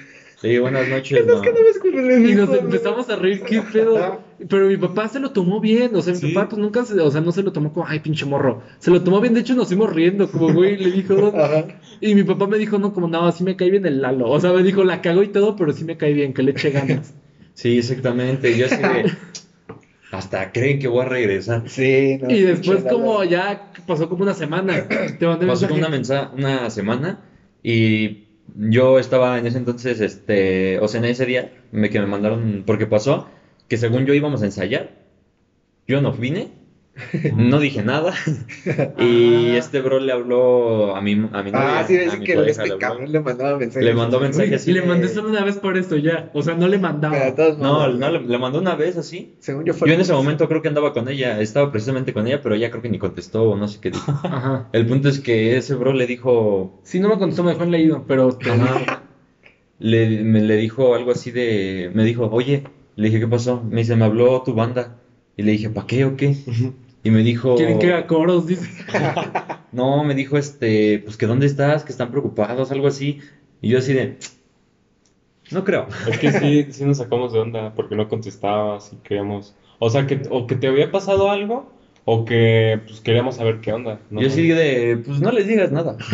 Sí, 0.41 0.59
buenas 0.59 0.89
noches. 0.89 1.19
Es 1.21 1.27
no. 1.27 1.43
que 1.43 1.51
no 1.53 1.59
ves 1.63 1.79
cómo 1.79 2.01
le 2.01 2.31
Y 2.31 2.35
nos 2.35 2.49
empezamos 2.49 3.11
a 3.11 3.17
reír, 3.17 3.43
qué 3.43 3.61
pedo. 3.61 4.23
Pero 4.49 4.69
mi 4.69 4.79
papá 4.79 5.07
se 5.07 5.21
lo 5.21 5.33
tomó 5.33 5.61
bien, 5.61 5.95
o 5.95 6.01
sea, 6.01 6.15
mi 6.15 6.19
Sí. 6.19 6.29
papá 6.33 6.49
pues 6.49 6.59
nunca 6.63 6.83
se, 6.87 6.99
o 6.99 7.11
sea, 7.11 7.21
no 7.21 7.31
se 7.31 7.43
lo 7.43 7.53
tomó 7.53 7.71
como, 7.75 7.87
ay, 7.87 7.99
pinche 7.99 8.25
morro. 8.25 8.63
Se 8.79 8.91
lo 8.91 9.03
tomó 9.03 9.21
bien, 9.21 9.35
de 9.35 9.41
hecho 9.41 9.55
nos 9.55 9.69
fuimos 9.69 9.93
riendo, 9.93 10.31
como, 10.31 10.51
güey, 10.55 10.79
le 10.79 10.91
dijo, 10.93 11.13
"No". 11.15 11.27
Ajá. 11.39 11.67
Y 12.01 12.15
mi 12.15 12.23
papá 12.23 12.47
me 12.47 12.57
dijo, 12.57 12.79
no, 12.79 12.95
como, 12.95 13.07
no, 13.07 13.27
así 13.27 13.45
me 13.45 13.55
cae 13.55 13.69
bien 13.69 13.85
el 13.85 14.01
Lalo. 14.01 14.31
O 14.31 14.41
sea, 14.41 14.53
me 14.53 14.63
dijo, 14.63 14.83
la 14.83 15.03
cago 15.03 15.23
y 15.23 15.29
todo, 15.29 15.57
pero 15.57 15.73
sí 15.75 15.85
me 15.85 15.99
cae 15.99 16.15
bien, 16.15 16.33
que 16.33 16.43
le 16.43 16.53
eche 16.53 16.71
ganas. 16.71 17.13
Sí, 17.53 17.77
exactamente. 17.77 18.57
Yo 18.57 18.65
así 18.67 18.77
de, 18.77 19.13
hasta 20.13 20.51
creen 20.53 20.79
que 20.79 20.89
voy 20.89 21.03
a 21.03 21.09
regresar. 21.09 21.65
Sí, 21.69 22.17
no. 22.19 22.31
y 22.31 22.41
después 22.41 22.85
como 22.85 23.23
ya 23.25 23.71
pasó 23.87 24.09
como 24.09 24.23
una 24.23 24.33
semana, 24.33 24.87
te 25.19 25.27
mandé 25.27 25.47
Pasó 25.47 25.67
como 25.69 25.79
una, 25.79 25.89
mensa- 25.91 26.31
una 26.33 26.71
semana 26.71 27.19
y 27.63 28.29
yo 28.57 28.99
estaba 28.99 29.39
en 29.39 29.47
ese 29.47 29.59
entonces, 29.59 30.01
este, 30.01 30.79
o 30.81 30.89
sea, 30.89 30.99
en 30.99 31.07
ese 31.07 31.27
día 31.27 31.53
me, 31.73 31.91
que 31.91 32.01
me 32.01 32.07
mandaron, 32.07 32.65
porque 32.67 32.87
pasó 32.87 33.29
que 33.69 33.77
según 33.77 34.07
yo 34.07 34.15
íbamos 34.15 34.43
a 34.43 34.47
ensayar, 34.47 34.91
yo 35.87 36.01
no 36.01 36.13
vine, 36.13 36.51
no 37.35 37.59
dije 37.61 37.83
nada 37.83 38.13
y 38.99 39.51
Ah. 39.53 39.57
este 39.59 39.81
bro 39.81 39.99
le 40.01 40.13
habló 40.13 40.95
a 40.97 41.01
mi, 41.01 41.13
a 41.13 41.43
mi 41.43 41.51
novia, 41.51 41.81
Ah, 41.81 41.85
sí, 41.87 41.97
mi 42.19 42.25
que 42.25 42.35
pareja, 42.35 42.63
este 42.65 42.79
cabrón 42.79 43.11
le 43.11 43.21
mandaba 43.21 43.57
mensajes. 43.59 43.85
Le 43.85 43.95
mandó 43.95 44.21
mensajes 44.21 44.53
así 44.63 44.71
Y 44.71 44.75
le 44.75 44.83
mandé 44.83 45.09
solo 45.09 45.29
una 45.29 45.45
vez 45.45 45.57
por 45.57 45.77
esto 45.77 45.97
ya. 45.97 46.31
O 46.35 46.43
sea, 46.43 46.55
no 46.55 46.69
le 46.69 46.79
mandaba. 46.79 47.17
No, 47.59 47.89
no, 47.89 48.11
le, 48.11 48.21
le 48.21 48.39
mandó 48.39 48.59
una 48.59 48.75
vez 48.75 48.97
así. 48.97 49.35
Según 49.39 49.65
yo 49.65 49.73
fue. 49.73 49.89
Yo 49.89 49.95
en 49.95 50.01
ese 50.01 50.13
momento 50.13 50.47
creo 50.49 50.61
que 50.63 50.69
andaba 50.69 50.93
con 50.93 51.09
ella, 51.09 51.41
estaba 51.41 51.71
precisamente 51.73 52.13
con 52.13 52.27
ella, 52.27 52.41
pero 52.43 52.55
ella 52.55 52.71
creo 52.71 52.83
que 52.83 52.91
ni 52.91 52.99
contestó 52.99 53.51
o 53.51 53.57
no 53.57 53.67
sé 53.69 53.81
qué 53.81 53.91
dijo. 53.91 54.11
Ajá. 54.25 54.69
El 54.73 54.87
punto 54.87 55.09
es 55.09 55.21
que 55.21 55.57
ese 55.57 55.75
bro 55.77 55.93
le 55.93 56.07
dijo, 56.07 56.81
Si 56.83 57.01
no 57.01 57.09
me 57.09 57.19
contestó, 57.19 57.43
me 57.45 57.53
dejó 57.53 57.65
en 57.65 57.71
leído, 57.71 58.05
pero 58.07 58.37
le, 59.79 60.23
me, 60.25 60.41
le 60.43 60.57
dijo 60.57 60.95
algo 60.95 61.13
así 61.13 61.31
de, 61.31 61.91
me 61.95 62.05
dijo, 62.05 62.29
oye, 62.31 62.65
Le 62.97 63.09
dije, 63.09 63.21
¿qué 63.21 63.27
pasó? 63.29 63.63
Me 63.63 63.79
dice, 63.81 63.97
me 63.97 64.05
habló 64.05 64.43
tu 64.43 64.55
banda. 64.55 65.00
Y 65.41 65.43
le 65.43 65.53
dije, 65.53 65.71
¿para 65.71 65.87
qué 65.87 66.05
o 66.05 66.19
qué? 66.19 66.37
Y 67.03 67.11
me 67.11 67.23
dijo, 67.23 67.57
Quieren 67.57 67.79
que 67.79 67.95
haga 67.95 68.07
coros, 68.07 68.47
dice. 68.47 68.69
no, 69.73 70.05
me 70.05 70.15
dijo, 70.15 70.37
este, 70.37 70.99
pues 70.99 71.17
que 71.17 71.25
dónde 71.25 71.47
estás, 71.47 71.83
que 71.83 71.93
están 71.93 72.11
preocupados, 72.11 72.71
algo 72.71 72.87
así. 72.87 73.21
Y 73.63 73.71
yo 73.71 73.79
así 73.79 73.95
de, 73.95 74.19
no 75.51 75.65
creo. 75.65 75.87
Es 76.07 76.19
que 76.19 76.31
sí, 76.31 76.67
sí 76.73 76.85
nos 76.85 76.99
sacamos 76.99 77.33
de 77.33 77.39
onda 77.39 77.75
porque 77.75 77.97
no 77.97 78.07
contestabas 78.07 78.93
y 78.93 78.97
queríamos. 78.97 79.55
O 79.79 79.89
sea, 79.89 80.07
que, 80.07 80.21
o 80.29 80.47
que 80.47 80.57
te 80.57 80.67
había 80.67 80.93
pasado 80.93 81.31
algo 81.31 81.73
o 82.05 82.27
que 82.27 82.79
pues 82.87 83.01
queríamos 83.01 83.37
saber 83.37 83.63
qué 83.63 83.73
onda. 83.73 83.99
¿no? 84.11 84.21
Yo 84.21 84.29
así 84.29 84.47
de, 84.47 85.03
pues 85.07 85.23
no 85.23 85.33
les 85.33 85.47
digas 85.47 85.73
nada. 85.73 85.97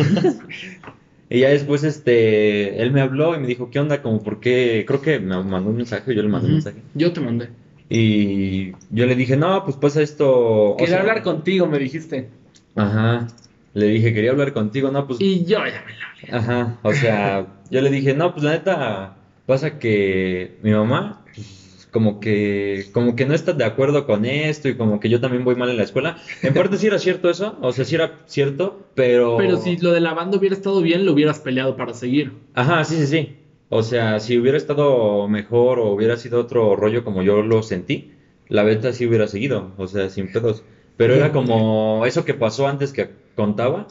Y 1.29 1.41
ya 1.41 1.49
después, 1.49 1.83
este, 1.83 2.81
él 2.81 2.93
me 2.93 3.01
habló 3.01 3.35
y 3.35 3.39
me 3.39 3.47
dijo, 3.47 3.69
¿qué 3.69 3.81
onda? 3.81 4.01
Como, 4.01 4.23
¿por 4.23 4.39
qué? 4.39 4.85
Creo 4.87 5.01
que 5.01 5.19
me 5.19 5.43
mandó 5.43 5.71
un 5.71 5.75
mensaje, 5.75 6.15
yo 6.15 6.21
le 6.21 6.29
mandé 6.29 6.47
un 6.47 6.53
mensaje. 6.53 6.81
Yo 6.93 7.11
te 7.11 7.19
mandé. 7.19 7.49
Y 7.89 8.71
yo 8.89 9.05
le 9.05 9.15
dije, 9.15 9.37
no, 9.37 9.63
pues 9.63 9.77
pasa 9.77 10.01
esto. 10.01 10.75
Quería 10.77 10.95
sea, 10.95 11.01
hablar 11.01 11.23
contigo, 11.23 11.67
me 11.67 11.79
dijiste. 11.79 12.29
Ajá. 12.75 13.27
Le 13.73 13.87
dije, 13.87 14.13
quería 14.13 14.31
hablar 14.31 14.53
contigo, 14.53 14.91
no, 14.91 15.07
pues. 15.07 15.21
Y 15.21 15.45
yo 15.45 15.59
ya 15.65 15.83
me 15.85 15.93
la 15.95 16.37
Ajá. 16.37 16.79
O 16.81 16.93
sea, 16.93 17.45
yo 17.69 17.81
le 17.81 17.89
dije, 17.89 18.13
no, 18.13 18.33
pues 18.33 18.43
la 18.43 18.51
neta, 18.51 19.13
pasa 19.45 19.79
que 19.79 20.51
mi 20.61 20.71
mamá, 20.71 21.21
pues, 21.33 21.87
como 21.91 22.19
que, 22.19 22.85
como 22.91 23.15
que 23.15 23.25
no 23.25 23.33
está 23.33 23.53
de 23.53 23.63
acuerdo 23.63 24.05
con 24.05 24.25
esto 24.25 24.67
y 24.67 24.75
como 24.75 24.99
que 24.99 25.09
yo 25.09 25.21
también 25.21 25.45
voy 25.45 25.55
mal 25.55 25.69
en 25.69 25.77
la 25.77 25.83
escuela. 25.83 26.17
En 26.43 26.53
parte 26.53 26.77
sí 26.77 26.87
era 26.87 26.99
cierto 26.99 27.29
eso, 27.29 27.57
o 27.61 27.71
sea, 27.71 27.85
sí 27.85 27.95
era 27.95 28.15
cierto, 28.25 28.79
pero. 28.95 29.37
Pero 29.37 29.57
si 29.57 29.77
lo 29.77 29.91
de 29.91 30.01
la 30.01 30.13
banda 30.13 30.37
hubiera 30.37 30.55
estado 30.55 30.81
bien, 30.81 31.05
lo 31.05 31.13
hubieras 31.13 31.39
peleado 31.39 31.75
para 31.75 31.93
seguir. 31.93 32.33
Ajá, 32.53 32.83
sí, 32.83 32.95
sí, 32.97 33.07
sí. 33.07 33.35
O 33.69 33.83
sea, 33.83 34.19
si 34.19 34.37
hubiera 34.37 34.57
estado 34.57 35.27
mejor 35.27 35.79
o 35.79 35.91
hubiera 35.91 36.17
sido 36.17 36.39
otro 36.39 36.75
rollo 36.75 37.03
como 37.03 37.21
yo 37.21 37.41
lo 37.41 37.61
sentí, 37.63 38.11
la 38.47 38.63
beta 38.63 38.93
sí 38.93 39.05
hubiera 39.05 39.27
seguido, 39.27 39.73
o 39.77 39.87
sea, 39.87 40.09
sin 40.09 40.31
pedos. 40.31 40.63
Pero 40.95 41.13
era 41.15 41.31
como 41.31 42.05
eso 42.05 42.23
que 42.25 42.33
pasó 42.33 42.67
antes 42.67 42.93
que 42.93 43.09
contaba, 43.35 43.87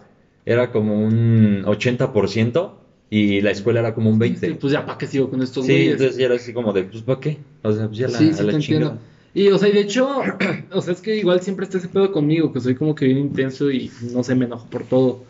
era 0.46 0.70
como 0.70 1.04
un 1.04 1.62
80% 1.66 2.72
y 3.10 3.40
la 3.40 3.50
escuela 3.50 3.80
era 3.80 3.94
como 3.94 4.10
un 4.10 4.18
20%. 4.18 4.58
Pues 4.60 4.72
ya, 4.72 4.84
¿para 4.86 4.98
qué 4.98 5.06
sigo 5.06 5.28
con 5.30 5.42
estos 5.42 5.66
Sí, 5.66 5.72
güeyes? 5.72 5.92
entonces 5.92 6.16
ya 6.16 6.26
era 6.26 6.34
así 6.36 6.52
como 6.52 6.72
de, 6.72 6.84
pues, 6.84 7.02
¿para 7.02 7.20
qué? 7.20 7.38
O 7.62 7.72
sea, 7.72 7.86
pues 7.86 7.98
ya 7.98 8.08
la, 8.08 8.18
Sí, 8.18 8.32
sí, 8.32 8.42
la 8.44 8.52
te 8.52 8.58
chingada. 8.60 8.94
entiendo. 8.94 8.98
Y, 9.34 9.48
o 9.50 9.58
sea, 9.58 9.68
y 9.68 9.72
de 9.72 9.80
hecho, 9.80 10.08
o 10.72 10.80
sea, 10.80 10.92
es 10.94 11.00
que 11.02 11.16
igual 11.16 11.40
siempre 11.42 11.64
está 11.64 11.78
ese 11.78 11.88
pedo 11.88 12.10
conmigo, 12.10 12.52
que 12.52 12.60
soy 12.60 12.74
como 12.74 12.94
que 12.94 13.04
bien 13.04 13.18
intenso 13.18 13.70
y 13.70 13.90
no 14.12 14.22
sé, 14.22 14.34
me 14.34 14.46
enojo 14.46 14.66
por 14.70 14.84
todo. 14.84 15.20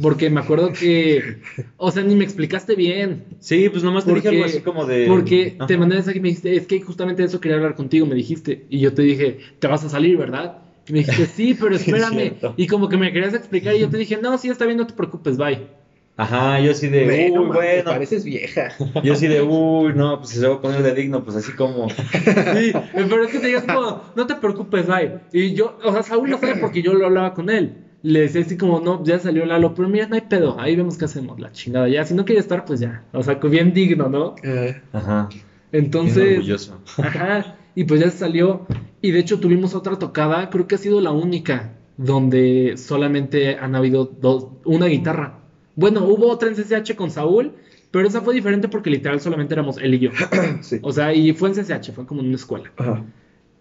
Porque 0.00 0.28
me 0.30 0.40
acuerdo 0.40 0.72
que, 0.72 1.38
o 1.76 1.90
sea, 1.90 2.02
ni 2.02 2.14
me 2.16 2.24
explicaste 2.24 2.74
bien. 2.74 3.24
Sí, 3.38 3.68
pues 3.68 3.82
nomás 3.82 4.04
te 4.04 4.12
dije 4.12 4.22
Porque, 4.22 4.36
algo 4.36 4.44
así 4.44 4.60
como 4.62 4.86
de... 4.86 5.06
porque 5.06 5.56
te 5.66 5.76
mandé 5.76 5.96
mensaje 5.96 6.18
y 6.18 6.20
me 6.20 6.28
dijiste, 6.28 6.56
es 6.56 6.66
que 6.66 6.80
justamente 6.80 7.22
de 7.22 7.28
eso 7.28 7.40
quería 7.40 7.56
hablar 7.56 7.74
contigo, 7.74 8.06
me 8.06 8.14
dijiste. 8.14 8.64
Y 8.68 8.80
yo 8.80 8.92
te 8.94 9.02
dije, 9.02 9.38
te 9.58 9.66
vas 9.68 9.84
a 9.84 9.88
salir, 9.88 10.16
¿verdad? 10.16 10.58
Y 10.86 10.92
me 10.92 10.98
dijiste, 11.00 11.26
sí, 11.26 11.54
pero 11.60 11.78
Sí, 11.78 11.90
es 11.92 12.10
espérame. 12.10 12.36
y 12.56 12.66
como 12.66 12.88
que 12.88 12.96
me 12.96 13.12
querías 13.12 13.34
explicar 13.34 13.74
y 13.74 13.80
yo 13.80 13.88
te 13.90 13.96
dije, 13.98 14.16
no, 14.18 14.36
sí, 14.38 14.48
está 14.48 14.66
bien, 14.66 14.78
no 14.78 14.86
te 14.86 14.94
preocupes, 14.94 15.36
bye. 15.36 15.68
Ajá, 16.16 16.60
yo 16.60 16.70
así 16.70 16.88
de, 16.88 17.04
Bueno, 17.06 17.42
uy, 17.42 17.48
mames, 17.48 17.54
bueno. 17.56 17.90
pareces 17.90 18.24
vieja. 18.24 18.68
Yo 19.02 19.14
así 19.14 19.26
de, 19.26 19.42
uy, 19.42 19.92
no, 19.94 20.18
pues 20.18 20.30
si 20.30 20.38
se 20.38 20.46
va 20.46 20.54
a 20.54 20.60
poner 20.60 20.82
de 20.82 20.94
digno, 20.94 21.24
pues 21.24 21.36
así 21.36 21.52
como... 21.54 21.88
Sí, 22.52 22.72
pero 22.92 23.24
es 23.24 23.30
que 23.32 23.40
te 23.40 23.48
digas 23.48 23.64
como, 23.64 24.02
no 24.14 24.26
te 24.26 24.36
preocupes, 24.36 24.86
bye. 24.86 25.20
Y 25.32 25.54
yo, 25.54 25.76
o 25.82 25.92
sea, 25.92 26.02
Saúl 26.04 26.30
lo 26.30 26.38
sabe 26.38 26.56
porque 26.56 26.82
yo 26.82 26.94
lo 26.94 27.06
hablaba 27.06 27.34
con 27.34 27.50
él. 27.50 27.83
Le 28.04 28.20
decía 28.20 28.42
así 28.42 28.58
como, 28.58 28.80
no, 28.80 29.02
ya 29.02 29.18
salió 29.18 29.46
Lalo, 29.46 29.72
pero 29.74 29.88
mira, 29.88 30.06
no 30.06 30.14
hay 30.14 30.20
pedo, 30.20 30.60
ahí 30.60 30.76
vemos 30.76 30.98
qué 30.98 31.06
hacemos, 31.06 31.40
la 31.40 31.50
chingada. 31.52 31.88
Ya, 31.88 32.04
si 32.04 32.12
no 32.12 32.26
quiere 32.26 32.38
estar, 32.38 32.66
pues 32.66 32.78
ya. 32.78 33.02
O 33.12 33.22
sea, 33.22 33.36
bien 33.36 33.72
digno, 33.72 34.10
¿no? 34.10 34.34
Eh, 34.42 34.78
Ajá, 34.92 35.30
bien 35.30 35.42
Entonces, 35.72 36.32
orgulloso. 36.36 36.82
ajá, 36.98 37.56
y 37.74 37.84
pues 37.84 38.00
ya 38.00 38.10
salió. 38.10 38.66
Y 39.00 39.10
de 39.10 39.20
hecho 39.20 39.40
tuvimos 39.40 39.74
otra 39.74 39.98
tocada, 39.98 40.50
creo 40.50 40.66
que 40.66 40.74
ha 40.74 40.78
sido 40.78 41.00
la 41.00 41.12
única, 41.12 41.72
donde 41.96 42.74
solamente 42.76 43.56
han 43.56 43.74
habido 43.74 44.04
dos, 44.04 44.48
una 44.66 44.84
guitarra. 44.84 45.38
Bueno, 45.74 46.04
hubo 46.04 46.28
otra 46.30 46.50
en 46.50 46.56
CCH 46.56 46.96
con 46.96 47.10
Saúl, 47.10 47.54
pero 47.90 48.06
esa 48.06 48.20
fue 48.20 48.34
diferente 48.34 48.68
porque 48.68 48.90
literal 48.90 49.18
solamente 49.22 49.54
éramos 49.54 49.78
él 49.78 49.94
y 49.94 50.00
yo. 50.00 50.10
sí. 50.60 50.78
O 50.82 50.92
sea, 50.92 51.14
y 51.14 51.32
fue 51.32 51.48
en 51.48 51.54
CCH, 51.54 51.92
fue 51.92 52.04
como 52.04 52.20
en 52.20 52.26
una 52.26 52.36
escuela. 52.36 52.70
Ajá. 52.76 53.02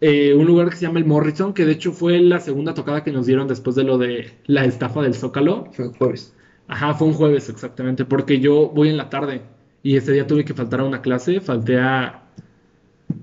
Eh, 0.05 0.33
un 0.33 0.45
lugar 0.45 0.69
que 0.69 0.75
se 0.75 0.85
llama 0.85 0.99
el 0.99 1.05
Morrison, 1.05 1.53
que 1.53 1.65
de 1.65 1.71
hecho 1.71 1.93
fue 1.93 2.19
la 2.19 2.41
segunda 2.41 2.73
tocada 2.73 3.05
que 3.05 3.11
nos 3.13 3.25
dieron 3.25 3.47
después 3.47 3.73
de 3.77 3.85
lo 3.85 3.97
de 3.97 4.33
la 4.47 4.65
estafa 4.65 5.01
del 5.01 5.13
Zócalo. 5.13 5.69
Fue 5.71 5.87
un 5.87 5.93
jueves. 5.93 6.35
Ajá, 6.67 6.93
fue 6.93 7.07
un 7.07 7.13
jueves 7.13 7.47
exactamente, 7.47 8.03
porque 8.03 8.41
yo 8.41 8.67
voy 8.69 8.89
en 8.89 8.97
la 8.97 9.09
tarde 9.09 9.43
y 9.81 9.95
ese 9.95 10.11
día 10.11 10.27
tuve 10.27 10.43
que 10.43 10.53
faltar 10.53 10.81
a 10.81 10.83
una 10.83 11.01
clase, 11.01 11.39
falté 11.39 11.79
a... 11.79 12.25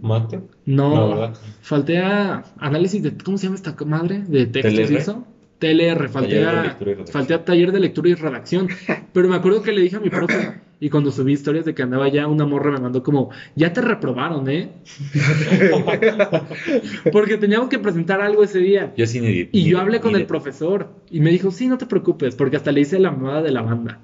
¿Mate? 0.00 0.40
No, 0.64 0.94
No, 0.94 1.08
¿verdad? 1.10 1.34
falté 1.60 1.98
a 1.98 2.44
análisis 2.58 3.02
de... 3.02 3.14
¿Cómo 3.18 3.36
se 3.36 3.44
llama 3.44 3.56
esta 3.56 3.76
madre? 3.84 4.24
De 4.26 4.46
textos 4.46 4.72
y 4.90 4.94
¿TLR? 4.94 4.96
eso. 4.96 5.26
TLR, 5.58 6.08
falté 6.08 6.44
a, 6.46 6.78
falté 7.12 7.34
a 7.34 7.44
taller 7.44 7.72
de 7.72 7.80
lectura 7.80 8.08
y 8.08 8.14
redacción. 8.14 8.68
Pero 9.12 9.28
me 9.28 9.36
acuerdo 9.36 9.62
que 9.62 9.72
le 9.72 9.82
dije 9.82 9.96
a 9.96 10.00
mi 10.00 10.08
profe, 10.08 10.62
y 10.80 10.88
cuando 10.88 11.12
subí 11.12 11.34
historias 11.34 11.66
de 11.66 11.74
que 11.74 11.82
andaba 11.82 12.08
ya, 12.08 12.26
una 12.26 12.46
morra 12.46 12.72
me 12.72 12.80
mandó 12.80 13.02
como, 13.02 13.30
ya 13.54 13.72
te 13.72 13.82
reprobaron, 13.82 14.48
¿eh? 14.48 14.70
Porque 17.12 17.36
teníamos 17.36 17.68
que 17.68 17.78
presentar 17.78 18.20
algo 18.20 18.42
ese 18.42 18.60
día. 18.60 18.92
Yo 18.96 19.06
sí 19.06 19.20
ni... 19.20 19.48
Y 19.52 19.68
yo 19.68 19.78
hablé 19.78 20.00
con 20.00 20.16
el 20.16 20.26
profesor 20.26 20.94
y 21.10 21.20
me 21.20 21.30
dijo, 21.30 21.50
sí, 21.50 21.68
no 21.68 21.76
te 21.78 21.86
preocupes, 21.86 22.34
porque 22.34 22.56
hasta 22.56 22.72
le 22.72 22.80
hice 22.80 22.98
la 22.98 23.10
mamada 23.10 23.42
de 23.42 23.50
la 23.50 23.62
banda. 23.62 24.00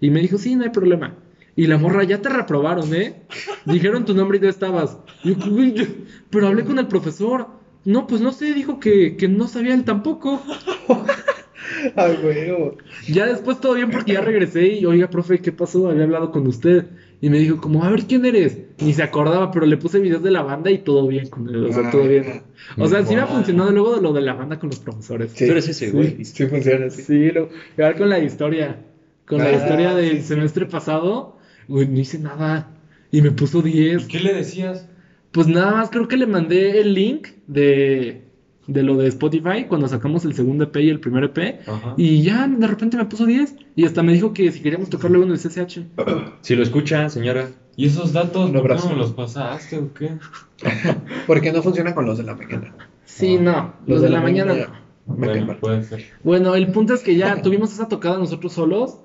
Y 0.00 0.10
me 0.10 0.20
dijo, 0.20 0.38
sí, 0.38 0.54
no 0.54 0.62
hay 0.64 0.70
problema. 0.70 1.14
Y 1.56 1.66
la 1.66 1.76
morra, 1.76 2.04
ya 2.04 2.22
te 2.22 2.28
reprobaron, 2.28 2.94
¿eh? 2.94 3.22
Dijeron 3.66 4.04
tu 4.04 4.14
nombre 4.14 4.38
y 4.38 4.40
tú 4.40 4.46
estabas. 4.46 4.96
Y 5.22 5.36
yo, 5.36 5.52
"Uy, 5.52 5.72
yo- 5.74 5.84
pero 6.30 6.46
hablé 6.46 6.64
con 6.64 6.78
el 6.78 6.86
profesor. 6.86 7.46
No, 7.84 8.06
pues 8.06 8.20
no 8.20 8.32
sé, 8.32 8.54
dijo 8.54 8.80
que, 8.80 9.16
que 9.16 9.28
no 9.28 9.48
sabía 9.48 9.74
él 9.74 9.84
tampoco. 9.84 10.42
Ah, 11.96 12.10
huevo. 12.22 12.76
Ya 13.08 13.26
después 13.26 13.60
todo 13.60 13.74
bien 13.74 13.90
porque 13.90 14.12
ya 14.12 14.20
regresé 14.20 14.66
y, 14.74 14.84
oiga, 14.86 15.08
profe, 15.10 15.40
¿qué 15.40 15.52
pasó? 15.52 15.88
Había 15.88 16.04
hablado 16.04 16.30
con 16.30 16.46
usted. 16.46 16.86
Y 17.20 17.30
me 17.30 17.38
dijo, 17.38 17.60
como, 17.60 17.84
a 17.84 17.90
ver, 17.90 18.04
¿quién 18.06 18.24
eres? 18.24 18.58
Ni 18.80 18.92
se 18.92 19.02
acordaba, 19.02 19.50
pero 19.52 19.64
le 19.66 19.76
puse 19.76 20.00
videos 20.00 20.22
de 20.22 20.30
la 20.32 20.42
banda 20.42 20.70
y 20.70 20.78
todo 20.78 21.06
bien 21.06 21.28
con 21.28 21.48
él. 21.48 21.64
O 21.66 21.72
sea, 21.72 21.90
todo 21.90 22.08
bien. 22.08 22.42
O 22.78 22.88
sea, 22.88 23.04
sí 23.04 23.14
me 23.14 23.20
ha 23.20 23.26
funcionado 23.26 23.70
luego 23.70 23.94
de 23.94 24.02
lo 24.02 24.12
de 24.12 24.22
la 24.22 24.34
banda 24.34 24.58
con 24.58 24.70
los 24.70 24.80
profesores. 24.80 25.32
Sí. 25.34 25.46
Tú 25.46 25.52
eres 25.52 25.68
ese, 25.68 25.90
güey. 25.90 26.24
Sí 26.24 26.46
funciona 26.46 26.86
así. 26.86 27.02
Sí, 27.02 27.30
lo, 27.30 27.48
igual 27.76 27.96
con 27.96 28.08
la 28.08 28.18
historia. 28.18 28.84
Con 29.24 29.38
la 29.38 29.50
Ah, 29.50 29.52
historia 29.52 29.94
del 29.94 30.16
sí, 30.16 30.22
sí. 30.22 30.28
semestre 30.28 30.66
pasado, 30.66 31.38
güey, 31.68 31.86
no 31.86 31.98
hice 32.00 32.18
nada. 32.18 32.70
Y 33.12 33.22
me 33.22 33.30
puso 33.30 33.62
10. 33.62 34.04
¿Y 34.04 34.08
qué 34.08 34.18
le 34.20 34.34
decías? 34.34 34.88
Pues 35.30 35.46
nada 35.46 35.72
más 35.72 35.90
creo 35.90 36.08
que 36.08 36.16
le 36.16 36.26
mandé 36.26 36.80
el 36.80 36.92
link 36.94 37.28
de, 37.46 38.22
de 38.72 38.82
lo 38.82 38.96
de 38.96 39.08
Spotify 39.08 39.64
cuando 39.68 39.88
sacamos 39.88 40.24
el 40.24 40.34
segundo 40.34 40.64
EP 40.64 40.76
y 40.76 40.90
el 40.90 41.00
primer 41.00 41.24
EP. 41.24 41.68
Ajá. 41.68 41.94
Y 41.96 42.22
ya 42.22 42.48
de 42.48 42.66
repente 42.66 42.96
me 42.96 43.04
puso 43.04 43.26
10. 43.26 43.56
Y 43.76 43.84
hasta 43.84 44.02
me 44.02 44.12
dijo 44.12 44.32
que 44.32 44.50
si 44.52 44.60
queríamos 44.60 44.90
tocar 44.90 45.10
luego 45.10 45.26
en 45.26 45.32
el 45.32 45.38
CCH. 45.38 45.80
Si 46.42 46.56
lo 46.56 46.62
escucha, 46.62 47.08
señora. 47.08 47.48
¿Y 47.76 47.86
esos 47.86 48.12
datos 48.12 48.50
no 48.50 48.62
me 48.62 48.96
los 48.96 49.12
pasaste 49.12 49.78
o 49.78 49.94
qué? 49.94 50.10
Porque 51.26 51.52
no 51.52 51.62
funciona 51.62 51.94
con 51.94 52.04
los 52.04 52.18
de 52.18 52.24
la 52.24 52.34
mañana. 52.34 52.74
Sí, 53.04 53.38
no. 53.38 53.74
Los, 53.86 54.02
de, 54.02 54.10
la, 54.10 54.20
mañana. 54.20 54.54
Bueno, 55.06 55.56
puede 55.58 55.82
ser. 55.84 56.04
Bueno, 56.22 56.54
el 56.54 56.72
punto 56.72 56.94
es 56.94 57.02
que 57.02 57.16
ya 57.16 57.40
tuvimos 57.42 57.72
esa 57.72 57.88
tocada 57.88 58.18
nosotros 58.18 58.52
solos. 58.52 58.98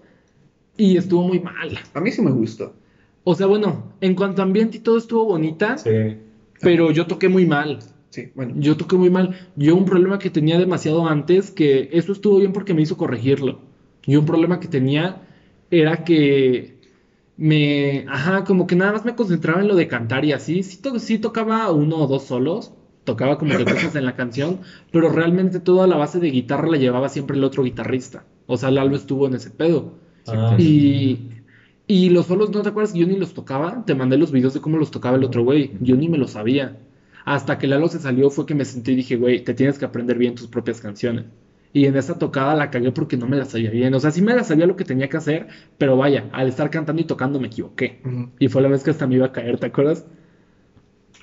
Y 0.75 0.97
estuvo 0.97 1.27
muy 1.27 1.39
mal. 1.39 1.79
A 1.93 1.99
mí 1.99 2.11
sí 2.11 2.21
me 2.21 2.31
gustó. 2.31 2.73
O 3.23 3.33
sea, 3.35 3.47
bueno, 3.47 3.93
en 3.99 4.13
cuanto 4.13 4.41
a 4.41 4.45
ambiente 4.45 4.77
y 4.77 4.79
todo 4.79 4.97
estuvo 4.97 5.25
bonita. 5.25 5.77
Sí. 5.77 6.17
Pero 6.61 6.91
yo 6.91 7.07
toqué 7.07 7.29
muy 7.29 7.45
mal. 7.45 7.79
Sí, 8.17 8.31
bueno. 8.33 8.53
Yo 8.57 8.75
toqué 8.77 8.95
muy 8.97 9.09
mal. 9.09 9.35
Yo 9.55 9.75
un 9.75 9.85
problema 9.85 10.17
que 10.17 10.29
tenía 10.31 10.57
demasiado 10.57 11.05
antes, 11.07 11.51
que 11.51 11.89
eso 11.91 12.11
estuvo 12.11 12.37
bien 12.39 12.51
porque 12.53 12.73
me 12.73 12.81
hizo 12.81 12.97
corregirlo. 12.97 13.59
Yo 14.05 14.19
un 14.19 14.25
problema 14.25 14.59
que 14.59 14.67
tenía 14.67 15.21
era 15.69 16.03
que 16.03 16.77
me, 17.35 18.05
ajá, 18.07 18.43
como 18.43 18.65
que 18.67 18.75
nada 18.75 18.93
más 18.93 19.05
me 19.05 19.15
concentraba 19.15 19.61
en 19.61 19.67
lo 19.67 19.75
de 19.75 19.87
cantar 19.87 20.25
y 20.25 20.31
así. 20.31 20.63
Sí, 20.63 20.81
to- 20.81 20.97
sí 20.99 21.19
tocaba 21.19 21.71
uno 21.71 21.97
o 21.99 22.07
dos 22.07 22.23
solos, 22.23 22.71
tocaba 23.03 23.37
como 23.37 23.55
que 23.55 23.67
cosas 23.67 23.95
en 23.95 24.05
la 24.05 24.15
canción, 24.15 24.61
pero 24.91 25.09
realmente 25.09 25.59
toda 25.59 25.85
la 25.87 25.95
base 25.97 26.19
de 26.19 26.31
guitarra 26.31 26.67
la 26.69 26.77
llevaba 26.77 27.09
siempre 27.09 27.37
el 27.37 27.43
otro 27.43 27.63
guitarrista. 27.63 28.25
O 28.47 28.57
sea, 28.57 28.71
Lalo 28.71 28.95
estuvo 28.95 29.27
en 29.27 29.35
ese 29.35 29.51
pedo. 29.51 29.99
Ah, 30.25 30.55
Y, 30.57 31.29
y 31.87 32.09
los 32.09 32.25
solos, 32.27 32.49
¿no 32.49 32.61
te 32.63 32.69
acuerdas 32.69 32.93
que 32.93 32.99
yo 32.99 33.05
ni 33.07 33.15
los 33.17 33.33
tocaba? 33.33 33.83
Te 33.85 33.95
mandé 33.95 34.17
los 34.17 34.31
videos 34.31 34.53
de 34.53 34.61
cómo 34.61 34.77
los 34.77 34.91
tocaba 34.91 35.17
el 35.17 35.23
otro 35.23 35.43
güey. 35.43 35.71
Yo 35.81 35.95
ni 35.95 36.09
me 36.09 36.17
lo 36.17 36.27
sabía. 36.27 36.77
Hasta 37.27 37.57
que 37.57 37.67
Lalo 37.67 37.89
se 37.89 37.99
salió 37.99 38.29
fue 38.29 38.45
que 38.45 38.55
me 38.55 38.65
senté 38.65 38.93
y 38.93 38.95
dije, 38.95 39.17
güey, 39.17 39.43
te 39.43 39.53
tienes 39.53 39.77
que 39.77 39.85
aprender 39.85 40.17
bien 40.17 40.35
tus 40.35 40.47
propias 40.47 40.79
canciones. 40.81 41.25
Y 41.73 41.85
en 41.85 41.95
esa 41.97 42.17
tocada 42.17 42.55
la 42.55 42.71
cagué 42.71 42.91
porque 42.91 43.17
no 43.17 43.27
me 43.27 43.37
la 43.37 43.45
sabía 43.45 43.69
bien. 43.71 43.93
O 43.93 43.99
sea, 43.99 44.11
sí 44.11 44.21
me 44.21 44.33
la 44.33 44.43
sabía 44.43 44.65
lo 44.65 44.75
que 44.77 44.85
tenía 44.85 45.09
que 45.09 45.17
hacer, 45.17 45.47
pero 45.77 45.97
vaya, 45.97 46.29
al 46.31 46.47
estar 46.47 46.69
cantando 46.69 47.01
y 47.01 47.05
tocando 47.05 47.39
me 47.39 47.47
equivoqué. 47.47 48.01
Y 48.39 48.47
fue 48.47 48.61
la 48.61 48.69
vez 48.69 48.83
que 48.83 48.91
hasta 48.91 49.07
me 49.07 49.15
iba 49.15 49.25
a 49.27 49.31
caer, 49.33 49.59
¿te 49.59 49.67
acuerdas? 49.67 50.07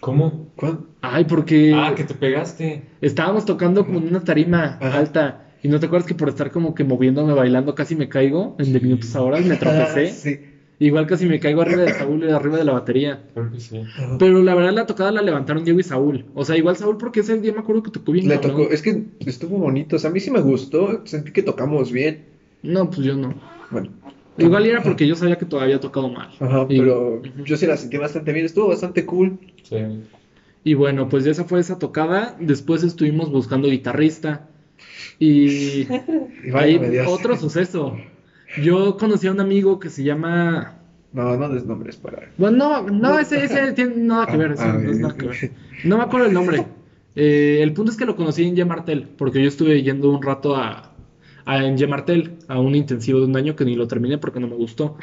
¿Cómo? 0.00 0.52
¿Cuándo? 0.56 0.86
Ay, 1.00 1.24
porque 1.24 1.72
Ah, 1.76 1.94
que 1.96 2.04
te 2.04 2.14
pegaste. 2.14 2.82
estábamos 3.00 3.44
tocando 3.44 3.84
como 3.86 3.98
en 3.98 4.08
una 4.08 4.24
tarima 4.24 4.78
Ajá. 4.80 4.98
alta. 4.98 5.46
Y 5.62 5.68
no 5.68 5.80
te 5.80 5.86
acuerdas 5.86 6.06
que 6.08 6.14
por 6.14 6.28
estar 6.28 6.50
como 6.50 6.74
que 6.74 6.84
moviéndome, 6.84 7.32
bailando, 7.32 7.74
casi 7.74 7.94
me 7.96 8.08
caigo 8.08 8.54
en 8.58 8.72
de 8.72 8.80
minutos 8.80 9.14
a 9.16 9.22
horas, 9.22 9.44
me 9.46 9.56
tropecé. 9.56 10.12
Sí. 10.22 10.40
Igual 10.80 11.06
casi 11.06 11.26
me 11.26 11.38
caigo 11.38 11.62
arriba 11.62 11.82
de 11.82 11.92
Saúl 11.94 12.24
y 12.24 12.30
arriba 12.30 12.58
de 12.58 12.64
la 12.64 12.72
batería. 12.72 13.20
Creo 13.32 13.50
que 13.50 13.60
sí. 13.60 13.80
Pero 14.18 14.42
la 14.42 14.54
verdad 14.54 14.72
la 14.72 14.86
tocada 14.86 15.12
la 15.12 15.22
levantaron 15.22 15.64
Diego 15.64 15.78
y 15.78 15.84
Saúl. 15.84 16.24
O 16.34 16.44
sea, 16.44 16.56
igual 16.56 16.76
Saúl 16.76 16.96
porque 16.98 17.20
ese 17.20 17.38
día 17.38 17.52
me 17.52 17.60
acuerdo 17.60 17.82
que 17.82 17.90
tocó 17.90 18.12
bien. 18.12 18.28
Le 18.28 18.38
tocó, 18.38 18.68
es 18.70 18.82
que 18.82 19.02
estuvo 19.24 19.58
bonito, 19.58 19.96
o 19.96 19.98
sea, 19.98 20.10
a 20.10 20.12
mí 20.12 20.20
sí 20.20 20.30
me 20.30 20.40
gustó, 20.40 21.00
sentí 21.06 21.30
que 21.32 21.42
tocamos 21.42 21.92
bien. 21.92 22.24
No, 22.62 22.90
pues 22.90 23.06
yo 23.06 23.16
no. 23.16 23.34
Bueno, 23.70 23.90
Igual 24.36 24.66
era 24.66 24.82
porque 24.82 25.06
yo 25.06 25.14
sabía 25.14 25.38
que 25.38 25.44
todavía 25.46 25.78
tocado 25.78 26.08
mal. 26.08 26.28
ajá, 26.40 26.66
Y- 26.68 26.78
pero 26.78 27.22
yo 27.44 27.56
sí 27.56 27.66
la 27.66 27.76
sentí 27.76 27.96
bastante 27.96 28.32
bien, 28.32 28.44
estuvo 28.44 28.68
bastante 28.68 29.04
cool. 29.06 29.38
Sí. 29.62 29.76
Y 30.64 30.74
bueno, 30.74 31.08
pues 31.08 31.24
ya 31.24 31.30
esa 31.30 31.44
fue 31.44 31.60
esa 31.60 31.78
tocada. 31.78 32.36
Después 32.40 32.82
estuvimos 32.82 33.30
buscando 33.30 33.68
guitarrista. 33.68 34.48
Y 35.18 35.86
Y 36.44 36.50
válgame 36.50 36.90
Dios. 36.90 37.06
otro 37.08 37.36
suceso. 37.36 37.96
Yo 38.62 38.96
conocí 38.96 39.26
a 39.26 39.32
un 39.32 39.40
amigo 39.40 39.78
que 39.78 39.90
se 39.90 40.04
llama. 40.04 40.74
No, 41.12 41.36
no 41.36 41.48
des 41.48 41.64
nombres 41.64 41.96
para. 41.96 42.30
Bueno, 42.36 42.82
no, 42.82 42.90
no, 42.90 43.18
ese, 43.18 43.44
ese 43.44 43.72
tiene 43.72 43.96
nada 43.96 44.26
que 44.26 44.36
ver. 44.36 44.54
Ah, 44.58 44.78
no 44.80 44.90
es 44.90 44.98
nada 44.98 45.16
que 45.16 45.26
ver. 45.26 45.50
No 45.84 45.98
me 45.98 46.04
acuerdo 46.04 46.26
el 46.26 46.32
nombre. 46.32 46.66
Eh, 47.16 47.60
el 47.62 47.72
punto 47.72 47.92
es 47.92 47.96
que 47.96 48.04
lo 48.04 48.16
conocí 48.16 48.44
en 48.44 48.56
Yemartel, 48.56 49.08
porque 49.16 49.40
yo 49.40 49.48
estuve 49.48 49.82
yendo 49.82 50.10
un 50.10 50.22
rato 50.22 50.56
a, 50.56 50.92
a 51.44 51.64
en 51.64 51.76
Yemartel, 51.76 52.38
a 52.48 52.58
un 52.58 52.74
intensivo 52.74 53.20
de 53.20 53.26
un 53.26 53.36
año 53.36 53.54
que 53.54 53.64
ni 53.64 53.76
lo 53.76 53.86
terminé 53.86 54.18
porque 54.18 54.40
no 54.40 54.48
me 54.48 54.56
gustó. 54.56 54.96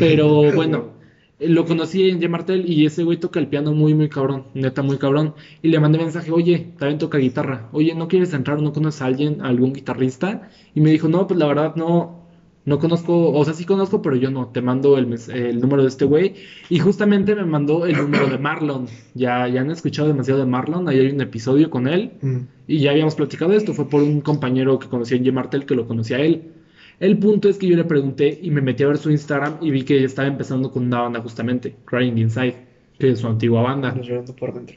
Pero 0.00 0.52
bueno, 0.52 0.94
eh, 1.38 1.48
lo 1.48 1.64
conocí 1.66 2.08
en 2.08 2.20
Yemartel 2.20 2.68
y 2.68 2.86
ese 2.86 3.04
güey 3.04 3.18
toca 3.18 3.38
el 3.38 3.48
piano 3.48 3.72
muy, 3.72 3.94
muy 3.94 4.08
cabrón, 4.08 4.46
neta, 4.54 4.82
muy 4.82 4.98
cabrón. 4.98 5.34
Y 5.62 5.68
le 5.68 5.78
mandé 5.80 5.98
mensaje, 5.98 6.32
oye, 6.32 6.72
también 6.78 6.98
toca 6.98 7.18
guitarra. 7.18 7.68
Oye, 7.72 7.94
¿no 7.94 8.08
quieres 8.08 8.32
entrar? 8.34 8.60
¿No 8.60 8.72
conoces 8.72 9.02
a 9.02 9.06
alguien, 9.06 9.40
a 9.42 9.48
algún 9.48 9.72
guitarrista? 9.72 10.48
Y 10.74 10.80
me 10.80 10.90
dijo, 10.90 11.08
no, 11.08 11.26
pues 11.26 11.38
la 11.38 11.46
verdad 11.46 11.76
no, 11.76 12.25
no 12.66 12.78
conozco, 12.78 13.30
o 13.32 13.44
sea, 13.44 13.54
sí 13.54 13.64
conozco, 13.64 14.02
pero 14.02 14.16
yo 14.16 14.30
no, 14.30 14.48
te 14.48 14.60
mando 14.60 14.98
el, 14.98 15.06
mes- 15.06 15.28
el 15.30 15.60
número 15.60 15.82
de 15.82 15.88
este 15.88 16.04
güey. 16.04 16.34
Y 16.68 16.78
justamente 16.80 17.34
me 17.34 17.44
mandó 17.46 17.86
el 17.86 17.96
número 17.96 18.26
de 18.26 18.36
Marlon. 18.38 18.86
Ya, 19.14 19.48
ya 19.48 19.62
han 19.62 19.70
escuchado 19.70 20.08
demasiado 20.08 20.40
de 20.40 20.46
Marlon, 20.46 20.88
ahí 20.88 20.98
hay 20.98 21.10
un 21.10 21.20
episodio 21.20 21.70
con 21.70 21.88
él. 21.88 22.10
Mm. 22.20 22.36
Y 22.66 22.80
ya 22.80 22.90
habíamos 22.90 23.14
platicado 23.14 23.52
de 23.52 23.56
esto, 23.56 23.72
fue 23.72 23.88
por 23.88 24.02
un 24.02 24.20
compañero 24.20 24.78
que 24.78 24.88
conocí 24.88 25.14
en 25.14 25.24
G-Martel 25.24 25.64
que 25.64 25.74
lo 25.74 25.86
conocía 25.86 26.18
a 26.18 26.20
él. 26.20 26.42
El 26.98 27.18
punto 27.18 27.48
es 27.48 27.58
que 27.58 27.66
yo 27.68 27.76
le 27.76 27.84
pregunté 27.84 28.38
y 28.42 28.50
me 28.50 28.60
metí 28.62 28.82
a 28.82 28.88
ver 28.88 28.98
su 28.98 29.10
Instagram 29.10 29.58
y 29.60 29.70
vi 29.70 29.82
que 29.84 30.02
estaba 30.02 30.26
empezando 30.28 30.70
con 30.70 30.84
una 30.86 31.02
banda 31.02 31.20
justamente, 31.20 31.76
Crying 31.84 32.18
Inside, 32.18 32.56
que 32.98 33.10
es 33.10 33.20
su 33.20 33.26
antigua 33.28 33.62
banda. 33.62 33.92
Nos 33.92 34.06
llorando 34.06 34.34
por 34.34 34.52
dentro. 34.54 34.76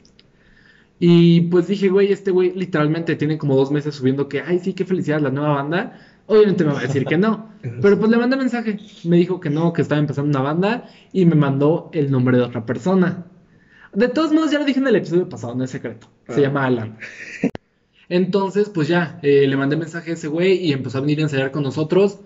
Y 0.98 1.40
pues 1.42 1.66
dije, 1.66 1.88
güey, 1.88 2.12
este 2.12 2.30
güey 2.30 2.52
literalmente 2.54 3.16
tiene 3.16 3.38
como 3.38 3.56
dos 3.56 3.70
meses 3.70 3.94
subiendo 3.94 4.28
que, 4.28 4.42
ay, 4.42 4.58
sí, 4.58 4.74
qué 4.74 4.84
felicidad, 4.84 5.20
la 5.20 5.30
nueva 5.30 5.54
banda. 5.54 5.98
Obviamente 6.30 6.64
me 6.64 6.72
va 6.72 6.78
a 6.78 6.82
decir 6.82 7.04
que 7.04 7.18
no. 7.18 7.50
Pero 7.82 7.98
pues 7.98 8.10
le 8.10 8.16
mandé 8.16 8.36
mensaje. 8.36 8.78
Me 9.04 9.16
dijo 9.16 9.40
que 9.40 9.50
no, 9.50 9.72
que 9.72 9.82
estaba 9.82 10.00
empezando 10.00 10.30
una 10.30 10.40
banda 10.42 10.88
y 11.12 11.24
me 11.26 11.34
mandó 11.34 11.90
el 11.92 12.10
nombre 12.10 12.36
de 12.38 12.42
otra 12.44 12.64
persona. 12.64 13.26
De 13.92 14.08
todos 14.08 14.32
modos, 14.32 14.50
ya 14.52 14.58
lo 14.60 14.64
dije 14.64 14.78
en 14.80 14.86
el 14.86 14.96
episodio 14.96 15.28
pasado, 15.28 15.54
no 15.54 15.64
es 15.64 15.70
secreto. 15.70 16.06
Se 16.28 16.34
Ah. 16.34 16.40
llama 16.42 16.64
Alan. 16.66 16.98
Entonces, 18.08 18.68
pues 18.68 18.88
ya, 18.88 19.18
eh, 19.22 19.46
le 19.46 19.56
mandé 19.56 19.76
mensaje 19.76 20.10
a 20.10 20.14
ese 20.14 20.28
güey 20.28 20.54
y 20.64 20.72
empezó 20.72 20.98
a 20.98 21.00
venir 21.00 21.18
a 21.20 21.22
ensayar 21.22 21.50
con 21.50 21.62
nosotros. 21.62 22.18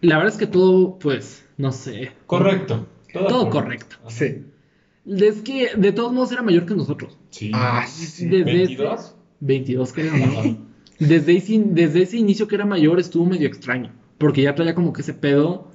La 0.00 0.16
verdad 0.16 0.32
es 0.32 0.38
que 0.38 0.46
todo, 0.46 0.98
pues, 0.98 1.46
no 1.56 1.72
sé. 1.72 2.12
Correcto. 2.26 2.86
Todo 3.12 3.50
correcto. 3.50 3.96
Sí. 4.08 4.44
Es 5.06 5.40
que 5.42 5.70
de 5.76 5.92
todos 5.92 6.12
modos 6.12 6.32
era 6.32 6.42
mayor 6.42 6.66
que 6.66 6.74
nosotros. 6.74 7.18
Sí. 7.30 7.50
Ah, 7.54 7.84
sí, 7.86 8.06
sí. 8.06 8.26
Desde 8.28 8.62
ese- 8.64 8.76
¿22? 8.78 9.14
22 9.40 9.92
creo, 9.92 10.12
¿no? 10.16 10.71
Desde 11.08 11.36
ese, 11.36 11.60
desde 11.64 12.02
ese 12.02 12.16
inicio 12.18 12.46
que 12.48 12.54
era 12.56 12.64
mayor 12.64 12.98
estuvo 13.00 13.24
medio 13.26 13.46
extraño, 13.48 13.92
porque 14.18 14.42
ya 14.42 14.54
traía 14.54 14.74
como 14.74 14.92
que 14.92 15.02
ese 15.02 15.14
pedo, 15.14 15.70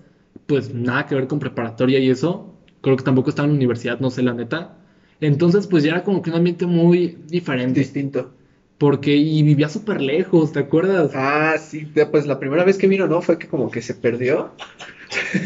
pues 0.46 0.74
nada 0.74 1.06
que 1.06 1.16
ver 1.16 1.28
con 1.28 1.40
preparatoria 1.40 2.00
y 2.00 2.10
eso. 2.10 2.54
Creo 2.82 2.96
que 2.96 3.04
tampoco 3.04 3.30
estaba 3.30 3.46
en 3.48 3.54
la 3.54 3.58
universidad, 3.58 4.00
no 4.00 4.10
sé 4.10 4.22
la 4.24 4.34
neta. 4.34 4.78
Entonces, 5.20 5.68
pues 5.68 5.84
ya 5.84 5.92
era 5.92 6.04
como 6.04 6.22
que 6.22 6.30
un 6.30 6.36
ambiente 6.38 6.66
muy 6.66 7.18
diferente, 7.28 7.80
Distinto. 7.80 8.32
porque 8.78 9.16
y 9.16 9.42
vivía 9.44 9.68
súper 9.70 10.02
lejos, 10.02 10.52
¿te 10.54 10.60
acuerdas? 10.60 11.12
Ah, 11.16 11.56
sí, 11.60 11.88
pues 12.12 12.28
la 12.28 12.40
primera 12.40 12.64
vez 12.64 12.78
que 12.78 12.88
vino, 12.88 13.08
¿no? 13.08 13.22
Fue 13.22 13.38
que 13.40 13.48
como 13.48 13.72
que 13.72 13.82
se 13.82 13.96
perdió. 13.96 14.52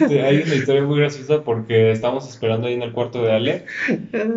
Sí, 0.07 0.17
hay 0.17 0.41
una 0.41 0.55
historia 0.55 0.83
muy 0.83 0.97
graciosa 0.99 1.43
porque 1.43 1.91
estábamos 1.91 2.27
esperando 2.27 2.67
ahí 2.67 2.73
en 2.73 2.81
el 2.81 2.91
cuarto 2.91 3.21
de 3.23 3.31
Ale 3.31 3.65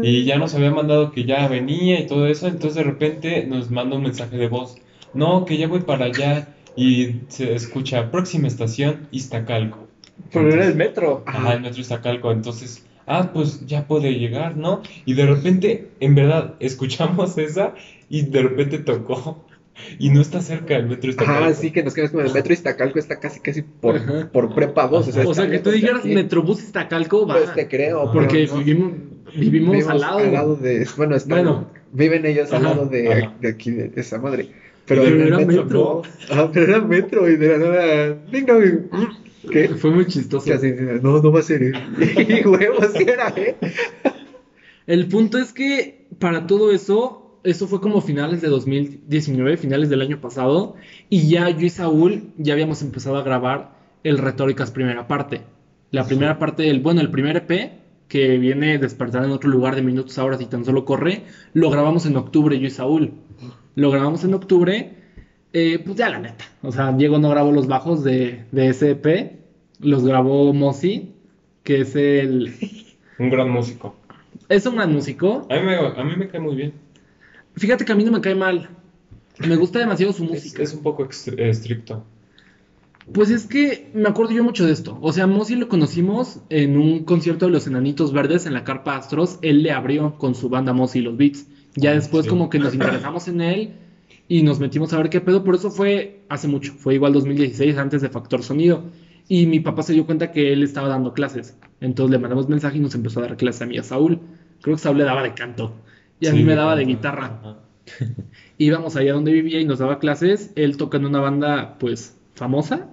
y 0.02 0.24
ya 0.24 0.38
nos 0.38 0.54
había 0.54 0.70
mandado 0.70 1.10
que 1.12 1.24
ya 1.24 1.48
venía 1.48 1.98
y 2.00 2.06
todo 2.06 2.26
eso, 2.26 2.46
entonces 2.46 2.74
de 2.76 2.82
repente 2.84 3.46
nos 3.46 3.70
manda 3.70 3.96
un 3.96 4.02
mensaje 4.02 4.36
de 4.36 4.48
voz, 4.48 4.76
no, 5.14 5.44
que 5.44 5.56
ya 5.56 5.68
voy 5.68 5.80
para 5.80 6.06
allá 6.06 6.48
y 6.76 7.20
se 7.28 7.54
escucha, 7.54 8.10
próxima 8.10 8.48
estación, 8.48 9.08
Iztacalco. 9.10 9.86
Pero 10.32 10.52
era 10.52 10.66
el 10.66 10.74
metro. 10.74 11.22
Ajá, 11.26 11.54
el 11.54 11.60
metro 11.62 11.80
Iztacalco, 11.80 12.32
entonces, 12.32 12.84
ah, 13.06 13.30
pues 13.32 13.66
ya 13.66 13.86
puede 13.86 14.12
llegar, 14.18 14.56
¿no? 14.56 14.82
Y 15.04 15.14
de 15.14 15.26
repente, 15.26 15.88
en 16.00 16.14
verdad, 16.14 16.54
escuchamos 16.60 17.36
esa 17.38 17.74
y 18.08 18.22
de 18.22 18.42
repente 18.42 18.78
tocó 18.78 19.44
y 19.98 20.10
no 20.10 20.20
está 20.20 20.40
cerca 20.40 20.76
el 20.76 20.86
metro 20.86 21.10
Iztacalco. 21.10 21.44
Ah, 21.44 21.52
sí, 21.52 21.70
que 21.72 21.82
nos 21.82 21.94
quedamos 21.94 22.12
con 22.12 22.26
el 22.26 22.32
metro 22.32 22.52
Iztacalco, 22.52 22.98
está 22.98 23.18
casi, 23.18 23.40
casi 23.40 23.62
por, 23.62 23.96
Ajá. 23.96 24.30
por 24.32 24.54
prepa 24.54 24.86
2. 24.86 25.08
O 25.08 25.12
sea, 25.12 25.22
O 25.26 25.30
está 25.32 25.42
sea, 25.42 25.50
que 25.50 25.58
tú 25.58 25.70
dijeras 25.70 26.00
aquí. 26.00 26.14
Metrobús 26.14 26.62
Iztacalco, 26.62 27.26
va. 27.26 27.34
Pues 27.36 27.54
te 27.54 27.66
creo, 27.68 28.10
porque 28.12 28.46
no. 28.46 28.58
vivimos, 28.58 28.92
vivimos 29.36 29.88
al 29.88 30.00
lado. 30.00 30.56
de. 30.56 30.86
Bueno, 30.96 31.16
están- 31.16 31.44
Bueno. 31.44 31.66
viven 31.92 32.24
ellos 32.26 32.52
al 32.52 32.62
lado 32.62 32.86
de, 32.86 33.28
de 33.40 33.48
aquí, 33.48 33.70
de 33.72 33.90
esa 33.96 34.18
madre. 34.18 34.48
Pero, 34.86 35.02
era 35.02 35.38
metro. 35.38 36.02
Ah, 36.30 36.50
pero 36.52 36.66
era 36.66 36.80
metro 36.80 37.28
y 37.28 37.36
de 37.36 37.48
la 37.48 37.58
nada. 37.58 38.18
Venga, 38.30 38.54
güey. 38.54 38.80
¿Qué? 39.50 39.68
Fue 39.80 39.90
muy 39.90 40.06
chistoso. 40.06 40.50
No, 41.02 41.22
no 41.22 41.32
va 41.32 41.40
a 41.40 41.42
ser. 41.42 41.62
Y 41.98 42.46
huevos, 42.46 42.92
sí 42.96 43.04
era, 43.06 43.32
¿eh? 43.36 43.56
El 44.86 45.08
punto 45.08 45.38
es 45.38 45.52
que 45.52 46.06
para 46.18 46.46
todo 46.46 46.72
eso, 46.72 47.38
eso 47.42 47.66
fue 47.66 47.80
como 47.80 48.02
finales 48.02 48.42
de 48.42 48.48
2019, 48.48 49.56
finales 49.56 49.88
del 49.88 50.02
año 50.02 50.20
pasado, 50.20 50.76
y 51.08 51.28
ya 51.28 51.48
yo 51.48 51.66
y 51.66 51.70
Saúl 51.70 52.32
ya 52.36 52.52
habíamos 52.52 52.82
empezado 52.82 53.16
a 53.16 53.22
grabar 53.22 53.76
el 54.02 54.18
Retóricas 54.18 54.70
primera 54.70 55.08
parte. 55.08 55.40
La 55.90 56.06
primera 56.06 56.38
parte 56.38 56.64
del, 56.64 56.80
bueno, 56.80 57.00
el 57.00 57.10
primer 57.10 57.36
EP, 57.36 57.72
que 58.08 58.36
viene 58.36 58.78
despertar 58.78 59.24
en 59.24 59.30
otro 59.30 59.48
lugar 59.48 59.74
de 59.74 59.82
minutos 59.82 60.18
horas 60.18 60.40
y 60.40 60.46
tan 60.46 60.64
solo 60.64 60.84
corre, 60.84 61.22
lo 61.54 61.70
grabamos 61.70 62.04
en 62.04 62.16
octubre 62.16 62.58
yo 62.58 62.66
y 62.66 62.70
Saúl. 62.70 63.12
Lo 63.74 63.90
grabamos 63.90 64.24
en 64.24 64.34
octubre, 64.34 64.94
eh, 65.52 65.80
pues 65.84 65.96
ya 65.96 66.08
la 66.10 66.18
neta. 66.18 66.44
O 66.62 66.72
sea, 66.72 66.92
Diego 66.92 67.18
no 67.18 67.30
grabó 67.30 67.52
los 67.52 67.66
bajos 67.66 68.04
de, 68.04 68.44
de 68.52 68.68
ese 68.68 68.90
EP, 68.92 69.40
los 69.80 70.04
grabó 70.04 70.52
Mosi, 70.52 71.12
que 71.62 71.80
es 71.80 71.96
el... 71.96 72.54
Un 73.18 73.30
gran 73.30 73.50
músico. 73.50 73.96
Es 74.48 74.66
un 74.66 74.74
gran 74.76 74.92
músico, 74.92 75.46
A 75.50 75.54
mí 75.54 75.62
me, 75.62 75.76
a 75.76 76.04
mí 76.04 76.16
me 76.16 76.28
cae 76.28 76.40
muy 76.40 76.56
bien. 76.56 76.72
Fíjate 77.56 77.84
que 77.84 77.92
a 77.92 77.94
mí 77.94 78.04
no 78.04 78.10
me 78.12 78.20
cae 78.20 78.34
mal. 78.34 78.68
Me 79.38 79.56
gusta 79.56 79.78
demasiado 79.78 80.12
su 80.12 80.24
Es, 80.24 80.30
música. 80.30 80.62
es 80.62 80.74
un 80.74 80.82
poco 80.82 81.08
estricto. 81.08 82.04
Pues 83.12 83.30
es 83.30 83.46
que 83.46 83.90
me 83.94 84.08
acuerdo 84.08 84.32
yo 84.32 84.42
mucho 84.42 84.66
de 84.66 84.72
esto. 84.72 84.98
O 85.00 85.12
sea, 85.12 85.26
Mosi 85.26 85.56
lo 85.56 85.68
conocimos 85.68 86.40
en 86.48 86.76
un 86.76 87.04
concierto 87.04 87.46
de 87.46 87.52
los 87.52 87.66
Enanitos 87.66 88.12
Verdes 88.12 88.46
en 88.46 88.54
la 88.54 88.64
Carpa 88.64 88.96
Astros. 88.96 89.38
Él 89.42 89.62
le 89.62 89.70
abrió 89.72 90.18
con 90.18 90.34
su 90.34 90.48
banda 90.48 90.72
Mosi 90.72 90.98
y 90.98 91.02
los 91.02 91.16
Beats. 91.16 91.46
Ya 91.76 91.92
después 91.92 92.24
sí. 92.24 92.30
como 92.30 92.48
que 92.50 92.58
nos 92.58 92.74
interesamos 92.74 93.28
en 93.28 93.40
él 93.40 93.72
y 94.28 94.42
nos 94.42 94.58
metimos 94.60 94.92
a 94.92 94.98
ver 94.98 95.10
qué 95.10 95.20
pedo. 95.20 95.44
Por 95.44 95.54
eso 95.54 95.70
fue 95.70 96.24
hace 96.28 96.48
mucho. 96.48 96.72
Fue 96.74 96.94
igual 96.94 97.12
2016, 97.12 97.76
antes 97.78 98.02
de 98.02 98.08
Factor 98.08 98.42
Sonido. 98.42 98.84
Y 99.28 99.46
mi 99.46 99.60
papá 99.60 99.82
se 99.82 99.92
dio 99.94 100.04
cuenta 100.06 100.32
que 100.32 100.52
él 100.52 100.62
estaba 100.62 100.88
dando 100.88 101.14
clases. 101.14 101.56
Entonces 101.80 102.10
le 102.12 102.18
mandamos 102.18 102.48
mensaje 102.48 102.76
y 102.76 102.80
nos 102.80 102.94
empezó 102.94 103.20
a 103.20 103.22
dar 103.24 103.36
clases 103.36 103.62
a 103.62 103.66
mí 103.66 103.78
a 103.78 103.82
Saúl. 103.82 104.20
Creo 104.60 104.76
que 104.76 104.82
Saúl 104.82 104.98
le 104.98 105.04
daba 105.04 105.22
de 105.22 105.34
canto. 105.34 105.74
Y 106.20 106.26
a 106.26 106.30
Sí, 106.30 106.36
mí 106.36 106.44
me 106.44 106.54
daba 106.54 106.76
de 106.76 106.84
guitarra. 106.84 107.38
ajá. 107.42 107.58
íbamos 108.58 108.96
allá 108.96 109.12
donde 109.12 109.32
vivía 109.32 109.60
y 109.60 109.64
nos 109.64 109.78
daba 109.78 109.98
clases. 109.98 110.52
Él 110.56 110.76
toca 110.76 110.96
en 110.98 111.06
una 111.06 111.20
banda, 111.20 111.76
pues, 111.78 112.16
famosa. 112.34 112.88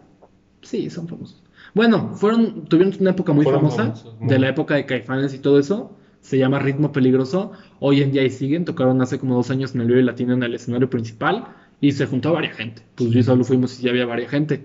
Sí, 0.62 0.90
son 0.90 1.08
famosos. 1.08 1.42
Bueno, 1.74 2.12
fueron, 2.16 2.66
tuvieron 2.66 2.94
una 3.00 3.12
época 3.12 3.32
muy 3.34 3.44
Fueron 3.44 3.62
famosa, 3.62 3.84
famosos, 3.84 4.16
muy. 4.20 4.30
de 4.30 4.40
la 4.40 4.50
época 4.50 4.76
de 4.76 4.86
Caifanes 4.86 5.34
y 5.34 5.40
todo 5.40 5.60
eso. 5.60 5.98
Se 6.22 6.38
llama 6.38 6.60
Ritmo 6.60 6.92
Peligroso. 6.92 7.52
Hoy 7.80 8.02
en 8.02 8.12
día 8.12 8.22
ahí 8.22 8.30
siguen. 8.30 8.66
Tocaron 8.66 9.02
hace 9.02 9.20
como 9.20 9.36
dos 9.36 9.50
años 9.52 9.76
en 9.76 9.82
el 9.82 9.88
Vive 9.88 10.04
Latino 10.04 10.34
en 10.34 10.44
el 10.44 10.56
escenario 10.56 10.90
principal. 10.90 11.48
Y 11.82 11.92
se 11.92 12.06
juntó 12.06 12.30
a 12.30 12.34
varias 12.34 12.56
gente. 12.56 12.84
Pues 12.96 13.10
yo 13.12 13.24
solo 13.24 13.44
fuimos 13.44 13.80
y 13.80 13.84
ya 13.84 13.90
había 13.90 14.06
varias 14.06 14.32
gente. 14.32 14.64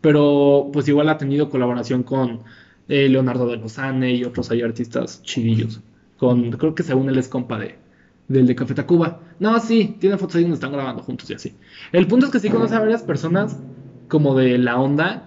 Pero 0.00 0.70
pues 0.72 0.88
igual 0.88 1.08
ha 1.08 1.18
tenido 1.18 1.48
colaboración 1.48 2.02
con 2.02 2.42
eh, 2.88 3.08
Leonardo 3.08 3.48
de 3.48 3.56
Lozane 3.56 4.14
y 4.14 4.24
otros 4.24 4.50
ahí 4.50 4.62
artistas 4.62 5.22
chidillos. 5.22 5.80
Con, 6.18 6.50
creo 6.52 6.74
que 6.74 6.82
según 6.82 7.08
él 7.08 7.18
es 7.18 7.28
compa 7.28 7.58
de, 7.58 7.76
del 8.28 8.46
de 8.46 8.54
Café 8.54 8.74
Tacuba. 8.74 9.20
No, 9.38 9.58
sí, 9.60 9.96
tiene 9.98 10.18
fotos 10.18 10.36
ahí 10.36 10.42
donde 10.42 10.54
están 10.54 10.72
grabando 10.72 11.02
juntos 11.02 11.30
y 11.30 11.34
así. 11.34 11.54
El 11.92 12.06
punto 12.06 12.26
es 12.26 12.32
que 12.32 12.40
sí 12.40 12.48
conoce 12.48 12.74
a 12.74 12.80
varias 12.80 13.02
personas 13.02 13.58
como 14.08 14.36
de 14.36 14.58
la 14.58 14.80
onda, 14.80 15.26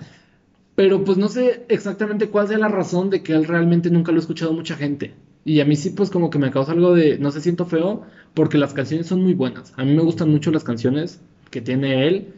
pero 0.76 1.04
pues 1.04 1.18
no 1.18 1.28
sé 1.28 1.66
exactamente 1.70 2.30
cuál 2.30 2.48
sea 2.48 2.58
la 2.58 2.70
razón 2.70 3.10
de 3.10 3.22
que 3.22 3.34
él 3.34 3.46
realmente 3.46 3.90
nunca 3.90 4.12
lo 4.12 4.18
ha 4.18 4.22
escuchado 4.22 4.54
mucha 4.54 4.76
gente. 4.76 5.14
Y 5.45 5.61
a 5.61 5.66
mí 5.66 5.76
sí 5.76 5.91
pues 5.91 6.10
como 6.10 6.30
que 6.30 6.38
me 6.40 6.52
causa 6.52 6.74
algo 6.74 6.94
de, 6.94 7.18
no 7.18 7.32
sé, 7.32 7.41
siento 7.41 7.66
feo, 7.66 8.03
porque 8.34 8.57
las 8.57 8.74
canciones 8.74 9.07
son 9.07 9.24
muy 9.24 9.34
buenas. 9.34 9.74
A 9.78 9.84
mí 9.86 9.94
me 9.94 10.02
gustan 10.03 10.30
mucho 10.30 10.52
las 10.52 10.64
canciones 10.64 11.22
que 11.49 11.61
tiene 11.61 12.07
él 12.07 12.34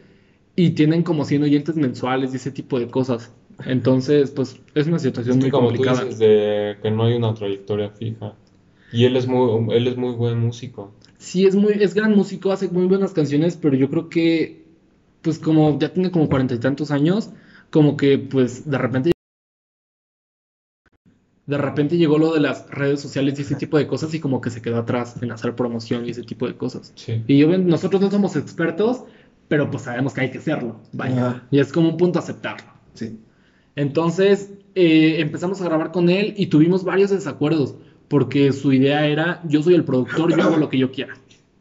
y 0.56 0.70
tienen 0.70 1.02
como 1.02 1.24
100 1.24 1.42
oyentes 1.42 1.76
mensuales 1.76 2.32
y 2.32 2.36
ese 2.36 2.50
tipo 2.50 2.78
de 2.78 2.88
cosas. 2.88 3.32
Entonces, 3.66 4.30
pues 4.30 4.60
es 4.74 4.86
una 4.86 4.98
situación 4.98 5.38
Es 5.38 5.44
que 5.44 5.44
muy 5.44 5.50
como 5.50 5.68
tú 5.68 5.74
complicada. 5.76 6.04
dices, 6.04 6.18
de 6.18 6.76
que 6.82 6.90
no 6.90 7.04
hay 7.04 7.14
una 7.14 7.34
trayectoria 7.34 7.90
fija. 7.90 8.34
Y 8.92 9.04
él 9.04 9.16
es 9.16 9.26
muy, 9.26 9.74
él 9.74 9.86
es 9.88 9.96
muy 9.96 10.12
buen 10.14 10.38
músico. 10.38 10.92
Sí, 11.18 11.46
es 11.46 11.54
muy, 11.54 11.74
es 11.80 11.94
gran 11.94 12.14
músico, 12.16 12.50
hace 12.52 12.68
muy 12.68 12.86
buenas 12.86 13.12
canciones, 13.12 13.56
pero 13.56 13.76
yo 13.76 13.88
creo 13.88 14.08
que, 14.08 14.64
pues 15.22 15.38
como 15.38 15.78
ya 15.78 15.92
tiene 15.92 16.10
como 16.10 16.28
cuarenta 16.28 16.54
y 16.54 16.58
tantos 16.58 16.90
años, 16.90 17.30
como 17.70 17.96
que 17.96 18.18
pues 18.18 18.68
de 18.68 18.78
repente, 18.78 19.11
de 21.46 21.58
repente 21.58 21.96
llegó 21.96 22.18
lo 22.18 22.32
de 22.32 22.40
las 22.40 22.68
redes 22.70 23.00
sociales 23.00 23.38
y 23.38 23.42
ese 23.42 23.56
tipo 23.56 23.76
de 23.78 23.86
cosas 23.86 24.14
y 24.14 24.20
como 24.20 24.40
que 24.40 24.50
se 24.50 24.62
quedó 24.62 24.78
atrás 24.78 25.20
en 25.22 25.32
hacer 25.32 25.54
promoción 25.56 26.06
y 26.06 26.10
ese 26.10 26.22
tipo 26.22 26.46
de 26.46 26.56
cosas. 26.56 26.92
Sí. 26.94 27.22
Y 27.26 27.38
yo, 27.38 27.56
nosotros 27.58 28.00
no 28.00 28.10
somos 28.10 28.36
expertos, 28.36 29.04
pero 29.48 29.70
pues 29.70 29.82
sabemos 29.84 30.14
que 30.14 30.20
hay 30.22 30.30
que 30.30 30.38
hacerlo, 30.38 30.80
vaya. 30.92 31.28
Ajá. 31.28 31.42
Y 31.50 31.58
es 31.58 31.72
como 31.72 31.88
un 31.90 31.96
punto 31.96 32.18
aceptarlo. 32.18 32.70
Sí. 32.94 33.18
Entonces 33.74 34.52
eh, 34.74 35.16
empezamos 35.20 35.60
a 35.60 35.64
grabar 35.64 35.90
con 35.92 36.08
él 36.10 36.34
y 36.36 36.46
tuvimos 36.46 36.84
varios 36.84 37.10
desacuerdos, 37.10 37.74
porque 38.08 38.52
su 38.52 38.72
idea 38.72 39.06
era, 39.06 39.40
yo 39.44 39.62
soy 39.62 39.74
el 39.74 39.84
productor, 39.84 40.36
yo 40.36 40.42
hago 40.42 40.56
lo 40.58 40.68
que 40.68 40.78
yo 40.78 40.92
quiera. 40.92 41.14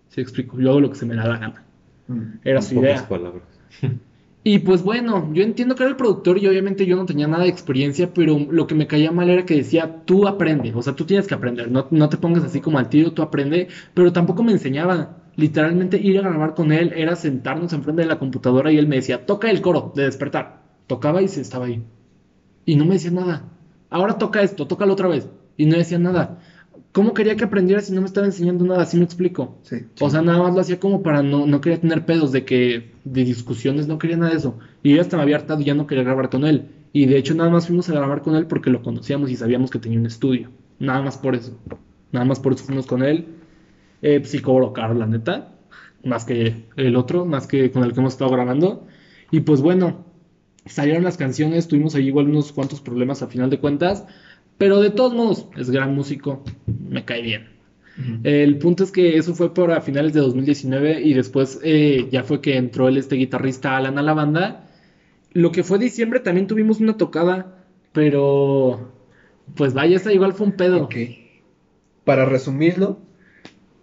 ¿Sí 0.10 0.22
explico? 0.22 0.60
Yo 0.60 0.72
hago 0.72 0.82
lo 0.82 0.90
que 0.90 0.98
se 0.98 1.06
me 1.06 1.16
da 1.16 1.26
la 1.28 1.38
gana. 1.38 1.64
Mm. 2.08 2.22
Era 2.44 2.60
En 2.60 2.64
su 2.64 2.76
pocas 2.76 2.92
idea. 2.92 3.10
palabras. 3.10 3.44
Y 4.44 4.60
pues 4.60 4.82
bueno, 4.82 5.32
yo 5.34 5.44
entiendo 5.44 5.76
que 5.76 5.84
era 5.84 5.92
el 5.92 5.96
productor 5.96 6.40
y 6.40 6.48
obviamente 6.48 6.88
yo 6.88 6.96
no 6.96 7.06
tenía 7.06 7.28
nada 7.28 7.44
de 7.44 7.50
experiencia, 7.50 8.12
pero 8.12 8.40
lo 8.40 8.66
que 8.66 8.74
me 8.74 8.88
caía 8.88 9.12
mal 9.12 9.30
era 9.30 9.46
que 9.46 9.56
decía, 9.56 10.04
tú 10.06 10.28
aprende, 10.28 10.74
o 10.74 10.82
sea, 10.82 10.96
tú 10.96 11.06
tienes 11.06 11.28
que 11.28 11.36
aprender, 11.36 11.70
no, 11.70 11.88
no 11.92 12.10
te 12.10 12.18
pongas 12.18 12.44
así 12.44 12.60
como 12.60 12.80
al 12.80 12.90
tiro, 12.90 13.14
tú 13.14 13.22
aprende, 13.22 13.68
pero 13.94 14.12
tampoco 14.12 14.42
me 14.44 14.52
enseñaba. 14.52 15.18
Literalmente 15.36 15.98
ir 15.98 16.18
a 16.20 16.22
grabar 16.24 16.56
con 16.56 16.72
él 16.72 16.92
era 16.96 17.16
sentarnos 17.16 17.72
enfrente 17.74 18.02
de 18.02 18.08
la 18.08 18.20
computadora 18.20 18.72
y 18.72 18.78
él 18.78 18.88
me 18.88 18.98
decía, 18.98 19.26
toca 19.26 19.50
el 19.50 19.62
coro 19.62 19.94
de 19.96 20.04
despertar. 20.04 20.62
Tocaba 20.88 21.22
y 21.22 21.28
se 21.28 21.42
estaba 21.42 21.68
ahí. 21.68 21.84
Y 22.66 22.76
no 22.76 22.86
me 22.86 22.96
decía 22.96 23.12
nada. 23.12 23.46
Ahora 23.90 24.18
toca 24.18 24.42
esto, 24.42 24.68
tócalo 24.68 24.94
otra 24.94 25.08
vez. 25.08 25.30
Y 25.56 25.68
no 25.68 25.78
decía 25.78 26.00
nada. 26.00 26.40
¿Cómo 26.92 27.14
quería 27.14 27.36
que 27.38 27.46
aprendiera 27.46 27.82
si 27.82 27.94
no 27.94 28.02
me 28.02 28.08
estaba 28.08 28.26
enseñando 28.28 28.66
nada? 28.66 28.84
Así 28.84 28.98
me 28.98 29.06
explico. 29.06 29.60
Sí. 29.64 29.86
O 30.02 30.10
sea, 30.10 30.22
nada 30.22 30.40
más 30.40 30.54
lo 30.54 30.62
hacía 30.62 30.80
como 30.80 31.02
para 31.02 31.24
no, 31.24 31.46
no 31.46 31.62
quería 31.62 31.80
tener 31.80 32.06
pedos 32.06 32.32
de 32.34 32.44
que, 32.44 32.91
de 33.04 33.24
discusiones, 33.24 33.88
no 33.88 33.98
quería 33.98 34.18
nada 34.18 34.32
de 34.32 34.38
eso. 34.38 34.58
Y 34.84 34.96
yo 34.96 35.02
hasta 35.02 35.18
me 35.18 35.24
había 35.24 35.38
hartado 35.38 35.62
y 35.62 35.66
ya 35.66 35.74
no 35.74 35.88
quería 35.88 36.04
grabar 36.04 36.30
con 36.30 36.46
él. 36.46 36.70
Y 36.94 37.06
de 37.06 37.18
hecho 37.18 37.34
nada 37.34 37.50
más 37.50 37.68
fuimos 37.68 37.90
a 37.90 37.94
grabar 37.94 38.22
con 38.22 38.36
él 38.36 38.48
porque 38.48 38.70
lo 38.70 38.82
conocíamos 38.82 39.30
y 39.30 39.36
sabíamos 39.36 39.72
que 39.72 39.80
tenía 39.80 40.00
un 40.00 40.06
estudio. 40.06 40.50
Nada 40.80 41.02
más 41.02 41.18
por 41.18 41.36
eso. 41.36 41.58
Nada 42.12 42.26
más 42.26 42.40
por 42.40 42.54
eso 42.54 42.64
fuimos 42.66 42.86
con 42.86 43.04
él. 43.04 43.28
Eh, 44.02 44.20
pues 44.20 44.34
la 44.44 45.08
neta. 45.08 45.54
Más 46.04 46.26
que 46.26 46.66
el 46.76 46.96
otro, 46.96 47.26
más 47.26 47.48
que 47.48 47.72
con 47.72 47.84
el 47.84 47.94
que 47.94 48.00
hemos 48.00 48.14
estado 48.14 48.32
grabando. 48.32 48.88
Y 49.30 49.42
pues 49.42 49.62
bueno, 49.62 50.06
salieron 50.66 51.04
las 51.04 51.18
canciones, 51.18 51.68
tuvimos 51.68 51.96
ahí 51.96 52.08
igual 52.08 52.28
unos 52.28 52.52
cuantos 52.52 52.82
problemas 52.82 53.22
a 53.22 53.28
final 53.28 53.50
de 53.50 53.60
cuentas. 53.60 54.06
Pero 54.58 54.80
de 54.80 54.90
todos 54.90 55.14
modos, 55.14 55.48
es 55.58 55.70
gran 55.70 55.96
músico, 55.96 56.44
me 56.68 57.06
cae 57.06 57.22
bien. 57.22 57.61
El 58.24 58.58
punto 58.58 58.84
es 58.84 58.92
que 58.92 59.18
eso 59.18 59.36
fue 59.36 59.54
por 59.54 59.72
a 59.72 59.82
finales 59.82 60.14
de 60.14 60.22
2019 60.22 61.02
y 61.02 61.14
después 61.14 61.60
eh, 61.64 62.08
ya 62.12 62.24
fue 62.24 62.42
que 62.42 62.56
entró 62.56 62.88
el 62.88 62.98
este 62.98 63.16
guitarrista 63.16 63.78
Alan 63.78 63.98
a 63.98 64.02
la 64.02 64.14
banda. 64.14 64.68
Lo 65.34 65.52
que 65.52 65.64
fue 65.64 65.78
diciembre 65.78 66.20
también 66.20 66.48
tuvimos 66.48 66.80
una 66.80 66.98
tocada, 66.98 67.66
pero 67.92 68.92
pues 69.56 69.74
vaya, 69.74 69.98
esa 69.98 70.12
igual 70.14 70.34
fue 70.34 70.48
un 70.48 70.54
pedo. 70.54 70.84
Ok. 70.84 70.96
Para 72.04 72.26
resumirlo, 72.26 73.00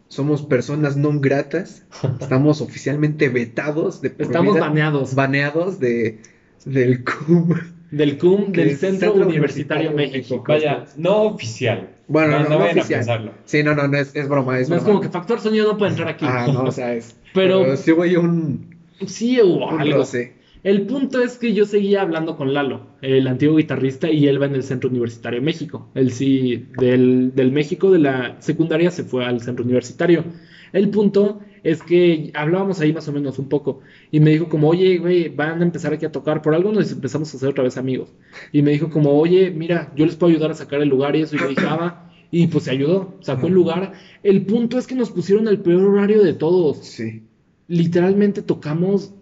somos 0.08 0.42
personas 0.42 0.96
no 0.96 1.20
gratas. 1.20 1.84
Estamos 2.20 2.60
oficialmente 2.60 3.28
vetados 3.28 4.00
de 4.00 4.14
Estamos 4.18 4.54
vida, 4.54 4.66
baneados 4.66 5.14
baneados 5.14 5.78
de 5.78 6.20
del 6.64 7.04
CUM. 7.04 7.54
del 7.90 8.18
CUM 8.18 8.52
del 8.52 8.76
Centro, 8.76 9.12
Centro 9.12 9.26
Universitario 9.26 9.90
Universitario 9.90 9.92
México. 9.92 10.16
México. 10.16 10.44
Vaya, 10.46 10.86
no 10.96 11.22
oficial. 11.22 11.97
Bueno, 12.08 12.38
no, 12.38 12.42
no, 12.44 12.48
no 12.50 12.58
vayan 12.58 12.78
oficial. 12.78 12.98
a 12.98 13.00
pensarlo. 13.02 13.32
Sí, 13.44 13.62
no, 13.62 13.74
no, 13.74 13.86
no 13.86 13.98
es, 13.98 14.16
es 14.16 14.28
broma, 14.28 14.58
es 14.58 14.68
No 14.68 14.76
es 14.76 14.82
broma. 14.82 14.98
como 14.98 15.00
que 15.00 15.08
factor 15.10 15.40
sonido 15.40 15.70
no 15.72 15.78
puede 15.78 15.90
entrar 15.90 16.08
aquí. 16.08 16.24
Ah, 16.26 16.46
no, 16.52 16.62
o 16.64 16.72
sea, 16.72 16.94
es. 16.94 17.16
Pero- 17.34 17.76
sí 17.76 17.92
voy 17.92 18.16
un, 18.16 18.76
Sí 19.06 19.40
hubo 19.42 19.68
un 19.68 19.80
algo. 19.80 19.98
roce. 19.98 20.36
El 20.64 20.82
punto 20.86 21.22
es 21.22 21.38
que 21.38 21.54
yo 21.54 21.64
seguía 21.66 22.02
hablando 22.02 22.36
con 22.36 22.52
Lalo, 22.52 22.88
el 23.00 23.28
antiguo 23.28 23.56
guitarrista, 23.58 24.10
y 24.10 24.26
él 24.26 24.42
va 24.42 24.46
en 24.46 24.54
el 24.56 24.64
Centro 24.64 24.90
Universitario 24.90 25.40
México. 25.40 25.88
Él 25.94 26.10
sí, 26.10 26.66
del, 26.78 27.32
del 27.34 27.52
México 27.52 27.92
de 27.92 28.00
la 28.00 28.36
secundaria 28.40 28.90
se 28.90 29.04
fue 29.04 29.24
al 29.24 29.40
Centro 29.40 29.64
Universitario. 29.64 30.24
El 30.72 30.88
punto 30.90 31.40
es 31.62 31.82
que 31.82 32.30
hablábamos 32.34 32.80
ahí 32.80 32.92
más 32.92 33.08
o 33.08 33.12
menos 33.12 33.38
un 33.38 33.48
poco, 33.48 33.80
y 34.10 34.20
me 34.20 34.30
dijo 34.30 34.48
como, 34.48 34.68
oye, 34.68 34.98
güey, 34.98 35.28
van 35.28 35.60
a 35.60 35.64
empezar 35.64 35.92
aquí 35.92 36.04
a 36.06 36.12
tocar, 36.12 36.42
por 36.42 36.54
algo 36.54 36.72
nos 36.72 36.90
empezamos 36.92 37.32
a 37.32 37.36
hacer 37.36 37.48
otra 37.48 37.64
vez 37.64 37.76
amigos. 37.76 38.14
Y 38.52 38.62
me 38.62 38.70
dijo 38.72 38.90
como, 38.90 39.18
oye, 39.18 39.50
mira, 39.50 39.92
yo 39.96 40.06
les 40.06 40.16
puedo 40.16 40.32
ayudar 40.32 40.50
a 40.50 40.54
sacar 40.54 40.80
el 40.80 40.88
lugar 40.88 41.16
y 41.16 41.22
eso, 41.22 41.36
y 41.36 41.38
yo 41.40 41.48
dije, 41.48 41.62
"Ah, 41.66 41.76
va". 41.76 42.04
y 42.30 42.46
pues 42.48 42.64
se 42.64 42.70
ayudó, 42.72 43.16
sacó 43.20 43.46
el 43.46 43.54
lugar. 43.54 43.92
El 44.22 44.44
punto 44.44 44.76
es 44.78 44.86
que 44.86 44.94
nos 44.94 45.10
pusieron 45.10 45.48
el 45.48 45.60
peor 45.60 45.82
horario 45.84 46.22
de 46.22 46.34
todos. 46.34 46.76
Sí, 46.78 47.22
Literalmente 47.68 48.42
tocamos 48.42 49.12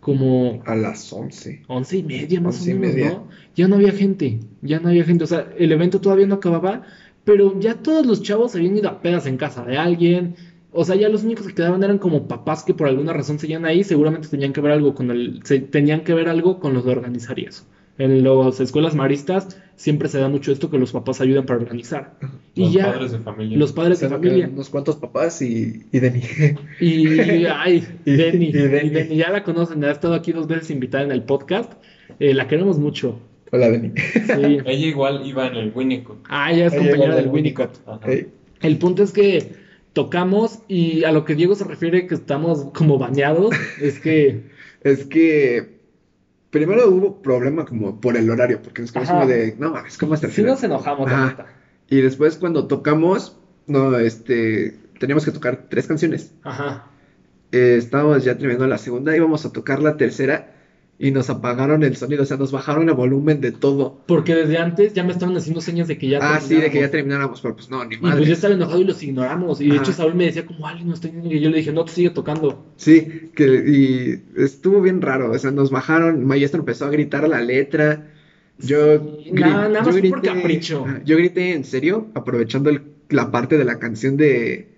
como 0.00 0.62
a 0.66 0.74
las 0.74 1.12
11. 1.12 1.62
Once 1.66 1.96
y 1.96 2.02
media 2.02 2.40
más 2.40 2.56
Once 2.58 2.72
o 2.74 2.78
menos, 2.78 2.94
media. 2.94 3.10
¿no? 3.10 3.28
Ya 3.54 3.68
no 3.68 3.76
había 3.76 3.92
gente, 3.92 4.40
ya 4.62 4.78
no 4.80 4.88
había 4.88 5.04
gente, 5.04 5.24
o 5.24 5.26
sea, 5.26 5.48
el 5.56 5.72
evento 5.72 6.00
todavía 6.00 6.26
no 6.26 6.34
acababa, 6.34 6.82
pero 7.24 7.58
ya 7.58 7.76
todos 7.82 8.04
los 8.04 8.20
chavos 8.22 8.54
habían 8.54 8.76
ido 8.76 8.88
a 8.88 9.00
pedas 9.00 9.26
en 9.26 9.36
casa 9.36 9.64
de 9.64 9.78
alguien, 9.78 10.34
o 10.74 10.84
sea, 10.84 10.96
ya 10.96 11.08
los 11.08 11.24
únicos 11.24 11.46
que 11.46 11.54
quedaban 11.54 11.82
eran 11.82 11.98
como 11.98 12.28
papás 12.28 12.64
que 12.64 12.74
por 12.74 12.88
alguna 12.88 13.12
razón 13.12 13.38
seguían 13.38 13.64
ahí, 13.64 13.84
seguramente 13.84 14.28
tenían 14.28 14.52
que 14.52 14.60
ver 14.60 14.72
algo 14.72 14.94
con 14.94 15.10
el, 15.10 15.40
se- 15.44 15.60
tenían 15.60 16.02
que 16.02 16.12
ver 16.14 16.28
algo 16.28 16.58
con 16.60 16.74
los 16.74 16.84
de 16.84 16.92
organizar 16.92 17.38
y 17.38 17.44
eso. 17.46 17.64
En 17.96 18.24
las 18.24 18.58
escuelas 18.58 18.96
maristas 18.96 19.56
siempre 19.76 20.08
se 20.08 20.18
da 20.18 20.28
mucho 20.28 20.50
esto 20.50 20.68
que 20.68 20.78
los 20.78 20.90
papás 20.90 21.20
ayudan 21.20 21.46
para 21.46 21.60
organizar. 21.60 22.14
Y 22.56 22.62
Los 22.64 22.72
ya, 22.72 22.92
padres 22.92 23.12
de 23.12 23.18
familia. 23.20 23.56
los 23.56 23.72
padres 23.72 24.00
de 24.00 24.08
familia. 24.08 24.50
unos 24.52 24.68
cuantos 24.68 24.96
papás 24.96 25.40
y, 25.42 25.84
y 25.92 25.98
Denny. 26.00 26.22
Y, 26.80 27.44
ay, 27.46 27.86
Y- 28.04 28.12
Denny, 28.16 28.46
y 28.46 28.52
Denny. 28.52 28.86
y 28.88 28.90
Denny, 28.90 29.16
ya 29.16 29.30
la 29.30 29.44
conocen, 29.44 29.84
ha 29.84 29.92
estado 29.92 30.14
aquí 30.14 30.32
dos 30.32 30.48
veces 30.48 30.70
invitada 30.70 31.04
en 31.04 31.12
el 31.12 31.22
podcast, 31.22 31.72
eh, 32.18 32.34
la 32.34 32.48
queremos 32.48 32.78
mucho. 32.78 33.20
Hola, 33.52 33.70
Denny. 33.70 33.92
Sí. 33.96 34.58
Ella 34.64 34.86
igual 34.86 35.24
iba 35.24 35.46
en 35.46 35.54
el 35.54 35.72
Winnicott. 35.72 36.18
Ah, 36.28 36.52
ya 36.52 36.66
es 36.66 36.72
Ella 36.72 36.82
compañera 36.82 37.14
del 37.14 37.24
del 37.26 37.32
Winnicott. 37.32 37.78
Ey, 38.08 38.26
El 38.60 38.78
punto 38.78 39.04
es 39.04 39.12
que 39.12 39.52
tocamos 39.94 40.58
y 40.68 41.04
a 41.04 41.12
lo 41.12 41.24
que 41.24 41.34
Diego 41.34 41.54
se 41.54 41.64
refiere 41.64 42.06
que 42.06 42.14
estamos 42.14 42.66
como 42.74 42.98
bañados, 42.98 43.54
es 43.80 43.98
que 43.98 44.52
Es 44.84 45.06
que 45.06 45.80
primero 46.50 46.88
hubo 46.90 47.22
problema 47.22 47.64
como 47.64 48.00
por 48.00 48.16
el 48.16 48.30
horario, 48.30 48.60
porque 48.62 48.82
nos 48.82 48.92
quedamos 48.92 49.10
como 49.10 49.26
de, 49.26 49.56
no 49.58 49.70
mames, 49.70 49.96
¿cómo 49.96 50.12
hasta 50.12 50.26
el 50.26 50.32
sí 50.32 50.42
final? 50.42 50.52
nos 50.52 50.62
enojamos, 50.62 51.10
la 51.10 51.26
neta. 51.26 51.46
Y 51.88 52.02
después 52.02 52.36
cuando 52.36 52.66
tocamos, 52.66 53.38
no, 53.66 53.98
este, 53.98 54.76
teníamos 55.00 55.24
que 55.24 55.32
tocar 55.32 55.66
tres 55.70 55.86
canciones. 55.86 56.34
Ajá. 56.42 56.90
Eh, 57.50 57.76
estábamos 57.78 58.24
ya 58.24 58.36
terminando 58.36 58.66
la 58.66 58.78
segunda, 58.78 59.16
íbamos 59.16 59.46
a 59.46 59.52
tocar 59.52 59.82
la 59.82 59.96
tercera 59.96 60.53
y 61.06 61.10
nos 61.10 61.28
apagaron 61.28 61.82
el 61.82 61.96
sonido, 61.96 62.22
o 62.22 62.26
sea, 62.26 62.38
nos 62.38 62.50
bajaron 62.50 62.88
el 62.88 62.94
volumen 62.94 63.38
de 63.42 63.52
todo. 63.52 63.98
Porque 64.06 64.34
desde 64.34 64.56
antes 64.56 64.94
ya 64.94 65.04
me 65.04 65.12
estaban 65.12 65.36
haciendo 65.36 65.60
señas 65.60 65.86
de 65.86 65.98
que 65.98 66.08
ya 66.08 66.18
ah, 66.22 66.40
sí, 66.40 66.54
de 66.54 66.70
que 66.70 66.80
ya 66.80 66.90
termináramos. 66.90 67.42
pero 67.42 67.54
pues 67.56 67.68
no, 67.68 67.84
ni 67.84 67.96
Y 67.96 67.98
pues 67.98 68.12
madre. 68.14 68.24
yo 68.26 68.32
estaba 68.32 68.54
enojado 68.54 68.80
y 68.80 68.84
los 68.84 69.02
ignoramos. 69.02 69.60
Y 69.60 69.66
de 69.66 69.72
Ajá. 69.74 69.82
hecho 69.82 69.92
Saúl 69.92 70.14
me 70.14 70.24
decía 70.24 70.46
como, 70.46 70.66
alguien 70.66 70.88
no 70.88 70.94
está 70.94 71.08
yendo", 71.08 71.30
Y 71.30 71.40
yo 71.40 71.50
le 71.50 71.58
dije, 71.58 71.72
no, 71.72 71.84
tú 71.84 71.92
sigue 71.92 72.08
tocando. 72.08 72.64
Sí, 72.76 73.06
que 73.34 73.44
y 73.66 74.42
estuvo 74.42 74.80
bien 74.80 75.02
raro, 75.02 75.30
o 75.32 75.38
sea, 75.38 75.50
nos 75.50 75.70
bajaron, 75.70 76.16
el 76.20 76.24
maestro 76.24 76.60
empezó 76.60 76.86
a 76.86 76.90
gritar 76.90 77.28
la 77.28 77.42
letra. 77.42 78.06
Yo 78.58 78.98
Sí, 78.98 79.30
gri- 79.32 79.40
nada- 79.40 79.68
nada 79.68 79.80
yo 79.80 79.90
más 79.92 79.98
fue 80.00 80.08
por 80.08 80.20
grité- 80.22 80.34
capricho. 80.34 80.86
Yo 81.04 81.16
grité 81.18 81.52
en 81.52 81.64
serio, 81.64 82.06
aprovechando 82.14 82.70
el- 82.70 82.80
la 83.10 83.30
parte 83.30 83.58
de 83.58 83.64
la 83.64 83.78
canción 83.78 84.16
de 84.16 84.68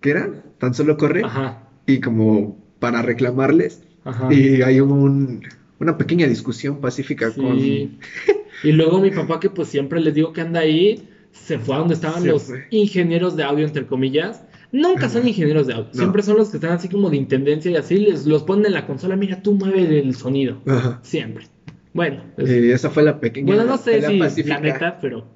¿qué 0.00 0.10
era? 0.10 0.30
Tan 0.58 0.72
solo 0.72 0.96
corre 0.96 1.22
Ajá. 1.22 1.68
y 1.86 2.00
como 2.00 2.56
para 2.78 3.02
reclamarles 3.02 3.82
Ajá. 4.04 4.32
y 4.32 4.62
hay 4.62 4.80
un, 4.80 5.42
una 5.78 5.98
pequeña 5.98 6.26
discusión 6.26 6.80
pacífica 6.80 7.30
con. 7.32 7.58
Y 7.58 8.72
luego 8.72 9.00
mi 9.00 9.10
papá, 9.10 9.40
que 9.40 9.48
pues 9.50 9.68
siempre 9.68 10.00
les 10.00 10.14
digo 10.14 10.32
que 10.32 10.40
anda 10.42 10.60
ahí, 10.60 11.08
se 11.32 11.58
fue 11.58 11.74
a 11.74 11.78
donde 11.78 11.94
estaban 11.94 12.22
Se 12.22 12.28
los 12.28 12.42
fue. 12.44 12.66
ingenieros 12.70 13.36
de 13.36 13.44
audio, 13.44 13.64
entre 13.66 13.86
comillas. 13.86 14.42
Nunca 14.72 15.08
son 15.08 15.26
ingenieros 15.26 15.66
de 15.66 15.72
audio, 15.74 15.88
No. 15.88 15.94
siempre 15.98 16.22
son 16.22 16.36
los 16.36 16.50
que 16.50 16.58
están 16.58 16.72
así 16.72 16.88
como 16.88 17.10
de 17.10 17.16
intendencia 17.16 17.70
y 17.72 17.76
así, 17.76 17.96
les 17.96 18.24
los 18.26 18.44
ponen 18.44 18.66
en 18.66 18.72
la 18.74 18.86
consola, 18.86 19.16
mira, 19.16 19.42
tú 19.42 19.54
mueve 19.54 19.98
el 19.98 20.14
sonido. 20.14 20.60
Ajá. 20.66 21.00
Siempre. 21.02 21.46
Bueno, 21.92 22.22
Y 22.38 22.70
esa 22.70 22.88
fue 22.90 23.02
la 23.02 23.18
pequeña 23.18 23.46
bueno, 23.54 23.64
no 23.64 23.76
sé 23.76 23.92
pelea 23.92 24.10
si 24.10 24.18
pacífica, 24.18 24.54
la 24.54 24.60
neta, 24.60 24.98
pero. 25.00 25.26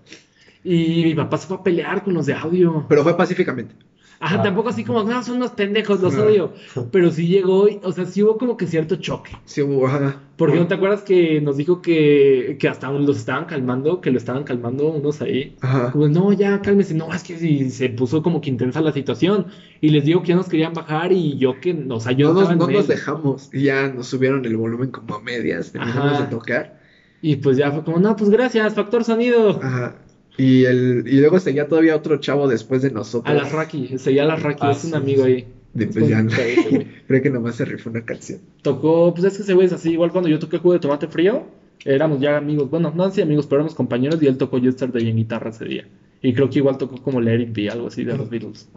Y 0.63 1.03
mi 1.05 1.15
papá 1.15 1.37
se 1.37 1.49
fue 1.49 1.57
a 1.57 1.63
pelear 1.65 2.05
con 2.05 2.15
los 2.15 2.27
de 2.27 2.35
audio. 2.35 2.87
pero 2.89 3.03
fue 3.03 3.17
pacíficamente. 3.17 3.75
Ajá, 4.21 4.37
Ah. 4.39 4.43
tampoco 4.43 4.69
así 4.71 4.85
como, 4.85 5.03
no, 5.05 5.23
son 5.23 5.37
unos 5.37 5.51
pendejos, 5.53 6.01
los 6.01 6.15
odio. 6.17 6.53
Pero 6.91 7.11
sí 7.11 7.27
llegó, 7.27 7.67
o 7.83 7.93
sea, 7.93 8.07
sí 8.07 8.23
hubo 8.23 8.39
como 8.39 8.57
que 8.57 8.67
cierto 8.67 8.97
choque. 8.97 9.33
Sí 9.45 9.63
hubo, 9.63 9.87
ajá. 9.87 10.21
Porque 10.37 10.57
no 10.59 10.67
te 10.67 10.75
acuerdas 10.75 11.03
que 11.03 11.41
nos 11.41 11.57
dijo 11.57 11.81
que, 11.83 12.57
que 12.59 12.69
hasta 12.69 12.91
los 12.91 13.17
estaban 13.19 13.45
calmando, 13.45 14.01
que 14.01 14.11
lo 14.11 14.19
estaban 14.19 14.43
calmando 14.45 14.89
unos 14.89 15.21
ahí. 15.23 15.57
Ajá. 15.61 15.93
Como, 15.93 16.09
no, 16.09 16.33
ya 16.33 16.61
cálmese, 16.61 16.95
no, 16.95 17.13
es 17.13 17.23
que 17.23 17.37
sí, 17.39 17.71
se 17.71 17.89
puso 17.91 18.23
como 18.23 18.41
que 18.41 18.51
intensa 18.51 18.81
la 18.81 18.93
situación. 18.93 19.47
Y 19.81 19.91
les 19.91 20.05
digo 20.05 20.23
que 20.23 20.29
ya 20.29 20.37
nos 20.37 20.49
querían 20.49 20.73
bajar 20.73 21.13
y 21.13 21.37
yo 21.39 21.61
que, 21.61 21.73
o 21.89 22.01
sea, 22.01 22.13
yo 22.13 22.33
no 22.33 22.41
nos, 22.41 22.57
no 22.57 22.67
nos 22.67 22.89
dejamos 22.89 23.51
y 23.53 23.65
ya 23.65 23.89
nos 23.89 24.07
subieron 24.09 24.45
el 24.45 24.57
volumen 24.57 24.91
como 24.91 25.15
a 25.15 25.21
medias, 25.21 25.73
Ajá. 25.79 26.23
de 26.23 26.27
tocar. 26.29 26.81
Y 27.23 27.37
pues 27.37 27.57
ya 27.57 27.71
fue 27.73 27.85
como, 27.85 27.99
no, 28.01 28.17
pues 28.17 28.29
gracias, 28.31 28.75
factor 28.75 29.03
sonido. 29.05 29.59
Ajá. 29.63 29.97
Y, 30.37 30.65
el, 30.65 31.05
y 31.07 31.21
luego 31.21 31.39
seguía 31.39 31.69
todavía 31.69 31.95
otro 31.95 32.17
chavo 32.19 32.49
después 32.49 32.83
de 32.83 32.91
nosotros. 32.91 33.33
A 33.33 33.35
las 33.41 33.53
Raki, 33.53 33.99
seguía 33.99 34.25
a 34.25 34.27
las 34.27 34.43
Raki, 34.43 34.63
Ah, 34.63 34.73
es 34.73 34.85
un 34.85 34.91
sí, 34.91 34.97
amigo 34.97 35.25
sí. 35.25 35.31
ahí. 35.31 35.47
De, 35.75 35.85
Es 35.85 35.91
pues 35.93 36.09
ya 36.09 36.23
no. 36.23 36.31
Creo 37.09 37.23
que 37.23 37.31
nomás 37.31 37.57
se 37.57 37.65
rifó 37.65 37.91
una 37.91 38.05
canción. 38.05 38.41
Tocó, 38.63 39.13
pues 39.15 39.25
es 39.25 39.37
que 39.37 39.43
ese 39.43 39.55
güey 39.55 39.67
es 39.67 39.73
así, 39.73 39.93
igual 39.93 40.11
cuando 40.13 40.29
yo 40.29 40.39
toqué 40.39 40.57
el 40.57 40.63
juego 40.63 40.75
de 40.75 40.81
tomate 40.81 41.09
frío, 41.09 41.45
éramos 41.85 42.21
ya 42.21 42.37
amigos, 42.37 42.71
bueno, 42.71 42.93
no 42.95 43.05
así 43.05 43.21
amigos, 43.21 43.47
pero 43.47 43.61
éramos 43.61 43.75
compañeros 43.75 44.23
y 44.23 44.27
él 44.27 44.37
tocó 44.39 44.59
Yesterday 44.59 45.09
en 45.09 45.17
guitarra 45.17 45.51
ese 45.51 45.65
día. 45.65 45.87
Y 46.23 46.33
creo 46.33 46.49
que 46.49 46.61
igual 46.61 46.79
tocó 46.79 47.03
como 47.03 47.21
It 47.21 47.53
Be, 47.53 47.69
algo 47.69 47.89
así 47.89 48.05
de 48.05 48.17
los 48.17 48.31
Beatles. 48.31 48.69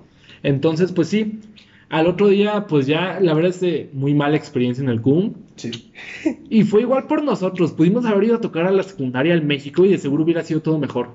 Entonces, 0.44 0.92
pues 0.92 1.08
sí, 1.08 1.40
al 1.90 2.08
otro 2.08 2.28
día, 2.28 2.66
pues 2.68 2.86
ya 2.88 3.20
la 3.22 3.34
verdad 3.34 3.52
es 3.52 3.62
de 3.62 3.90
muy 3.94 4.14
mala 4.14 4.36
experiencia 4.36 4.84
en 4.84 4.90
el 4.90 5.02
CUM. 5.02 5.34
Sí. 5.56 5.92
Y 6.50 6.64
fue 6.64 6.82
igual 6.82 7.08
por 7.08 7.24
nosotros, 7.24 7.72
pudimos 7.72 8.06
haber 8.06 8.26
ido 8.26 8.36
a 8.36 8.42
tocar 8.42 8.66
a 8.66 8.72
la 8.72 8.84
secundaria 8.84 9.34
al 9.34 9.44
México 9.44 9.86
y 9.86 9.90
de 9.90 9.98
seguro 9.98 10.24
hubiera 10.24 10.44
sido 10.44 10.62
todo 10.62 10.78
mejor. 10.78 11.12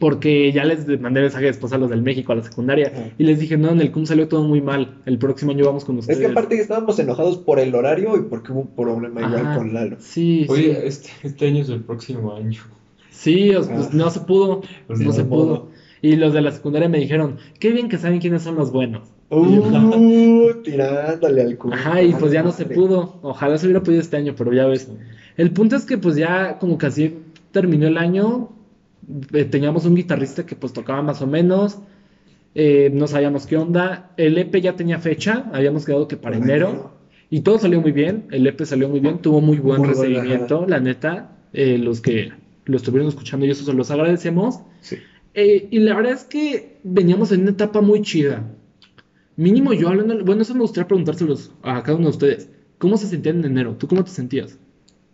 Porque 0.00 0.50
ya 0.52 0.64
les 0.64 0.86
mandé 1.00 1.20
mensaje 1.20 1.44
después 1.46 1.72
a 1.72 1.78
los 1.78 1.90
del 1.90 2.02
México, 2.02 2.32
a 2.32 2.36
la 2.36 2.42
secundaria, 2.42 2.90
Ajá. 2.94 3.10
y 3.18 3.24
les 3.24 3.38
dije, 3.38 3.56
no, 3.56 3.70
en 3.70 3.80
el 3.80 3.90
CUM 3.92 4.06
salió 4.06 4.26
todo 4.26 4.42
muy 4.42 4.60
mal, 4.60 4.98
el 5.06 5.18
próximo 5.18 5.52
año 5.52 5.66
vamos 5.66 5.84
con 5.84 5.96
Es 5.98 6.02
ustedes. 6.02 6.18
que 6.20 6.26
aparte 6.26 6.58
estábamos 6.58 6.98
enojados 6.98 7.36
por 7.38 7.58
el 7.58 7.74
horario 7.74 8.16
y 8.16 8.22
porque 8.22 8.52
hubo 8.52 8.60
un 8.62 8.74
problema 8.74 9.20
igual 9.20 9.46
Ajá. 9.46 9.58
con 9.58 9.74
Lalo. 9.74 9.96
Sí, 10.00 10.44
sí. 10.46 10.52
Oye, 10.52 10.86
este, 10.86 11.10
este 11.22 11.46
año 11.46 11.62
es 11.62 11.68
el 11.68 11.80
próximo 11.82 12.34
año. 12.34 12.60
Sí, 13.10 13.50
os- 13.54 13.68
pues, 13.68 13.86
Ah. 13.86 13.90
no 13.92 14.10
se 14.10 14.20
pudo, 14.20 14.62
Pues 14.86 15.00
no 15.00 15.12
se 15.12 15.24
pudo. 15.24 15.68
Y 16.00 16.16
los 16.16 16.32
de 16.32 16.40
la 16.40 16.50
secundaria 16.50 16.88
me 16.88 16.98
dijeron, 16.98 17.36
qué 17.60 17.70
bien 17.70 17.88
que 17.88 17.98
saben 17.98 18.18
quiénes 18.18 18.42
son 18.42 18.56
los 18.56 18.72
buenos. 18.72 19.08
Uh, 19.30 20.52
tirándole 20.64 21.42
al 21.42 21.56
cubo. 21.56 21.74
Ajá, 21.74 22.02
y 22.02 22.12
pues 22.12 22.32
ya 22.32 22.42
no 22.42 22.50
se 22.50 22.64
pudo. 22.64 23.18
Ojalá 23.22 23.56
se 23.58 23.66
hubiera 23.66 23.82
podido 23.82 24.00
este 24.00 24.16
año, 24.16 24.34
pero 24.36 24.52
ya 24.52 24.66
ves. 24.66 24.90
El 25.36 25.50
punto 25.52 25.76
es 25.76 25.84
que 25.84 25.98
pues 25.98 26.16
ya 26.16 26.58
como 26.58 26.76
que 26.78 26.86
así 26.86 27.14
terminó 27.52 27.86
el 27.86 27.98
año, 27.98 28.50
eh, 29.32 29.44
teníamos 29.44 29.84
un 29.84 29.94
guitarrista 29.94 30.46
que 30.46 30.56
pues 30.56 30.72
tocaba 30.72 31.02
más 31.02 31.22
o 31.22 31.26
menos, 31.26 31.78
eh, 32.54 32.90
no 32.92 33.06
sabíamos 33.06 33.46
qué 33.46 33.56
onda, 33.56 34.12
el 34.16 34.36
EP 34.36 34.60
ya 34.60 34.76
tenía 34.76 34.98
fecha, 34.98 35.50
habíamos 35.52 35.84
quedado 35.84 36.08
que 36.08 36.16
para 36.16 36.36
enero, 36.36 36.92
y 37.30 37.40
todo 37.40 37.58
salió 37.58 37.80
muy 37.80 37.92
bien, 37.92 38.26
el 38.30 38.46
EP 38.46 38.64
salió 38.64 38.88
muy 38.88 39.00
bien, 39.00 39.18
tuvo 39.18 39.40
muy 39.40 39.58
buen 39.58 39.80
Muy 39.80 39.94
buena, 39.94 40.02
recibimiento, 40.02 40.66
la 40.66 40.80
neta, 40.80 41.38
eh, 41.52 41.78
los 41.78 42.00
que 42.00 42.32
lo 42.66 42.76
estuvieron 42.76 43.08
escuchando 43.08 43.46
y 43.46 43.50
eso 43.50 43.64
se 43.64 43.72
los 43.72 43.90
agradecemos. 43.90 44.60
Sí. 44.80 44.98
Eh, 45.34 45.68
y 45.70 45.78
la 45.78 45.94
verdad 45.94 46.12
es 46.12 46.24
que 46.24 46.78
veníamos 46.82 47.32
en 47.32 47.42
una 47.42 47.52
etapa 47.52 47.80
muy 47.80 48.02
chida. 48.02 48.44
Mínimo 49.36 49.72
yo 49.72 49.88
hablando, 49.88 50.22
bueno, 50.24 50.42
eso 50.42 50.54
me 50.54 50.60
gustaría 50.60 50.86
preguntárselos 50.86 51.52
a 51.62 51.82
cada 51.82 51.96
uno 51.96 52.08
de 52.08 52.10
ustedes. 52.10 52.50
¿Cómo 52.76 52.98
se 52.98 53.06
sentían 53.06 53.38
en 53.38 53.46
enero? 53.46 53.76
¿Tú 53.78 53.88
cómo 53.88 54.04
te 54.04 54.10
sentías? 54.10 54.58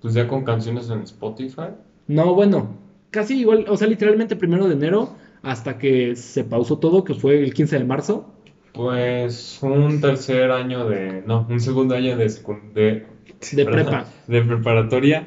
Pues 0.01 0.15
ya 0.15 0.27
con 0.27 0.45
canciones 0.45 0.91
en 0.91 1.03
Spotify. 1.03 1.71
No, 2.09 2.35
bueno, 2.35 2.71
casi 3.11 3.41
igual, 3.41 3.65
o 3.69 3.77
sea, 3.77 3.87
literalmente 3.89 4.37
primero 4.37 4.67
de 4.67 4.75
enero 4.75 5.11
hasta 5.43 5.79
que 5.79 6.17
se 6.17 6.45
pausó 6.45 6.79
todo, 6.79 7.05
que 7.05 7.15
fue 7.15 7.43
el 7.43 7.55
15 7.55 7.79
de 7.79 7.85
marzo. 7.85 8.27
Pues 8.73 9.59
un 9.63 10.01
tercer 10.01 10.51
año 10.51 10.87
de, 10.89 11.23
no, 11.27 11.47
un 11.49 11.61
segundo 11.61 11.95
año 11.95 12.17
de, 12.17 12.27
de, 12.75 13.07
De 13.53 13.65
perdón, 13.65 13.85
prepa. 13.85 14.05
de 14.27 14.43
preparatoria. 14.43 15.27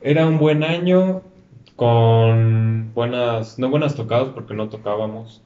Era 0.00 0.26
un 0.26 0.38
buen 0.38 0.62
año 0.64 1.22
con 1.76 2.92
buenas, 2.94 3.58
no 3.58 3.70
buenas 3.70 3.94
tocadas 3.94 4.30
porque 4.34 4.54
no 4.54 4.68
tocábamos. 4.68 5.42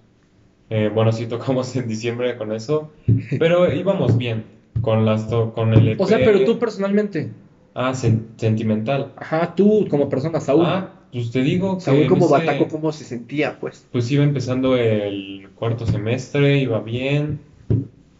Eh, 0.71 0.91
bueno, 0.93 1.13
sí 1.13 1.27
tocamos 1.27 1.75
en 1.77 1.89
diciembre 1.89 2.37
con 2.37 2.53
eso, 2.53 2.91
pero 3.39 3.73
íbamos 3.73 4.19
bien 4.19 4.45
con 4.81 5.05
las 5.05 5.29
to- 5.29 5.53
con 5.55 5.73
el 5.75 5.89
EP. 5.89 6.03
O 6.03 6.07
sea, 6.07 6.19
pero 6.19 6.45
tú 6.45 6.59
personalmente. 6.59 7.31
Ah, 7.75 7.91
sen- 7.93 8.23
sentimental. 8.37 9.13
Ajá, 9.17 9.55
tú 9.55 9.87
como 9.89 10.09
persona, 10.09 10.41
Saúl. 10.41 10.65
Ah, 10.67 10.91
pues 11.17 11.31
te 11.31 11.43
digo 11.43 11.79
que 11.83 12.03
en 12.03 12.09
como 12.09 12.27
ese- 12.27 12.35
bataco, 12.47 12.69
¿cómo 12.69 12.93
se 12.93 13.05
sentía, 13.05 13.59
pues? 13.59 13.87
Pues 13.91 14.11
iba 14.11 14.23
empezando 14.23 14.77
el 14.77 15.49
cuarto 15.55 15.87
semestre, 15.87 16.59
iba 16.59 16.81
bien. 16.81 17.41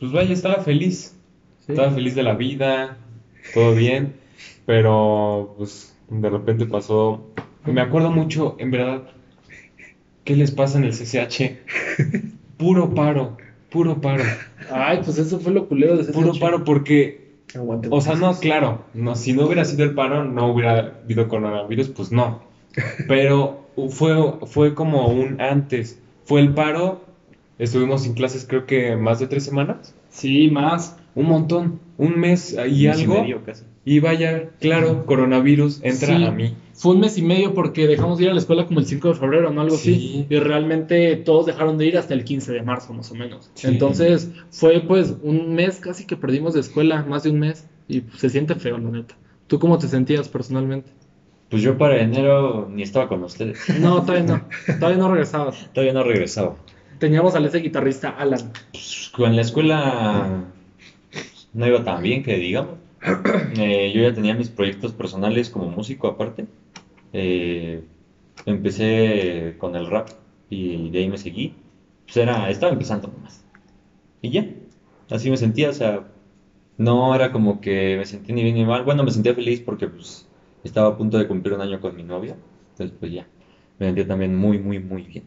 Pues 0.01 0.13
vaya, 0.13 0.33
estaba 0.33 0.63
feliz. 0.63 1.15
Sí. 1.67 1.73
Estaba 1.73 1.91
feliz 1.91 2.15
de 2.15 2.23
la 2.23 2.35
vida, 2.35 2.97
todo 3.53 3.75
bien. 3.75 4.15
Pero 4.65 5.55
pues 5.59 5.95
de 6.09 6.31
repente 6.31 6.65
pasó. 6.65 7.27
Me 7.67 7.81
acuerdo 7.83 8.11
mucho, 8.11 8.57
en 8.59 8.71
verdad, 8.71 9.03
¿qué 10.25 10.35
les 10.37 10.51
pasa 10.53 10.79
en 10.79 10.85
el 10.85 10.93
CCH? 10.93 11.59
Puro 12.57 12.95
paro, 12.95 13.37
puro 13.69 14.01
paro, 14.01 14.25
Ay, 14.73 15.01
pues 15.05 15.19
eso 15.19 15.39
fue 15.39 15.53
lo 15.53 15.69
culero 15.69 15.97
de 15.97 16.03
ese 16.05 16.13
puro 16.13 16.33
CCH. 16.33 16.41
paro 16.41 16.65
porque 16.65 17.27
o 17.91 18.01
sea, 18.01 18.15
no, 18.15 18.33
claro, 18.39 18.85
no, 18.95 19.15
si 19.15 19.33
no 19.35 19.45
hubiera 19.45 19.65
sido 19.67 19.85
el 19.85 19.95
paro, 19.95 20.25
no 20.25 20.51
hubiera 20.53 21.01
habido 21.05 21.29
coronavirus, 21.29 21.89
pues 21.91 22.11
no. 22.13 22.46
Pero 23.09 23.67
fue, 23.91 24.15
fue 24.47 24.75
como 24.75 25.09
un 25.09 25.41
antes. 25.41 26.01
Fue 26.25 26.41
el 26.41 26.55
paro, 26.55 27.05
estuvimos 27.59 28.03
sin 28.03 28.15
clases 28.15 28.47
creo 28.49 28.67
que 28.67 28.97
más 28.97 29.21
de 29.21 29.27
tres 29.29 29.45
semanas, 29.45 29.95
Sí, 30.09 30.49
más. 30.51 30.97
un 31.15 31.27
montón, 31.27 31.81
un 31.99 32.19
mes 32.19 32.53
y 32.53 32.57
Mes 32.57 32.79
y 32.79 32.87
algo. 32.89 33.21
medio 33.23 33.45
casi. 33.45 33.65
Y 33.85 34.01
vaya, 34.01 34.51
claro, 34.61 35.07
coronavirus 35.07 35.81
entra 35.85 36.17
Sí. 36.17 36.25
a 36.25 36.31
mí. 36.33 36.55
Fue 36.75 36.95
un 36.95 37.01
mes 37.01 37.17
y 37.19 37.23
medio 37.23 37.55
porque 37.55 37.87
dejamos 37.87 38.19
de 38.19 38.25
ir 38.25 38.31
a 38.31 38.35
la 38.35 38.41
escuela 38.41 38.67
como 38.67 38.81
el 38.81 38.87
5 38.87 39.09
de 39.09 39.15
febrero, 39.15 39.51
¿no? 39.51 39.61
Algo 39.61 39.77
Sí. 39.77 39.93
así. 39.95 40.27
Y 40.29 40.39
realmente 40.41 41.15
todos 41.17 41.47
dejaron 41.47 41.79
de 41.79 41.87
ir 41.87 41.97
hasta 41.97 42.13
el 42.13 42.25
15 42.25 42.53
de 42.53 42.63
marzo, 42.63 42.93
más 42.93 43.11
o 43.13 43.15
menos. 43.15 43.51
Sí. 43.55 43.69
Entonces, 43.69 44.31
fue 44.51 44.81
pues 44.81 45.15
un 45.23 45.55
mes 45.55 45.79
casi 45.79 46.05
que 46.05 46.17
perdimos 46.17 46.53
de 46.55 46.61
escuela, 46.61 47.05
más 47.09 47.23
de 47.23 47.31
un 47.31 47.39
mes. 47.39 47.67
Y 47.89 48.03
se 48.17 48.29
siente 48.29 48.57
feo, 48.57 48.77
la 48.79 48.91
neta. 48.91 49.15
¿Tú 49.47 49.59
cómo 49.61 49.79
te 49.79 49.87
sentías 49.87 50.29
personalmente? 50.29 50.91
Pues 51.51 51.63
yo 51.63 51.79
para 51.79 52.01
enero 52.01 52.69
ni 52.71 52.83
estaba 52.83 53.09
con 53.09 53.23
ustedes. 53.23 53.59
No, 53.81 54.03
todavía 54.03 54.25
no. 54.25 54.49
Todavía 54.79 54.99
no 54.99 55.11
regresabas. 55.11 55.69
Todavía 55.73 55.93
no 55.93 56.03
regresaba. 56.03 56.57
Teníamos 56.99 57.35
al 57.35 57.45
ese 57.45 57.59
guitarrista, 57.59 58.11
Alan. 58.11 58.53
Pues, 58.73 59.11
con 59.15 59.37
la 59.37 59.43
escuela 59.43 60.45
no 61.53 61.67
iba 61.67 61.85
tan 61.85 62.03
bien 62.03 62.23
que 62.23 62.37
digamos. 62.37 62.75
Eh, 63.59 63.93
yo 63.95 64.03
ya 64.03 64.13
tenía 64.13 64.35
mis 64.35 64.51
proyectos 64.51 64.93
personales 64.93 65.49
como 65.49 65.71
músico 65.71 66.09
aparte. 66.09 66.47
Eh, 67.15 67.83
empecé 68.45 69.55
con 69.57 69.77
el 69.77 69.87
rap 69.87 70.11
y 70.51 70.91
de 70.91 70.99
ahí 70.99 71.09
me 71.09 71.17
seguí. 71.17 71.55
Pues 72.05 72.19
era, 72.19 72.51
estaba 72.51 72.73
empezando 72.73 73.09
nomás. 73.09 73.45
Y 74.21 74.31
ya, 74.31 74.47
así 75.11 75.31
me 75.31 75.39
sentía, 75.39 75.71
o 75.71 75.73
sea, 75.73 76.07
no 76.77 77.15
era 77.15 77.33
como 77.33 77.61
que 77.61 77.97
me 77.97 78.05
sentía 78.05 78.35
ni 78.35 78.43
bien 78.43 78.57
ni 78.57 78.67
mal. 78.67 78.85
Bueno, 78.85 79.05
me 79.05 79.11
sentía 79.11 79.35
feliz 79.35 79.61
porque 79.61 79.89
pues 79.89 80.26
estaba 80.67 80.89
a 80.91 80.97
punto 80.99 81.19
de 81.19 81.29
cumplir 81.29 81.55
un 81.55 81.63
año 81.63 81.81
con 81.81 81.97
mi 81.97 82.03
novia. 82.05 82.37
Entonces 82.73 82.97
pues 82.99 83.13
ya, 83.13 83.29
me 83.79 83.87
sentía 83.87 84.07
también 84.07 84.37
muy, 84.37 84.59
muy, 84.59 84.79
muy 84.81 85.03
bien. 85.05 85.25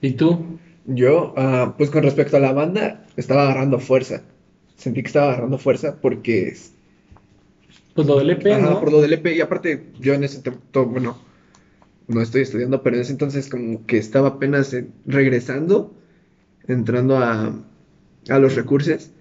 ¿Y 0.00 0.12
tú? 0.12 0.60
Yo, 0.84 1.34
ah, 1.36 1.74
pues 1.78 1.90
con 1.90 2.02
respecto 2.02 2.36
a 2.36 2.40
la 2.40 2.52
banda, 2.52 3.06
estaba 3.16 3.44
agarrando 3.44 3.78
fuerza. 3.78 4.24
Sentí 4.76 5.02
que 5.02 5.08
estaba 5.08 5.28
agarrando 5.28 5.58
fuerza 5.58 6.00
porque, 6.00 6.54
Pues 7.94 8.06
lo 8.06 8.18
del 8.18 8.30
EP, 8.30 8.46
ajá, 8.52 8.70
¿no? 8.70 8.80
por 8.80 8.90
lo 8.90 9.00
del 9.00 9.12
EP, 9.14 9.26
y 9.36 9.40
aparte 9.40 9.92
yo 10.00 10.14
en 10.14 10.24
ese 10.24 10.40
tiempo, 10.42 10.86
bueno, 10.86 11.18
no 12.08 12.22
estoy 12.22 12.42
estudiando, 12.42 12.82
pero 12.82 12.96
en 12.96 13.02
ese 13.02 13.12
entonces 13.12 13.48
como 13.48 13.86
que 13.86 13.98
estaba 13.98 14.28
apenas 14.28 14.76
regresando, 15.06 15.94
entrando 16.68 17.18
a, 17.18 17.54
a 18.28 18.38
los 18.38 18.56
recursos. 18.56 19.12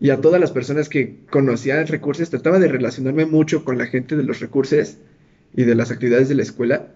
Y 0.00 0.10
a 0.10 0.20
todas 0.20 0.40
las 0.40 0.50
personas 0.50 0.88
que 0.88 1.20
conocía 1.30 1.80
en 1.80 1.86
recursos, 1.86 2.28
trataba 2.30 2.58
de 2.58 2.68
relacionarme 2.68 3.24
mucho 3.26 3.64
con 3.64 3.78
la 3.78 3.86
gente 3.86 4.16
de 4.16 4.24
los 4.24 4.40
recursos 4.40 4.96
y 5.54 5.64
de 5.64 5.74
las 5.74 5.90
actividades 5.90 6.28
de 6.28 6.34
la 6.34 6.42
escuela 6.42 6.88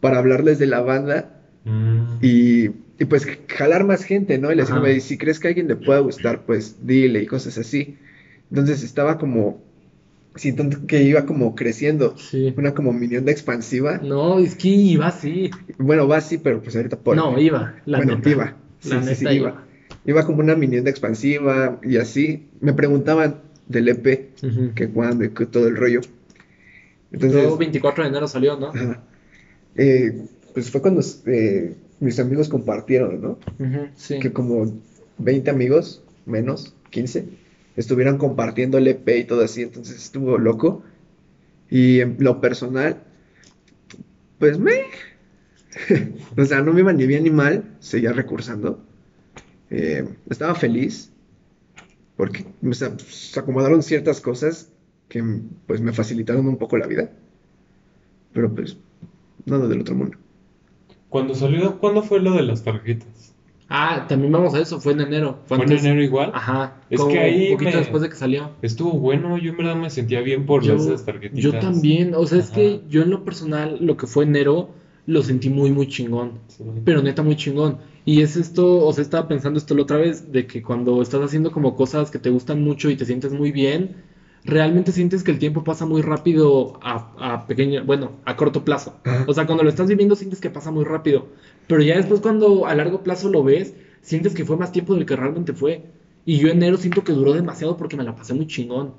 para 0.00 0.18
hablarles 0.18 0.58
de 0.58 0.66
la 0.66 0.80
banda 0.80 1.30
Mm. 1.64 2.18
y, 2.20 2.64
y, 2.98 3.04
pues 3.08 3.26
jalar 3.48 3.84
más 3.84 4.04
gente, 4.04 4.36
¿no? 4.36 4.52
Y 4.52 4.54
le 4.54 4.62
decía, 4.64 4.74
Ajá. 4.74 4.82
"Güey, 4.84 5.00
si 5.00 5.16
crees 5.16 5.40
que 5.40 5.48
a 5.48 5.50
alguien 5.50 5.66
le 5.68 5.76
pueda 5.76 6.00
gustar, 6.00 6.42
pues 6.44 6.76
dile 6.86 7.22
y 7.22 7.26
cosas 7.26 7.56
así. 7.56 7.96
Entonces 8.50 8.82
estaba 8.84 9.16
como, 9.16 9.62
siento 10.34 10.68
que 10.86 11.02
iba 11.04 11.24
como 11.24 11.54
creciendo, 11.54 12.18
Sí. 12.18 12.52
una 12.58 12.74
como 12.74 12.92
mini 12.92 13.16
onda 13.16 13.32
expansiva. 13.32 13.96
No, 14.02 14.38
es 14.40 14.56
que 14.56 14.68
iba 14.68 15.06
así. 15.06 15.50
Bueno, 15.78 16.06
va 16.06 16.18
así, 16.18 16.36
pero 16.36 16.60
pues 16.60 16.76
ahorita 16.76 16.98
por... 16.98 17.16
No, 17.16 17.38
iba, 17.38 17.76
la 17.86 17.96
bueno, 17.96 18.16
neta. 18.16 18.28
iba. 18.28 18.56
Sí, 18.80 18.90
La 18.90 19.00
sí, 19.02 19.06
neta 19.08 19.30
sí, 19.30 19.36
iba. 19.38 19.63
Iba 20.06 20.26
como 20.26 20.40
una 20.40 20.54
mini 20.54 20.78
onda 20.78 20.90
expansiva 20.90 21.80
y 21.82 21.96
así. 21.96 22.48
Me 22.60 22.72
preguntaban 22.72 23.40
del 23.68 23.88
EP, 23.88 24.34
que 24.74 24.88
cuándo 24.88 25.24
y 25.24 25.30
que 25.30 25.46
todo 25.46 25.66
el 25.68 25.76
rollo. 25.76 26.00
Entonces... 27.12 27.42
Luego 27.42 27.56
24 27.56 28.04
de 28.04 28.10
enero 28.10 28.28
salió, 28.28 28.58
¿no? 28.58 28.68
ajá. 28.68 29.02
Eh, 29.76 30.26
pues 30.52 30.70
fue 30.70 30.80
cuando 30.80 31.02
eh, 31.26 31.74
mis 32.00 32.18
amigos 32.20 32.48
compartieron, 32.48 33.20
¿no? 33.20 33.38
Sí. 33.96 34.20
que 34.20 34.32
como 34.32 34.72
20 35.18 35.50
amigos, 35.50 36.02
menos, 36.26 36.74
15, 36.90 37.26
estuvieran 37.76 38.18
compartiendo 38.18 38.78
el 38.78 38.86
EP 38.86 39.08
y 39.08 39.24
todo 39.24 39.42
así, 39.42 39.62
entonces 39.62 39.96
estuvo 39.96 40.38
loco. 40.38 40.84
Y 41.70 42.00
en 42.00 42.16
lo 42.20 42.40
personal, 42.40 43.02
pues 44.38 44.58
me... 44.58 44.82
o 46.36 46.44
sea, 46.44 46.60
no 46.60 46.72
me 46.72 46.80
iba 46.80 46.92
ni 46.92 47.06
bien 47.06 47.24
ni 47.24 47.30
mal, 47.30 47.64
seguía 47.80 48.12
recursando. 48.12 48.84
Eh, 49.76 50.08
estaba 50.30 50.54
feliz 50.54 51.10
porque 52.16 52.44
o 52.64 52.72
sea, 52.72 52.96
se 52.98 53.40
acomodaron 53.40 53.82
ciertas 53.82 54.20
cosas 54.20 54.70
que 55.08 55.22
pues 55.66 55.80
me 55.80 55.92
facilitaron 55.92 56.46
un 56.46 56.56
poco 56.58 56.76
la 56.78 56.86
vida. 56.86 57.10
pero 58.32 58.52
pues 58.54 58.76
nada 59.46 59.66
del 59.68 59.80
otro 59.80 59.94
mundo. 59.96 60.16
Cuando 61.08 61.34
salió, 61.34 61.78
¿cuándo 61.78 62.02
fue 62.02 62.20
lo 62.20 62.32
de 62.32 62.42
las 62.42 62.62
tarjetas? 62.64 63.32
Ah, 63.68 64.06
también 64.08 64.30
vamos 64.32 64.54
a 64.54 64.60
eso, 64.60 64.80
fue 64.80 64.92
en 64.92 65.00
enero. 65.00 65.38
¿Fue 65.46 65.56
en 65.56 65.62
antes- 65.62 65.84
enero 65.84 66.02
igual? 66.02 66.30
Ajá. 66.34 66.76
Es 66.90 67.00
que 67.02 67.18
ahí 67.18 67.46
Un 67.48 67.52
poquito 67.54 67.70
me- 67.72 67.76
después 67.78 68.02
de 68.02 68.08
que 68.10 68.14
salió. 68.16 68.50
Estuvo 68.62 68.92
bueno, 68.92 69.38
yo 69.38 69.50
en 69.50 69.56
verdad 69.56 69.74
me 69.76 69.90
sentía 69.90 70.20
bien 70.20 70.46
por 70.46 70.62
Yo, 70.62 70.74
esas 70.76 71.04
tarjetitas. 71.04 71.42
yo 71.42 71.58
también, 71.58 72.14
o 72.14 72.26
sea, 72.26 72.38
es 72.38 72.50
que 72.50 72.80
yo 72.88 73.02
en 73.02 73.10
lo 73.10 73.24
personal, 73.24 73.78
lo 73.80 73.96
que 73.96 74.06
fue 74.06 74.24
enero, 74.24 74.70
lo 75.06 75.22
sentí 75.22 75.48
muy, 75.50 75.70
muy 75.72 75.88
chingón. 75.88 76.32
Sí. 76.48 76.62
Pero 76.84 77.02
neta, 77.02 77.22
muy 77.22 77.36
chingón. 77.36 77.78
Y 78.04 78.20
es 78.20 78.36
esto, 78.36 78.84
o 78.84 78.92
sea, 78.92 79.02
estaba 79.02 79.28
pensando 79.28 79.58
esto 79.58 79.74
la 79.74 79.82
otra 79.82 79.96
vez, 79.96 80.30
de 80.30 80.46
que 80.46 80.62
cuando 80.62 81.00
estás 81.00 81.22
haciendo 81.22 81.52
como 81.52 81.74
cosas 81.74 82.10
que 82.10 82.18
te 82.18 82.30
gustan 82.30 82.62
mucho 82.62 82.90
y 82.90 82.96
te 82.96 83.06
sientes 83.06 83.32
muy 83.32 83.50
bien, 83.50 83.96
realmente 84.44 84.92
sientes 84.92 85.22
que 85.22 85.30
el 85.30 85.38
tiempo 85.38 85.64
pasa 85.64 85.86
muy 85.86 86.02
rápido 86.02 86.78
a, 86.82 87.14
a 87.18 87.46
pequeño, 87.46 87.82
bueno, 87.84 88.12
a 88.26 88.36
corto 88.36 88.64
plazo. 88.64 88.94
Ajá. 89.04 89.24
O 89.26 89.32
sea, 89.32 89.46
cuando 89.46 89.64
lo 89.64 89.70
estás 89.70 89.88
viviendo 89.88 90.16
sientes 90.16 90.40
que 90.40 90.50
pasa 90.50 90.70
muy 90.70 90.84
rápido. 90.84 91.28
Pero 91.66 91.82
ya 91.82 91.96
después 91.96 92.20
cuando 92.20 92.66
a 92.66 92.74
largo 92.74 93.02
plazo 93.02 93.30
lo 93.30 93.42
ves, 93.42 93.74
sientes 94.02 94.34
que 94.34 94.44
fue 94.44 94.58
más 94.58 94.70
tiempo 94.70 94.94
del 94.94 95.06
que 95.06 95.16
realmente 95.16 95.54
fue. 95.54 95.82
Y 96.26 96.38
yo 96.38 96.48
enero 96.48 96.76
siento 96.76 97.04
que 97.04 97.12
duró 97.12 97.32
demasiado 97.32 97.76
porque 97.76 97.96
me 97.96 98.04
la 98.04 98.14
pasé 98.14 98.34
muy 98.34 98.46
chingón. 98.46 98.92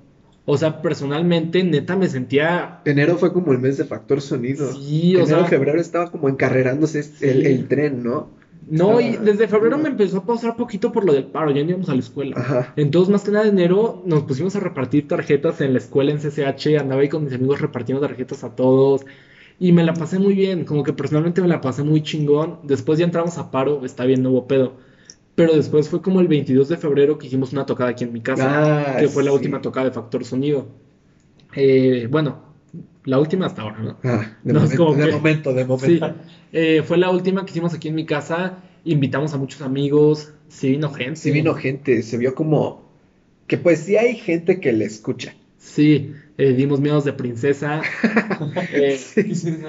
O 0.48 0.58
sea, 0.58 0.82
personalmente, 0.82 1.64
neta, 1.64 1.96
me 1.96 2.08
sentía... 2.08 2.82
Enero 2.86 3.18
fue 3.18 3.34
como 3.34 3.52
el 3.52 3.58
mes 3.58 3.78
de 3.78 3.86
factor 3.86 4.22
sonido. 4.22 4.74
Sí, 4.74 5.16
o 5.16 5.22
Enero, 5.24 5.40
sea... 5.40 5.46
febrero 5.46 5.82
estaba 5.82 6.12
como 6.12 6.30
encarrerándose 6.30 7.04
el 7.22 7.68
tren, 7.68 8.04
¿no? 8.04 8.30
No, 8.68 9.00
y 9.00 9.06
Estaba- 9.10 9.26
desde 9.26 9.48
febrero 9.48 9.78
me 9.78 9.90
empezó 9.90 10.18
a 10.18 10.26
pausar 10.26 10.56
poquito 10.56 10.92
por 10.92 11.06
lo 11.06 11.14
del 11.14 11.26
paro, 11.26 11.52
ya 11.52 11.64
no 11.64 11.70
íbamos 11.70 11.90
a 11.90 11.94
la 11.94 12.00
escuela. 12.00 12.36
Ajá. 12.38 12.74
Entonces, 12.76 13.12
más 13.12 13.24
que 13.24 13.32
nada 13.32 13.44
de 13.46 13.52
enero, 13.52 14.02
nos 14.06 14.24
pusimos 14.24 14.56
a 14.56 14.60
repartir 14.60 15.08
tarjetas 15.08 15.62
en 15.62 15.74
la 15.74 15.80
escuela 15.80 16.12
en 16.12 16.20
CCH, 16.20 16.78
andaba 16.80 17.02
ahí 17.02 17.10
con 17.10 17.24
mis 17.24 17.34
amigos 17.34 17.62
repartiendo 17.62 18.06
tarjetas 18.06 18.44
a 18.44 18.56
todos. 18.56 19.06
Y 19.60 19.72
me 19.72 19.84
la 19.84 19.94
pasé 19.94 20.20
muy 20.20 20.34
bien, 20.34 20.66
como 20.66 20.84
que 20.84 20.94
personalmente 20.94 21.42
me 21.42 21.48
la 21.48 21.62
pasé 21.62 21.84
muy 21.84 22.02
chingón. 22.02 22.60
Después 22.64 23.00
ya 23.00 23.06
entramos 23.06 23.38
a 23.38 23.52
paro, 23.52 23.86
está 23.86 24.04
bien, 24.06 24.22
no 24.24 24.32
hubo 24.32 24.48
pedo. 24.48 24.74
Pero 25.36 25.54
después 25.54 25.88
fue 25.90 26.02
como 26.02 26.20
el 26.22 26.28
22 26.28 26.68
de 26.70 26.78
febrero 26.78 27.18
que 27.18 27.28
hicimos 27.28 27.54
una 27.54 27.66
tocada 27.66 27.92
aquí 27.92 28.04
en 28.04 28.14
mi 28.14 28.22
casa, 28.22 28.96
Ah, 28.96 28.98
que 29.00 29.08
fue 29.10 29.24
la 29.24 29.32
última 29.34 29.62
tocada 29.62 29.86
de 29.88 29.92
Factor 29.92 30.26
Sonido. 30.26 30.68
Eh, 31.56 32.08
bueno, 32.10 32.55
la 33.06 33.20
última 33.20 33.46
hasta 33.46 33.62
ahora, 33.64 33.80
¿no? 33.80 33.98
Ah, 34.04 34.38
de, 34.44 34.54
No, 34.54 34.60
es 34.60 34.64
momento, 34.66 34.86
como 34.86 34.96
de 34.98 35.06
que- 35.06 35.12
momento, 35.14 35.54
de 35.54 35.62
Sí, 35.80 36.00
momento. 36.00 36.16
eh, 36.52 36.84
fue 36.86 36.98
la 36.98 37.10
última 37.10 37.46
que 37.46 37.52
hicimos 37.52 37.74
aquí 37.74 37.88
en 37.88 37.96
mi 37.96 38.06
casa. 38.06 38.58
Invitamos 38.84 39.34
a 39.34 39.38
muchos 39.38 39.62
amigos, 39.62 40.34
sí 40.48 40.70
vino 40.72 40.90
gente. 40.92 41.16
Sí 41.16 41.32
vino 41.32 41.54
gente, 41.56 42.02
se 42.04 42.18
vio 42.18 42.36
como 42.36 42.84
que 43.48 43.58
pues 43.58 43.80
sí 43.80 43.96
hay 43.98 44.16
gente 44.16 44.60
que 44.60 44.72
le 44.74 44.86
escucha. 44.86 45.36
Sí, 45.58 46.14
eh, 46.38 46.54
dimos 46.54 46.80
miedos 46.80 47.06
de 47.06 47.14
princesa. 47.14 47.82
Eh, 48.74 49.00
¿Qué 49.16 49.22
es 49.22 49.46
eso? 49.46 49.68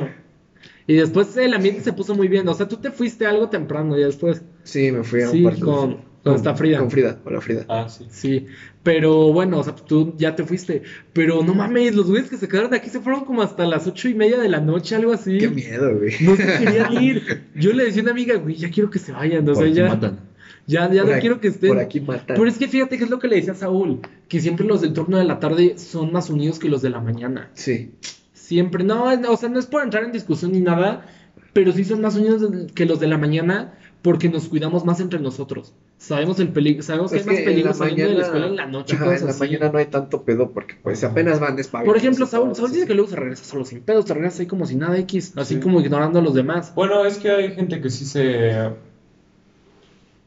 y 0.88 0.94
después 0.94 1.36
el 1.36 1.52
ambiente 1.54 1.82
se 1.82 1.92
puso 1.92 2.14
muy 2.14 2.28
bien. 2.28 2.46
O 2.48 2.54
sea, 2.54 2.68
tú 2.68 2.76
te 2.76 2.90
fuiste 2.90 3.26
algo 3.26 3.48
temprano 3.48 3.96
y 3.98 4.02
después. 4.02 4.42
Sí, 4.64 4.90
me 4.92 5.02
fui 5.02 5.22
a 5.22 5.26
un 5.26 5.32
Sí, 5.32 5.42
parte 5.42 5.58
de- 5.60 5.64
con- 5.64 5.96
con 6.22 6.34
esta 6.34 6.54
Frida. 6.54 6.78
Con 6.78 6.90
Frida, 6.90 7.20
hola 7.24 7.40
Frida. 7.40 7.64
Ah, 7.68 7.88
sí. 7.88 8.06
Sí, 8.10 8.46
pero 8.86 9.32
bueno, 9.32 9.58
o 9.58 9.64
sea, 9.64 9.74
tú 9.74 10.14
ya 10.16 10.36
te 10.36 10.44
fuiste. 10.44 10.84
Pero 11.12 11.42
no 11.42 11.54
mames, 11.54 11.92
los 11.96 12.06
güeyes 12.06 12.30
que 12.30 12.36
se 12.36 12.46
quedaron 12.46 12.70
de 12.70 12.76
aquí 12.76 12.88
se 12.88 13.00
fueron 13.00 13.24
como 13.24 13.42
hasta 13.42 13.66
las 13.66 13.84
ocho 13.88 14.08
y 14.08 14.14
media 14.14 14.38
de 14.38 14.48
la 14.48 14.60
noche, 14.60 14.94
algo 14.94 15.12
así. 15.12 15.38
Qué 15.38 15.48
miedo, 15.48 15.98
güey. 15.98 16.12
No 16.20 16.36
se 16.36 16.46
querían 16.46 17.02
ir. 17.02 17.42
Yo 17.56 17.72
le 17.72 17.84
decía 17.86 18.02
a 18.02 18.04
una 18.04 18.12
amiga, 18.12 18.36
güey, 18.36 18.54
ya 18.54 18.70
quiero 18.70 18.88
que 18.88 19.00
se 19.00 19.10
vayan. 19.10 19.42
O 19.42 19.54
Por 19.54 19.56
sea, 19.56 19.64
aquí 19.66 19.74
ya, 19.74 19.88
matan. 19.88 20.20
ya, 20.68 20.88
ya 20.92 21.00
Por 21.02 21.10
no 21.10 21.12
aquí- 21.16 21.20
quiero 21.20 21.40
que 21.40 21.48
estén. 21.48 21.68
Por 21.68 21.78
aquí 21.80 22.00
matan. 22.00 22.36
Pero 22.36 22.46
es 22.46 22.58
que 22.58 22.68
fíjate 22.68 22.96
que 22.96 23.02
es 23.02 23.10
lo 23.10 23.18
que 23.18 23.26
le 23.26 23.34
decía 23.36 23.54
a 23.54 23.56
Saúl, 23.56 24.02
que 24.28 24.40
siempre 24.40 24.64
los 24.64 24.80
del 24.82 24.92
turno 24.92 25.18
de 25.18 25.24
la 25.24 25.40
tarde 25.40 25.76
son 25.78 26.12
más 26.12 26.30
unidos 26.30 26.60
que 26.60 26.68
los 26.68 26.80
de 26.80 26.90
la 26.90 27.00
mañana. 27.00 27.50
Sí. 27.54 27.90
Siempre, 28.34 28.84
no, 28.84 29.10
es- 29.10 29.18
o 29.28 29.36
sea, 29.36 29.48
no 29.48 29.58
es 29.58 29.66
por 29.66 29.82
entrar 29.82 30.04
en 30.04 30.12
discusión 30.12 30.52
ni 30.52 30.60
nada, 30.60 31.04
pero 31.52 31.72
sí 31.72 31.82
son 31.82 32.00
más 32.02 32.14
unidos 32.14 32.48
que 32.72 32.86
los 32.86 33.00
de 33.00 33.08
la 33.08 33.18
mañana 33.18 33.74
porque 34.02 34.28
nos 34.28 34.46
cuidamos 34.48 34.84
más 34.84 35.00
entre 35.00 35.18
nosotros. 35.18 35.74
Sabemos 35.98 36.38
el 36.40 36.48
peligro, 36.50 36.82
sabemos 36.82 37.10
que 37.10 37.16
Es 37.18 37.22
hay 37.22 37.26
más 37.26 37.36
que 37.36 37.40
en 37.42 37.46
peligro 37.48 37.70
la 37.70 37.74
saliendo 37.74 38.02
de 38.02 38.08
la 38.08 38.14
mañana, 38.14 38.26
escuela 38.26 38.46
en 38.48 38.56
la 38.56 38.66
noche, 38.66 38.96
ajá, 38.96 39.16
en 39.16 39.24
la 39.24 39.30
así. 39.30 39.40
mañana 39.40 39.72
no 39.72 39.78
hay 39.78 39.86
tanto 39.86 40.22
pedo 40.24 40.50
porque 40.50 40.74
pues 40.82 41.02
apenas 41.04 41.40
van 41.40 41.56
despabilados. 41.56 41.88
Por 41.94 41.96
ejemplo, 41.96 42.26
Saúl, 42.26 42.54
Saúl 42.54 42.70
dice 42.70 42.86
que 42.86 42.94
luego 42.94 43.08
se 43.08 43.16
regresa 43.16 43.44
solo 43.44 43.64
sin 43.64 43.80
pedos, 43.80 44.04
te 44.04 44.12
regresas 44.14 44.40
ahí 44.40 44.46
como 44.46 44.66
si 44.66 44.76
nada 44.76 44.98
X, 44.98 45.32
así 45.36 45.54
Sí. 45.54 45.60
como 45.60 45.80
ignorando 45.80 46.18
a 46.18 46.22
los 46.22 46.34
demás. 46.34 46.72
Bueno, 46.74 47.04
es 47.06 47.16
que 47.16 47.30
hay 47.30 47.52
gente 47.54 47.80
que 47.80 47.88
sí 47.90 48.04
se... 48.04 48.70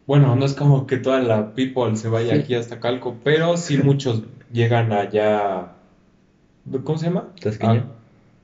Bueno, 0.07 0.35
no 0.35 0.43
es 0.43 0.53
como 0.55 0.87
que 0.87 0.97
toda 0.97 1.19
la 1.21 1.53
people 1.53 1.95
se 1.95 2.09
vaya 2.09 2.33
Sí. 2.33 2.39
aquí 2.41 2.55
hasta 2.55 2.79
Calco, 2.79 3.17
pero 3.23 3.55
sí 3.57 3.77
muchos 3.77 4.23
llegan 4.51 4.91
allá... 4.91 5.73
¿Cómo 6.83 6.97
se 6.97 7.05
llama? 7.05 7.27
Tasqueña. 7.39 7.85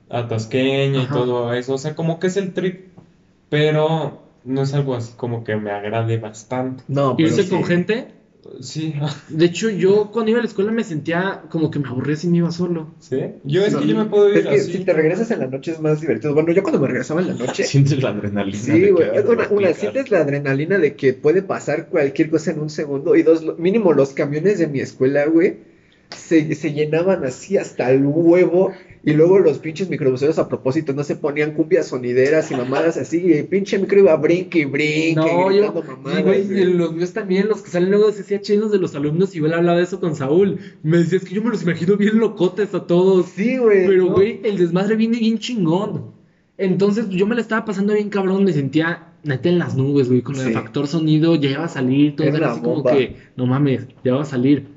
A, 0.08 0.18
a 0.20 0.28
Tasqueña 0.28 1.02
y 1.02 1.06
todo 1.06 1.52
eso. 1.54 1.74
O 1.74 1.78
sea, 1.78 1.96
como 1.96 2.20
que 2.20 2.28
es 2.28 2.36
el 2.36 2.52
trip, 2.54 2.86
pero 3.50 4.22
no 4.46 4.62
es 4.62 4.72
algo 4.74 4.94
así 4.94 5.12
como 5.16 5.44
que 5.44 5.56
me 5.56 5.70
agrade 5.70 6.18
bastante. 6.18 6.84
No, 6.88 7.16
pero 7.16 7.28
Irse 7.28 7.42
sí. 7.44 7.50
con 7.50 7.64
gente. 7.64 8.08
Sí, 8.60 8.94
De 9.28 9.46
hecho, 9.46 9.68
yo 9.70 10.12
cuando 10.12 10.30
iba 10.30 10.38
a 10.38 10.42
la 10.42 10.46
escuela 10.48 10.70
me 10.70 10.84
sentía 10.84 11.42
como 11.50 11.68
que 11.68 11.80
me 11.80 11.88
aburría 11.88 12.14
si 12.14 12.28
me 12.28 12.36
iba 12.38 12.52
solo. 12.52 12.94
¿sí? 13.00 13.18
Yo 13.42 13.64
es 13.64 13.72
No, 13.72 13.80
que 13.80 13.88
yo 13.88 13.96
me 13.96 14.04
puedo 14.04 14.30
ir 14.30 14.36
Es 14.38 14.46
que 14.46 14.54
así. 14.54 14.72
si 14.74 14.84
te 14.84 14.92
regresas 14.92 15.32
en 15.32 15.40
la 15.40 15.48
noche 15.48 15.72
es 15.72 15.80
más 15.80 16.00
divertido. 16.00 16.32
Bueno, 16.32 16.52
yo 16.52 16.62
cuando 16.62 16.80
me 16.80 16.86
regresaba 16.86 17.20
en 17.22 17.26
la 17.26 17.34
noche. 17.34 17.64
Sientes 17.66 18.00
la 18.00 18.10
adrenalina. 18.10 18.56
Sí, 18.56 18.70
que 18.80 18.92
güey. 18.92 19.08
Una, 19.26 19.48
una, 19.50 19.74
sientes 19.74 20.12
la 20.12 20.20
adrenalina 20.20 20.78
de 20.78 20.94
que 20.94 21.12
puede 21.12 21.42
pasar 21.42 21.88
cualquier 21.88 22.30
cosa 22.30 22.52
en 22.52 22.60
un 22.60 22.70
segundo. 22.70 23.16
Y 23.16 23.24
dos, 23.24 23.58
mínimo 23.58 23.92
los 23.92 24.10
camiones 24.12 24.60
de 24.60 24.68
mi 24.68 24.78
escuela, 24.78 25.26
güey, 25.26 25.56
se, 26.16 26.54
se 26.54 26.72
llenaban 26.72 27.24
así 27.24 27.58
hasta 27.58 27.90
el 27.90 28.06
huevo. 28.06 28.70
Y 29.04 29.12
luego 29.12 29.38
los 29.38 29.58
pinches 29.58 29.88
microbuseros 29.88 30.38
a 30.38 30.48
propósito 30.48 30.92
no 30.92 31.04
se 31.04 31.16
ponían 31.16 31.52
cumbias 31.52 31.86
sonideras 31.86 32.50
y 32.50 32.54
mamadas 32.54 32.96
así. 32.96 33.20
Y 33.24 33.32
el 33.34 33.46
pinche 33.46 33.78
micro 33.78 34.00
iba 34.00 34.16
brinque 34.16 34.60
y 34.60 34.64
brinque, 34.64 35.14
No, 35.14 35.50
yo, 35.50 35.64
y, 35.64 35.88
mamadas, 35.88 36.36
y 36.50 36.64
los 36.64 36.92
míos 36.92 37.12
también, 37.12 37.48
los 37.48 37.62
que 37.62 37.70
salen 37.70 37.90
luego 37.90 38.10
de 38.10 38.12
CCH, 38.12 38.50
los 38.58 38.72
de 38.72 38.78
los 38.78 38.94
alumnos, 38.94 39.34
y 39.34 39.40
yo 39.40 39.46
le 39.46 39.54
hablaba 39.54 39.78
de 39.78 39.84
eso 39.84 40.00
con 40.00 40.16
Saúl. 40.16 40.58
Me 40.82 40.98
decía, 40.98 41.18
es 41.18 41.24
que 41.24 41.34
yo 41.34 41.42
me 41.42 41.50
los 41.50 41.62
imagino 41.62 41.96
bien 41.96 42.18
locotes 42.18 42.74
a 42.74 42.86
todos. 42.86 43.26
Sí, 43.26 43.58
güey. 43.58 43.86
Pero, 43.86 44.06
¿no? 44.06 44.12
güey, 44.12 44.40
el 44.44 44.58
desmadre 44.58 44.96
viene 44.96 45.18
bien 45.18 45.38
chingón. 45.38 46.14
Entonces, 46.58 47.08
yo 47.10 47.26
me 47.26 47.34
la 47.34 47.42
estaba 47.42 47.64
pasando 47.64 47.92
bien 47.92 48.08
cabrón, 48.08 48.44
me 48.44 48.52
sentía 48.52 49.08
neta 49.22 49.48
en 49.48 49.58
las 49.58 49.76
nubes, 49.76 50.08
güey, 50.08 50.22
con 50.22 50.36
el 50.36 50.46
Sí. 50.46 50.52
factor 50.52 50.86
sonido, 50.86 51.34
ya 51.34 51.50
iba 51.50 51.64
a 51.64 51.68
salir, 51.68 52.16
todo 52.16 52.28
Era 52.28 52.52
así 52.52 52.60
como 52.60 52.82
que, 52.84 53.16
no 53.36 53.46
mames, 53.46 53.86
ya 54.04 54.14
va 54.14 54.22
a 54.22 54.24
salir. 54.24 54.75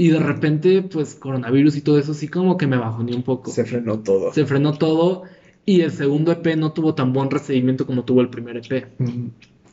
Y 0.00 0.08
de 0.08 0.18
repente, 0.18 0.80
pues, 0.80 1.14
coronavirus 1.14 1.76
y 1.76 1.82
todo 1.82 1.98
eso, 1.98 2.14
sí 2.14 2.26
como 2.26 2.56
que 2.56 2.66
me 2.66 2.78
bajoné 2.78 3.14
un 3.14 3.22
poco. 3.22 3.50
Se 3.50 3.66
frenó 3.66 3.98
todo. 3.98 4.32
Se 4.32 4.46
frenó 4.46 4.72
todo, 4.72 5.24
y 5.66 5.82
el 5.82 5.90
segundo 5.90 6.32
EP 6.32 6.56
no 6.56 6.72
tuvo 6.72 6.94
tan 6.94 7.12
buen 7.12 7.30
recibimiento 7.30 7.84
como 7.84 8.02
tuvo 8.02 8.22
el 8.22 8.30
primer 8.30 8.56
EP. 8.56 8.88
Mm. 8.98 9.26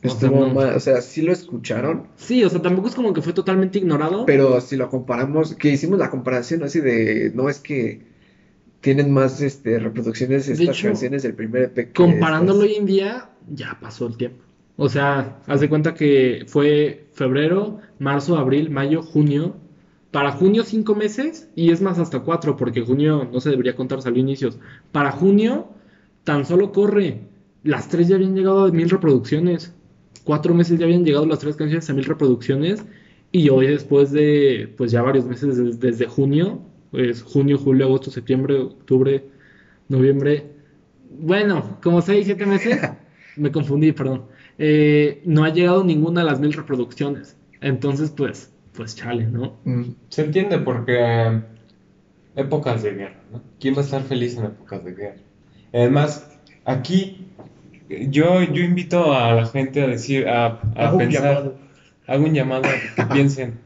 O 0.04 0.08
sea, 0.10 0.10
Estuvo 0.12 0.46
no. 0.46 0.52
mal, 0.52 0.74
o 0.76 0.80
sea, 0.80 1.00
sí 1.00 1.22
lo 1.22 1.32
escucharon, 1.32 2.08
Sí, 2.16 2.44
o 2.44 2.50
sea, 2.50 2.60
tampoco 2.60 2.88
es 2.88 2.94
como 2.94 3.14
que 3.14 3.22
fue 3.22 3.32
totalmente 3.32 3.78
ignorado. 3.78 4.26
pero 4.26 4.60
si 4.60 4.76
lo 4.76 4.90
comparamos, 4.90 5.54
que 5.54 5.70
hicimos 5.70 5.98
la 5.98 6.10
comparación 6.10 6.62
así 6.62 6.80
de, 6.80 7.32
no 7.34 7.48
es 7.48 7.58
que 7.58 8.02
tienen 8.82 9.10
más 9.10 9.40
este, 9.40 9.78
reproducciones 9.78 10.46
De 10.46 10.52
estas 10.52 10.76
hecho, 10.76 10.88
canciones 10.88 11.22
del 11.22 11.34
primer 11.34 11.62
EP 11.62 11.74
que 11.74 11.92
Comparándolo 11.92 12.64
estas. 12.64 12.70
hoy 12.70 12.76
en 12.82 12.86
día, 12.86 13.30
ya 13.50 13.78
pasó 13.80 14.06
el 14.06 14.18
tiempo. 14.18 14.44
O 14.76 14.90
sea, 14.90 15.40
haz 15.46 15.60
de 15.60 15.70
cuenta 15.70 15.94
que 15.94 16.44
fue 16.46 17.06
febrero, 17.14 17.78
marzo, 17.98 18.36
abril, 18.36 18.68
mayo, 18.68 19.02
junio. 19.02 19.56
Para 20.10 20.32
junio 20.32 20.64
cinco 20.64 20.94
meses 20.94 21.48
y 21.54 21.70
es 21.70 21.82
más 21.82 21.98
hasta 21.98 22.20
cuatro 22.20 22.56
porque 22.56 22.80
junio 22.80 23.28
no 23.30 23.40
se 23.40 23.50
debería 23.50 23.76
contar, 23.76 24.00
salió 24.02 24.20
inicios. 24.20 24.58
Para 24.92 25.10
junio 25.12 25.68
tan 26.24 26.46
solo 26.46 26.72
corre. 26.72 27.20
Las 27.62 27.88
tres 27.88 28.08
ya 28.08 28.16
habían 28.16 28.34
llegado 28.34 28.64
a 28.66 28.70
mil 28.70 28.88
reproducciones. 28.88 29.74
Cuatro 30.24 30.54
meses 30.54 30.78
ya 30.78 30.86
habían 30.86 31.04
llegado 31.04 31.26
las 31.26 31.40
tres 31.40 31.56
canciones 31.56 31.88
a 31.90 31.94
mil 31.94 32.04
reproducciones. 32.04 32.84
Y 33.32 33.50
hoy 33.50 33.66
después 33.66 34.10
de 34.12 34.72
pues 34.76 34.90
ya 34.90 35.02
varios 35.02 35.26
meses 35.26 35.56
des- 35.58 35.78
desde, 35.80 36.06
junio, 36.06 36.62
pues 36.90 37.22
junio, 37.22 37.58
julio, 37.58 37.84
agosto, 37.86 38.10
septiembre, 38.10 38.58
octubre, 38.60 39.24
noviembre, 39.88 40.46
bueno, 41.10 41.78
como 41.82 42.02
seis, 42.02 42.26
siete 42.26 42.46
meses, 42.46 42.78
me 43.36 43.50
confundí, 43.52 43.92
perdón. 43.92 44.24
Eh, 44.58 45.20
no 45.24 45.44
ha 45.44 45.50
llegado 45.50 45.84
ninguna 45.84 46.22
a 46.22 46.24
las 46.24 46.40
mil 46.40 46.52
reproducciones. 46.52 47.36
Entonces, 47.60 48.10
pues, 48.10 48.50
pues 48.78 48.96
chale, 48.96 49.26
¿no? 49.26 49.60
Mm, 49.64 49.92
Se 50.10 50.22
entiende 50.24 50.58
porque 50.58 50.96
eh, 50.98 51.42
épocas 52.36 52.82
de 52.82 52.92
guerra, 52.94 53.24
¿no? 53.32 53.42
¿Quién 53.60 53.74
va 53.76 53.80
a 53.80 53.84
estar 53.84 54.02
feliz 54.02 54.36
en 54.38 54.46
épocas 54.46 54.84
de 54.84 54.94
guerra? 54.94 55.22
Además, 55.72 56.40
aquí 56.64 57.28
yo, 57.88 58.42
yo 58.42 58.62
invito 58.64 59.14
a 59.14 59.32
la 59.34 59.46
gente 59.46 59.82
a 59.82 59.88
decir, 59.88 60.28
a, 60.28 60.46
a 60.76 60.86
Hago 60.86 60.98
un 60.98 60.98
pensar, 60.98 61.36
llamado. 61.36 61.58
hago 62.06 62.24
un 62.24 62.34
llamado 62.34 62.64
a 62.70 62.80
que 62.94 63.04
piensen, 63.04 63.60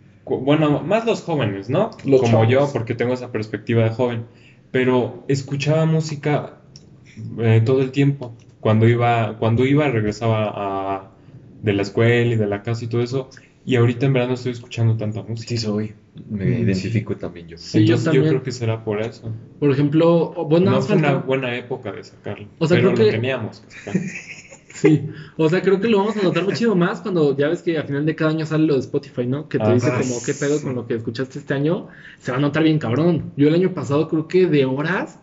bueno, 0.24 0.82
más 0.82 1.06
los 1.06 1.22
jóvenes, 1.22 1.68
¿no? 1.68 1.90
Los 2.04 2.20
Como 2.20 2.30
chavos. 2.30 2.50
yo, 2.50 2.72
porque 2.72 2.94
tengo 2.94 3.14
esa 3.14 3.32
perspectiva 3.32 3.84
de 3.84 3.90
joven, 3.90 4.26
pero 4.70 5.24
escuchaba 5.28 5.86
música 5.86 6.60
eh, 7.40 7.62
todo 7.64 7.82
el 7.82 7.92
tiempo. 7.92 8.36
Cuando 8.60 8.88
iba, 8.88 9.36
cuando 9.38 9.66
iba, 9.66 9.88
regresaba 9.88 10.52
a- 10.54 11.10
de 11.62 11.72
la 11.72 11.82
escuela 11.82 12.34
y 12.34 12.36
de 12.36 12.46
la 12.46 12.62
casa 12.62 12.84
y 12.84 12.88
todo 12.88 13.02
eso, 13.02 13.30
Y 13.66 13.76
ahorita 13.76 14.06
en 14.06 14.12
verano 14.12 14.34
estoy 14.34 14.52
escuchando 14.52 14.96
tanta 14.96 15.22
música. 15.22 15.48
Sí 15.48 15.56
soy. 15.56 15.94
Me 16.28 16.44
Mm, 16.44 16.62
identifico 16.64 17.16
también 17.16 17.48
yo. 17.48 17.56
Sí, 17.58 17.78
yo 17.78 17.94
Entonces 17.94 18.04
también. 18.04 18.28
creo 18.28 18.42
que 18.42 18.52
será 18.52 18.84
por 18.84 19.00
eso. 19.00 19.32
Por 19.58 19.70
ejemplo, 19.70 20.34
bueno, 20.48 20.70
no 20.72 20.82
fue 20.82 20.96
una 20.96 21.14
buena 21.14 21.56
época 21.56 21.90
de 21.92 22.04
sacarlo. 22.04 22.46
O 22.58 22.66
sea, 22.66 22.76
pero 22.76 22.92
creo 22.92 22.98
lo 23.06 23.10
que- 23.12 23.16
teníamos 23.16 23.60
que 23.60 23.70
sacar. 23.70 23.94
Sí, 24.74 25.08
o 25.36 25.48
sea, 25.48 25.62
creo 25.62 25.80
que 25.80 25.86
lo 25.88 25.98
vamos 25.98 26.16
a 26.16 26.22
notar 26.22 26.42
mucho 26.42 26.74
más 26.74 27.00
cuando 27.00 27.36
ya 27.36 27.48
ves 27.48 27.62
que 27.62 27.78
a 27.78 27.84
final 27.84 28.04
de 28.04 28.16
cada 28.16 28.32
año 28.32 28.44
sale 28.44 28.66
lo 28.66 28.74
de 28.74 28.80
Spotify, 28.80 29.24
¿no? 29.24 29.48
Que 29.48 29.58
te 29.58 29.64
Ah, 29.66 29.72
dice 29.72 29.88
como 29.88 30.20
qué 30.20 30.34
pedo 30.34 30.60
con 30.60 30.74
lo 30.74 30.84
que 30.88 30.94
escuchaste 30.96 31.38
este 31.38 31.54
año. 31.54 31.86
Se 32.18 32.32
va 32.32 32.38
a 32.38 32.40
notar 32.40 32.64
bien 32.64 32.80
cabrón. 32.80 33.32
Yo 33.36 33.46
el 33.46 33.54
año 33.54 33.72
pasado 33.72 34.08
creo 34.08 34.26
que 34.26 34.46
de 34.48 34.64
horas. 34.64 35.20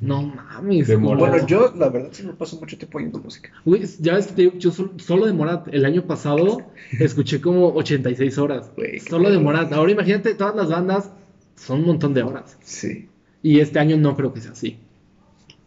No 0.00 0.22
mames. 0.22 0.86
De 0.88 0.94
como- 0.94 1.14
Morat. 1.14 1.30
Bueno, 1.30 1.46
yo 1.46 1.72
la 1.76 1.88
verdad 1.88 2.08
sí 2.12 2.22
me 2.24 2.32
paso 2.32 2.58
mucho 2.58 2.76
tiempo 2.78 2.98
oyendo 2.98 3.18
música. 3.18 3.50
Güey, 3.64 3.82
ya 4.00 4.14
ves 4.14 4.26
que 4.28 4.32
te 4.34 4.42
digo, 4.42 4.54
yo 4.58 4.70
sol- 4.70 4.92
solo 4.98 5.26
de 5.26 5.32
Morat, 5.32 5.68
el 5.72 5.84
año 5.84 6.02
pasado 6.06 6.62
escuché 6.98 7.40
como 7.40 7.68
86 7.74 8.38
horas. 8.38 8.70
Güey, 8.76 9.00
Solo 9.00 9.30
de. 9.30 9.38
Morat. 9.38 9.72
Ahora 9.72 9.92
imagínate, 9.92 10.34
todas 10.34 10.54
las 10.56 10.68
bandas 10.68 11.10
son 11.56 11.80
un 11.80 11.86
montón 11.86 12.14
de 12.14 12.22
horas. 12.22 12.56
Sí. 12.62 13.08
Y 13.42 13.60
este 13.60 13.78
año 13.78 13.96
no 13.96 14.16
creo 14.16 14.32
que 14.32 14.40
sea 14.40 14.52
así. 14.52 14.78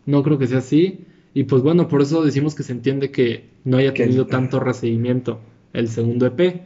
No 0.06 0.24
creo 0.24 0.38
que 0.38 0.48
sea 0.48 0.60
así. 0.60 1.06
Y 1.34 1.44
pues 1.44 1.62
bueno, 1.62 1.88
por 1.88 2.02
eso 2.02 2.24
decimos 2.24 2.56
que 2.56 2.64
se 2.64 2.72
entiende 2.72 3.12
que 3.12 3.50
no 3.64 3.78
haya 3.78 3.94
Que- 3.94 4.04
tenido 4.04 4.26
tanto 4.28 4.60
recibimiento 4.60 5.40
el 5.74 5.88
segundo 5.88 6.26
EP. 6.26 6.64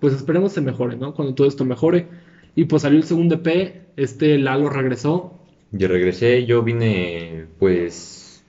Pues 0.00 0.14
esperemos 0.14 0.52
se 0.52 0.60
mejore, 0.60 0.96
¿no? 0.96 1.14
Cuando 1.14 1.34
todo 1.34 1.46
esto 1.46 1.64
mejore. 1.64 2.08
Y 2.54 2.64
pues 2.66 2.82
salió 2.82 2.98
el 2.98 3.04
segundo 3.04 3.36
EP, 3.36 3.82
este 3.96 4.36
Lalo 4.38 4.68
regresó. 4.68 5.38
Yo 5.72 5.88
regresé, 5.88 6.44
yo 6.46 6.62
vine, 6.62 7.46
pues, 7.58 8.44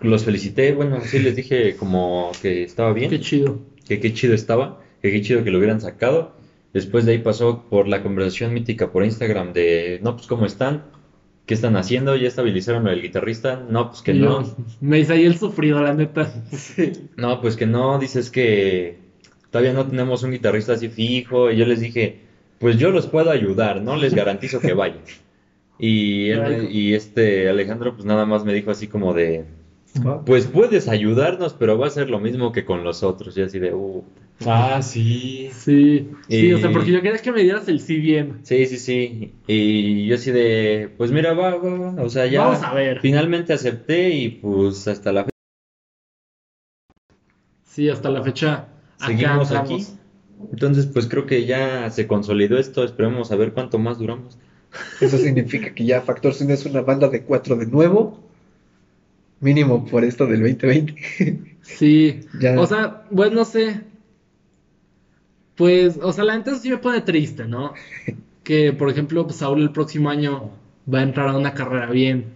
los 0.00 0.24
felicité, 0.24 0.72
bueno, 0.72 1.00
sí 1.02 1.18
les 1.18 1.36
dije 1.36 1.76
como 1.76 2.32
que 2.42 2.62
estaba 2.64 2.92
bien, 2.92 3.10
Qué 3.10 3.20
chido. 3.20 3.60
que 3.86 4.00
qué 4.00 4.12
chido 4.14 4.34
estaba, 4.34 4.80
que 5.02 5.12
qué 5.12 5.20
chido 5.20 5.44
que 5.44 5.50
lo 5.50 5.58
hubieran 5.58 5.80
sacado. 5.80 6.34
Después 6.72 7.04
de 7.04 7.12
ahí 7.12 7.18
pasó 7.18 7.64
por 7.70 7.86
la 7.86 8.02
conversación 8.02 8.52
mítica 8.52 8.90
por 8.90 9.04
Instagram 9.04 9.52
de, 9.52 10.00
no, 10.02 10.16
pues, 10.16 10.26
¿cómo 10.26 10.46
están? 10.46 10.84
¿Qué 11.46 11.52
están 11.52 11.76
haciendo? 11.76 12.16
¿Ya 12.16 12.26
estabilizaron 12.28 12.88
al 12.88 13.02
guitarrista? 13.02 13.62
No, 13.68 13.90
pues 13.90 14.00
que 14.00 14.14
no. 14.14 14.56
me 14.80 14.98
hice 14.98 15.12
ahí 15.12 15.24
el 15.24 15.36
sufrido, 15.38 15.82
la 15.82 15.92
neta. 15.92 16.32
No, 17.16 17.40
pues 17.42 17.56
que 17.56 17.66
no, 17.66 17.98
dices 17.98 18.30
que 18.30 18.98
todavía 19.50 19.74
no 19.74 19.86
tenemos 19.86 20.22
un 20.22 20.30
guitarrista 20.32 20.72
así 20.72 20.88
fijo. 20.88 21.50
Y 21.50 21.56
yo 21.58 21.66
les 21.66 21.80
dije, 21.80 22.20
pues 22.58 22.78
yo 22.78 22.90
los 22.90 23.06
puedo 23.06 23.30
ayudar, 23.30 23.82
no 23.82 23.96
les 23.96 24.14
garantizo 24.14 24.58
que 24.58 24.72
vayan. 24.72 25.02
Y, 25.78 26.30
él 26.30 26.68
y 26.70 26.94
este 26.94 27.48
Alejandro, 27.48 27.94
pues 27.94 28.04
nada 28.04 28.26
más 28.26 28.44
me 28.44 28.52
dijo 28.54 28.70
así 28.70 28.86
como 28.86 29.12
de, 29.12 29.44
pues 30.26 30.46
puedes 30.46 30.88
ayudarnos, 30.88 31.54
pero 31.54 31.78
va 31.78 31.86
a 31.86 31.90
ser 31.90 32.10
lo 32.10 32.18
mismo 32.18 32.52
que 32.52 32.64
con 32.64 32.82
los 32.84 33.02
otros. 33.02 33.36
Y 33.36 33.42
así 33.42 33.58
de, 33.58 33.74
uh. 33.74 34.04
Ah, 34.44 34.82
sí. 34.82 35.50
Sí, 35.52 36.08
sí, 36.28 36.52
o 36.52 36.58
sea, 36.58 36.72
porque 36.72 36.90
yo 36.90 37.00
quería 37.00 37.18
que 37.18 37.30
me 37.32 37.42
dieras 37.42 37.68
el 37.68 37.80
sí 37.80 37.98
bien. 37.98 38.40
Sí, 38.42 38.66
sí, 38.66 38.78
sí. 38.78 39.34
Y 39.46 40.06
yo 40.06 40.16
así 40.16 40.32
de, 40.32 40.90
pues 40.96 41.12
mira, 41.12 41.32
va, 41.32 41.56
va, 41.56 41.78
va. 41.92 42.02
O 42.02 42.08
sea, 42.08 42.26
ya 42.26 42.44
Vamos 42.44 42.62
a 42.62 42.74
ver. 42.74 43.00
finalmente 43.00 43.52
acepté 43.52 44.10
y 44.10 44.28
pues 44.30 44.88
hasta 44.88 45.12
la 45.12 45.24
fecha 45.24 45.30
Sí, 47.64 47.88
hasta 47.88 48.10
la 48.10 48.22
fecha. 48.22 48.68
seguimos 48.98 49.50
aquí. 49.52 49.84
Entonces, 50.52 50.86
pues 50.86 51.06
creo 51.06 51.26
que 51.26 51.46
ya 51.46 51.90
se 51.90 52.06
consolidó 52.06 52.58
esto. 52.58 52.84
Esperemos 52.84 53.30
a 53.30 53.36
ver 53.36 53.52
cuánto 53.52 53.78
más 53.78 53.98
duramos. 53.98 54.38
Eso 55.00 55.18
significa 55.18 55.74
que 55.74 55.84
ya 55.84 56.00
Factor 56.00 56.34
Cine 56.34 56.54
es 56.54 56.66
una 56.66 56.80
banda 56.82 57.08
de 57.08 57.22
cuatro 57.22 57.56
de 57.56 57.66
nuevo. 57.66 58.20
Mínimo 59.40 59.84
por 59.84 60.04
esto 60.04 60.26
del 60.26 60.40
2020. 60.40 60.94
Sí, 61.62 62.20
Ya. 62.40 62.58
o 62.60 62.66
sea, 62.66 63.04
pues 63.14 63.32
no 63.32 63.44
sé. 63.44 63.80
Pues, 65.56 65.98
o 66.02 66.12
sea, 66.12 66.24
la 66.24 66.36
neta 66.36 66.54
sí 66.56 66.68
me 66.70 66.78
pone 66.78 67.00
triste, 67.02 67.44
¿no? 67.44 67.74
Que, 68.42 68.72
por 68.72 68.90
ejemplo, 68.90 69.24
pues, 69.24 69.36
Saúl 69.36 69.62
el 69.62 69.70
próximo 69.70 70.10
año 70.10 70.50
va 70.92 71.00
a 71.00 71.02
entrar 71.02 71.28
a 71.28 71.36
una 71.36 71.54
carrera 71.54 71.86
bien. 71.90 72.34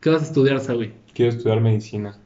¿Qué 0.00 0.10
vas 0.10 0.22
a 0.22 0.26
estudiar, 0.26 0.60
Saúl? 0.60 0.92
Quiero 1.14 1.32
estudiar 1.32 1.60
medicina. 1.60 2.16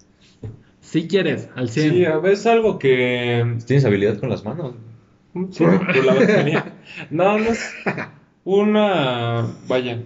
Si 0.81 1.09
quieres, 1.09 1.49
al 1.55 1.71
100. 1.71 1.91
Sí, 1.91 2.05
a 2.05 2.19
ver, 2.19 2.33
es 2.33 2.45
algo 2.45 2.79
que... 2.79 3.57
Tienes 3.67 3.85
habilidad 3.87 4.19
con 4.19 4.29
las 4.29 4.45
manos. 4.45 4.75
Sí, 5.51 5.65
por 5.65 6.05
la 6.05 6.15
batería. 6.15 6.75
No, 7.11 7.39
no 7.39 7.45
es 7.47 7.75
una... 8.45 9.47
Vaya, 9.69 10.03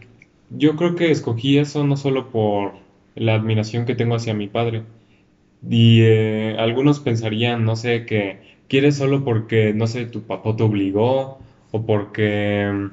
yo 0.50 0.76
creo 0.76 0.94
que 0.94 1.10
escogí 1.10 1.58
eso 1.58 1.84
no 1.84 1.96
solo 1.96 2.30
por 2.30 2.74
la 3.14 3.34
admiración 3.34 3.86
que 3.86 3.94
tengo 3.94 4.14
hacia 4.14 4.34
mi 4.34 4.48
padre. 4.48 4.82
Y 5.68 6.00
eh, 6.02 6.56
algunos 6.58 7.00
pensarían, 7.00 7.64
no 7.64 7.76
sé, 7.76 8.06
que 8.06 8.40
quieres 8.68 8.96
solo 8.96 9.24
porque, 9.24 9.72
no 9.74 9.86
sé, 9.86 10.06
tu 10.06 10.22
papá 10.22 10.56
te 10.56 10.62
obligó 10.62 11.38
o 11.72 11.86
porque... 11.86 12.90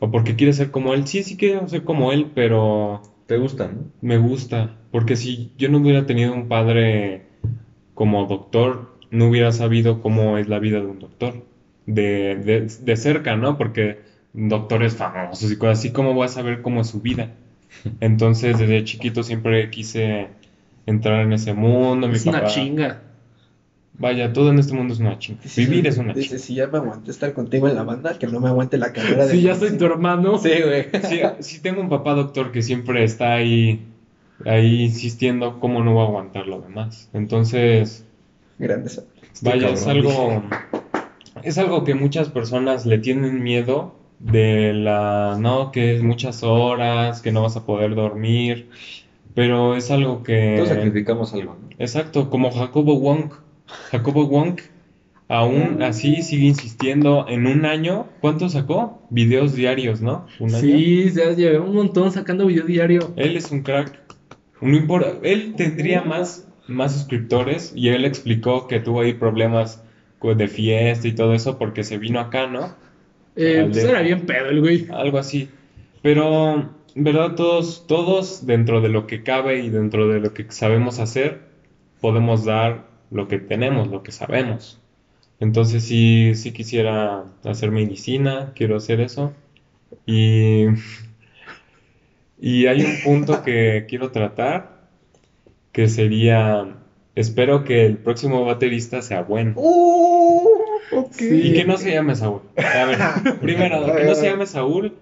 O 0.00 0.10
porque 0.10 0.34
quieres 0.34 0.56
ser 0.56 0.72
como 0.72 0.94
él. 0.94 1.06
Sí, 1.06 1.22
sí 1.22 1.36
quiero 1.36 1.68
ser 1.68 1.84
como 1.84 2.12
él, 2.12 2.30
pero... 2.34 3.02
¿Te 3.26 3.36
gustan? 3.38 3.76
no? 3.76 3.92
Me 4.00 4.18
gusta, 4.18 4.76
porque 4.90 5.16
si 5.16 5.52
yo 5.56 5.68
no 5.68 5.78
hubiera 5.78 6.06
tenido 6.06 6.34
un 6.34 6.48
padre 6.48 7.22
como 7.94 8.26
doctor, 8.26 8.92
no 9.10 9.28
hubiera 9.28 9.52
sabido 9.52 10.00
cómo 10.02 10.38
es 10.38 10.48
la 10.48 10.58
vida 10.58 10.80
de 10.80 10.86
un 10.86 10.98
doctor, 10.98 11.44
de, 11.86 12.36
de, 12.36 12.60
de 12.62 12.96
cerca, 12.96 13.36
¿no? 13.36 13.56
Porque 13.56 14.00
doctores 14.34 14.94
famosos 14.96 15.50
y 15.52 15.56
cosas 15.56 15.78
así, 15.78 15.90
¿cómo 15.92 16.14
voy 16.14 16.24
a 16.26 16.28
saber 16.28 16.62
cómo 16.62 16.80
es 16.80 16.88
su 16.88 17.00
vida? 17.00 17.30
Entonces, 18.00 18.58
desde 18.58 18.84
chiquito 18.84 19.22
siempre 19.22 19.70
quise 19.70 20.28
entrar 20.86 21.22
en 21.22 21.32
ese 21.32 21.52
mundo, 21.54 22.08
mi 22.08 22.14
es 22.14 22.26
una 22.26 22.40
papá- 22.40 22.52
chinga. 22.52 23.02
Vaya, 23.98 24.32
todo 24.32 24.50
en 24.50 24.58
este 24.58 24.72
mundo 24.72 24.94
es 24.94 25.00
una 25.00 25.18
chinga. 25.18 25.40
Vivir 25.56 25.86
es 25.86 25.98
una 25.98 26.14
Dice, 26.14 26.28
chinga. 26.30 26.42
si 26.42 26.54
ya 26.54 26.66
me 26.66 26.78
aguanté 26.78 27.10
estar 27.10 27.32
contigo 27.34 27.68
en 27.68 27.74
la 27.74 27.82
banda, 27.82 28.18
que 28.18 28.26
no 28.26 28.40
me 28.40 28.48
aguante 28.48 28.78
la 28.78 28.92
carrera 28.92 29.26
de 29.26 29.32
Si 29.32 29.42
ya 29.42 29.54
soy 29.54 29.76
tu 29.76 29.84
hermano. 29.84 30.38
Sí, 30.38 30.50
güey. 30.64 30.86
Sí, 31.02 31.20
sí 31.40 31.60
tengo 31.60 31.80
un 31.82 31.88
papá 31.90 32.14
doctor 32.14 32.52
que 32.52 32.62
siempre 32.62 33.04
está 33.04 33.34
ahí, 33.34 33.84
ahí 34.46 34.84
insistiendo 34.84 35.60
cómo 35.60 35.84
no 35.84 35.94
va 35.94 36.04
a 36.04 36.06
aguantar 36.06 36.46
lo 36.46 36.60
demás. 36.60 37.10
Entonces... 37.12 38.06
Grandes. 38.58 39.02
Vaya, 39.42 39.68
es 39.70 39.86
algo, 39.86 40.42
es 41.42 41.58
algo 41.58 41.84
que 41.84 41.94
muchas 41.94 42.28
personas 42.30 42.86
le 42.86 42.98
tienen 42.98 43.42
miedo 43.42 43.94
de 44.22 44.72
la, 44.72 45.36
no, 45.38 45.72
que 45.72 45.96
es 45.96 46.02
muchas 46.02 46.42
horas, 46.42 47.20
que 47.20 47.32
no 47.32 47.42
vas 47.42 47.56
a 47.56 47.66
poder 47.66 47.94
dormir, 47.94 48.68
pero 49.34 49.76
es 49.76 49.90
algo 49.90 50.22
que, 50.22 50.54
Todos 50.56 50.68
sacrificamos 50.68 51.34
algo. 51.34 51.56
¿no? 51.60 51.68
exacto, 51.78 52.30
como 52.30 52.50
Jacobo 52.50 52.98
Wong, 52.98 53.32
Jacobo 53.90 54.26
Wong, 54.26 54.60
aún 55.28 55.82
así 55.82 56.22
sigue 56.22 56.46
insistiendo 56.46 57.26
en 57.28 57.46
un 57.46 57.64
año, 57.64 58.06
¿cuánto 58.20 58.48
sacó? 58.48 59.02
Videos 59.10 59.54
diarios, 59.54 60.00
¿no? 60.00 60.26
Un 60.38 60.54
año. 60.54 60.60
Sí, 60.60 61.10
ya 61.10 61.32
llevé 61.32 61.58
un 61.58 61.74
montón 61.74 62.12
sacando 62.12 62.46
video 62.46 62.66
diario. 62.66 63.12
Él 63.16 63.36
es 63.36 63.50
un 63.50 63.62
crack. 63.62 64.00
No 64.60 64.76
importa, 64.76 65.14
él 65.22 65.54
tendría 65.56 66.02
más, 66.02 66.46
más 66.68 66.92
suscriptores 66.92 67.72
y 67.74 67.88
él 67.88 68.04
explicó 68.04 68.68
que 68.68 68.78
tuvo 68.78 69.00
ahí 69.00 69.14
problemas 69.14 69.82
de 70.22 70.48
fiesta 70.48 71.08
y 71.08 71.12
todo 71.12 71.34
eso 71.34 71.58
porque 71.58 71.82
se 71.82 71.98
vino 71.98 72.20
acá, 72.20 72.46
¿no? 72.46 72.74
Eh, 73.36 73.66
pues 73.70 73.84
era 73.84 74.02
bien 74.02 74.26
pedo 74.26 74.50
el 74.50 74.60
güey. 74.60 74.86
Algo 74.90 75.18
así. 75.18 75.48
Pero, 76.02 76.70
en 76.94 77.04
verdad, 77.04 77.34
todos, 77.34 77.86
todos 77.86 78.46
dentro 78.46 78.80
de 78.80 78.88
lo 78.88 79.06
que 79.06 79.22
cabe 79.22 79.60
y 79.60 79.70
dentro 79.70 80.08
de 80.08 80.20
lo 80.20 80.34
que 80.34 80.50
sabemos 80.50 80.98
hacer, 80.98 81.40
podemos 82.00 82.44
dar 82.44 82.86
lo 83.10 83.28
que 83.28 83.38
tenemos, 83.38 83.88
lo 83.88 84.02
que 84.02 84.12
sabemos. 84.12 84.80
Entonces, 85.40 85.84
sí, 85.84 86.32
sí 86.34 86.52
quisiera 86.52 87.24
hacer 87.44 87.70
medicina, 87.70 88.52
quiero 88.54 88.76
hacer 88.76 89.00
eso. 89.00 89.32
Y, 90.06 90.66
y 92.40 92.66
hay 92.66 92.82
un 92.82 92.96
punto 93.02 93.42
que 93.42 93.86
quiero 93.88 94.10
tratar, 94.10 94.88
que 95.72 95.88
sería, 95.88 96.76
espero 97.14 97.64
que 97.64 97.86
el 97.86 97.96
próximo 97.96 98.44
baterista 98.44 99.02
sea 99.02 99.22
bueno. 99.22 99.54
Uh, 99.56 100.11
Sí. 101.10 101.28
Y 101.48 101.52
que 101.54 101.64
no 101.64 101.76
se 101.76 101.92
llame 101.92 102.14
Saúl. 102.14 102.42
A 102.56 102.84
ver, 102.84 102.98
primero, 103.40 103.84
que 103.94 104.04
no 104.04 104.14
se 104.14 104.26
llame 104.26 104.46
Saúl 104.46 104.92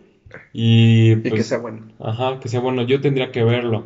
y 0.52 1.12
Y 1.12 1.22
que 1.22 1.30
pues, 1.30 1.46
sea 1.46 1.58
bueno. 1.58 1.86
ajá, 1.98 2.38
que 2.40 2.48
sea 2.48 2.60
bueno. 2.60 2.82
Yo 2.82 3.00
tendría 3.00 3.30
que 3.32 3.42
verlo. 3.42 3.84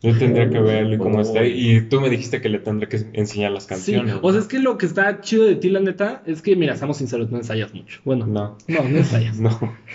Yo 0.00 0.16
tendría 0.16 0.48
que 0.48 0.60
verlo 0.60 0.94
y 0.94 0.98
cómo 0.98 1.20
está. 1.20 1.44
Y 1.44 1.80
tú 1.88 2.00
me 2.00 2.08
dijiste 2.08 2.40
que 2.40 2.48
le 2.48 2.60
tendré 2.60 2.86
que 2.88 2.98
enseñar 3.14 3.50
las 3.50 3.64
Sí, 3.64 3.68
canciones. 3.70 4.14
o 4.22 4.30
sea, 4.30 4.40
es 4.40 4.46
que 4.46 4.60
lo 4.60 4.78
que 4.78 4.86
está 4.86 5.20
chido 5.20 5.44
de 5.44 5.56
ti, 5.56 5.68
la 5.70 5.80
neta, 5.80 6.22
es 6.24 6.40
que, 6.40 6.54
mira, 6.54 6.76
seamos 6.76 6.98
sinceros, 6.98 7.30
no 7.32 7.36
ensayas 7.36 7.74
mucho. 7.74 8.00
Bueno, 8.04 8.24
no, 8.24 8.56
No, 8.68 8.82
no, 8.88 8.98
ensayas. 8.98 9.36
no. 9.40 9.50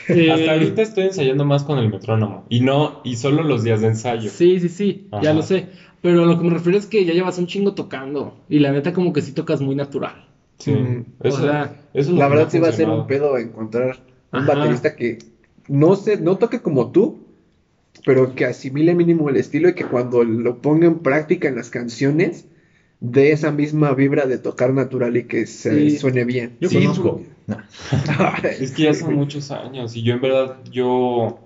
Eh, 0.10 0.30
Hasta 0.30 0.52
ahorita 0.54 0.82
estoy 0.82 1.06
ensayando 1.06 1.46
más 1.46 1.64
con 1.64 1.78
el 1.80 1.90
metrónomo. 1.90 2.46
Y 2.50 2.60
no, 2.60 3.00
y 3.06 3.16
solo 3.16 3.44
los 3.44 3.64
días 3.64 3.80
de 3.80 3.88
ensayo. 3.88 4.30
Sí, 4.30 4.60
sí, 4.60 4.68
sí, 4.68 5.08
ya 5.22 5.34
lo 5.34 5.42
sé. 5.42 5.70
Pero 6.02 6.26
lo 6.26 6.38
que 6.38 6.44
me 6.44 6.50
refiero 6.50 6.78
es 6.78 6.86
que 6.86 7.06
ya 7.06 7.14
llevas 7.14 7.38
un 7.38 7.48
chingo 7.48 7.74
tocando. 7.74 8.36
Y 8.50 8.60
la 8.60 8.74
neta, 8.74 8.92
como 8.92 9.14
que 9.14 9.22
sí 9.22 9.32
tocas 9.32 9.62
muy 9.62 9.74
natural. 9.76 10.28
Sí. 10.64 10.72
Mm, 10.72 11.02
Eso, 11.24 11.38
o 11.38 11.42
sea, 11.46 11.64
eso 11.64 11.76
es 11.94 12.08
lo 12.10 12.20
La 12.20 12.28
verdad 12.28 12.50
sí 12.50 12.60
va 12.60 12.70
a 12.70 12.72
ser 12.72 12.90
un 12.90 13.08
pedo 13.08 13.38
encontrar 13.38 14.04
un 14.32 14.40
Ajá. 14.40 14.46
baterista 14.46 14.96
que 14.96 15.18
no 15.68 15.96
se, 15.96 16.18
no 16.18 16.38
toque 16.38 16.62
como 16.62 16.92
tú, 16.92 17.20
pero 18.06 18.36
que 18.36 18.46
asimile 18.46 18.96
mínimo 18.96 19.30
el 19.30 19.38
estilo 19.38 19.70
y 19.70 19.76
que 19.76 19.86
cuando 19.86 20.24
lo 20.24 20.62
ponga 20.62 20.88
en 20.88 21.00
práctica 21.02 21.48
en 21.48 21.56
las 21.56 21.70
canciones 21.70 22.48
dé 23.00 23.32
esa 23.32 23.52
misma 23.52 23.94
vibra 23.94 24.28
de 24.28 24.38
tocar 24.40 24.74
natural 24.74 25.18
y 25.18 25.26
que 25.28 25.46
se 25.46 25.90
Sí. 25.90 25.98
suene 26.00 26.24
bien. 26.26 26.58
Yo 26.60 26.70
Sí, 26.70 26.78
conozco. 26.78 27.22
No. 27.48 27.58
Es 28.60 28.72
que 28.72 28.84
ya 28.84 28.94
son 28.94 29.16
muchos 29.16 29.52
años 29.52 29.96
y 29.96 30.04
yo 30.04 30.14
en 30.14 30.22
verdad, 30.22 30.60
yo 30.72 31.40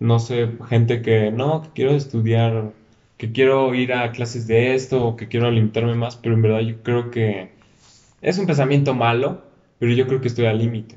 no 0.00 0.18
sé, 0.18 0.48
gente 0.68 1.02
que 1.02 1.30
no, 1.30 1.62
que 1.62 1.70
quiero 1.74 1.92
estudiar, 1.92 2.74
que 3.18 3.32
quiero 3.32 3.74
ir 3.74 3.92
a 3.94 4.12
clases 4.12 4.46
de 4.46 4.74
esto 4.74 5.06
o 5.06 5.16
que 5.16 5.28
quiero 5.28 5.50
limitarme 5.50 5.94
más, 5.94 6.16
pero 6.16 6.34
en 6.34 6.42
verdad 6.42 6.60
yo 6.60 6.82
creo 6.82 7.10
que 7.10 7.51
es 8.22 8.38
un 8.38 8.46
pensamiento 8.46 8.94
malo, 8.94 9.42
pero 9.78 9.92
yo 9.92 10.06
creo 10.06 10.20
que 10.22 10.28
estoy 10.28 10.46
al 10.46 10.58
límite. 10.58 10.96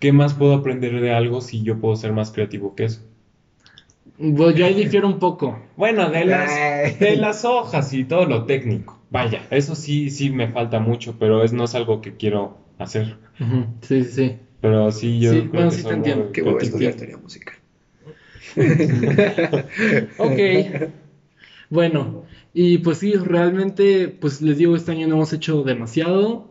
¿Qué 0.00 0.12
más 0.12 0.34
puedo 0.34 0.54
aprender 0.54 1.00
de 1.00 1.12
algo 1.12 1.40
si 1.40 1.62
yo 1.62 1.80
puedo 1.80 1.96
ser 1.96 2.12
más 2.12 2.32
creativo 2.32 2.74
que 2.74 2.84
eso? 2.86 3.02
Pues 4.36 4.54
yo 4.54 4.66
ahí 4.66 4.74
difiero 4.74 5.06
un 5.06 5.18
poco. 5.18 5.58
Bueno, 5.76 6.10
de 6.10 6.24
las, 6.24 6.98
de 6.98 7.16
las 7.16 7.44
hojas 7.44 7.92
y 7.92 8.04
todo 8.04 8.26
lo 8.26 8.44
técnico. 8.44 8.98
Vaya, 9.10 9.46
eso 9.50 9.74
sí, 9.74 10.10
sí 10.10 10.30
me 10.30 10.48
falta 10.48 10.78
mucho, 10.78 11.16
pero 11.18 11.42
es, 11.42 11.52
no 11.52 11.64
es 11.64 11.74
algo 11.74 12.00
que 12.00 12.16
quiero 12.16 12.58
hacer. 12.78 13.16
Sí, 13.82 14.04
sí, 14.04 14.04
sí. 14.04 14.38
Pero 14.60 14.90
sí, 14.92 15.20
yo 15.20 15.30
Sí, 15.30 15.40
creo 15.50 15.50
bueno, 15.52 15.70
que 15.70 15.76
sí 15.76 15.82
te 15.84 15.94
entiendo. 15.94 16.32
Qué 16.32 16.42
huevo 16.42 16.58
creativo. 16.58 16.66
estudiar 16.66 16.94
teoría 16.94 17.16
musical. 17.16 17.56
Ok. 20.18 20.38
Bueno, 21.70 22.29
y 22.54 22.78
pues 22.78 22.98
sí, 22.98 23.14
realmente, 23.14 24.08
pues 24.08 24.42
les 24.42 24.58
digo, 24.58 24.76
este 24.76 24.92
año 24.92 25.06
no 25.08 25.16
hemos 25.16 25.32
hecho 25.32 25.62
demasiado. 25.62 26.48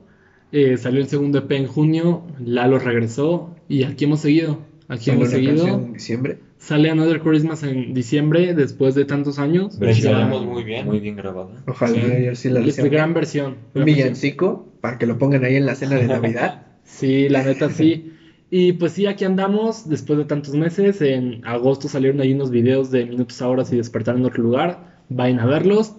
Eh, 0.51 0.77
salió 0.77 0.99
el 1.01 1.07
segundo 1.07 1.39
EP 1.39 1.51
en 1.51 1.67
junio, 1.67 2.23
Lalo 2.43 2.79
regresó 2.79 3.55
y 3.67 3.83
aquí 3.83 4.05
hemos 4.05 4.21
seguido. 4.21 4.59
Aquí 4.87 5.11
hemos 5.11 5.29
seguido. 5.29 5.67
en 5.67 5.93
diciembre. 5.93 6.39
Sale 6.57 6.89
Another 6.89 7.21
Christmas 7.21 7.63
en 7.63 7.93
diciembre, 7.93 8.53
después 8.53 8.95
de 8.95 9.05
tantos 9.05 9.39
años. 9.39 9.77
Versión 9.79 10.13
ensayamos 10.13 10.45
muy 10.45 10.63
bien. 10.63 10.85
Muy 10.87 10.99
bien 10.99 11.15
grabada. 11.15 11.51
Ojalá 11.67 11.93
Sí. 11.93 12.01
ayer 12.11 12.35
sí 12.35 12.49
la 12.49 12.59
Es 12.61 12.83
gran 12.83 13.13
versión. 13.13 13.57
Un 13.75 13.85
villancico 13.85 14.67
para 14.81 14.97
que 14.97 15.05
lo 15.05 15.17
pongan 15.17 15.45
ahí 15.45 15.55
en 15.55 15.65
la 15.65 15.75
cena 15.75 15.95
de 15.95 16.07
Navidad. 16.07 16.65
Sí, 16.89 17.29
la 17.29 17.43
neta 17.43 17.69
sí. 17.69 18.13
Y 18.49 18.73
pues 18.73 18.93
sí, 18.93 19.05
aquí 19.05 19.23
andamos 19.23 19.87
después 19.87 20.17
de 20.17 20.25
tantos 20.25 20.55
meses. 20.55 21.01
En 21.03 21.45
agosto 21.45 21.87
salieron 21.87 22.19
ahí 22.19 22.33
unos 22.33 22.49
videos 22.49 22.89
de 22.89 23.05
minutos 23.05 23.39
a 23.43 23.47
horas 23.47 23.71
y 23.71 23.77
despertar 23.77 24.15
en 24.15 24.25
otro 24.25 24.41
lugar. 24.41 24.98
Vayan 25.09 25.39
a 25.39 25.45
verlos. 25.45 25.93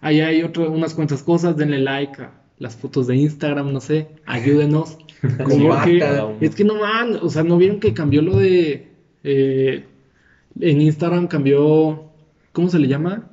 Ahí 0.00 0.20
hay 0.20 0.42
otro, 0.42 0.70
unas 0.70 0.94
cuantas 0.94 1.22
cosas. 1.22 1.56
Denle 1.56 1.78
like 1.80 2.22
a 2.22 2.32
las 2.58 2.76
fotos 2.76 3.06
de 3.06 3.16
Instagram, 3.16 3.72
no 3.72 3.80
sé. 3.80 4.08
Ayúdenos. 4.26 4.98
Es 6.40 6.54
que 6.54 6.64
no 6.64 6.74
man, 6.76 7.18
o 7.22 7.28
sea, 7.30 7.42
¿no 7.42 7.56
vieron 7.56 7.80
que 7.80 7.94
cambió 7.94 8.22
lo 8.22 8.36
de... 8.36 8.88
eh, 9.24 9.84
en 10.60 10.80
Instagram 10.80 11.26
cambió... 11.26 12.04
¿Cómo 12.52 12.68
se 12.70 12.78
le 12.78 12.88
llama? 12.88 13.28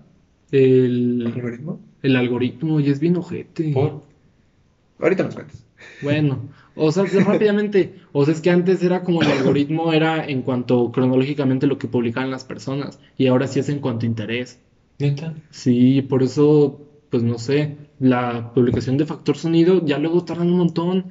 El, 0.51 1.31
¿Algoritmo? 1.33 1.79
el 2.01 2.15
algoritmo 2.17 2.79
y 2.81 2.89
es 2.89 2.99
bien 2.99 3.15
ojete. 3.15 3.71
Por- 3.73 4.03
Ahorita 4.99 5.23
nos 5.23 5.35
cuentas. 5.35 5.63
Bueno, 6.01 6.39
o 6.75 6.91
sea, 6.91 7.03
rápidamente, 7.25 7.95
o 8.11 8.25
sea, 8.25 8.33
es 8.33 8.41
que 8.41 8.49
antes 8.49 8.83
era 8.83 9.03
como 9.03 9.21
el 9.21 9.29
algoritmo 9.31 9.91
era 9.93 10.25
en 10.25 10.41
cuanto 10.41 10.91
cronológicamente 10.91 11.67
lo 11.67 11.77
que 11.77 11.87
publicaban 11.87 12.31
las 12.31 12.43
personas 12.45 12.99
y 13.17 13.27
ahora 13.27 13.47
sí 13.47 13.59
es 13.59 13.69
en 13.69 13.79
cuanto 13.79 14.05
a 14.05 14.09
interés. 14.09 14.59
¿Neta? 14.99 15.33
Sí, 15.49 16.01
por 16.01 16.23
eso, 16.23 16.81
pues 17.09 17.23
no 17.23 17.37
sé, 17.37 17.77
la 17.99 18.53
publicación 18.53 18.97
de 18.97 19.05
factor 19.05 19.37
sonido 19.37 19.83
ya 19.85 19.97
luego 19.97 20.23
tardan 20.23 20.49
un 20.51 20.57
montón, 20.57 21.05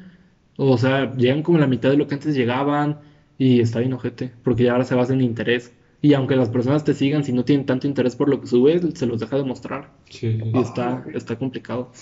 o 0.57 0.77
sea, 0.79 1.15
llegan 1.17 1.43
como 1.43 1.59
la 1.59 1.67
mitad 1.67 1.91
de 1.91 1.97
lo 1.97 2.07
que 2.07 2.15
antes 2.15 2.35
llegaban 2.35 3.01
y 3.39 3.61
está 3.61 3.81
bien 3.81 3.93
ojete, 3.93 4.33
porque 4.43 4.65
ya 4.65 4.73
ahora 4.73 4.85
se 4.85 4.95
basa 4.95 5.13
en 5.15 5.21
interés. 5.23 5.73
Y 6.01 6.15
aunque 6.15 6.35
las 6.37 6.49
personas 6.51 6.85
te 6.85 6.95
sigan, 6.95 7.23
si 7.25 7.33
no 7.33 7.45
tienen 7.45 7.65
tanto 7.67 7.87
interés 7.87 8.17
por 8.17 8.29
lo 8.29 8.41
que 8.41 8.49
subes, 8.49 8.83
se 8.95 9.07
los 9.07 9.21
deja 9.21 9.37
de 9.37 9.45
mostrar. 9.45 9.91
Sí. 10.11 10.39
Y 10.53 10.59
está, 10.59 11.05
está 11.15 11.37
complicado. 11.39 11.93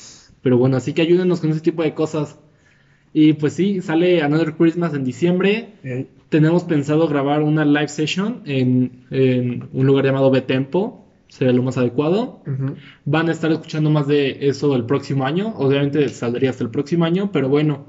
Pero 0.43 0.57
bueno, 0.57 0.79
así 0.79 0.95
que 0.95 1.03
ayúdenos 1.03 1.41
con 1.41 1.51
ese 1.51 1.61
tipo 1.61 1.83
de 1.83 1.93
cosas. 1.95 2.39
Y 3.13 3.35
pues 3.35 3.55
sí, 3.55 3.81
sale 3.83 4.23
Another 4.23 4.55
Christmas 4.55 4.95
en 4.95 5.05
diciembre. 5.05 5.75
Eh, 5.83 6.07
Tenemos 6.31 6.65
pensado 6.65 7.09
grabar 7.09 7.43
una 7.43 7.65
live 7.65 7.89
session 7.89 8.43
en, 8.47 9.05
en 9.11 9.69
un 9.73 9.87
lugar 9.87 10.05
llamado 10.07 10.31
Betempo. 10.31 11.07
Sería 11.31 11.55
lo 11.55 11.63
más 11.63 11.79
adecuado. 11.79 12.43
ujú. 12.47 12.75
Van 13.07 13.29
a 13.29 13.33
estar 13.33 13.51
escuchando 13.51 13.89
más 13.89 14.07
de 14.07 14.37
eso 14.49 14.77
el 14.77 14.85
próximo 14.85 15.25
año. 15.25 15.55
Obviamente 15.57 16.09
saldría 16.11 16.51
hasta 16.51 16.65
el 16.65 16.71
próximo 16.71 17.05
año, 17.05 17.31
pero 17.33 17.49
bueno. 17.49 17.87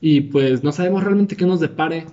Y 0.00 0.22
pues 0.22 0.64
no 0.64 0.72
sabemos 0.72 1.04
realmente 1.04 1.36
qué 1.36 1.44
nos 1.44 1.60
depare. 1.60 2.06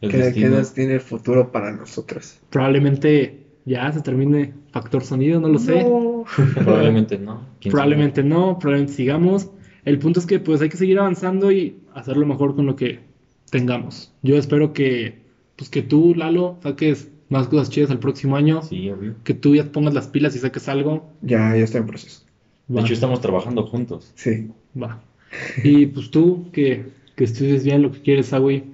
El 0.00 0.10
¿Qué, 0.10 0.32
qué 0.34 0.48
nos 0.48 0.74
tiene 0.74 0.94
el 0.94 1.00
futuro 1.00 1.50
para 1.52 1.70
nosotros? 1.72 2.38
Probablemente 2.50 3.46
ya 3.64 3.90
se 3.92 4.00
termine 4.02 4.52
factor 4.72 5.02
sonido, 5.04 5.40
no 5.40 5.48
lo 5.48 5.58
sé. 5.58 5.86
Probablemente 6.54 7.16
no. 7.18 7.42
quién 7.60 7.70
sabe. 7.70 7.70
Probablemente 7.70 8.22
no, 8.22 8.58
probablemente 8.58 8.92
sigamos. 8.94 9.48
El 9.84 9.98
punto 9.98 10.20
es 10.20 10.26
que 10.26 10.38
pues 10.38 10.60
hay 10.60 10.68
que 10.68 10.76
seguir 10.76 10.98
avanzando 10.98 11.50
y 11.52 11.78
hacerlo 11.94 12.26
mejor 12.26 12.54
con 12.54 12.66
lo 12.66 12.76
que 12.76 13.00
tengamos. 13.50 14.12
Yo 14.22 14.36
espero 14.36 14.72
que 14.72 15.20
pues 15.56 15.70
que 15.70 15.82
tú, 15.82 16.14
Lalo, 16.14 16.58
saques 16.62 17.10
más 17.30 17.48
cosas 17.48 17.70
chidas 17.70 17.90
el 17.90 17.98
próximo 17.98 18.36
año, 18.36 18.60
Sí, 18.62 18.90
obvio. 18.90 19.14
que 19.24 19.32
tú 19.34 19.54
ya 19.54 19.64
pongas 19.72 19.94
las 19.94 20.08
pilas 20.08 20.36
y 20.36 20.38
saques 20.40 20.68
algo. 20.68 21.10
Ya, 21.22 21.56
ya 21.56 21.64
está 21.64 21.78
en 21.78 21.86
proceso. 21.86 22.24
De 22.68 22.76
Va, 22.76 22.82
hecho, 22.82 22.92
estamos 22.92 23.20
trabajando 23.22 23.64
juntos. 23.66 24.12
Sí. 24.14 24.48
va. 24.80 25.00
Y 25.64 25.86
pues 25.86 26.10
tú, 26.10 26.50
que, 26.52 26.84
que 27.16 27.24
estudies 27.24 27.64
bien 27.64 27.82
lo 27.82 27.90
que 27.92 28.00
quieres, 28.02 28.32
Agui. 28.32 28.64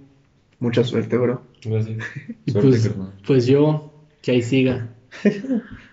Mucha 0.59 0.83
suerte, 0.85 1.17
bro. 1.17 1.43
Gracias. 1.65 1.99
Y 2.47 2.51
Suerte, 2.51 2.71
pues, 2.71 2.89
carnal. 2.89 3.13
pues 3.27 3.47
yo, 3.47 3.93
que 4.23 4.33
ahí 4.33 4.43
siga. 4.43 4.89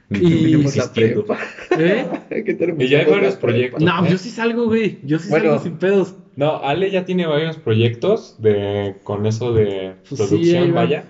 Y- 0.09 0.19
Terminemos 0.19 0.75
la 0.75 0.83
Existiendo. 0.83 1.25
prepa. 1.25 1.39
¿Eh? 1.79 2.05
Y 2.79 2.87
ya 2.87 2.99
hay 2.99 3.05
varios 3.09 3.35
proyectos. 3.35 3.81
No, 3.81 4.07
yo 4.07 4.17
sí 4.17 4.29
salgo, 4.29 4.65
güey. 4.65 4.99
Yo 5.03 5.17
sí 5.19 5.29
Bueno. 5.29 5.45
salgo 5.49 5.63
sin 5.63 5.77
pedos. 5.77 6.15
No, 6.35 6.57
Ale 6.63 6.91
ya 6.91 7.05
tiene 7.05 7.25
varios 7.25 7.57
proyectos 7.57 8.35
de 8.39 8.95
con 9.03 9.25
eso 9.25 9.53
de 9.53 9.95
Pues 10.07 10.19
sí, 10.21 10.27
producción, 10.27 10.73
vaya. 10.73 11.05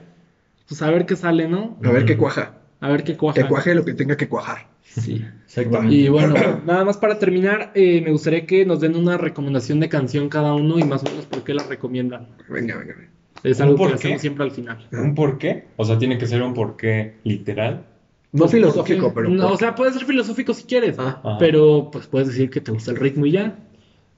Pues 0.67 0.81
a 0.81 0.89
ver 0.89 1.05
qué 1.05 1.15
sale, 1.15 1.47
¿no? 1.47 1.77
A 1.83 1.91
ver 1.91 2.05
qué 2.05 2.17
cuaja. 2.17 2.55
A 2.79 2.89
ver 2.89 3.03
qué 3.03 3.15
cuaja. 3.17 3.41
Que 3.41 3.47
cuaje 3.47 3.75
lo 3.75 3.85
que 3.85 3.93
tenga 3.93 4.17
que 4.17 4.27
cuajar. 4.27 4.67
Sí. 4.83 5.25
Exactamente. 5.45 5.95
Y 5.95 6.07
bueno, 6.09 6.35
nada 6.65 6.83
más 6.85 6.97
para 6.97 7.17
terminar, 7.19 7.71
eh, 7.75 8.01
me 8.01 8.11
gustaría 8.11 8.45
que 8.45 8.65
nos 8.65 8.79
den 8.79 8.95
una 8.95 9.17
recomendación 9.17 9.79
de 9.79 9.89
canción 9.89 10.29
cada 10.29 10.53
uno 10.53 10.77
y 10.79 10.83
más 10.83 11.01
o 11.03 11.09
menos 11.09 11.25
por 11.25 11.43
qué 11.43 11.53
la 11.53 11.63
recomiendan. 11.63 12.27
Venga, 12.49 12.77
venga, 12.77 12.93
venga. 12.95 13.09
Es 13.43 13.59
¿Un 13.59 13.67
algo 13.69 13.87
que 13.87 13.93
hacemos 13.95 14.21
siempre 14.21 14.43
al 14.45 14.51
final. 14.51 14.87
¿Un 14.91 15.15
por 15.15 15.37
qué? 15.37 15.65
O 15.77 15.83
sea, 15.85 15.97
tiene 15.97 16.17
que 16.17 16.27
ser 16.27 16.41
un 16.43 16.53
por 16.53 16.77
qué 16.77 17.15
literal. 17.23 17.85
No 18.31 18.47
filosófico, 18.47 19.13
Porque- 19.13 19.29
pero. 19.29 19.29
No, 19.29 19.43
por- 19.43 19.51
o 19.53 19.57
sea, 19.57 19.75
puede 19.75 19.91
ser 19.93 20.05
filosófico 20.05 20.53
si 20.53 20.63
quieres, 20.63 20.95
Ah. 20.99 21.37
Pero 21.39 21.89
pues 21.91 22.07
puedes 22.07 22.27
decir 22.29 22.49
que 22.49 22.61
te 22.61 22.71
gusta 22.71 22.91
el 22.91 22.97
ritmo 22.97 23.25
y 23.25 23.31
ya. 23.31 23.57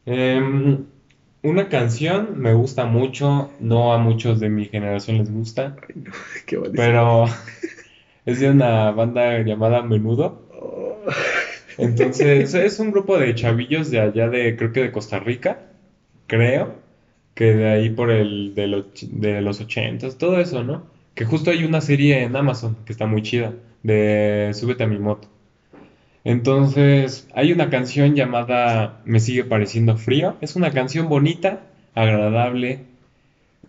Em, 0.06 0.86
una 1.46 1.70
canción 1.70 2.40
me 2.40 2.54
gusta 2.54 2.86
mucho, 2.86 3.52
no 3.60 3.94
a 3.94 3.98
muchos 3.98 4.40
de 4.40 4.50
mi 4.50 4.66
generación 4.66 5.20
les 5.20 5.32
gusta, 5.32 5.76
Qué 6.46 6.58
bonito. 6.58 6.76
pero 6.76 7.26
es 8.26 8.40
de 8.40 8.50
una 8.50 8.92
banda 8.92 9.40
llamada 9.42 9.82
Menudo. 9.84 10.42
Oh. 10.52 10.98
Entonces, 11.78 12.54
es 12.56 12.80
un 12.80 12.92
grupo 12.92 13.18
de 13.18 13.36
chavillos 13.36 13.92
de 13.92 14.00
allá 14.00 14.28
de, 14.28 14.56
creo 14.56 14.72
que 14.72 14.82
de 14.82 14.92
Costa 14.92 15.20
Rica, 15.20 15.68
creo, 16.28 16.76
que 17.36 17.54
de 17.54 17.68
ahí 17.70 17.90
por 17.90 18.10
el 18.10 18.56
de 18.56 18.68
los, 18.68 18.86
de 19.02 19.42
los 19.42 19.62
ochentas, 19.62 20.18
todo 20.18 20.40
eso, 20.40 20.64
¿no? 20.64 20.88
Que 21.14 21.26
justo 21.26 21.52
hay 21.52 21.64
una 21.64 21.82
serie 21.82 22.24
en 22.24 22.36
Amazon 22.36 22.76
que 22.86 22.92
está 22.92 23.06
muy 23.06 23.22
chida, 23.22 23.54
de 23.84 24.52
Súbete 24.54 24.84
a 24.84 24.88
mi 24.88 24.98
moto. 24.98 25.30
Entonces, 26.26 27.28
hay 27.34 27.54
una 27.54 27.70
canción 27.70 28.16
llamada 28.16 29.00
Me 29.06 29.20
sigue 29.20 29.46
pareciendo 29.46 29.96
frío. 29.96 30.36
Es 30.42 30.56
una 30.56 30.72
canción 30.72 31.08
bonita, 31.08 31.62
agradable. 31.94 32.80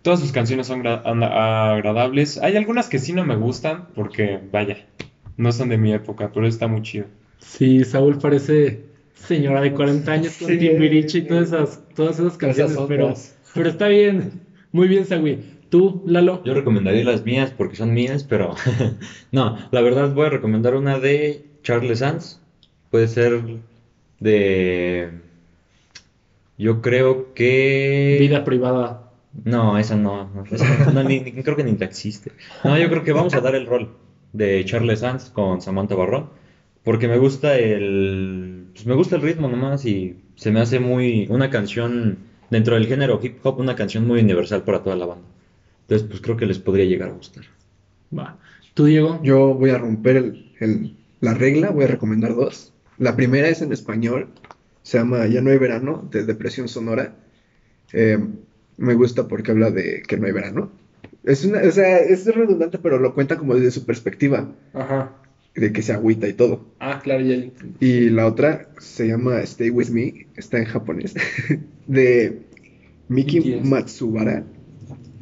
Todas 0.01 0.19
sus 0.19 0.31
canciones 0.31 0.67
son 0.67 0.85
agradables. 0.85 2.37
Hay 2.39 2.55
algunas 2.55 2.89
que 2.89 2.97
sí 2.97 3.13
no 3.13 3.23
me 3.23 3.35
gustan 3.35 3.85
porque, 3.93 4.39
vaya, 4.51 4.77
no 5.37 5.51
son 5.51 5.69
de 5.69 5.77
mi 5.77 5.93
época, 5.93 6.31
pero 6.33 6.47
está 6.47 6.67
muy 6.67 6.81
chido. 6.81 7.05
Sí, 7.37 7.83
Saúl 7.83 8.17
parece 8.17 8.81
señora 9.13 9.61
de 9.61 9.73
40 9.73 10.11
años 10.11 10.37
con 10.37 10.47
Sí. 10.47 10.57
Timbiriche 10.57 11.19
y 11.19 11.21
todas 11.27 11.47
esas, 11.49 11.81
todas 11.95 12.19
esas 12.19 12.37
canciones, 12.37 12.73
Esas 12.73 12.87
pero, 12.87 13.13
pero 13.53 13.69
está 13.69 13.87
bien. 13.87 14.41
Muy 14.71 14.87
bien, 14.87 15.05
Saúl. 15.05 15.43
Tú, 15.69 16.01
Lalo. 16.07 16.41
Yo 16.43 16.55
recomendaría 16.55 17.03
las 17.03 17.23
mías 17.23 17.53
porque 17.55 17.75
son 17.75 17.93
mías, 17.93 18.23
pero 18.23 18.55
no, 19.31 19.57
la 19.69 19.81
verdad 19.81 20.11
voy 20.13 20.25
a 20.25 20.29
recomendar 20.29 20.75
una 20.75 20.97
de 20.97 21.45
Charles 21.61 21.99
Sands. 21.99 22.41
Puede 22.91 23.07
ser 23.07 23.41
de... 24.19 25.11
Yo 26.57 26.81
creo 26.81 27.33
que... 27.33 28.17
Vida 28.19 28.43
privada. 28.43 29.11
No, 29.45 29.77
esa 29.77 29.95
no, 29.95 30.29
no, 30.33 30.43
esa 30.49 30.91
no, 30.91 31.03
ni- 31.03 31.19
ni- 31.19 31.31
creo 31.43 31.55
que 31.55 31.63
ni 31.63 31.71
existe. 31.83 32.31
No, 32.63 32.77
yo 32.77 32.89
creo 32.89 33.03
que 33.03 33.11
vamos 33.11 33.33
a 33.35 33.41
dar 33.41 33.53
el 33.53 33.67
rol 33.67 33.89
de 34.33 34.65
Charles 34.65 34.99
Sands 35.01 35.29
con 35.29 35.61
Samantha 35.61 35.93
Barrón, 35.93 36.29
porque 36.83 37.07
me 37.07 37.17
gusta 37.17 37.55
el, 37.59 38.65
pues 38.73 38.87
me 38.87 38.95
gusta 38.95 39.15
el 39.17 39.21
ritmo 39.21 39.47
nomás 39.47 39.85
y 39.85 40.15
se 40.35 40.49
me 40.49 40.59
hace 40.59 40.79
muy 40.79 41.27
una 41.29 41.51
canción 41.51 42.17
dentro 42.49 42.73
del 42.75 42.87
género 42.87 43.19
hip 43.21 43.37
hop, 43.43 43.59
una 43.59 43.75
canción 43.75 44.07
muy 44.07 44.21
universal 44.21 44.63
para 44.63 44.81
toda 44.81 44.95
la 44.95 45.05
banda. 45.05 45.27
Entonces, 45.81 46.07
pues 46.07 46.19
creo 46.21 46.35
que 46.37 46.47
les 46.47 46.57
podría 46.57 46.85
llegar 46.85 47.09
a 47.09 47.13
gustar. 47.13 47.43
Va. 48.17 48.37
Tú, 48.73 48.85
Diego. 48.85 49.19
Yo 49.21 49.53
voy 49.53 49.69
a 49.69 49.77
romper 49.77 50.15
el- 50.17 50.51
el- 50.59 50.95
la 51.19 51.35
regla, 51.35 51.69
voy 51.69 51.83
a 51.83 51.87
recomendar 51.87 52.33
dos. 52.35 52.73
La 52.97 53.15
primera 53.15 53.47
es 53.47 53.61
en 53.61 53.71
español 53.71 54.27
Se 54.83 54.97
llama 54.97 55.25
Ya 55.27 55.41
no 55.41 55.49
hay 55.51 55.57
verano, 55.57 56.07
de 56.11 56.23
Depresión 56.25 56.67
Sonora. 56.67 57.15
Eh, 57.93 58.17
me 58.77 58.93
gusta 58.93 59.27
porque 59.27 59.51
habla 59.51 59.71
de 59.71 60.01
que 60.07 60.17
no 60.17 60.27
hay 60.27 60.31
verano. 60.31 60.71
Es 61.23 61.43
una, 61.45 61.61
o 61.61 61.71
sea, 61.71 61.97
es 61.99 62.25
redundante, 62.25 62.77
pero 62.77 62.99
lo 62.99 63.13
cuenta 63.13 63.37
como 63.37 63.53
desde 63.55 63.71
su 63.71 63.85
perspectiva, 63.85 64.49
Ajá. 64.73 65.11
de 65.55 65.73
que 65.73 65.81
se 65.81 65.91
agüita 65.93 66.27
y 66.27 66.33
todo. 66.33 66.65
Ah, 66.79 67.01
claro, 67.03 67.21
ya 67.25 67.33
entendí. 67.35 67.75
Y 67.85 68.09
la 68.09 68.27
otra 68.27 68.69
se 68.79 69.07
llama 69.07 69.41
Stay 69.41 69.69
With 69.71 69.89
Me, 69.89 70.27
está 70.37 70.57
en 70.59 70.65
japonés, 70.65 71.15
de 71.87 72.43
Miki. 73.09 73.59
Matsubara. 73.63 74.43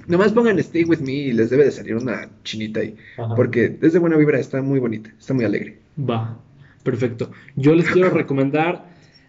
Nomás 0.07 0.31
pongan 0.33 0.59
Stay 0.59 0.83
With 0.83 0.99
Me 0.99 1.13
y 1.13 1.33
les 1.33 1.49
debe 1.49 1.63
de 1.63 1.71
salir 1.71 1.95
una 1.95 2.29
chinita 2.43 2.81
ahí, 2.81 2.95
Ajá. 3.17 3.33
porque 3.35 3.79
es 3.81 3.93
de 3.93 3.99
buena 3.99 4.17
vibra, 4.17 4.39
está 4.39 4.61
muy 4.61 4.79
bonita, 4.79 5.11
está 5.17 5.33
muy 5.33 5.45
alegre. 5.45 5.79
Va, 5.97 6.39
perfecto. 6.85 7.31
Yo 7.57 7.75
les 7.75 7.89
quiero 7.89 8.09
recomendar 8.21 8.85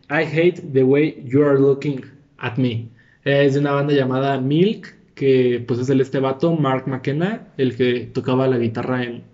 I 0.08 0.22
Hate 0.22 0.62
the 0.72 0.84
Way 0.84 1.24
You 1.26 1.42
Are 1.42 1.58
Looking 1.58 2.02
at 2.38 2.56
Me. 2.58 2.88
Es 3.24 3.54
de 3.54 3.60
una 3.60 3.72
banda 3.72 3.92
llamada 3.92 4.40
Milk, 4.40 4.94
que 5.16 5.64
pues 5.66 5.80
es 5.80 5.90
el 5.90 6.00
este 6.00 6.20
vato, 6.20 6.54
Mark 6.54 6.84
McKenna, 6.86 7.48
el 7.56 7.74
que 7.74 8.08
tocaba 8.12 8.46
la 8.46 8.58
guitarra 8.58 9.02
en 9.02 9.24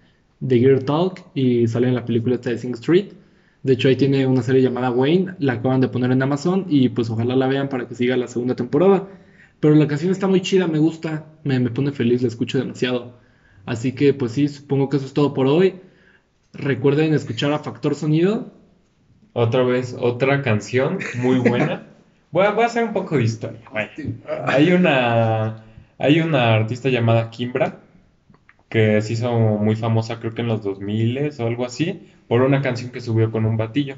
The 0.47 0.59
Gear 0.59 0.83
Talk 0.85 1.21
y 1.35 1.69
sale 1.69 1.89
en 1.89 1.95
la 1.95 2.07
película 2.07 2.39
de 2.39 2.57
Sing 2.57 2.73
Street. 2.73 3.13
De 3.63 3.75
hecho, 3.75 3.89
ahí 3.89 3.97
tiene 3.97 4.27
una 4.27 4.43
serie 4.43 4.63
llamada 4.63 4.91
Wayne, 4.91 5.35
la 5.39 5.55
acaban 5.55 5.81
de 5.81 5.89
poner 5.89 6.11
en 6.11 6.23
Amazon 6.23 6.67
y 6.69 6.89
pues 6.89 7.11
ojalá 7.11 7.37
la 7.37 7.47
vean 7.49 7.69
para 7.69 7.87
que 7.87 7.95
siga 7.95 8.17
la 8.17 8.29
segunda 8.29 8.57
temporada. 8.57 9.09
Pero 9.61 9.75
la 9.75 9.87
canción 9.87 10.11
está 10.11 10.27
muy 10.27 10.41
chida, 10.41 10.67
me 10.67 10.79
gusta, 10.79 11.27
me, 11.45 11.61
me 11.61 11.71
pone 11.71 11.93
feliz, 11.93 12.23
la 12.23 12.29
escucho 12.29 12.59
demasiado. 12.59 13.19
Así 13.67 13.93
que 13.93 14.15
pues 14.15 14.33
sí, 14.33 14.49
supongo 14.49 14.89
que 14.89 14.97
eso 14.97 15.07
es 15.07 15.13
todo 15.13 15.35
por 15.35 15.47
hoy. 15.47 15.75
Recuerden 16.53 17.15
escuchar 17.15 17.53
a 17.53 17.59
Factor 17.59 17.95
Sonido. 17.95 18.53
Otra 19.33 19.63
vez, 19.63 19.97
otra 19.99 20.43
canción 20.43 20.99
muy 21.17 21.39
buena. 21.39 21.87
Voy 22.33 22.47
a, 22.47 22.53
voy 22.53 22.63
a 22.63 22.67
hacer 22.67 22.85
un 22.85 22.95
poco 22.95 23.19
de 23.19 23.25
historia. 23.25 23.61
Bueno, 23.71 23.91
hay 24.47 24.73
una, 24.73 25.65
hay 25.99 26.21
una 26.21 26.55
artista 26.55 26.89
llamada 26.89 27.29
Kimbra 27.29 27.81
que 28.71 29.03
se 29.03 29.13
hizo 29.13 29.31
muy 29.31 29.77
famosa, 29.77 30.19
creo 30.19 30.33
que 30.33 30.41
en 30.41 30.49
los 30.49 30.63
2000 30.63 31.31
o 31.39 31.47
algo 31.47 31.67
así, 31.67 32.01
por 32.29 32.41
una 32.41 32.63
canción 32.63 32.91
que 32.91 33.03
subió 33.03 33.31
con 33.31 33.45
un 33.45 33.59
batillo. 33.59 33.97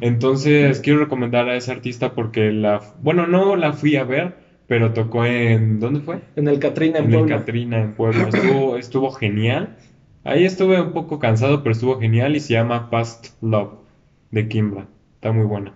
Entonces, 0.00 0.80
quiero 0.80 1.00
recomendar 1.00 1.50
a 1.50 1.56
esa 1.56 1.72
artista 1.72 2.14
porque 2.14 2.52
la, 2.52 2.80
bueno, 3.02 3.26
no 3.26 3.54
la 3.54 3.74
fui 3.74 3.96
a 3.96 4.04
ver, 4.04 4.32
pero 4.66 4.94
tocó 4.94 5.26
en, 5.26 5.78
¿dónde 5.78 6.00
fue? 6.00 6.20
En 6.36 6.48
el 6.48 6.58
Catrina, 6.58 7.00
en 7.00 7.04
En 7.04 7.10
el 7.12 7.18
Puebla. 7.18 7.36
Catrina, 7.36 7.80
en 7.82 7.92
Puebla. 7.92 8.28
Estuvo, 8.28 8.78
estuvo 8.78 9.10
genial. 9.10 9.76
Ahí 10.24 10.44
estuve 10.44 10.80
un 10.80 10.92
poco 10.92 11.18
cansado, 11.18 11.62
pero 11.62 11.72
estuvo 11.72 11.98
genial 12.00 12.36
y 12.36 12.40
se 12.40 12.52
llama 12.54 12.90
Past 12.90 13.28
Love 13.42 13.74
de 14.30 14.48
Kimbra. 14.48 14.86
Está 15.14 15.32
muy 15.32 15.46
buena. 15.46 15.72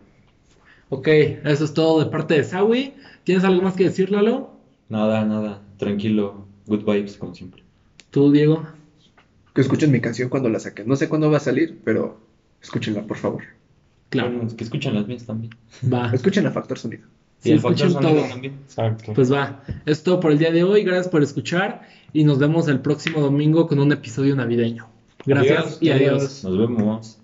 Ok, 0.91 1.09
eso 1.09 1.65
es 1.65 1.73
todo 1.73 2.05
de 2.05 2.11
parte 2.11 2.35
de 2.35 2.45
Sawi. 2.45 2.95
¿Tienes 3.25 3.45
algo 3.45 3.63
más 3.63 3.75
que 3.75 3.85
decir, 3.85 4.11
Lalo? 4.11 4.51
Nada, 4.89 5.25
nada, 5.25 5.63
tranquilo, 5.79 6.47
good 6.67 6.85
vibes 6.85 7.17
como 7.17 7.35
siempre. 7.35 7.63
¿Tú, 8.11 8.31
Diego? 8.31 8.67
Que 9.55 9.63
escuchen 9.63 9.91
mi 9.91 10.01
canción 10.01 10.29
cuando 10.29 10.49
la 10.51 10.59
saquen. 10.61 10.87
No 10.87 10.97
sé 10.97 11.09
cuándo 11.09 11.31
va 11.31 11.39
a 11.39 11.41
salir, 11.41 11.81
pero 11.85 12.21
escúchenla, 12.61 13.03
por 13.03 13.17
favor. 13.17 13.43
Claro, 14.11 14.31
Bueno, 14.33 14.47
es 14.49 14.55
que 14.55 14.65
escuchan 14.65 14.95
las 14.95 15.07
mías 15.07 15.25
también. 15.25 15.55
va. 15.91 16.11
Escuchen 16.13 16.47
a 16.47 16.51
Factor 16.51 16.79
Sonido. 16.79 17.05
Sí, 17.39 17.59
factor 17.59 17.73
escuchen 17.89 17.93
sonido 17.93 18.21
todo. 18.21 18.29
también. 18.31 18.55
Exacto. 18.65 19.13
Pues 19.15 19.33
va, 19.33 19.63
es 19.87 20.03
todo 20.03 20.21
por 20.21 20.31
el 20.33 20.39
día 20.39 20.53
de 20.53 20.63
hoy. 20.63 20.85
Gracias 20.85 21.09
por 21.09 21.23
escuchar 21.23 21.89
y 22.13 22.25
nos 22.25 22.39
vemos 22.39 22.69
el 22.69 22.81
próximo 22.81 23.21
domingo 23.21 23.67
con 23.67 23.79
un 23.79 23.93
episodio 23.93 24.37
navideño. 24.37 24.89
Gracias 25.25 25.59
Adiós, 25.59 25.79
y 25.81 25.91
adiós. 25.91 26.45
Nos 26.45 26.59
vemos. 26.59 27.22